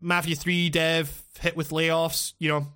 Mafia 0.00 0.36
Three 0.36 0.70
dev 0.70 1.22
hit 1.40 1.56
with 1.56 1.70
layoffs. 1.70 2.34
You 2.38 2.48
know, 2.48 2.66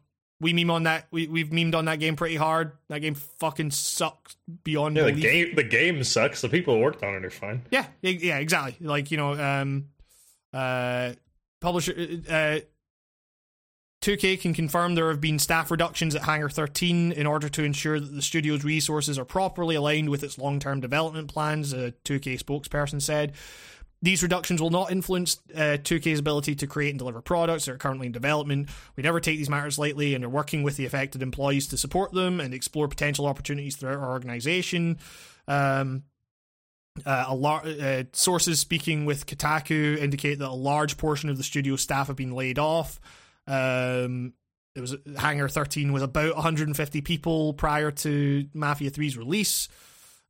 we 0.41 0.53
meme 0.53 0.71
on 0.71 0.83
that. 0.85 1.07
We 1.11 1.29
we've 1.29 1.51
memed 1.51 1.75
on 1.75 1.85
that 1.87 2.01
game 2.01 2.17
pretty 2.17 2.37
hard. 2.37 2.73
That 2.89 3.01
game 3.01 3.15
fucking 3.15 3.71
sucks 3.71 4.37
beyond 4.65 4.97
yeah, 4.97 5.05
belief. 5.05 5.17
The 5.17 5.23
game 5.23 5.55
the 5.55 5.65
game 5.65 6.05
sucks. 6.05 6.41
The 6.41 6.49
people 6.49 6.75
who 6.75 6.81
worked 6.81 7.03
on 7.03 7.15
it 7.15 7.25
are 7.25 7.31
fine. 7.31 7.63
Yeah, 7.71 7.87
yeah, 8.03 8.39
exactly. 8.39 8.87
Like 8.87 9.11
you 9.11 9.17
know, 9.17 9.33
um, 9.33 9.89
uh, 10.53 11.13
publisher 11.61 11.95
uh, 12.29 12.59
2K 14.07 14.41
can 14.41 14.55
confirm 14.55 14.95
there 14.95 15.09
have 15.09 15.21
been 15.21 15.41
staff 15.41 15.69
reductions 15.69 16.15
at 16.15 16.23
Hangar 16.23 16.49
13 16.49 17.11
in 17.11 17.27
order 17.27 17.49
to 17.49 17.65
ensure 17.65 17.99
that 17.99 18.15
the 18.15 18.23
studio's 18.23 18.63
resources 18.63 19.19
are 19.19 19.25
properly 19.25 19.75
aligned 19.75 20.11
with 20.11 20.23
its 20.23 20.39
long-term 20.39 20.81
development 20.81 21.27
plans. 21.27 21.73
A 21.73 21.93
2K 22.05 22.41
spokesperson 22.41 23.03
said. 23.03 23.33
These 24.03 24.23
reductions 24.23 24.63
will 24.63 24.71
not 24.71 24.93
influence 24.93 25.41
uh, 25.53 25.79
2K's 25.83 26.21
ability 26.21 26.55
to 26.55 26.69
create 26.69 26.91
and 26.91 27.01
deliver 27.01 27.21
products 27.21 27.65
that 27.65 27.73
are 27.73 27.79
currently 27.79 28.07
in 28.07 28.13
development. 28.13 28.69
We 28.95 29.03
never 29.03 29.19
take 29.19 29.39
these 29.39 29.51
matters 29.51 29.77
lightly 29.77 30.15
and 30.15 30.25
are 30.25 30.29
working 30.29 30.63
with 30.63 30.77
the 30.77 30.87
affected 30.87 31.21
employees 31.21 31.67
to 31.69 31.77
support 31.77 32.13
them 32.13 32.39
and 32.39 32.55
explore 32.55 32.87
potential 32.87 33.27
opportunities 33.27 33.75
throughout 33.75 33.99
our 33.99 34.11
organization. 34.13 34.99
Um, 35.49 36.05
uh, 37.05 37.25
a 37.27 37.35
lar- 37.35 37.67
uh, 37.67 38.05
sources 38.13 38.61
speaking 38.61 39.05
with 39.05 39.27
Kotaku 39.27 39.99
indicate 39.99 40.39
that 40.39 40.49
a 40.49 40.53
large 40.53 40.97
portion 40.97 41.29
of 41.29 41.39
the 41.39 41.43
studio 41.43 41.75
staff 41.75 42.07
have 42.07 42.17
been 42.17 42.33
laid 42.33 42.61
off. 42.61 43.01
Um, 43.47 44.35
it 44.75 44.81
was 44.81 44.97
Hangar 45.17 45.49
13 45.49 45.93
was 45.93 46.03
about 46.03 46.35
150 46.35 47.01
people 47.01 47.55
prior 47.55 47.91
to 47.91 48.47
Mafia 48.53 48.91
3's 48.91 49.17
release. 49.17 49.69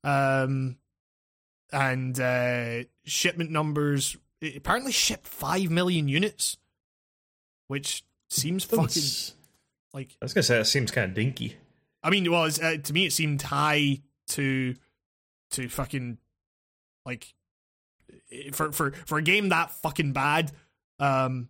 Um, 0.05 0.77
and 1.73 2.19
uh, 2.21 2.85
shipment 3.05 3.51
numbers 3.51 4.17
it 4.41 4.57
apparently 4.57 4.93
shipped 4.93 5.27
5 5.27 5.71
million 5.71 6.09
units, 6.09 6.57
which 7.69 8.05
seems 8.29 8.65
fucking 8.65 9.03
like 9.93 10.17
I 10.21 10.25
was 10.25 10.35
gonna 10.35 10.43
say 10.43 10.61
it 10.61 10.67
seems 10.67 10.91
kind 10.91 11.11
of 11.11 11.15
dinky. 11.15 11.57
I 12.03 12.11
mean, 12.11 12.31
well, 12.31 12.45
uh, 12.45 12.77
to 12.77 12.93
me 12.93 13.07
it 13.07 13.13
seemed 13.13 13.43
high 13.43 14.03
to 14.29 14.75
to 15.53 15.69
fucking 15.69 16.19
like 17.05 17.35
for 18.53 18.73
for 18.73 18.93
for 19.07 19.19
a 19.19 19.23
game 19.23 19.49
that 19.49 19.71
fucking 19.71 20.13
bad. 20.13 20.53
Um, 20.99 21.49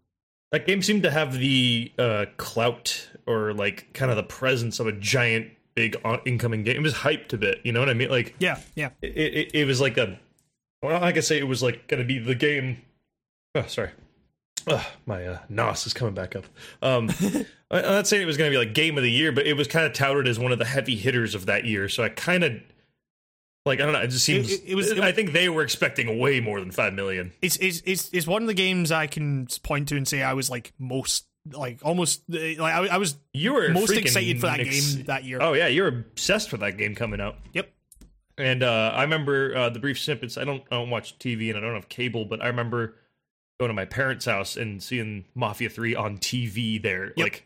that 0.52 0.66
game 0.66 0.82
seemed 0.82 1.02
to 1.02 1.10
have 1.10 1.34
the 1.34 1.92
uh, 1.98 2.26
clout 2.36 3.08
or 3.26 3.52
like 3.52 3.92
kind 3.92 4.10
of 4.10 4.16
the 4.16 4.22
presence 4.22 4.80
of 4.80 4.86
a 4.86 4.92
giant 4.92 5.50
big 5.74 5.96
incoming 6.24 6.64
game. 6.64 6.76
It 6.76 6.82
was 6.82 6.94
hyped 6.94 7.32
a 7.32 7.36
bit, 7.36 7.60
you 7.64 7.72
know 7.72 7.80
what 7.80 7.88
I 7.88 7.94
mean? 7.94 8.10
Like 8.10 8.34
yeah, 8.38 8.60
yeah. 8.74 8.90
It 9.02 9.16
it, 9.16 9.50
it 9.54 9.64
was 9.66 9.80
like 9.80 9.98
a 9.98 10.18
well, 10.82 11.02
I 11.02 11.12
guess 11.12 11.26
say 11.26 11.38
it 11.38 11.48
was 11.48 11.62
like 11.62 11.88
going 11.88 12.00
to 12.00 12.06
be 12.06 12.18
the 12.18 12.34
game. 12.34 12.82
Oh, 13.54 13.62
sorry. 13.66 13.90
Ugh, 14.68 14.84
my 15.06 15.24
uh, 15.24 15.38
nos 15.48 15.86
is 15.86 15.94
coming 15.94 16.14
back 16.14 16.34
up. 16.34 16.44
Um, 16.82 17.10
I'm 17.70 17.82
not 17.82 18.06
saying 18.06 18.22
it 18.22 18.26
was 18.26 18.36
going 18.36 18.50
to 18.50 18.54
be 18.54 18.64
like 18.64 18.74
game 18.74 18.96
of 18.96 19.02
the 19.02 19.10
year, 19.10 19.32
but 19.32 19.46
it 19.46 19.54
was 19.54 19.68
kind 19.68 19.86
of 19.86 19.92
touted 19.92 20.26
as 20.26 20.38
one 20.38 20.52
of 20.52 20.58
the 20.58 20.64
heavy 20.64 20.96
hitters 20.96 21.34
of 21.34 21.46
that 21.46 21.64
year. 21.64 21.88
So 21.88 22.02
I 22.02 22.08
kind 22.08 22.44
of 22.44 22.52
like 23.66 23.80
I 23.80 23.84
don't 23.84 23.92
know. 23.92 24.00
It 24.00 24.08
just 24.08 24.24
seems. 24.24 24.50
It, 24.50 24.62
it, 24.62 24.70
it 24.70 24.74
was. 24.76 24.92
I 24.92 25.12
think 25.12 25.32
they 25.32 25.48
were 25.48 25.62
expecting 25.62 26.18
way 26.18 26.40
more 26.40 26.60
than 26.60 26.70
five 26.70 26.94
million. 26.94 27.32
It's 27.42 27.56
it's 27.56 27.82
it's 27.84 28.08
it's 28.12 28.26
one 28.26 28.42
of 28.42 28.48
the 28.48 28.54
games 28.54 28.92
I 28.92 29.08
can 29.08 29.48
point 29.64 29.88
to 29.88 29.96
and 29.96 30.06
say 30.06 30.22
I 30.22 30.34
was 30.34 30.48
like 30.48 30.72
most 30.78 31.26
like 31.52 31.80
almost 31.82 32.22
like 32.28 32.60
I, 32.60 32.86
I 32.86 32.96
was 32.96 33.16
you 33.34 33.52
were 33.52 33.68
most 33.70 33.90
excited 33.90 34.40
for 34.40 34.46
that 34.46 34.60
ex- 34.60 34.94
game 34.94 35.04
that 35.06 35.24
year. 35.24 35.38
Oh 35.40 35.52
yeah, 35.52 35.66
you're 35.66 35.88
obsessed 35.88 36.52
with 36.52 36.60
that 36.60 36.78
game 36.78 36.94
coming 36.94 37.20
out. 37.20 37.36
Yep. 37.52 37.70
And 38.38 38.62
uh, 38.62 38.92
I 38.94 39.02
remember 39.02 39.56
uh, 39.56 39.70
the 39.70 39.78
brief 39.78 39.98
snippets. 39.98 40.38
I 40.38 40.44
don't 40.44 40.62
I 40.70 40.76
don't 40.76 40.90
watch 40.90 41.18
TV 41.18 41.48
and 41.48 41.58
I 41.58 41.60
don't 41.60 41.74
have 41.74 41.88
cable, 41.88 42.24
but 42.24 42.40
I 42.40 42.46
remember 42.46 42.94
going 43.58 43.70
to 43.70 43.74
my 43.74 43.84
parents' 43.84 44.26
house 44.26 44.56
and 44.56 44.82
seeing 44.82 45.24
Mafia 45.34 45.70
Three 45.70 45.96
on 45.96 46.18
TV 46.18 46.80
there. 46.80 47.06
Yep. 47.16 47.18
Like 47.18 47.45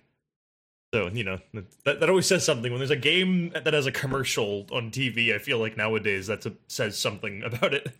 so, 0.92 1.08
you 1.08 1.22
know, 1.22 1.38
that, 1.84 2.00
that 2.00 2.08
always 2.08 2.26
says 2.26 2.44
something. 2.44 2.72
When 2.72 2.80
there's 2.80 2.90
a 2.90 2.96
game 2.96 3.50
that 3.50 3.72
has 3.72 3.86
a 3.86 3.92
commercial 3.92 4.66
on 4.72 4.90
TV, 4.90 5.32
I 5.32 5.38
feel 5.38 5.58
like 5.58 5.76
nowadays 5.76 6.26
that 6.26 6.44
says 6.66 6.98
something 6.98 7.42
about 7.44 7.74
it. 7.74 7.92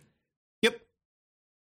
Yep. 0.61 0.81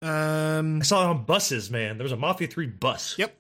Um, 0.02 0.82
I 0.82 0.84
saw 0.84 1.04
it 1.04 1.10
on 1.10 1.24
buses, 1.26 1.70
man. 1.70 1.98
There 1.98 2.04
was 2.04 2.12
a 2.12 2.18
Mafia 2.18 2.48
3 2.48 2.68
bus. 2.68 3.16
Yep. 3.20 3.36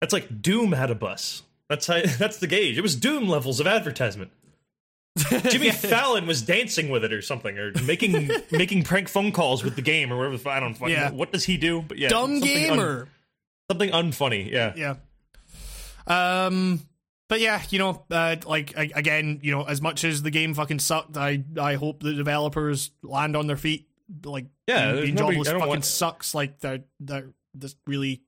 That's 0.00 0.12
like 0.12 0.42
Doom 0.42 0.72
had 0.72 0.90
a 0.90 0.94
bus. 0.94 1.42
That's 1.70 1.86
how, 1.86 2.00
that's 2.18 2.38
the 2.38 2.46
gauge. 2.46 2.76
It 2.76 2.82
was 2.82 2.96
Doom 2.96 3.28
levels 3.28 3.58
of 3.60 3.66
advertisement. 3.66 4.30
Jimmy 5.48 5.70
Fallon 5.70 6.26
was 6.26 6.42
dancing 6.42 6.88
with 6.88 7.04
it 7.04 7.12
or 7.12 7.20
something, 7.20 7.58
or 7.58 7.72
making 7.84 8.30
making 8.52 8.84
prank 8.84 9.08
phone 9.08 9.32
calls 9.32 9.64
with 9.64 9.74
the 9.74 9.82
game 9.82 10.12
or 10.12 10.16
whatever. 10.16 10.48
I 10.48 10.60
don't 10.60 10.74
fucking 10.74 10.94
yeah. 10.94 11.10
What 11.10 11.32
does 11.32 11.44
he 11.44 11.56
do? 11.56 11.82
But 11.82 11.98
yeah, 11.98 12.08
dumb 12.08 12.38
gamer. 12.38 13.00
Un, 13.00 13.08
something 13.68 13.90
unfunny. 13.90 14.50
Yeah, 14.50 14.72
yeah. 14.76 14.94
Um, 16.10 16.80
but 17.28 17.40
yeah, 17.40 17.62
you 17.70 17.78
know, 17.78 18.04
uh, 18.10 18.36
like 18.44 18.76
again, 18.76 19.38
you 19.42 19.52
know, 19.52 19.62
as 19.62 19.80
much 19.80 20.02
as 20.04 20.22
the 20.22 20.30
game 20.30 20.52
fucking 20.52 20.80
sucked, 20.80 21.16
I 21.16 21.44
I 21.58 21.74
hope 21.74 22.02
the 22.02 22.12
developers 22.12 22.90
land 23.02 23.36
on 23.36 23.46
their 23.46 23.56
feet. 23.56 23.86
Like, 24.24 24.46
yeah, 24.66 24.92
being, 24.92 25.04
being 25.04 25.16
jobless 25.16 25.48
fucking 25.48 25.68
want... 25.68 25.84
sucks. 25.84 26.34
Like, 26.34 26.58
they're 26.58 26.80
they're 26.98 27.28
just 27.56 27.76
really 27.86 28.22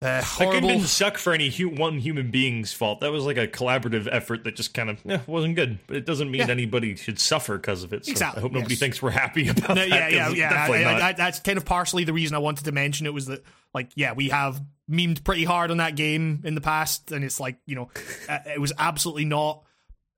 uh. 0.00 0.22
That 0.38 0.52
game 0.52 0.66
didn't 0.66 0.86
suck 0.86 1.18
for 1.18 1.34
any 1.34 1.50
hu- 1.50 1.68
one 1.68 1.98
human 1.98 2.30
being's 2.30 2.72
fault. 2.72 3.00
That 3.00 3.12
was 3.12 3.24
like 3.24 3.36
a 3.36 3.46
collaborative 3.46 4.08
effort 4.10 4.44
that 4.44 4.56
just 4.56 4.72
kind 4.72 4.88
of 4.88 4.98
eh, 5.06 5.18
wasn't 5.26 5.56
good. 5.56 5.78
But 5.86 5.96
it 5.96 6.06
doesn't 6.06 6.30
mean 6.30 6.40
yeah. 6.46 6.50
anybody 6.50 6.96
should 6.96 7.18
suffer 7.18 7.58
because 7.58 7.82
of 7.82 7.92
it. 7.92 8.06
So 8.06 8.12
exactly. 8.12 8.40
I 8.40 8.42
hope 8.42 8.52
nobody 8.52 8.72
yes. 8.72 8.80
thinks 8.80 9.02
we're 9.02 9.10
happy 9.10 9.48
about 9.50 9.68
no, 9.68 9.74
that. 9.74 9.88
Yeah, 9.88 10.08
yeah, 10.08 10.28
yeah. 10.30 10.66
I. 10.70 10.82
I, 10.82 11.08
I, 11.08 11.12
that's 11.12 11.40
kind 11.40 11.58
of 11.58 11.66
partially 11.66 12.04
the 12.04 12.14
reason 12.14 12.34
I 12.34 12.38
wanted 12.38 12.64
to 12.64 12.72
mention 12.72 13.04
it 13.04 13.12
was 13.12 13.26
that, 13.26 13.42
like, 13.74 13.90
yeah, 13.96 14.14
we 14.14 14.30
have 14.30 14.62
memed 14.90 15.24
pretty 15.24 15.44
hard 15.44 15.70
on 15.70 15.78
that 15.78 15.96
game 15.96 16.42
in 16.44 16.54
the 16.54 16.60
past, 16.60 17.12
and 17.12 17.24
it's 17.24 17.40
like 17.40 17.58
you 17.66 17.74
know, 17.74 17.90
it 18.28 18.60
was 18.60 18.72
absolutely 18.78 19.24
not. 19.24 19.64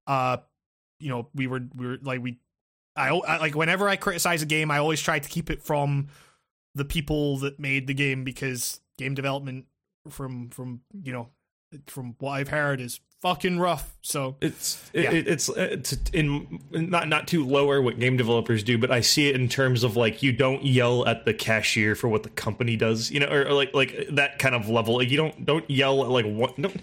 Uh, 0.06 0.38
you 1.00 1.08
know, 1.08 1.28
we 1.34 1.46
were 1.46 1.62
we 1.74 1.86
were 1.86 1.98
like 2.02 2.22
we, 2.22 2.38
I, 2.96 3.10
I 3.10 3.38
like 3.38 3.54
whenever 3.54 3.88
I 3.88 3.96
criticize 3.96 4.42
a 4.42 4.46
game, 4.46 4.70
I 4.70 4.78
always 4.78 5.00
try 5.00 5.18
to 5.18 5.28
keep 5.28 5.50
it 5.50 5.62
from 5.62 6.08
the 6.74 6.84
people 6.84 7.38
that 7.38 7.58
made 7.58 7.86
the 7.86 7.94
game 7.94 8.24
because 8.24 8.80
game 8.98 9.14
development 9.14 9.66
from 10.10 10.50
from 10.50 10.80
you 11.02 11.12
know 11.12 11.28
from 11.86 12.14
what 12.18 12.32
I've 12.32 12.48
heard 12.48 12.80
is 12.80 13.00
fucking 13.20 13.58
rough. 13.58 13.96
So 14.02 14.36
It's 14.40 14.90
Yeah. 14.92 15.12
it, 15.12 15.28
it's 15.28 15.48
uh, 15.48 15.68
it's 15.72 15.92
in 16.12 16.60
not 16.70 17.08
not 17.08 17.28
too 17.28 17.44
lower 17.44 17.82
what 17.82 17.98
game 17.98 18.16
developers 18.16 18.62
do, 18.62 18.78
but 18.78 18.90
I 18.90 19.00
see 19.00 19.28
it 19.28 19.34
in 19.34 19.48
terms 19.48 19.84
of 19.84 19.96
like 19.96 20.22
you 20.22 20.32
don't 20.32 20.64
yell 20.64 21.06
at 21.06 21.24
the 21.24 21.34
cashier 21.34 21.94
for 21.94 22.08
what 22.08 22.22
the 22.22 22.30
company 22.30 22.76
does, 22.76 23.10
you 23.10 23.20
know, 23.20 23.26
or, 23.26 23.46
or 23.48 23.52
like 23.52 23.74
like 23.74 24.06
that 24.12 24.38
kind 24.38 24.54
of 24.54 24.68
level. 24.68 24.96
Like 24.96 25.10
you 25.10 25.16
don't 25.16 25.44
don't 25.44 25.68
yell 25.70 26.02
at 26.04 26.10
like 26.10 26.26
what 26.26 26.60
don't, 26.60 26.74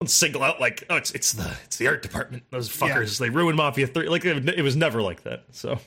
don't 0.00 0.08
single 0.10 0.42
out 0.42 0.60
like 0.60 0.84
oh 0.90 0.96
it's 0.96 1.10
it's 1.12 1.32
the 1.32 1.56
it's 1.64 1.76
the 1.76 1.86
art 1.86 2.02
department 2.02 2.42
those 2.50 2.68
fuckers 2.68 3.18
they 3.18 3.30
ruined 3.30 3.56
Mafia 3.56 3.86
Three 3.86 4.08
like 4.08 4.24
it, 4.24 4.48
it 4.48 4.62
was 4.62 4.76
never 4.76 5.02
like 5.02 5.22
that. 5.24 5.44
So 5.50 5.78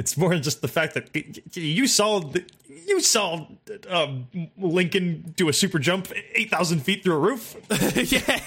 it's 0.00 0.16
more 0.16 0.30
than 0.30 0.42
just 0.42 0.62
the 0.62 0.68
fact 0.68 0.94
that 0.94 1.14
you 1.56 1.86
saw 1.86 2.20
the, 2.20 2.42
you 2.68 3.00
saw 3.00 3.46
um, 3.88 4.26
Lincoln 4.58 5.34
do 5.36 5.48
a 5.48 5.52
super 5.52 5.78
jump 5.78 6.08
eight 6.34 6.50
thousand 6.50 6.80
feet 6.80 7.04
through 7.04 7.14
a 7.14 7.18
roof. 7.18 7.54
yeah, 8.10 8.40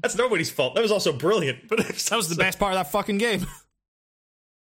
That's 0.00 0.16
nobody's 0.16 0.50
fault. 0.50 0.76
That 0.76 0.82
was 0.82 0.92
also 0.92 1.12
brilliant, 1.12 1.68
but 1.68 1.78
that 1.86 2.16
was 2.16 2.28
the 2.28 2.36
best 2.36 2.58
part 2.58 2.72
of 2.72 2.78
that 2.78 2.90
fucking 2.92 3.18
game. 3.18 3.46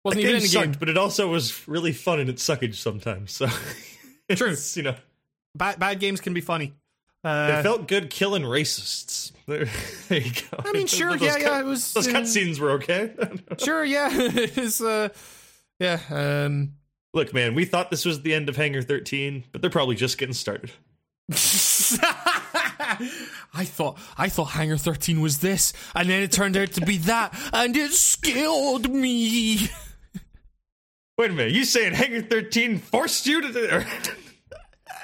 Wasn't 0.05 0.21
even 0.23 0.35
in 0.35 0.41
the 0.41 0.47
sucked, 0.47 0.65
game. 0.65 0.75
but 0.79 0.87
it 0.87 0.97
also 0.97 1.27
was 1.29 1.67
really 1.67 1.91
fun 1.91 2.19
in 2.19 2.29
its 2.29 2.47
suckage 2.47 2.75
sometimes. 2.75 3.31
So 3.31 3.47
True. 4.35 4.55
you 4.75 4.83
know, 4.83 4.95
Bad 5.55 5.79
bad 5.79 5.99
games 5.99 6.21
can 6.21 6.33
be 6.33 6.41
funny. 6.41 6.73
Uh, 7.23 7.57
it 7.59 7.63
felt 7.63 7.87
good 7.87 8.09
killing 8.09 8.43
racists. 8.43 9.31
There, 9.47 9.65
there 10.09 10.21
you 10.21 10.31
go. 10.31 10.63
I 10.65 10.71
mean, 10.71 10.87
sure, 10.87 11.11
Those 11.11 11.21
yeah, 11.21 11.31
cut- 11.33 11.41
yeah, 11.41 11.59
it 11.59 11.65
was, 11.65 11.93
Those 11.93 12.07
uh, 12.07 12.11
cutscenes 12.11 12.59
were 12.59 12.71
okay. 12.71 13.11
sure, 13.57 13.83
yeah, 13.83 14.09
it's 14.13 14.81
uh, 14.81 15.09
yeah. 15.79 15.99
Um, 16.09 16.73
Look, 17.13 17.33
man, 17.33 17.55
we 17.55 17.65
thought 17.65 17.89
this 17.89 18.05
was 18.05 18.21
the 18.21 18.33
end 18.33 18.47
of 18.49 18.55
Hangar 18.57 18.81
13, 18.81 19.45
but 19.51 19.61
they're 19.61 19.71
probably 19.71 19.95
just 19.95 20.17
getting 20.17 20.33
started. 20.33 20.71
I 21.29 21.35
thought 23.65 23.97
I 24.17 24.29
thought 24.29 24.51
Hangar 24.51 24.77
13 24.77 25.19
was 25.19 25.39
this, 25.39 25.73
and 25.95 26.09
then 26.09 26.21
it 26.21 26.31
turned 26.31 26.55
out 26.55 26.71
to 26.73 26.81
be 26.81 26.97
that, 26.99 27.33
and 27.53 27.75
it 27.75 27.91
scared 27.91 28.89
me. 28.89 29.69
Wait 31.17 31.31
a 31.31 31.33
minute, 31.33 31.53
you 31.53 31.65
saying 31.65 31.93
Hangar 31.93 32.21
13 32.21 32.77
forced 32.77 33.25
you 33.25 33.41
to 33.41 33.51
do 33.51 33.81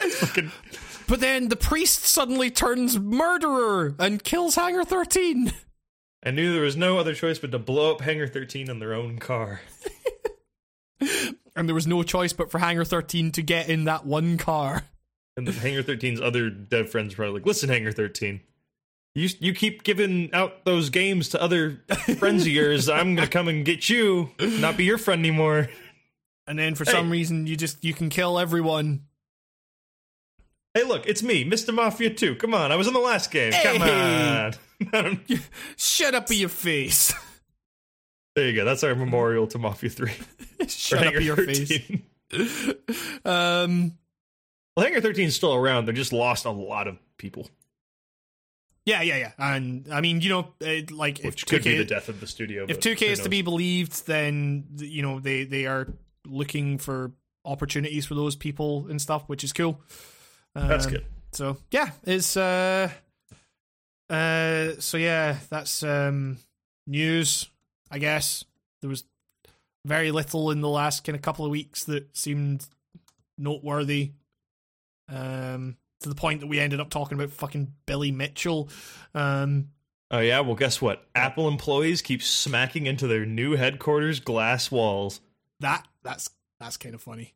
Fucking, 0.09 0.51
But 1.08 1.20
then 1.20 1.50
the 1.50 1.56
priest 1.56 2.04
suddenly 2.06 2.50
turns 2.50 2.98
murderer 3.00 3.96
and 4.00 4.24
kills 4.24 4.56
Hangar 4.56 4.84
13. 4.86 5.52
I 6.26 6.32
knew 6.32 6.54
there 6.54 6.62
was 6.64 6.78
no 6.78 6.98
other 6.98 7.14
choice 7.14 7.38
but 7.40 7.52
to 7.52 7.60
blow 7.60 7.92
up 7.94 8.02
Hangar 8.02 8.28
13 8.28 8.70
in 8.70 8.80
their 8.80 8.94
own 8.94 9.18
car. 9.20 9.62
And 11.56 11.70
there 11.70 11.76
was 11.76 11.86
no 11.86 12.02
choice 12.02 12.34
but 12.34 12.50
for 12.50 12.58
Hangar 12.58 12.84
13 12.86 13.32
to 13.34 13.44
get 13.44 13.70
in 13.70 13.84
that 13.84 14.08
one 14.08 14.38
car. 14.40 14.86
And 15.38 15.48
then 15.48 15.54
Hangar 15.54 15.84
13's 15.84 16.20
other 16.20 16.50
dev 16.50 16.90
friends 16.90 17.14
probably 17.14 17.36
like, 17.36 17.46
listen, 17.46 17.70
Hangar 17.70 17.92
13, 17.92 18.40
you 19.14 19.30
you 19.40 19.54
keep 19.54 19.84
giving 19.84 20.34
out 20.34 20.66
those 20.66 20.90
games 20.90 21.30
to 21.30 21.42
other 21.42 21.82
friends 22.18 22.44
of 22.44 22.48
yours. 22.52 22.90
I'm 22.90 23.14
gonna 23.14 23.28
come 23.28 23.48
and 23.48 23.64
get 23.66 23.88
you, 23.88 24.32
not 24.40 24.78
be 24.78 24.86
your 24.86 24.98
friend 24.98 25.20
anymore. 25.20 25.70
And 26.48 26.58
then 26.58 26.74
for 26.74 26.86
Hey. 26.86 26.92
some 26.92 27.12
reason 27.12 27.46
you 27.46 27.56
just 27.56 27.84
you 27.84 27.94
can 27.94 28.10
kill 28.10 28.40
everyone. 28.40 29.04
Hey, 30.74 30.84
look, 30.84 31.06
it's 31.06 31.22
me, 31.22 31.45
Mr. 31.45 31.74
Mafia 31.74 32.10
2. 32.10 32.35
Come 32.35 32.53
on, 32.53 32.72
I 32.72 32.76
was 32.76 32.88
in 32.88 32.93
the 32.93 33.00
last 33.00 33.30
game. 33.30 33.53
Come 33.53 33.82
on. 33.82 34.53
Shut 35.77 36.16
up 36.16 36.32
in 36.32 36.38
your 36.38 36.50
face. 36.50 37.14
there 38.35 38.48
you 38.48 38.56
go. 38.56 38.66
That's 38.66 38.84
our 38.84 38.95
memorial 38.95 39.48
to 39.48 39.60
Mafia 39.60 39.90
3. 39.90 40.11
Or 40.60 40.68
Shut 40.68 41.08
up 41.08 41.14
your 41.22 41.35
face. 41.35 41.82
13. 42.32 42.76
Um 43.24 43.98
Well, 44.76 44.88
Hangar 44.88 45.02
13 45.02 45.27
is 45.27 45.35
still 45.35 45.53
around. 45.53 45.85
They 45.85 45.93
just 45.93 46.11
lost 46.11 46.45
a 46.45 46.52
lot 46.52 46.88
of 46.88 46.98
people, 47.18 47.48
yeah, 48.85 49.02
yeah, 49.02 49.18
yeah. 49.18 49.32
And 49.38 49.88
I 49.92 50.02
mean, 50.02 50.22
you 50.22 50.30
know, 50.30 50.48
like 50.92 51.24
if 51.24 51.45
could 51.45 51.61
2K 51.61 51.64
be 51.64 51.77
the 51.77 51.85
death 51.85 52.10
of 52.10 52.19
the 52.19 52.27
studio. 52.27 52.66
if 52.68 52.80
2K 52.80 53.00
who 53.00 53.06
is 53.06 53.19
to 53.22 53.30
be 53.30 53.42
believed, 53.42 54.08
then 54.08 54.66
you 54.77 55.02
know 55.02 55.19
they 55.19 55.45
they 55.45 55.66
are 55.66 55.88
looking 56.26 56.77
for 56.77 57.11
opportunities 57.45 58.06
for 58.06 58.16
those 58.16 58.35
people 58.35 58.88
and 58.90 59.02
stuff, 59.02 59.24
which 59.27 59.43
is 59.43 59.53
cool. 59.53 59.82
That's 60.56 60.86
Um, 60.86 60.92
good. 60.92 61.06
So 61.32 61.58
yeah, 61.72 61.92
it's 62.04 62.38
uh, 62.38 62.90
uh, 64.10 64.72
so 64.80 64.98
yeah, 64.98 65.38
that's 65.50 65.84
um 65.84 66.38
news. 66.88 67.50
I 67.90 68.00
guess 68.00 68.44
there 68.82 68.90
was 68.90 69.04
very 69.86 70.12
little 70.12 70.52
in 70.52 70.62
the 70.62 70.70
last 70.70 71.04
kind 71.04 71.16
of 71.16 71.22
couple 71.22 71.46
of 71.46 71.52
weeks 71.52 71.84
that 71.86 72.16
seemed 72.16 72.66
noteworthy. 73.38 74.12
Um, 75.10 75.78
to 76.02 76.10
the 76.10 76.16
point 76.16 76.42
that 76.42 76.48
we 76.48 76.60
ended 76.60 76.80
up 76.80 76.90
talking 76.90 77.18
about 77.18 77.32
fucking 77.32 77.74
Billy 77.86 78.12
Mitchell. 78.12 78.70
Um, 79.14 79.70
Oh, 80.12 80.20
yeah? 80.20 80.42
Well, 80.42 80.56
guess 80.56 80.80
what? 80.80 81.08
Apple 81.16 81.48
employees 81.48 82.04
keep 82.04 82.22
smacking 82.22 82.86
into 82.86 83.08
their 83.08 83.26
new 83.26 83.54
headquarters 83.56 84.20
glass 84.20 84.70
walls. 84.70 85.20
that 85.62 85.88
that's 86.04 86.30
that's 86.60 86.78
kind 86.78 86.94
of 86.94 87.02
funny. 87.02 87.34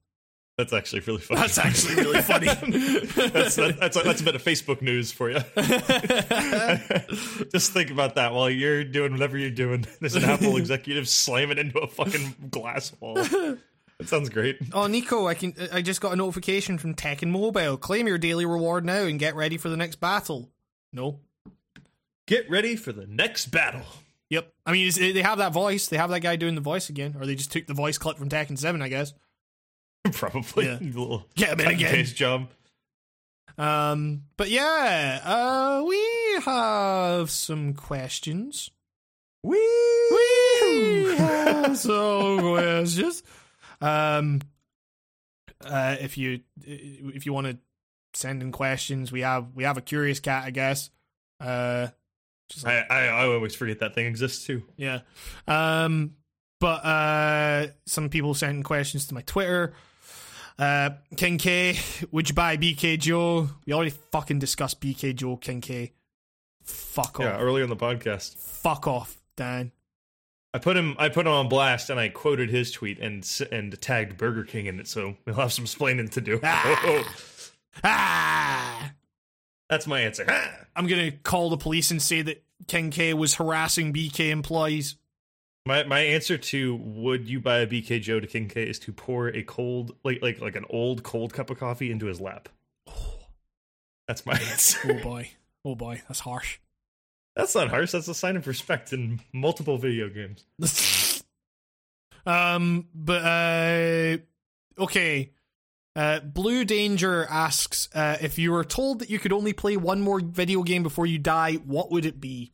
That's 0.58 0.74
actually 0.74 1.02
really 1.02 1.20
funny. 1.20 1.42
That's 1.42 1.58
actually 1.60 1.96
really 1.96 2.22
funny. 2.24 2.48
that's, 3.32 3.56
that, 3.58 3.78
that's, 3.80 4.02
that's 4.02 4.22
a 4.22 4.24
bit 4.24 4.34
of 4.34 4.44
Facebook 4.44 4.82
news 4.82 5.12
for 5.12 5.30
you. 5.30 5.38
Just 7.52 7.74
think 7.74 7.92
about 7.92 8.16
that 8.16 8.34
while 8.34 8.50
you're 8.50 8.84
doing 8.84 9.12
whatever 9.12 9.38
you're 9.38 9.52
doing. 9.52 9.86
There's 10.00 10.16
an 10.16 10.24
Apple 10.24 10.58
executive 10.58 11.08
slamming 11.08 11.60
into 11.60 11.78
a 11.78 11.88
fucking 11.88 12.50
glass 12.50 12.92
wall. 13.00 13.14
That 13.14 14.08
sounds 14.08 14.30
great. 14.30 14.58
Oh, 14.74 14.88
Nico, 14.88 15.28
I 15.28 15.36
can. 15.36 15.54
I 15.72 15.84
just 15.84 16.02
got 16.02 16.14
a 16.14 16.16
notification 16.16 16.80
from 16.80 16.96
Tekken 16.96 17.30
Mobile. 17.30 17.78
Claim 17.78 18.08
your 18.08 18.18
daily 18.18 18.46
reward 18.46 18.84
now 18.84 19.04
and 19.04 19.20
get 19.20 19.36
ready 19.36 19.58
for 19.58 19.70
the 19.70 19.78
next 19.78 19.98
battle. 19.98 20.50
No. 20.92 21.20
Get 22.26 22.50
ready 22.50 22.76
for 22.76 22.92
the 22.92 23.06
next 23.06 23.48
battle. 23.48 23.86
Yep. 24.30 24.52
I 24.66 24.72
mean, 24.72 24.92
they 24.96 25.22
have 25.22 25.38
that 25.38 25.54
voice. 25.54 25.88
They 25.88 25.98
have 25.98 26.10
that 26.10 26.22
guy 26.22 26.36
doing 26.36 26.56
the 26.56 26.62
voice 26.62 26.90
again, 26.90 27.16
or 27.20 27.26
they 27.26 27.36
just 27.36 27.52
took 27.52 27.68
the 27.68 27.74
voice 27.74 27.98
clip 27.98 28.18
from 28.18 28.30
Tekken 28.30 28.58
Seven, 28.58 28.82
I 28.82 28.90
guess. 28.90 29.14
Probably. 30.14 30.66
Yeah. 30.66 30.80
A 30.80 30.84
little 30.84 31.26
Get 31.36 31.50
him 31.50 31.60
in 31.60 31.66
cut 31.66 31.72
and 31.74 31.82
again. 31.82 31.92
paste 31.96 32.16
job. 32.16 32.50
Um, 33.58 34.24
but 34.38 34.50
yeah, 34.50 35.20
uh, 35.24 35.84
we 35.88 36.42
have 36.44 37.30
some 37.32 37.74
questions. 37.74 38.70
We 39.44 39.58
We 40.12 41.16
have 41.18 41.78
some 41.80 42.40
questions. 42.40 43.24
Um, 43.82 44.42
uh, 45.66 45.96
if 46.00 46.18
you 46.18 46.42
if 46.66 47.26
you 47.26 47.34
want 47.34 47.48
to 47.48 47.58
send 48.14 48.42
in 48.44 48.52
questions, 48.52 49.12
we 49.12 49.22
have 49.22 49.48
we 49.56 49.64
have 49.64 49.78
a 49.78 49.82
curious 49.82 50.20
cat, 50.20 50.44
I 50.46 50.52
guess. 50.52 50.90
Uh, 51.40 51.88
like, 52.64 52.90
I, 52.92 53.06
I, 53.06 53.06
I 53.08 53.28
always 53.28 53.56
forget 53.56 53.80
that 53.80 53.94
thing 53.96 54.06
exists 54.06 54.46
too. 54.46 54.64
yeah. 54.78 55.00
Um, 55.48 56.14
but 56.60 56.86
uh, 56.86 57.68
some 57.86 58.10
people 58.10 58.34
sent 58.34 58.58
in 58.58 58.64
questions 58.64 59.08
to 59.08 59.14
my 59.14 59.22
Twitter. 59.22 59.74
Uh, 60.60 60.92
King 61.16 61.38
K, 61.38 61.78
would 62.12 62.30
you 62.30 62.36
buy 62.36 62.58
BK 62.58 62.98
Joe? 63.00 63.50
We 63.66 63.74
already 63.74 63.94
fucking 64.12 64.40
discussed 64.40 64.82
BK 64.82 65.16
Joe, 65.16 65.38
King 65.38 65.62
K. 65.62 65.94
Fuck 66.64 67.20
off. 67.20 67.26
Yeah, 67.26 67.38
earlier 67.40 67.64
in 67.64 67.70
the 67.70 67.76
podcast. 67.76 68.36
Fuck 68.38 68.88
off, 68.88 69.18
Dan. 69.36 69.72
I 70.54 70.60
put 70.60 70.76
him 70.76 70.96
I 70.98 71.10
put 71.10 71.28
him 71.28 71.34
on 71.34 71.50
blast 71.50 71.90
and 71.90 72.00
I 72.00 72.10
quoted 72.10 72.50
his 72.50 72.72
tweet 72.72 73.00
and 73.00 73.28
and 73.52 73.80
tagged 73.80 74.18
Burger 74.18 74.44
King 74.44 74.66
in 74.66 74.80
it, 74.80 74.88
so 74.88 75.16
we'll 75.26 75.36
have 75.36 75.54
some 75.54 75.66
explaining 75.66 76.10
to 76.10 76.22
do. 76.22 76.40
Ah. 76.44 77.04
Ah! 77.84 78.92
That's 79.70 79.86
my 79.86 80.02
answer. 80.02 80.26
Ah. 80.28 80.52
I'm 80.76 80.88
gonna 80.88 81.12
call 81.12 81.52
the 81.52 81.58
police 81.58 81.92
and 81.92 82.02
say 82.02 82.24
that 82.24 82.44
King 82.68 82.90
K 82.90 83.14
was 83.14 83.36
harassing 83.36 83.94
BK 83.94 84.32
employees. 84.32 84.96
My 85.68 85.84
my 85.84 86.00
answer 86.00 86.38
to 86.38 86.76
would 86.78 87.28
you 87.28 87.42
buy 87.42 87.58
a 87.58 87.68
BK 87.68 88.02
Joe 88.02 88.22
to 88.22 88.28
King 88.28 88.48
K 88.48 88.64
is 88.64 88.80
to 88.80 88.94
pour 88.94 89.28
a 89.28 89.44
cold 89.44 89.98
like 90.06 90.22
like 90.22 90.40
like 90.40 90.56
an 90.56 90.64
old 90.70 91.04
cold 91.04 91.34
cup 91.34 91.50
of 91.50 91.60
coffee 91.60 91.92
into 91.92 92.06
his 92.06 92.22
lap. 92.22 92.48
That's 94.08 94.26
my 94.26 94.32
answer. 94.32 94.80
Oh 94.90 95.04
boy. 95.04 95.32
Oh 95.66 95.76
boy, 95.76 96.02
that's 96.08 96.22
harsh. 96.22 96.60
That's 97.36 97.54
not 97.54 97.68
harsh. 97.68 97.92
That's 97.92 98.08
a 98.08 98.14
sign 98.14 98.38
of 98.38 98.48
respect 98.48 98.94
in 98.94 99.20
multiple 99.34 99.78
video 99.78 100.08
games. 100.08 100.46
um, 102.26 102.88
but 102.96 103.26
uh, 103.26 104.18
okay. 104.82 105.34
Uh, 105.94 106.22
Blue 106.22 106.64
Danger 106.64 107.26
asks 107.30 107.90
uh, 107.94 108.18
if 108.22 108.40
you 108.40 108.54
were 108.54 108.64
told 108.64 109.00
that 109.00 109.10
you 109.10 109.20
could 109.20 109.34
only 109.34 109.52
play 109.52 109.76
one 109.76 110.00
more 110.00 110.22
video 110.22 110.64
game 110.64 110.84
before 110.84 111.06
you 111.06 111.18
die, 111.18 111.56
what 111.56 111.92
would 111.92 112.06
it 112.06 112.22
be? 112.22 112.54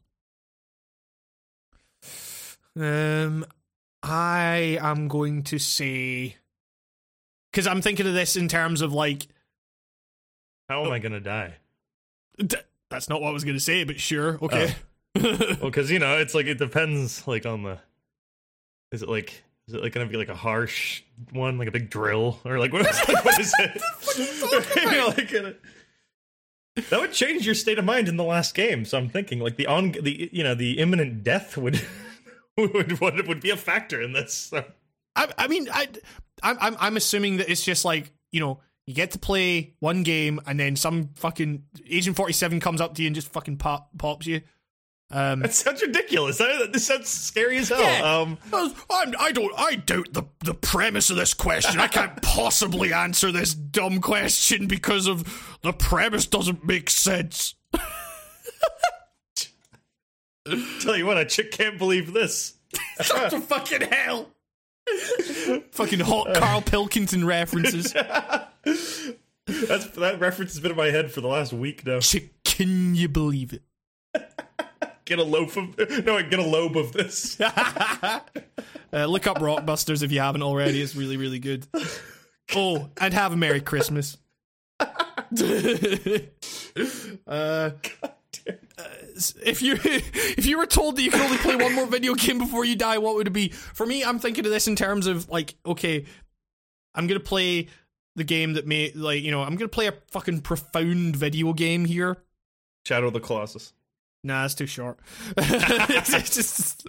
Um, 2.80 3.46
I 4.02 4.78
am 4.82 5.08
going 5.08 5.44
to 5.44 5.60
say 5.60 6.38
because 7.52 7.68
I'm 7.68 7.82
thinking 7.82 8.08
of 8.08 8.14
this 8.14 8.36
in 8.36 8.48
terms 8.48 8.82
of 8.82 8.94
like 8.94 9.28
How 10.70 10.86
am 10.86 10.92
I 10.92 11.00
gonna 11.00 11.20
die? 11.20 11.56
d- 12.38 12.58
that's 12.90 13.10
not 13.10 13.22
what 13.22 13.30
I 13.30 13.32
was 13.32 13.44
going 13.44 13.56
to 13.56 13.64
say, 13.64 13.84
but 13.84 14.00
sure, 14.00 14.40
okay. 14.42 14.76
Well, 15.16 15.58
because 15.62 15.92
you 15.92 16.00
know, 16.00 16.18
it's 16.18 16.34
like 16.34 16.48
it 16.48 16.58
depends 16.58 17.28
like 17.28 17.46
on 17.46 17.62
the. 17.62 17.78
Is 18.92 19.04
it 19.04 19.10
like 19.10 19.44
Is 19.68 19.76
it 19.76 19.84
like 19.84 19.94
gonna 19.94 20.08
be 20.08 20.18
like 20.18 20.30
a 20.30 20.36
harsh 20.36 21.04
one, 21.32 21.60
like 21.60 21.68
a 21.68 21.72
big 21.72 21.92
drill, 21.92 22.40
or 22.44 22.58
like 22.58 22.74
what 22.74 22.88
is, 22.90 23.08
like, 23.08 23.24
what 23.24 23.40
is 23.40 23.54
it? 23.60 23.82
You 24.76 24.92
know, 24.92 25.08
like, 25.08 25.30
that 26.90 27.00
would 27.00 27.14
change 27.14 27.46
your 27.46 27.54
state 27.54 27.78
of 27.78 27.86
mind 27.86 28.08
in 28.08 28.18
the 28.18 28.24
last 28.24 28.56
game. 28.56 28.86
So 28.86 28.98
I'm 28.98 29.08
thinking 29.08 29.40
like 29.40 29.56
the 29.58 29.68
on 29.68 29.92
the 29.92 30.30
you 30.34 30.44
know 30.44 30.56
the 30.56 30.80
imminent 30.80 31.24
death 31.24 31.58
would 31.58 31.80
would 32.74 33.00
would, 33.00 33.28
would 33.28 33.42
be 33.42 33.50
a 33.50 33.58
factor 33.58 34.02
in 34.02 34.14
this. 34.14 34.34
So. 34.34 34.64
I, 35.16 35.32
I 35.38 35.48
mean, 35.48 35.68
I, 35.72 35.88
I'm, 36.42 36.58
I'm, 36.60 36.78
I'm 36.80 36.98
assuming 36.98 37.38
that 37.38 37.50
it's 37.50 37.64
just 37.64 37.86
like 37.86 38.12
you 38.32 38.40
know, 38.40 38.60
you 38.86 38.94
get 38.94 39.12
to 39.12 39.20
play 39.20 39.74
one 39.80 40.04
game, 40.04 40.40
and 40.46 40.60
then 40.60 40.76
some 40.76 41.10
fucking 41.16 41.64
Agent 41.90 42.16
Forty 42.16 42.34
Seven 42.34 42.60
comes 42.60 42.82
up 42.82 42.96
to 42.96 43.02
you 43.02 43.08
and 43.08 43.16
just 43.16 43.32
fucking 43.32 43.58
pop, 43.58 43.90
pops 43.98 44.26
you. 44.26 44.42
Um, 45.12 45.42
That 45.42 45.54
sounds 45.54 45.82
ridiculous. 45.82 46.40
That, 46.40 46.72
that 46.74 46.80
sounds 46.80 47.08
scary 47.08 47.58
as 47.58 47.70
hell. 47.70 47.80
Yeah. 47.80 48.20
Um, 48.20 48.38
I'm, 48.52 49.14
I 49.20 49.32
don't. 49.32 49.54
I 49.58 49.76
doubt 49.76 50.14
the 50.14 50.24
the 50.40 50.56
premise 50.56 51.12
of 51.12 51.18
this 51.18 51.34
question. 51.36 51.80
I 51.80 51.88
can't 51.88 52.20
possibly 52.22 52.92
answer 52.94 53.32
this 53.32 53.54
dumb 53.54 54.02
question 54.02 54.66
because 54.66 55.06
of 55.06 55.58
the 55.62 55.74
premise 55.74 56.26
doesn't 56.26 56.66
make 56.66 56.90
sense. 56.90 57.56
tell 60.82 60.98
you 60.98 61.06
what, 61.06 61.18
a 61.18 61.26
chick 61.26 61.52
can't 61.52 61.78
believe 61.78 62.14
this. 62.14 62.56
What 63.12 63.32
the 63.32 63.40
fucking 63.40 63.82
hell? 63.82 64.30
fucking 65.72 66.00
hot 66.00 66.34
Karl 66.36 66.62
Pilkington 66.62 67.26
references. 67.26 67.94
That's 67.94 68.48
that 68.66 70.18
reference 70.20 70.54
has 70.54 70.60
been 70.60 70.72
in 70.72 70.78
my 70.78 70.88
head 70.88 71.12
for 71.12 71.22
the 71.22 71.28
last 71.28 71.54
week 71.54 71.86
now. 71.86 72.00
Chick, 72.00 72.32
can 72.44 72.96
you 72.96 73.08
believe 73.08 73.54
it? 73.54 73.62
Get 75.06 75.20
a 75.20 75.24
loaf 75.24 75.58
of 75.58 75.78
no, 76.06 76.22
get 76.24 76.40
a 76.40 76.44
lobe 76.44 76.78
of 76.78 76.94
this. 76.94 77.40
Uh, 78.94 79.06
look 79.08 79.26
up 79.26 79.40
Rockbusters 79.40 80.04
if 80.04 80.12
you 80.12 80.20
haven't 80.20 80.44
already. 80.44 80.80
It's 80.82 80.96
really, 80.96 81.18
really 81.18 81.40
good. 81.40 81.66
Oh, 82.56 82.90
and 83.02 83.14
have 83.14 83.34
a 83.34 83.36
Merry 83.36 83.60
Christmas. 83.60 84.18
uh, 87.28 87.72
if 89.46 89.62
you 89.62 89.74
if 89.84 90.46
you 90.46 90.58
were 90.58 90.66
told 90.66 90.96
that 90.96 91.02
you 91.02 91.12
could 91.12 91.22
only 91.22 91.38
play 91.38 91.56
one 91.56 91.74
more 91.74 91.86
video 91.86 92.16
game 92.16 92.38
before 92.38 92.66
you 92.66 92.76
die, 92.76 92.98
what 92.98 93.16
would 93.16 93.28
it 93.28 93.32
be? 93.32 93.50
For 93.50 93.86
me, 93.86 94.04
I'm 94.04 94.20
thinking 94.20 94.46
of 94.46 94.52
this 94.52 94.68
in 94.68 94.76
terms 94.76 95.08
of 95.08 95.30
like, 95.30 95.56
okay, 95.66 96.06
I'm 96.96 97.08
gonna 97.08 97.20
play 97.20 97.68
the 98.16 98.24
game 98.24 98.54
that 98.54 98.68
may 98.68 98.92
like 98.94 99.24
you 99.24 99.32
know 99.32 99.42
I'm 99.42 99.56
gonna 99.56 99.68
play 99.70 99.88
a 99.88 99.94
fucking 100.12 100.42
profound 100.42 101.16
video 101.16 101.54
game 101.54 101.86
here. 101.86 102.18
Shadow 102.86 103.08
of 103.08 103.14
the 103.14 103.20
Colossus. 103.20 103.74
Nah, 104.26 104.46
it's 104.46 104.54
too 104.56 104.68
short. 104.68 104.98
it's 105.38 106.34
just, 106.34 106.88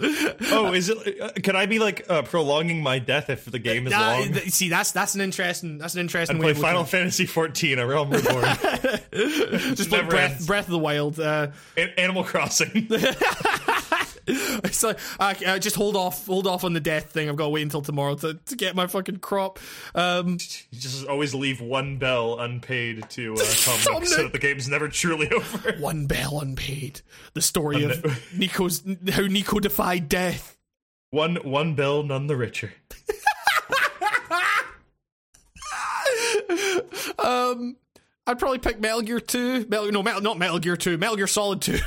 Oh, 0.52 0.72
is 0.72 0.88
it? 0.88 1.42
Could 1.42 1.56
I 1.56 1.66
be 1.66 1.80
like 1.80 2.06
uh, 2.08 2.22
prolonging 2.22 2.80
my 2.80 3.00
death 3.00 3.28
if 3.28 3.44
the 3.44 3.58
game 3.58 3.88
is 3.88 3.90
Nah, 3.92 4.18
long? 4.18 4.32
th- 4.34 4.50
see, 4.50 4.68
that's 4.68 4.92
that's 4.92 5.16
an 5.16 5.20
interesting 5.20 5.78
that's 5.78 5.94
an 5.94 6.00
interesting 6.00 6.36
I'd 6.36 6.40
way 6.40 6.52
play 6.52 6.52
looking 6.52 6.62
Final 6.62 6.84
Fantasy 6.84 7.26
14, 7.26 7.78
A 7.80 7.86
Realm 7.86 8.10
Reborn. 8.10 8.44
Just 9.74 9.88
play 9.90 10.02
Breath. 10.02 10.46
Breath 10.46 10.66
of 10.66 10.70
the 10.72 10.78
Wild. 10.78 11.18
Uh, 11.18 11.48
An- 11.76 11.90
Animal 11.98 12.22
Crossing. 12.22 12.88
it's 14.64 14.82
like, 14.82 14.98
uh, 15.20 15.34
uh, 15.46 15.58
just 15.58 15.76
hold 15.76 15.96
off, 15.96 16.26
hold 16.26 16.46
off 16.46 16.64
on 16.64 16.72
the 16.72 16.80
death 16.80 17.10
thing. 17.10 17.28
I've 17.28 17.36
got 17.36 17.44
to 17.44 17.50
wait 17.50 17.62
until 17.62 17.82
tomorrow 17.82 18.14
to, 18.16 18.34
to 18.34 18.56
get 18.56 18.74
my 18.74 18.86
fucking 18.86 19.18
crop. 19.18 19.58
Um, 19.94 20.38
You 20.70 20.78
just 20.80 21.06
always 21.06 21.34
leave 21.34 21.60
one 21.60 21.98
bell 21.98 22.40
unpaid 22.40 23.08
to 23.10 23.34
uh, 23.34 23.36
Tom 23.64 24.04
so 24.04 24.22
that 24.22 24.32
the 24.32 24.38
game's 24.38 24.68
never 24.68 24.88
truly 24.88 25.30
over. 25.32 25.72
one 25.78 26.06
bell 26.06 26.40
unpaid. 26.40 27.02
The 27.34 27.42
story 27.42 27.84
of 27.84 28.04
Nico's 28.34 28.82
how 29.10 29.22
Nico 29.22 29.60
defied 29.60 30.08
death. 30.08 30.56
One 31.10 31.36
one 31.36 31.74
bell, 31.74 32.02
none 32.02 32.26
the 32.26 32.36
richer. 32.36 32.72
Um, 37.18 37.76
I'd 38.26 38.38
probably 38.38 38.58
pick 38.58 38.80
Metal 38.80 39.02
Gear 39.02 39.20
Two. 39.20 39.66
Metal, 39.68 39.90
no, 39.92 40.02
Metal, 40.02 40.20
not 40.20 40.38
Metal 40.38 40.58
Gear 40.58 40.76
Two. 40.76 40.98
Metal 40.98 41.16
Gear 41.16 41.26
Solid 41.26 41.60
Two. 41.62 41.78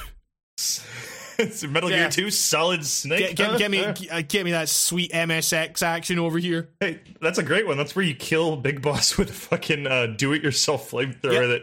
It's 1.40 1.64
Metal 1.68 1.90
Yeah. 1.90 2.10
Gear 2.10 2.10
2, 2.26 2.32
Solid 2.32 2.86
Snake. 2.86 3.36
Get, 3.36 3.36
get, 3.36 3.58
get 3.60 3.72
me, 3.72 3.84
Uh, 3.84 3.94
uh, 4.12 4.22
get 4.28 4.44
me 4.46 4.52
that 4.52 4.70
sweet 4.70 5.12
MSX 5.12 5.82
action 5.84 6.20
over 6.20 6.38
here. 6.40 6.70
Hey, 6.80 7.00
that's 7.22 7.38
a 7.38 7.44
great 7.44 7.68
one. 7.68 7.78
That's 7.78 7.96
where 7.96 8.06
you 8.06 8.16
kill 8.16 8.58
Big 8.58 8.82
Boss 8.82 9.18
with 9.18 9.30
a 9.30 9.34
fucking 9.34 9.88
uh, 9.88 10.08
do-it-yourself 10.18 10.92
flamethrower 10.92 11.34
Yeah. 11.34 11.48
that 11.48 11.62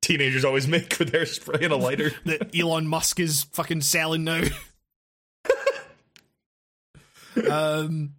teenagers 0.00 0.44
always 0.44 0.66
make 0.66 0.98
with 0.98 1.10
their 1.10 1.26
spray 1.26 1.60
and 1.62 1.72
a 1.72 1.76
lighter. 1.76 2.12
that 2.26 2.58
Elon 2.58 2.86
Musk 2.86 3.20
is 3.20 3.44
fucking 3.52 3.80
selling 3.82 4.24
now. 4.24 4.42
um, 7.48 8.14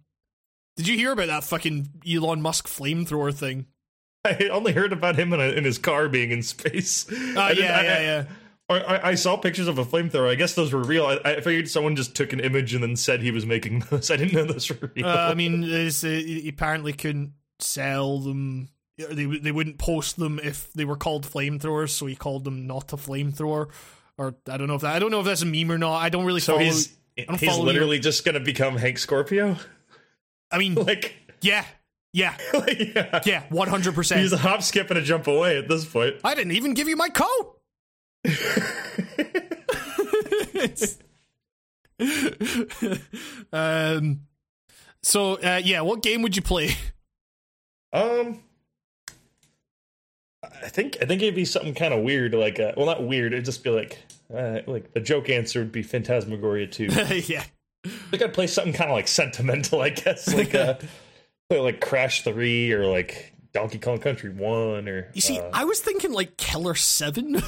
did 0.76 0.88
you 0.88 0.96
hear 0.96 1.12
about 1.12 1.28
that 1.28 1.44
fucking 1.44 1.88
Elon 2.10 2.42
Musk 2.42 2.66
flamethrower 2.66 3.32
thing? 3.34 3.66
I 4.24 4.48
only 4.50 4.72
heard 4.72 4.92
about 4.92 5.16
him 5.16 5.32
in, 5.34 5.40
a, 5.40 5.44
in 5.50 5.64
his 5.64 5.76
car 5.78 6.08
being 6.08 6.30
in 6.30 6.42
space. 6.42 7.06
Oh 7.12 7.40
I 7.40 7.50
yeah, 7.52 7.82
yeah, 7.82 8.00
yeah. 8.00 8.24
I, 8.74 9.10
I, 9.10 9.14
saw 9.14 9.36
pictures 9.36 9.68
of 9.68 9.78
a 9.78 9.84
flamethrower. 9.84 10.30
I 10.30 10.34
guess 10.34 10.54
those 10.54 10.72
were 10.72 10.82
real. 10.82 11.06
I, 11.06 11.18
I 11.24 11.40
figured 11.40 11.68
someone 11.68 11.96
just 11.96 12.14
took 12.14 12.32
an 12.32 12.40
image 12.40 12.74
and 12.74 12.82
then 12.82 12.96
said 12.96 13.20
he 13.20 13.30
was 13.30 13.46
making 13.46 13.80
those. 13.90 14.10
I 14.10 14.16
didn't 14.16 14.34
know 14.34 14.44
those 14.44 14.68
were 14.68 14.90
real. 14.94 15.06
Uh, 15.06 15.30
I 15.30 15.34
mean, 15.34 15.64
uh, 15.64 15.90
he 15.90 16.48
apparently 16.48 16.92
couldn't 16.92 17.32
sell 17.58 18.18
them. 18.18 18.68
They 18.96 19.24
they 19.24 19.52
wouldn't 19.52 19.78
post 19.78 20.16
them 20.16 20.38
if 20.42 20.72
they 20.72 20.84
were 20.84 20.96
called 20.96 21.26
flamethrowers, 21.26 21.90
so 21.90 22.06
he 22.06 22.14
called 22.14 22.44
them 22.44 22.66
not 22.66 22.92
a 22.92 22.96
flamethrower. 22.96 23.68
Or 24.16 24.34
I 24.48 24.56
don't 24.56 24.68
know 24.68 24.76
if 24.76 24.82
that 24.82 24.94
I 24.94 24.98
don't 24.98 25.10
know 25.10 25.20
if 25.20 25.26
that's 25.26 25.42
a 25.42 25.46
meme 25.46 25.72
or 25.72 25.78
not. 25.78 25.96
I 25.96 26.08
don't 26.08 26.24
really 26.24 26.40
so 26.40 26.54
follow. 26.54 26.64
he's 26.64 26.96
he's 27.16 27.58
literally 27.58 27.98
just 27.98 28.24
gonna 28.24 28.40
become 28.40 28.76
Hank 28.76 28.98
Scorpio. 28.98 29.56
I 30.50 30.58
mean, 30.58 30.74
like, 30.86 31.14
yeah, 31.40 31.64
yeah, 32.12 32.36
yeah. 32.78 33.20
yeah, 33.24 33.42
one 33.48 33.68
hundred 33.68 33.96
He's 33.96 34.32
a 34.32 34.36
hop, 34.36 34.62
skip, 34.62 34.90
and 34.90 34.98
a 34.98 35.02
jump 35.02 35.26
away 35.26 35.58
at 35.58 35.68
this 35.68 35.84
point. 35.84 36.16
I 36.22 36.34
didn't 36.34 36.52
even 36.52 36.74
give 36.74 36.88
you 36.88 36.96
my 36.96 37.08
coat. 37.08 37.53
um. 43.52 44.20
So 45.02 45.34
uh, 45.34 45.60
yeah, 45.62 45.82
what 45.82 46.02
game 46.02 46.22
would 46.22 46.36
you 46.36 46.42
play? 46.42 46.70
Um, 47.92 48.42
I 50.42 50.68
think 50.68 50.96
I 51.00 51.04
think 51.04 51.22
it'd 51.22 51.34
be 51.34 51.44
something 51.44 51.74
kind 51.74 51.94
of 51.94 52.02
weird, 52.02 52.34
like 52.34 52.58
uh, 52.58 52.72
well, 52.76 52.86
not 52.86 53.06
weird. 53.06 53.32
It'd 53.32 53.44
just 53.44 53.62
be 53.62 53.70
like 53.70 53.98
uh, 54.34 54.60
like 54.66 54.92
the 54.92 55.00
joke 55.00 55.28
answer 55.28 55.60
would 55.60 55.72
be 55.72 55.82
Phantasmagoria 55.82 56.66
two. 56.66 56.88
I 56.90 57.22
yeah, 57.26 57.44
think 57.84 58.22
I'd 58.22 58.34
play 58.34 58.46
something 58.46 58.72
kind 58.72 58.90
of 58.90 58.96
like 58.96 59.08
sentimental, 59.08 59.80
I 59.80 59.90
guess, 59.90 60.32
like 60.32 60.54
uh, 60.54 60.74
play 61.48 61.60
like 61.60 61.80
Crash 61.80 62.22
three 62.22 62.72
or 62.72 62.86
like 62.86 63.34
Donkey 63.52 63.78
Kong 63.78 63.98
Country 63.98 64.30
one 64.30 64.88
or. 64.88 65.10
you 65.14 65.20
see, 65.20 65.38
uh, 65.38 65.50
I 65.52 65.64
was 65.64 65.80
thinking 65.80 66.12
like 66.12 66.36
Killer 66.36 66.74
Seven. 66.74 67.42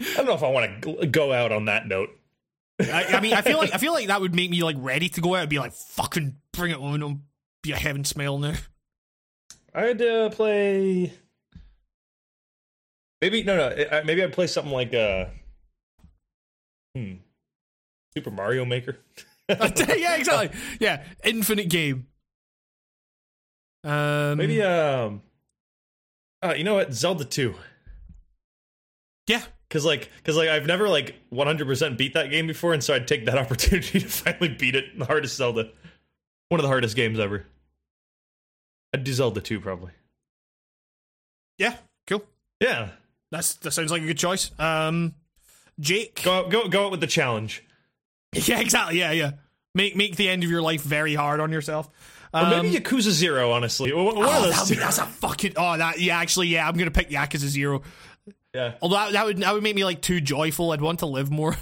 I 0.00 0.14
don't 0.16 0.26
know 0.26 0.34
if 0.34 0.42
I 0.42 0.50
want 0.50 0.82
to 0.82 1.06
go 1.06 1.32
out 1.32 1.52
on 1.52 1.66
that 1.66 1.86
note. 1.86 2.10
I, 2.80 3.04
I 3.04 3.20
mean, 3.20 3.34
I 3.34 3.42
feel 3.42 3.58
like 3.58 3.72
I 3.72 3.78
feel 3.78 3.92
like 3.92 4.08
that 4.08 4.20
would 4.20 4.34
make 4.34 4.50
me 4.50 4.62
like 4.62 4.76
ready 4.78 5.08
to 5.10 5.20
go 5.20 5.34
out 5.34 5.42
and 5.42 5.50
be 5.50 5.58
like, 5.58 5.72
fucking 5.72 6.36
bring 6.52 6.72
it 6.72 6.78
on, 6.78 7.02
and 7.02 7.20
be 7.62 7.72
a 7.72 7.76
heaven 7.76 8.04
smell 8.04 8.38
now. 8.38 8.54
I'd 9.74 10.00
uh, 10.02 10.30
play. 10.30 11.12
Maybe 13.20 13.42
no 13.42 13.56
no. 13.56 14.02
Maybe 14.04 14.22
I'd 14.22 14.32
play 14.32 14.46
something 14.46 14.72
like 14.72 14.92
uh. 14.94 15.26
Hmm. 16.96 17.14
Super 18.16 18.30
Mario 18.30 18.64
Maker. 18.64 18.98
yeah, 19.48 20.14
exactly. 20.16 20.50
Yeah, 20.80 21.04
infinite 21.24 21.68
game. 21.68 22.06
Um, 23.82 24.38
Maybe 24.38 24.62
um. 24.62 25.22
Uh, 26.42 26.54
you 26.56 26.64
know 26.64 26.74
what? 26.74 26.92
Zelda 26.92 27.24
two. 27.24 27.54
yeah, 29.26 29.42
Cause 29.70 29.84
like, 29.84 30.10
cause 30.24 30.36
like, 30.36 30.48
I've 30.48 30.66
never 30.66 30.88
like 30.88 31.16
100% 31.32 31.96
beat 31.98 32.14
that 32.14 32.30
game 32.30 32.46
before, 32.46 32.74
and 32.74 32.84
so 32.84 32.94
I'd 32.94 33.08
take 33.08 33.24
that 33.26 33.38
opportunity 33.44 34.00
to 34.00 34.06
finally 34.08 34.48
beat 34.48 34.74
it. 34.76 34.96
The 34.98 35.04
hardest 35.04 35.36
Zelda, 35.36 35.70
one 36.48 36.60
of 36.60 36.62
the 36.62 36.68
hardest 36.68 36.94
games 36.96 37.18
ever. 37.18 37.44
I'd 38.92 39.02
do 39.04 39.12
Zelda 39.12 39.40
2 39.40 39.60
probably. 39.60 39.90
yeah, 41.58 41.76
cool. 42.06 42.22
Yeah, 42.60 42.90
That's 43.30 43.54
that 43.56 43.72
sounds 43.72 43.90
like 43.90 44.02
a 44.02 44.06
good 44.06 44.18
choice. 44.18 44.50
Um, 44.58 45.14
Jake. 45.80 46.22
go 46.22 46.32
out, 46.32 46.50
go 46.50 46.68
go 46.68 46.86
out 46.86 46.90
with 46.92 47.00
the 47.00 47.06
challenge. 47.06 47.64
Yeah, 48.34 48.58
exactly. 48.58 48.98
Yeah, 48.98 49.12
yeah. 49.12 49.30
Make 49.76 49.94
make 49.96 50.16
the 50.16 50.28
end 50.28 50.42
of 50.42 50.50
your 50.50 50.60
life 50.62 50.82
very 50.82 51.14
hard 51.14 51.38
on 51.40 51.52
yourself. 51.52 51.88
Or 52.32 52.40
Um, 52.40 52.50
maybe 52.50 52.74
Yakuza 52.74 53.10
Zero. 53.10 53.52
Honestly, 53.52 53.92
one 53.92 54.06
one 54.06 54.16
oh, 54.18 54.50
that, 54.50 54.76
that's 54.76 54.98
a 54.98 55.06
fucking. 55.06 55.52
Oh, 55.56 55.76
that 55.76 56.00
yeah. 56.00 56.18
Actually, 56.18 56.48
yeah. 56.48 56.66
I'm 56.66 56.74
gonna 56.76 56.90
pick 56.90 57.10
Yakuza 57.10 57.46
Zero. 57.46 57.82
Yeah, 58.54 58.74
Although 58.80 58.96
that, 58.96 59.12
that 59.12 59.26
would 59.26 59.38
that 59.38 59.52
would 59.54 59.62
make 59.62 59.74
me 59.74 59.84
like 59.84 60.00
too 60.00 60.20
joyful. 60.20 60.70
I'd 60.72 60.80
want 60.80 61.00
to 61.00 61.06
live 61.06 61.30
more. 61.30 61.56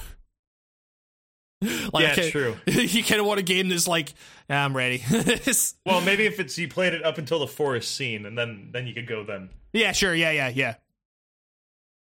like, 1.92 2.16
Yeah, 2.16 2.30
true. 2.30 2.56
you 2.66 3.02
kind 3.02 3.20
of 3.20 3.26
want 3.26 3.40
a 3.40 3.42
game 3.42 3.68
that's 3.68 3.88
like, 3.88 4.12
"Yeah, 4.50 4.64
I'm 4.64 4.76
ready. 4.76 5.02
Well, 5.86 6.00
maybe 6.02 6.26
if 6.26 6.38
it's 6.38 6.58
you 6.58 6.68
played 6.68 6.92
it 6.92 7.04
up 7.04 7.18
until 7.18 7.38
the 7.38 7.46
forest 7.46 7.94
scene, 7.96 8.26
and 8.26 8.36
then 8.36 8.68
then 8.72 8.86
you 8.86 8.94
could 8.94 9.06
go 9.06 9.24
then. 9.24 9.48
yeah, 9.72 9.92
sure. 9.92 10.14
Yeah, 10.14 10.32
yeah, 10.32 10.48
yeah. 10.48 10.74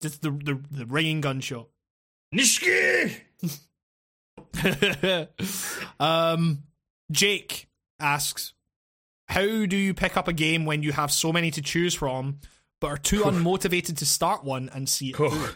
Just 0.00 0.22
the 0.22 0.30
the, 0.30 0.60
the 0.70 0.86
ringing 0.86 1.20
gun 1.20 1.40
show. 1.40 1.68
Nishiki. 2.34 3.20
um, 6.00 6.62
Jake, 7.10 7.68
asks, 7.98 8.52
"How 9.28 9.66
do 9.66 9.76
you 9.76 9.94
pick 9.94 10.16
up 10.16 10.28
a 10.28 10.32
game 10.32 10.64
when 10.64 10.82
you 10.82 10.92
have 10.92 11.10
so 11.10 11.32
many 11.32 11.50
to 11.52 11.62
choose 11.62 11.94
from, 11.94 12.38
but 12.80 12.88
are 12.88 12.96
too 12.96 13.22
unmotivated 13.22 13.96
to 13.98 14.06
start 14.06 14.44
one 14.44 14.70
and 14.72 14.88
see 14.88 15.10
it 15.10 15.16
through?" 15.16 15.48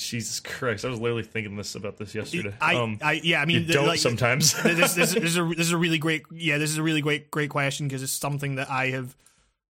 Jesus 0.00 0.40
Christ! 0.40 0.84
I 0.84 0.88
was 0.88 1.00
literally 1.00 1.22
thinking 1.22 1.56
this 1.56 1.74
about 1.76 1.96
this 1.96 2.14
yesterday. 2.14 2.54
I, 2.60 2.74
um, 2.76 2.98
I, 3.00 3.12
yeah, 3.12 3.40
I 3.40 3.44
mean, 3.44 3.66
the- 3.66 3.74
don't 3.74 3.86
like, 3.86 4.00
sometimes. 4.00 4.52
this, 4.62 4.94
this, 4.94 5.12
this 5.14 5.22
is 5.22 5.38
a, 5.38 5.44
this 5.44 5.66
is 5.66 5.72
a 5.72 5.76
really 5.76 5.98
great, 5.98 6.24
yeah, 6.32 6.58
this 6.58 6.70
is 6.70 6.78
a 6.78 6.82
really 6.82 7.00
great, 7.00 7.30
great 7.30 7.50
question 7.50 7.86
because 7.86 8.02
it's 8.02 8.12
something 8.12 8.56
that 8.56 8.70
I 8.70 8.88
have 8.88 9.16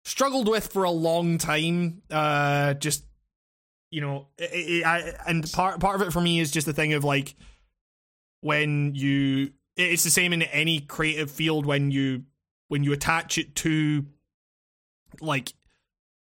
struggled 0.05 0.49
with 0.49 0.73
for 0.73 0.85
a 0.85 0.91
long 0.91 1.39
time. 1.39 2.03
Uh, 2.11 2.75
just 2.75 3.05
you 3.91 4.01
know, 4.01 4.27
it, 4.39 4.51
it, 4.53 4.87
I, 4.87 5.15
and 5.27 5.51
part 5.53 5.81
part 5.81 6.01
of 6.01 6.07
it 6.07 6.13
for 6.13 6.21
me 6.21 6.41
is 6.41 6.51
just 6.51 6.67
the 6.67 6.73
thing 6.73 6.93
of 6.95 7.05
like 7.05 7.35
when 8.41 8.95
you, 8.95 9.53
it's 9.77 10.05
the 10.05 10.11
same 10.11 10.33
in 10.33 10.43
any 10.43 10.81
creative 10.81 11.31
field 11.31 11.65
when 11.65 11.91
you 11.91 12.25
when 12.69 12.85
you 12.85 12.93
attach 12.93 13.39
it 13.39 13.55
to 13.57 14.05
like 15.21 15.53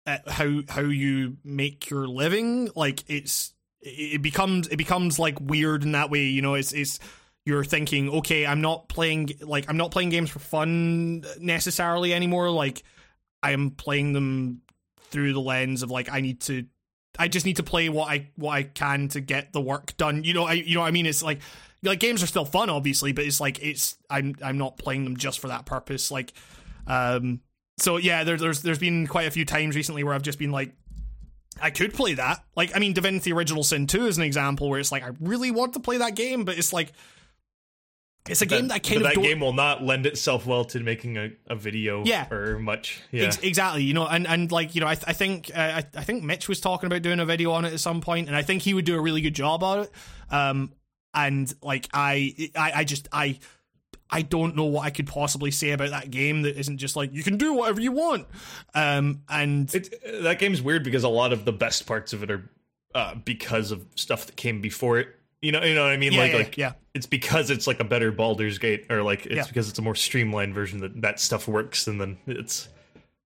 uh, 0.07 0.17
how 0.27 0.61
how 0.69 0.81
you 0.81 1.37
make 1.43 1.89
your 1.89 2.07
living, 2.07 2.69
like 2.75 3.03
it's 3.07 3.53
it 3.81 4.21
becomes 4.21 4.69
it 4.69 4.77
becomes 4.77 5.19
like 5.19 5.39
weird 5.41 5.83
in 5.83 5.91
that 5.91 6.09
way. 6.09 6.23
You 6.23 6.41
know, 6.41 6.55
it's 6.55 6.71
it's 6.71 6.99
you're 7.45 7.65
thinking, 7.65 8.09
okay, 8.09 8.45
I'm 8.45 8.61
not 8.61 8.87
playing 8.87 9.31
like 9.41 9.69
I'm 9.69 9.77
not 9.77 9.91
playing 9.91 10.09
games 10.09 10.29
for 10.29 10.39
fun 10.39 11.25
necessarily 11.39 12.13
anymore. 12.13 12.49
Like 12.49 12.83
I'm 13.43 13.71
playing 13.71 14.13
them 14.13 14.61
through 15.09 15.33
the 15.33 15.41
lens 15.41 15.83
of 15.83 15.91
like 15.91 16.09
I 16.11 16.21
need 16.21 16.41
to 16.41 16.65
I 17.19 17.27
just 17.27 17.45
need 17.45 17.57
to 17.57 17.63
play 17.63 17.89
what 17.89 18.09
I 18.09 18.29
what 18.35 18.51
I 18.51 18.63
can 18.63 19.09
to 19.09 19.19
get 19.19 19.51
the 19.51 19.61
work 19.61 19.97
done. 19.97 20.23
You 20.23 20.33
know, 20.33 20.45
I 20.45 20.53
you 20.53 20.75
know 20.75 20.81
what 20.81 20.87
I 20.87 20.91
mean 20.91 21.05
it's 21.05 21.21
like 21.21 21.41
like 21.83 21.99
games 21.99 22.23
are 22.23 22.27
still 22.27 22.45
fun 22.45 22.69
obviously, 22.69 23.11
but 23.11 23.25
it's 23.25 23.41
like 23.41 23.61
it's 23.61 23.97
I'm 24.09 24.35
I'm 24.41 24.57
not 24.57 24.77
playing 24.77 25.03
them 25.03 25.17
just 25.17 25.39
for 25.39 25.49
that 25.49 25.65
purpose. 25.65 26.11
Like 26.11 26.33
um 26.87 27.41
so 27.77 27.97
yeah, 27.97 28.23
there, 28.23 28.37
there's 28.37 28.61
there's 28.61 28.79
been 28.79 29.07
quite 29.07 29.27
a 29.27 29.31
few 29.31 29.45
times 29.45 29.75
recently 29.75 30.03
where 30.03 30.13
I've 30.13 30.21
just 30.23 30.39
been 30.39 30.51
like 30.51 30.73
I 31.61 31.71
could 31.71 31.93
play 31.93 32.13
that. 32.15 32.43
Like, 32.55 32.75
I 32.75 32.79
mean, 32.79 32.93
Divinity 32.93 33.33
Original 33.33 33.63
Sin 33.63 33.87
2 33.87 34.05
is 34.05 34.17
an 34.17 34.23
example 34.23 34.69
where 34.69 34.79
it's 34.79 34.91
like, 34.91 35.03
I 35.03 35.11
really 35.19 35.49
want 35.49 35.73
to 35.73 35.79
play 35.79 35.97
that 35.97 36.15
game, 36.15 36.45
but 36.45 36.55
it's 36.55 36.71
like, 36.71 36.91
it's 38.29 38.41
a 38.41 38.45
game 38.45 38.67
that 38.67 38.75
I 38.75 38.79
kind 38.79 39.01
but 39.01 39.15
of 39.17 39.23
that 39.23 39.27
game 39.27 39.39
will 39.39 39.53
not 39.53 39.81
lend 39.81 40.05
itself 40.05 40.45
well 40.45 40.65
to 40.65 40.81
making 40.81 41.17
a, 41.17 41.31
a 41.47 41.55
video 41.55 42.03
Yeah. 42.05 42.31
or 42.31 42.59
much. 42.59 43.01
Yeah. 43.11 43.23
Ex- 43.23 43.39
exactly, 43.39 43.83
you 43.83 43.93
know, 43.93 44.05
and, 44.05 44.27
and 44.27 44.51
like 44.51 44.75
you 44.75 44.81
know, 44.81 44.87
I, 44.87 44.95
th- 44.95 45.05
I 45.07 45.13
think 45.13 45.49
uh, 45.55 45.59
I, 45.81 45.83
I 45.95 46.03
think 46.03 46.23
Mitch 46.23 46.47
was 46.49 46.59
talking 46.59 46.87
about 46.87 47.01
doing 47.01 47.19
a 47.21 47.25
video 47.25 47.51
on 47.53 47.63
it 47.65 47.73
at 47.73 47.79
some 47.79 48.01
point, 48.01 48.27
and 48.27 48.35
I 48.35 48.41
think 48.43 48.61
he 48.61 48.73
would 48.73 48.85
do 48.85 48.95
a 48.95 49.01
really 49.01 49.21
good 49.21 49.33
job 49.33 49.63
on 49.63 49.79
it. 49.79 49.91
Um, 50.29 50.73
and 51.13 51.51
like 51.63 51.87
I, 51.93 52.35
I, 52.55 52.71
I 52.75 52.83
just 52.83 53.07
I, 53.13 53.39
I 54.09 54.21
don't 54.21 54.55
know 54.55 54.65
what 54.65 54.85
I 54.85 54.89
could 54.89 55.07
possibly 55.07 55.51
say 55.51 55.71
about 55.71 55.89
that 55.89 56.09
game 56.11 56.43
that 56.43 56.57
isn't 56.57 56.77
just 56.77 56.95
like 56.95 57.13
you 57.13 57.23
can 57.23 57.37
do 57.37 57.53
whatever 57.53 57.81
you 57.81 57.91
want. 57.91 58.27
Um, 58.73 59.21
and 59.29 59.73
It, 59.73 60.23
that 60.23 60.39
game's 60.39 60.61
weird 60.61 60.83
because 60.83 61.03
a 61.03 61.09
lot 61.09 61.33
of 61.33 61.45
the 61.45 61.51
best 61.51 61.85
parts 61.85 62.13
of 62.13 62.23
it 62.23 62.31
are 62.31 62.49
uh, 62.95 63.15
because 63.15 63.71
of 63.71 63.85
stuff 63.95 64.25
that 64.27 64.35
came 64.35 64.61
before 64.61 64.97
it. 64.99 65.09
You 65.41 65.51
know, 65.51 65.63
you 65.63 65.75
know 65.75 65.83
what 65.83 65.91
I 65.91 65.97
mean? 65.97 66.13
yeah, 66.13 66.21
like, 66.21 66.31
yeah, 66.31 66.37
like 66.37 66.57
yeah, 66.57 66.73
it's 66.95 67.05
because 67.05 67.51
it's 67.51 67.67
like 67.67 67.79
a 67.79 67.83
better 67.83 68.11
Baldur's 68.11 68.57
Gate, 68.57 68.85
or 68.89 69.03
like 69.03 69.25
it's 69.27 69.35
Yeah. 69.35 69.45
because 69.45 69.69
it's 69.69 69.77
a 69.77 69.83
more 69.83 69.93
streamlined 69.93 70.55
version 70.55 70.79
that 70.79 71.01
that 71.01 71.19
stuff 71.19 71.47
works, 71.47 71.85
and 71.87 72.01
then 72.01 72.17
it's 72.25 72.69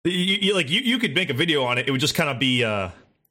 you, 0.04 0.12
you, 0.12 0.54
like 0.54 0.70
you, 0.70 0.80
you 0.80 0.98
could 0.98 1.14
make 1.14 1.28
a 1.28 1.34
video 1.34 1.64
on 1.64 1.76
it. 1.76 1.86
It 1.86 1.90
would 1.90 2.00
just 2.00 2.14
kind 2.14 2.30
of 2.30 2.38
be 2.38 2.64
uh 2.64 2.88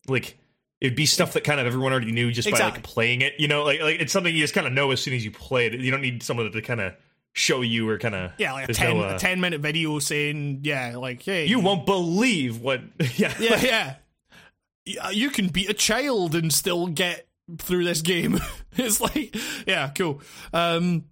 like 0.07 0.37
it'd 0.81 0.95
be 0.95 1.07
stuff 1.07 1.33
that 1.33 1.43
kind 1.43 1.59
of 1.59 1.65
everyone 1.65 1.91
already 1.91 2.11
knew 2.11 2.31
just 2.31 2.49
by 2.51 2.59
like 2.59 2.83
playing 2.83 3.21
it. 3.21 3.33
You 3.39 3.47
know, 3.47 3.63
like 3.63 3.81
like 3.81 3.99
it's 3.99 4.13
something 4.13 4.33
you 4.33 4.41
just 4.41 4.53
kind 4.53 4.67
of 4.67 4.73
know 4.73 4.91
as 4.91 5.01
soon 5.01 5.15
as 5.15 5.25
you 5.25 5.31
play 5.31 5.65
it. 5.65 5.73
You 5.73 5.89
don't 5.89 6.01
need 6.01 6.21
someone 6.21 6.51
to 6.51 6.61
kind 6.61 6.79
of 6.81 6.93
show 7.39 7.61
you 7.61 7.87
or 7.89 7.97
kind 7.97 8.15
of 8.15 8.31
yeah, 8.37 8.53
like 8.53 8.69
a 8.69 8.73
10, 8.73 8.97
no, 8.97 9.03
uh, 9.03 9.15
a 9.15 9.17
10 9.17 9.39
minute 9.39 9.61
video 9.61 9.97
saying, 9.99 10.59
yeah, 10.63 10.97
like 10.97 11.23
hey, 11.23 11.45
You 11.45 11.59
won't 11.59 11.85
believe 11.85 12.61
what. 12.61 12.81
Yeah, 13.15 13.33
yeah, 13.39 13.61
yeah. 13.61 13.95
Yeah, 14.85 15.09
You 15.09 15.29
can 15.29 15.47
beat 15.47 15.69
a 15.69 15.73
child 15.73 16.35
and 16.35 16.53
still 16.53 16.87
get 16.87 17.27
through 17.57 17.85
this 17.85 18.01
game. 18.01 18.39
it's 18.73 18.99
like, 18.99 19.35
yeah, 19.65 19.89
cool. 19.95 20.21
Um, 20.51 21.05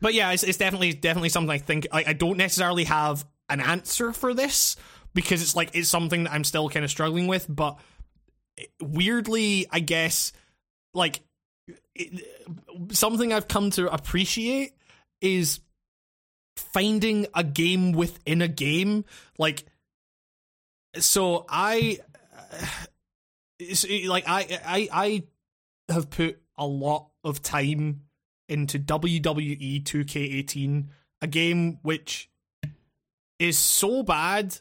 but 0.00 0.14
yeah, 0.14 0.30
it's, 0.30 0.44
it's 0.44 0.58
definitely 0.58 0.92
definitely 0.92 1.30
something 1.30 1.50
I 1.50 1.58
think 1.58 1.86
I, 1.90 2.04
I 2.08 2.12
don't 2.12 2.36
necessarily 2.36 2.84
have 2.84 3.26
an 3.48 3.60
answer 3.60 4.12
for 4.12 4.34
this 4.34 4.76
because 5.14 5.42
it's 5.42 5.56
like 5.56 5.70
it's 5.74 5.88
something 5.88 6.24
that 6.24 6.32
I'm 6.32 6.44
still 6.44 6.68
kind 6.68 6.84
of 6.84 6.90
struggling 6.90 7.26
with. 7.26 7.46
But 7.48 7.78
weirdly, 8.80 9.66
I 9.70 9.80
guess 9.80 10.32
like 10.94 11.20
it, 11.94 12.24
something 12.92 13.32
I've 13.32 13.48
come 13.48 13.70
to 13.70 13.92
appreciate 13.92 14.74
is 15.22 15.60
finding 16.56 17.26
a 17.34 17.42
game 17.42 17.92
within 17.92 18.42
a 18.42 18.48
game 18.48 19.04
like 19.38 19.64
so 20.98 21.46
i 21.48 21.98
like 24.06 24.24
I, 24.26 24.60
I 24.64 24.88
i 24.92 25.22
have 25.92 26.10
put 26.10 26.40
a 26.56 26.66
lot 26.66 27.08
of 27.24 27.42
time 27.42 28.02
into 28.48 28.78
WWE 28.78 29.82
2K18 29.82 30.86
a 31.22 31.26
game 31.26 31.78
which 31.82 32.28
is 33.38 33.58
so 33.58 34.02
bad 34.02 34.58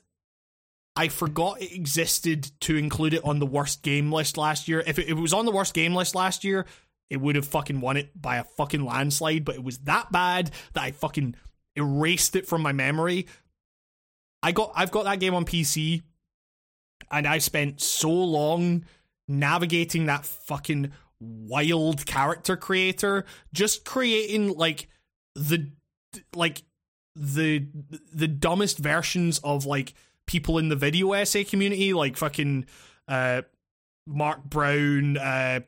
I 0.95 1.07
forgot 1.07 1.61
it 1.61 1.73
existed 1.73 2.51
to 2.61 2.75
include 2.75 3.13
it 3.13 3.23
on 3.23 3.39
the 3.39 3.45
worst 3.45 3.81
game 3.81 4.11
list 4.11 4.37
last 4.37 4.67
year. 4.67 4.83
If 4.85 4.99
it, 4.99 5.03
if 5.03 5.11
it 5.11 5.21
was 5.21 5.33
on 5.33 5.45
the 5.45 5.51
worst 5.51 5.73
game 5.73 5.95
list 5.95 6.15
last 6.15 6.43
year, 6.43 6.65
it 7.11 7.19
would 7.19 7.35
have 7.35 7.45
fucking 7.45 7.81
won 7.81 7.97
it 7.97 8.09
by 8.19 8.37
a 8.37 8.43
fucking 8.45 8.85
landslide, 8.85 9.43
but 9.43 9.55
it 9.55 9.63
was 9.63 9.79
that 9.79 10.13
bad 10.13 10.49
that 10.73 10.83
I 10.83 10.91
fucking 10.91 11.35
erased 11.75 12.37
it 12.37 12.47
from 12.47 12.61
my 12.61 12.71
memory. 12.71 13.27
I 14.41 14.53
got 14.53 14.71
I've 14.73 14.91
got 14.91 15.03
that 15.03 15.19
game 15.19 15.35
on 15.35 15.43
PC 15.43 16.03
and 17.11 17.27
I 17.27 17.39
spent 17.39 17.81
so 17.81 18.09
long 18.09 18.85
navigating 19.27 20.05
that 20.05 20.25
fucking 20.25 20.93
wild 21.19 22.05
character 22.05 22.55
creator 22.55 23.25
just 23.53 23.83
creating 23.83 24.55
like 24.55 24.87
the 25.35 25.69
like 26.33 26.63
the 27.13 27.67
the 28.13 28.27
dumbest 28.29 28.77
versions 28.77 29.37
of 29.39 29.65
like 29.65 29.93
people 30.27 30.57
in 30.57 30.69
the 30.69 30.77
video 30.77 31.11
essay 31.11 31.43
community 31.43 31.91
like 31.91 32.15
fucking 32.15 32.65
uh 33.09 33.41
Mark 34.07 34.45
Brown 34.45 35.17
uh 35.17 35.59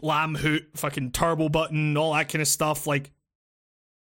Lamb 0.00 0.34
Hoot, 0.34 0.68
fucking 0.74 1.12
Turbo 1.12 1.48
Button, 1.48 1.96
all 1.96 2.14
that 2.14 2.28
kind 2.28 2.42
of 2.42 2.48
stuff. 2.48 2.86
Like, 2.86 3.10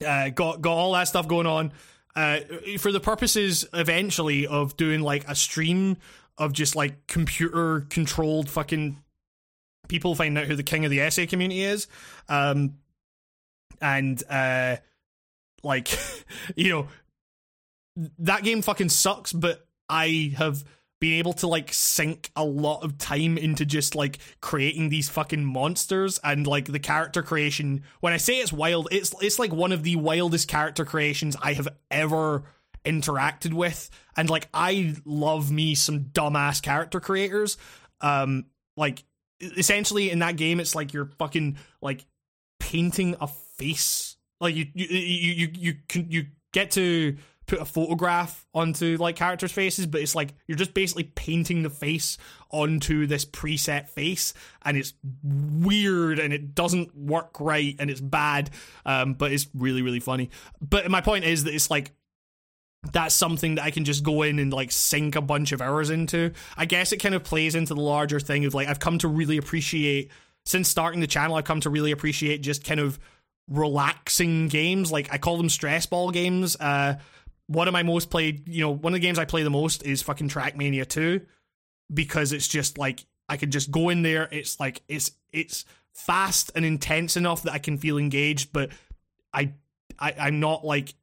uh, 0.06 0.30
got 0.30 0.62
got 0.62 0.74
all 0.74 0.94
that 0.94 1.08
stuff 1.08 1.28
going 1.28 1.48
on. 1.48 1.74
Uh, 2.16 2.40
for 2.78 2.92
the 2.92 3.00
purposes 3.00 3.66
eventually 3.74 4.46
of 4.46 4.76
doing 4.76 5.02
like 5.02 5.26
a 5.30 5.36
stream 5.36 5.96
of 6.38 6.52
just 6.52 6.76
like 6.76 7.08
computer 7.08 7.82
controlled 7.90 8.50
fucking 8.50 8.98
people 9.88 10.16
find 10.16 10.38
out 10.38 10.46
who 10.46 10.56
the 10.56 10.64
king 10.64 10.86
of 10.86 10.92
the 10.92 11.00
essay 11.00 11.26
community 11.26 11.62
is. 11.62 11.88
Um, 12.28 12.76
and 13.82 14.22
uh, 14.30 14.78
like, 15.64 15.90
you 16.56 16.70
know, 16.70 16.88
that 18.20 18.44
game 18.44 18.62
fucking 18.62 18.90
sucks, 18.90 19.34
but 19.34 19.66
I 19.90 20.34
have 20.38 20.64
been 21.02 21.14
able 21.14 21.34
to 21.34 21.48
like 21.48 21.74
sink 21.74 22.32
a 22.36 22.46
lot 22.46 22.84
of 22.84 22.98
time 22.98 23.38
into 23.38 23.66
just 23.66 23.96
like 23.96 24.20
creating 24.40 24.90
these 24.90 25.10
fucking 25.10 25.44
monsters 25.44 26.20
and 26.24 26.46
like 26.48 26.66
the 26.66 26.80
character 26.80 27.24
creation. 27.24 27.84
When 28.00 28.14
I 28.14 28.18
say 28.18 28.40
it's 28.40 28.54
wild, 28.54 28.88
it's 28.92 29.14
it's 29.20 29.40
like 29.40 29.52
one 29.52 29.72
of 29.74 29.84
the 29.84 29.98
wildest 29.98 30.48
character 30.48 30.86
creations 30.86 31.36
I 31.42 31.54
have 31.54 31.68
ever 31.90 32.44
interacted 32.86 33.54
with. 33.54 33.90
And 34.16 34.30
like 34.30 34.48
I 34.54 34.96
love 35.04 35.52
me 35.52 35.76
some 35.76 36.06
dumbass 36.06 36.62
character 36.62 37.00
creators. 37.00 37.58
Um 38.00 38.46
like 38.78 39.04
essentially 39.42 40.12
in 40.12 40.20
that 40.20 40.36
game 40.36 40.60
it's 40.60 40.76
like 40.76 40.94
you're 40.94 41.10
fucking 41.18 41.58
like 41.82 42.06
painting 42.60 43.16
a 43.20 43.28
face. 43.28 44.18
Like 44.40 44.56
you 44.56 44.68
you 44.76 44.86
you 44.86 45.34
you, 45.34 45.52
you 45.56 45.76
can 45.88 46.12
you 46.12 46.28
get 46.54 46.72
to 46.72 47.18
put 47.52 47.60
a 47.60 47.66
photograph 47.66 48.46
onto 48.54 48.96
like 48.98 49.18
characters' 49.18 49.52
faces, 49.52 49.86
but 49.86 50.00
it's 50.00 50.16
like 50.16 50.34
you're 50.48 50.58
just 50.58 50.74
basically 50.74 51.04
painting 51.04 51.64
the 51.64 51.70
face 51.70 52.18
onto 52.50 53.06
this 53.08 53.26
preset 53.26 53.90
face, 53.90 54.34
and 54.64 54.78
it's 54.78 54.94
weird 55.22 56.18
and 56.18 56.34
it 56.34 56.56
doesn't 56.56 56.96
work 56.96 57.42
right 57.42 57.76
and 57.78 57.90
it's 57.90 58.00
bad, 58.00 58.50
um, 58.86 59.16
but 59.16 59.34
it's 59.34 59.50
really 59.54 59.82
really 59.82 60.00
funny. 60.00 60.30
But 60.62 60.90
my 60.90 61.02
point 61.02 61.26
is 61.26 61.44
that 61.44 61.54
it's 61.54 61.70
like 61.70 61.92
that's 62.94 63.14
something 63.14 63.56
that 63.56 63.66
I 63.66 63.72
can 63.72 63.84
just 63.84 64.02
go 64.02 64.22
in 64.22 64.40
and 64.40 64.54
like 64.54 64.72
sink 64.72 65.18
a 65.18 65.22
bunch 65.22 65.52
of 65.52 65.62
hours 65.62 65.90
into. 65.90 66.32
I 66.56 66.64
guess 66.64 66.94
it 66.94 66.98
kind 66.98 67.14
of 67.14 67.26
plays 67.26 67.54
into 67.54 67.74
the 67.74 67.82
larger 67.82 68.22
thing 68.22 68.46
of 68.46 68.54
like 68.54 68.70
I've 68.70 68.80
come 68.80 68.98
to 69.00 69.10
really 69.10 69.36
appreciate 69.36 70.10
since 70.46 70.70
starting 70.70 71.02
the 71.02 71.08
channel. 71.08 71.36
I've 71.36 71.44
come 71.44 71.60
to 71.60 71.70
really 71.70 71.92
appreciate 71.92 72.44
just 72.44 72.64
kind 72.64 72.80
of 72.80 72.98
relaxing 73.50 74.48
games. 74.48 74.90
Like 74.90 75.10
I 75.12 75.18
call 75.18 75.36
them 75.36 75.50
stress 75.50 75.86
ball 75.86 76.12
games. 76.12 76.56
Uh, 76.56 76.96
one 77.52 77.68
of 77.68 77.74
my 77.74 77.84
most 77.84 78.10
played, 78.10 78.48
you 78.48 78.62
know, 78.62 78.72
one 78.72 78.94
of 78.94 78.96
the 78.96 79.06
games 79.06 79.20
I 79.20 79.26
play 79.26 79.44
the 79.44 79.50
most 79.50 79.86
is 79.86 80.02
fucking 80.02 80.30
Trackmania 80.30 80.88
2 80.88 81.22
because 81.94 82.32
it's 82.32 82.48
just 82.48 82.78
like 82.78 83.06
I 83.28 83.38
can 83.38 83.52
just 83.52 83.72
go 83.72 83.90
in 83.90 84.02
there. 84.02 84.30
It's 84.32 84.60
like 84.60 84.82
it's 84.88 85.12
it's 85.34 85.66
fast 85.94 86.52
and 86.56 86.64
intense 86.64 87.18
enough 87.18 87.44
that 87.44 87.54
I 87.54 87.60
can 87.60 87.78
feel 87.78 87.98
engaged, 87.98 88.54
but 88.54 88.72
I, 89.34 89.54
I 90.00 90.16
I'm 90.18 90.40
not 90.40 90.64
like 90.64 90.94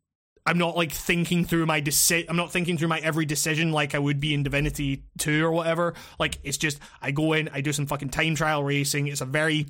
I'm 0.47 0.57
not 0.57 0.75
like 0.75 0.93
thinking 0.93 1.45
through 1.45 1.67
my 1.67 1.83
deci- 1.83 2.25
I'm 2.29 2.37
not 2.37 2.51
thinking 2.51 2.79
through 2.79 2.89
my 2.89 2.99
every 3.01 3.27
decision 3.27 3.71
like 3.71 3.95
I 3.95 3.99
would 3.99 4.19
be 4.19 4.33
in 4.33 4.43
Divinity 4.43 5.05
2 5.19 5.45
or 5.45 5.53
whatever. 5.53 5.95
Like 6.19 6.39
it's 6.43 6.57
just 6.57 6.79
I 7.03 7.11
go 7.11 7.35
in, 7.35 7.51
I 7.53 7.61
do 7.61 7.73
some 7.73 7.87
fucking 7.87 8.09
time 8.09 8.35
trial 8.35 8.65
racing. 8.65 9.09
It's 9.09 9.21
a 9.21 9.27
very 9.27 9.67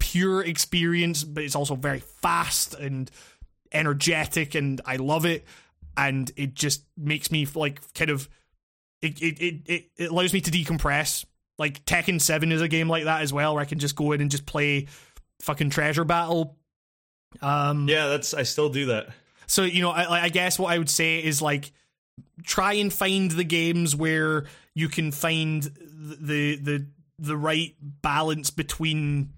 pure 0.00 0.42
experience, 0.42 1.22
but 1.22 1.44
it's 1.44 1.54
also 1.54 1.76
very 1.76 2.00
fast 2.00 2.74
and 2.74 3.08
energetic 3.72 4.56
and 4.56 4.80
I 4.84 4.96
love 4.96 5.24
it 5.24 5.44
and 5.96 6.30
it 6.36 6.54
just 6.54 6.84
makes 6.96 7.30
me 7.30 7.46
like 7.54 7.80
kind 7.94 8.10
of 8.10 8.28
it 9.02 9.20
it 9.20 9.40
it, 9.40 9.90
it, 9.96 10.10
allows 10.10 10.32
me 10.32 10.40
to 10.40 10.50
decompress. 10.50 11.24
Like 11.58 11.84
Tekken 11.86 12.20
7 12.20 12.52
is 12.52 12.60
a 12.60 12.68
game 12.68 12.88
like 12.88 13.04
that 13.04 13.22
as 13.22 13.32
well 13.32 13.54
where 13.54 13.62
I 13.62 13.66
can 13.66 13.78
just 13.78 13.96
go 13.96 14.12
in 14.12 14.20
and 14.20 14.30
just 14.30 14.44
play 14.44 14.86
fucking 15.40 15.70
treasure 15.70 16.04
battle. 16.04 16.56
Um 17.40 17.88
Yeah, 17.88 18.08
that's 18.08 18.34
I 18.34 18.42
still 18.42 18.68
do 18.68 18.86
that. 18.86 19.08
so 19.46 19.62
you 19.62 19.82
know, 19.82 19.90
I, 19.90 20.24
I 20.24 20.28
guess 20.28 20.58
what 20.58 20.72
I 20.72 20.78
would 20.78 20.90
say 20.90 21.22
is 21.22 21.40
like 21.40 21.72
try 22.44 22.74
and 22.74 22.92
find 22.92 23.30
the 23.30 23.44
games 23.44 23.96
where 23.96 24.44
you 24.74 24.88
can 24.88 25.12
find 25.12 25.62
the 25.62 26.56
the 26.56 26.86
the 27.18 27.36
right 27.36 27.74
balance 27.80 28.50
between 28.50 29.32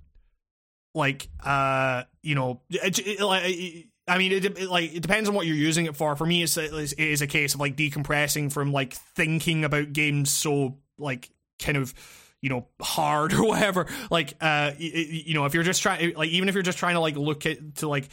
like 0.95 1.28
uh 1.45 2.03
you 2.23 2.35
know 2.35 2.61
it, 2.70 2.99
it, 2.99 3.20
like 3.20 3.87
I 4.09 4.19
mean, 4.19 4.33
it, 4.33 4.45
it, 4.45 4.70
like 4.70 4.95
it 4.95 5.01
depends 5.01 5.28
on 5.28 5.35
what 5.35 5.47
you're 5.47 5.57
using 5.57 5.87
it 5.87 5.97
for. 5.97 6.15
For 6.17 6.27
me, 6.27 6.43
it's 6.43 6.57
it 6.57 6.73
is 6.99 7.23
a 7.23 7.27
case 7.27 7.55
of 7.55 7.61
like 7.61 7.77
decompressing 7.77 8.53
from 8.53 8.73
like 8.73 8.95
thinking 8.95 9.65
about 9.65 9.93
games 9.93 10.33
so 10.33 10.78
like 10.99 11.31
kind 11.59 11.77
of 11.77 11.95
you 12.41 12.49
know 12.49 12.67
hard 12.81 13.33
or 13.35 13.47
whatever. 13.47 13.87
Like 14.11 14.35
uh, 14.41 14.73
you, 14.78 14.91
you 14.91 15.35
know, 15.35 15.45
if 15.45 15.55
you're 15.55 15.62
just 15.62 15.83
trying 15.83 16.15
like 16.15 16.31
even 16.31 16.49
if 16.49 16.55
you're 16.55 16.62
just 16.62 16.78
trying 16.78 16.95
to 16.95 17.01
like 17.01 17.17
look 17.17 17.47
at 17.47 17.77
to 17.77 17.89
like 17.89 18.09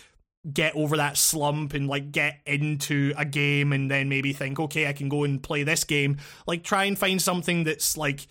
get 0.52 0.76
over 0.76 0.98
that 0.98 1.18
slump 1.18 1.74
and 1.74 1.88
like 1.88 2.12
get 2.12 2.40
into 2.46 3.14
a 3.18 3.26
game 3.26 3.74
and 3.74 3.90
then 3.90 4.10
maybe 4.10 4.32
think 4.32 4.60
okay 4.60 4.88
i 4.88 4.94
can 4.94 5.10
go 5.10 5.24
and 5.24 5.42
play 5.42 5.64
this 5.64 5.84
game 5.84 6.18
like 6.46 6.64
try 6.64 6.84
and 6.84 7.00
find 7.00 7.20
something 7.20 7.64
that's 7.64 7.98
like 7.98 8.28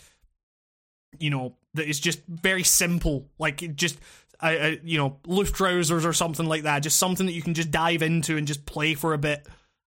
you 1.19 1.29
know 1.29 1.55
that 1.73 1.87
is 1.89 1.99
just 1.99 2.21
very 2.27 2.63
simple 2.63 3.29
like 3.37 3.75
just 3.75 3.99
uh, 4.53 4.75
you 4.83 4.97
know 4.97 5.17
Luftrausers 5.25 6.05
or 6.05 6.13
something 6.13 6.45
like 6.45 6.63
that. 6.63 6.79
Just 6.79 6.97
something 6.97 7.25
that 7.25 7.33
you 7.33 7.41
can 7.41 7.53
just 7.53 7.71
dive 7.71 8.01
into 8.01 8.37
and 8.37 8.45
just 8.45 8.65
play 8.65 8.93
for 8.93 9.13
a 9.13 9.17
bit 9.17 9.45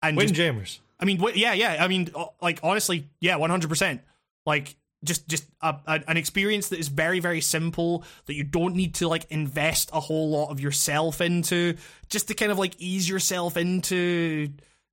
and 0.03 0.19
just, 0.19 0.29
Windjammers. 0.29 0.81
i 1.01 1.05
mean 1.05 1.23
yeah 1.35 1.53
yeah. 1.53 1.77
I 1.83 1.89
mean 1.89 2.11
uh, 2.15 2.27
like 2.41 2.61
honestly 2.63 3.09
yeah 3.21 3.37
100% 3.37 4.01
like 4.47 4.77
just 5.05 5.29
just 5.29 5.45
a, 5.61 5.77
a, 5.87 6.03
an 6.09 6.17
experience 6.17 6.71
that 6.71 6.79
is 6.79 6.89
very 6.89 7.21
very 7.21 7.41
simple 7.41 8.05
that 8.27 8.35
you 8.35 8.45
don't 8.45 8.75
need 8.75 8.95
to 8.97 9.09
like 9.09 9.27
invest 9.31 9.91
a 9.93 10.01
whole 10.01 10.31
lot 10.31 10.51
of 10.51 10.61
yourself 10.61 11.21
into 11.21 11.77
just 12.09 12.29
to 12.29 12.35
kind 12.35 12.51
of 12.51 12.59
like 12.59 12.75
ease 12.79 13.09
yourself 13.09 13.57
into 13.57 14.49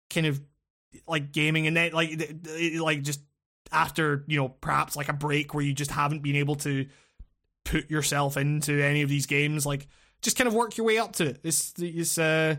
kind 0.10 0.28
of 0.28 0.42
like 1.08 1.32
gaming 1.32 1.68
and 1.68 1.76
then 1.76 1.92
like 1.92 2.12
like 2.80 3.02
just 3.02 3.22
after 3.72 4.24
you 4.28 4.38
know 4.38 4.50
perhaps 4.50 4.96
like 4.96 5.10
a 5.10 5.14
break 5.14 5.54
where 5.54 5.64
you 5.64 5.74
just 5.74 5.92
haven't 5.92 6.22
been 6.22 6.36
able 6.36 6.56
to 6.56 6.86
put 7.66 7.90
yourself 7.90 8.38
into 8.38 8.82
any 8.82 9.02
of 9.02 9.10
these 9.10 9.26
games 9.26 9.66
like 9.66 9.88
just 10.22 10.38
kind 10.38 10.48
of 10.48 10.54
work 10.54 10.78
your 10.78 10.88
way 10.88 10.98
up 10.98 11.14
to 11.14 11.26
it. 11.26 11.40
It's 11.44 11.74
it's 11.78 12.18
uh 12.18 12.56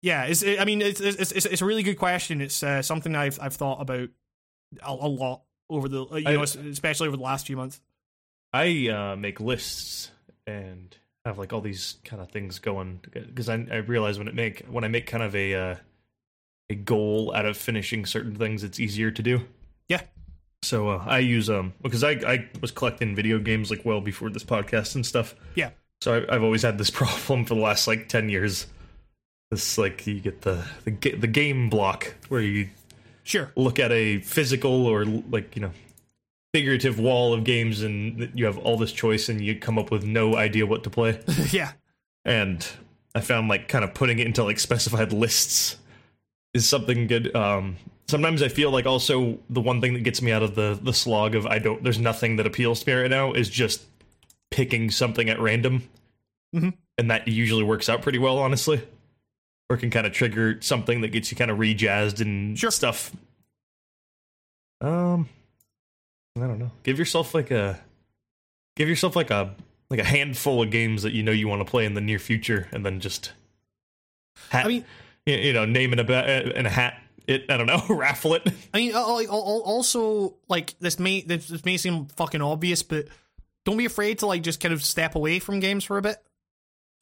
yeah 0.00 0.24
it's 0.24 0.44
i 0.44 0.64
mean 0.64 0.82
it's 0.82 1.00
it's 1.00 1.32
it's, 1.32 1.46
it's 1.46 1.62
a 1.62 1.66
really 1.66 1.82
good 1.82 1.98
question. 1.98 2.40
It's 2.40 2.62
uh, 2.62 2.80
something 2.80 3.14
i've 3.14 3.38
i've 3.42 3.54
thought 3.54 3.82
about 3.82 4.08
a, 4.82 4.92
a 4.92 5.08
lot 5.08 5.42
over 5.68 5.88
the 5.88 6.06
you 6.16 6.22
know 6.22 6.42
especially 6.42 7.08
over 7.08 7.16
the 7.16 7.22
last 7.22 7.46
few 7.46 7.56
months. 7.56 7.80
I 8.52 8.88
uh, 8.88 9.16
make 9.16 9.40
lists 9.40 10.10
and 10.46 10.96
have 11.24 11.38
like 11.38 11.52
all 11.52 11.60
these 11.60 11.96
kind 12.04 12.22
of 12.22 12.30
things 12.30 12.58
going 12.58 13.00
because 13.12 13.48
I, 13.48 13.66
I 13.70 13.76
realize 13.76 14.18
when 14.18 14.28
it 14.28 14.34
make 14.34 14.64
when 14.66 14.84
I 14.84 14.88
make 14.88 15.06
kind 15.06 15.22
of 15.22 15.34
a 15.34 15.54
uh, 15.54 15.76
a 16.70 16.74
goal 16.74 17.32
out 17.34 17.46
of 17.46 17.56
finishing 17.56 18.06
certain 18.06 18.34
things, 18.36 18.62
it's 18.62 18.78
easier 18.78 19.10
to 19.10 19.22
do. 19.22 19.40
So 20.64 20.88
uh, 20.88 21.04
I 21.06 21.18
use 21.18 21.50
um 21.50 21.74
because 21.82 22.02
I 22.02 22.12
I 22.12 22.48
was 22.60 22.70
collecting 22.70 23.14
video 23.14 23.38
games 23.38 23.70
like 23.70 23.84
well 23.84 24.00
before 24.00 24.30
this 24.30 24.44
podcast 24.44 24.94
and 24.94 25.04
stuff. 25.04 25.34
Yeah. 25.54 25.70
So 26.00 26.14
I, 26.28 26.34
I've 26.34 26.42
always 26.42 26.62
had 26.62 26.78
this 26.78 26.90
problem 27.02 27.44
for 27.44 27.54
the 27.54 27.60
last 27.60 27.86
like 27.86 28.08
ten 28.08 28.28
years. 28.28 28.66
This 29.50 29.78
like 29.78 30.06
you 30.06 30.20
get 30.20 30.42
the 30.42 30.64
the 30.84 30.90
the 30.90 31.26
game 31.26 31.68
block 31.68 32.14
where 32.28 32.40
you 32.40 32.70
sure 33.24 33.52
look 33.56 33.78
at 33.78 33.92
a 33.92 34.18
physical 34.20 34.86
or 34.86 35.04
like 35.04 35.54
you 35.54 35.62
know 35.62 35.70
figurative 36.54 37.00
wall 37.00 37.34
of 37.34 37.42
games 37.42 37.82
and 37.82 38.30
you 38.34 38.44
have 38.44 38.58
all 38.58 38.76
this 38.76 38.92
choice 38.92 39.28
and 39.28 39.40
you 39.40 39.58
come 39.58 39.76
up 39.76 39.90
with 39.90 40.04
no 40.04 40.36
idea 40.36 40.64
what 40.64 40.84
to 40.84 40.90
play 40.90 41.18
yeah 41.50 41.72
and 42.24 42.68
i 43.16 43.20
found 43.20 43.48
like 43.48 43.66
kind 43.66 43.84
of 43.84 43.92
putting 43.92 44.20
it 44.20 44.26
into 44.26 44.44
like 44.44 44.60
specified 44.60 45.12
lists 45.12 45.78
is 46.52 46.68
something 46.68 47.08
good 47.08 47.34
um 47.34 47.76
sometimes 48.08 48.42
i 48.42 48.48
feel 48.48 48.70
like 48.70 48.86
also 48.86 49.38
the 49.50 49.60
one 49.60 49.80
thing 49.80 49.94
that 49.94 50.00
gets 50.04 50.20
me 50.22 50.30
out 50.32 50.42
of 50.42 50.54
the 50.54 50.78
the 50.82 50.92
slog 50.92 51.34
of 51.34 51.46
i 51.46 51.58
don't 51.58 51.82
there's 51.82 51.98
nothing 51.98 52.36
that 52.36 52.46
appeals 52.46 52.82
to 52.82 52.90
me 52.94 53.00
right 53.02 53.10
now 53.10 53.32
is 53.32 53.48
just 53.48 53.82
picking 54.50 54.90
something 54.90 55.28
at 55.28 55.40
random. 55.40 55.88
Mhm. 56.54 56.74
and 56.98 57.10
that 57.10 57.26
usually 57.26 57.64
works 57.64 57.88
out 57.88 58.02
pretty 58.02 58.18
well 58.18 58.38
honestly. 58.38 58.80
Or 59.70 59.76
can 59.76 59.90
kind 59.90 60.06
of 60.06 60.12
trigger 60.12 60.60
something 60.60 61.00
that 61.00 61.08
gets 61.08 61.30
you 61.32 61.36
kind 61.36 61.50
of 61.50 61.58
rejazzed 61.58 62.20
and 62.20 62.56
Sure. 62.56 62.70
stuff. 62.70 63.10
Um 64.80 65.28
i 66.36 66.40
don't 66.40 66.58
know. 66.58 66.70
Give 66.82 66.98
yourself 66.98 67.34
like 67.34 67.50
a 67.50 67.80
give 68.76 68.88
yourself 68.88 69.16
like 69.16 69.30
a 69.30 69.54
like 69.90 70.00
a 70.00 70.04
handful 70.04 70.62
of 70.62 70.70
games 70.70 71.02
that 71.02 71.12
you 71.12 71.22
know 71.22 71.32
you 71.32 71.48
want 71.48 71.60
to 71.60 71.64
play 71.70 71.84
in 71.84 71.94
the 71.94 72.00
near 72.00 72.18
future 72.18 72.68
and 72.72 72.84
then 72.84 73.00
just 73.00 73.32
hat, 74.50 74.66
I 74.66 74.68
mean- 74.68 74.84
you 75.26 75.34
you 75.36 75.52
know 75.52 75.64
name 75.64 75.92
in 75.92 75.98
a 75.98 76.04
ba- 76.04 76.56
in 76.58 76.66
a 76.66 76.70
hat 76.70 77.00
it 77.26 77.44
i 77.50 77.56
don't 77.56 77.66
know 77.66 77.82
raffle 77.94 78.34
it 78.34 78.46
I 78.72 78.78
mean, 78.78 78.92
al- 78.92 79.18
al- 79.20 79.28
al- 79.28 79.62
also 79.64 80.36
like 80.48 80.78
this 80.80 80.98
may 80.98 81.22
this, 81.22 81.64
may 81.64 81.76
seem 81.76 82.06
fucking 82.06 82.42
obvious, 82.42 82.82
but 82.82 83.06
don't 83.64 83.76
be 83.78 83.84
afraid 83.86 84.18
to 84.18 84.26
like 84.26 84.42
just 84.42 84.60
kind 84.60 84.74
of 84.74 84.84
step 84.84 85.14
away 85.14 85.38
from 85.38 85.60
games 85.60 85.84
for 85.84 85.96
a 85.98 86.02
bit. 86.02 86.16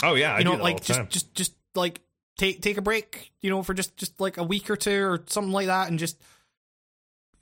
oh 0.03 0.15
yeah 0.15 0.35
I 0.35 0.39
You 0.39 0.45
do 0.45 0.57
know, 0.57 0.63
like 0.63 0.83
just 0.85 0.99
time. 0.99 1.09
just 1.11 1.35
just 1.35 1.55
like 1.75 2.01
take 2.39 2.63
take 2.63 2.77
a 2.79 2.83
break. 2.83 3.33
You 3.41 3.51
know, 3.51 3.63
for 3.63 3.75
just 3.75 3.97
just 3.97 4.21
like 4.21 4.37
a 4.39 4.45
week 4.45 4.71
or 4.71 4.77
two 4.77 5.05
or 5.05 5.23
something 5.27 5.53
like 5.53 5.67
that, 5.67 5.89
and 5.89 5.99
just 5.99 6.21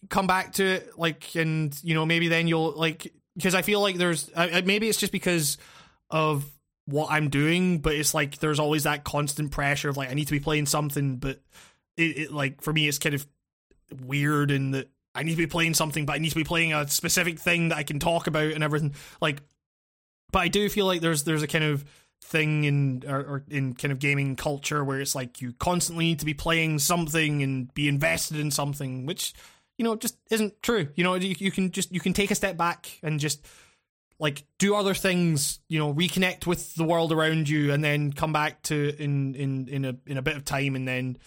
come 0.08 0.26
back 0.26 0.52
to 0.54 0.64
it. 0.64 0.98
Like, 0.98 1.34
and 1.36 1.78
you 1.82 1.94
know, 1.94 2.06
maybe 2.06 2.28
then 2.28 2.48
you'll 2.48 2.72
like 2.72 3.12
because 3.36 3.54
I 3.54 3.62
feel 3.62 3.80
like 3.80 3.96
there's 3.96 4.30
uh, 4.34 4.62
maybe 4.64 4.88
it's 4.88 4.98
just 4.98 5.12
because 5.12 5.58
of 6.10 6.44
what 6.86 7.10
I'm 7.10 7.28
doing, 7.28 7.78
but 7.78 7.94
it's 7.94 8.14
like 8.14 8.38
there's 8.38 8.58
always 8.58 8.84
that 8.84 9.04
constant 9.04 9.50
pressure 9.50 9.88
of 9.90 9.96
like 9.96 10.10
I 10.10 10.14
need 10.14 10.26
to 10.26 10.32
be 10.32 10.40
playing 10.40 10.66
something, 10.66 11.16
but 11.16 11.40
it, 12.00 12.18
it 12.18 12.32
like 12.32 12.62
for 12.62 12.72
me 12.72 12.88
it's 12.88 12.98
kind 12.98 13.14
of 13.14 13.26
weird 14.04 14.50
in 14.50 14.72
that 14.72 14.90
I 15.14 15.22
need 15.22 15.32
to 15.32 15.36
be 15.36 15.46
playing 15.46 15.74
something, 15.74 16.06
but 16.06 16.14
I 16.14 16.18
need 16.18 16.30
to 16.30 16.36
be 16.36 16.44
playing 16.44 16.72
a 16.72 16.86
specific 16.88 17.38
thing 17.38 17.68
that 17.68 17.78
I 17.78 17.82
can 17.82 17.98
talk 17.98 18.26
about 18.26 18.52
and 18.52 18.62
everything. 18.62 18.94
Like, 19.20 19.42
but 20.32 20.40
I 20.40 20.48
do 20.48 20.68
feel 20.68 20.86
like 20.86 21.00
there's 21.00 21.24
there's 21.24 21.42
a 21.42 21.48
kind 21.48 21.64
of 21.64 21.84
thing 22.22 22.64
in 22.64 23.04
or, 23.08 23.18
or 23.18 23.44
in 23.48 23.74
kind 23.74 23.90
of 23.90 23.98
gaming 23.98 24.36
culture 24.36 24.84
where 24.84 25.00
it's 25.00 25.14
like 25.14 25.40
you 25.40 25.52
constantly 25.54 26.04
need 26.04 26.20
to 26.20 26.26
be 26.26 26.34
playing 26.34 26.78
something 26.78 27.42
and 27.42 27.72
be 27.74 27.88
invested 27.88 28.38
in 28.38 28.50
something, 28.50 29.04
which 29.06 29.34
you 29.78 29.84
know 29.84 29.96
just 29.96 30.16
isn't 30.30 30.62
true. 30.62 30.88
You 30.94 31.02
know, 31.02 31.14
you, 31.14 31.34
you 31.38 31.50
can 31.50 31.72
just 31.72 31.92
you 31.92 32.00
can 32.00 32.12
take 32.12 32.30
a 32.30 32.36
step 32.36 32.56
back 32.56 32.98
and 33.02 33.18
just 33.18 33.44
like 34.20 34.44
do 34.58 34.76
other 34.76 34.94
things. 34.94 35.58
You 35.68 35.80
know, 35.80 35.92
reconnect 35.92 36.46
with 36.46 36.76
the 36.76 36.84
world 36.84 37.10
around 37.10 37.48
you, 37.48 37.72
and 37.72 37.82
then 37.82 38.12
come 38.12 38.32
back 38.32 38.62
to 38.64 38.94
in 39.02 39.34
in 39.34 39.66
in 39.66 39.84
a 39.84 39.96
in 40.06 40.18
a 40.18 40.22
bit 40.22 40.36
of 40.36 40.44
time, 40.44 40.76
and 40.76 40.86
then 40.86 41.18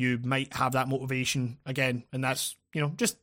you 0.00 0.18
might 0.24 0.52
have 0.54 0.72
that 0.72 0.88
motivation 0.88 1.58
again, 1.66 2.04
and 2.12 2.24
that's 2.24 2.56
you 2.74 2.80
know 2.80 2.92
just 2.96 3.16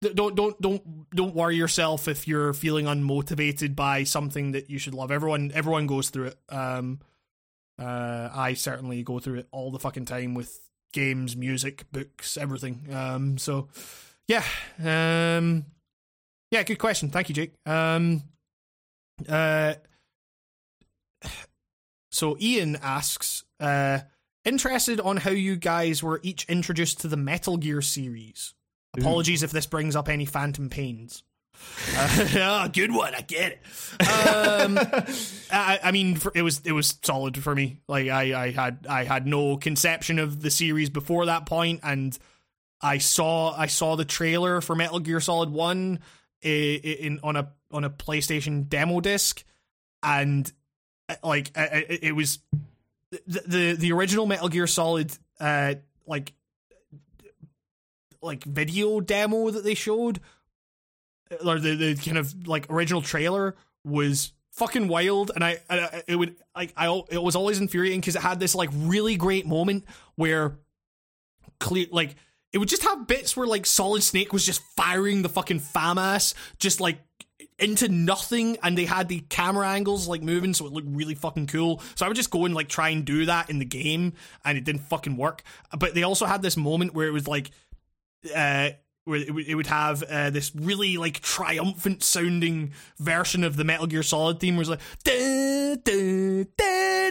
don't 0.00 0.36
don't 0.36 0.60
don't 0.60 1.10
don't 1.10 1.34
worry 1.34 1.56
yourself 1.56 2.06
if 2.06 2.28
you're 2.28 2.52
feeling 2.52 2.86
unmotivated 2.86 3.74
by 3.74 4.04
something 4.04 4.52
that 4.52 4.70
you 4.70 4.78
should 4.78 4.94
love. 4.94 5.10
Everyone 5.10 5.50
everyone 5.54 5.86
goes 5.86 6.10
through 6.10 6.26
it. 6.26 6.38
Um, 6.48 7.00
uh, 7.78 8.28
I 8.32 8.54
certainly 8.54 9.02
go 9.02 9.18
through 9.18 9.40
it 9.40 9.48
all 9.50 9.70
the 9.70 9.78
fucking 9.78 10.04
time 10.04 10.34
with 10.34 10.60
games, 10.92 11.36
music, 11.36 11.84
books, 11.92 12.36
everything. 12.36 12.86
Um, 12.92 13.38
so 13.38 13.68
yeah, 14.26 14.44
um, 14.82 15.64
yeah, 16.50 16.62
good 16.62 16.78
question. 16.78 17.10
Thank 17.10 17.28
you, 17.28 17.34
Jake. 17.34 17.54
Um, 17.66 18.22
uh, 19.28 19.74
so 22.10 22.36
Ian 22.40 22.76
asks, 22.82 23.44
uh, 23.58 24.00
interested 24.48 25.00
on 25.00 25.18
how 25.18 25.30
you 25.30 25.56
guys 25.56 26.02
were 26.02 26.20
each 26.22 26.44
introduced 26.48 27.00
to 27.02 27.08
the 27.08 27.16
Metal 27.16 27.56
Gear 27.56 27.82
series. 27.82 28.54
Apologies 28.96 29.42
if 29.42 29.50
this 29.52 29.66
brings 29.66 29.94
up 29.94 30.08
any 30.08 30.24
phantom 30.24 30.68
pains. 30.70 31.22
Uh, 31.96 32.28
oh, 32.36 32.68
good 32.72 32.92
one. 32.92 33.14
I 33.14 33.20
get 33.20 33.52
it. 33.52 34.08
Um, 34.08 34.78
I, 35.52 35.78
I 35.84 35.90
mean, 35.92 36.18
it 36.34 36.42
was 36.42 36.62
it 36.64 36.72
was 36.72 36.98
solid 37.02 37.36
for 37.42 37.54
me. 37.54 37.80
Like 37.88 38.08
I, 38.08 38.44
I 38.46 38.50
had 38.50 38.86
I 38.88 39.04
had 39.04 39.26
no 39.26 39.56
conception 39.56 40.18
of 40.18 40.40
the 40.40 40.50
series 40.50 40.88
before 40.90 41.26
that 41.26 41.46
point, 41.46 41.80
and 41.82 42.16
I 42.80 42.98
saw 42.98 43.54
I 43.56 43.66
saw 43.66 43.96
the 43.96 44.04
trailer 44.04 44.60
for 44.60 44.74
Metal 44.74 45.00
Gear 45.00 45.20
Solid 45.20 45.50
One 45.50 45.98
i- 46.44 46.48
i- 46.48 46.96
in 47.00 47.20
on 47.22 47.36
a 47.36 47.52
on 47.72 47.84
a 47.84 47.90
PlayStation 47.90 48.68
demo 48.68 49.00
disc, 49.00 49.44
and 50.02 50.50
uh, 51.08 51.16
like 51.22 51.50
I- 51.56 51.66
I- 51.66 51.98
it 52.02 52.12
was 52.16 52.38
the 53.10 53.42
the, 53.46 53.72
the 53.74 53.92
original 53.92 54.26
Metal 54.26 54.48
Gear 54.48 54.66
Solid 54.66 55.16
uh 55.40 55.74
like 56.06 56.32
like 58.22 58.44
video 58.44 59.00
demo 59.00 59.50
that 59.50 59.64
they 59.64 59.74
showed 59.74 60.20
or 61.44 61.58
the, 61.58 61.74
the 61.74 61.94
kind 61.96 62.18
of 62.18 62.46
like 62.46 62.66
original 62.70 63.02
trailer 63.02 63.54
was 63.84 64.32
fucking 64.52 64.88
wild 64.88 65.30
and 65.34 65.44
I, 65.44 65.58
I 65.70 66.02
it 66.08 66.16
would 66.16 66.36
like 66.56 66.72
I 66.76 67.02
it 67.10 67.22
was 67.22 67.36
always 67.36 67.60
infuriating 67.60 68.00
because 68.00 68.16
it 68.16 68.22
had 68.22 68.40
this 68.40 68.54
like 68.54 68.70
really 68.72 69.16
great 69.16 69.46
moment 69.46 69.84
where 70.16 70.58
clear 71.60 71.86
like 71.92 72.16
it 72.52 72.58
would 72.58 72.68
just 72.68 72.82
have 72.82 73.06
bits 73.06 73.36
where 73.36 73.46
like 73.46 73.66
Solid 73.66 74.02
Snake 74.02 74.32
was 74.32 74.44
just 74.44 74.62
firing 74.74 75.22
the 75.22 75.28
fucking 75.28 75.60
FAMAS 75.60 76.34
just 76.58 76.80
like 76.80 76.98
into 77.58 77.88
nothing 77.88 78.56
and 78.62 78.78
they 78.78 78.84
had 78.84 79.08
the 79.08 79.20
camera 79.28 79.68
angles 79.68 80.06
like 80.06 80.22
moving 80.22 80.54
so 80.54 80.66
it 80.66 80.72
looked 80.72 80.88
really 80.90 81.14
fucking 81.14 81.46
cool. 81.48 81.82
So 81.96 82.04
i 82.04 82.08
would 82.08 82.16
just 82.16 82.30
go 82.30 82.44
and 82.44 82.54
like 82.54 82.68
try 82.68 82.90
and 82.90 83.04
do 83.04 83.26
that 83.26 83.50
in 83.50 83.58
the 83.58 83.64
game 83.64 84.12
and 84.44 84.56
it 84.56 84.64
didn't 84.64 84.82
fucking 84.82 85.16
work. 85.16 85.42
But 85.76 85.94
they 85.94 86.02
also 86.04 86.26
had 86.26 86.42
this 86.42 86.56
moment 86.56 86.94
where 86.94 87.08
it 87.08 87.12
was 87.12 87.26
like 87.26 87.50
uh 88.34 88.70
where 89.04 89.20
it, 89.20 89.54
would- 89.54 89.66
have 89.66 90.02
uh, 90.02 90.28
this 90.28 90.54
really 90.54 90.98
like 90.98 91.20
triumphant 91.20 92.02
sounding 92.02 92.72
version 92.98 93.42
of 93.42 93.56
the 93.56 93.64
Metal 93.64 93.86
Gear 93.86 94.02
Solid 94.02 94.38
theme, 94.38 94.56
where 94.56 94.60
it's 94.60 94.68
like 94.70 94.80
da, 95.02 95.76
da, 95.76 96.44
da, 96.58 97.08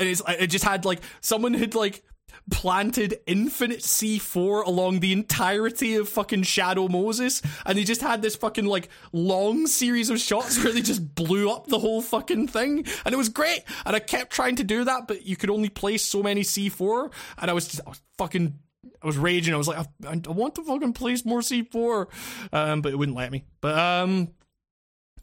and 0.00 0.08
it's 0.08 0.22
it 0.26 0.46
just 0.46 0.64
had 0.64 0.86
like 0.86 1.00
someone 1.20 1.52
had 1.52 1.74
like 1.74 2.02
planted 2.50 3.18
infinite 3.26 3.80
C4 3.80 4.66
along 4.66 5.00
the 5.00 5.12
entirety 5.12 5.96
of 5.96 6.08
fucking 6.08 6.42
Shadow 6.42 6.88
Moses, 6.88 7.42
and 7.66 7.76
they 7.76 7.84
just 7.84 8.00
had 8.00 8.22
this 8.22 8.36
fucking 8.36 8.66
like 8.66 8.88
long 9.12 9.66
series 9.66 10.10
of 10.10 10.20
shots 10.20 10.62
where 10.62 10.72
they 10.72 10.82
just 10.82 11.14
blew 11.14 11.50
up 11.50 11.66
the 11.66 11.78
whole 11.78 12.02
fucking 12.02 12.48
thing, 12.48 12.86
and 13.04 13.14
it 13.14 13.18
was 13.18 13.28
great. 13.28 13.62
And 13.84 13.94
I 13.96 14.00
kept 14.00 14.32
trying 14.32 14.56
to 14.56 14.64
do 14.64 14.84
that, 14.84 15.08
but 15.08 15.26
you 15.26 15.36
could 15.36 15.50
only 15.50 15.68
place 15.68 16.04
so 16.04 16.22
many 16.22 16.42
C4, 16.42 17.12
and 17.38 17.50
I 17.50 17.54
was 17.54 17.68
just 17.68 17.80
I 17.86 17.90
was 17.90 18.02
fucking 18.18 18.58
I 19.02 19.06
was 19.06 19.16
raging. 19.16 19.54
I 19.54 19.56
was 19.56 19.68
like, 19.68 19.86
I, 20.06 20.20
I 20.26 20.30
want 20.30 20.54
to 20.56 20.64
fucking 20.64 20.92
place 20.92 21.24
more 21.24 21.40
C4, 21.40 22.06
um, 22.52 22.82
but 22.82 22.92
it 22.92 22.96
wouldn't 22.96 23.16
let 23.16 23.30
me. 23.30 23.44
But 23.60 23.78
um, 23.78 24.28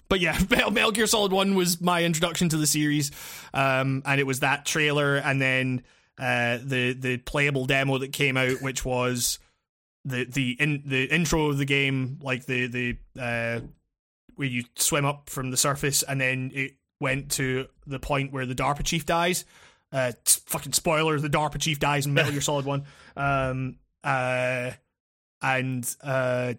but 0.09 0.19
yeah, 0.19 0.37
Metal, 0.49 0.91
Gear 0.91 1.07
Solid 1.07 1.31
One 1.31 1.55
was 1.55 1.81
my 1.81 2.03
introduction 2.03 2.49
to 2.49 2.57
the 2.57 2.67
series, 2.67 3.11
um, 3.53 4.01
and 4.05 4.19
it 4.19 4.25
was 4.25 4.39
that 4.39 4.65
trailer, 4.65 5.17
and 5.17 5.41
then 5.41 5.83
uh, 6.17 6.59
the 6.63 6.93
the 6.93 7.17
playable 7.17 7.65
demo 7.65 7.97
that 7.99 8.11
came 8.11 8.37
out, 8.37 8.61
which 8.61 8.83
was 8.83 9.39
the 10.05 10.25
the 10.25 10.55
in 10.59 10.83
the 10.85 11.05
intro 11.05 11.47
of 11.47 11.57
the 11.57 11.65
game, 11.65 12.19
like 12.21 12.45
the 12.45 12.67
the 12.67 12.97
uh, 13.19 13.59
where 14.35 14.47
you 14.47 14.63
swim 14.75 15.05
up 15.05 15.29
from 15.29 15.51
the 15.51 15.57
surface, 15.57 16.03
and 16.03 16.19
then 16.19 16.51
it 16.53 16.75
went 16.99 17.31
to 17.31 17.67
the 17.85 17.99
point 17.99 18.31
where 18.31 18.45
the 18.45 18.55
DARPA 18.55 18.83
chief 18.83 19.05
dies. 19.05 19.45
Uh, 19.91 20.11
t- 20.25 20.41
fucking 20.45 20.73
spoiler: 20.73 21.19
the 21.19 21.29
DARPA 21.29 21.59
chief 21.59 21.79
dies 21.79 22.05
in 22.05 22.13
Metal 22.13 22.31
Gear 22.31 22.41
Solid 22.41 22.65
One. 22.65 22.85
Um, 23.17 23.77
uh, 24.03 24.69
and 25.41 25.95
uh, 26.03 26.53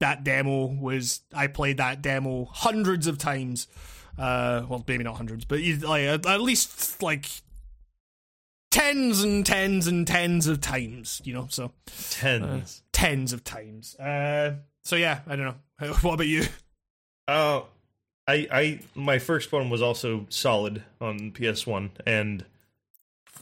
that 0.00 0.24
demo 0.24 0.66
was 0.66 1.20
I 1.32 1.46
played 1.46 1.76
that 1.76 2.02
demo 2.02 2.44
hundreds 2.46 3.06
of 3.06 3.18
times. 3.18 3.68
Uh, 4.18 4.66
well, 4.68 4.84
maybe 4.88 5.04
not 5.04 5.14
hundreds, 5.14 5.44
but 5.44 5.60
like 5.60 6.26
at 6.26 6.40
least 6.40 7.02
like 7.02 7.30
tens 8.76 9.22
and 9.22 9.44
tens 9.46 9.86
and 9.86 10.06
tens 10.06 10.46
of 10.46 10.60
times. 10.60 11.20
You 11.24 11.34
know, 11.34 11.46
so 11.50 11.72
Tens. 12.10 12.82
tens 12.92 13.32
of 13.32 13.42
times. 13.44 13.94
Uh, 13.96 14.56
so 14.84 14.96
yeah, 14.96 15.20
I 15.26 15.36
don't 15.36 15.46
know. 15.46 15.54
What 16.02 16.14
about 16.14 16.26
you? 16.26 16.44
Uh, 17.28 17.62
I 18.28 18.46
I 18.50 18.80
my 18.94 19.18
first 19.18 19.52
one 19.52 19.68
was 19.70 19.82
also 19.82 20.26
solid 20.28 20.82
on 21.00 21.32
PS1, 21.32 21.90
and 22.06 22.44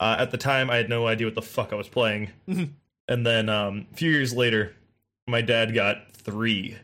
uh, 0.01 0.17
at 0.19 0.31
the 0.31 0.39
time 0.39 0.71
I 0.71 0.77
had 0.77 0.89
no 0.89 1.07
idea 1.07 1.27
what 1.27 1.35
the 1.35 1.43
fuck 1.43 1.73
I 1.73 1.77
was 1.77 1.89
playing. 1.89 2.31
Mhm. 2.49 2.71
and 3.09 3.27
then 3.27 3.49
um, 3.49 3.87
a 3.93 3.97
few 3.97 4.11
years 4.11 4.33
later, 4.35 4.75
my 5.27 5.41
dad 5.43 5.75
got 5.75 6.11
three, 6.13 6.77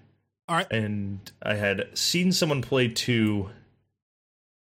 All 0.48 0.56
right. 0.56 0.70
and 0.70 1.18
I 1.42 1.54
had 1.54 1.88
seen 1.98 2.32
someone 2.32 2.62
play 2.62 2.88
two. 2.88 3.50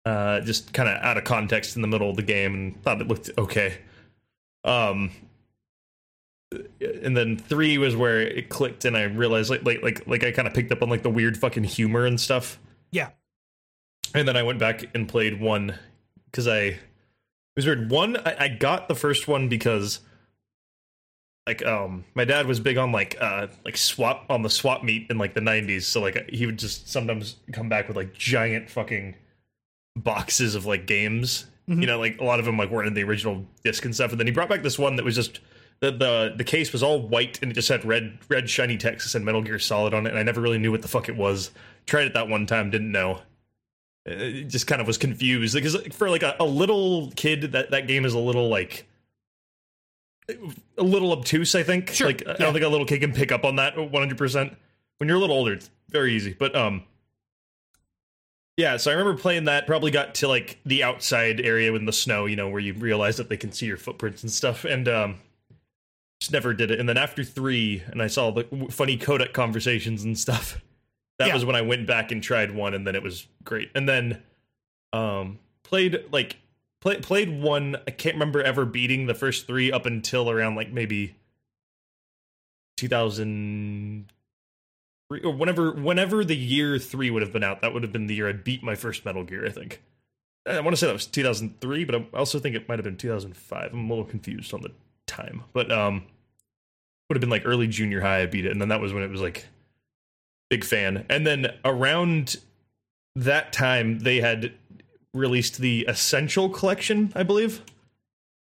Uh, 0.04 0.40
just 0.40 0.72
kind 0.72 0.88
of 0.88 0.96
out 1.02 1.16
of 1.16 1.24
context 1.24 1.76
in 1.76 1.82
the 1.82 1.88
middle 1.88 2.10
of 2.10 2.16
the 2.16 2.22
game, 2.22 2.54
and 2.54 2.82
thought 2.82 3.00
it 3.00 3.08
looked 3.08 3.30
okay. 3.38 3.78
Um, 4.64 5.10
and 6.80 7.16
then 7.16 7.36
three 7.36 7.78
was 7.78 7.94
where 7.94 8.20
it 8.20 8.48
clicked, 8.48 8.84
and 8.84 8.96
I 8.96 9.04
realized 9.04 9.50
like 9.50 9.64
like 9.64 9.82
like 9.82 10.06
like 10.06 10.24
I 10.24 10.32
kind 10.32 10.48
of 10.48 10.54
picked 10.54 10.72
up 10.72 10.82
on 10.82 10.88
like 10.88 11.02
the 11.02 11.10
weird 11.10 11.36
fucking 11.36 11.64
humor 11.64 12.04
and 12.04 12.20
stuff. 12.20 12.58
Yeah. 12.90 13.10
And 14.14 14.26
then 14.26 14.36
I 14.36 14.42
went 14.42 14.58
back 14.58 14.84
and 14.94 15.08
played 15.08 15.40
one 15.40 15.78
because 16.26 16.48
I 16.48 16.60
it 16.60 16.80
was 17.56 17.66
weird. 17.66 17.90
One 17.90 18.16
I, 18.16 18.36
I 18.40 18.48
got 18.48 18.88
the 18.88 18.94
first 18.94 19.28
one 19.28 19.48
because 19.48 20.00
like 21.46 21.64
um 21.64 22.04
my 22.14 22.24
dad 22.24 22.46
was 22.46 22.60
big 22.60 22.76
on 22.76 22.92
like 22.92 23.16
uh 23.20 23.46
like 23.64 23.76
swap 23.76 24.26
on 24.30 24.42
the 24.42 24.50
swap 24.50 24.84
meet 24.84 25.10
in 25.10 25.18
like 25.18 25.34
the 25.34 25.40
90s 25.40 25.82
so 25.82 26.00
like 26.00 26.30
he 26.30 26.46
would 26.46 26.58
just 26.58 26.88
sometimes 26.88 27.36
come 27.52 27.68
back 27.68 27.88
with 27.88 27.96
like 27.96 28.14
giant 28.14 28.70
fucking 28.70 29.14
boxes 29.96 30.54
of 30.54 30.66
like 30.66 30.86
games. 30.86 31.46
Mhm. 31.68 31.80
you 31.80 31.86
know 31.86 31.98
like 32.00 32.20
a 32.20 32.24
lot 32.24 32.40
of 32.40 32.44
them 32.44 32.58
like 32.58 32.70
weren't 32.70 32.88
in 32.88 32.94
the 32.94 33.04
original 33.04 33.46
disc 33.64 33.84
and 33.84 33.94
stuff. 33.94 34.10
And 34.10 34.18
then 34.18 34.26
he 34.26 34.32
brought 34.32 34.48
back 34.48 34.62
this 34.62 34.78
one 34.78 34.96
that 34.96 35.04
was 35.04 35.14
just 35.14 35.38
the 35.80 35.92
the 35.92 36.34
the 36.36 36.44
case 36.44 36.72
was 36.72 36.82
all 36.82 37.00
white 37.00 37.40
and 37.40 37.52
it 37.52 37.54
just 37.54 37.68
had 37.68 37.84
red 37.84 38.18
red 38.28 38.50
shiny 38.50 38.76
text 38.76 39.04
that 39.06 39.10
said 39.10 39.22
Metal 39.22 39.42
Gear 39.42 39.58
Solid 39.60 39.94
on 39.94 40.06
it. 40.06 40.10
And 40.10 40.18
I 40.18 40.24
never 40.24 40.40
really 40.40 40.58
knew 40.58 40.72
what 40.72 40.82
the 40.82 40.88
fuck 40.88 41.08
it 41.08 41.16
was. 41.16 41.50
Tried 41.86 42.06
it 42.06 42.14
that 42.14 42.28
one 42.28 42.46
time 42.46 42.70
didn't 42.70 42.90
know. 42.90 43.20
It 44.04 44.48
just 44.48 44.66
kind 44.66 44.80
of 44.80 44.88
was 44.88 44.98
confused. 44.98 45.54
Because 45.54 45.76
for 45.92 46.10
like 46.10 46.24
a, 46.24 46.34
a 46.40 46.44
little 46.44 47.12
kid 47.14 47.52
that 47.52 47.70
that 47.70 47.86
game 47.86 48.04
is 48.04 48.14
a 48.14 48.18
little 48.18 48.48
like 48.48 48.88
a 50.78 50.82
little 50.82 51.12
obtuse 51.12 51.54
i 51.54 51.62
think. 51.62 51.90
Sure, 51.90 52.06
like 52.08 52.26
i 52.26 52.34
don't 52.34 52.52
think 52.52 52.64
a 52.64 52.68
little 52.68 52.86
kid 52.86 53.00
can 53.00 53.12
pick 53.12 53.30
up 53.30 53.44
on 53.44 53.56
that 53.56 53.76
100% 53.76 54.56
when 54.98 55.08
you're 55.08 55.18
a 55.18 55.20
little 55.20 55.36
older 55.36 55.52
it's 55.52 55.70
very 55.90 56.14
easy. 56.14 56.34
But 56.36 56.56
um 56.56 56.82
yeah 58.56 58.76
so 58.76 58.90
i 58.90 58.94
remember 58.94 59.18
playing 59.20 59.44
that 59.44 59.66
probably 59.66 59.90
got 59.90 60.14
to 60.14 60.28
like 60.28 60.58
the 60.66 60.82
outside 60.82 61.40
area 61.40 61.72
in 61.74 61.84
the 61.86 61.92
snow 61.92 62.26
you 62.26 62.36
know 62.36 62.48
where 62.48 62.60
you 62.60 62.72
realize 62.74 63.16
that 63.16 63.28
they 63.28 63.36
can 63.36 63.50
see 63.52 63.66
your 63.66 63.76
footprints 63.76 64.22
and 64.22 64.30
stuff 64.32 64.64
and 64.64 64.88
um 64.88 65.16
just 66.20 66.32
never 66.32 66.52
did 66.54 66.70
it 66.70 66.78
and 66.78 66.88
then 66.88 66.96
after 66.98 67.24
three 67.24 67.82
and 67.88 68.02
i 68.02 68.06
saw 68.06 68.30
the 68.30 68.44
funny 68.70 68.96
codec 68.98 69.32
conversations 69.32 70.04
and 70.04 70.18
stuff 70.18 70.60
that 71.18 71.28
Yeah. 71.28 71.34
was 71.34 71.44
when 71.44 71.56
i 71.56 71.62
went 71.62 71.86
back 71.86 72.12
and 72.12 72.22
tried 72.22 72.54
one 72.54 72.74
and 72.74 72.86
then 72.86 72.94
it 72.94 73.02
was 73.02 73.26
great 73.44 73.70
and 73.74 73.88
then 73.88 74.22
um 74.92 75.38
played 75.62 76.04
like 76.12 76.36
play, 76.80 76.98
played 77.00 77.40
one 77.40 77.76
i 77.86 77.90
can't 77.90 78.14
remember 78.16 78.42
ever 78.42 78.64
beating 78.66 79.06
the 79.06 79.14
first 79.14 79.46
three 79.46 79.72
up 79.72 79.86
until 79.86 80.28
around 80.30 80.54
like 80.54 80.70
maybe 80.70 81.14
2000 82.76 84.06
or 85.20 85.32
whenever 85.32 85.72
whenever 85.72 86.24
the 86.24 86.36
year 86.36 86.78
three 86.78 87.10
would 87.10 87.22
have 87.22 87.32
been 87.32 87.44
out 87.44 87.60
that 87.60 87.72
would 87.72 87.82
have 87.82 87.92
been 87.92 88.06
the 88.06 88.14
year 88.14 88.28
i 88.28 88.32
beat 88.32 88.62
my 88.62 88.74
first 88.74 89.04
metal 89.04 89.24
gear 89.24 89.46
i 89.46 89.50
think. 89.50 89.82
I 90.48 90.58
want 90.60 90.70
to 90.72 90.76
say 90.76 90.86
that 90.86 90.92
was 90.92 91.06
2003 91.06 91.84
but 91.84 91.94
i 91.94 92.04
also 92.14 92.38
think 92.38 92.56
it 92.56 92.68
might 92.68 92.78
have 92.78 92.84
been 92.84 92.96
2005 92.96 93.72
i'm 93.72 93.86
a 93.86 93.88
little 93.88 94.04
confused 94.04 94.52
on 94.54 94.62
the 94.62 94.70
time 95.06 95.42
but 95.52 95.70
um 95.70 96.04
would 97.08 97.16
have 97.16 97.20
been 97.20 97.30
like 97.30 97.42
early 97.44 97.66
junior 97.68 98.00
high 98.00 98.22
i 98.22 98.26
beat 98.26 98.46
it 98.46 98.52
and 98.52 98.60
then 98.60 98.68
that 98.68 98.80
was 98.80 98.92
when 98.92 99.02
it 99.02 99.10
was 99.10 99.20
like 99.20 99.46
big 100.50 100.64
fan. 100.64 101.06
And 101.08 101.26
then 101.26 101.46
around 101.64 102.36
that 103.16 103.54
time 103.54 104.00
they 104.00 104.20
had 104.20 104.52
released 105.14 105.58
the 105.58 105.86
essential 105.88 106.48
collection 106.50 107.10
i 107.14 107.22
believe? 107.22 107.62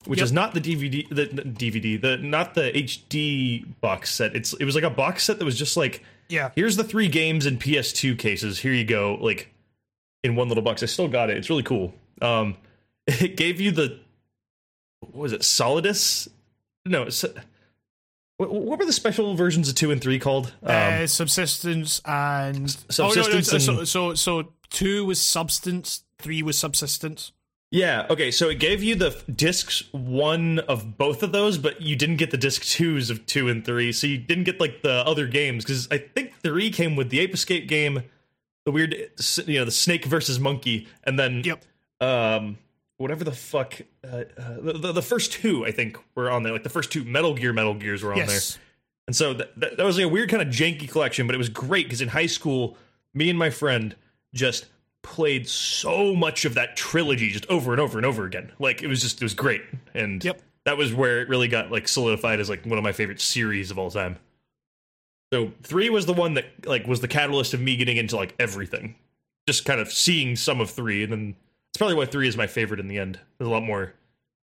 Which 0.05 0.19
Yep. 0.19 0.23
is 0.25 0.31
not 0.31 0.53
the 0.53 0.59
dvd 0.61 1.07
the 1.09 1.27
dvd 1.27 2.01
the 2.01 2.17
not 2.17 2.55
the 2.55 2.71
hd 2.71 3.79
box 3.79 4.11
set. 4.11 4.35
It's 4.35 4.53
it 4.53 4.65
was 4.65 4.73
like 4.75 4.83
a 4.83 4.89
box 4.89 5.23
set 5.23 5.37
that 5.39 5.45
was 5.45 5.57
just 5.57 5.77
like 5.77 6.03
Yeah. 6.29 6.51
here's 6.55 6.75
the 6.77 6.83
three 6.83 7.07
games 7.07 7.45
in 7.45 7.57
ps2 7.57 8.17
cases. 8.17 8.59
Here 8.59 8.73
you 8.73 8.85
go 8.85 9.17
like 9.21 9.53
in 10.23 10.35
one 10.35 10.47
little 10.47 10.63
box. 10.63 10.81
I 10.83 10.87
still 10.87 11.07
got 11.07 11.29
it. 11.29 11.37
It's 11.37 11.49
really 11.49 11.63
cool. 11.63 11.93
Um 12.21 12.57
it 13.07 13.35
gave 13.37 13.59
you 13.59 13.71
the 13.71 13.99
what 15.01 15.15
was 15.15 15.33
it 15.33 15.41
solidus? 15.41 16.27
No 16.85 17.03
it's, 17.03 17.23
what, 18.37 18.51
what 18.51 18.79
were 18.79 18.85
the 18.85 18.93
special 18.93 19.35
versions 19.35 19.69
of 19.69 19.75
two 19.75 19.91
and 19.91 20.01
three 20.01 20.19
called? 20.19 20.47
Um, 20.63 21.03
uh, 21.03 21.07
subsistence 21.07 22.01
and 22.05 22.69
subsistence 22.69 22.99
Oh, 22.99 23.21
no, 23.21 23.27
no, 23.27 23.37
and- 23.37 23.45
so, 23.45 23.83
so 23.83 24.13
so 24.15 24.49
two 24.69 25.05
was 25.05 25.21
substance, 25.21 26.03
three 26.17 26.41
was 26.41 26.57
subsistence. 26.57 27.31
Yeah, 27.73 28.05
okay, 28.11 28.29
so 28.29 28.49
it 28.49 28.59
gave 28.59 28.83
you 28.83 28.93
the 28.93 29.07
f- 29.07 29.23
discs 29.35 29.83
one 29.91 30.59
of 30.59 30.95
both 30.95 31.23
of 31.23 31.31
those, 31.31 31.57
but 31.57 31.81
you 31.81 31.95
didn't 31.95 32.17
get 32.17 32.29
the 32.29 32.37
disc 32.37 32.61
twos 32.63 33.09
of 33.09 33.25
two 33.25 33.49
and 33.49 33.65
three, 33.65 33.91
so 33.91 34.05
you 34.05 34.19
didn't 34.19 34.43
get 34.43 34.59
like 34.59 34.83
the 34.83 35.03
other 35.07 35.25
games, 35.25 35.65
because 35.65 35.87
I 35.89 35.97
think 35.97 36.35
three 36.35 36.69
came 36.69 36.95
with 36.95 37.09
the 37.09 37.19
Ape 37.19 37.33
Escape 37.33 37.67
game, 37.67 38.03
the 38.65 38.71
weird, 38.71 38.93
you 39.47 39.57
know, 39.57 39.65
the 39.65 39.71
snake 39.71 40.05
versus 40.05 40.39
monkey, 40.39 40.87
and 41.03 41.17
then 41.17 41.41
Yep. 41.43 41.65
um, 41.99 42.59
whatever 42.97 43.23
the 43.23 43.31
fuck, 43.31 43.81
uh, 44.03 44.25
uh, 44.37 44.61
the, 44.61 44.73
the, 44.73 44.91
the 44.91 45.01
first 45.01 45.31
two 45.33 45.65
I 45.65 45.71
think 45.71 45.97
were 46.13 46.29
on 46.29 46.43
there, 46.43 46.53
like 46.53 46.61
the 46.61 46.69
first 46.69 46.91
two 46.91 47.03
Metal 47.03 47.33
Gear 47.33 47.53
Metal 47.53 47.73
Gears 47.73 48.03
were 48.03 48.11
on 48.11 48.19
there. 48.19 48.27
Yes. 48.27 48.59
And 49.07 49.15
so 49.15 49.33
that, 49.33 49.59
that, 49.59 49.77
that 49.77 49.83
was 49.83 49.97
like 49.97 50.05
a 50.05 50.09
weird 50.09 50.29
kind 50.29 50.43
of 50.43 50.49
janky 50.49 50.87
collection, 50.87 51.25
but 51.25 51.33
it 51.33 51.39
was 51.39 51.49
great 51.49 51.87
because 51.87 52.01
in 52.01 52.09
high 52.09 52.27
school, 52.27 52.77
me 53.15 53.31
and 53.31 53.39
my 53.39 53.49
friend 53.49 53.95
just 54.35 54.67
played 55.03 55.47
so 55.47 56.15
much 56.15 56.45
of 56.45 56.55
that 56.55 56.75
trilogy 56.75 57.29
just 57.29 57.45
over 57.47 57.71
and 57.71 57.79
over 57.79 57.99
and 57.99 58.05
over 58.05 58.25
again. 58.25 58.51
Like 58.59 58.81
it 58.81 58.87
was 58.87 59.01
just 59.01 59.21
it 59.21 59.25
was 59.25 59.33
great. 59.35 59.61
And 59.93 60.23
Yep. 60.23 60.41
that 60.65 60.77
was 60.77 60.93
where 60.93 61.21
it 61.21 61.29
really 61.29 61.47
got 61.47 61.71
like 61.71 61.87
solidified 61.87 62.39
as 62.39 62.49
like 62.49 62.65
one 62.65 62.77
of 62.77 62.83
my 62.83 62.93
favorite 62.93 63.21
series 63.21 63.69
of 63.69 63.77
all 63.77 63.91
time. 63.91 64.17
So 65.31 65.51
three 65.63 65.89
was 65.89 66.05
the 66.05 66.13
one 66.13 66.35
that 66.35 66.45
like 66.65 66.87
was 66.87 67.01
the 67.01 67.07
catalyst 67.07 67.53
of 67.53 67.61
me 67.61 67.75
getting 67.75 67.97
into 67.97 68.15
like 68.15 68.35
everything, 68.39 68.95
just 69.47 69.65
kind 69.65 69.79
of 69.79 69.91
seeing 69.91 70.35
some 70.35 70.61
of 70.61 70.69
three, 70.69 71.03
and 71.03 71.11
then 71.11 71.35
it's 71.71 71.77
probably 71.79 71.95
why 71.95 72.05
three 72.05 72.27
is 72.27 72.37
my 72.37 72.47
favorite 72.47 72.79
in 72.79 72.87
the 72.87 72.99
end. 72.99 73.19
There's 73.37 73.47
a 73.47 73.51
lot 73.51 73.63
more 73.63 73.93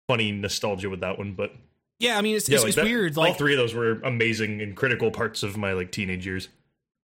funny 0.08 0.32
nostalgia 0.32 0.88
with 0.90 1.00
that 1.00 1.18
one, 1.18 1.34
but 1.34 1.54
Yeah, 1.98 2.16
I 2.18 2.22
mean 2.22 2.34
it's 2.34 2.48
yeah, 2.48 2.54
it's, 2.56 2.62
like 2.64 2.68
it's 2.70 2.76
that- 2.76 2.84
weird. 2.86 3.16
all 3.18 3.34
three 3.34 3.52
of 3.52 3.58
those 3.58 3.74
were 3.74 4.00
amazing 4.02 4.62
and 4.62 4.74
critical 4.74 5.10
parts 5.10 5.42
of 5.42 5.56
my 5.56 5.74
like 5.74 5.92
teenage 5.92 6.24
years. 6.26 6.48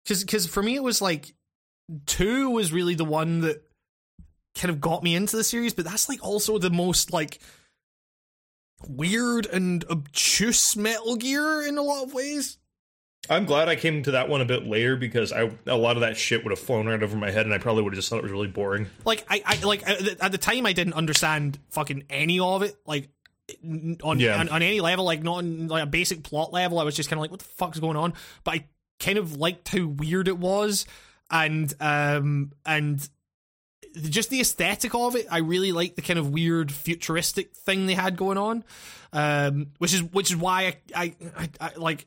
because 0.06 0.24
because 0.24 0.48
for 0.48 0.64
me 0.64 0.76
it 0.76 0.84
was 0.84 1.02
like 1.02 1.34
two 2.06 2.50
was 2.50 2.72
really 2.72 2.96
the 2.96 3.06
one 3.06 3.42
that 3.42 3.64
kind 4.56 4.70
of 4.70 4.82
got 4.82 5.04
me 5.04 5.16
into 5.16 5.36
the 5.38 5.44
series, 5.44 5.74
but 5.74 5.86
that's 5.86 6.10
like 6.10 6.24
also 6.24 6.58
the 6.58 6.70
most 6.70 7.14
like 7.14 7.40
weird 8.88 9.46
and 9.48 9.84
obtuse 9.90 10.76
Metal 10.76 11.16
Gear 11.16 11.64
in 11.68 11.78
a 11.78 11.82
lot 11.82 12.04
of 12.04 12.14
ways. 12.14 12.58
I'm 13.30 13.46
glad 13.46 13.68
I 13.68 13.76
came 13.76 14.04
to 14.04 14.12
that 14.12 14.30
one 14.30 14.42
a 14.42 14.46
bit 14.46 14.66
later 14.68 14.96
because 14.96 15.34
I 15.34 15.52
a 15.66 15.76
lot 15.76 15.98
of 15.98 16.02
that 16.02 16.16
shit 16.18 16.44
would 16.44 16.52
have 16.52 16.60
flown 16.60 16.88
right 16.88 17.02
over 17.02 17.18
my 17.18 17.32
head, 17.32 17.46
and 17.46 17.54
I 17.54 17.58
probably 17.58 17.84
would 17.84 17.94
have 17.94 17.98
just 17.98 18.10
thought 18.10 18.20
it 18.20 18.24
was 18.24 18.32
really 18.32 18.48
boring. 18.48 18.88
Like 19.06 19.26
I, 19.30 19.42
I 19.46 19.64
like 19.64 19.88
at 19.88 20.32
the, 20.32 20.38
time 20.38 20.66
I 20.66 20.74
didn't 20.74 20.94
understand 20.94 21.60
fucking 21.72 22.04
any 22.10 22.40
of 22.40 22.62
it. 22.64 22.76
Like 22.86 23.10
on 24.04 24.20
Yeah. 24.20 24.40
on, 24.40 24.50
on 24.50 24.62
any 24.62 24.80
level, 24.82 25.04
like 25.04 25.24
not 25.24 25.38
on 25.40 25.68
like 25.68 25.84
a 25.84 25.88
basic 25.88 26.24
plot 26.24 26.54
level, 26.54 26.80
I 26.80 26.84
was 26.84 26.96
just 26.96 27.10
kind 27.10 27.18
of 27.18 27.22
like, 27.22 27.32
what 27.32 27.40
the 27.42 27.46
fuck's 27.46 27.80
going 27.80 27.98
on? 27.98 28.14
But 28.44 28.54
I 28.54 28.66
kind 29.00 29.18
of 29.18 29.36
liked 29.36 29.68
how 29.70 29.86
weird 29.86 30.28
it 30.28 30.38
was, 30.38 30.86
and 31.30 31.74
um 31.80 32.52
and 32.66 33.08
just 34.10 34.30
the 34.30 34.42
aesthetic 34.42 34.94
of 34.94 35.16
it. 35.16 35.28
I 35.30 35.40
really 35.40 35.72
like 35.72 35.96
the 35.96 36.02
kind 36.02 36.20
of 36.20 36.30
weird 36.30 36.72
futuristic 36.72 37.56
thing 37.56 37.86
they 37.86 37.96
had 37.96 38.18
going 38.18 38.38
on, 38.38 38.64
um, 39.14 39.68
which 39.78 39.94
is 39.94 40.04
which 40.04 40.32
is 40.32 40.38
why 40.38 40.78
I 40.96 40.96
I, 40.96 41.16
I, 41.38 41.50
I 41.60 41.72
like 41.78 42.06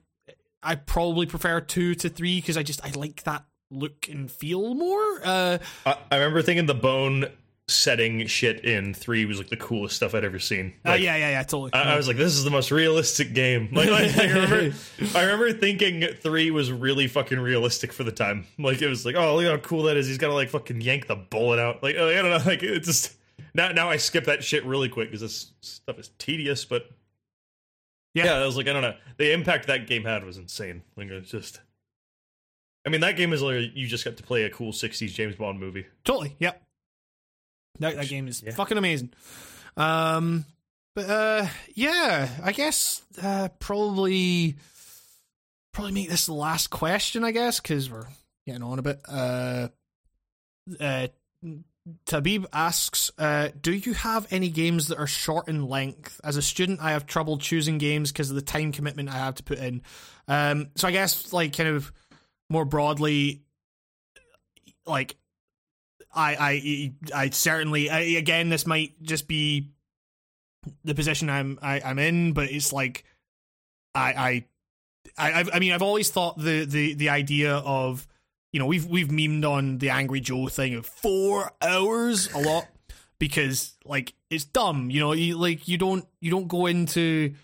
I 0.62 0.74
probably 0.74 1.26
prefer 1.26 1.60
two 1.60 1.94
to 1.96 2.08
three 2.08 2.36
because 2.36 2.56
I 2.56 2.62
just 2.62 2.84
I 2.84 2.90
like 2.90 3.22
that 3.24 3.44
look 3.70 4.08
and 4.08 4.30
feel 4.30 4.74
more. 4.74 5.20
Uh, 5.24 5.58
I, 5.86 5.96
I 6.10 6.16
remember 6.16 6.42
thinking 6.42 6.66
the 6.66 6.74
bone 6.74 7.26
setting 7.70 8.26
shit 8.26 8.64
in 8.64 8.92
three 8.94 9.24
was 9.24 9.38
like 9.38 9.48
the 9.48 9.56
coolest 9.56 9.96
stuff 9.96 10.14
I'd 10.14 10.24
ever 10.24 10.38
seen. 10.38 10.74
Oh 10.84 10.90
Like, 10.90 11.00
yeah, 11.02 11.16
yeah, 11.16 11.30
yeah, 11.30 11.42
totally. 11.42 11.72
I, 11.72 11.94
I 11.94 11.96
was 11.96 12.06
like, 12.08 12.16
this 12.16 12.34
is 12.34 12.44
the 12.44 12.50
most 12.50 12.70
realistic 12.70 13.32
game. 13.34 13.68
Like, 13.72 13.90
like, 13.90 14.16
I 14.18 14.24
remember, 14.32 14.76
I 15.14 15.22
remember 15.22 15.52
thinking 15.52 16.04
three 16.20 16.50
was 16.50 16.70
really 16.72 17.06
fucking 17.06 17.38
realistic 17.38 17.92
for 17.92 18.04
the 18.04 18.12
time. 18.12 18.46
Like, 18.58 18.82
it 18.82 18.88
was 18.88 19.06
like, 19.06 19.16
oh, 19.16 19.36
look 19.36 19.46
how 19.46 19.56
cool 19.66 19.84
that 19.84 19.96
is. 19.96 20.06
He's 20.06 20.18
got 20.18 20.28
to 20.28 20.34
like 20.34 20.48
fucking 20.50 20.80
yank 20.80 21.06
the 21.06 21.16
bullet 21.16 21.58
out. 21.58 21.82
Like, 21.82 21.96
oh, 21.98 22.08
I 22.08 22.14
don't 22.14 22.30
know. 22.30 22.38
Like, 22.50 22.62
it's 22.62 22.86
just 22.86 23.14
now. 23.54 23.68
Now 23.72 23.88
I 23.90 23.96
skip 23.96 24.24
that 24.24 24.42
shit 24.42 24.64
really 24.64 24.88
quick 24.88 25.08
because 25.08 25.20
this 25.20 25.52
stuff 25.60 25.98
is 25.98 26.10
tedious. 26.18 26.64
But 26.64 26.90
Yeah. 28.14 28.24
yeah, 28.24 28.34
I 28.34 28.46
was 28.46 28.56
like, 28.56 28.66
I 28.68 28.72
don't 28.72 28.82
know. 28.82 28.96
The 29.18 29.32
impact 29.32 29.66
that 29.68 29.86
game 29.86 30.04
had 30.04 30.24
was 30.24 30.36
insane. 30.36 30.82
Like, 30.96 31.08
it's 31.08 31.30
just. 31.30 31.60
I 32.86 32.90
mean, 32.90 33.02
that 33.02 33.16
game 33.16 33.32
is 33.34 33.42
like 33.42 33.72
you 33.74 33.86
just 33.86 34.04
got 34.04 34.16
to 34.16 34.22
play 34.22 34.44
a 34.44 34.50
cool 34.50 34.72
'60s 34.72 35.12
James 35.12 35.36
Bond 35.36 35.60
movie. 35.60 35.86
Totally. 36.04 36.34
Yep. 36.38 36.62
That 37.80 37.96
that 37.96 38.08
game 38.08 38.28
is 38.28 38.42
Yeah. 38.42 38.52
fucking 38.52 38.78
amazing. 38.78 39.10
Um, 39.76 40.44
but 40.94 41.08
uh, 41.10 41.46
yeah, 41.74 42.28
I 42.42 42.52
guess 42.52 43.02
uh, 43.22 43.48
probably 43.58 44.56
probably 45.72 45.92
make 45.92 46.08
this 46.10 46.26
the 46.26 46.34
last 46.34 46.68
question. 46.68 47.24
I 47.24 47.30
guess 47.32 47.60
because 47.60 47.90
we're 47.90 48.06
getting 48.46 48.62
on 48.62 48.78
a 48.78 48.82
bit. 48.82 49.00
Uh, 49.08 49.68
uh, 50.78 51.08
Tabib 52.06 52.44
asks, 52.52 53.10
uh, 53.18 53.48
"Do 53.60 53.72
you 53.72 53.94
have 53.94 54.26
any 54.30 54.50
games 54.50 54.88
that 54.88 54.98
are 54.98 55.06
short 55.06 55.48
in 55.48 55.66
length? 55.66 56.20
As 56.22 56.36
a 56.36 56.42
student, 56.42 56.80
I 56.80 56.90
have 56.92 57.06
trouble 57.06 57.38
choosing 57.38 57.78
games 57.78 58.12
because 58.12 58.28
of 58.30 58.36
the 58.36 58.42
time 58.42 58.70
commitment 58.72 59.08
I 59.08 59.16
have 59.16 59.36
to 59.36 59.42
put 59.42 59.58
in. 59.58 59.82
Um, 60.28 60.68
so 60.76 60.86
I 60.86 60.92
guess 60.92 61.32
like 61.32 61.56
kind 61.56 61.70
of 61.70 61.90
more 62.50 62.64
broadly, 62.66 63.42
like 64.86 65.16
I 66.12 66.92
I 67.14 67.22
I 67.24 67.30
certainly 67.30 67.90
I, 67.90 68.00
again 68.00 68.48
this 68.48 68.66
might 68.66 69.00
just 69.02 69.28
be 69.28 69.70
the 70.84 70.94
position 70.94 71.30
I'm 71.30 71.58
I, 71.62 71.80
I'm 71.84 71.98
in, 71.98 72.32
but 72.32 72.50
it's 72.50 72.72
like 72.72 73.04
I 73.94 74.44
I 75.16 75.32
I 75.32 75.44
I 75.54 75.58
mean 75.58 75.72
I've 75.72 75.82
always 75.82 76.10
thought 76.10 76.38
the 76.38 76.64
the 76.64 76.94
the 76.94 77.08
idea 77.08 77.56
of 77.56 78.06
you 78.52 78.58
know 78.58 78.66
we've 78.66 78.86
we've 78.86 79.08
memed 79.08 79.48
on 79.48 79.78
the 79.78 79.90
Angry 79.90 80.20
Joe 80.20 80.48
thing 80.48 80.74
of 80.74 80.86
four 80.86 81.52
hours 81.62 82.32
a 82.32 82.38
lot 82.38 82.66
because 83.18 83.76
like 83.84 84.14
it's 84.30 84.44
dumb 84.44 84.90
you 84.90 84.98
know 84.98 85.12
you 85.12 85.36
like 85.36 85.68
you 85.68 85.78
don't 85.78 86.06
you 86.20 86.30
don't 86.30 86.48
go 86.48 86.66
into 86.66 87.34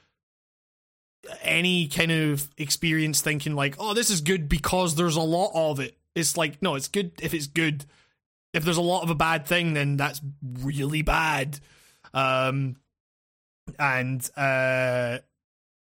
any 1.42 1.88
kind 1.88 2.12
of 2.12 2.48
experience 2.56 3.20
thinking 3.20 3.54
like 3.54 3.76
oh 3.78 3.94
this 3.94 4.10
is 4.10 4.20
good 4.20 4.48
because 4.48 4.94
there's 4.94 5.16
a 5.16 5.20
lot 5.20 5.50
of 5.54 5.80
it. 5.80 5.96
It's 6.14 6.36
like 6.36 6.62
no 6.62 6.74
it's 6.74 6.88
good 6.88 7.12
if 7.20 7.34
it's 7.34 7.46
good 7.46 7.84
if 8.56 8.64
there's 8.64 8.76
a 8.76 8.82
lot 8.82 9.02
of 9.02 9.10
a 9.10 9.14
bad 9.14 9.46
thing 9.46 9.74
then 9.74 9.96
that's 9.96 10.20
really 10.60 11.02
bad 11.02 11.58
um 12.14 12.76
and 13.78 14.30
uh 14.36 15.18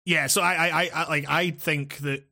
yeah 0.06 0.28
so 0.28 0.42
i 0.42 0.54
i 0.54 0.70
i, 0.70 0.90
I 0.94 1.10
like 1.10 1.30
i 1.30 1.50
think 1.52 1.98
that 1.98 2.24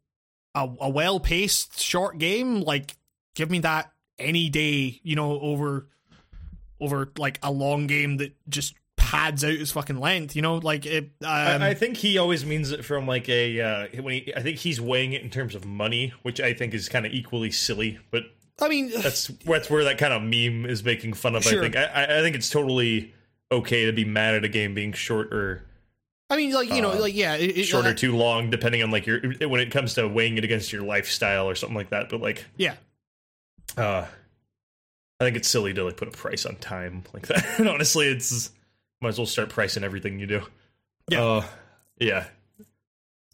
a, 0.55 0.69
a 0.81 0.89
well-paced 0.89 1.79
short 1.79 2.17
game 2.17 2.61
like 2.61 2.95
give 3.35 3.49
me 3.49 3.59
that 3.59 3.91
any 4.19 4.49
day 4.49 4.99
you 5.03 5.15
know 5.15 5.39
over 5.39 5.87
over 6.79 7.11
like 7.17 7.39
a 7.43 7.51
long 7.51 7.87
game 7.87 8.17
that 8.17 8.35
just 8.49 8.75
pads 8.97 9.43
out 9.43 9.51
its 9.51 9.71
fucking 9.71 9.99
length 9.99 10.35
you 10.35 10.41
know 10.41 10.55
like 10.57 10.85
it 10.85 11.03
um, 11.21 11.61
I, 11.61 11.69
I 11.69 11.73
think 11.75 11.97
he 11.97 12.17
always 12.17 12.45
means 12.45 12.71
it 12.71 12.83
from 12.83 13.05
like 13.05 13.29
a 13.29 13.61
uh, 13.61 13.87
when 14.01 14.13
he. 14.13 14.33
I 14.35 14.41
think 14.41 14.57
he's 14.57 14.81
weighing 14.81 15.13
it 15.13 15.21
in 15.21 15.29
terms 15.29 15.53
of 15.53 15.65
money, 15.65 16.13
which 16.23 16.41
I 16.41 16.53
think 16.53 16.73
is 16.73 16.89
kind 16.89 17.05
of 17.05 17.11
equally 17.11 17.51
silly. 17.51 17.99
But 18.09 18.23
I 18.61 18.69
mean 18.69 18.89
that's 18.95 19.27
that's 19.45 19.69
where 19.69 19.83
that 19.85 19.97
kind 19.97 20.13
of 20.13 20.21
meme 20.21 20.65
is 20.69 20.83
making 20.83 21.13
fun 21.13 21.35
of. 21.35 21.43
Sure. 21.43 21.59
I 21.59 21.61
think. 21.63 21.75
I, 21.75 22.03
I- 22.19 22.21
think 22.21 22.35
it's 22.35 22.49
totally 22.49 23.13
okay 23.51 23.85
to 23.85 23.91
be 23.93 24.05
mad 24.05 24.35
at 24.35 24.43
a 24.43 24.49
game 24.49 24.73
being 24.73 24.93
short 24.93 25.31
or 25.33 25.63
I 26.29 26.37
mean, 26.37 26.51
like 26.53 26.69
you 26.69 26.81
know, 26.81 26.91
uh, 26.91 26.99
like 26.99 27.13
yeah, 27.15 27.35
it, 27.35 27.57
it- 27.57 27.63
short 27.65 27.85
uh, 27.85 27.89
or 27.89 27.93
too 27.93 28.15
long, 28.15 28.49
depending 28.49 28.81
on 28.81 28.89
like 28.91 29.05
your 29.05 29.19
when 29.47 29.59
it 29.59 29.71
comes 29.71 29.93
to 29.95 30.07
weighing 30.07 30.37
it 30.37 30.43
against 30.43 30.71
your 30.73 30.81
lifestyle 30.83 31.47
or 31.49 31.53
something 31.55 31.75
like 31.75 31.89
that. 31.89 32.09
But 32.09 32.21
like, 32.21 32.45
yeah, 32.57 32.75
uh, 33.77 34.05
I 35.19 35.23
think 35.23 35.35
it's 35.37 35.47
silly 35.47 35.73
to 35.73 35.83
like 35.83 35.97
put 35.97 36.07
a 36.07 36.11
price 36.11 36.45
on 36.45 36.55
time 36.55 37.03
like 37.13 37.27
that. 37.27 37.45
And 37.59 37.67
honestly, 37.69 38.07
it's 38.07 38.49
might 39.01 39.09
as 39.09 39.17
well 39.19 39.27
start 39.27 39.49
pricing 39.49 39.83
everything 39.83 40.19
you 40.19 40.25
do. 40.27 40.41
Yeah. 41.09 41.23
uh, 41.23 41.45
yeah. 41.99 42.25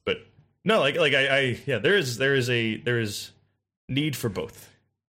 But 0.05 0.17
no, 0.65 0.79
like 0.79 0.97
like 0.97 1.13
I, 1.13 1.27
I 1.37 1.59
yeah, 1.65 1.77
there 1.77 1.95
is 1.95 2.17
there 2.17 2.35
is 2.35 2.49
a 2.49 2.77
there 2.77 2.99
is 2.99 3.31
need 3.87 4.15
for 4.15 4.27
both, 4.29 4.68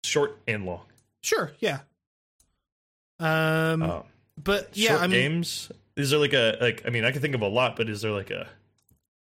short 0.07 0.37
and 0.47 0.65
long. 0.65 0.85
sure, 1.21 1.51
yeah. 1.59 1.79
Um, 3.19 3.81
Uh, 3.83 4.01
but 4.41 4.69
yeah, 4.73 4.89
short 4.89 5.01
I 5.01 5.07
mean, 5.07 5.31
games. 5.31 5.71
Is 5.95 6.11
there 6.11 6.19
like 6.19 6.33
a 6.33 6.57
like? 6.61 6.83
I 6.85 6.89
mean, 6.91 7.05
I 7.05 7.11
can 7.11 7.21
think 7.21 7.35
of 7.35 7.41
a 7.41 7.47
lot, 7.47 7.75
but 7.75 7.89
is 7.89 8.01
there 8.01 8.11
like 8.11 8.29
a 8.29 8.47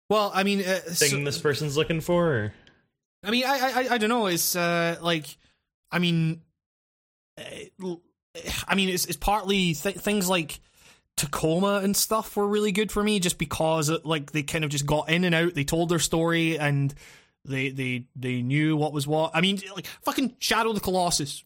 well, 0.09 0.31
I 0.33 0.43
mean, 0.43 0.61
uh, 0.61 0.79
so- 0.81 1.05
thing 1.07 1.23
this 1.23 1.37
person's 1.39 1.77
looking 1.77 2.01
for? 2.01 2.27
Or? 2.27 2.53
I 3.23 3.31
mean, 3.31 3.43
I, 3.45 3.57
I, 3.59 3.93
I 3.93 3.97
don't 3.97 4.09
know. 4.09 4.27
It's 4.27 4.55
uh, 4.55 4.97
like, 5.01 5.25
I 5.91 5.99
mean, 5.99 6.41
uh, 7.37 7.95
I 8.67 8.75
mean, 8.75 8.89
it's 8.89 9.05
it's 9.05 9.17
partly 9.17 9.73
th- 9.73 9.97
things 9.97 10.29
like 10.29 10.59
Tacoma 11.17 11.81
and 11.83 11.97
stuff 11.97 12.37
were 12.37 12.47
really 12.47 12.71
good 12.71 12.91
for 12.91 13.03
me, 13.03 13.19
just 13.19 13.37
because 13.37 13.89
like 14.05 14.31
they 14.31 14.43
kind 14.43 14.63
of 14.63 14.69
just 14.69 14.85
got 14.85 15.09
in 15.09 15.23
and 15.25 15.35
out. 15.35 15.53
They 15.53 15.63
told 15.65 15.89
their 15.89 15.99
story 15.99 16.57
and 16.57 16.93
they 17.49 17.69
they 17.69 18.05
they 18.15 18.41
knew 18.41 18.77
what 18.77 18.93
was 18.93 19.05
what. 19.07 19.31
I 19.33 19.41
mean, 19.41 19.59
like 19.75 19.87
fucking 20.03 20.35
Shadow 20.39 20.69
of 20.69 20.75
the 20.75 20.81
Colossus. 20.81 21.43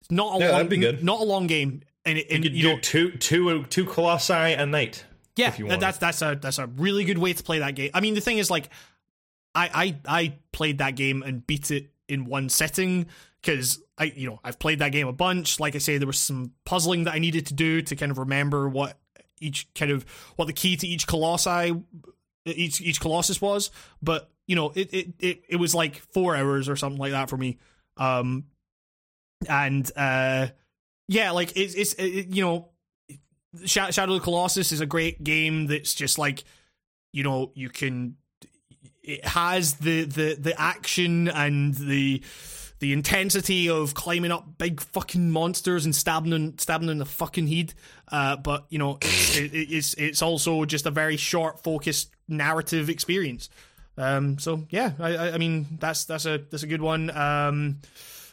It's 0.00 0.10
not 0.10 0.36
a 0.36 0.38
Yeah, 0.40 0.50
long, 0.50 0.56
that'd 0.58 0.70
be 0.70 0.76
good. 0.78 1.02
not 1.02 1.20
a 1.20 1.24
long 1.24 1.46
game, 1.46 1.82
and, 2.04 2.18
You 2.18 2.24
and 2.30 2.42
could 2.44 2.54
you 2.54 2.62
do 2.62 2.74
know, 2.74 2.80
two 2.80 3.10
two 3.12 3.64
two 3.64 3.84
colossi 3.84 4.32
a 4.32 4.64
night. 4.66 5.04
Yeah, 5.36 5.54
you 5.56 5.68
that's 5.76 5.98
that's 5.98 6.22
a 6.22 6.38
that's 6.40 6.58
a 6.58 6.66
really 6.66 7.04
good 7.04 7.18
way 7.18 7.32
to 7.32 7.42
play 7.42 7.60
that 7.60 7.74
game. 7.74 7.90
I 7.94 8.00
mean, 8.00 8.14
the 8.14 8.20
thing 8.20 8.38
is, 8.38 8.50
like, 8.50 8.70
I 9.54 9.96
I 10.06 10.20
I 10.20 10.34
played 10.52 10.78
that 10.78 10.94
game 10.96 11.22
and 11.22 11.46
beat 11.46 11.70
it 11.70 11.90
in 12.08 12.24
one 12.24 12.48
sitting 12.48 13.06
because 13.40 13.80
I 13.96 14.04
you 14.16 14.28
know 14.28 14.40
I've 14.42 14.58
played 14.58 14.80
that 14.80 14.90
game 14.92 15.06
a 15.06 15.12
bunch. 15.12 15.60
Like 15.60 15.74
I 15.74 15.78
say, 15.78 15.98
there 15.98 16.06
was 16.06 16.18
some 16.18 16.52
puzzling 16.64 17.04
that 17.04 17.14
I 17.14 17.18
needed 17.18 17.46
to 17.46 17.54
do 17.54 17.82
to 17.82 17.94
kind 17.96 18.10
of 18.10 18.18
remember 18.18 18.68
what 18.68 18.98
each 19.40 19.68
kind 19.74 19.92
of 19.92 20.04
what 20.36 20.46
the 20.46 20.52
key 20.52 20.76
to 20.76 20.86
each 20.88 21.06
colossi 21.06 21.72
each 22.56 22.80
each 22.80 23.00
colossus 23.00 23.40
was. 23.40 23.70
But 24.02 24.30
you 24.46 24.56
know, 24.56 24.72
it 24.74 24.92
it 24.92 25.08
it, 25.18 25.42
it 25.48 25.56
was 25.56 25.74
like 25.74 25.96
four 26.12 26.36
hours 26.36 26.68
or 26.68 26.76
something 26.76 26.98
like 26.98 27.12
that 27.12 27.28
for 27.28 27.36
me. 27.36 27.58
Um, 27.96 28.44
and 29.48 29.90
uh, 29.96 30.48
yeah, 31.08 31.30
like 31.32 31.56
it's 31.56 31.74
it's 31.74 31.94
it, 31.94 32.28
you 32.28 32.44
know 32.44 32.68
Sha- 33.64 33.90
Shadow 33.90 34.14
of 34.14 34.20
the 34.20 34.24
Colossus 34.24 34.72
is 34.72 34.80
a 34.80 34.86
great 34.86 35.22
game 35.22 35.66
that's 35.66 35.94
just 35.94 36.18
like 36.18 36.44
you 37.12 37.22
know 37.22 37.52
you 37.54 37.68
can 37.70 38.16
it 39.02 39.24
has 39.24 39.74
the 39.74 40.04
the 40.04 40.34
the 40.34 40.60
action 40.60 41.28
and 41.28 41.74
the 41.74 42.22
the 42.80 42.92
intensity 42.92 43.68
of 43.68 43.94
climbing 43.94 44.30
up 44.30 44.56
big 44.56 44.80
fucking 44.80 45.30
monsters 45.30 45.84
and 45.84 45.94
stabbing 45.94 46.30
them, 46.30 46.58
stabbing 46.58 46.88
in 46.88 46.98
the 46.98 47.04
fucking 47.04 47.48
head. 47.48 47.74
Uh, 48.06 48.36
but 48.36 48.66
you 48.68 48.78
know, 48.78 48.98
it, 49.00 49.50
it's 49.52 49.94
it's 49.94 50.22
also 50.22 50.64
just 50.64 50.86
a 50.86 50.90
very 50.90 51.16
short, 51.16 51.62
focused 51.62 52.14
narrative 52.28 52.88
experience. 52.88 53.50
Um, 53.96 54.38
so 54.38 54.66
yeah, 54.70 54.92
I, 55.00 55.30
I, 55.30 55.38
mean 55.38 55.66
that's 55.80 56.04
that's 56.04 56.24
a 56.24 56.38
that's 56.50 56.62
a 56.62 56.68
good 56.68 56.80
one. 56.80 57.10
Um, 57.10 57.78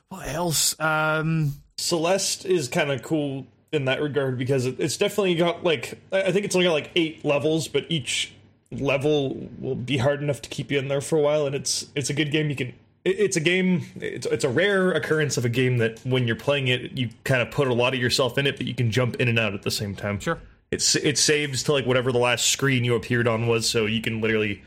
what 0.10 0.28
else? 0.28 0.80
Um, 0.80 1.54
Celeste 1.78 2.46
is 2.46 2.68
kind 2.68 2.92
of 2.92 3.02
cool 3.02 3.48
in 3.72 3.86
that 3.86 4.02
regard 4.02 4.38
because 4.38 4.66
it, 4.66 4.80
it's 4.80 4.98
definitely 4.98 5.36
got 5.36 5.64
like 5.64 6.00
I 6.12 6.24
I 6.24 6.32
think 6.32 6.46
it's 6.46 6.56
only 6.56 6.68
got 6.68 6.74
like 6.74 6.92
eight 6.96 7.26
levels, 7.26 7.68
but 7.68 7.86
each 7.90 8.32
level 8.72 9.50
will 9.60 9.76
be 9.76 9.98
hard 9.98 10.22
enough 10.22 10.42
to 10.44 10.50
keep 10.50 10.72
you 10.72 10.78
in 10.78 10.88
there 10.88 11.02
for 11.02 11.18
a 11.18 11.22
while, 11.22 11.48
and 11.48 11.56
it's 11.56 11.88
it's 11.96 12.12
a 12.12 12.14
good 12.14 12.32
game. 12.32 12.50
You 12.50 12.56
can 12.56 12.74
it, 13.04 13.20
it's 13.20 13.38
a 13.38 13.42
game. 13.42 13.86
It's 13.96 14.28
it's 14.28 14.44
a 14.44 14.50
rare 14.50 14.92
occurrence 14.92 15.38
of 15.38 15.46
a 15.46 15.50
game 15.50 15.78
that 15.78 16.00
when 16.06 16.28
you're 16.28 16.36
playing 16.36 16.68
it, 16.68 16.98
you 16.98 17.10
kind 17.24 17.42
of 17.42 17.52
put 17.52 17.68
a 17.68 17.74
lot 17.74 17.94
of 17.94 18.00
yourself 18.00 18.38
in 18.38 18.46
it, 18.46 18.58
but 18.58 18.68
you 18.68 18.76
can 18.76 18.92
jump 18.92 19.16
in 19.16 19.28
and 19.28 19.40
out 19.40 19.54
at 19.54 19.64
the 19.64 19.72
same 19.72 19.96
time. 19.96 20.20
Sure. 20.20 20.40
It's 20.76 20.96
it 20.96 21.18
saves 21.18 21.64
to 21.64 21.72
like 21.72 21.86
whatever 21.86 22.12
the 22.12 22.20
last 22.20 22.50
screen 22.50 22.84
you 22.84 22.96
appeared 22.96 23.28
on 23.28 23.48
was, 23.48 23.68
so 23.68 23.86
you 23.86 24.02
can 24.02 24.20
literally 24.20 24.62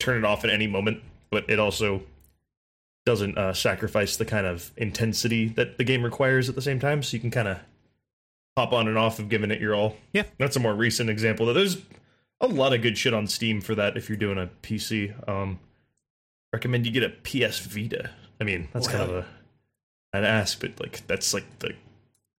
turn 0.00 0.18
it 0.18 0.24
off 0.24 0.42
at 0.42 0.50
any 0.50 0.66
moment. 0.66 1.02
But 1.30 1.48
it 1.48 1.60
also 1.60 2.02
doesn't 3.06 3.38
uh, 3.38 3.52
sacrifice 3.52 4.16
the 4.16 4.24
kind 4.24 4.46
of 4.46 4.72
intensity 4.76 5.46
that 5.48 5.78
the 5.78 5.84
game 5.84 6.02
requires 6.02 6.48
at 6.48 6.56
the 6.56 6.62
same 6.62 6.80
time, 6.80 7.04
so 7.04 7.14
you 7.14 7.20
can 7.20 7.30
kind 7.30 7.46
of 7.46 7.58
hop 8.56 8.72
on 8.72 8.88
and 8.88 8.98
off 8.98 9.20
of 9.20 9.28
giving 9.28 9.52
it 9.52 9.60
your 9.60 9.74
all. 9.76 9.96
Yeah. 10.12 10.24
that's 10.38 10.56
a 10.56 10.60
more 10.60 10.74
recent 10.74 11.08
example. 11.08 11.46
There's 11.54 11.80
a 12.40 12.48
lot 12.48 12.72
of 12.72 12.82
good 12.82 12.98
shit 12.98 13.14
on 13.14 13.26
Steam 13.28 13.60
for 13.60 13.76
that 13.76 13.96
if 13.96 14.08
you're 14.08 14.18
doing 14.18 14.38
a 14.38 14.50
PC. 14.62 15.28
Um, 15.28 15.60
recommend 16.52 16.84
you 16.84 16.92
get 16.92 17.04
a 17.04 17.10
PS 17.10 17.60
Vita. 17.60 18.10
I 18.40 18.44
mean, 18.44 18.66
that's 18.72 18.88
kind 18.88 19.02
of 19.02 19.10
a 19.14 19.26
an 20.14 20.24
ask, 20.24 20.60
but 20.60 20.80
like 20.80 21.06
that's 21.06 21.32
like 21.32 21.44
the 21.60 21.74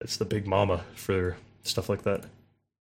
that's 0.01 0.17
the 0.17 0.25
big 0.25 0.47
mama 0.47 0.83
for 0.95 1.37
stuff 1.63 1.87
like 1.87 2.03
that. 2.03 2.25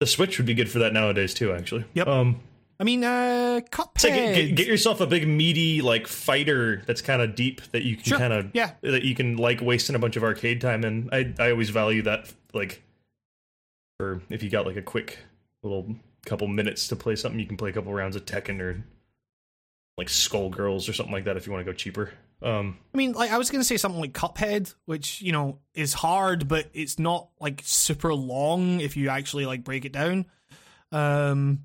The 0.04 0.08
Switch 0.10 0.36
would 0.36 0.44
be 0.44 0.52
good 0.52 0.70
for 0.70 0.80
that 0.80 0.92
nowadays 0.92 1.32
too. 1.32 1.54
Actually. 1.54 1.86
Yep. 1.94 2.06
Um, 2.08 2.40
I 2.78 2.84
mean, 2.84 3.04
uh, 3.04 3.60
Cuphead. 3.70 4.02
get, 4.02 4.34
get, 4.34 4.54
get 4.54 4.66
yourself 4.66 5.00
a 5.00 5.06
big 5.06 5.26
meaty 5.26 5.80
like 5.80 6.06
fighter 6.06 6.82
that's 6.86 7.00
kind 7.00 7.22
of 7.22 7.34
deep 7.34 7.62
that 7.72 7.84
you 7.84 7.96
can 7.96 8.04
Sure. 8.04 8.18
kind 8.18 8.34
of 8.34 8.50
Yeah. 8.52 8.72
that 8.82 9.02
you 9.04 9.14
can 9.14 9.36
like 9.38 9.62
wasting 9.62 9.96
a 9.96 9.98
bunch 9.98 10.16
of 10.16 10.22
arcade 10.22 10.60
time 10.60 10.84
and 10.84 11.08
I 11.10 11.32
I 11.38 11.52
always 11.52 11.70
value 11.70 12.02
that 12.02 12.30
like 12.52 12.82
for 13.98 14.20
if 14.28 14.42
you 14.42 14.50
got 14.50 14.66
like 14.66 14.76
a 14.76 14.82
quick 14.82 15.20
little 15.62 15.94
couple 16.26 16.48
minutes 16.48 16.86
to 16.88 16.96
play 16.96 17.16
something 17.16 17.40
you 17.40 17.46
can 17.46 17.56
play 17.56 17.70
a 17.70 17.72
couple 17.72 17.94
rounds 17.94 18.14
of 18.16 18.26
Tekken 18.26 18.60
or 18.60 18.84
like 19.96 20.08
Skullgirls 20.08 20.88
or 20.88 20.92
something 20.92 21.12
like 21.12 21.24
that 21.24 21.36
if 21.36 21.46
you 21.46 21.52
want 21.52 21.64
to 21.64 21.70
go 21.70 21.76
cheaper. 21.76 22.10
Um 22.42 22.78
I 22.92 22.96
mean, 22.96 23.12
like 23.12 23.30
I 23.30 23.38
was 23.38 23.50
gonna 23.50 23.64
say 23.64 23.76
something 23.76 24.00
like 24.00 24.12
Cuphead, 24.12 24.74
which 24.86 25.22
you 25.22 25.32
know 25.32 25.58
is 25.74 25.94
hard, 25.94 26.48
but 26.48 26.68
it's 26.74 26.98
not 26.98 27.28
like 27.40 27.62
super 27.64 28.14
long 28.14 28.80
if 28.80 28.96
you 28.96 29.08
actually 29.08 29.46
like 29.46 29.64
break 29.64 29.84
it 29.84 29.92
down. 29.92 30.26
Um, 30.92 31.64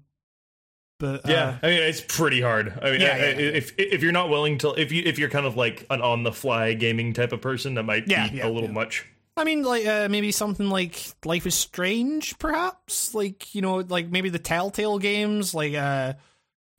but 1.00 1.26
uh, 1.26 1.32
yeah, 1.32 1.58
I 1.64 1.68
mean 1.68 1.84
it's 1.84 2.02
pretty 2.02 2.42
hard. 2.42 2.78
I 2.82 2.92
mean 2.92 3.02
Yeah, 3.02 3.08
I- 3.14 3.18
yeah, 3.18 3.26
yeah. 3.30 3.50
if 3.52 3.74
if 3.78 4.04
you're 4.04 4.12
not 4.12 4.30
willing 4.30 4.58
to 4.60 4.74
if 4.80 4.92
you 4.92 5.04
if 5.06 5.18
you're 5.18 5.30
kind 5.30 5.46
of 5.46 5.56
like 5.58 5.86
an 5.90 6.02
on 6.02 6.24
the 6.24 6.32
fly 6.32 6.74
gaming 6.74 7.14
type 7.14 7.32
of 7.32 7.42
person 7.42 7.74
that 7.76 7.84
might 7.84 8.06
be 8.06 8.14
a 8.14 8.48
little 8.48 8.64
yeah. 8.64 8.72
much. 8.72 9.06
I 9.38 9.46
mean, 9.46 9.64
like 9.64 9.86
uh, 9.86 10.10
maybe 10.10 10.34
something 10.34 10.70
like 10.70 11.14
Life 11.24 11.48
is 11.48 11.56
Strange, 11.56 12.38
perhaps. 12.40 13.16
Like 13.16 13.56
you 13.56 13.62
know, 13.62 13.78
like 13.78 14.10
maybe 14.10 14.30
the 14.30 14.40
Telltale 14.40 15.00
games, 15.00 15.54
like 15.54 15.74
uh, 15.76 16.14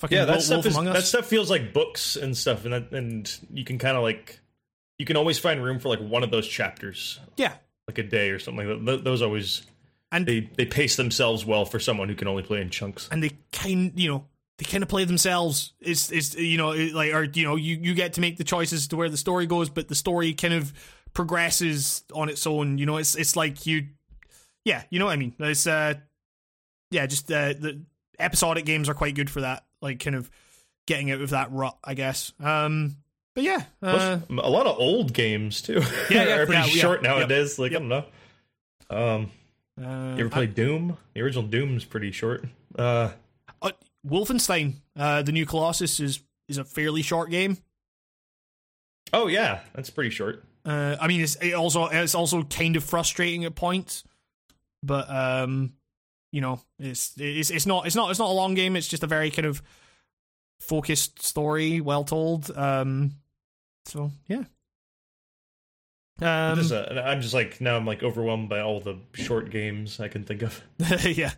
fucking 0.01 0.17
yeah, 0.17 0.25
that 0.25 0.33
Wolf, 0.33 0.43
stuff 0.45 0.67
is 0.67 0.75
that 0.77 1.05
stuff 1.05 1.27
feels 1.27 1.51
like 1.51 1.73
books 1.73 2.17
and 2.17 2.37
stuff, 2.37 2.65
and 2.65 2.73
that 2.73 2.91
and 2.93 3.39
you 3.53 3.65
can 3.65 3.79
kind 3.79 3.97
of 3.97 4.03
like 4.03 4.41
you 4.99 5.05
can 5.05 5.17
always 5.17 5.39
find 5.39 5.63
room 5.63 5.79
for 5.79 5.89
like 5.89 6.01
one 6.01 6.23
of 6.23 6.31
those 6.31 6.49
chapters, 6.49 7.21
yeah, 7.37 7.55
like 7.87 7.99
a 7.99 8.03
day 8.03 8.31
or 8.31 8.39
something 8.39 8.69
like 8.69 8.85
that. 8.85 9.05
Those 9.05 9.23
always 9.23 9.63
and 10.11 10.27
they 10.27 10.49
they 10.57 10.65
pace 10.65 10.97
themselves 10.97 11.45
well 11.45 11.65
for 11.65 11.79
someone 11.79 12.09
who 12.09 12.15
can 12.15 12.29
only 12.29 12.43
play 12.43 12.61
in 12.61 12.71
chunks. 12.71 13.09
and 13.13 13.23
they 13.23 13.31
kind 13.53 13.93
you 13.95 14.11
know 14.11 14.25
they 14.59 14.65
kind 14.65 14.83
of 14.83 14.89
play 14.89 15.05
themselves. 15.05 15.75
It's 15.81 16.11
it's 16.11 16.35
you 16.35 16.59
know 16.59 16.73
it, 16.73 16.95
like 16.95 17.13
or 17.13 17.25
you 17.25 17.45
know 17.45 17.57
you 17.57 17.79
you 17.81 17.95
get 17.95 18.15
to 18.15 18.21
make 18.21 18.39
the 18.39 18.45
choices 18.45 18.89
to 18.89 18.97
where 18.97 19.09
the 19.09 19.17
story 19.17 19.47
goes 19.47 19.69
but 19.69 19.89
the 19.89 19.95
story 19.95 20.33
kind 20.33 20.55
of 20.55 20.73
progresses 21.13 22.05
on 22.15 22.29
its 22.29 22.47
own 22.47 22.79
you 22.79 22.87
know? 22.87 22.97
It's 22.97 23.17
it's 23.17 23.37
like 23.37 23.67
you 23.67 23.89
yeah 24.65 24.83
you 24.91 24.99
know 24.99 25.07
what 25.07 25.13
i 25.13 25.17
mean? 25.17 25.35
It's 25.39 25.67
uh 25.67 25.95
yeah 26.91 27.07
just 27.07 27.31
uh, 27.31 27.55
the 27.55 27.83
episodic 28.19 28.65
games 28.65 28.89
are 28.89 28.95
quite 28.95 29.15
good 29.15 29.31
for 29.31 29.41
that 29.43 29.65
like 29.83 30.01
kind 30.01 30.17
of 30.17 30.31
getting 30.87 31.11
out 31.11 31.21
of 31.21 31.31
that 31.31 31.53
rut 31.53 31.77
i 31.85 31.95
guess 31.95 32.33
um 32.41 32.97
but 33.35 33.45
yeah 33.45 33.63
uh, 33.83 34.19
a 34.29 34.51
lot 34.51 34.67
of 34.67 34.77
old 34.79 35.13
games 35.13 35.63
too. 35.63 35.81
Yeah, 36.11 36.25
yeah, 36.25 36.35
are 36.37 36.47
pretty 36.47 36.63
yeah, 36.69 36.75
yeah. 36.75 36.83
short 36.83 37.03
Yep. 37.03 37.11
nowadays. 37.11 37.59
Like. 37.61 37.71
I 37.71 37.75
don't 37.75 37.89
know. 37.89 38.05
Um, 38.91 39.31
uh, 39.81 40.15
you 40.17 40.21
ever 40.21 40.29
played 40.29 40.57
Doom? 40.57 40.97
The 41.15 41.21
original 41.23 41.45
Doom's 41.45 41.85
pretty 41.85 42.11
short. 42.11 42.45
Uh, 42.77 43.11
uh, 43.63 43.71
wolfenstein 44.07 44.75
uh 44.97 45.23
the 45.23 45.31
new 45.31 45.47
colossus 45.47 46.01
is 46.01 46.21
is 46.49 46.59
a 46.59 46.65
fairly 46.65 47.03
short 47.03 47.31
game 47.31 47.57
oh 49.13 49.27
yeah, 49.27 49.61
that's 49.75 49.91
pretty 49.91 50.11
short. 50.11 50.45
Uh, 50.65 50.97
I 51.01 51.09
mean, 51.09 51.21
it's 51.21 51.37
it 51.37 51.55
also 51.55 51.87
it's 51.87 52.15
also 52.15 52.43
kind 52.43 52.77
of 52.77 52.85
frustrating 52.85 53.45
at 53.45 53.55
points, 53.55 54.05
but 54.83 55.09
um, 55.11 55.73
you 56.33 56.41
know, 56.41 56.61
it's 56.79 57.13
it's 57.19 57.51
it's 57.51 57.67
not 57.67 57.87
it's 57.87 57.97
not 57.97 58.11
it's 58.11 58.19
not 58.21 58.31
a 58.31 58.33
long 58.33 58.55
game. 58.55 58.77
It's 58.77 58.89
just 58.89 59.03
a 59.03 59.07
very 59.09 59.31
kind 59.31 59.47
of 59.47 59.63
focused 60.61 61.23
story, 61.23 61.81
well 61.81 62.05
told. 62.05 62.51
Um, 62.57 63.13
so 63.87 64.11
yeah. 64.29 64.45
I'm 66.23 66.53
Um, 66.53 66.59
just, 66.59 66.73
uh, 66.73 67.03
I'm 67.05 67.23
just 67.23 67.33
like 67.33 67.61
now 67.63 67.77
I'm 67.77 67.87
like 67.87 68.03
overwhelmed 68.03 68.49
by 68.51 68.61
all 68.61 68.79
the 68.81 68.99
short 69.15 69.51
games 69.51 70.01
I 70.01 70.09
can 70.09 70.23
think 70.25 70.43
of. 70.43 70.63
yeah. 71.07 71.33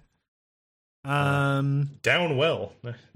Um, 1.04 1.90
Downwell. 2.02 2.72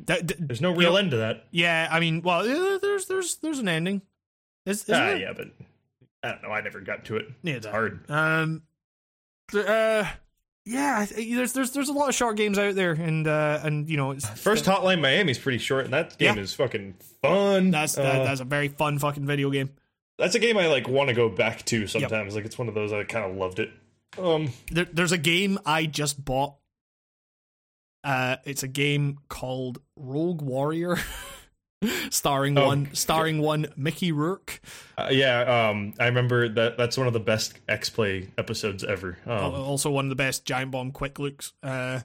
that, 0.06 0.32
There's 0.38 0.60
no 0.60 0.72
You 0.72 0.78
real 0.78 0.90
know- 0.92 0.96
end 0.98 1.10
to 1.12 1.16
that. 1.18 1.46
yeah. 1.50 1.88
I 1.90 2.00
mean, 2.00 2.22
well, 2.22 2.40
uh, 2.40 2.78
there's 2.78 3.06
there's 3.06 3.36
there's 3.36 3.58
an 3.58 3.68
ending. 3.68 4.02
Is, 4.64 4.82
is 4.84 4.90
Ah, 4.90 5.12
yeah, 5.14 5.32
but 5.36 5.48
I 6.22 6.30
don't 6.32 6.42
know. 6.42 6.50
I 6.50 6.60
never 6.60 6.80
got 6.80 7.04
to 7.06 7.16
it. 7.16 7.26
Yeah, 7.42 7.54
It's 7.54 7.66
hard. 7.66 8.08
Um, 8.10 8.62
uh, 9.54 10.04
yeah. 10.66 11.06
There's 11.06 11.52
there's 11.54 11.70
there's 11.70 11.88
a 11.88 11.92
lot 11.94 12.08
of 12.10 12.14
short 12.14 12.36
games 12.36 12.58
out 12.58 12.74
there, 12.74 12.92
and 12.92 13.26
uh, 13.26 13.60
and 13.62 13.88
you 13.88 13.96
know, 13.96 14.10
it's, 14.10 14.28
First 14.28 14.64
Hotline 14.66 15.00
Miami's 15.00 15.38
pretty 15.38 15.58
short, 15.58 15.84
and 15.84 15.94
that 15.94 16.18
game 16.18 16.36
Yeah. 16.36 16.42
is 16.42 16.52
fucking 16.52 16.94
fun. 17.22 17.70
That's 17.70 17.94
that, 17.94 18.20
Uh, 18.20 18.24
that's 18.24 18.40
a 18.40 18.44
very 18.44 18.68
fun 18.68 18.98
fucking 18.98 19.24
video 19.26 19.48
game. 19.50 19.70
that's 20.18 20.34
a 20.34 20.38
game 20.38 20.58
I 20.58 20.66
like 20.66 20.88
want 20.88 21.08
to 21.08 21.14
go 21.14 21.28
back 21.30 21.64
to 21.66 21.86
sometimes. 21.86 22.34
Like 22.34 22.44
it's 22.44 22.58
one 22.58 22.68
of 22.68 22.74
those 22.74 22.92
I 22.92 23.04
kind 23.04 23.24
of 23.30 23.36
loved 23.36 23.58
it. 23.60 23.70
Um, 24.18 24.50
There, 24.70 24.86
there's 24.86 25.12
a 25.12 25.18
game 25.18 25.58
I 25.64 25.86
just 25.86 26.22
bought. 26.24 26.56
Uh, 28.04 28.36
it's 28.44 28.62
a 28.62 28.68
game 28.68 29.18
called 29.28 29.78
Rogue 29.96 30.40
Warrior, 30.40 30.96
starring 32.10 32.56
Oh, 32.58 32.66
one 32.66 32.88
starring 32.94 33.40
one 33.40 33.66
Mickey 33.76 34.12
Rourke. 34.12 34.60
uh, 34.98 35.08
yeah, 35.10 35.68
um, 35.70 35.94
I 36.00 36.06
remember 36.06 36.48
that. 36.48 36.76
That's 36.78 36.96
one 36.96 37.06
of 37.06 37.12
the 37.12 37.20
best 37.20 37.58
X 37.68 37.90
Play 37.90 38.28
episodes 38.38 38.82
ever. 38.84 39.18
Um, 39.26 39.54
also 39.54 39.90
one 39.90 40.06
of 40.06 40.08
the 40.10 40.16
best 40.16 40.44
Giant 40.44 40.70
Bomb 40.70 40.92
quick 40.92 41.18
looks. 41.18 41.52
Uh, 41.62 42.00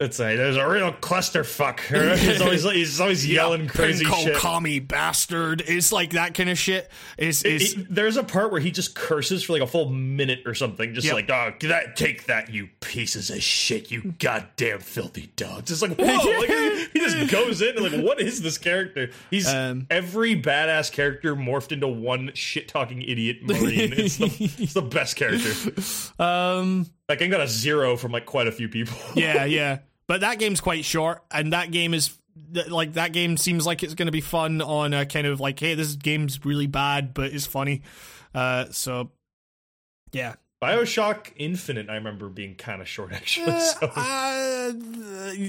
It's 0.00 0.18
a 0.18 0.34
there's 0.36 0.56
a 0.56 0.68
real 0.68 0.92
clusterfuck. 0.92 1.78
he's 2.18 2.40
always 2.40 2.64
he's 2.64 3.00
always 3.00 3.24
yelling 3.24 3.68
crazy 3.68 4.04
Pinko 4.04 4.24
shit. 4.24 4.36
commie 4.38 4.80
bastard. 4.80 5.62
It's 5.64 5.92
like 5.92 6.10
that 6.12 6.34
kind 6.34 6.50
of 6.50 6.58
shit. 6.58 6.90
Is 7.16 7.44
is 7.44 7.76
there's 7.88 8.16
a 8.16 8.24
part 8.24 8.50
where 8.50 8.60
he 8.60 8.72
just 8.72 8.96
curses 8.96 9.44
for 9.44 9.52
like 9.52 9.62
a 9.62 9.66
full 9.68 9.88
minute 9.90 10.40
or 10.46 10.54
something, 10.54 10.92
just 10.94 11.06
Yep. 11.06 11.14
like, 11.14 11.30
"Oh, 11.30 11.52
that 11.68 11.94
take 11.94 12.24
that, 12.26 12.52
you 12.52 12.68
pieces 12.80 13.30
of 13.30 13.40
shit, 13.44 13.92
you 13.92 14.14
goddamn 14.18 14.80
filthy 14.80 15.30
dogs." 15.36 15.70
It's 15.70 15.82
like, 15.82 15.94
whoa! 15.98 16.04
like, 16.40 16.48
he- 16.92 17.00
just 17.00 17.30
goes 17.30 17.62
in 17.62 17.76
and 17.76 17.92
like, 17.92 18.04
what 18.04 18.20
is 18.20 18.42
this 18.42 18.58
character? 18.58 19.10
He's 19.30 19.46
Um, 19.48 19.86
every 19.90 20.40
badass 20.40 20.90
character 20.92 21.34
morphed 21.36 21.72
into 21.72 21.88
one 21.88 22.30
shit 22.34 22.68
talking 22.68 23.02
idiot 23.02 23.42
marine. 23.42 23.92
it's, 23.92 24.16
the, 24.16 24.26
it's 24.58 24.74
the 24.74 24.82
best 24.82 25.16
character. 25.16 25.52
um 26.22 26.86
Like, 27.08 27.22
I 27.22 27.26
got 27.26 27.40
a 27.40 27.48
zero 27.48 27.96
from 27.96 28.12
like 28.12 28.26
quite 28.26 28.46
a 28.46 28.52
few 28.52 28.68
people. 28.68 28.96
yeah, 29.14 29.44
yeah. 29.44 29.78
But 30.06 30.20
that 30.22 30.38
game's 30.38 30.60
quite 30.60 30.84
short, 30.84 31.22
and 31.30 31.52
that 31.52 31.70
game 31.70 31.94
is 31.94 32.16
like 32.68 32.94
that 32.94 33.12
game 33.12 33.36
seems 33.36 33.64
like 33.66 33.82
it's 33.82 33.94
going 33.94 34.06
to 34.06 34.12
be 34.12 34.20
fun 34.20 34.60
on 34.60 34.92
a 34.92 35.06
kind 35.06 35.26
of 35.26 35.40
like, 35.40 35.58
hey, 35.60 35.74
this 35.74 35.96
game's 35.96 36.44
really 36.44 36.66
bad, 36.66 37.14
but 37.14 37.32
it's 37.32 37.46
funny. 37.46 37.82
Uh, 38.34 38.66
so 38.70 39.10
yeah, 40.12 40.34
Bioshock 40.62 41.32
Infinite, 41.36 41.90
I 41.90 41.94
remember 41.94 42.28
being 42.28 42.54
kind 42.54 42.80
of 42.80 42.88
short 42.88 43.12
actually. 43.12 43.50
Uh, 43.50 43.58
so. 43.58 43.90
uh, 43.96 44.72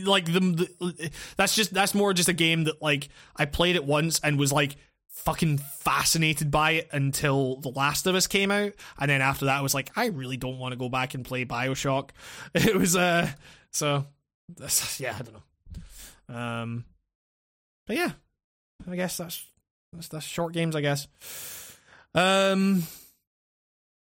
like 0.06 0.26
the, 0.26 0.40
the 0.40 1.12
that's 1.38 1.56
just 1.56 1.74
that's 1.74 1.94
more 1.94 2.14
just 2.14 2.30
a 2.30 2.34
game 2.34 2.64
that 2.64 2.82
like 2.82 3.10
I 3.36 3.46
played 3.46 3.76
it 3.76 3.86
once 3.86 4.20
and 4.24 4.40
was 4.40 4.52
like 4.52 4.76
fucking 5.10 5.60
fascinated 5.60 6.50
by 6.50 6.72
it 6.72 6.90
until 6.92 7.58
The 7.58 7.70
Last 7.70 8.08
of 8.08 8.16
Us 8.16 8.26
came 8.26 8.50
out, 8.50 8.74
and 9.00 9.10
then 9.10 9.22
after 9.22 9.46
that 9.46 9.60
I 9.60 9.62
was 9.62 9.76
like, 9.76 9.92
I 9.96 10.08
really 10.08 10.38
don't 10.38 10.58
want 10.58 10.72
to 10.72 10.78
go 10.78 10.90
back 10.90 11.14
and 11.14 11.24
play 11.24 11.46
Bioshock. 11.46 12.10
It 12.56 12.76
was 12.76 12.96
uh, 12.96 13.30
so 13.72 14.08
that's, 14.56 15.00
yeah, 15.00 15.16
I 15.18 15.22
don't 15.22 15.36
know. 15.36 16.36
Um, 16.36 16.86
but 17.86 17.98
yeah, 17.98 18.12
I 18.90 18.96
guess 18.96 19.18
that's 19.18 19.46
that's, 19.94 20.08
that's 20.08 20.26
short 20.26 20.54
games, 20.54 20.76
I 20.76 20.82
guess. 20.82 21.08
Um, 22.16 22.84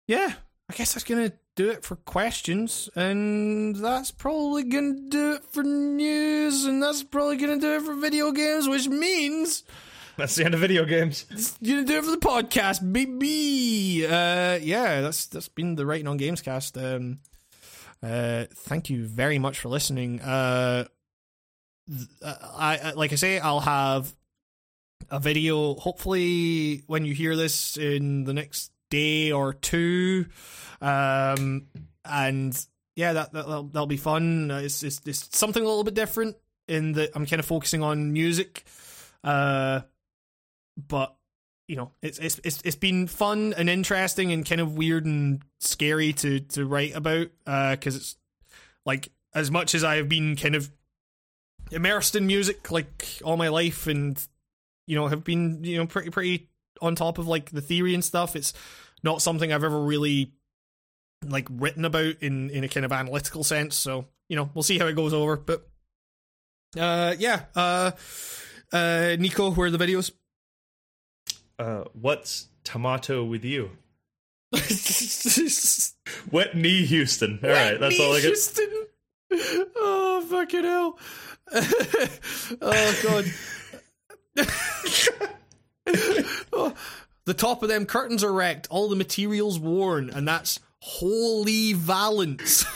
yeah, 0.07 0.35
I 0.71 0.73
guess 0.73 0.95
that's 0.95 1.03
gonna 1.03 1.33
do 1.57 1.69
it 1.71 1.85
for 1.85 1.97
questions, 1.97 2.89
and 2.95 3.75
that's 3.75 4.13
probably 4.13 4.63
gonna 4.63 5.01
do 5.09 5.33
it 5.33 5.45
for 5.45 5.65
news, 5.65 6.65
and 6.65 6.81
that's 6.81 7.03
probably 7.03 7.39
gonna 7.39 7.59
do 7.59 7.75
it 7.75 7.83
for 7.83 7.97
video 7.97 8.31
games, 8.31 8.69
which 8.69 8.87
means 8.87 9.65
That's 10.17 10.37
the 10.37 10.45
end 10.45 10.55
of 10.55 10.61
video 10.61 10.85
games. 10.85 11.25
gonna 11.61 11.85
do 11.85 11.99
it 11.99 12.05
for 12.05 12.13
the 12.13 12.19
podcast, 12.19 12.93
baby. 12.93 14.07
Uh, 14.07 14.61
yeah, 14.63 15.01
that's 15.01 15.27
that's 15.27 15.49
been 15.49 15.75
the 15.75 15.85
writing 15.85 16.07
on 16.07 16.21
Gamescast. 16.21 16.81
Um, 16.81 17.19
uh, 18.01 18.45
thank 18.55 18.89
you 18.89 19.05
very 19.05 19.41
much 19.41 19.59
for 19.59 19.71
listening. 19.71 20.21
Uh, 20.21 20.85
I, 22.25 22.79
I 22.79 22.93
like 22.93 23.13
I 23.13 23.17
say, 23.17 23.41
I'll 23.41 23.59
have 23.59 24.15
a 25.11 25.19
video 25.19 25.75
hopefully 25.75 26.85
when 26.87 27.05
you 27.05 27.13
hear 27.13 27.35
this 27.35 27.77
in 27.77 28.23
the 28.23 28.33
next 28.33 28.71
day 28.91 29.33
or 29.33 29.53
two. 29.55 30.27
Um, 30.81 31.67
and 32.05 32.67
yeah, 32.97 33.15
that, 33.15 33.33
that 33.33 33.47
that'll, 33.47 33.65
that'll 33.65 33.87
be 33.87 33.97
fun. 33.97 34.51
Uh, 34.51 34.59
It's, 34.59 34.83
it's 34.83 35.01
it's 35.07 35.37
something 35.37 35.63
a 35.63 35.67
little 35.67 35.85
bit 35.85 35.95
different 35.95 36.37
in 36.69 36.93
that 36.93 37.11
I'm 37.15 37.27
kind 37.27 37.41
of 37.41 37.47
focusing 37.47 37.83
on 37.83 38.13
music. 38.13 38.65
Uh, 39.25 39.81
but 40.77 41.17
you 41.69 41.77
know, 41.77 41.93
it's 42.03 42.19
it's 42.19 42.41
it's 42.45 42.61
it's 42.65 42.77
been 42.77 43.07
fun 43.07 43.55
and 43.57 43.71
interesting 43.71 44.33
and 44.33 44.45
kind 44.45 44.61
of 44.61 44.77
weird 44.77 45.07
and 45.07 45.43
scary 45.61 46.13
to 46.15 46.41
to 46.41 46.67
write 46.67 46.95
about. 46.95 47.29
Uh, 47.47 47.73
because 47.73 47.97
it's 47.97 48.17
like 48.85 49.11
as 49.35 49.51
much 49.51 49.75
as 49.75 49.85
I 49.85 49.97
have 49.97 50.09
been 50.09 50.37
kind 50.37 50.55
of 50.55 50.71
immersed 51.71 52.17
in 52.17 52.27
music 52.27 52.71
like 52.73 53.21
all 53.25 53.37
my 53.37 53.47
life 53.47 53.87
and 53.87 54.21
you 54.89 54.97
know 54.97 55.07
have 55.07 55.23
been 55.23 55.63
you 55.63 55.77
know 55.77 55.87
pretty 55.87 56.11
pretty 56.11 56.50
on 56.81 56.95
top 56.95 57.19
of 57.19 57.27
like 57.29 57.51
the 57.51 57.61
theory 57.61 57.95
and 57.95 58.05
stuff 58.05 58.35
it's 58.37 58.53
not 59.03 59.23
something 59.23 59.53
i've 59.53 59.65
ever 59.65 59.81
really 59.81 60.33
like 61.27 61.47
written 61.51 61.85
about 61.85 62.15
in 62.21 62.51
in 62.51 62.65
a 62.65 62.69
kind 62.69 62.85
of 62.87 62.93
analytical 62.93 63.45
sense 63.45 63.77
so 63.77 64.07
you 64.29 64.37
know 64.37 64.49
we'll 64.55 64.63
see 64.63 64.79
how 64.79 64.87
it 64.87 64.97
goes 64.97 65.13
over 65.13 65.37
but 65.37 65.69
uh 66.79 67.15
yeah 67.19 67.43
uh 67.55 67.91
uh 68.73 69.17
nico 69.19 69.51
where 69.51 69.67
are 69.67 69.71
the 69.71 69.79
videos 69.79 70.13
Uh, 71.59 71.85
what's 71.93 72.49
tomato 72.65 73.23
with 73.23 73.45
you? 73.45 73.71
Wet 76.33 76.57
knee, 76.57 76.87
Houston. 76.87 77.39
All 77.43 77.51
right, 77.51 77.79
that's 77.79 78.01
all 78.01 78.13
I 78.15 78.21
get. 78.21 78.29
Houston. 78.29 78.87
Oh 79.77 80.27
fucking 80.31 80.65
hell! 80.65 80.99
oh 82.63 83.01
god! 83.03 83.27
Oh, 86.53 86.75
the 87.25 87.35
top 87.35 87.63
of 87.63 87.69
them 87.69 87.87
curtains 87.87 88.25
are 88.25 88.33
wrecked. 88.33 88.67
All 88.71 88.89
the 88.89 88.97
materials 88.97 89.59
worn, 89.59 90.11
and 90.11 90.27
that's 90.27 90.61
holy 90.81 91.73
valence. 91.73 92.65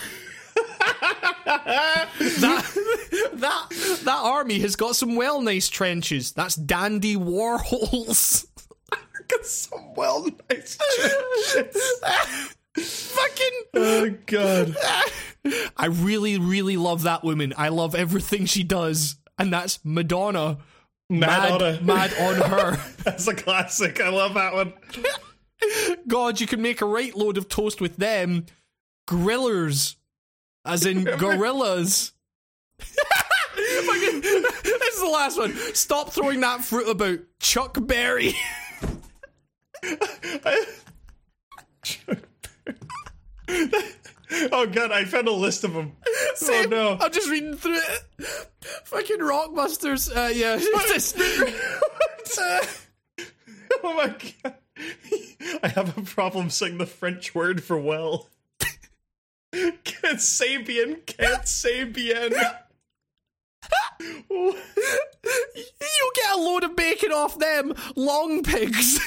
that 1.45 2.09
that 3.35 4.01
that 4.05 4.21
army 4.23 4.61
has 4.61 4.77
got 4.77 4.97
some 4.97 5.17
well 5.17 5.41
nice 5.41 5.69
trenches. 5.69 6.33
That's 6.33 6.55
dandy 6.55 7.17
war 7.17 7.59
holes. 7.59 8.47
Some 9.43 9.95
well 9.95 10.27
nice. 10.51 10.79
Trenches. 11.51 12.03
Fucking. 12.77 13.61
oh 13.75 14.15
god. 14.27 14.77
I 15.77 15.87
really, 15.87 16.39
really 16.39 16.77
love 16.77 17.03
that 17.03 17.25
woman. 17.25 17.53
I 17.57 17.69
love 17.69 17.95
everything 17.95 18.47
she 18.47 18.63
does, 18.63 19.17
and 19.39 19.53
that's 19.53 19.81
Madonna. 19.85 20.59
Mad 21.11 21.63
on 21.63 21.85
mad 21.85 22.15
on 22.15 22.51
her. 22.51 22.79
That's 23.05 23.29
a 23.29 23.35
classic. 23.35 24.01
I 24.01 24.09
love 24.09 24.35
that 24.35 24.55
one. 24.55 24.73
God, 26.09 26.41
you 26.41 26.47
can 26.47 26.63
make 26.63 26.81
a 26.81 26.87
right 26.87 27.15
load 27.15 27.37
of 27.37 27.49
toast 27.49 27.81
with 27.81 27.97
them. 27.97 28.47
Grillers, 29.09 29.97
as 30.65 30.87
in 30.87 31.05
gorillas. 31.19 32.13
This 32.79 34.95
is 34.95 35.01
the 35.01 35.11
last 35.13 35.39
one. 35.39 35.55
Stop 35.75 36.11
throwing 36.11 36.41
that 36.41 36.65
fruit 36.65 36.89
about. 36.89 37.19
Chuck 37.39 37.77
Berry. 37.81 38.35
Oh 44.53 44.67
god, 44.67 44.91
I 44.91 45.05
found 45.05 45.29
a 45.29 45.33
list 45.33 45.65
of 45.65 45.75
them. 45.75 45.93
Oh 46.43 46.67
no. 46.69 46.99
I'm 47.01 47.13
just 47.13 47.29
reading 47.29 47.57
through 47.57 47.77
it. 47.77 48.05
Fucking 48.85 49.19
Rockbusters. 49.19 50.11
Uh, 50.15 50.31
yeah. 50.33 50.59
Oh 53.83 53.95
my 53.95 54.15
god. 54.43 54.55
I 55.63 55.69
have 55.69 55.99
a 55.99 56.03
problem 56.03 56.49
saying 56.49 56.79
the 56.79 56.87
French 56.87 57.35
word 57.35 57.63
for 57.63 57.79
well. 57.79 58.29
Can't 59.85 60.21
say 60.21 60.57
bien, 60.59 61.03
can't 61.07 61.47
say 61.47 61.85
bien. 61.85 62.33
you 64.01 64.57
get 66.15 66.35
a 66.35 66.37
load 66.37 66.65
of 66.65 66.75
bacon 66.75 67.13
off 67.13 67.39
them 67.39 67.73
long 67.95 68.43
pigs. 68.43 68.99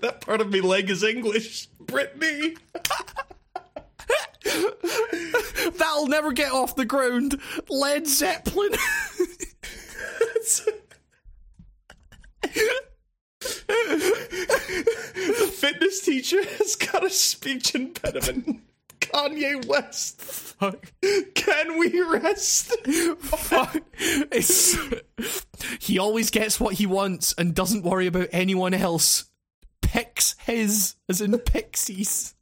that 0.00 0.22
part 0.22 0.40
of 0.40 0.50
me 0.50 0.60
leg 0.60 0.90
is 0.90 1.04
English. 1.04 1.68
Brittany. 1.78 2.56
That'll 5.76 6.08
never 6.08 6.32
get 6.32 6.52
off 6.52 6.76
the 6.76 6.84
ground. 6.84 7.40
Led 7.68 8.06
Zeppelin. 8.06 8.72
the 13.66 15.52
fitness 15.52 16.02
teacher 16.02 16.44
has 16.58 16.76
got 16.76 17.04
a 17.04 17.10
speech 17.10 17.74
impediment. 17.74 18.60
Kanye 19.00 19.64
West. 19.66 20.20
Fuck. 20.20 20.92
Can 21.34 21.78
we 21.78 22.00
rest? 22.02 22.74
Fuck. 23.20 23.82
It's, 23.98 24.76
he 25.78 25.98
always 25.98 26.30
gets 26.30 26.58
what 26.58 26.74
he 26.74 26.86
wants 26.86 27.34
and 27.36 27.54
doesn't 27.54 27.84
worry 27.84 28.06
about 28.06 28.28
anyone 28.32 28.74
else. 28.74 29.26
Picks 29.82 30.34
his, 30.40 30.96
as 31.08 31.20
in 31.20 31.38
pixies. 31.38 32.34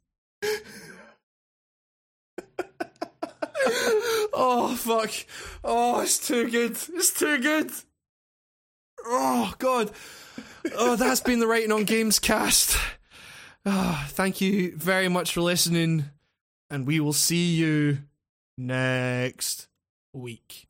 Oh, 4.33 4.75
fuck. 4.77 5.11
Oh, 5.63 6.01
it's 6.01 6.25
too 6.25 6.49
good. 6.49 6.71
It's 6.71 7.17
too 7.17 7.39
good. 7.39 7.71
Oh, 9.05 9.53
God. 9.59 9.91
Oh, 10.75 10.95
that's 10.95 11.21
been 11.21 11.39
the 11.39 11.47
Writing 11.47 11.71
on 11.71 11.83
Games 11.83 12.19
cast. 12.19 12.77
Ah, 13.65 14.05
thank 14.09 14.41
you 14.41 14.75
very 14.75 15.07
much 15.07 15.33
for 15.33 15.41
listening, 15.41 16.05
and 16.69 16.85
we 16.85 16.99
will 16.99 17.13
see 17.13 17.53
you 17.53 17.99
next 18.57 19.67
week. 20.13 20.67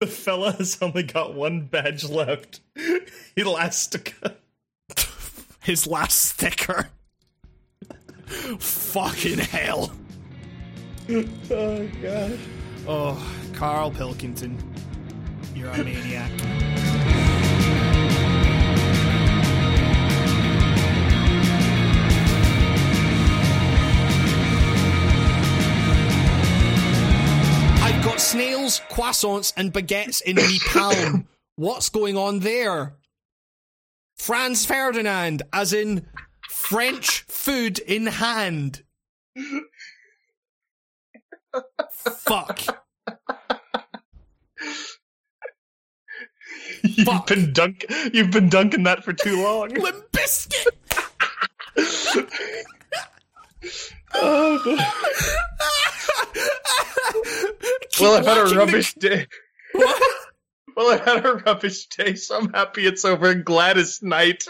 The 0.00 0.06
fella 0.06 0.52
has 0.52 0.78
only 0.82 1.02
got 1.02 1.34
one 1.34 1.62
badge 1.62 2.04
left. 2.04 2.60
Elastica. 3.36 4.36
His 5.62 5.86
last 5.86 6.20
sticker. 6.20 6.88
Fucking 8.58 9.38
hell. 9.38 9.92
Oh 11.06 11.86
god. 12.00 12.38
Oh, 12.88 13.34
Karl 13.52 13.90
Pilkington. 13.90 14.56
You're 15.54 15.68
a 15.68 15.84
maniac. 15.84 16.30
I've 27.82 28.02
got 28.02 28.18
snails, 28.18 28.80
croissants, 28.90 29.52
and 29.58 29.74
baguettes 29.74 30.22
in 30.22 30.36
me 30.36 30.58
palm. 30.70 31.28
What's 31.56 31.90
going 31.90 32.16
on 32.16 32.38
there? 32.38 32.94
Franz 34.16 34.64
Ferdinand, 34.64 35.42
as 35.52 35.74
in 35.74 36.06
French 36.48 37.24
food 37.28 37.78
in 37.78 38.06
hand. 38.06 38.82
Fuck. 41.90 42.60
You've 46.82 47.06
Fuck. 47.06 47.26
been 47.28 47.52
dunk 47.52 47.84
you've 48.12 48.30
been 48.30 48.48
dunking 48.48 48.84
that 48.84 49.02
for 49.04 49.12
too 49.12 49.42
long. 49.42 49.70
Limp 49.70 50.12
Biscuit. 50.12 50.74
well, 58.00 58.16
I've 58.16 58.26
had 58.26 58.38
a 58.38 58.48
the- 58.48 58.54
rubbish 58.56 58.94
day. 58.94 59.26
Well, 60.76 60.92
I've 60.92 61.00
had 61.04 61.24
a 61.24 61.34
rubbish 61.34 61.86
day, 61.86 62.14
so 62.14 62.36
I'm 62.38 62.52
happy 62.52 62.86
it's 62.86 63.04
over 63.04 63.30
and 63.30 63.44
glad 63.44 63.78
it's 63.78 64.02
night. 64.02 64.44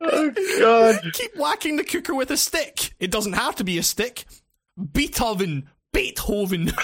Oh 0.00 0.30
god. 0.58 1.00
Keep 1.12 1.36
whacking 1.36 1.76
the 1.76 1.84
cooker 1.84 2.14
with 2.14 2.30
a 2.30 2.36
stick. 2.36 2.94
It 2.98 3.10
doesn't 3.10 3.34
have 3.34 3.56
to 3.56 3.64
be 3.64 3.78
a 3.78 3.82
stick. 3.82 4.24
Beethoven. 4.92 5.68
Beethoven. 5.92 6.72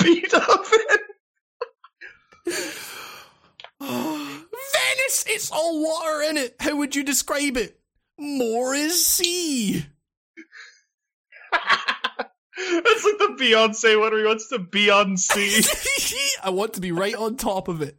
It. 0.00 0.32
Venice 3.80 5.24
It's 5.28 5.50
all 5.50 5.82
water 5.82 6.22
in 6.22 6.36
it. 6.36 6.56
How 6.60 6.76
would 6.76 6.94
you 6.96 7.02
describe 7.04 7.56
it? 7.56 7.78
More 8.18 8.74
is 8.74 9.06
sea. 9.06 9.86
That's 11.52 13.04
like 13.04 13.18
the 13.18 13.36
Beyonce 13.38 13.98
one 13.98 14.10
where 14.12 14.20
he 14.20 14.26
wants 14.26 14.48
to 14.48 14.58
be 14.58 14.90
on 14.90 15.16
sea. 15.16 15.62
I 16.42 16.50
want 16.50 16.74
to 16.74 16.80
be 16.80 16.92
right 16.92 17.14
on 17.14 17.36
top 17.36 17.68
of 17.68 17.82
it. 17.82 17.96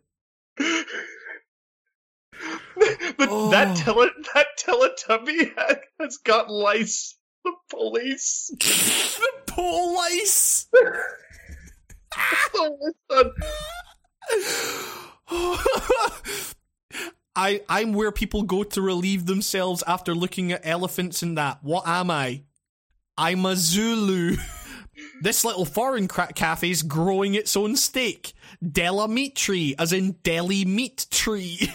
but 3.17 3.29
Oh. 3.29 3.49
that 3.51 3.77
tele 3.77 4.07
that 4.33 4.47
Teletubby 4.59 5.53
ha- 5.55 5.75
has 5.99 6.17
got 6.17 6.49
lice. 6.49 7.15
The 7.43 7.51
police. 7.69 8.51
the 8.57 9.31
police. 9.47 10.67
I 17.35 17.61
I'm 17.67 17.93
where 17.93 18.11
people 18.11 18.43
go 18.43 18.63
to 18.63 18.81
relieve 18.81 19.25
themselves 19.25 19.83
after 19.85 20.15
looking 20.15 20.51
at 20.51 20.65
elephants 20.65 21.21
and 21.21 21.37
that. 21.37 21.59
What 21.63 21.87
am 21.87 22.09
I? 22.09 22.43
I'm 23.17 23.45
a 23.45 23.55
Zulu. 23.55 24.37
this 25.21 25.43
little 25.43 25.65
foreign 25.65 26.07
cra- 26.07 26.33
cafe's 26.33 26.81
growing 26.81 27.33
its 27.35 27.55
own 27.57 27.75
steak. 27.75 28.33
Meat 29.07 29.35
as 29.77 29.91
in 29.93 30.13
deli 30.23 30.63
meat 30.65 31.07
tree. 31.11 31.71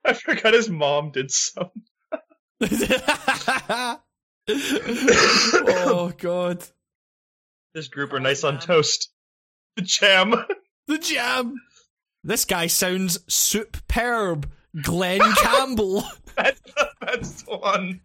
I 0.05 0.13
forgot 0.13 0.53
his 0.53 0.69
mom 0.69 1.11
did 1.11 1.31
some. 1.31 1.71
oh 4.49 6.13
god. 6.17 6.65
This 7.73 7.87
group 7.87 8.13
are 8.13 8.19
nice 8.19 8.43
on 8.43 8.59
toast. 8.59 9.09
The 9.75 9.81
jam. 9.81 10.33
The 10.85 10.97
jam. 10.97 11.55
This 12.25 12.43
guy 12.43 12.67
sounds 12.67 13.19
superb. 13.33 14.51
Glen 14.81 15.21
Campbell. 15.21 16.03
That's, 16.35 16.61
that's 16.99 17.43
the 17.43 17.55
one. 17.55 18.01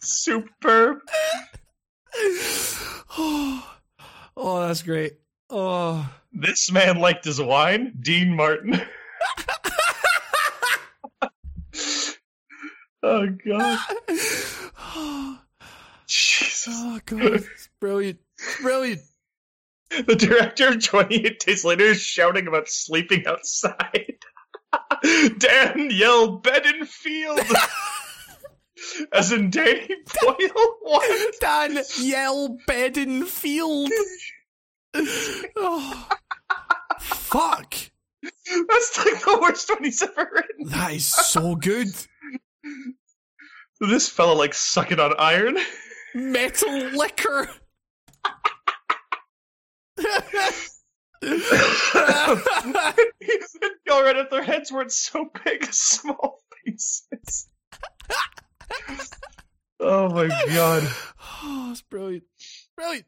Superb. 0.00 0.98
oh, 3.16 3.64
that's 4.36 4.82
great. 4.82 5.14
Oh. 5.50 6.08
This 6.32 6.70
man 6.72 6.98
liked 6.98 7.24
his 7.24 7.40
wine. 7.40 7.94
Dean 8.00 8.34
Martin. 8.34 8.80
oh 13.02 13.28
god. 13.46 13.78
Jesus. 16.06 16.74
Oh 16.76 17.00
god, 17.06 17.22
it's 17.22 17.68
brilliant. 17.80 18.18
Brilliant. 18.62 19.00
The 20.06 20.16
director 20.16 20.68
of 20.68 20.82
28 20.82 21.38
Days 21.38 21.64
Later 21.64 21.84
is 21.84 22.00
shouting 22.00 22.48
about 22.48 22.68
sleeping 22.68 23.26
outside. 23.28 24.16
Dan 25.02 25.34
Daniel 25.38 26.38
Bedingfield! 26.38 27.40
As 29.12 29.30
in 29.30 29.50
Danny 29.50 29.94
Boyle? 30.20 30.76
What? 30.80 31.34
Dan 31.40 31.78
Yell 32.00 32.58
Bedingfield. 32.66 33.90
Oh. 35.56 36.08
Fuck. 37.00 37.74
That's 38.22 38.98
like 38.98 39.24
the 39.24 39.38
worst 39.40 39.68
one 39.68 39.84
he's 39.84 40.02
ever 40.02 40.30
written. 40.32 40.68
That 40.68 40.92
is 40.92 41.06
so 41.06 41.56
good. 41.56 41.88
This 43.80 44.08
fella 44.08 44.32
like 44.32 44.54
sucking 44.54 45.00
on 45.00 45.14
iron. 45.18 45.58
Metal 46.14 46.72
liquor. 46.90 47.48
Go 53.86 54.02
right 54.02 54.16
at 54.16 54.30
their 54.30 54.42
heads 54.42 54.70
where 54.72 54.82
it's 54.82 54.96
so 54.96 55.30
big, 55.44 55.64
small 55.72 56.40
faces. 56.64 57.48
oh 59.80 60.08
my 60.10 60.28
god. 60.28 60.88
Oh, 61.42 61.68
it's 61.72 61.82
brilliant. 61.82 62.24
Brilliant. 62.76 63.06